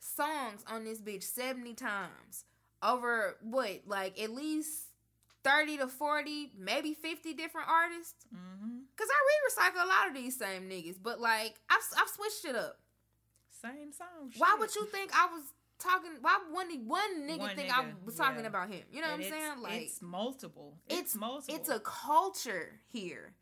songs 0.00 0.64
on 0.68 0.84
this 0.84 1.00
bitch 1.00 1.22
70 1.22 1.74
times 1.74 2.44
over 2.82 3.36
what, 3.40 3.82
like 3.86 4.20
at 4.20 4.30
least 4.30 4.88
30 5.44 5.78
to 5.78 5.86
40, 5.88 6.52
maybe 6.58 6.92
50 6.94 7.34
different 7.34 7.68
artists? 7.68 8.26
Mhm. 8.34 8.80
Cause 8.96 9.08
I 9.08 9.70
re-recycle 9.70 9.84
a 9.84 9.86
lot 9.86 10.08
of 10.08 10.14
these 10.14 10.36
same 10.36 10.68
niggas, 10.68 10.96
but 11.00 11.20
like 11.20 11.54
I've, 11.70 11.78
I've 11.96 12.08
switched 12.08 12.44
it 12.46 12.56
up. 12.56 12.80
Same 13.62 13.92
song. 13.92 14.32
Why 14.36 14.56
would 14.58 14.74
you 14.74 14.86
think 14.86 15.10
I 15.14 15.26
was 15.26 15.42
talking? 15.78 16.10
Why 16.20 16.38
one 16.50 16.68
one 16.86 17.28
nigga 17.28 17.38
One 17.38 17.56
think 17.56 17.76
I 17.76 17.86
was 18.04 18.16
talking 18.16 18.42
yeah. 18.42 18.48
about 18.48 18.70
him? 18.70 18.82
You 18.92 19.00
know 19.00 19.08
And 19.08 19.22
what 19.22 19.32
I'm 19.32 19.38
saying? 19.38 19.62
Like 19.62 19.82
it's 19.82 20.02
multiple. 20.02 20.74
It's, 20.88 21.14
multiple. 21.16 21.54
it's 21.54 21.68
a 21.68 21.80
culture 21.80 22.80
here 22.92 23.34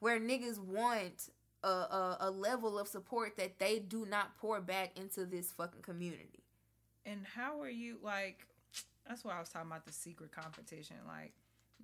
where 0.00 0.18
niggas 0.20 0.58
want 0.58 1.30
a, 1.62 1.68
a 1.68 2.16
a 2.20 2.30
level 2.30 2.78
of 2.78 2.88
support 2.88 3.36
that 3.36 3.58
they 3.58 3.78
do 3.78 4.06
not 4.06 4.36
pour 4.38 4.60
back 4.60 4.98
into 4.98 5.24
this 5.24 5.52
fucking 5.52 5.82
community. 5.82 6.44
And 7.04 7.26
how 7.34 7.60
are 7.60 7.70
you 7.70 7.98
like? 8.02 8.46
That's 9.08 9.24
why 9.24 9.36
I 9.36 9.40
was 9.40 9.48
talking 9.48 9.68
about 9.68 9.84
the 9.84 9.92
secret 9.92 10.30
competition. 10.32 10.96
Like, 11.06 11.32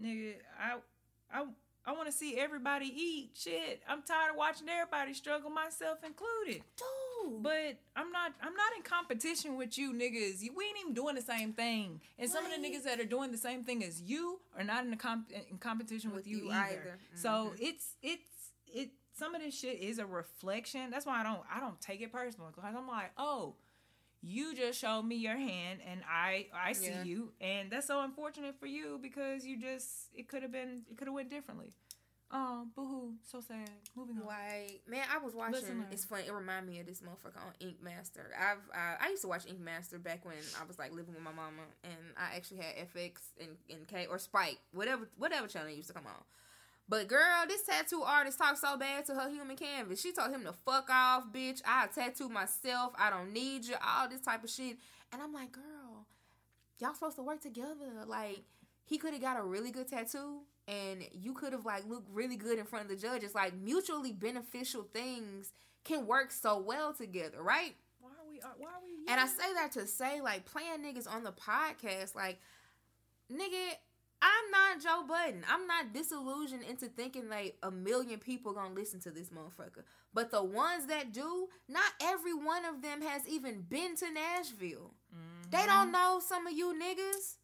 nigga, 0.01 0.35
I, 0.59 0.77
I, 1.33 1.45
I 1.85 1.93
want 1.93 2.07
to 2.07 2.13
see 2.13 2.39
everybody 2.39 2.87
eat. 2.87 3.31
Shit, 3.35 3.83
I'm 3.89 4.03
tired 4.03 4.31
of 4.31 4.37
watching 4.37 4.69
everybody 4.69 5.15
struggle, 5.15 5.51
myself 5.51 5.99
included. 6.05 6.63
Dude, 6.77 6.87
But 7.31 7.79
I'm 7.97 8.11
not. 8.13 8.33
I'm 8.43 8.55
not 8.55 8.73
in 8.77 8.83
competition 8.83 9.57
with 9.57 9.77
you 9.79 9.93
niggas. 9.93 10.43
You, 10.43 10.53
we 10.57 10.65
ain't 10.65 10.79
even 10.81 10.95
doing 10.95 11.15
the 11.15 11.23
same 11.23 11.53
thing. 11.53 12.01
And 12.19 12.31
some 12.31 12.45
of 12.45 12.51
the 12.51 12.59
niggas 12.59 12.85
that 12.85 12.99
are 13.01 13.05
doing 13.05 13.31
the 13.31 13.39
same 13.39 13.65
thing 13.65 13.85
as 13.85 14.01
you 14.03 14.41
are 14.57 14.65
not 14.65 14.85
in 14.85 14.91
the 14.91 14.97
comp- 14.97 15.31
in 15.33 15.59
competition 15.59 16.11
with, 16.11 16.21
With 16.25 16.27
you, 16.29 16.37
you 16.45 16.51
either. 16.51 16.81
either. 16.81 16.99
So 17.15 17.29
Mhm. 17.29 17.57
it's 17.61 17.95
it's 18.03 18.53
it. 18.67 18.91
Some 19.13 19.35
of 19.35 19.43
this 19.43 19.59
shit 19.59 19.81
is 19.81 19.99
a 19.99 20.07
reflection. 20.07 20.91
That's 20.91 21.05
why 21.07 21.21
I 21.21 21.23
don't. 21.23 21.43
I 21.53 21.61
don't 21.61 21.81
take 21.81 22.01
it 22.01 22.13
personal 22.13 22.51
because 22.55 22.75
I'm 22.77 22.87
like, 22.89 23.11
oh, 23.17 23.55
you 24.21 24.55
just 24.55 24.81
showed 24.81 25.03
me 25.03 25.17
your 25.17 25.37
hand 25.37 25.81
and 25.89 26.01
I 26.09 26.47
I 26.53 26.73
see 26.73 26.87
Yeah. 26.91 27.05
you 27.05 27.33
and 27.41 27.71
that's 27.71 27.87
so 27.87 28.01
unfortunate 28.03 28.59
for 28.59 28.67
you 28.67 28.99
because 29.01 29.47
you 29.47 29.57
just 29.61 30.09
it 30.13 30.27
could 30.29 30.43
have 30.43 30.51
been 30.51 30.83
it 30.91 30.97
could 30.97 31.07
have 31.07 31.15
went 31.15 31.31
differently. 31.31 31.73
Oh, 32.31 32.67
boohoo, 32.77 33.13
so 33.23 33.41
sad. 33.41 33.71
Moving 33.97 34.19
on. 34.19 34.27
Like, 34.27 34.83
man, 34.87 35.05
I 35.11 35.17
was 35.19 35.35
watching. 35.35 35.55
Listen, 35.55 35.79
man. 35.79 35.87
it's 35.91 36.05
funny. 36.05 36.25
It 36.27 36.33
reminded 36.33 36.71
me 36.71 36.79
of 36.79 36.87
this 36.87 37.01
motherfucker 37.01 37.39
on 37.39 37.55
Ink 37.61 37.77
Master. 37.83 38.31
I've 38.39 38.59
uh, 38.75 38.97
I 39.01 39.09
used 39.09 39.23
to 39.23 39.29
watch 39.29 39.47
Ink 39.47 39.61
Master 39.61 39.99
back 39.99 40.27
when 40.27 40.37
I 40.61 40.67
was 40.67 40.79
like 40.79 40.93
living 40.93 41.15
with 41.15 41.23
my 41.23 41.33
mama, 41.33 41.63
and 41.85 41.95
I 42.19 42.37
actually 42.37 42.59
had 42.59 42.75
FX 42.95 43.13
and, 43.41 43.57
and 43.71 43.89
K 43.89 44.07
or 44.11 44.19
Spike, 44.19 44.59
whatever 44.73 45.09
whatever 45.17 45.47
channel 45.47 45.71
used 45.71 45.89
to 45.89 45.95
come 45.95 46.07
on. 46.07 46.23
But 46.87 47.09
girl, 47.09 47.45
this 47.47 47.63
tattoo 47.63 48.03
artist 48.03 48.39
talked 48.39 48.59
so 48.59 48.77
bad 48.77 49.07
to 49.07 49.15
her 49.15 49.31
human 49.31 49.57
canvas. 49.57 50.01
She 50.01 50.13
told 50.13 50.31
him 50.31 50.45
to 50.45 50.53
fuck 50.53 50.91
off, 50.91 51.33
bitch. 51.33 51.63
I 51.67 51.87
tattoo 51.87 52.29
myself. 52.29 52.93
I 52.99 53.09
don't 53.09 53.33
need 53.33 53.65
you. 53.67 53.75
All 53.87 54.09
this 54.09 54.21
type 54.21 54.45
of 54.45 54.51
shit. 54.51 54.79
And 55.13 55.23
I'm 55.23 55.33
like, 55.33 55.53
girl, 55.53 56.07
y'all 56.79 56.95
supposed 56.95 57.17
to 57.17 57.23
work 57.23 57.41
together. 57.43 58.05
Like, 58.07 58.43
he 58.85 58.97
could 58.97 59.13
have 59.13 59.21
got 59.21 59.39
a 59.39 59.43
really 59.43 59.71
good 59.71 59.89
tattoo 59.89 60.41
and 60.69 61.03
you 61.13 61.33
could 61.33 61.53
have 61.53 61.65
like 61.65 61.89
looked 61.89 62.09
really 62.13 62.37
good 62.37 62.59
in 62.59 62.67
front 62.67 62.85
of 62.85 62.91
the 62.91 62.97
judges. 62.97 63.35
Like 63.35 63.55
mutually 63.55 64.13
beneficial 64.13 64.87
things 64.93 65.53
can 65.85 66.07
work 66.07 66.31
so 66.31 66.59
well 66.59 66.93
together, 66.93 67.43
right? 67.43 67.75
Why 68.01 68.11
are 68.11 68.31
we 68.31 68.41
uh, 68.41 68.49
why 68.59 68.69
are 68.69 68.83
we 68.85 69.11
And 69.11 69.19
I 69.19 69.27
say 69.27 69.55
that 69.55 69.73
to 69.73 69.87
say, 69.87 70.21
like, 70.21 70.45
playing 70.45 70.85
niggas 70.85 71.09
on 71.11 71.25
the 71.25 71.33
podcast, 71.33 72.15
like, 72.15 72.39
nigga, 73.33 73.73
I'm 74.21 74.51
not 74.51 74.83
Joe 74.83 75.05
Budden. 75.09 75.45
I'm 75.49 75.67
not 75.67 75.95
disillusioned 75.95 76.65
into 76.69 76.87
thinking 76.87 77.29
like 77.29 77.57
a 77.63 77.71
million 77.71 78.19
people 78.19 78.53
gonna 78.53 78.75
listen 78.75 79.01
to 79.01 79.11
this 79.11 79.31
motherfucker. 79.31 79.85
But 80.13 80.31
the 80.31 80.43
ones 80.43 80.87
that 80.87 81.13
do, 81.13 81.49
not 81.69 81.93
every 82.03 82.35
one 82.35 82.65
of 82.65 82.83
them 82.83 83.01
has 83.03 83.27
even 83.29 83.63
been 83.63 83.97
to 83.97 84.13
Nashville. 84.13 84.93
They 85.51 85.65
don't 85.65 85.69
mm-hmm. 85.69 85.93
know 85.93 86.21
some 86.23 86.47
of 86.47 86.53
you 86.53 86.75
niggas. 86.75 87.37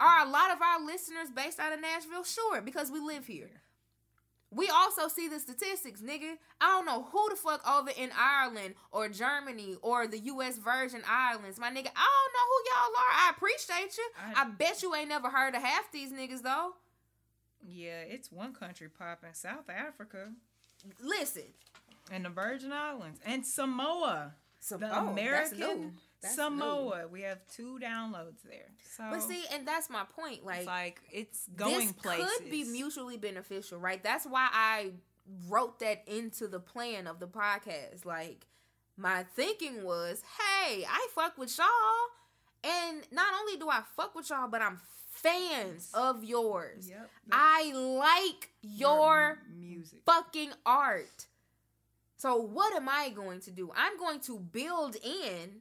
Are 0.00 0.26
a 0.26 0.28
lot 0.28 0.50
of 0.50 0.60
our 0.62 0.84
listeners 0.84 1.28
based 1.34 1.58
out 1.60 1.72
of 1.72 1.80
Nashville? 1.80 2.24
Sure, 2.24 2.60
because 2.60 2.90
we 2.90 3.00
live 3.00 3.26
here. 3.26 3.50
We 4.50 4.68
also 4.68 5.08
see 5.08 5.26
the 5.26 5.40
statistics, 5.40 6.00
nigga. 6.00 6.34
I 6.60 6.66
don't 6.68 6.86
know 6.86 7.02
who 7.10 7.28
the 7.28 7.34
fuck 7.34 7.68
over 7.68 7.90
in 7.96 8.10
Ireland 8.16 8.74
or 8.92 9.08
Germany 9.08 9.74
or 9.82 10.06
the 10.06 10.20
U.S. 10.20 10.58
Virgin 10.58 11.02
Islands, 11.08 11.58
my 11.58 11.70
nigga. 11.70 11.88
I 11.96 12.06
don't 12.06 12.32
know 12.34 12.46
who 12.46 12.64
y'all 12.70 12.96
are. 12.96 13.12
I 13.26 13.32
appreciate 13.36 13.96
you. 13.98 14.08
I- 14.36 14.42
I, 14.42 14.44
bet 14.50 14.80
you 14.82 14.94
ain't 14.94 15.08
never 15.08 15.28
heard 15.28 15.56
of 15.56 15.62
half 15.62 15.90
these 15.90 16.12
niggas 16.12 16.42
though. 16.42 16.74
Yeah, 17.66 18.02
it's 18.02 18.30
one 18.30 18.52
country 18.52 18.88
popping, 18.88 19.30
South 19.32 19.68
Africa 19.68 20.28
Listen, 21.02 21.44
and 22.12 22.24
the 22.26 22.28
Virgin 22.28 22.72
Islands 22.72 23.18
and 23.26 23.44
Samoa. 23.44 24.34
Sam- 24.60 24.80
The 24.80 24.90
oh, 24.98 25.12
that's 26.24 26.38
American 26.38 26.58
new. 26.58 26.64
Samoa. 26.64 27.08
We 27.08 27.22
have 27.22 27.38
two 27.54 27.78
downloads 27.82 28.42
there. 28.42 28.66
So 28.96 29.04
But 29.10 29.22
see, 29.22 29.42
and 29.52 29.66
that's 29.66 29.88
my 29.90 30.04
point. 30.16 30.44
Like, 30.44 30.58
it's 30.58 30.66
like 30.66 31.00
it's 31.12 31.48
going 31.54 31.86
this 31.88 31.92
places. 31.92 32.30
could 32.38 32.50
be 32.50 32.64
mutually 32.64 33.16
beneficial, 33.16 33.78
right? 33.78 34.02
That's 34.02 34.24
why 34.24 34.48
I 34.52 34.90
wrote 35.48 35.78
that 35.80 36.02
into 36.06 36.48
the 36.48 36.60
plan 36.60 37.06
of 37.06 37.20
the 37.20 37.26
podcast. 37.26 38.04
Like, 38.04 38.46
my 38.96 39.24
thinking 39.34 39.84
was, 39.84 40.22
hey, 40.38 40.84
I 40.88 41.08
fuck 41.14 41.38
with 41.38 41.56
y'all, 41.58 41.66
and 42.62 43.02
not 43.10 43.32
only 43.40 43.56
do 43.56 43.68
I 43.68 43.82
fuck 43.96 44.14
with 44.14 44.30
y'all, 44.30 44.48
but 44.48 44.62
I'm 44.62 44.80
fans 45.10 45.90
of 45.94 46.24
yours. 46.24 46.88
Yep. 46.88 47.10
I 47.32 47.72
like 47.72 48.50
your 48.62 49.38
music. 49.56 50.00
fucking 50.04 50.50
art. 50.66 51.26
So 52.16 52.36
what 52.36 52.74
am 52.74 52.88
I 52.88 53.10
going 53.10 53.40
to 53.40 53.50
do? 53.50 53.70
I'm 53.76 53.98
going 53.98 54.20
to 54.20 54.38
build 54.38 54.96
in 54.96 55.60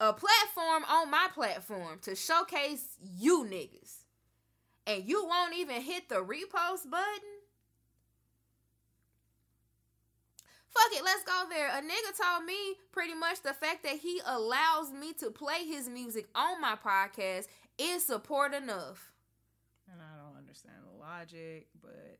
a 0.00 0.12
platform 0.12 0.84
on 0.88 1.10
my 1.10 1.28
platform 1.34 1.98
to 2.02 2.14
showcase 2.14 2.96
you 3.00 3.44
niggas. 3.44 4.04
And 4.86 5.04
you 5.04 5.26
won't 5.26 5.54
even 5.54 5.82
hit 5.82 6.08
the 6.08 6.16
repost 6.16 6.88
button? 6.90 7.38
Fuck 10.68 10.92
it, 10.92 11.04
let's 11.04 11.24
go 11.24 11.44
there. 11.50 11.68
A 11.68 11.82
nigga 11.82 12.16
told 12.16 12.44
me 12.44 12.54
pretty 12.92 13.14
much 13.14 13.42
the 13.42 13.52
fact 13.52 13.82
that 13.82 13.96
he 13.96 14.20
allows 14.24 14.92
me 14.92 15.12
to 15.14 15.30
play 15.30 15.64
his 15.66 15.88
music 15.88 16.28
on 16.34 16.60
my 16.60 16.76
podcast 16.76 17.48
is 17.78 18.06
support 18.06 18.54
enough. 18.54 19.12
And 19.90 20.00
I 20.00 20.22
don't 20.22 20.38
understand 20.38 20.76
the 20.84 20.98
logic, 20.98 21.66
but 21.82 22.17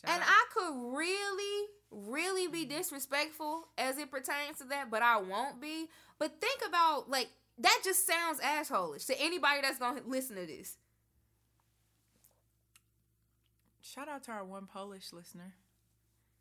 shout 0.00 0.14
And 0.14 0.22
out- 0.22 0.28
I 0.28 0.44
could 0.52 0.96
really, 0.96 1.68
really 1.90 2.48
be 2.48 2.64
disrespectful 2.64 3.68
as 3.78 3.98
it 3.98 4.10
pertains 4.10 4.58
to 4.58 4.64
that, 4.64 4.90
but 4.90 5.02
I 5.02 5.16
won't 5.18 5.60
be. 5.60 5.88
But 6.18 6.40
think 6.40 6.60
about 6.66 7.08
like 7.10 7.28
that 7.58 7.80
just 7.84 8.06
sounds 8.06 8.40
assholeish 8.40 9.06
to 9.06 9.20
anybody 9.20 9.60
that's 9.62 9.78
gonna 9.78 10.02
listen 10.06 10.36
to 10.36 10.46
this. 10.46 10.76
shout 13.80 14.08
out 14.08 14.24
to 14.24 14.32
our 14.32 14.44
one 14.44 14.66
Polish 14.66 15.12
listener. 15.12 15.54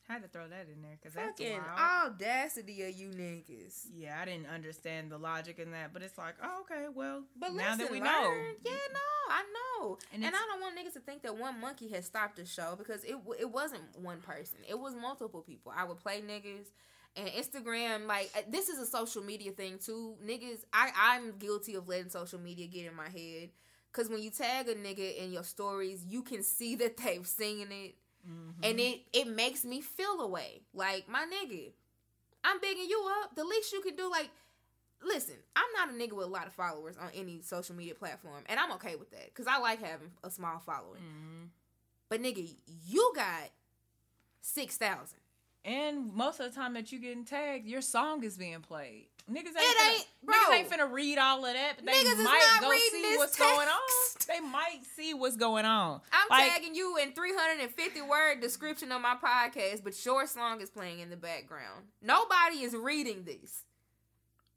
Had 0.07 0.21
to 0.23 0.27
throw 0.27 0.47
that 0.49 0.67
in 0.73 0.81
there 0.81 0.97
because 1.01 1.13
that's 1.15 1.39
Fucking 1.39 1.57
wild. 1.57 2.11
audacity 2.13 2.83
of 2.83 2.93
you 2.93 3.07
niggas. 3.09 3.85
yeah, 3.95 4.19
I 4.21 4.25
didn't 4.25 4.47
understand 4.47 5.09
the 5.11 5.17
logic 5.17 5.59
in 5.59 5.71
that, 5.71 5.93
but 5.93 6.01
it's 6.03 6.17
like, 6.17 6.35
oh, 6.43 6.61
okay, 6.61 6.87
well, 6.93 7.23
But 7.39 7.53
now 7.53 7.71
listen, 7.71 7.77
that 7.79 7.91
we 7.91 7.99
learn. 8.01 8.05
know, 8.05 8.33
yeah, 8.65 8.71
no, 8.91 9.33
I 9.33 9.43
know, 9.79 9.97
And 10.13 10.25
and, 10.25 10.35
I 10.35 10.39
don't 10.51 10.59
want 10.61 10.77
niggas 10.77 10.93
to 10.93 10.99
think 10.99 11.21
that 11.23 11.37
one 11.37 11.59
monkey 11.61 11.87
has 11.89 12.05
stopped 12.05 12.35
the 12.35 12.45
show 12.45 12.75
because 12.77 13.03
it 13.05 13.15
it 13.39 13.49
wasn't 13.49 13.83
one 13.97 14.19
person, 14.19 14.59
it 14.67 14.77
was 14.77 14.93
multiple 14.93 15.41
people. 15.41 15.71
I 15.75 15.85
would 15.85 15.99
play 15.99 16.21
niggas, 16.21 16.67
and 17.15 17.29
Instagram, 17.29 18.05
like 18.05 18.29
uh, 18.37 18.41
this 18.49 18.67
is 18.67 18.79
a 18.79 18.85
social 18.85 19.23
media 19.23 19.51
thing 19.51 19.79
too. 19.83 20.15
Niggas, 20.23 20.65
I 20.73 20.91
I'm 20.97 21.37
guilty 21.37 21.75
of 21.75 21.87
letting 21.87 22.09
social 22.09 22.39
media 22.39 22.67
get 22.67 22.85
in 22.87 22.93
my 22.95 23.07
head 23.09 23.51
because 23.91 24.09
when 24.09 24.21
you 24.21 24.31
tag 24.31 24.67
a 24.67 24.75
nigga 24.75 25.17
in 25.17 25.31
your 25.31 25.43
stories, 25.43 26.03
you 26.05 26.23
can 26.23 26.43
see 26.43 26.75
that 26.75 26.97
they've 26.97 27.25
seen 27.25 27.67
it, 27.71 27.95
Mhm. 28.27 28.53
and 28.63 28.79
it 28.79 29.01
it 29.13 29.27
makes 29.27 29.65
me 29.65 29.81
feel 29.81 30.21
away. 30.21 30.61
Like 30.73 31.07
my 31.09 31.25
nigga, 31.25 31.71
I'm 32.43 32.59
bigging 32.61 32.89
you 32.89 33.09
up. 33.21 33.35
The 33.35 33.43
least 33.43 33.71
you 33.73 33.81
can 33.81 33.95
do, 33.95 34.09
like, 34.09 34.29
listen, 35.01 35.35
I'm 35.55 35.71
not 35.73 35.89
a 35.89 35.93
nigga 35.93 36.13
with 36.13 36.27
a 36.27 36.29
lot 36.29 36.47
of 36.47 36.53
followers 36.53 36.97
on 36.97 37.09
any 37.13 37.41
social 37.41 37.75
media 37.75 37.95
platform, 37.95 38.43
and 38.47 38.59
I'm 38.59 38.71
okay 38.73 38.95
with 38.95 39.11
that 39.11 39.25
because 39.27 39.47
I 39.47 39.57
like 39.59 39.81
having 39.81 40.11
a 40.23 40.29
small 40.29 40.59
following. 40.59 41.01
Mhm. 41.01 41.49
But 42.09 42.21
nigga, 42.21 42.55
you 42.85 43.11
got 43.15 43.49
six 44.41 44.77
thousand. 44.77 45.19
And 45.65 46.13
most 46.13 46.39
of 46.41 46.49
the 46.51 46.55
time 46.59 46.73
that 46.73 46.91
you 46.91 46.99
getting 46.99 47.23
tagged, 47.23 47.65
your 47.67 47.81
song 47.81 48.23
is 48.23 48.37
being 48.37 48.61
played. 48.61 49.07
Niggas 49.31 49.37
ain't, 49.37 49.55
It 49.55 49.77
finna, 49.77 49.89
ain't- 49.95 50.05
bro. 50.21 50.35
niggas 50.35 50.53
ain't 50.53 50.69
finna 50.69 50.91
read 50.91 51.17
all 51.17 51.45
of 51.45 51.53
that, 51.53 51.77
but 51.77 51.85
they 51.85 51.91
Niggas 51.93 52.19
is 52.19 52.23
might 52.25 52.57
go 52.59 52.71
see 52.71 53.17
what's 53.17 53.37
going 53.37 53.67
on. 53.69 53.79
They 54.27 54.39
might 54.41 54.79
see 54.97 55.13
what's 55.13 55.37
going 55.37 55.65
on. 55.65 56.01
I'm 56.11 56.27
Like- 56.29 56.51
tagging 56.51 56.75
you 56.75 56.97
in 56.97 57.13
350 57.13 58.01
word 58.01 58.41
description 58.41 58.91
of 58.91 59.01
my 59.01 59.15
podcast, 59.15 59.81
but 59.83 59.93
your 60.05 60.27
song 60.27 60.59
is 60.59 60.69
playing 60.69 60.99
in 60.99 61.09
the 61.09 61.15
background. 61.15 61.87
Nobody 62.01 62.63
is 62.63 62.75
reading 62.75 63.23
this. 63.23 63.63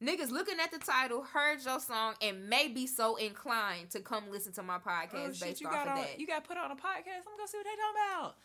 Niggas 0.02 0.30
looking 0.30 0.56
at 0.60 0.70
the 0.72 0.78
title, 0.78 1.22
heard 1.22 1.64
your 1.64 1.80
song, 1.80 2.14
and 2.20 2.48
may 2.50 2.68
be 2.68 2.86
so 2.86 3.16
inclined 3.16 3.90
to 3.90 4.00
come 4.00 4.30
listen 4.30 4.52
to 4.54 4.62
my 4.62 4.76
oh, 4.76 4.78
podcast 4.86 5.14
Oh 5.14 5.26
based 5.28 5.38
shit! 5.40 5.60
You 5.62 5.68
off 5.68 5.72
got 5.72 5.86
of 5.86 5.92
on, 5.92 5.98
that. 6.02 6.20
you 6.20 6.26
got 6.26 6.44
put 6.46 6.58
on 6.58 6.70
a 6.70 6.74
podcast. 6.74 7.24
I'm 7.26 7.36
gonna 7.36 7.48
see 7.48 7.56
what 7.56 7.64
they 7.64 7.76
talking 7.76 8.20
about. 8.20 8.36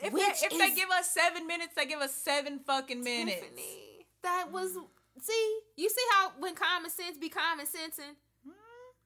If 0.00 0.12
Which 0.12 0.40
they, 0.40 0.46
if 0.46 0.58
they 0.58 0.74
give 0.78 0.90
us 0.90 1.10
seven 1.10 1.46
minutes, 1.46 1.72
they 1.74 1.86
give 1.86 2.00
us 2.00 2.14
seven 2.14 2.58
fucking 2.66 3.02
minutes. 3.02 3.40
Tiffany, 3.40 4.06
that 4.22 4.52
was 4.52 4.76
see. 5.20 5.58
You 5.76 5.88
see 5.88 6.04
how 6.16 6.32
when 6.38 6.54
common 6.54 6.90
sense 6.90 7.16
be 7.18 7.28
common 7.28 7.66
sensing. 7.66 8.16
Mm, 8.46 8.52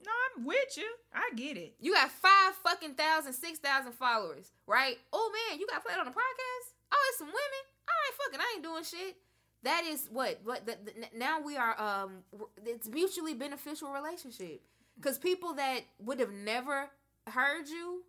No, 0.04 0.12
I'm 0.36 0.44
with 0.44 0.76
you. 0.76 0.88
I 1.12 1.30
get 1.36 1.56
it. 1.56 1.74
You 1.80 1.94
got 1.94 2.10
five 2.10 2.54
fucking 2.62 2.94
thousand, 2.94 3.32
six 3.34 3.58
thousand 3.58 3.92
followers, 3.92 4.50
right? 4.66 4.98
Oh 5.12 5.30
man, 5.50 5.60
you 5.60 5.66
got 5.66 5.84
played 5.84 5.98
on 5.98 6.04
the 6.06 6.10
podcast. 6.12 6.66
Oh, 6.92 7.06
it's 7.10 7.18
some 7.18 7.28
women. 7.28 7.62
All 7.88 7.94
right, 7.94 8.14
fucking, 8.24 8.40
I 8.40 8.52
ain't 8.54 8.62
doing 8.62 8.84
shit. 8.84 9.16
That 9.64 9.84
is 9.84 10.08
what 10.12 10.40
what 10.44 10.66
the, 10.66 10.76
the, 10.84 11.18
now 11.18 11.40
we 11.40 11.56
are. 11.56 11.80
Um, 11.80 12.24
it's 12.64 12.88
mutually 12.88 13.34
beneficial 13.34 13.92
relationship 13.92 14.60
because 14.96 15.18
people 15.18 15.54
that 15.54 15.80
would 16.00 16.18
have 16.20 16.32
never 16.32 16.88
heard 17.28 17.68
you 17.68 18.02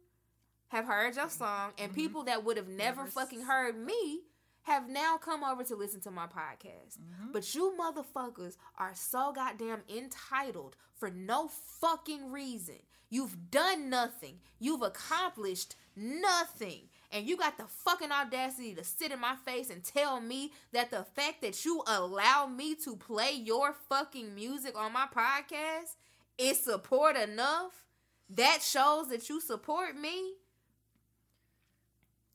have 0.69 0.85
heard 0.85 1.15
your 1.15 1.29
song, 1.29 1.71
and 1.77 1.91
Mhm. 1.91 1.95
people 1.95 2.23
that 2.23 2.43
would 2.43 2.57
have 2.57 2.67
never, 2.67 3.01
Never 3.03 3.11
fucking 3.11 3.41
heard 3.43 3.77
me 3.77 4.21
have 4.63 4.89
now 4.89 5.17
come 5.17 5.43
over 5.43 5.63
to 5.63 5.75
listen 5.75 6.01
to 6.01 6.11
my 6.11 6.27
podcast. 6.27 6.97
Mhm. 6.99 7.31
But 7.31 7.53
you 7.55 7.75
motherfuckers 7.79 8.57
are 8.77 8.95
so 8.95 9.31
goddamn 9.33 9.83
entitled 9.87 10.75
for 10.95 11.09
no 11.09 11.47
fucking 11.47 12.31
reason. 12.31 12.79
You've 13.09 13.51
done 13.51 13.89
nothing. 13.89 14.41
You've 14.59 14.81
accomplished 14.81 15.75
nothing. 15.95 16.89
And 17.11 17.27
you 17.27 17.37
got 17.37 17.57
the 17.57 17.67
fucking 17.67 18.11
audacity 18.11 18.73
to 18.73 18.83
sit 18.83 19.11
in 19.11 19.19
my 19.19 19.35
face 19.35 19.69
and 19.69 19.83
tell 19.83 20.19
me 20.19 20.51
that 20.71 20.89
the 20.89 21.03
fact 21.03 21.41
that 21.41 21.63
you 21.63 21.83
allow 21.85 22.47
me 22.47 22.73
to 22.75 22.95
play 22.95 23.31
your 23.33 23.73
fucking 23.73 24.33
music 24.33 24.75
on 24.75 24.93
my 24.93 25.05
podcast 25.05 25.95
is 26.39 26.63
support 26.63 27.15
enough? 27.15 27.85
That 28.29 28.63
shows 28.63 29.09
that 29.09 29.29
you 29.29 29.39
support 29.39 29.95
me? 29.95 30.33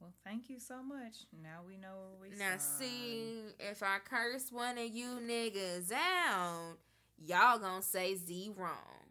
Well, 0.08 0.14
thank 0.24 0.48
you 0.48 0.58
so 0.58 0.82
much. 0.82 1.26
Now 1.42 1.60
we 1.66 1.76
know 1.76 1.88
where 2.18 2.30
we 2.30 2.38
Now, 2.38 2.56
see, 2.56 3.42
if 3.60 3.82
I 3.82 3.98
curse 4.02 4.50
one 4.50 4.78
of 4.78 4.86
you 4.86 5.20
niggas 5.20 5.92
out, 5.92 6.78
y'all 7.18 7.58
gonna 7.58 7.82
say 7.82 8.14
Z 8.14 8.52
wrong. 8.56 9.10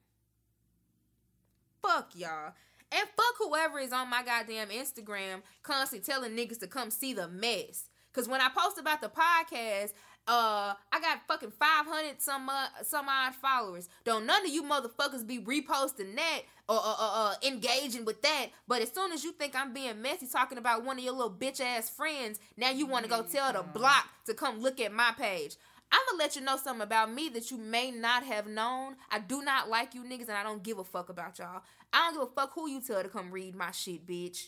Fuck 1.84 2.14
y'all. 2.16 2.53
And 2.92 3.08
fuck 3.16 3.35
whoever 3.38 3.77
is 3.77 3.93
on 3.93 4.09
my 4.09 4.24
goddamn 4.24 4.69
Instagram 4.69 5.43
constantly 5.61 6.03
telling 6.03 6.32
niggas 6.32 6.59
to 6.61 6.67
come 6.67 6.90
see 6.90 7.14
the 7.14 7.27
mess. 7.27 7.90
Cause 8.11 8.27
when 8.27 8.42
I 8.42 8.50
post 8.50 8.80
about 8.80 9.00
the 9.00 9.09
podcast, 9.09 9.93
uh, 10.27 10.74
I 10.92 11.00
got 11.00 11.27
fucking 11.27 11.51
500 11.51 12.22
some 12.24 12.50
uh, 12.50 12.67
some 12.82 13.08
odd 13.08 13.35
followers. 13.35 13.88
Don't 14.03 14.26
none 14.26 14.43
of 14.43 14.51
you 14.51 14.64
motherfuckers 14.64 15.27
be 15.27 15.38
reposting 15.40 16.16
that 16.16 16.42
or 16.70 16.78
uh, 16.78 16.96
uh, 17.00 17.12
uh, 17.14 17.34
engaging 17.46 18.06
with 18.06 18.22
that. 18.22 18.48
But 18.68 18.82
as 18.82 18.92
soon 18.92 19.12
as 19.12 19.24
you 19.24 19.32
think 19.32 19.56
I'm 19.56 19.74
being 19.74 20.02
messy 20.02 20.28
talking 20.28 20.58
about 20.58 20.84
one 20.84 20.98
of 20.98 21.04
your 21.04 21.14
little 21.14 21.32
bitch 21.32 21.62
ass 21.62 21.90
friends, 21.90 22.40
now 22.58 22.72
you 22.72 22.86
want 22.86 23.06
to 23.06 23.10
go 23.10 23.24
tell 23.24 23.54
the 23.54 23.64
block 23.64 24.08
to 24.26 24.34
come 24.34 24.60
look 24.60 24.80
at 24.80 24.92
my 24.92 25.14
page. 25.18 25.56
I'm 25.92 26.02
gonna 26.10 26.24
let 26.24 26.36
you 26.36 26.42
know 26.42 26.58
something 26.58 26.82
about 26.82 27.14
me 27.14 27.30
that 27.30 27.50
you 27.50 27.58
may 27.58 27.92
not 27.92 28.24
have 28.24 28.48
known. 28.48 28.96
I 29.10 29.20
do 29.20 29.42
not 29.42 29.70
like 29.70 29.94
you 29.96 30.04
niggas, 30.04 30.28
and 30.28 30.32
I 30.38 30.44
don't 30.44 30.64
give 30.64 30.80
a 30.80 30.84
fuck 30.84 31.08
about 31.08 31.40
y'all. 31.40 31.62
I 31.94 32.06
don't 32.06 32.14
give 32.14 32.24
a 32.24 32.42
fuck 32.42 32.52
who 32.54 32.70
you 32.70 32.82
tell 32.82 33.02
to 33.02 33.08
come 33.10 33.32
read 33.32 33.56
my 33.56 33.72
shit, 33.72 34.06
bitch. 34.06 34.48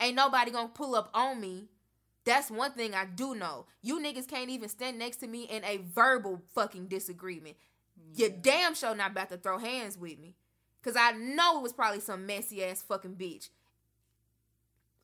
Ain't 0.00 0.16
nobody 0.16 0.50
gonna 0.50 0.68
pull 0.68 0.94
up 0.94 1.08
on 1.14 1.40
me. 1.40 1.68
That's 2.24 2.50
one 2.50 2.72
thing 2.72 2.94
I 2.94 3.06
do 3.06 3.34
know. 3.34 3.66
You 3.82 3.98
niggas 4.00 4.28
can't 4.28 4.50
even 4.50 4.68
stand 4.68 4.98
next 4.98 5.18
to 5.18 5.26
me 5.26 5.44
in 5.44 5.64
a 5.64 5.78
verbal 5.78 6.42
fucking 6.54 6.88
disagreement. 6.88 7.56
You 8.14 8.28
damn 8.28 8.74
sure 8.74 8.94
not 8.94 9.12
about 9.12 9.30
to 9.30 9.36
throw 9.36 9.58
hands 9.58 9.96
with 9.96 10.18
me. 10.18 10.36
Cause 10.84 10.96
I 10.98 11.12
know 11.12 11.58
it 11.58 11.62
was 11.62 11.72
probably 11.72 12.00
some 12.00 12.26
messy 12.26 12.62
ass 12.62 12.82
fucking 12.82 13.14
bitch. 13.14 13.48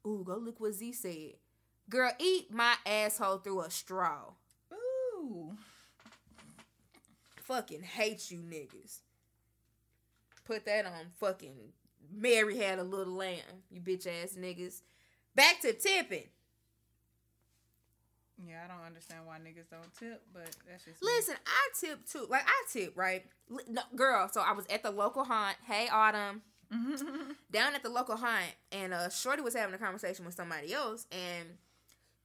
Ooh, 0.06 0.22
go 0.26 0.36
look 0.36 0.60
what 0.60 0.74
Z 0.74 0.92
said. 0.92 1.34
Girl, 1.88 2.12
eat 2.18 2.52
my 2.52 2.74
asshole 2.84 3.38
through 3.38 3.62
a 3.62 3.70
straw. 3.70 4.32
Ooh. 4.72 5.56
Fucking 7.36 7.82
hate 7.82 8.30
you 8.30 8.38
niggas. 8.38 8.98
Put 10.44 10.66
that 10.66 10.84
on 10.84 11.12
fucking 11.18 11.72
Mary 12.12 12.58
had 12.58 12.78
a 12.78 12.82
little 12.82 13.14
lamb, 13.14 13.64
you 13.70 13.80
bitch 13.80 14.06
ass 14.06 14.36
niggas. 14.38 14.82
Back 15.34 15.60
to 15.62 15.72
tipping. 15.72 16.28
Yeah, 18.46 18.62
I 18.64 18.68
don't 18.68 18.86
understand 18.86 19.20
why 19.26 19.36
niggas 19.38 19.68
don't 19.70 19.92
tip, 19.98 20.22
but 20.32 20.48
that's 20.68 20.84
just 20.84 21.02
me. 21.02 21.08
Listen, 21.16 21.34
I 21.46 21.68
tip 21.78 22.06
too. 22.06 22.26
Like 22.28 22.42
I 22.46 22.64
tip, 22.72 22.96
right? 22.96 23.24
No, 23.68 23.82
girl, 23.96 24.28
so 24.32 24.40
I 24.40 24.52
was 24.52 24.66
at 24.70 24.82
the 24.82 24.90
local 24.90 25.24
haunt. 25.24 25.56
Hey, 25.66 25.88
Autumn. 25.90 26.42
down 27.50 27.74
at 27.74 27.82
the 27.82 27.88
local 27.88 28.16
haunt, 28.16 28.54
and 28.70 28.94
uh 28.94 29.08
Shorty 29.10 29.42
was 29.42 29.54
having 29.54 29.74
a 29.74 29.78
conversation 29.78 30.24
with 30.24 30.34
somebody 30.34 30.72
else 30.72 31.04
and 31.10 31.48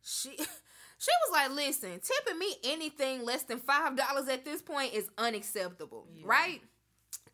she 0.04 0.30
she 0.38 1.12
was 1.28 1.32
like, 1.32 1.52
listen, 1.52 2.00
tipping 2.00 2.40
me 2.40 2.56
anything 2.64 3.26
less 3.26 3.44
than 3.44 3.60
five 3.60 3.98
dollars 3.98 4.28
at 4.30 4.46
this 4.46 4.62
point 4.62 4.94
is 4.94 5.10
unacceptable. 5.18 6.08
Yeah. 6.16 6.24
Right? 6.26 6.62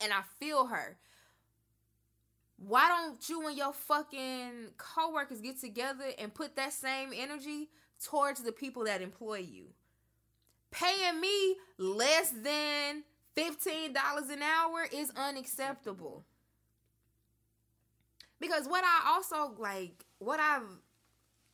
And 0.01 0.13
I 0.13 0.21
feel 0.39 0.67
her. 0.67 0.97
Why 2.57 2.87
don't 2.87 3.27
you 3.27 3.47
and 3.47 3.57
your 3.57 3.73
fucking 3.73 4.73
coworkers 4.77 5.41
get 5.41 5.59
together 5.59 6.05
and 6.19 6.33
put 6.33 6.55
that 6.55 6.73
same 6.73 7.09
energy 7.15 7.69
towards 8.03 8.43
the 8.43 8.51
people 8.51 8.85
that 8.85 9.01
employ 9.01 9.39
you? 9.39 9.65
Paying 10.71 11.19
me 11.19 11.57
less 11.77 12.31
than 12.31 13.03
$15 13.35 13.95
an 14.31 14.41
hour 14.41 14.87
is 14.91 15.11
unacceptable 15.15 16.25
because 18.41 18.67
what 18.67 18.83
I 18.83 19.13
also 19.13 19.53
like, 19.57 20.05
what 20.17 20.39
I've 20.39 20.63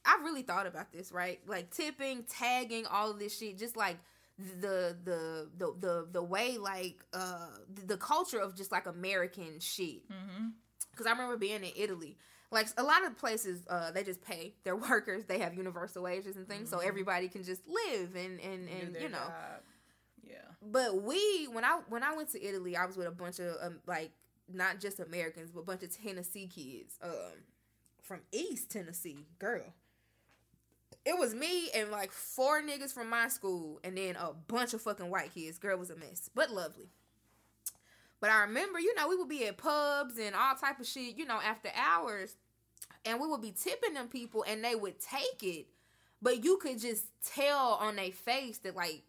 I've 0.05 0.23
really 0.23 0.41
thought 0.41 0.65
about 0.65 0.93
this, 0.93 1.11
right? 1.11 1.39
Like 1.45 1.69
tipping, 1.69 2.23
tagging, 2.23 2.85
all 2.85 3.11
of 3.11 3.19
this 3.19 3.37
shit, 3.37 3.57
just 3.57 3.75
like 3.75 3.97
the 4.39 4.95
the 5.03 5.49
the 5.57 5.73
the 5.79 6.07
the 6.13 6.23
way 6.23 6.57
like 6.57 7.03
uh 7.13 7.49
the 7.85 7.97
culture 7.97 8.39
of 8.39 8.55
just 8.55 8.71
like 8.71 8.87
American 8.87 9.59
shit. 9.59 10.09
Mm-hmm. 10.09 10.47
Because 10.91 11.05
I 11.05 11.11
remember 11.11 11.37
being 11.37 11.63
in 11.63 11.71
Italy. 11.75 12.17
Like 12.49 12.67
a 12.77 12.83
lot 12.83 13.05
of 13.05 13.17
places, 13.17 13.61
uh, 13.69 13.91
they 13.91 14.03
just 14.03 14.21
pay 14.21 14.53
their 14.63 14.75
workers. 14.89 15.25
They 15.25 15.39
have 15.39 15.53
universal 15.53 16.03
wages 16.03 16.37
and 16.37 16.47
things, 16.47 16.69
so 16.69 16.77
Mhm. 16.77 16.85
everybody 16.87 17.27
can 17.27 17.43
just 17.43 17.61
live 17.67 18.15
and 18.15 18.39
and 18.39 18.69
and 18.69 18.95
you 19.01 19.09
know. 19.09 19.27
Yeah. 20.23 20.35
But 20.61 21.01
we, 21.03 21.45
when 21.51 21.63
I 21.65 21.81
when 21.89 22.03
I 22.03 22.15
went 22.15 22.29
to 22.31 22.43
Italy, 22.43 22.75
I 22.77 22.85
was 22.85 22.95
with 22.97 23.07
a 23.07 23.11
bunch 23.11 23.39
of 23.39 23.55
um, 23.61 23.79
like 23.85 24.11
not 24.51 24.79
just 24.79 24.99
Americans, 24.99 25.51
but 25.51 25.61
a 25.61 25.63
bunch 25.63 25.83
of 25.83 25.95
Tennessee 25.95 26.47
kids, 26.47 26.97
um, 27.01 27.43
from 28.01 28.21
East 28.31 28.69
Tennessee. 28.71 29.25
Girl, 29.39 29.73
it 31.05 31.17
was 31.17 31.33
me 31.35 31.69
and 31.75 31.91
like 31.91 32.11
four 32.11 32.61
niggas 32.61 32.93
from 32.93 33.09
my 33.09 33.27
school, 33.27 33.79
and 33.83 33.97
then 33.97 34.15
a 34.15 34.31
bunch 34.33 34.73
of 34.73 34.81
fucking 34.81 35.09
white 35.09 35.33
kids. 35.33 35.57
Girl 35.57 35.77
was 35.77 35.89
a 35.89 35.95
mess, 35.97 36.29
but 36.33 36.49
lovely. 36.51 36.89
But 38.19 38.29
I 38.31 38.41
remember, 38.41 38.79
you 38.79 38.95
know, 38.95 39.07
we 39.07 39.15
would 39.15 39.29
be 39.29 39.45
at 39.45 39.57
pubs 39.57 40.17
and 40.19 40.35
all 40.35 40.55
type 40.55 40.79
of 40.79 40.87
shit, 40.87 41.17
you 41.17 41.25
know, 41.25 41.39
after 41.43 41.69
hours, 41.75 42.35
and 43.05 43.19
we 43.19 43.27
would 43.27 43.41
be 43.41 43.51
tipping 43.51 43.93
them 43.93 44.07
people, 44.07 44.43
and 44.47 44.63
they 44.63 44.75
would 44.75 44.99
take 44.99 45.43
it, 45.43 45.67
but 46.21 46.43
you 46.43 46.57
could 46.57 46.79
just 46.79 47.05
tell 47.23 47.77
on 47.79 47.95
their 47.95 48.11
face 48.11 48.57
that 48.59 48.75
like 48.75 49.03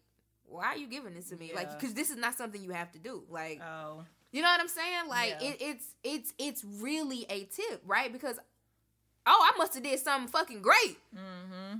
why 0.49 0.65
are 0.65 0.77
you 0.77 0.87
giving 0.87 1.13
this 1.13 1.29
to 1.29 1.35
me? 1.37 1.51
Like, 1.53 1.79
because 1.79 1.93
this 1.93 2.09
is 2.09 2.17
not 2.17 2.35
something 2.35 2.61
you 2.63 2.71
have 2.71 2.91
to 2.93 2.99
do. 2.99 3.23
Like, 3.29 3.61
Oh. 3.63 4.03
you 4.31 4.41
know 4.41 4.47
what 4.49 4.59
I'm 4.59 4.67
saying? 4.67 5.07
Like, 5.07 5.37
Yeah. 5.39 5.49
it, 5.49 5.57
it's 5.59 5.85
it's 6.03 6.33
it's 6.37 6.63
really 6.63 7.25
a 7.29 7.45
tip, 7.45 7.81
right? 7.85 8.11
Because 8.11 8.37
oh, 9.27 9.51
I 9.53 9.57
must 9.57 9.75
have 9.75 9.83
did 9.83 9.99
something 9.99 10.27
fucking 10.27 10.61
great. 10.61 10.97
Mm-hmm. 11.15 11.79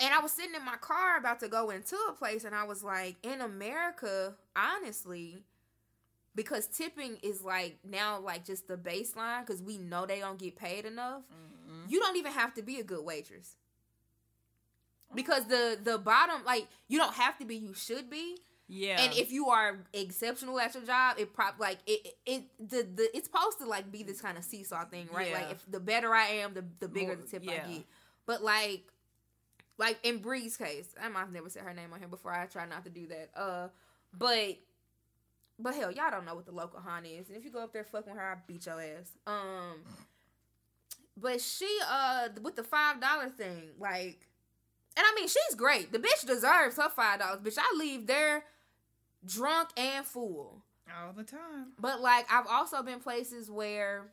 And 0.00 0.14
I 0.14 0.20
was 0.20 0.30
sitting 0.30 0.54
in 0.54 0.64
my 0.64 0.76
car 0.76 1.18
about 1.18 1.40
to 1.40 1.48
go 1.48 1.70
into 1.70 1.96
a 2.08 2.12
place, 2.12 2.44
and 2.44 2.54
I 2.54 2.62
was 2.64 2.84
like, 2.84 3.16
in 3.24 3.40
America, 3.40 4.34
honestly, 4.54 5.42
because 6.38 6.68
tipping 6.68 7.16
is 7.20 7.42
like 7.42 7.78
now 7.82 8.20
like 8.20 8.44
just 8.44 8.68
the 8.68 8.76
baseline 8.76 9.44
because 9.44 9.60
we 9.60 9.76
know 9.76 10.06
they 10.06 10.20
don't 10.20 10.38
get 10.38 10.54
paid 10.54 10.84
enough. 10.84 11.22
Mm-hmm. 11.22 11.90
You 11.90 11.98
don't 11.98 12.16
even 12.16 12.30
have 12.30 12.54
to 12.54 12.62
be 12.62 12.78
a 12.78 12.84
good 12.84 13.04
waitress 13.04 13.56
because 15.16 15.46
the 15.46 15.76
the 15.82 15.98
bottom 15.98 16.44
like 16.46 16.68
you 16.86 16.96
don't 16.96 17.14
have 17.14 17.36
to 17.38 17.44
be. 17.44 17.56
You 17.56 17.74
should 17.74 18.08
be. 18.08 18.36
Yeah. 18.68 19.00
And 19.00 19.14
if 19.14 19.32
you 19.32 19.48
are 19.48 19.78
exceptional 19.92 20.60
at 20.60 20.74
your 20.74 20.84
job, 20.84 21.16
it 21.18 21.34
probably 21.34 21.58
like 21.58 21.78
it, 21.88 22.06
it 22.06 22.14
it 22.24 22.68
the 22.70 22.86
the 22.94 23.16
it's 23.16 23.26
supposed 23.26 23.58
to 23.58 23.66
like 23.66 23.90
be 23.90 24.04
this 24.04 24.20
kind 24.20 24.38
of 24.38 24.44
seesaw 24.44 24.84
thing, 24.84 25.08
right? 25.12 25.30
Yeah. 25.30 25.38
Like 25.38 25.50
if 25.50 25.64
the 25.68 25.80
better 25.80 26.14
I 26.14 26.26
am, 26.26 26.54
the 26.54 26.64
the 26.78 26.86
bigger 26.86 27.08
More- 27.08 27.16
the 27.16 27.26
tip 27.26 27.42
yeah. 27.44 27.64
I 27.64 27.72
get. 27.72 27.84
But 28.26 28.44
like 28.44 28.84
like 29.76 29.98
in 30.04 30.18
Bree's 30.18 30.56
case, 30.56 30.94
I 31.02 31.08
might 31.08 31.20
have 31.20 31.32
never 31.32 31.50
said 31.50 31.64
her 31.64 31.74
name 31.74 31.92
on 31.92 31.98
here 31.98 32.06
before. 32.06 32.32
I 32.32 32.46
try 32.46 32.64
not 32.64 32.84
to 32.84 32.90
do 32.90 33.08
that. 33.08 33.30
Uh, 33.34 33.68
but 34.16 34.56
but 35.58 35.74
hell, 35.74 35.90
y'all 35.90 36.10
don't 36.10 36.24
know 36.24 36.34
what 36.34 36.46
the 36.46 36.52
local 36.52 36.80
haunt 36.80 37.06
is, 37.06 37.28
and 37.28 37.36
if 37.36 37.44
you 37.44 37.50
go 37.50 37.62
up 37.62 37.72
there 37.72 37.84
fucking 37.84 38.12
with 38.12 38.18
her, 38.20 38.32
I 38.32 38.36
beat 38.46 38.66
your 38.66 38.80
ass. 38.80 39.10
Um, 39.26 39.80
but 41.16 41.40
she 41.40 41.68
uh 41.90 42.28
with 42.42 42.56
the 42.56 42.62
five 42.62 43.00
dollar 43.00 43.28
thing, 43.28 43.70
like 43.78 44.26
And 44.96 45.04
I 45.06 45.12
mean, 45.16 45.28
she's 45.28 45.54
great. 45.56 45.92
The 45.92 45.98
bitch 45.98 46.26
deserves 46.26 46.76
her 46.76 46.88
five 46.90 47.18
dollars. 47.20 47.40
Bitch, 47.40 47.58
I 47.58 47.76
leave 47.78 48.06
there 48.06 48.44
drunk 49.26 49.70
and 49.76 50.04
full. 50.06 50.62
All 51.04 51.12
the 51.12 51.24
time. 51.24 51.72
But 51.78 52.00
like, 52.00 52.26
I've 52.32 52.46
also 52.46 52.82
been 52.82 53.00
places 53.00 53.50
where 53.50 54.06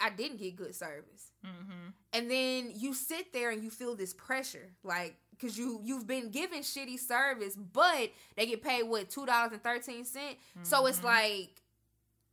I 0.00 0.10
didn't 0.10 0.38
get 0.38 0.56
good 0.56 0.74
service, 0.74 1.32
Mm-hmm. 1.44 1.88
and 2.12 2.30
then 2.30 2.72
you 2.74 2.94
sit 2.94 3.32
there 3.32 3.50
and 3.50 3.62
you 3.64 3.70
feel 3.70 3.94
this 3.96 4.14
pressure, 4.14 4.70
like 4.84 5.16
because 5.38 5.56
you 5.58 5.80
you've 5.84 6.06
been 6.06 6.30
given 6.30 6.60
shitty 6.60 6.98
service, 6.98 7.54
but 7.56 8.10
they 8.36 8.46
get 8.46 8.62
paid 8.62 8.82
what 8.84 9.08
two 9.10 9.26
dollars 9.26 9.52
and 9.52 10.06
cent. 10.06 10.38
So 10.62 10.86
it's 10.86 11.00
Mhm. 11.00 11.04
like. 11.04 11.62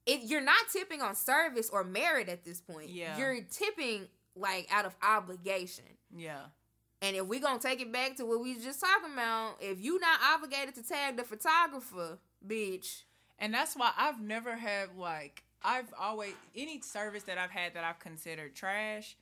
It, 0.07 0.21
you're 0.25 0.39
not 0.39 0.69
tipping 0.71 1.01
on 1.01 1.15
service 1.15 1.67
or 1.71 1.83
merit 1.83 2.29
at 2.29 2.45
this 2.45 2.61
point. 2.61 2.89
Yeah. 2.89 3.17
You're 3.17 3.41
tipping 3.41 4.07
like 4.35 4.67
out 4.71 4.85
of 4.85 4.95
obligation. 5.01 5.85
Yeah. 6.15 6.41
And 7.01 7.15
if 7.15 7.25
we 7.25 7.39
gonna 7.39 7.57
take 7.57 7.81
it 7.81 7.91
back 7.91 8.15
to 8.17 8.25
what 8.25 8.39
we 8.39 8.53
just 8.59 8.79
talking 8.81 9.13
about, 9.13 9.55
if 9.61 9.81
you 9.81 9.99
not 9.99 10.19
obligated 10.21 10.75
to 10.75 10.83
tag 10.83 11.17
the 11.17 11.23
photographer, 11.23 12.19
bitch, 12.45 13.01
And 13.39 13.51
that's 13.53 13.75
why 13.75 13.93
I've 13.97 14.21
never 14.21 14.55
had 14.55 14.95
like 14.95 15.43
I've 15.63 15.91
always 15.99 16.33
any 16.55 16.79
service 16.81 17.23
that 17.23 17.39
I've 17.39 17.49
had 17.49 17.73
that 17.73 17.83
I've 17.83 17.97
considered 17.99 18.55
trash, 18.55 19.17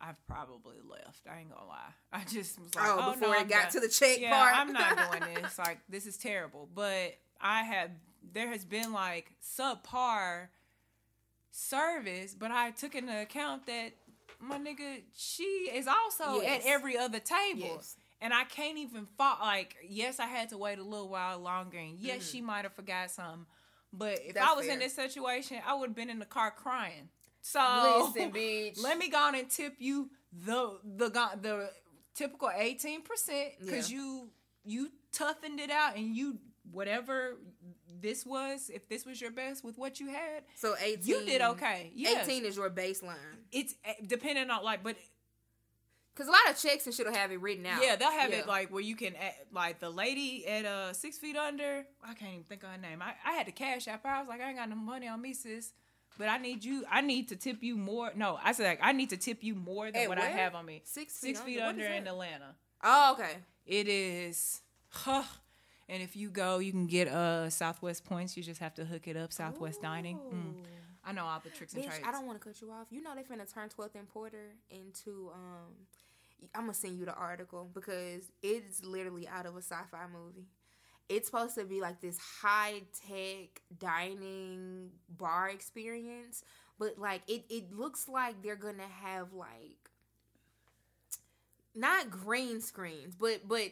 I've 0.00 0.24
probably 0.26 0.76
left. 0.88 1.26
I 1.30 1.40
ain't 1.40 1.50
gonna 1.50 1.66
lie. 1.66 1.92
I 2.12 2.24
just 2.24 2.58
was 2.58 2.74
like, 2.74 2.86
oh, 2.86 2.98
oh, 3.00 3.12
before 3.12 3.28
no, 3.28 3.34
it 3.34 3.40
I'm 3.42 3.48
got 3.48 3.62
done. 3.64 3.72
to 3.72 3.80
the 3.80 3.88
check 3.88 4.18
yeah, 4.18 4.30
part, 4.30 4.56
I'm 4.56 4.72
not 4.72 4.96
doing 5.20 5.34
this. 5.42 5.58
Like 5.58 5.78
this 5.88 6.06
is 6.06 6.16
terrible. 6.16 6.68
But 6.74 7.16
I 7.40 7.62
have 7.62 7.90
there 8.32 8.48
has 8.48 8.64
been 8.64 8.92
like 8.92 9.32
subpar 9.42 10.48
service, 11.50 12.34
but 12.38 12.50
I 12.50 12.70
took 12.70 12.94
into 12.94 13.20
account 13.20 13.66
that 13.66 13.92
my 14.40 14.58
nigga, 14.58 15.02
she 15.14 15.42
is 15.44 15.86
also 15.86 16.40
Yes. 16.40 16.64
at 16.64 16.70
every 16.70 16.96
other 16.96 17.18
table. 17.18 17.60
Yes. 17.76 17.96
And 18.22 18.32
I 18.34 18.44
can't 18.44 18.78
even 18.78 19.06
fault 19.18 19.38
like, 19.40 19.76
yes, 19.88 20.20
I 20.20 20.26
had 20.26 20.50
to 20.50 20.58
wait 20.58 20.78
a 20.78 20.82
little 20.82 21.08
while 21.08 21.38
longer 21.38 21.78
and 21.78 21.98
yes, 21.98 22.22
Mhm. 22.22 22.32
she 22.32 22.40
might 22.40 22.62
have 22.64 22.74
forgot 22.74 23.10
something. 23.10 23.46
But 23.92 24.20
if 24.24 24.34
That's 24.34 24.46
I 24.46 24.54
was 24.54 24.66
in 24.66 24.78
this 24.78 24.94
situation, 24.94 25.60
I 25.66 25.74
would 25.74 25.88
have 25.90 25.96
been 25.96 26.10
in 26.10 26.18
the 26.20 26.24
car 26.26 26.50
crying. 26.50 27.08
So 27.42 28.10
Listen, 28.14 28.32
bitch. 28.34 28.82
let 28.82 28.98
me 28.98 29.08
go 29.08 29.18
on 29.18 29.34
and 29.34 29.48
tip 29.50 29.74
you 29.78 30.10
the 30.32 30.78
the 30.84 31.08
the 31.08 31.70
typical 32.14 32.50
eighteen 32.54 33.02
percent 33.02 33.52
because 33.60 33.90
Yeah. 33.90 33.98
you 33.98 34.30
you 34.64 34.90
toughened 35.12 35.58
it 35.60 35.70
out 35.70 35.96
and 35.96 36.14
you 36.14 36.38
whatever 36.70 37.36
this 38.00 38.24
was 38.24 38.70
if 38.72 38.88
this 38.88 39.04
was 39.04 39.20
your 39.20 39.30
best 39.30 39.64
with 39.64 39.76
what 39.78 39.98
you 40.00 40.08
had 40.08 40.44
So 40.54 40.74
eighteen, 40.82 41.06
you 41.08 41.24
did 41.26 41.42
okay. 41.42 41.90
Eighteen 41.96 42.44
is 42.44 42.56
your 42.56 42.70
baseline. 42.70 43.16
it's 43.50 43.74
eh, 43.84 43.94
depending 44.06 44.50
on 44.50 44.62
like 44.62 44.82
but 44.84 44.96
Cause 46.16 46.26
a 46.28 46.32
lot 46.32 46.50
of 46.50 46.58
checks 46.60 46.84
and 46.84 46.94
shit'll 46.94 47.14
have 47.14 47.30
it 47.32 47.40
written 47.40 47.64
out. 47.64 47.82
yeah 47.82 47.96
they'll 47.96 48.10
have 48.10 48.30
Yeah. 48.30 48.40
it 48.40 48.46
like 48.46 48.70
where 48.70 48.82
you 48.82 48.94
can 48.94 49.14
add, 49.16 49.32
like 49.52 49.78
the 49.80 49.88
lady 49.88 50.46
at 50.46 50.66
uh 50.66 50.92
six 50.92 51.16
feet 51.18 51.36
under 51.36 51.86
i 52.04 52.12
can't 52.14 52.32
even 52.32 52.44
think 52.44 52.62
of 52.62 52.68
her 52.70 52.76
name 52.78 53.00
i, 53.00 53.14
I 53.24 53.32
had 53.32 53.46
to 53.46 53.52
cash 53.52 53.88
app 53.88 54.02
her 54.02 54.10
i 54.10 54.18
was 54.20 54.28
like 54.28 54.40
i 54.42 54.48
ain't 54.48 54.58
got 54.58 54.68
no 54.68 54.76
money 54.76 55.08
on 55.08 55.22
me 55.22 55.32
sis 55.32 55.72
but 56.18 56.28
i 56.28 56.38
need 56.38 56.64
you 56.64 56.84
i 56.90 57.00
need 57.00 57.28
to 57.28 57.36
tip 57.36 57.62
you 57.62 57.76
more 57.76 58.12
no 58.14 58.38
i 58.42 58.52
said 58.52 58.66
like 58.66 58.80
i 58.82 58.92
need 58.92 59.10
to 59.10 59.16
tip 59.16 59.42
you 59.42 59.54
more 59.54 59.90
than 59.90 60.02
At 60.02 60.08
what 60.08 60.18
i 60.18 60.26
have 60.26 60.54
on 60.54 60.66
me 60.66 60.82
six 60.84 61.18
feet 61.18 61.36
six 61.36 61.40
feet 61.40 61.60
under 61.60 61.84
in 61.84 62.06
atlanta 62.06 62.54
Oh, 62.82 63.12
okay. 63.18 63.36
It 63.66 63.88
is, 63.88 64.62
huh. 64.88 65.22
And 65.88 66.02
if 66.02 66.16
you 66.16 66.30
go, 66.30 66.58
you 66.58 66.70
can 66.70 66.86
get 66.86 67.08
uh 67.08 67.50
Southwest 67.50 68.04
points. 68.04 68.36
You 68.36 68.42
just 68.42 68.60
have 68.60 68.74
to 68.74 68.84
hook 68.84 69.08
it 69.08 69.16
up. 69.16 69.32
Southwest 69.32 69.82
Dining. 69.82 70.18
Mm. 70.18 70.64
I 71.04 71.12
know 71.12 71.24
all 71.24 71.40
the 71.42 71.50
tricks 71.50 71.74
and 71.74 71.82
Bitch, 71.82 71.88
trades. 71.88 72.04
I 72.06 72.12
don't 72.12 72.26
want 72.26 72.40
to 72.40 72.46
cut 72.46 72.60
you 72.60 72.70
off. 72.70 72.86
You 72.90 73.02
know 73.02 73.10
they're 73.14 73.24
finna 73.24 73.52
turn 73.52 73.68
12th 73.68 73.94
and 73.96 74.08
Porter 74.08 74.54
into 74.70 75.30
um. 75.34 75.72
I'm 76.54 76.62
gonna 76.62 76.74
send 76.74 76.98
you 76.98 77.04
the 77.04 77.14
article 77.14 77.68
because 77.74 78.22
it's 78.42 78.82
literally 78.82 79.28
out 79.28 79.44
of 79.44 79.56
a 79.56 79.62
sci-fi 79.62 80.06
movie. 80.10 80.46
It's 81.10 81.26
supposed 81.28 81.56
to 81.56 81.64
be 81.64 81.80
like 81.80 82.00
this 82.00 82.18
high 82.18 82.82
tech 83.06 83.60
dining 83.78 84.90
bar 85.08 85.50
experience, 85.50 86.44
but 86.78 86.98
like 86.98 87.22
it 87.26 87.44
it 87.50 87.72
looks 87.72 88.08
like 88.08 88.42
they're 88.42 88.56
gonna 88.56 88.88
have 89.02 89.32
like 89.32 89.90
not 91.74 92.10
green 92.10 92.60
screens, 92.60 93.14
but 93.16 93.40
but 93.48 93.70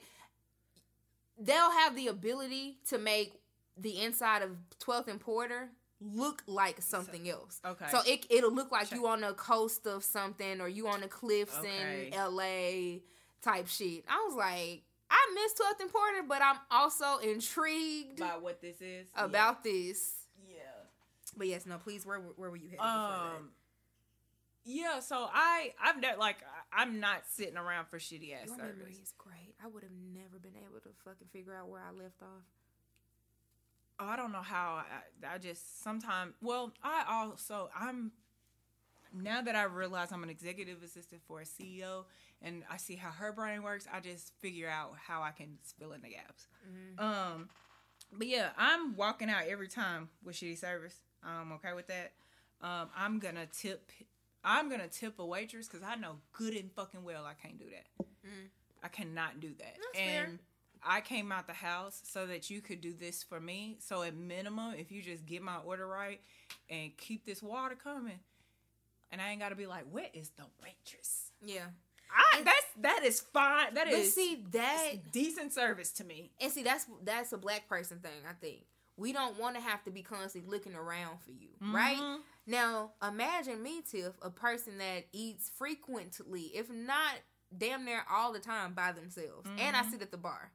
they'll 1.39 1.70
have 1.70 1.94
the 1.94 2.08
ability 2.08 2.78
to 2.89 2.99
make 2.99 3.41
the 3.76 4.02
inside 4.02 4.42
of 4.42 4.50
12th 4.81 5.07
and 5.07 5.20
Porter 5.20 5.68
look 6.00 6.42
like 6.49 6.83
something 6.83 7.28
else. 7.28 7.60
Okay. 7.65 7.86
So 7.91 8.00
it 8.07 8.26
it'll 8.31 8.52
look 8.52 8.73
like 8.73 8.89
Check. 8.89 8.99
you 8.99 9.07
on 9.07 9.20
the 9.20 9.33
coast 9.34 9.86
of 9.86 10.02
something 10.02 10.60
or 10.60 10.68
you 10.68 10.89
on 10.89 11.00
the 11.02 11.08
cliffs 11.08 11.57
Okay. 11.58 12.10
in 12.12 12.18
LA 12.18 12.99
type 13.42 13.68
shit. 13.68 14.05
I 14.08 14.25
was 14.28 14.34
like, 14.36 14.83
I 15.11 15.35
miss 15.35 15.55
12th 15.55 15.81
and 15.81 15.91
Porter, 15.93 16.23
but 16.28 16.43
I'm 16.43 16.59
also 16.70 17.19
intrigued 17.19 18.20
by 18.20 18.37
what 18.39 18.61
this 18.61 18.81
is 18.81 19.07
about 19.15 19.65
this. 19.65 20.12
Yeah. 20.47 20.62
But 21.37 21.49
yes, 21.49 21.67
no, 21.67 21.78
please, 21.78 22.05
where 22.05 22.19
where 22.19 22.51
were 22.51 22.57
you 22.57 22.69
headed? 22.69 22.85
Um. 22.85 23.51
Yeah. 24.65 25.01
So 25.01 25.28
I 25.33 25.73
I've 25.83 26.01
never 26.01 26.19
like 26.19 26.39
I'm 26.73 27.01
not 27.01 27.23
sitting 27.31 27.57
around 27.57 27.87
for 27.87 27.99
shitty 27.99 28.35
ass 28.35 28.49
Your 28.49 28.57
memory 28.59 28.99
is 29.03 29.12
great. 29.17 29.55
I 29.62 29.69
would 29.69 29.83
have 29.83 29.93
never 30.15 30.39
been 30.39 30.57
able 30.57 30.81
to 30.81 30.91
fucking 31.05 31.28
figure 31.33 31.55
out 31.55 31.69
where 31.69 31.81
I 31.81 31.91
left 31.91 32.23
off. 32.23 32.45
Oh, 34.01 34.07
I 34.07 34.17
don't 34.17 34.31
know 34.31 34.43
how 34.43 34.85
I, 34.85 35.35
I 35.35 35.39
just 35.39 35.83
sometimes. 35.83 36.35
Well, 36.41 36.73
I 36.83 37.05
also 37.09 37.70
I'm 37.78 38.12
now 39.15 39.43
that 39.43 39.55
I 39.55 39.65
realize 39.65 40.12
I'm 40.12 40.23
an 40.23 40.31
executive 40.31 40.83
assistant 40.83 41.23
for 41.27 41.41
a 41.41 41.45
CEO 41.45 42.05
and 42.43 42.62
I 42.70 42.77
see 42.77 42.97
how 42.97 43.11
her 43.11 43.33
brain 43.33 43.62
works. 43.62 43.87
I 43.93 44.01
just 44.01 44.33
figure 44.41 44.69
out 44.69 44.93
how 45.07 45.23
I 45.23 45.31
can 45.31 45.59
fill 45.78 45.93
in 45.93 46.03
the 46.03 46.09
gaps. 46.09 46.47
Mm-hmm. 46.67 47.05
Um, 47.05 47.49
but 48.12 48.27
yeah, 48.27 48.51
I'm 48.57 48.97
walking 48.97 49.28
out 49.28 49.43
every 49.49 49.69
time 49.69 50.09
with 50.25 50.37
shitty 50.37 50.59
service. 50.59 50.97
I'm 51.23 51.53
okay 51.53 51.73
with 51.75 51.89
that. 51.89 52.12
Um, 52.61 52.89
I'm 52.97 53.19
gonna 53.19 53.47
tip. 53.47 53.91
I'm 54.45 54.70
gonna 54.70 54.89
tip 54.89 55.19
a 55.19 55.27
waitress 55.27 55.69
because 55.69 55.87
I 55.87 55.97
know 55.97 56.17
good 56.33 56.55
and 56.55 56.73
fucking 56.73 57.05
well 57.05 57.25
I 57.25 57.35
can't 57.35 57.59
do 57.59 57.67
that. 57.67 58.07
Mm. 58.27 58.49
I 58.83 58.89
cannot 58.89 59.41
do 59.41 59.49
that. 59.59 59.77
That's 59.95 60.05
fair. 60.05 60.25
and 60.25 60.39
I 60.83 61.01
came 61.01 61.33
out 61.33 61.47
the 61.47 61.53
house 61.53 62.01
so 62.05 62.27
that 62.27 62.51
you 62.51 62.61
could 62.61 62.81
do 62.81 62.93
this 62.93 63.23
for 63.23 63.41
me. 63.41 63.77
So 63.81 64.03
at 64.03 64.15
minimum, 64.15 64.75
if 64.78 64.93
you 64.93 65.03
just 65.03 65.27
get 65.27 65.43
my 65.43 65.57
order 65.65 65.87
right 65.87 66.20
and 66.70 66.97
keep 66.97 67.27
this 67.27 67.43
water 67.43 67.75
coming, 67.75 68.20
and 69.11 69.20
I 69.20 69.31
ain't 69.31 69.41
gotta 69.41 69.55
be 69.57 69.67
like, 69.67 69.85
where 69.91 70.09
is 70.15 70.31
the 70.31 70.45
waitress? 70.62 71.31
Yeah. 71.43 71.67
I, 72.11 72.43
that's 72.43 72.67
that 72.81 73.05
is 73.05 73.20
fine. 73.20 73.75
That 73.75 73.89
But 73.91 74.05
see 74.05 74.43
that 74.53 75.12
decent 75.12 75.53
service 75.53 75.93
to 75.93 76.05
me. 76.05 76.31
and 76.41 76.51
see 76.51 76.62
that's 76.62 76.87
that's 77.05 77.33
a 77.33 77.39
black 77.39 77.69
person 77.69 77.99
thing, 77.99 78.23
I 78.28 78.33
think. 78.33 78.62
We 78.97 79.12
don't 79.12 79.39
want 79.39 79.55
to 79.57 79.61
have 79.61 79.85
to 79.85 79.91
be 79.93 80.03
constantly 80.03 80.51
looking 80.51 80.75
around 80.75 81.20
for 81.20 81.31
you, 81.31 81.51
right? 81.61 81.97
Mhm. 81.99 82.19
Now, 82.47 82.93
imagine 83.07 83.62
me, 83.62 83.83
Tiff, 83.83 84.15
a 84.23 84.31
person 84.31 84.78
that 84.78 85.05
eats 85.12 85.51
frequently, 85.51 86.51
if 86.55 86.69
not 86.70 87.12
damn 87.57 87.85
near 87.85 88.03
all 88.11 88.33
the 88.33 88.41
time 88.41 88.73
by 88.75 88.91
themselves, 88.93 89.47
and 89.59 89.77
I 89.77 89.83
Mhm. 89.83 89.91
sit 89.91 90.03
at 90.03 90.11
the 90.11 90.17
bar. 90.17 90.51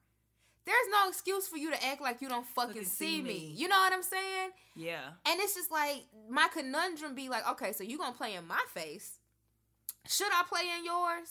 There's 0.65 0.87
no 0.91 1.09
excuse 1.09 1.47
for 1.47 1.57
you 1.57 1.71
to 1.71 1.85
act 1.85 2.01
like 2.01 2.21
you 2.21 2.29
don't 2.29 2.45
fucking 2.47 2.73
Fucking 2.73 2.85
see 2.87 3.17
see 3.17 3.21
me. 3.21 3.29
me. 3.29 3.53
You 3.55 3.67
know 3.67 3.75
what 3.77 3.91
I'm 3.91 4.03
saying? 4.03 4.51
Yeah. 4.75 5.01
And 5.25 5.39
it's 5.41 5.55
just 5.55 5.71
like 5.71 6.05
my 6.29 6.47
conundrum 6.53 7.15
be 7.15 7.27
like, 7.29 7.47
okay, 7.51 7.73
so 7.73 7.83
you 7.83 7.97
gonna 7.97 8.13
play 8.15 8.35
in 8.35 8.47
my 8.47 8.61
face? 8.73 9.19
Should 10.07 10.31
I 10.31 10.43
play 10.47 10.61
in 10.77 10.85
yours? 10.85 11.29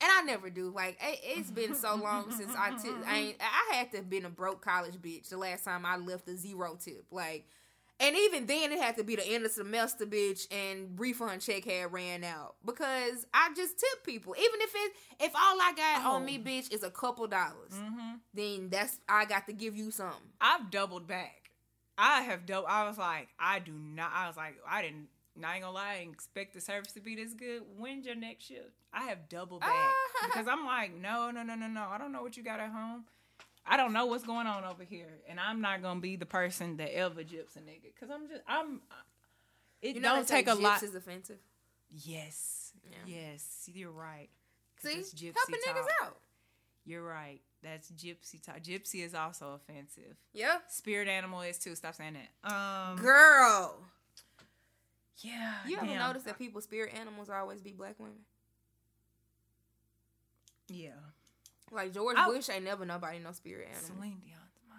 And 0.00 0.10
I 0.12 0.22
never 0.22 0.50
do. 0.50 0.70
Like 0.70 0.98
it, 1.00 1.20
it's 1.22 1.50
been 1.50 1.74
so 1.74 1.96
long 1.96 2.30
since 2.30 2.52
I 2.56 2.70
took. 2.70 3.06
I 3.06 3.16
ain't, 3.18 3.36
I 3.40 3.74
had 3.76 3.90
to 3.92 3.98
have 3.98 4.10
been 4.10 4.24
a 4.24 4.30
broke 4.30 4.64
college 4.64 4.94
bitch 4.94 5.28
the 5.30 5.36
last 5.38 5.64
time 5.64 5.84
I 5.86 5.96
left 5.96 6.28
a 6.28 6.36
zero 6.36 6.76
tip. 6.80 7.06
Like, 7.10 7.46
and 8.00 8.16
even 8.16 8.46
then 8.46 8.72
it 8.72 8.80
had 8.80 8.96
to 8.96 9.04
be 9.04 9.16
the 9.16 9.26
end 9.26 9.44
of 9.44 9.52
semester 9.52 10.04
bitch 10.06 10.46
and 10.52 10.98
refund 10.98 11.40
check 11.40 11.64
had 11.64 11.92
ran 11.92 12.24
out 12.24 12.56
because 12.64 13.26
I 13.32 13.50
just 13.56 13.78
tip 13.78 14.04
people. 14.04 14.34
Even 14.38 14.60
if 14.60 14.74
it 14.74 14.92
if 15.20 15.32
all 15.34 15.58
I 15.60 15.72
got 15.76 16.04
on 16.06 16.22
Oh. 16.22 16.24
me 16.24 16.38
bitch 16.38 16.72
is 16.72 16.82
a 16.82 16.90
couple 16.90 17.26
dollars, 17.26 17.72
hmm 17.72 18.14
then 18.32 18.68
that's 18.70 18.98
I 19.08 19.24
got 19.26 19.46
to 19.46 19.52
give 19.52 19.76
you 19.76 19.90
something. 19.90 20.20
I've 20.40 20.70
doubled 20.70 21.06
back. 21.06 21.50
I 21.96 22.22
have 22.22 22.44
doubled. 22.46 22.66
I 22.70 22.88
was 22.88 22.98
like, 22.98 23.28
I 23.38 23.60
do 23.60 23.70
not. 23.72 24.10
I 24.12 24.26
was 24.26 24.36
like, 24.36 24.56
I 24.68 24.82
didn't. 24.82 25.08
Not 25.36 25.60
gonna 25.60 25.72
lie, 25.72 25.94
I 25.94 25.98
didn't 25.98 26.14
expect 26.14 26.54
the 26.54 26.60
service 26.60 26.92
to 26.92 27.00
be 27.00 27.16
this 27.16 27.34
good. 27.34 27.62
When's 27.76 28.06
your 28.06 28.14
next 28.14 28.44
shift? 28.44 28.70
I 28.92 29.06
have 29.06 29.28
doubled 29.28 29.62
back 29.62 29.90
because 30.26 30.46
I'm 30.46 30.64
like, 30.64 30.94
no, 30.94 31.32
no, 31.32 31.42
no, 31.42 31.56
no, 31.56 31.66
no. 31.66 31.88
I 31.90 31.98
don't 31.98 32.12
know 32.12 32.22
what 32.22 32.36
you 32.36 32.44
got 32.44 32.60
at 32.60 32.70
home. 32.70 33.04
I 33.66 33.76
don't 33.76 33.92
know 33.92 34.06
what's 34.06 34.24
going 34.24 34.46
on 34.46 34.64
over 34.64 34.84
here, 34.84 35.20
and 35.28 35.40
I'm 35.40 35.60
not 35.60 35.82
gonna 35.82 36.00
be 36.00 36.16
the 36.16 36.26
person 36.26 36.76
that 36.76 36.94
ever 36.94 37.22
gyps 37.22 37.56
a 37.56 37.60
nigga 37.60 37.92
because 37.94 38.10
I'm 38.10 38.28
just 38.28 38.42
I'm. 38.46 38.80
It 39.80 39.96
You 39.96 40.00
know, 40.02 40.16
don't 40.16 40.28
take 40.28 40.48
a 40.48 40.54
lot. 40.54 40.82
is 40.82 40.94
offensive. 40.94 41.38
Yes, 41.90 42.72
Yeah. 42.90 42.96
yes, 43.32 43.68
you're 43.72 43.90
right. 43.90 44.28
See, 44.82 44.90
it's 44.94 45.14
gypsy 45.14 45.34
helping 45.34 45.56
niggas 45.66 45.86
out. 46.02 46.16
You're 46.86 47.02
right. 47.04 47.40
That's 47.62 47.90
gypsy 47.92 48.42
talk. 48.42 48.60
Gypsy 48.60 49.04
is 49.04 49.14
also 49.14 49.52
offensive. 49.54 50.16
Yeah, 50.34 50.58
Spirit 50.68 51.08
animal 51.08 51.40
is 51.42 51.58
too. 51.58 51.74
Stop 51.74 51.94
saying 51.94 52.14
that. 52.14 52.52
Um, 52.52 52.96
girl. 52.98 53.78
yeah. 55.18 55.54
You 55.66 55.76
ever 55.78 55.86
notice 55.86 56.24
that 56.24 56.36
people 56.38 56.60
spirit 56.60 56.92
animals 56.94 57.30
always 57.30 57.62
be 57.62 57.72
black 57.72 57.94
women? 57.98 58.18
Yeah. 60.68 60.90
Like 61.74 61.92
George 61.92 62.16
I- 62.18 62.26
Bush 62.28 62.48
ain't 62.50 62.64
never 62.64 62.84
nobody 62.86 63.18
no 63.18 63.32
spirit 63.32 63.68
animal. 63.70 63.86
Celine 63.86 64.20
Dion's 64.24 64.60
mine. 64.68 64.78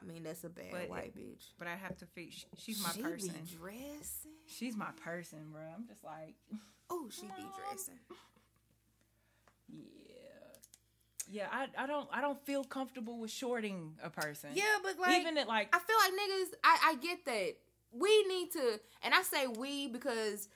I 0.00 0.04
mean, 0.06 0.22
that's 0.22 0.44
a 0.44 0.48
bad 0.48 0.66
But 0.70 0.88
white 0.88 1.12
it- 1.14 1.18
bitch. 1.18 1.44
But 1.58 1.68
I 1.68 1.74
have 1.76 1.96
to 1.98 2.06
feel 2.06 2.28
she, 2.30 2.46
she's 2.56 2.82
my 2.82 2.90
she 2.92 3.02
person. 3.02 3.28
be 3.30 3.56
dressing. 3.56 4.32
She's 4.46 4.76
my 4.76 4.90
person, 5.04 5.38
bro. 5.52 5.62
I'm 5.76 5.86
just 5.86 6.04
like, 6.04 6.34
Oh, 6.90 7.08
she 7.10 7.22
be 7.26 7.44
dressing. 7.66 7.98
yeah, 9.68 9.76
yeah. 11.30 11.46
I, 11.52 11.66
I 11.82 11.86
don't 11.86 12.08
I 12.12 12.20
don't 12.20 12.40
feel 12.46 12.64
comfortable 12.64 13.18
with 13.18 13.30
shorting 13.30 13.94
a 14.02 14.10
person. 14.10 14.50
Yeah, 14.54 14.64
but 14.82 14.98
like 14.98 15.20
even 15.20 15.36
at 15.38 15.48
like 15.48 15.68
I 15.74 15.78
feel 15.80 15.96
like 16.02 16.12
niggas. 16.12 16.54
I 16.64 16.78
I 16.90 16.94
get 16.96 17.24
that. 17.26 17.56
We 17.90 18.22
need 18.26 18.50
to, 18.52 18.80
and 19.02 19.14
I 19.14 19.22
say 19.22 19.46
we 19.46 19.88
because 19.88 20.48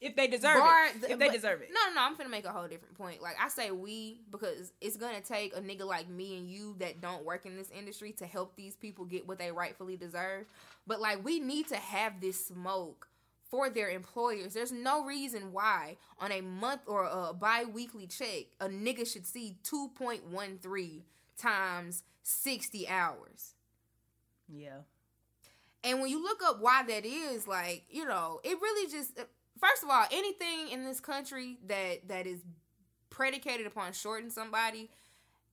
if 0.00 0.14
they 0.16 0.26
deserve 0.28 0.58
bar- 0.58 0.86
it, 0.86 1.00
the- 1.00 1.10
if 1.12 1.18
they 1.18 1.26
but- 1.26 1.34
deserve 1.34 1.60
it. 1.62 1.70
No, 1.72 1.80
no, 1.88 1.94
no, 1.94 2.02
I'm 2.02 2.16
finna 2.16 2.30
make 2.30 2.44
a 2.44 2.50
whole 2.52 2.68
different 2.68 2.96
point. 2.96 3.20
Like 3.22 3.36
I 3.40 3.48
say 3.48 3.70
we 3.70 4.20
because 4.30 4.72
it's 4.80 4.96
gonna 4.96 5.20
take 5.20 5.56
a 5.56 5.60
nigga 5.60 5.84
like 5.84 6.08
me 6.08 6.36
and 6.38 6.48
you 6.48 6.76
that 6.78 7.00
don't 7.00 7.24
work 7.24 7.46
in 7.46 7.56
this 7.56 7.70
industry 7.70 8.12
to 8.12 8.26
help 8.26 8.54
these 8.56 8.76
people 8.76 9.04
get 9.04 9.26
what 9.26 9.38
they 9.38 9.50
rightfully 9.52 9.96
deserve. 9.96 10.46
But 10.86 11.00
like 11.00 11.24
we 11.24 11.40
need 11.40 11.68
to 11.68 11.76
have 11.76 12.20
this 12.20 12.46
smoke 12.46 13.08
for 13.50 13.70
their 13.70 13.88
employers. 13.88 14.52
There's 14.54 14.72
no 14.72 15.04
reason 15.04 15.52
why 15.52 15.96
on 16.20 16.30
a 16.32 16.42
month 16.42 16.82
or 16.86 17.04
a 17.04 17.32
bi-weekly 17.32 18.06
check 18.06 18.44
a 18.60 18.68
nigga 18.68 19.10
should 19.10 19.26
see 19.26 19.56
2.13 19.64 21.00
times 21.38 22.02
60 22.22 22.86
hours. 22.88 23.54
Yeah, 24.48 24.80
And 25.84 26.00
when 26.00 26.10
you 26.10 26.22
look 26.22 26.42
up 26.42 26.60
why 26.60 26.82
that 26.82 27.04
is, 27.06 27.46
like, 27.46 27.84
you 27.90 28.04
know, 28.06 28.40
it 28.44 28.58
really 28.60 28.90
just 28.90 29.12
first 29.60 29.82
of 29.82 29.90
all, 29.90 30.04
anything 30.10 30.70
in 30.70 30.84
this 30.84 31.00
country 31.00 31.58
that 31.66 32.08
that 32.08 32.26
is 32.26 32.40
predicated 33.10 33.66
upon 33.66 33.92
shorting 33.92 34.30
somebody 34.30 34.90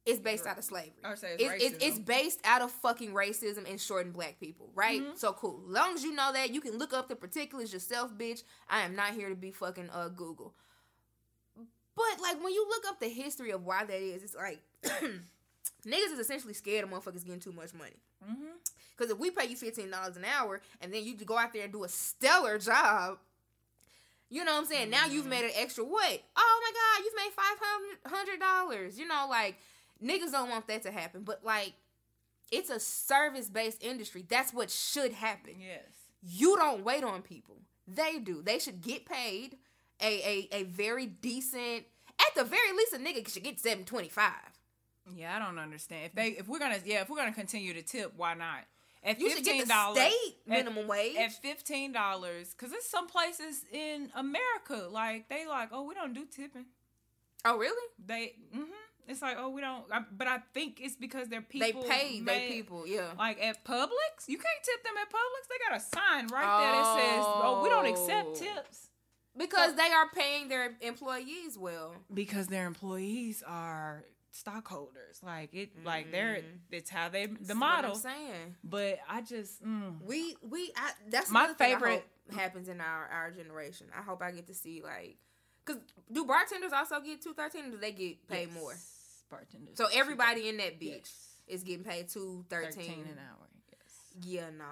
is 0.06 0.20
based 0.20 0.46
out 0.46 0.58
of 0.58 0.64
slavery. 0.64 0.94
I 1.04 1.16
say 1.16 1.36
it's 1.40 1.64
It's, 1.64 1.84
it's, 1.84 2.00
based 2.00 2.40
out 2.44 2.62
of 2.62 2.70
fucking 2.70 3.12
racism 3.12 3.68
and 3.68 3.82
shorting 3.82 4.12
black 4.12 4.40
people, 4.40 4.70
right? 4.76 5.02
Mhm. 5.02 5.18
So 5.18 5.34
cool. 5.34 5.64
As 5.68 5.74
long 5.74 5.94
as 5.96 6.04
you 6.04 6.14
know 6.14 6.32
that, 6.32 6.52
you 6.54 6.62
can 6.62 6.78
look 6.78 6.94
up 6.94 7.08
the 7.08 7.16
particulars 7.16 7.74
yourself, 7.74 8.14
bitch. 8.14 8.44
I 8.70 8.82
am 8.82 8.96
not 8.96 9.14
here 9.16 9.30
to 9.30 9.36
be 9.36 9.52
fucking 9.52 9.90
uh 9.90 10.10
Google. 10.10 10.54
But 11.96 12.22
like 12.22 12.44
when 12.44 12.54
you 12.54 12.68
look 12.70 12.84
up 12.88 13.00
the 13.00 13.08
history 13.10 13.52
of 13.52 13.64
why 13.66 13.86
that 13.86 14.00
is, 14.00 14.22
it's 14.22 14.36
like 14.36 14.62
niggas 14.84 16.14
is 16.14 16.20
essentially 16.20 16.54
scared 16.54 16.84
of 16.84 16.90
motherfuckers 16.92 17.26
getting 17.26 17.40
too 17.40 17.54
much 17.54 17.74
money. 17.74 17.96
mm-hmm. 18.24 18.58
Because 18.96 19.12
if 19.12 19.18
we 19.18 19.32
pay 19.32 19.48
you 19.48 19.56
fifteen 19.56 19.90
dollars 19.90 20.18
an 20.18 20.26
hour 20.26 20.62
and 20.82 20.94
then 20.94 21.04
you 21.04 21.16
go 21.16 21.38
out 21.38 21.52
there 21.52 21.64
and 21.64 21.72
do 21.74 21.84
a 21.84 21.90
stellar 21.90 22.60
job, 22.60 23.18
you 24.36 24.44
know 24.46 24.54
what 24.54 24.60
I'm 24.62 24.66
saying? 24.66 24.90
Now 24.90 25.06
you've 25.06 25.26
Mhm. 25.26 25.30
made 25.30 25.46
an 25.46 25.52
extra 25.56 25.84
what? 25.84 26.22
Oh 26.36 26.62
my 26.64 26.72
god, 26.80 27.06
you've 27.06 27.16
made 27.16 27.34
five 27.34 28.12
hundred 28.18 28.40
dollars. 28.40 29.00
You 29.00 29.08
know, 29.08 29.28
like 29.30 29.58
niggas 30.04 30.32
don't 30.32 30.50
want 30.50 30.68
that 30.68 30.84
to 30.84 30.92
happen, 30.92 31.24
but 31.24 31.44
like 31.44 31.74
it's 32.52 32.70
a 32.70 32.80
service 32.80 33.50
based 33.50 33.82
industry. 33.84 34.26
That's 34.28 34.54
what 34.54 34.70
should 34.70 35.14
happen. 35.14 35.56
yes. 35.60 35.84
You 36.22 36.56
don't 36.58 36.84
wait 36.84 37.04
on 37.04 37.22
people. 37.22 37.58
They 37.88 38.18
do. 38.20 38.42
They 38.42 38.58
should 38.60 38.82
get 38.82 39.06
paid 39.06 39.58
a 40.02 40.48
a, 40.52 40.58
a 40.60 40.64
very 40.64 41.06
decent. 41.06 41.86
At 42.20 42.34
the 42.36 42.44
very 42.44 42.72
least, 42.74 42.94
a 42.94 42.98
nigga 42.98 43.28
should 43.30 43.44
get 43.44 43.60
seven 43.60 43.86
twenty 43.86 44.10
five. 44.10 44.34
Yeah, 45.16 45.36
I 45.36 45.40
don't 45.40 45.60
understand. 45.60 46.06
If 46.08 46.14
they 46.16 46.30
if 46.30 46.48
we're 46.48 46.60
gonna 46.60 46.80
yeah 46.84 47.02
if 47.02 47.10
we're 47.10 47.18
gonna 47.18 47.32
continue 47.34 47.74
to 47.74 47.84
tip, 47.84 48.14
why 48.18 48.34
not? 48.34 48.66
At 49.06 49.20
You 49.20 49.30
should 49.30 49.44
get 49.44 49.52
fifteen 49.54 49.62
the 49.62 49.68
dollars, 49.68 49.98
state 50.00 50.36
minimum 50.48 50.88
wage. 50.88 51.16
at 51.16 51.32
fifteen 51.32 51.92
dollars, 51.92 52.50
because 52.54 52.72
there's 52.72 52.86
some 52.86 53.08
places 53.08 53.64
in 53.72 54.10
America 54.16 54.88
like 54.92 55.30
they 55.30 55.46
like 55.46 55.70
oh 55.72 55.84
we 55.84 55.94
don't 55.94 56.14
do 56.14 56.26
tipping. 56.26 56.66
oh 57.46 57.58
really? 57.58 57.88
They 58.04 58.34
mm-hmm. 58.54 58.64
It's 59.08 59.22
like 59.22 59.38
oh 59.40 59.50
we 59.50 59.62
don't, 59.62 59.84
I, 59.92 60.02
but 60.18 60.28
I 60.28 60.40
think 60.56 60.80
it's 60.82 60.96
because 60.96 61.28
they're 61.28 61.44
people. 61.44 61.84
they 61.84 61.88
pay 61.90 62.20
they 62.22 62.48
people. 62.50 62.88
Yeah. 62.88 63.12
Like 63.20 63.38
at 63.40 63.64
Publix, 63.64 64.26
you 64.28 64.38
can't 64.40 64.64
tip 64.64 64.84
them 64.84 64.94
at 65.00 65.10
Publix. 65.12 65.48
They 65.48 65.70
got 65.70 65.78
a 65.78 65.84
sign 65.84 66.28
right 66.36 66.60
there 66.60 66.72
that 66.72 66.96
says, 66.98 67.24
"Oh, 67.24 67.62
we 67.62 67.70
don't 67.70 67.86
accept 67.86 68.30
Oh. 68.32 68.34
tips." 68.34 68.90
Because 69.38 69.76
they 69.76 69.92
are 69.92 70.10
paying 70.16 70.48
their 70.48 70.72
employees 70.82 71.58
well. 71.58 71.94
because 72.12 72.48
their 72.48 72.66
employees 72.66 73.44
are 73.46 74.06
stockholders. 74.36 75.20
Like 75.24 75.54
it, 75.54 75.84
like 75.86 76.12
they're 76.12 76.36
Mhm. 76.38 76.60
it's 76.72 76.90
how 76.90 77.10
they 77.10 77.26
the 77.28 77.34
That's 77.36 77.50
what 77.50 77.56
model. 77.58 77.92
I'm 77.92 77.98
saying 77.98 78.56
But 78.64 79.00
I 79.10 79.22
just 79.22 79.64
mm, 79.64 80.02
we 80.02 80.36
we 80.42 80.72
I, 80.76 80.92
that's 81.10 81.32
My 81.32 81.48
my 81.48 81.54
favorite 81.54 82.04
favorite- 82.28 82.40
happens 82.42 82.68
in 82.70 82.82
our 82.82 83.06
our 83.08 83.32
generation. 83.32 83.88
I 83.98 84.02
hope 84.02 84.22
I 84.22 84.32
get 84.32 84.48
to 84.48 84.54
see 84.54 84.82
like 84.84 85.18
because 85.66 85.82
do 86.12 86.26
bartenders 86.26 86.74
also 86.74 87.00
get 87.02 87.22
two 87.22 87.34
thirteen? 87.34 87.66
Or 87.66 87.72
do 87.72 87.78
they 87.78 87.92
get 87.92 88.28
paid 88.28 88.50
yes, 88.50 88.58
more? 88.58 88.76
Bartenders. 89.30 89.78
So 89.78 89.88
everybody 89.94 90.48
in 90.50 90.58
that 90.58 90.80
bitch 90.80 90.92
Yes. 90.92 91.36
is 91.48 91.64
getting 91.64 91.84
paid 91.84 92.10
two 92.10 92.46
thirteen. 92.50 92.72
thirteen 92.74 93.06
an 93.08 93.20
hour. 93.20 93.48
Yes. 93.72 94.00
Yeah, 94.22 94.50
no, 94.52 94.66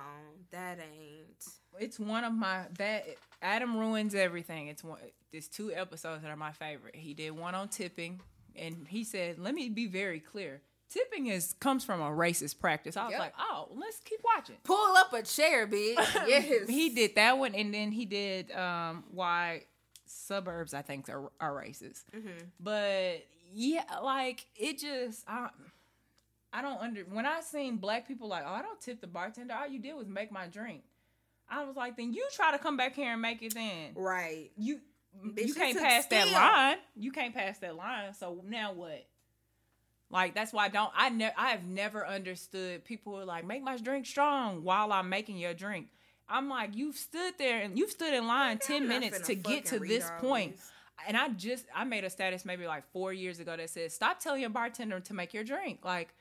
that 0.51 0.79
ain't. 0.79 1.43
It's 1.79 1.99
one 1.99 2.23
of 2.23 2.33
my 2.33 2.65
that 2.77 3.05
Adam 3.41 3.75
ruins 3.77 4.13
everything. 4.13 4.67
It's 4.67 4.83
one. 4.83 4.99
There's 5.31 5.47
two 5.47 5.73
episodes 5.73 6.21
that 6.21 6.29
are 6.29 6.35
my 6.37 6.51
favorite. 6.51 6.95
He 6.95 7.15
did 7.15 7.31
one 7.31 7.55
on 7.55 7.67
tipping, 7.69 8.21
and 8.55 8.87
he 8.87 9.03
said, 9.03 9.39
"Let 9.39 9.53
me 9.55 9.69
be 9.69 9.87
very 9.87 10.19
clear. 10.19 10.61
Tipping 10.89 11.27
is 11.27 11.53
comes 11.59 11.83
from 11.83 12.01
a 12.01 12.09
racist 12.09 12.59
practice." 12.59 12.95
I 12.97 13.03
was 13.05 13.11
Yep. 13.11 13.19
like, 13.19 13.33
"Oh, 13.39 13.69
let's 13.75 13.99
keep 13.99 14.19
watching." 14.23 14.57
Pull 14.63 14.95
up 14.97 15.11
a 15.13 15.23
chair, 15.23 15.67
bitch. 15.67 15.95
Yes, 16.27 16.69
he 16.69 16.89
did 16.89 17.15
that 17.15 17.37
one, 17.37 17.55
and 17.55 17.73
then 17.73 17.91
he 17.91 18.05
did 18.05 18.51
um, 18.51 19.03
why 19.11 19.63
suburbs 20.05 20.73
I 20.73 20.81
think 20.81 21.09
are, 21.09 21.31
are 21.39 21.51
racist. 21.51 22.03
Mhm. 22.15 22.31
But 22.59 23.25
yeah, 23.53 23.83
like 24.03 24.45
it 24.55 24.79
just 24.79 25.23
I, 25.27 25.49
I 26.51 26.61
don't 26.61 26.79
under 26.79 27.01
when 27.01 27.25
I 27.25 27.41
seen 27.41 27.77
black 27.77 28.07
people 28.07 28.27
like, 28.27 28.43
oh, 28.45 28.53
I 28.53 28.61
don't 28.61 28.79
tip 28.79 29.01
the 29.01 29.07
bartender. 29.07 29.53
All 29.55 29.67
you 29.67 29.79
did 29.79 29.95
was 29.95 30.07
make 30.07 30.31
my 30.31 30.47
drink. 30.47 30.83
I 31.49 31.63
was 31.65 31.75
like, 31.75 31.97
then 31.97 32.13
you 32.13 32.25
try 32.33 32.51
to 32.51 32.57
come 32.59 32.77
back 32.77 32.95
here 32.95 33.11
and 33.11 33.21
make 33.21 33.41
it. 33.43 33.53
Then 33.53 33.91
Right. 33.95 34.51
you 34.57 34.79
Bitch, 35.25 35.47
you 35.47 35.53
can't 35.53 35.77
pass 35.77 36.05
that 36.07 36.27
steal. 36.27 36.33
line. 36.33 36.77
You 36.95 37.11
can't 37.11 37.33
pass 37.33 37.59
that 37.59 37.75
line. 37.75 38.13
So 38.13 38.43
now 38.47 38.73
what? 38.73 39.05
Like 40.09 40.35
that's 40.35 40.53
why 40.53 40.65
I 40.65 40.69
don't 40.69 40.91
I 40.95 41.09
never 41.09 41.33
I 41.37 41.49
have 41.49 41.65
never 41.65 42.05
understood 42.05 42.85
people 42.85 43.13
who 43.13 43.21
are 43.21 43.25
like 43.25 43.45
make 43.45 43.63
my 43.63 43.77
drink 43.77 44.05
strong 44.05 44.63
while 44.63 44.93
I'm 44.93 45.09
making 45.09 45.37
your 45.37 45.55
drink. 45.55 45.87
I'm 46.29 46.49
like 46.49 46.75
you've 46.75 46.95
stood 46.95 47.33
there 47.39 47.61
and 47.61 47.77
you've 47.77 47.89
stood 47.89 48.13
in 48.13 48.27
line 48.27 48.59
ten 48.59 48.87
minutes 48.87 49.21
to 49.27 49.35
get 49.35 49.65
to 49.65 49.79
this 49.79 50.09
point. 50.19 50.57
And 51.07 51.17
I 51.17 51.29
just 51.29 51.65
I 51.75 51.83
made 51.83 52.03
a 52.03 52.11
status 52.11 52.45
maybe 52.45 52.67
like 52.67 52.83
four 52.91 53.11
years 53.11 53.39
ago 53.39 53.57
that 53.57 53.69
says 53.71 53.93
stop 53.93 54.19
telling 54.19 54.41
your 54.41 54.51
bartender 54.51 54.99
to 54.99 55.13
make 55.15 55.33
your 55.33 55.43
drink. 55.43 55.79
Like 55.83 56.13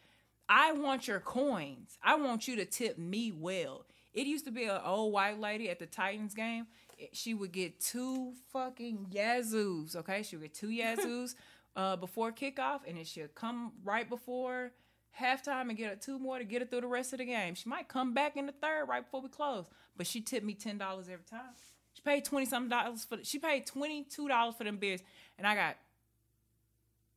I 0.49 0.73
want 0.73 1.07
your 1.07 1.21
coins. 1.21 1.99
I 2.03 2.17
want 2.17 2.49
you 2.49 2.57
to 2.57 2.65
tip 2.65 2.97
me 2.97 3.31
well. 3.31 3.85
It 4.15 4.27
used 4.27 4.45
to 4.47 4.51
be 4.51 4.65
an 4.65 4.81
old 4.85 5.13
white 5.13 5.39
lady 5.39 5.71
at 5.71 5.79
the 5.79 5.87
Titans 5.87 6.35
game. 6.35 6.67
She 7.13 7.35
would 7.35 7.53
get 7.53 7.81
two 7.81 8.33
fucking 8.53 9.09
yazoos. 9.13 9.97
Okay, 9.97 10.23
she 10.23 10.37
would 10.37 10.43
get 10.43 10.55
two 10.55 10.69
yazoos 10.69 11.35
uh, 11.77 11.97
before 11.97 12.33
kickoff, 12.33 12.81
and 12.87 12.97
then 12.97 13.05
she'll 13.05 13.29
come 13.29 13.73
right 13.85 14.09
before 14.09 14.73
halftime 15.21 15.69
and 15.69 15.77
get 15.77 15.91
her 15.91 15.97
two 15.97 16.19
more 16.19 16.39
to 16.39 16.45
get 16.45 16.63
her 16.63 16.67
through 16.67 16.81
the 16.83 16.87
rest 16.87 17.13
of 17.13 17.19
the 17.19 17.25
game. 17.25 17.55
She 17.55 17.69
might 17.69 17.89
come 17.89 18.15
back 18.15 18.37
in 18.37 18.47
the 18.47 18.53
third 18.53 18.87
right 18.89 19.05
before 19.05 19.21
we 19.21 19.29
close, 19.29 19.67
but 19.97 20.07
she 20.07 20.21
tipped 20.21 20.45
me 20.47 20.55
ten 20.55 20.79
dollars 20.79 21.09
every 21.09 21.25
time. 21.25 21.55
She 21.95 22.03
paid 22.03 22.25
twenty 22.25 22.47
something 22.47 22.71
dollars 22.71 23.05
for. 23.05 23.17
The, 23.17 23.25
she 23.25 23.39
paid 23.39 23.67
twenty 23.67 24.05
two 24.05 24.29
dollars 24.29 24.55
for 24.57 24.65
them 24.65 24.79
beers, 24.79 25.01
and 25.39 25.47
I 25.47 25.55
got 25.55 25.77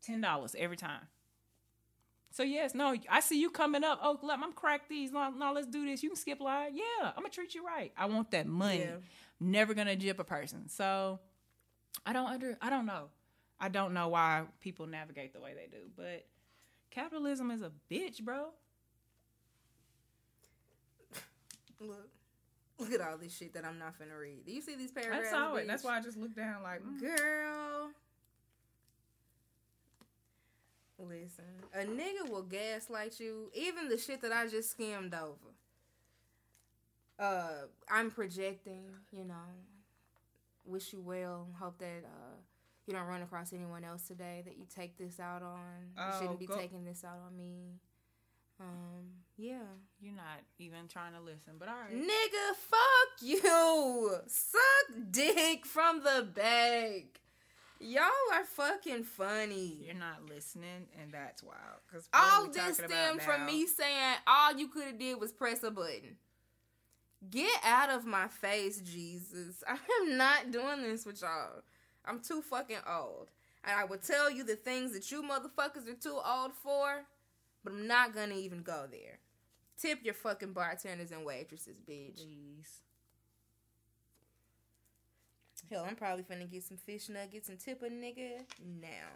ten 0.04 0.22
dollars 0.22 0.56
every 0.58 0.78
time. 0.78 1.02
So 2.32 2.44
yes, 2.44 2.76
no, 2.76 2.94
I 3.10 3.22
see 3.22 3.40
you 3.40 3.50
coming 3.50 3.86
up. 3.86 4.00
Oh, 4.04 4.20
let 4.22 4.40
I'm 4.40 4.52
crack 4.52 4.90
these. 4.90 5.10
No, 5.10 5.30
no, 5.30 5.54
let's 5.54 5.68
do 5.68 5.86
this. 5.86 6.04
You 6.04 6.10
can 6.10 6.18
skip 6.18 6.42
line. 6.42 6.76
Yeah, 6.76 7.08
I'm 7.08 7.24
gonna 7.24 7.30
treat 7.30 7.56
you 7.56 7.66
right. 7.66 7.94
I 7.98 8.08
want 8.08 8.32
that 8.32 8.46
money. 8.46 8.80
Yeah. 8.80 8.98
Never 9.40 9.74
gonna 9.74 9.96
jip 9.96 10.20
a 10.20 10.24
person. 10.24 10.70
So 10.70 11.20
I 12.06 12.14
don't 12.14 12.28
under. 12.28 12.58
I 12.62 12.70
don't 12.70 12.86
know. 12.86 13.10
I 13.60 13.70
don't 13.70 13.94
know 13.94 14.10
why 14.10 14.44
people 14.62 14.86
navigate 14.88 15.34
the 15.34 15.40
way 15.40 15.54
they 15.54 15.68
do. 15.68 15.84
But 15.96 16.26
capitalism 16.92 17.52
is 17.52 17.62
a 17.62 17.72
bitch, 17.92 18.22
bro. 18.24 18.48
Look, 21.80 22.10
look 22.80 22.92
at 22.94 23.02
all 23.02 23.18
this 23.18 23.36
shit 23.36 23.54
that 23.54 23.66
I'm 23.66 23.78
not 23.78 24.00
finna 24.00 24.20
read. 24.20 24.46
Do 24.46 24.52
you 24.54 24.62
see 24.62 24.76
these 24.76 24.92
paragraphs? 24.92 25.28
I 25.28 25.32
saw 25.32 25.56
it. 25.56 25.64
bitch? 25.64 25.68
That's 25.68 25.84
why 25.84 25.98
I 25.98 26.02
just 26.02 26.18
looked 26.18 26.36
down 26.38 26.64
like. 26.64 26.82
mm. 26.84 27.00
Girl. 27.02 27.90
Listen, 30.98 31.44
a 31.74 31.80
nigga 31.80 32.30
will 32.30 32.44
gaslight 32.44 33.20
you, 33.20 33.52
even 33.54 33.90
the 33.90 33.98
shit 33.98 34.22
that 34.22 34.32
I 34.32 34.48
just 34.48 34.72
skimmed 34.72 35.14
over. 35.14 35.54
Uh, 37.18 37.68
I'm 37.90 38.12
projecting, 38.12 38.84
you 39.12 39.24
know. 39.26 39.36
Wish 40.66 40.94
you 40.94 41.00
well. 41.02 41.48
Hope 41.60 41.78
that 41.80 42.04
uh 42.06 42.36
you 42.88 42.94
don't 42.94 43.08
run 43.08 43.22
across 43.22 43.52
anyone 43.54 43.84
else 43.84 44.08
today 44.08 44.44
that 44.46 44.58
you 44.58 44.66
take 44.74 44.98
this 44.98 45.20
out 45.20 45.42
on. 45.42 45.60
you 45.96 46.04
Oh, 46.04 46.20
shouldn't 46.20 46.40
be 46.40 46.46
go- 46.46 46.56
taking 46.58 46.84
this 46.86 47.04
out 47.04 47.18
on 47.26 47.36
me. 47.38 47.80
Um, 48.60 49.10
yeah. 49.38 49.58
You're 50.00 50.16
not 50.16 50.42
even 50.60 50.88
trying 50.88 51.14
to 51.14 51.20
listen, 51.20 51.54
but 51.60 51.68
all 51.68 51.76
right. 51.76 51.94
Nigga, 51.94 52.56
fuck 52.56 53.22
you. 53.22 54.12
Suck 54.28 55.12
dick 55.12 55.66
from 55.66 56.02
the 56.04 56.24
bag. 56.24 57.08
Y'all 57.80 58.06
are 58.34 58.46
fucking 58.46 59.04
funny. 59.04 59.78
You're 59.86 59.96
not 59.96 60.30
listening, 60.30 60.88
and 61.02 61.12
that's 61.12 61.44
wild. 61.44 61.58
Cause 61.92 62.08
all 62.14 62.48
this 62.48 62.78
stemmed 62.78 63.22
from 63.22 63.46
me 63.46 63.66
saying 63.68 64.16
all 64.26 64.56
you 64.56 64.68
could 64.70 64.84
have 64.86 65.00
did 65.00 65.20
was 65.20 65.32
press 65.34 65.62
a 65.64 65.72
button. 65.72 66.16
Get 67.30 67.60
out 67.64 67.90
of 67.90 68.06
my 68.06 68.28
face, 68.28 68.82
Jesus. 68.82 69.64
I 69.68 69.78
am 70.02 70.18
not 70.18 70.52
doing 70.52 70.84
this 70.84 71.06
with 71.06 71.22
y'all. 71.22 71.62
I'm 72.06 72.20
too 72.20 72.42
fucking 72.42 72.78
old. 72.88 73.30
And 73.64 73.80
I 73.80 73.86
will 73.86 73.98
tell 73.98 74.30
you 74.30 74.44
the 74.44 74.56
things 74.56 74.94
that 74.94 75.12
you 75.12 75.24
motherfuckers 75.24 75.90
are 75.90 75.96
too 76.00 76.20
old 76.24 76.52
for, 76.62 77.04
but 77.64 77.74
I'm 77.74 77.88
not 77.88 78.14
gonna 78.14 78.36
even 78.36 78.62
go 78.62 78.86
there. 78.92 79.20
Tip 79.80 80.00
your 80.04 80.14
fucking 80.14 80.54
bartenders 80.54 81.12
and 81.12 81.26
waitresses, 81.26 81.78
bitch. 81.80 82.16
Please. 82.18 82.82
Hell, 85.72 85.86
I'm 85.88 85.96
probably 85.96 86.24
finna 86.24 86.50
get 86.50 86.64
some 86.64 86.78
fish 86.78 87.10
nuggets 87.10 87.50
and 87.50 87.60
tip 87.60 87.82
a 87.82 87.88
nigga 87.88 88.46
now. 88.60 89.10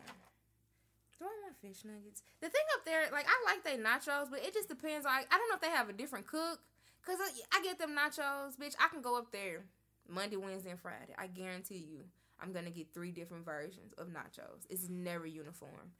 Do 1.19 1.25
I 1.25 1.33
want 1.43 1.57
fish 1.61 1.85
nuggets? 1.85 2.23
The 2.41 2.49
thing 2.49 2.61
up 2.75 2.85
there, 2.85 3.03
like 3.11 3.27
I 3.27 3.51
like 3.51 3.63
they 3.63 3.77
nachos, 3.77 4.31
but 4.31 4.39
it 4.43 4.53
just 4.53 4.67
depends. 4.67 5.05
Like 5.05 5.27
I 5.31 5.37
don't 5.37 5.49
know 5.49 5.55
if 5.55 5.61
they 5.61 5.69
have 5.69 5.89
a 5.89 5.93
different 5.93 6.25
cook. 6.25 6.59
Cause 7.05 7.17
I, 7.19 7.57
I 7.57 7.63
get 7.63 7.79
them 7.79 7.95
nachos, 7.95 8.57
bitch. 8.57 8.75
I 8.79 8.87
can 8.89 9.01
go 9.01 9.17
up 9.17 9.31
there 9.31 9.63
Monday, 10.07 10.37
Wednesday, 10.37 10.71
and 10.71 10.79
Friday. 10.79 11.15
I 11.17 11.27
guarantee 11.27 11.87
you, 11.91 12.01
I'm 12.41 12.51
gonna 12.51 12.69
get 12.69 12.93
three 12.93 13.11
different 13.11 13.45
versions 13.45 13.93
of 13.97 14.07
nachos. 14.07 14.65
It's 14.69 14.89
never 14.89 15.25
uniform. 15.25 15.91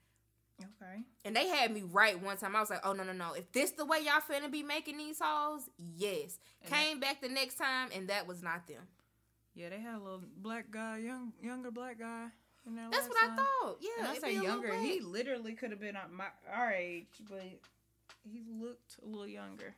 Okay. 0.60 1.02
And 1.24 1.34
they 1.34 1.48
had 1.48 1.72
me 1.72 1.82
right 1.90 2.20
one 2.20 2.36
time. 2.36 2.54
I 2.54 2.60
was 2.60 2.70
like, 2.70 2.80
oh 2.84 2.92
no 2.92 3.02
no 3.02 3.12
no. 3.12 3.32
If 3.32 3.50
this 3.52 3.72
the 3.72 3.84
way 3.84 4.00
y'all 4.04 4.20
finna 4.20 4.50
be 4.50 4.62
making 4.62 4.98
these 4.98 5.18
hoes, 5.20 5.62
yes. 5.78 6.38
And 6.62 6.72
Came 6.72 7.00
back 7.00 7.20
the 7.20 7.28
next 7.28 7.56
time 7.56 7.88
and 7.94 8.08
that 8.08 8.26
was 8.26 8.42
not 8.42 8.66
them. 8.66 8.82
Yeah, 9.54 9.70
they 9.70 9.80
had 9.80 9.96
a 9.96 9.98
little 9.98 10.22
black 10.36 10.70
guy, 10.70 10.98
young 10.98 11.32
younger 11.42 11.70
black 11.70 11.98
guy 11.98 12.26
in 12.66 12.76
there. 12.76 12.88
That's 12.90 13.08
what 13.08 13.16
I 13.22 13.36
thought. 13.36 13.78
Yeah. 13.80 13.90
And 14.00 14.08
I 14.08 14.14
say 14.18 14.28
be 14.28 14.36
a 14.36 14.40
little 14.40 14.62
younger. 14.64 14.74
He 14.74 15.00
literally 15.00 15.54
could 15.54 15.70
have 15.70 15.80
been 15.80 15.96
on 15.96 16.14
my 16.14 16.26
our 16.52 16.72
age, 16.72 17.06
but 17.28 17.42
he 18.30 18.42
looked 18.60 18.96
a 19.02 19.06
little 19.06 19.26
younger. 19.28 19.74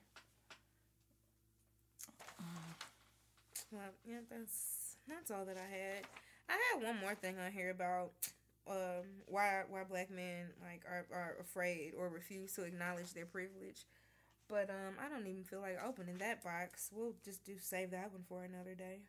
Well, 3.73 3.81
yeah, 4.07 4.19
that's 4.31 4.97
that's 5.09 5.31
all 5.31 5.45
that 5.47 5.57
I 5.57 5.69
had. 5.69 6.05
I 6.49 6.59
had 6.73 6.83
one 6.87 7.01
more 7.01 7.15
thing 7.15 7.37
on 7.45 7.51
here 7.53 7.71
about 7.71 8.13
um 8.69 9.05
why 9.27 9.63
why 9.69 9.83
black 9.85 10.11
men 10.11 10.47
like 10.63 10.83
are, 10.89 11.07
are 11.13 11.37
afraid 11.41 11.93
or 11.99 12.09
refuse 12.09 12.53
to 12.55 12.63
acknowledge 12.65 13.13
their 13.15 13.27
privilege. 13.27 13.87
But 14.49 14.69
um 14.71 14.95
I 15.05 15.09
don't 15.09 15.27
even 15.27 15.45
feel 15.45 15.61
like 15.61 15.79
opening 15.85 16.19
that 16.19 16.45
box. 16.45 16.91
We'll 16.93 17.15
just 17.25 17.45
do 17.45 17.55
save 17.59 17.91
that 17.93 18.13
one 18.13 18.23
for 18.29 18.45
another 18.45 18.75
day. 18.75 19.01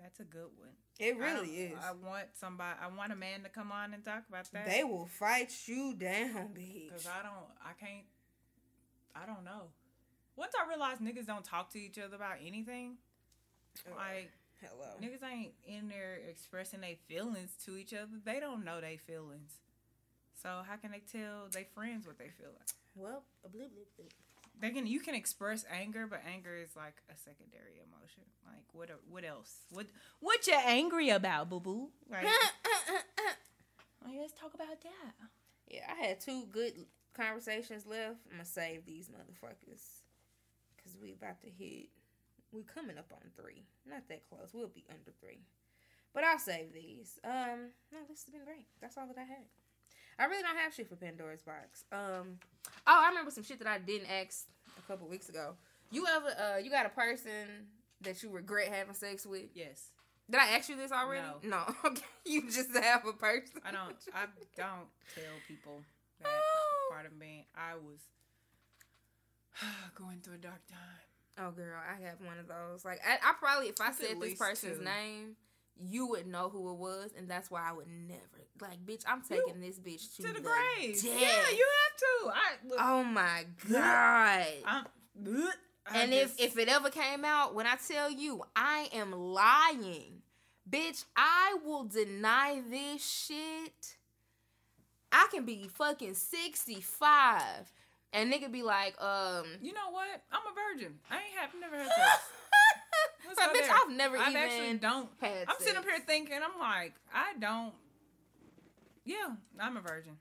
That's 0.00 0.18
a 0.18 0.24
good 0.24 0.50
one. 0.58 0.70
It 0.98 1.16
really 1.16 1.46
don't- 1.46 1.78
is. 1.78 1.84
I 1.84 1.92
want 1.92 2.26
somebody. 2.34 2.76
I 2.82 2.88
want 2.88 3.12
a 3.12 3.16
man 3.16 3.42
to 3.44 3.48
come 3.48 3.70
on 3.70 3.94
and 3.94 4.04
talk 4.04 4.24
about 4.28 4.50
that. 4.52 4.66
They 4.66 4.82
will 4.84 5.06
fight 5.06 5.52
you 5.66 5.94
down, 5.94 6.50
bitch. 6.52 6.90
Cause 6.90 7.06
I 7.06 7.22
don't, 7.22 7.46
I 7.64 7.72
can't, 7.78 8.04
I 9.14 9.24
don't 9.24 9.44
know. 9.44 9.68
Once 10.36 10.52
I 10.60 10.68
realized 10.68 11.00
niggas 11.00 11.26
don't 11.26 11.44
talk 11.44 11.70
to 11.72 11.78
each 11.80 11.98
other 11.98 12.16
about 12.16 12.36
anything, 12.44 12.96
Uh, 13.86 13.94
like 13.96 14.32
hello. 14.60 14.94
niggas 15.00 15.22
ain't 15.22 15.52
in 15.66 15.88
there 15.88 16.16
expressing 16.28 16.80
their 16.80 16.96
feelings 17.08 17.56
to 17.64 17.76
each 17.76 17.92
other. 17.94 18.18
They 18.24 18.40
don't 18.40 18.64
know 18.64 18.80
their 18.80 18.98
feelings. 18.98 19.52
So 20.42 20.62
how 20.66 20.76
can 20.76 20.90
they 20.92 21.00
tell 21.00 21.48
their 21.50 21.64
friends 21.74 22.06
what 22.06 22.18
they 22.18 22.28
feel 22.28 22.50
like? 22.58 22.68
Well, 22.94 23.24
a 23.44 23.48
blip, 23.48 23.72
blip, 23.72 23.88
blip. 23.96 24.12
They 24.60 24.70
can, 24.70 24.86
you 24.86 25.00
can 25.00 25.14
express 25.16 25.64
anger, 25.70 26.06
but 26.06 26.22
anger 26.32 26.54
is 26.56 26.76
like 26.76 27.02
a 27.10 27.16
secondary 27.16 27.80
emotion. 27.82 28.22
Like 28.46 28.64
what, 28.72 28.90
what 29.08 29.24
else? 29.24 29.52
What, 29.70 29.86
what 30.20 30.46
you 30.46 30.54
angry 30.54 31.10
about, 31.10 31.48
boo 31.50 31.60
boo? 31.60 31.88
Like, 32.10 32.24
like, 34.04 34.14
let's 34.20 34.32
talk 34.38 34.54
about 34.54 34.80
that. 34.82 35.14
yeah, 35.68 35.90
I 35.90 36.06
had 36.06 36.20
two 36.20 36.44
good 36.52 36.72
conversations 37.16 37.86
left. 37.86 38.16
I'm 38.30 38.32
gonna 38.36 38.44
save 38.44 38.84
these 38.86 39.08
motherfuckers 39.08 39.82
because 40.94 41.02
we 41.02 41.12
about 41.12 41.40
to 41.42 41.48
hit. 41.50 41.88
We're 42.52 42.62
coming 42.62 42.98
up 42.98 43.10
on 43.12 43.18
three. 43.40 43.64
Not 43.88 44.06
that 44.08 44.28
close. 44.28 44.50
We'll 44.54 44.68
be 44.68 44.84
under 44.88 45.10
three, 45.20 45.40
but 46.14 46.22
I'll 46.24 46.38
save 46.38 46.72
these. 46.72 47.18
Um, 47.24 47.70
no, 47.92 47.98
this 48.08 48.22
has 48.24 48.32
been 48.32 48.44
great. 48.44 48.66
That's 48.80 48.96
all 48.96 49.06
that 49.08 49.18
I 49.18 49.24
had. 49.24 49.44
I 50.18 50.26
really 50.26 50.42
don't 50.42 50.56
have 50.56 50.72
shit 50.72 50.88
for 50.88 50.94
Pandora's 50.94 51.42
box. 51.42 51.84
Um, 51.90 52.38
oh, 52.86 53.02
I 53.04 53.08
remember 53.08 53.32
some 53.32 53.42
shit 53.42 53.58
that 53.58 53.66
I 53.66 53.78
didn't 53.78 54.08
ask 54.08 54.46
a 54.78 54.82
couple 54.82 55.08
weeks 55.08 55.28
ago. 55.28 55.54
You 55.90 56.06
ever, 56.06 56.28
uh, 56.28 56.58
you 56.58 56.70
got 56.70 56.86
a 56.86 56.90
person 56.90 57.66
that 58.02 58.22
you 58.22 58.30
regret 58.30 58.68
having 58.68 58.94
sex 58.94 59.26
with? 59.26 59.46
Yes. 59.54 59.90
Did 60.30 60.40
I 60.40 60.56
ask 60.56 60.68
you 60.68 60.76
this 60.76 60.92
already? 60.92 61.26
No. 61.42 61.64
Okay. 61.84 62.02
You 62.24 62.42
just 62.50 62.74
have 62.76 63.04
a 63.06 63.12
person. 63.12 63.60
I 63.66 63.72
don't. 63.72 63.96
I 64.14 64.26
don't 64.56 64.86
tell 65.14 65.34
people 65.48 65.82
that 66.22 66.28
Oh. 66.30 66.88
part 66.92 67.06
of 67.06 67.16
me. 67.18 67.46
I 67.56 67.74
was 67.74 67.98
going 69.98 70.20
through 70.22 70.34
a 70.34 70.38
dark 70.38 70.66
time. 70.68 70.78
Oh, 71.46 71.50
girl, 71.50 71.78
I 71.80 72.00
have 72.06 72.20
one 72.24 72.38
of 72.38 72.46
those. 72.46 72.84
Like, 72.84 73.00
I, 73.06 73.14
I 73.30 73.32
probably, 73.38 73.68
if 73.68 73.80
I 73.80 73.88
It's 73.88 73.98
said 73.98 74.20
this 74.20 74.34
person's 74.38 74.78
two. 74.78 74.84
name, 74.84 75.36
you 75.76 76.06
would 76.08 76.26
know 76.28 76.48
who 76.48 76.70
it 76.70 76.76
was, 76.76 77.10
and 77.18 77.28
that's 77.28 77.50
why 77.50 77.68
I 77.68 77.72
would 77.72 77.88
never. 77.88 78.20
Like, 78.60 78.84
bitch, 78.86 79.02
I'm 79.08 79.20
taking 79.22 79.60
this 79.60 79.80
bitch 79.80 80.14
to, 80.16 80.22
To 80.22 80.28
the 80.28 80.34
the 80.34 80.40
grave. 80.40 80.94
death. 81.02 81.04
Yeah, 81.04 81.50
you 81.56 81.66
have 81.82 81.96
to. 81.98 82.30
I 82.30 82.68
look. 82.68 82.78
Oh 82.80 83.02
my 83.04 83.44
god. 83.68 84.46
I'm. 84.64 84.84
And 85.92 86.12
just- 86.12 86.40
if 86.40 86.52
if 86.52 86.58
it 86.58 86.68
ever 86.68 86.88
came 86.90 87.24
out, 87.24 87.54
when 87.54 87.66
I 87.66 87.74
tell 87.76 88.10
you 88.10 88.42
I 88.54 88.88
am 88.94 89.10
lying, 89.12 90.22
bitch, 90.70 91.04
I 91.16 91.56
will 91.64 91.84
deny 91.84 92.62
this 92.70 93.04
shit. 93.04 93.96
I 95.12 95.26
can 95.32 95.44
be 95.44 95.68
fucking 95.68 96.14
sixty 96.14 96.80
five, 96.80 97.70
and 98.14 98.32
nigga 98.32 98.50
be 98.50 98.62
like, 98.62 98.94
um. 99.02 99.44
you 99.60 99.72
know 99.72 99.90
what, 99.90 100.22
I'm 100.32 100.40
a 100.40 100.74
virgin. 100.74 100.94
I 101.10 101.16
ain't 101.16 101.38
have 101.38 101.50
never 101.60 101.76
had 101.76 101.86
sex. 101.96 102.22
Let's 103.26 103.38
Like, 103.38 103.50
bitch, 103.50 103.66
there. 103.66 103.74
I've 103.74 103.96
never 103.96 104.16
I've 104.16 104.30
even 104.30 104.42
actually 104.42 104.78
don't. 104.78 105.08
had 105.20 105.48
I'm 105.48 105.56
sitting 105.58 105.76
up 105.76 105.84
here 105.84 105.98
thinking. 106.06 106.36
I'm 106.36 106.58
like, 106.60 106.94
I 107.12 107.32
don't. 107.38 107.72
Yeah, 109.04 109.34
I'm 109.60 109.76
a 109.76 109.80
virgin. 109.80 110.16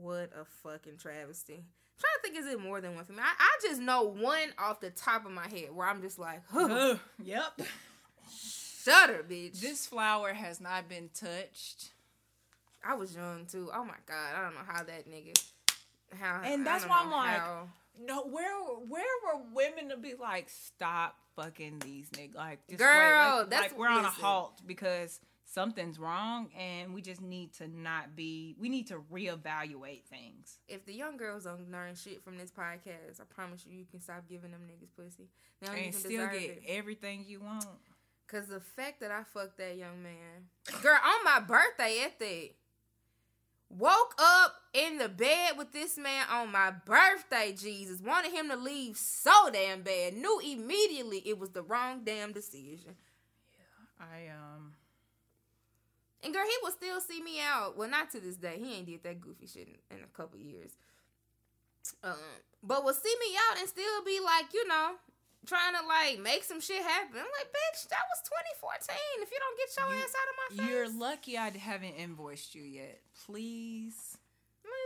What 0.00 0.30
a 0.38 0.44
fucking 0.62 0.98
travesty. 0.98 1.54
I'm 1.54 2.00
trying 2.00 2.12
to 2.16 2.22
think, 2.22 2.36
is 2.46 2.52
it 2.52 2.60
more 2.60 2.80
than 2.80 2.94
one 2.94 3.04
for 3.04 3.12
me? 3.12 3.20
I, 3.22 3.32
I 3.38 3.58
just 3.62 3.80
know 3.80 4.02
one 4.02 4.52
off 4.58 4.80
the 4.80 4.90
top 4.90 5.24
of 5.24 5.32
my 5.32 5.48
head 5.48 5.74
where 5.74 5.88
I'm 5.88 6.02
just 6.02 6.18
like, 6.18 6.42
huh, 6.50 6.96
yep. 7.24 7.58
shut 8.36 9.10
her, 9.10 9.24
bitch. 9.28 9.60
This 9.60 9.86
flower 9.86 10.32
has 10.34 10.60
not 10.60 10.88
been 10.88 11.08
touched. 11.14 11.90
I 12.86 12.94
was 12.94 13.14
young 13.14 13.46
too. 13.46 13.70
Oh 13.74 13.84
my 13.84 13.94
god, 14.06 14.34
I 14.36 14.42
don't 14.42 14.54
know 14.54 14.60
how 14.66 14.82
that 14.82 15.08
nigga. 15.08 15.32
How 16.14 16.42
And 16.44 16.66
that's 16.66 16.86
why 16.86 17.00
I'm 17.02 17.10
like, 17.10 17.38
how- 17.38 17.68
No, 18.00 18.24
where 18.24 18.54
where 18.88 19.04
were 19.24 19.42
women 19.54 19.88
to 19.90 19.96
be 19.96 20.14
like, 20.14 20.48
stop 20.48 21.16
fucking 21.34 21.78
these 21.80 22.08
niggas? 22.10 22.34
Like, 22.34 22.66
just 22.68 22.78
Girl. 22.78 23.38
Like, 23.40 23.50
that's- 23.50 23.70
like 23.72 23.78
we're 23.78 23.88
on 23.88 24.04
a 24.04 24.08
halt 24.08 24.60
because 24.66 25.20
something's 25.44 25.98
wrong, 25.98 26.50
and 26.58 26.92
we 26.92 27.00
just 27.00 27.20
need 27.22 27.52
to 27.54 27.68
not 27.68 28.14
be. 28.16 28.54
We 28.58 28.68
need 28.68 28.88
to 28.88 28.96
reevaluate 29.12 30.04
things. 30.04 30.58
if 30.68 30.84
the 30.84 30.92
young 30.92 31.16
girls 31.16 31.44
don't 31.44 31.70
learn 31.70 31.94
shit 31.94 32.22
from 32.22 32.36
this 32.36 32.50
podcast, 32.50 33.20
I 33.20 33.24
promise 33.28 33.64
you, 33.66 33.76
you 33.78 33.84
can 33.86 34.00
stop 34.00 34.28
giving 34.28 34.50
them 34.50 34.62
niggas 34.68 34.90
pussy. 34.96 35.28
now 35.62 35.68
don't 35.68 35.78
and 35.78 35.94
still 35.94 36.26
get 36.26 36.34
it. 36.42 36.62
everything 36.68 37.24
you 37.26 37.40
want. 37.40 37.64
Cause 38.28 38.48
the 38.48 38.58
fact 38.60 38.98
that 39.00 39.12
I 39.12 39.22
fucked 39.22 39.56
that 39.58 39.76
young 39.76 40.02
man, 40.02 40.48
girl, 40.82 40.98
on 41.02 41.24
my 41.24 41.38
birthday 41.38 42.02
at 42.04 42.18
that, 42.18 42.50
woke 43.68 44.14
up 44.18 44.54
in 44.72 44.98
the 44.98 45.08
bed 45.08 45.52
with 45.56 45.72
this 45.72 45.98
man 45.98 46.26
on 46.30 46.52
my 46.52 46.70
birthday. 46.70 47.54
Jesus 47.56 48.00
wanted 48.00 48.32
him 48.32 48.48
to 48.48 48.56
leave 48.56 48.96
so 48.96 49.50
damn 49.52 49.82
bad. 49.82 50.14
Knew 50.14 50.40
immediately 50.40 51.22
it 51.26 51.38
was 51.38 51.50
the 51.50 51.62
wrong 51.62 52.02
damn 52.04 52.32
decision. 52.32 52.96
Yeah, 53.58 54.06
I 54.06 54.28
um. 54.28 54.72
And 56.22 56.34
girl, 56.34 56.44
he 56.44 56.56
will 56.62 56.72
still 56.72 57.00
see 57.00 57.22
me 57.22 57.40
out. 57.40 57.76
Well, 57.76 57.88
not 57.88 58.10
to 58.12 58.20
this 58.20 58.36
day. 58.36 58.58
He 58.58 58.74
ain't 58.74 58.86
did 58.86 59.02
that 59.04 59.20
goofy 59.20 59.46
shit 59.46 59.68
in, 59.68 59.96
in 59.96 60.02
a 60.02 60.16
couple 60.16 60.38
years. 60.38 60.72
Um, 62.02 62.14
but 62.64 62.84
will 62.84 62.94
see 62.94 63.14
me 63.20 63.36
out 63.48 63.60
and 63.60 63.68
still 63.68 64.02
be 64.04 64.18
like, 64.18 64.52
you 64.52 64.66
know, 64.66 64.94
trying 65.46 65.74
to 65.80 65.86
like 65.86 66.20
make 66.20 66.44
some 66.44 66.60
shit 66.60 66.82
happen. 66.82 67.16
I'm 67.18 67.24
like, 67.38 67.48
bitch, 67.52 67.88
that 67.88 68.02
was 68.10 68.20
2014. 68.60 68.96
If 69.22 69.30
you 69.30 69.38
don't 69.38 69.56
get 69.58 69.70
your 69.78 69.94
You- 69.96 70.02
ass 70.04 70.12
out 70.14 70.28
of 70.28 70.36
my 70.36 70.56
face, 70.64 70.70
You're 70.70 70.88
lucky 70.98 71.38
I 71.38 71.50
haven't 71.56 71.94
invoiced 71.94 72.54
you 72.54 72.62
yet. 72.62 73.00
Please. 73.24 74.18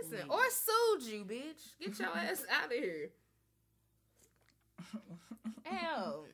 listen, 0.02 0.28
Leave. 0.28 0.30
or 0.30 0.42
sued 0.50 1.02
you, 1.12 1.24
bitch. 1.24 1.62
Get 1.80 1.98
your 1.98 2.08
ass 2.16 2.44
out 2.50 2.66
of 2.66 2.72
here. 2.72 3.10
Hell, 5.64 6.24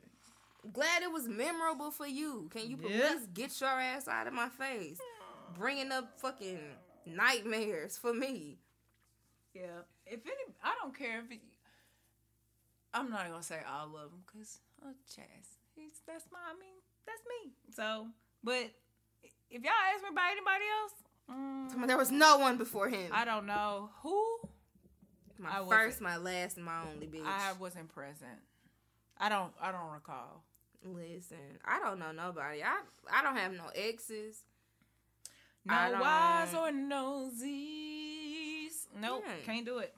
glad 0.72 1.02
it 1.02 1.10
was 1.12 1.28
memorable 1.28 1.90
for 1.90 2.06
you. 2.06 2.48
Can 2.52 2.70
you 2.70 2.78
Yeah. 2.80 3.08
please 3.14 3.26
get 3.34 3.60
your 3.60 3.68
ass 3.70 4.08
out 4.08 4.26
of 4.26 4.32
my 4.32 4.48
face? 4.48 4.98
Bringing 5.58 5.92
up 5.92 6.18
fucking 6.18 6.58
nightmares 7.04 7.96
for 7.98 8.12
me. 8.14 8.58
Yeah. 9.54 9.82
If 10.06 10.20
any, 10.24 10.54
I 10.62 10.74
don't 10.80 10.96
care 10.96 11.20
if 11.20 11.30
it, 11.30 11.40
I'm 12.98 13.10
not 13.10 13.28
gonna 13.30 13.42
say 13.42 13.60
all 13.70 13.86
of 13.96 14.10
them 14.10 14.22
because 14.26 14.58
oh, 14.84 14.92
Chaz, 15.10 15.48
he's 15.74 16.00
that's 16.06 16.24
my. 16.32 16.38
I 16.48 16.52
mean, 16.58 16.74
that's 17.06 17.20
me. 17.28 17.52
So, 17.74 18.06
But 18.42 18.70
if 19.50 19.62
y'all 19.62 19.72
ask 19.94 20.02
me 20.02 20.08
about 20.10 20.30
anybody 20.32 20.64
else, 20.80 20.92
mm, 21.80 21.86
There 21.86 21.98
was 21.98 22.10
no 22.10 22.38
one 22.38 22.56
before 22.56 22.88
him. 22.88 23.10
I 23.12 23.24
don't 23.24 23.46
know 23.46 23.90
who. 24.02 24.38
my 25.38 25.60
I 25.60 25.68
first, 25.68 26.00
my 26.00 26.16
last, 26.16 26.56
and 26.56 26.64
my 26.64 26.80
only 26.92 27.06
bitch. 27.06 27.24
I 27.26 27.52
wasn't 27.58 27.88
present. 27.92 28.40
I 29.18 29.28
don't. 29.28 29.52
I 29.60 29.72
don't 29.72 29.90
recall. 29.92 30.42
Listen, 30.84 31.58
I 31.64 31.80
don't 31.80 31.98
know 31.98 32.12
nobody. 32.12 32.62
I 32.62 32.80
I 33.12 33.22
don't 33.22 33.36
have 33.36 33.52
no 33.52 33.64
exes. 33.74 34.42
No 35.64 35.74
wise 36.00 36.54
or 36.54 36.70
nosies. 36.70 38.86
Nope, 38.98 39.24
Yeah. 39.26 39.32
can't 39.44 39.66
do 39.66 39.78
it. 39.78 39.92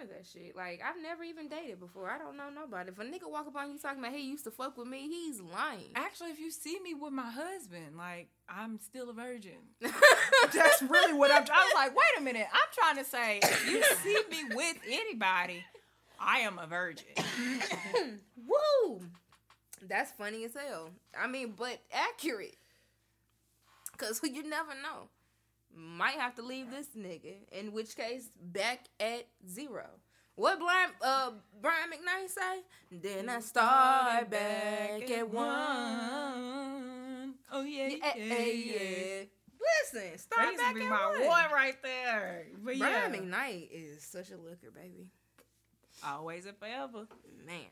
None 0.00 0.08
of 0.08 0.16
that 0.16 0.26
shit. 0.26 0.56
Like 0.56 0.80
I've 0.86 1.00
never 1.02 1.22
even 1.22 1.48
dated 1.48 1.80
before. 1.80 2.10
I 2.10 2.18
don't 2.18 2.36
know 2.36 2.48
nobody. 2.54 2.90
If 2.90 2.98
a 2.98 3.04
nigga 3.04 3.30
walk 3.30 3.46
up 3.46 3.56
on 3.56 3.70
you 3.70 3.78
talking 3.78 3.98
about 3.98 4.12
he 4.12 4.22
used 4.22 4.44
to 4.44 4.50
fuck 4.50 4.76
with 4.76 4.86
me, 4.86 5.08
he's 5.08 5.40
lying. 5.40 5.92
Actually, 5.94 6.30
if 6.30 6.38
you 6.38 6.50
see 6.50 6.78
me 6.80 6.94
with 6.94 7.12
my 7.12 7.30
husband, 7.30 7.96
like 7.96 8.28
I'm 8.48 8.78
still 8.80 9.10
a 9.10 9.12
virgin. 9.12 9.58
That's 9.80 10.82
really 10.82 11.12
what 11.12 11.30
I'm. 11.30 11.42
I 11.42 11.64
was 11.64 11.72
like, 11.74 11.90
wait 11.90 12.18
a 12.18 12.22
minute. 12.22 12.46
I'm 12.52 12.60
trying 12.72 13.04
to 13.04 13.10
say, 13.10 13.40
if 13.42 13.70
you 13.70 13.82
see 14.02 14.18
me 14.30 14.54
with 14.54 14.76
anybody, 14.88 15.64
I 16.18 16.40
am 16.40 16.58
a 16.58 16.66
virgin. 16.66 17.06
Woo! 18.46 19.00
That's 19.86 20.12
funny 20.12 20.44
as 20.44 20.54
hell. 20.54 20.90
I 21.18 21.26
mean, 21.26 21.54
but 21.56 21.78
accurate. 21.92 22.56
Cause 23.98 24.20
you 24.22 24.48
never 24.48 24.72
know. 24.82 25.08
Might 25.74 26.14
have 26.18 26.34
to 26.36 26.42
leave 26.42 26.70
this 26.70 26.88
nigga. 26.96 27.34
In 27.52 27.72
which 27.72 27.96
case, 27.96 28.28
back 28.40 28.86
at 28.98 29.26
zero. 29.48 29.86
What 30.36 30.58
Brian, 30.58 30.90
uh 31.02 31.30
Brian 31.60 31.90
McKnight 31.90 32.28
say? 32.30 32.62
Then 32.90 33.28
I 33.28 33.40
start 33.40 34.30
back 34.30 35.10
at 35.10 35.30
one. 35.30 35.46
one. 35.46 37.34
Oh 37.52 37.62
yeah, 37.62 37.88
Yeah, 37.88 37.96
yeah, 38.16 38.24
yeah, 38.24 38.44
yeah. 38.44 38.80
yeah. 38.80 39.22
Listen, 39.92 40.10
That 40.12 40.20
start 40.20 40.46
used 40.46 40.58
to 40.58 40.64
back 40.64 40.74
be 40.74 40.82
at 40.82 40.88
my 40.88 41.06
one. 41.10 41.26
one 41.26 41.52
right 41.52 41.82
there. 41.82 42.46
But 42.64 42.76
yeah, 42.76 43.08
Brian 43.08 43.12
McKnight 43.30 43.68
is 43.70 44.02
such 44.02 44.30
a 44.30 44.36
looker, 44.36 44.70
baby. 44.74 45.08
always 46.04 46.46
and 46.46 46.56
forever. 46.56 47.06
Man. 47.46 47.66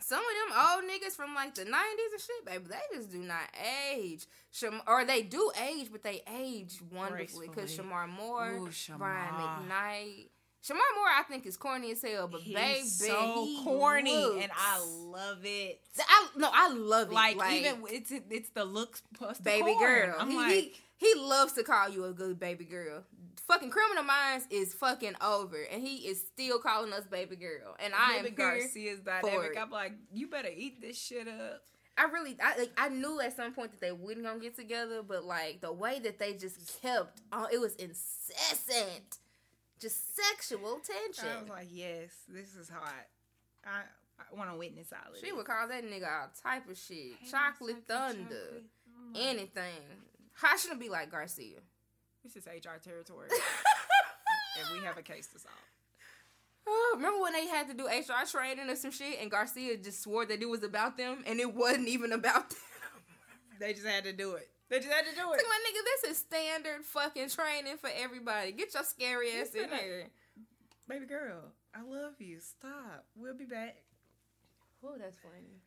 Some 0.00 0.18
of 0.18 0.24
them 0.24 0.58
old 0.60 0.84
niggas 0.90 1.14
from 1.16 1.34
like 1.34 1.54
the 1.54 1.62
90s 1.62 2.12
and 2.12 2.20
shit, 2.20 2.44
baby, 2.44 2.64
they 2.68 2.96
just 2.96 3.10
do 3.12 3.18
not 3.18 3.48
age. 3.94 4.26
Sham- 4.50 4.82
or 4.86 5.04
they 5.04 5.22
do 5.22 5.50
age, 5.68 5.88
but 5.90 6.02
they 6.02 6.22
age 6.38 6.78
wonderfully. 6.92 7.48
Because 7.48 7.76
Shemar 7.76 8.08
Moore, 8.08 8.50
Ooh, 8.52 8.70
Brian 8.98 9.32
Shemar. 9.34 9.68
McKnight. 9.68 10.28
Shemar 10.62 10.90
Moore, 10.96 11.08
I 11.18 11.22
think, 11.28 11.44
is 11.46 11.56
corny 11.58 11.92
as 11.92 12.00
hell, 12.02 12.26
but 12.26 12.40
He's 12.40 12.54
baby, 12.54 12.86
so 12.88 13.44
he 13.44 13.62
corny, 13.64 14.14
looks- 14.16 14.42
and 14.44 14.52
I 14.56 14.78
love 14.84 15.38
it. 15.44 15.80
I, 15.98 16.28
no, 16.36 16.50
I 16.52 16.68
love 16.72 17.08
it. 17.10 17.14
Like, 17.14 17.36
even 17.52 17.82
it's 17.90 18.10
it's 18.30 18.48
the 18.50 18.64
looks 18.64 19.02
plus 19.16 19.38
the 19.38 19.44
baby 19.44 19.74
corn. 19.74 19.78
girl. 19.78 20.16
I'm 20.18 20.30
he, 20.30 20.36
like, 20.36 20.50
he 20.50 20.74
he 20.96 21.14
loves 21.16 21.52
to 21.54 21.64
call 21.64 21.88
you 21.90 22.04
a 22.06 22.12
good 22.12 22.38
baby 22.40 22.64
girl. 22.64 23.04
Fucking 23.46 23.70
Criminal 23.70 24.04
Minds 24.04 24.46
is 24.50 24.72
fucking 24.72 25.16
over, 25.20 25.62
and 25.70 25.82
he 25.82 26.08
is 26.08 26.20
still 26.20 26.58
calling 26.58 26.92
us 26.92 27.04
baby 27.06 27.36
girl. 27.36 27.76
And 27.78 27.92
I 27.94 28.14
am. 28.14 28.34
Garcia's 28.34 29.00
dynamic. 29.00 29.56
I'm 29.60 29.70
like, 29.70 29.92
you 30.12 30.28
better 30.28 30.48
eat 30.54 30.80
this 30.80 30.98
shit 30.98 31.28
up. 31.28 31.62
I 31.96 32.04
really, 32.06 32.36
I 32.42 32.58
like, 32.58 32.72
I 32.76 32.88
knew 32.88 33.20
at 33.20 33.36
some 33.36 33.52
point 33.52 33.70
that 33.70 33.80
they 33.80 33.92
wouldn't 33.92 34.26
gonna 34.26 34.40
get 34.40 34.56
together, 34.56 35.02
but 35.06 35.24
like 35.24 35.60
the 35.60 35.72
way 35.72 36.00
that 36.00 36.18
they 36.18 36.32
just 36.32 36.80
kept, 36.82 37.20
on, 37.30 37.46
it 37.52 37.60
was 37.60 37.76
incessant, 37.76 39.18
just 39.78 40.16
sexual 40.16 40.80
tension. 40.80 41.36
I 41.36 41.40
was 41.40 41.50
like, 41.50 41.68
yes, 41.70 42.10
this 42.28 42.56
is 42.56 42.68
hot. 42.68 43.06
I 43.64 43.82
I 44.18 44.36
want 44.36 44.50
to 44.50 44.56
witness 44.56 44.92
all 44.92 45.12
of 45.12 45.18
she 45.20 45.32
would 45.32 45.44
call 45.46 45.68
that 45.68 45.84
nigga 45.84 46.04
all 46.04 46.30
type 46.42 46.68
of 46.68 46.78
shit, 46.78 47.14
chocolate 47.30 47.84
thunder, 47.86 48.24
chocolate. 48.24 48.64
Like, 49.14 49.24
anything. 49.24 49.84
How 50.32 50.56
should 50.56 50.72
it 50.72 50.80
be 50.80 50.88
like 50.88 51.10
Garcia? 51.12 51.60
This 52.24 52.36
is 52.36 52.46
HR 52.46 52.78
territory, 52.82 53.28
and 54.58 54.80
we 54.80 54.84
have 54.84 54.96
a 54.96 55.02
case 55.02 55.26
to 55.28 55.38
solve. 55.38 55.54
Oh, 56.66 56.92
remember 56.96 57.20
when 57.20 57.34
they 57.34 57.46
had 57.46 57.68
to 57.68 57.74
do 57.74 57.86
HR 57.86 58.26
training 58.26 58.70
or 58.70 58.76
some 58.76 58.90
shit, 58.90 59.20
and 59.20 59.30
Garcia 59.30 59.76
just 59.76 60.02
swore 60.02 60.24
that 60.24 60.40
it 60.40 60.48
was 60.48 60.62
about 60.64 60.96
them, 60.96 61.22
and 61.26 61.38
it 61.38 61.54
wasn't 61.54 61.88
even 61.88 62.12
about 62.12 62.50
them. 62.50 62.58
They 63.60 63.72
just 63.72 63.86
had 63.86 64.02
to 64.02 64.12
do 64.12 64.32
it. 64.34 64.48
They 64.68 64.78
just 64.80 64.90
had 64.90 65.04
to 65.04 65.14
do 65.14 65.30
Like, 65.30 65.38
it. 65.38 65.46
my 65.48 65.60
nigga, 65.62 65.84
this 66.02 66.10
is 66.10 66.18
standard 66.18 66.84
fucking 66.84 67.28
training 67.28 67.76
for 67.80 67.88
everybody. 68.02 68.50
Get 68.50 68.74
your 68.74 68.82
scary 68.82 69.30
ass 69.40 69.54
in 69.54 69.68
here. 69.70 70.08
Baby 70.88 71.06
girl, 71.06 71.52
I 71.72 71.82
love 71.82 72.14
you. 72.18 72.40
Stop. 72.40 73.04
We'll 73.14 73.36
be 73.36 73.44
back. 73.44 73.76
Oh, 74.82 74.96
that's 74.98 75.16
funny. 75.18 75.60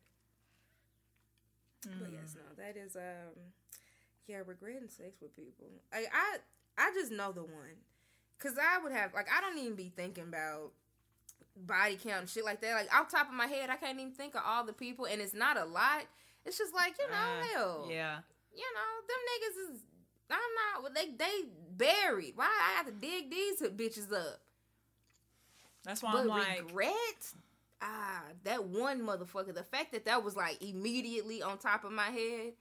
But 1.98 2.12
yes, 2.12 2.34
no, 2.36 2.62
that 2.62 2.76
is 2.76 2.94
um, 2.94 3.40
yeah, 4.28 4.38
regretting 4.46 4.88
sex 4.88 5.20
with 5.20 5.34
people. 5.34 5.66
I 5.92 6.06
I 6.12 6.36
I 6.78 6.92
just 6.94 7.10
know 7.10 7.32
the 7.32 7.42
one, 7.42 7.76
cause 8.38 8.52
I 8.60 8.78
would 8.82 8.92
have 8.92 9.14
like 9.14 9.26
I 9.36 9.40
don't 9.40 9.58
even 9.58 9.74
be 9.74 9.90
thinking 9.96 10.24
about 10.24 10.72
body 11.56 11.96
count 12.02 12.20
and 12.20 12.28
shit 12.28 12.44
like 12.44 12.60
that. 12.60 12.74
Like 12.74 12.94
off 12.94 13.10
top 13.10 13.28
of 13.28 13.34
my 13.34 13.46
head, 13.46 13.70
I 13.70 13.76
can't 13.76 13.98
even 13.98 14.12
think 14.12 14.34
of 14.34 14.42
all 14.46 14.64
the 14.64 14.72
people, 14.72 15.06
and 15.06 15.20
it's 15.20 15.34
not 15.34 15.56
a 15.56 15.64
lot. 15.64 16.02
It's 16.44 16.56
just 16.58 16.74
like 16.74 16.94
you 16.98 17.08
know, 17.10 17.14
Uh, 17.16 17.42
hell, 17.54 17.88
Yeah. 17.90 18.18
you 18.54 18.64
know, 18.74 19.06
them 19.08 19.18
niggas 19.30 19.74
is. 19.74 19.80
I'm 20.30 20.38
not. 20.38 20.82
well, 20.82 20.92
They 20.94 21.10
they 21.12 21.48
buried. 21.76 22.36
Why 22.36 22.44
I 22.46 22.76
have 22.76 22.86
to 22.86 22.92
dig 22.92 23.30
these 23.30 23.60
bitches 23.62 24.12
up? 24.12 24.40
That's 25.84 26.02
why 26.02 26.12
But 26.12 26.20
I'm 26.22 26.26
like, 26.28 26.58
regret, 26.66 27.32
ah, 27.80 28.22
that 28.44 28.64
one 28.64 29.00
motherfucker. 29.00 29.54
The 29.54 29.62
fact 29.62 29.92
that 29.92 30.04
that 30.04 30.22
was 30.22 30.36
like 30.36 30.62
immediately 30.62 31.42
on 31.42 31.58
top 31.58 31.84
of 31.84 31.92
my 31.92 32.10
head, 32.10 32.52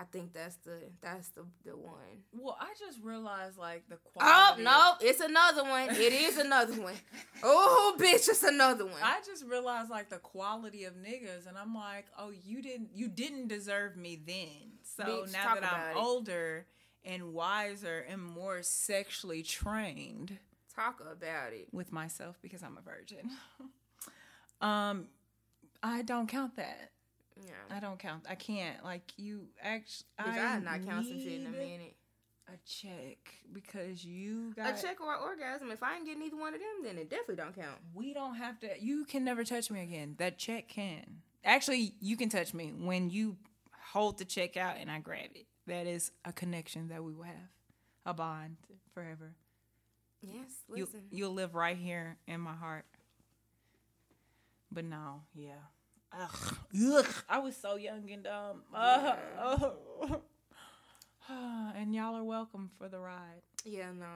I 0.00 0.04
think 0.04 0.32
that's 0.32 0.54
the 0.56 0.78
that's 1.02 1.28
the 1.30 1.44
the 1.64 1.76
one. 1.76 2.22
well, 2.32 2.56
I 2.60 2.68
just 2.78 3.02
realized 3.02 3.58
like 3.58 3.88
the 3.88 3.96
quality. 3.96 4.62
Oh 4.62 4.62
no, 4.62 4.94
it's 5.08 5.18
another 5.20 5.64
one. 5.64 5.90
It 5.90 6.12
is 6.12 6.38
another 6.38 6.80
one. 6.80 6.94
Oh 7.42 7.94
bitch, 7.98 8.28
it's 8.28 8.42
another 8.42 8.84
one. 8.84 9.00
I 9.02 9.20
just 9.26 9.44
realized 9.46 9.90
like 9.90 10.08
the 10.08 10.18
quality 10.18 10.84
of 10.84 10.94
niggas, 10.94 11.46
and 11.48 11.56
I'm 11.56 11.74
like, 11.74 12.06
oh, 12.18 12.30
you 12.44 12.60
didn't, 12.62 12.90
you 12.94 13.08
didn't 13.08 13.46
deserve 13.48 13.96
me 13.96 14.20
then. 14.26 14.72
So 14.82 15.04
Bitch, 15.04 15.32
now 15.32 15.54
that 15.54 15.64
I'm 15.64 15.96
it. 15.96 16.00
older 16.00 16.66
and 17.04 17.32
wiser 17.32 18.04
and 18.08 18.20
more 18.22 18.62
sexually 18.62 19.42
trained 19.44 20.38
Talk 20.74 21.00
about 21.00 21.52
it. 21.52 21.68
with 21.72 21.92
myself 21.92 22.38
because 22.42 22.62
I'm 22.64 22.76
a 22.76 22.80
virgin, 22.82 23.30
um, 24.60 25.06
I 25.82 26.02
don't 26.02 26.28
count 26.28 26.56
that. 26.56 26.90
Yeah. 27.44 27.76
I 27.76 27.80
don't 27.80 27.98
count. 27.98 28.24
I 28.28 28.34
can't. 28.34 28.82
Like 28.84 29.12
you, 29.16 29.48
actually, 29.62 30.06
I, 30.18 30.38
I 30.38 30.58
not 30.60 30.84
count 30.86 31.06
some 31.06 31.18
shit 31.18 31.40
in 31.40 31.46
a 31.46 31.50
minute. 31.50 31.94
A 32.48 32.56
check 32.66 33.18
because 33.52 34.02
you 34.06 34.54
got 34.54 34.78
A 34.78 34.82
check 34.82 35.02
or 35.02 35.12
an 35.12 35.20
orgasm. 35.22 35.70
If 35.70 35.82
I 35.82 35.96
ain't 35.96 36.06
getting 36.06 36.22
either 36.22 36.36
one 36.38 36.54
of 36.54 36.60
them, 36.60 36.82
then 36.82 36.96
it 36.96 37.10
definitely 37.10 37.36
don't 37.36 37.54
count. 37.54 37.76
We 37.92 38.14
don't 38.14 38.36
have 38.36 38.58
to. 38.60 38.68
You 38.80 39.04
can 39.04 39.22
never 39.22 39.44
touch 39.44 39.70
me 39.70 39.82
again. 39.82 40.14
That 40.18 40.38
check 40.38 40.66
can. 40.66 41.18
Actually, 41.44 41.92
you 42.00 42.16
can 42.16 42.30
touch 42.30 42.54
me 42.54 42.72
when 42.74 43.10
you 43.10 43.36
hold 43.92 44.16
the 44.18 44.24
check 44.24 44.56
out 44.56 44.76
and 44.80 44.90
I 44.90 44.98
grab 45.00 45.28
it. 45.34 45.44
That 45.66 45.86
is 45.86 46.10
a 46.24 46.32
connection 46.32 46.88
that 46.88 47.04
we 47.04 47.12
will 47.12 47.24
have, 47.24 47.50
a 48.06 48.14
bond 48.14 48.56
forever. 48.94 49.34
Yes, 50.22 50.34
You 50.74 50.84
listen. 50.86 51.02
you'll 51.10 51.34
live 51.34 51.54
right 51.54 51.76
here 51.76 52.16
in 52.26 52.40
my 52.40 52.54
heart. 52.54 52.86
But 54.72 54.84
no, 54.84 55.22
yeah. 55.34 55.52
Ugh, 56.12 56.56
ugh. 56.94 57.06
I 57.28 57.38
was 57.38 57.56
so 57.56 57.76
young 57.76 58.10
and 58.10 58.24
dumb. 58.24 58.62
Uh, 58.74 59.16
oh. 59.38 59.72
and 61.76 61.94
y'all 61.94 62.16
are 62.16 62.24
welcome 62.24 62.70
for 62.78 62.88
the 62.88 62.98
ride. 62.98 63.42
Yeah, 63.64 63.92
no. 63.98 64.06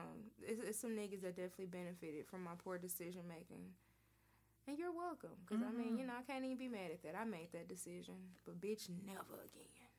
It's, 0.41 0.61
it's 0.67 0.79
some 0.79 0.91
niggas 0.91 1.21
that 1.21 1.35
definitely 1.35 1.67
benefited 1.67 2.25
from 2.27 2.43
my 2.43 2.53
poor 2.63 2.77
decision 2.77 3.21
making. 3.27 3.63
And 4.67 4.79
you're 4.79 4.93
welcome. 4.93 5.37
Because, 5.45 5.63
I 5.63 5.71
mean, 5.71 5.97
you 5.97 6.07
know, 6.07 6.13
I 6.17 6.23
can't 6.23 6.45
even 6.45 6.57
be 6.57 6.69
mad 6.69 6.91
at 6.91 7.03
that. 7.03 7.15
I 7.19 7.25
made 7.25 7.49
that 7.51 7.67
decision. 7.67 8.15
But, 8.45 8.61
bitch, 8.61 8.87
never 9.05 9.43
again. 9.43 9.91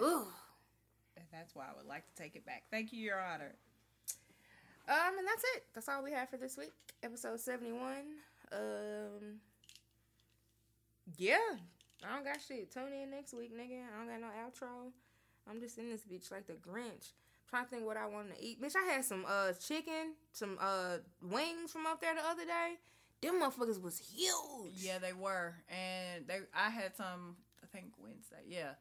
Ugh. 0.00 0.28
That's 1.32 1.54
why 1.54 1.64
I 1.64 1.76
would 1.76 1.86
like 1.86 2.06
to 2.06 2.22
take 2.22 2.36
it 2.36 2.46
back. 2.46 2.64
Thank 2.70 2.92
you, 2.92 3.00
Your 3.00 3.20
Honor. 3.20 3.54
Um, 4.88 5.18
and 5.18 5.26
that's 5.26 5.44
it. 5.56 5.64
That's 5.74 5.88
all 5.88 6.02
we 6.02 6.12
have 6.12 6.28
for 6.28 6.36
this 6.36 6.56
week. 6.56 6.72
Episode 7.02 7.40
71. 7.40 7.80
Um, 8.52 9.40
yeah. 11.16 11.36
I 12.04 12.14
don't 12.14 12.24
got 12.24 12.38
shit. 12.46 12.72
Tune 12.72 12.92
in 12.92 13.10
next 13.10 13.32
week, 13.32 13.52
nigga. 13.52 13.82
I 13.82 13.98
don't 13.98 14.08
got 14.08 14.20
no 14.20 14.26
outro. 14.26 14.90
I'm 15.48 15.60
just 15.60 15.78
in 15.78 15.90
this 15.90 16.02
bitch 16.02 16.30
like 16.30 16.46
the 16.46 16.54
Grinch. 16.54 17.12
Trying 17.48 17.64
to 17.64 17.70
think 17.70 17.86
what 17.86 17.96
I 17.96 18.06
want 18.06 18.34
to 18.34 18.42
eat. 18.42 18.62
Bitch, 18.62 18.74
I 18.76 18.92
had 18.92 19.04
some 19.04 19.24
uh 19.28 19.52
chicken, 19.52 20.14
some 20.32 20.58
uh 20.60 20.98
wings 21.22 21.72
from 21.72 21.86
up 21.86 22.00
there 22.00 22.14
the 22.14 22.26
other 22.26 22.44
day. 22.44 22.74
Them 23.20 23.40
motherfuckers 23.40 23.80
was 23.80 23.98
huge. 23.98 24.72
Yeah, 24.74 24.98
they 24.98 25.12
were, 25.12 25.54
and 25.68 26.26
they. 26.26 26.38
I 26.54 26.70
had 26.70 26.96
some. 26.96 27.36
I 27.62 27.66
think 27.66 27.92
Wednesday. 28.02 28.42
Yeah. 28.48 28.72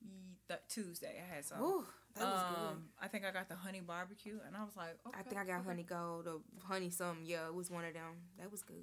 Ye- 0.00 0.36
Th- 0.46 0.60
Tuesday, 0.68 1.20
I 1.20 1.34
had 1.34 1.44
some. 1.44 1.60
Ooh, 1.60 1.84
that 2.16 2.24
was 2.24 2.70
um, 2.70 2.84
I 3.00 3.08
think 3.08 3.24
I 3.24 3.32
got 3.32 3.48
the 3.48 3.56
honey 3.56 3.80
barbecue, 3.80 4.38
and 4.46 4.54
I 4.56 4.62
was 4.62 4.76
like, 4.76 4.96
okay. 5.06 5.16
I 5.18 5.22
think 5.22 5.40
I 5.40 5.44
got 5.44 5.60
okay. 5.60 5.68
honey 5.68 5.82
gold 5.82 6.28
or 6.28 6.40
honey 6.62 6.90
something. 6.90 7.24
Yeah, 7.26 7.48
it 7.48 7.54
was 7.54 7.70
one 7.70 7.84
of 7.84 7.92
them. 7.94 8.22
That 8.38 8.52
was 8.52 8.62
good. 8.62 8.76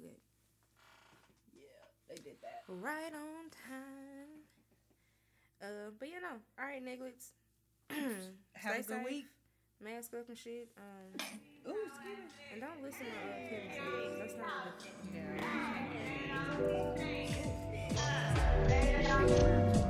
They 2.14 2.22
did 2.22 2.36
that. 2.42 2.64
Right 2.68 3.12
on 3.14 3.48
time. 3.68 4.42
Uh, 5.62 5.90
but 5.98 6.08
you 6.08 6.20
know, 6.20 6.36
all 6.58 6.66
right, 6.66 6.84
nigglets. 6.84 7.30
Have 8.54 8.74
a 8.74 8.76
good 8.78 8.86
safe. 8.86 9.04
week. 9.06 9.26
Mask 9.82 10.12
up 10.14 10.28
and 10.28 10.36
shit. 10.36 10.68
Um, 10.76 11.14
Ooh, 11.68 11.74
excuse 11.86 12.18
me. 12.18 12.24
and 12.52 12.60
don't 12.60 12.82
listen 12.82 13.06
to 13.06 13.12
uh, 13.12 13.48
Kevin 13.48 13.70
Samuels. 13.72 14.18
That's 14.18 14.36
not 14.36 14.78
good. 14.78 14.90
Yeah. 19.78 19.88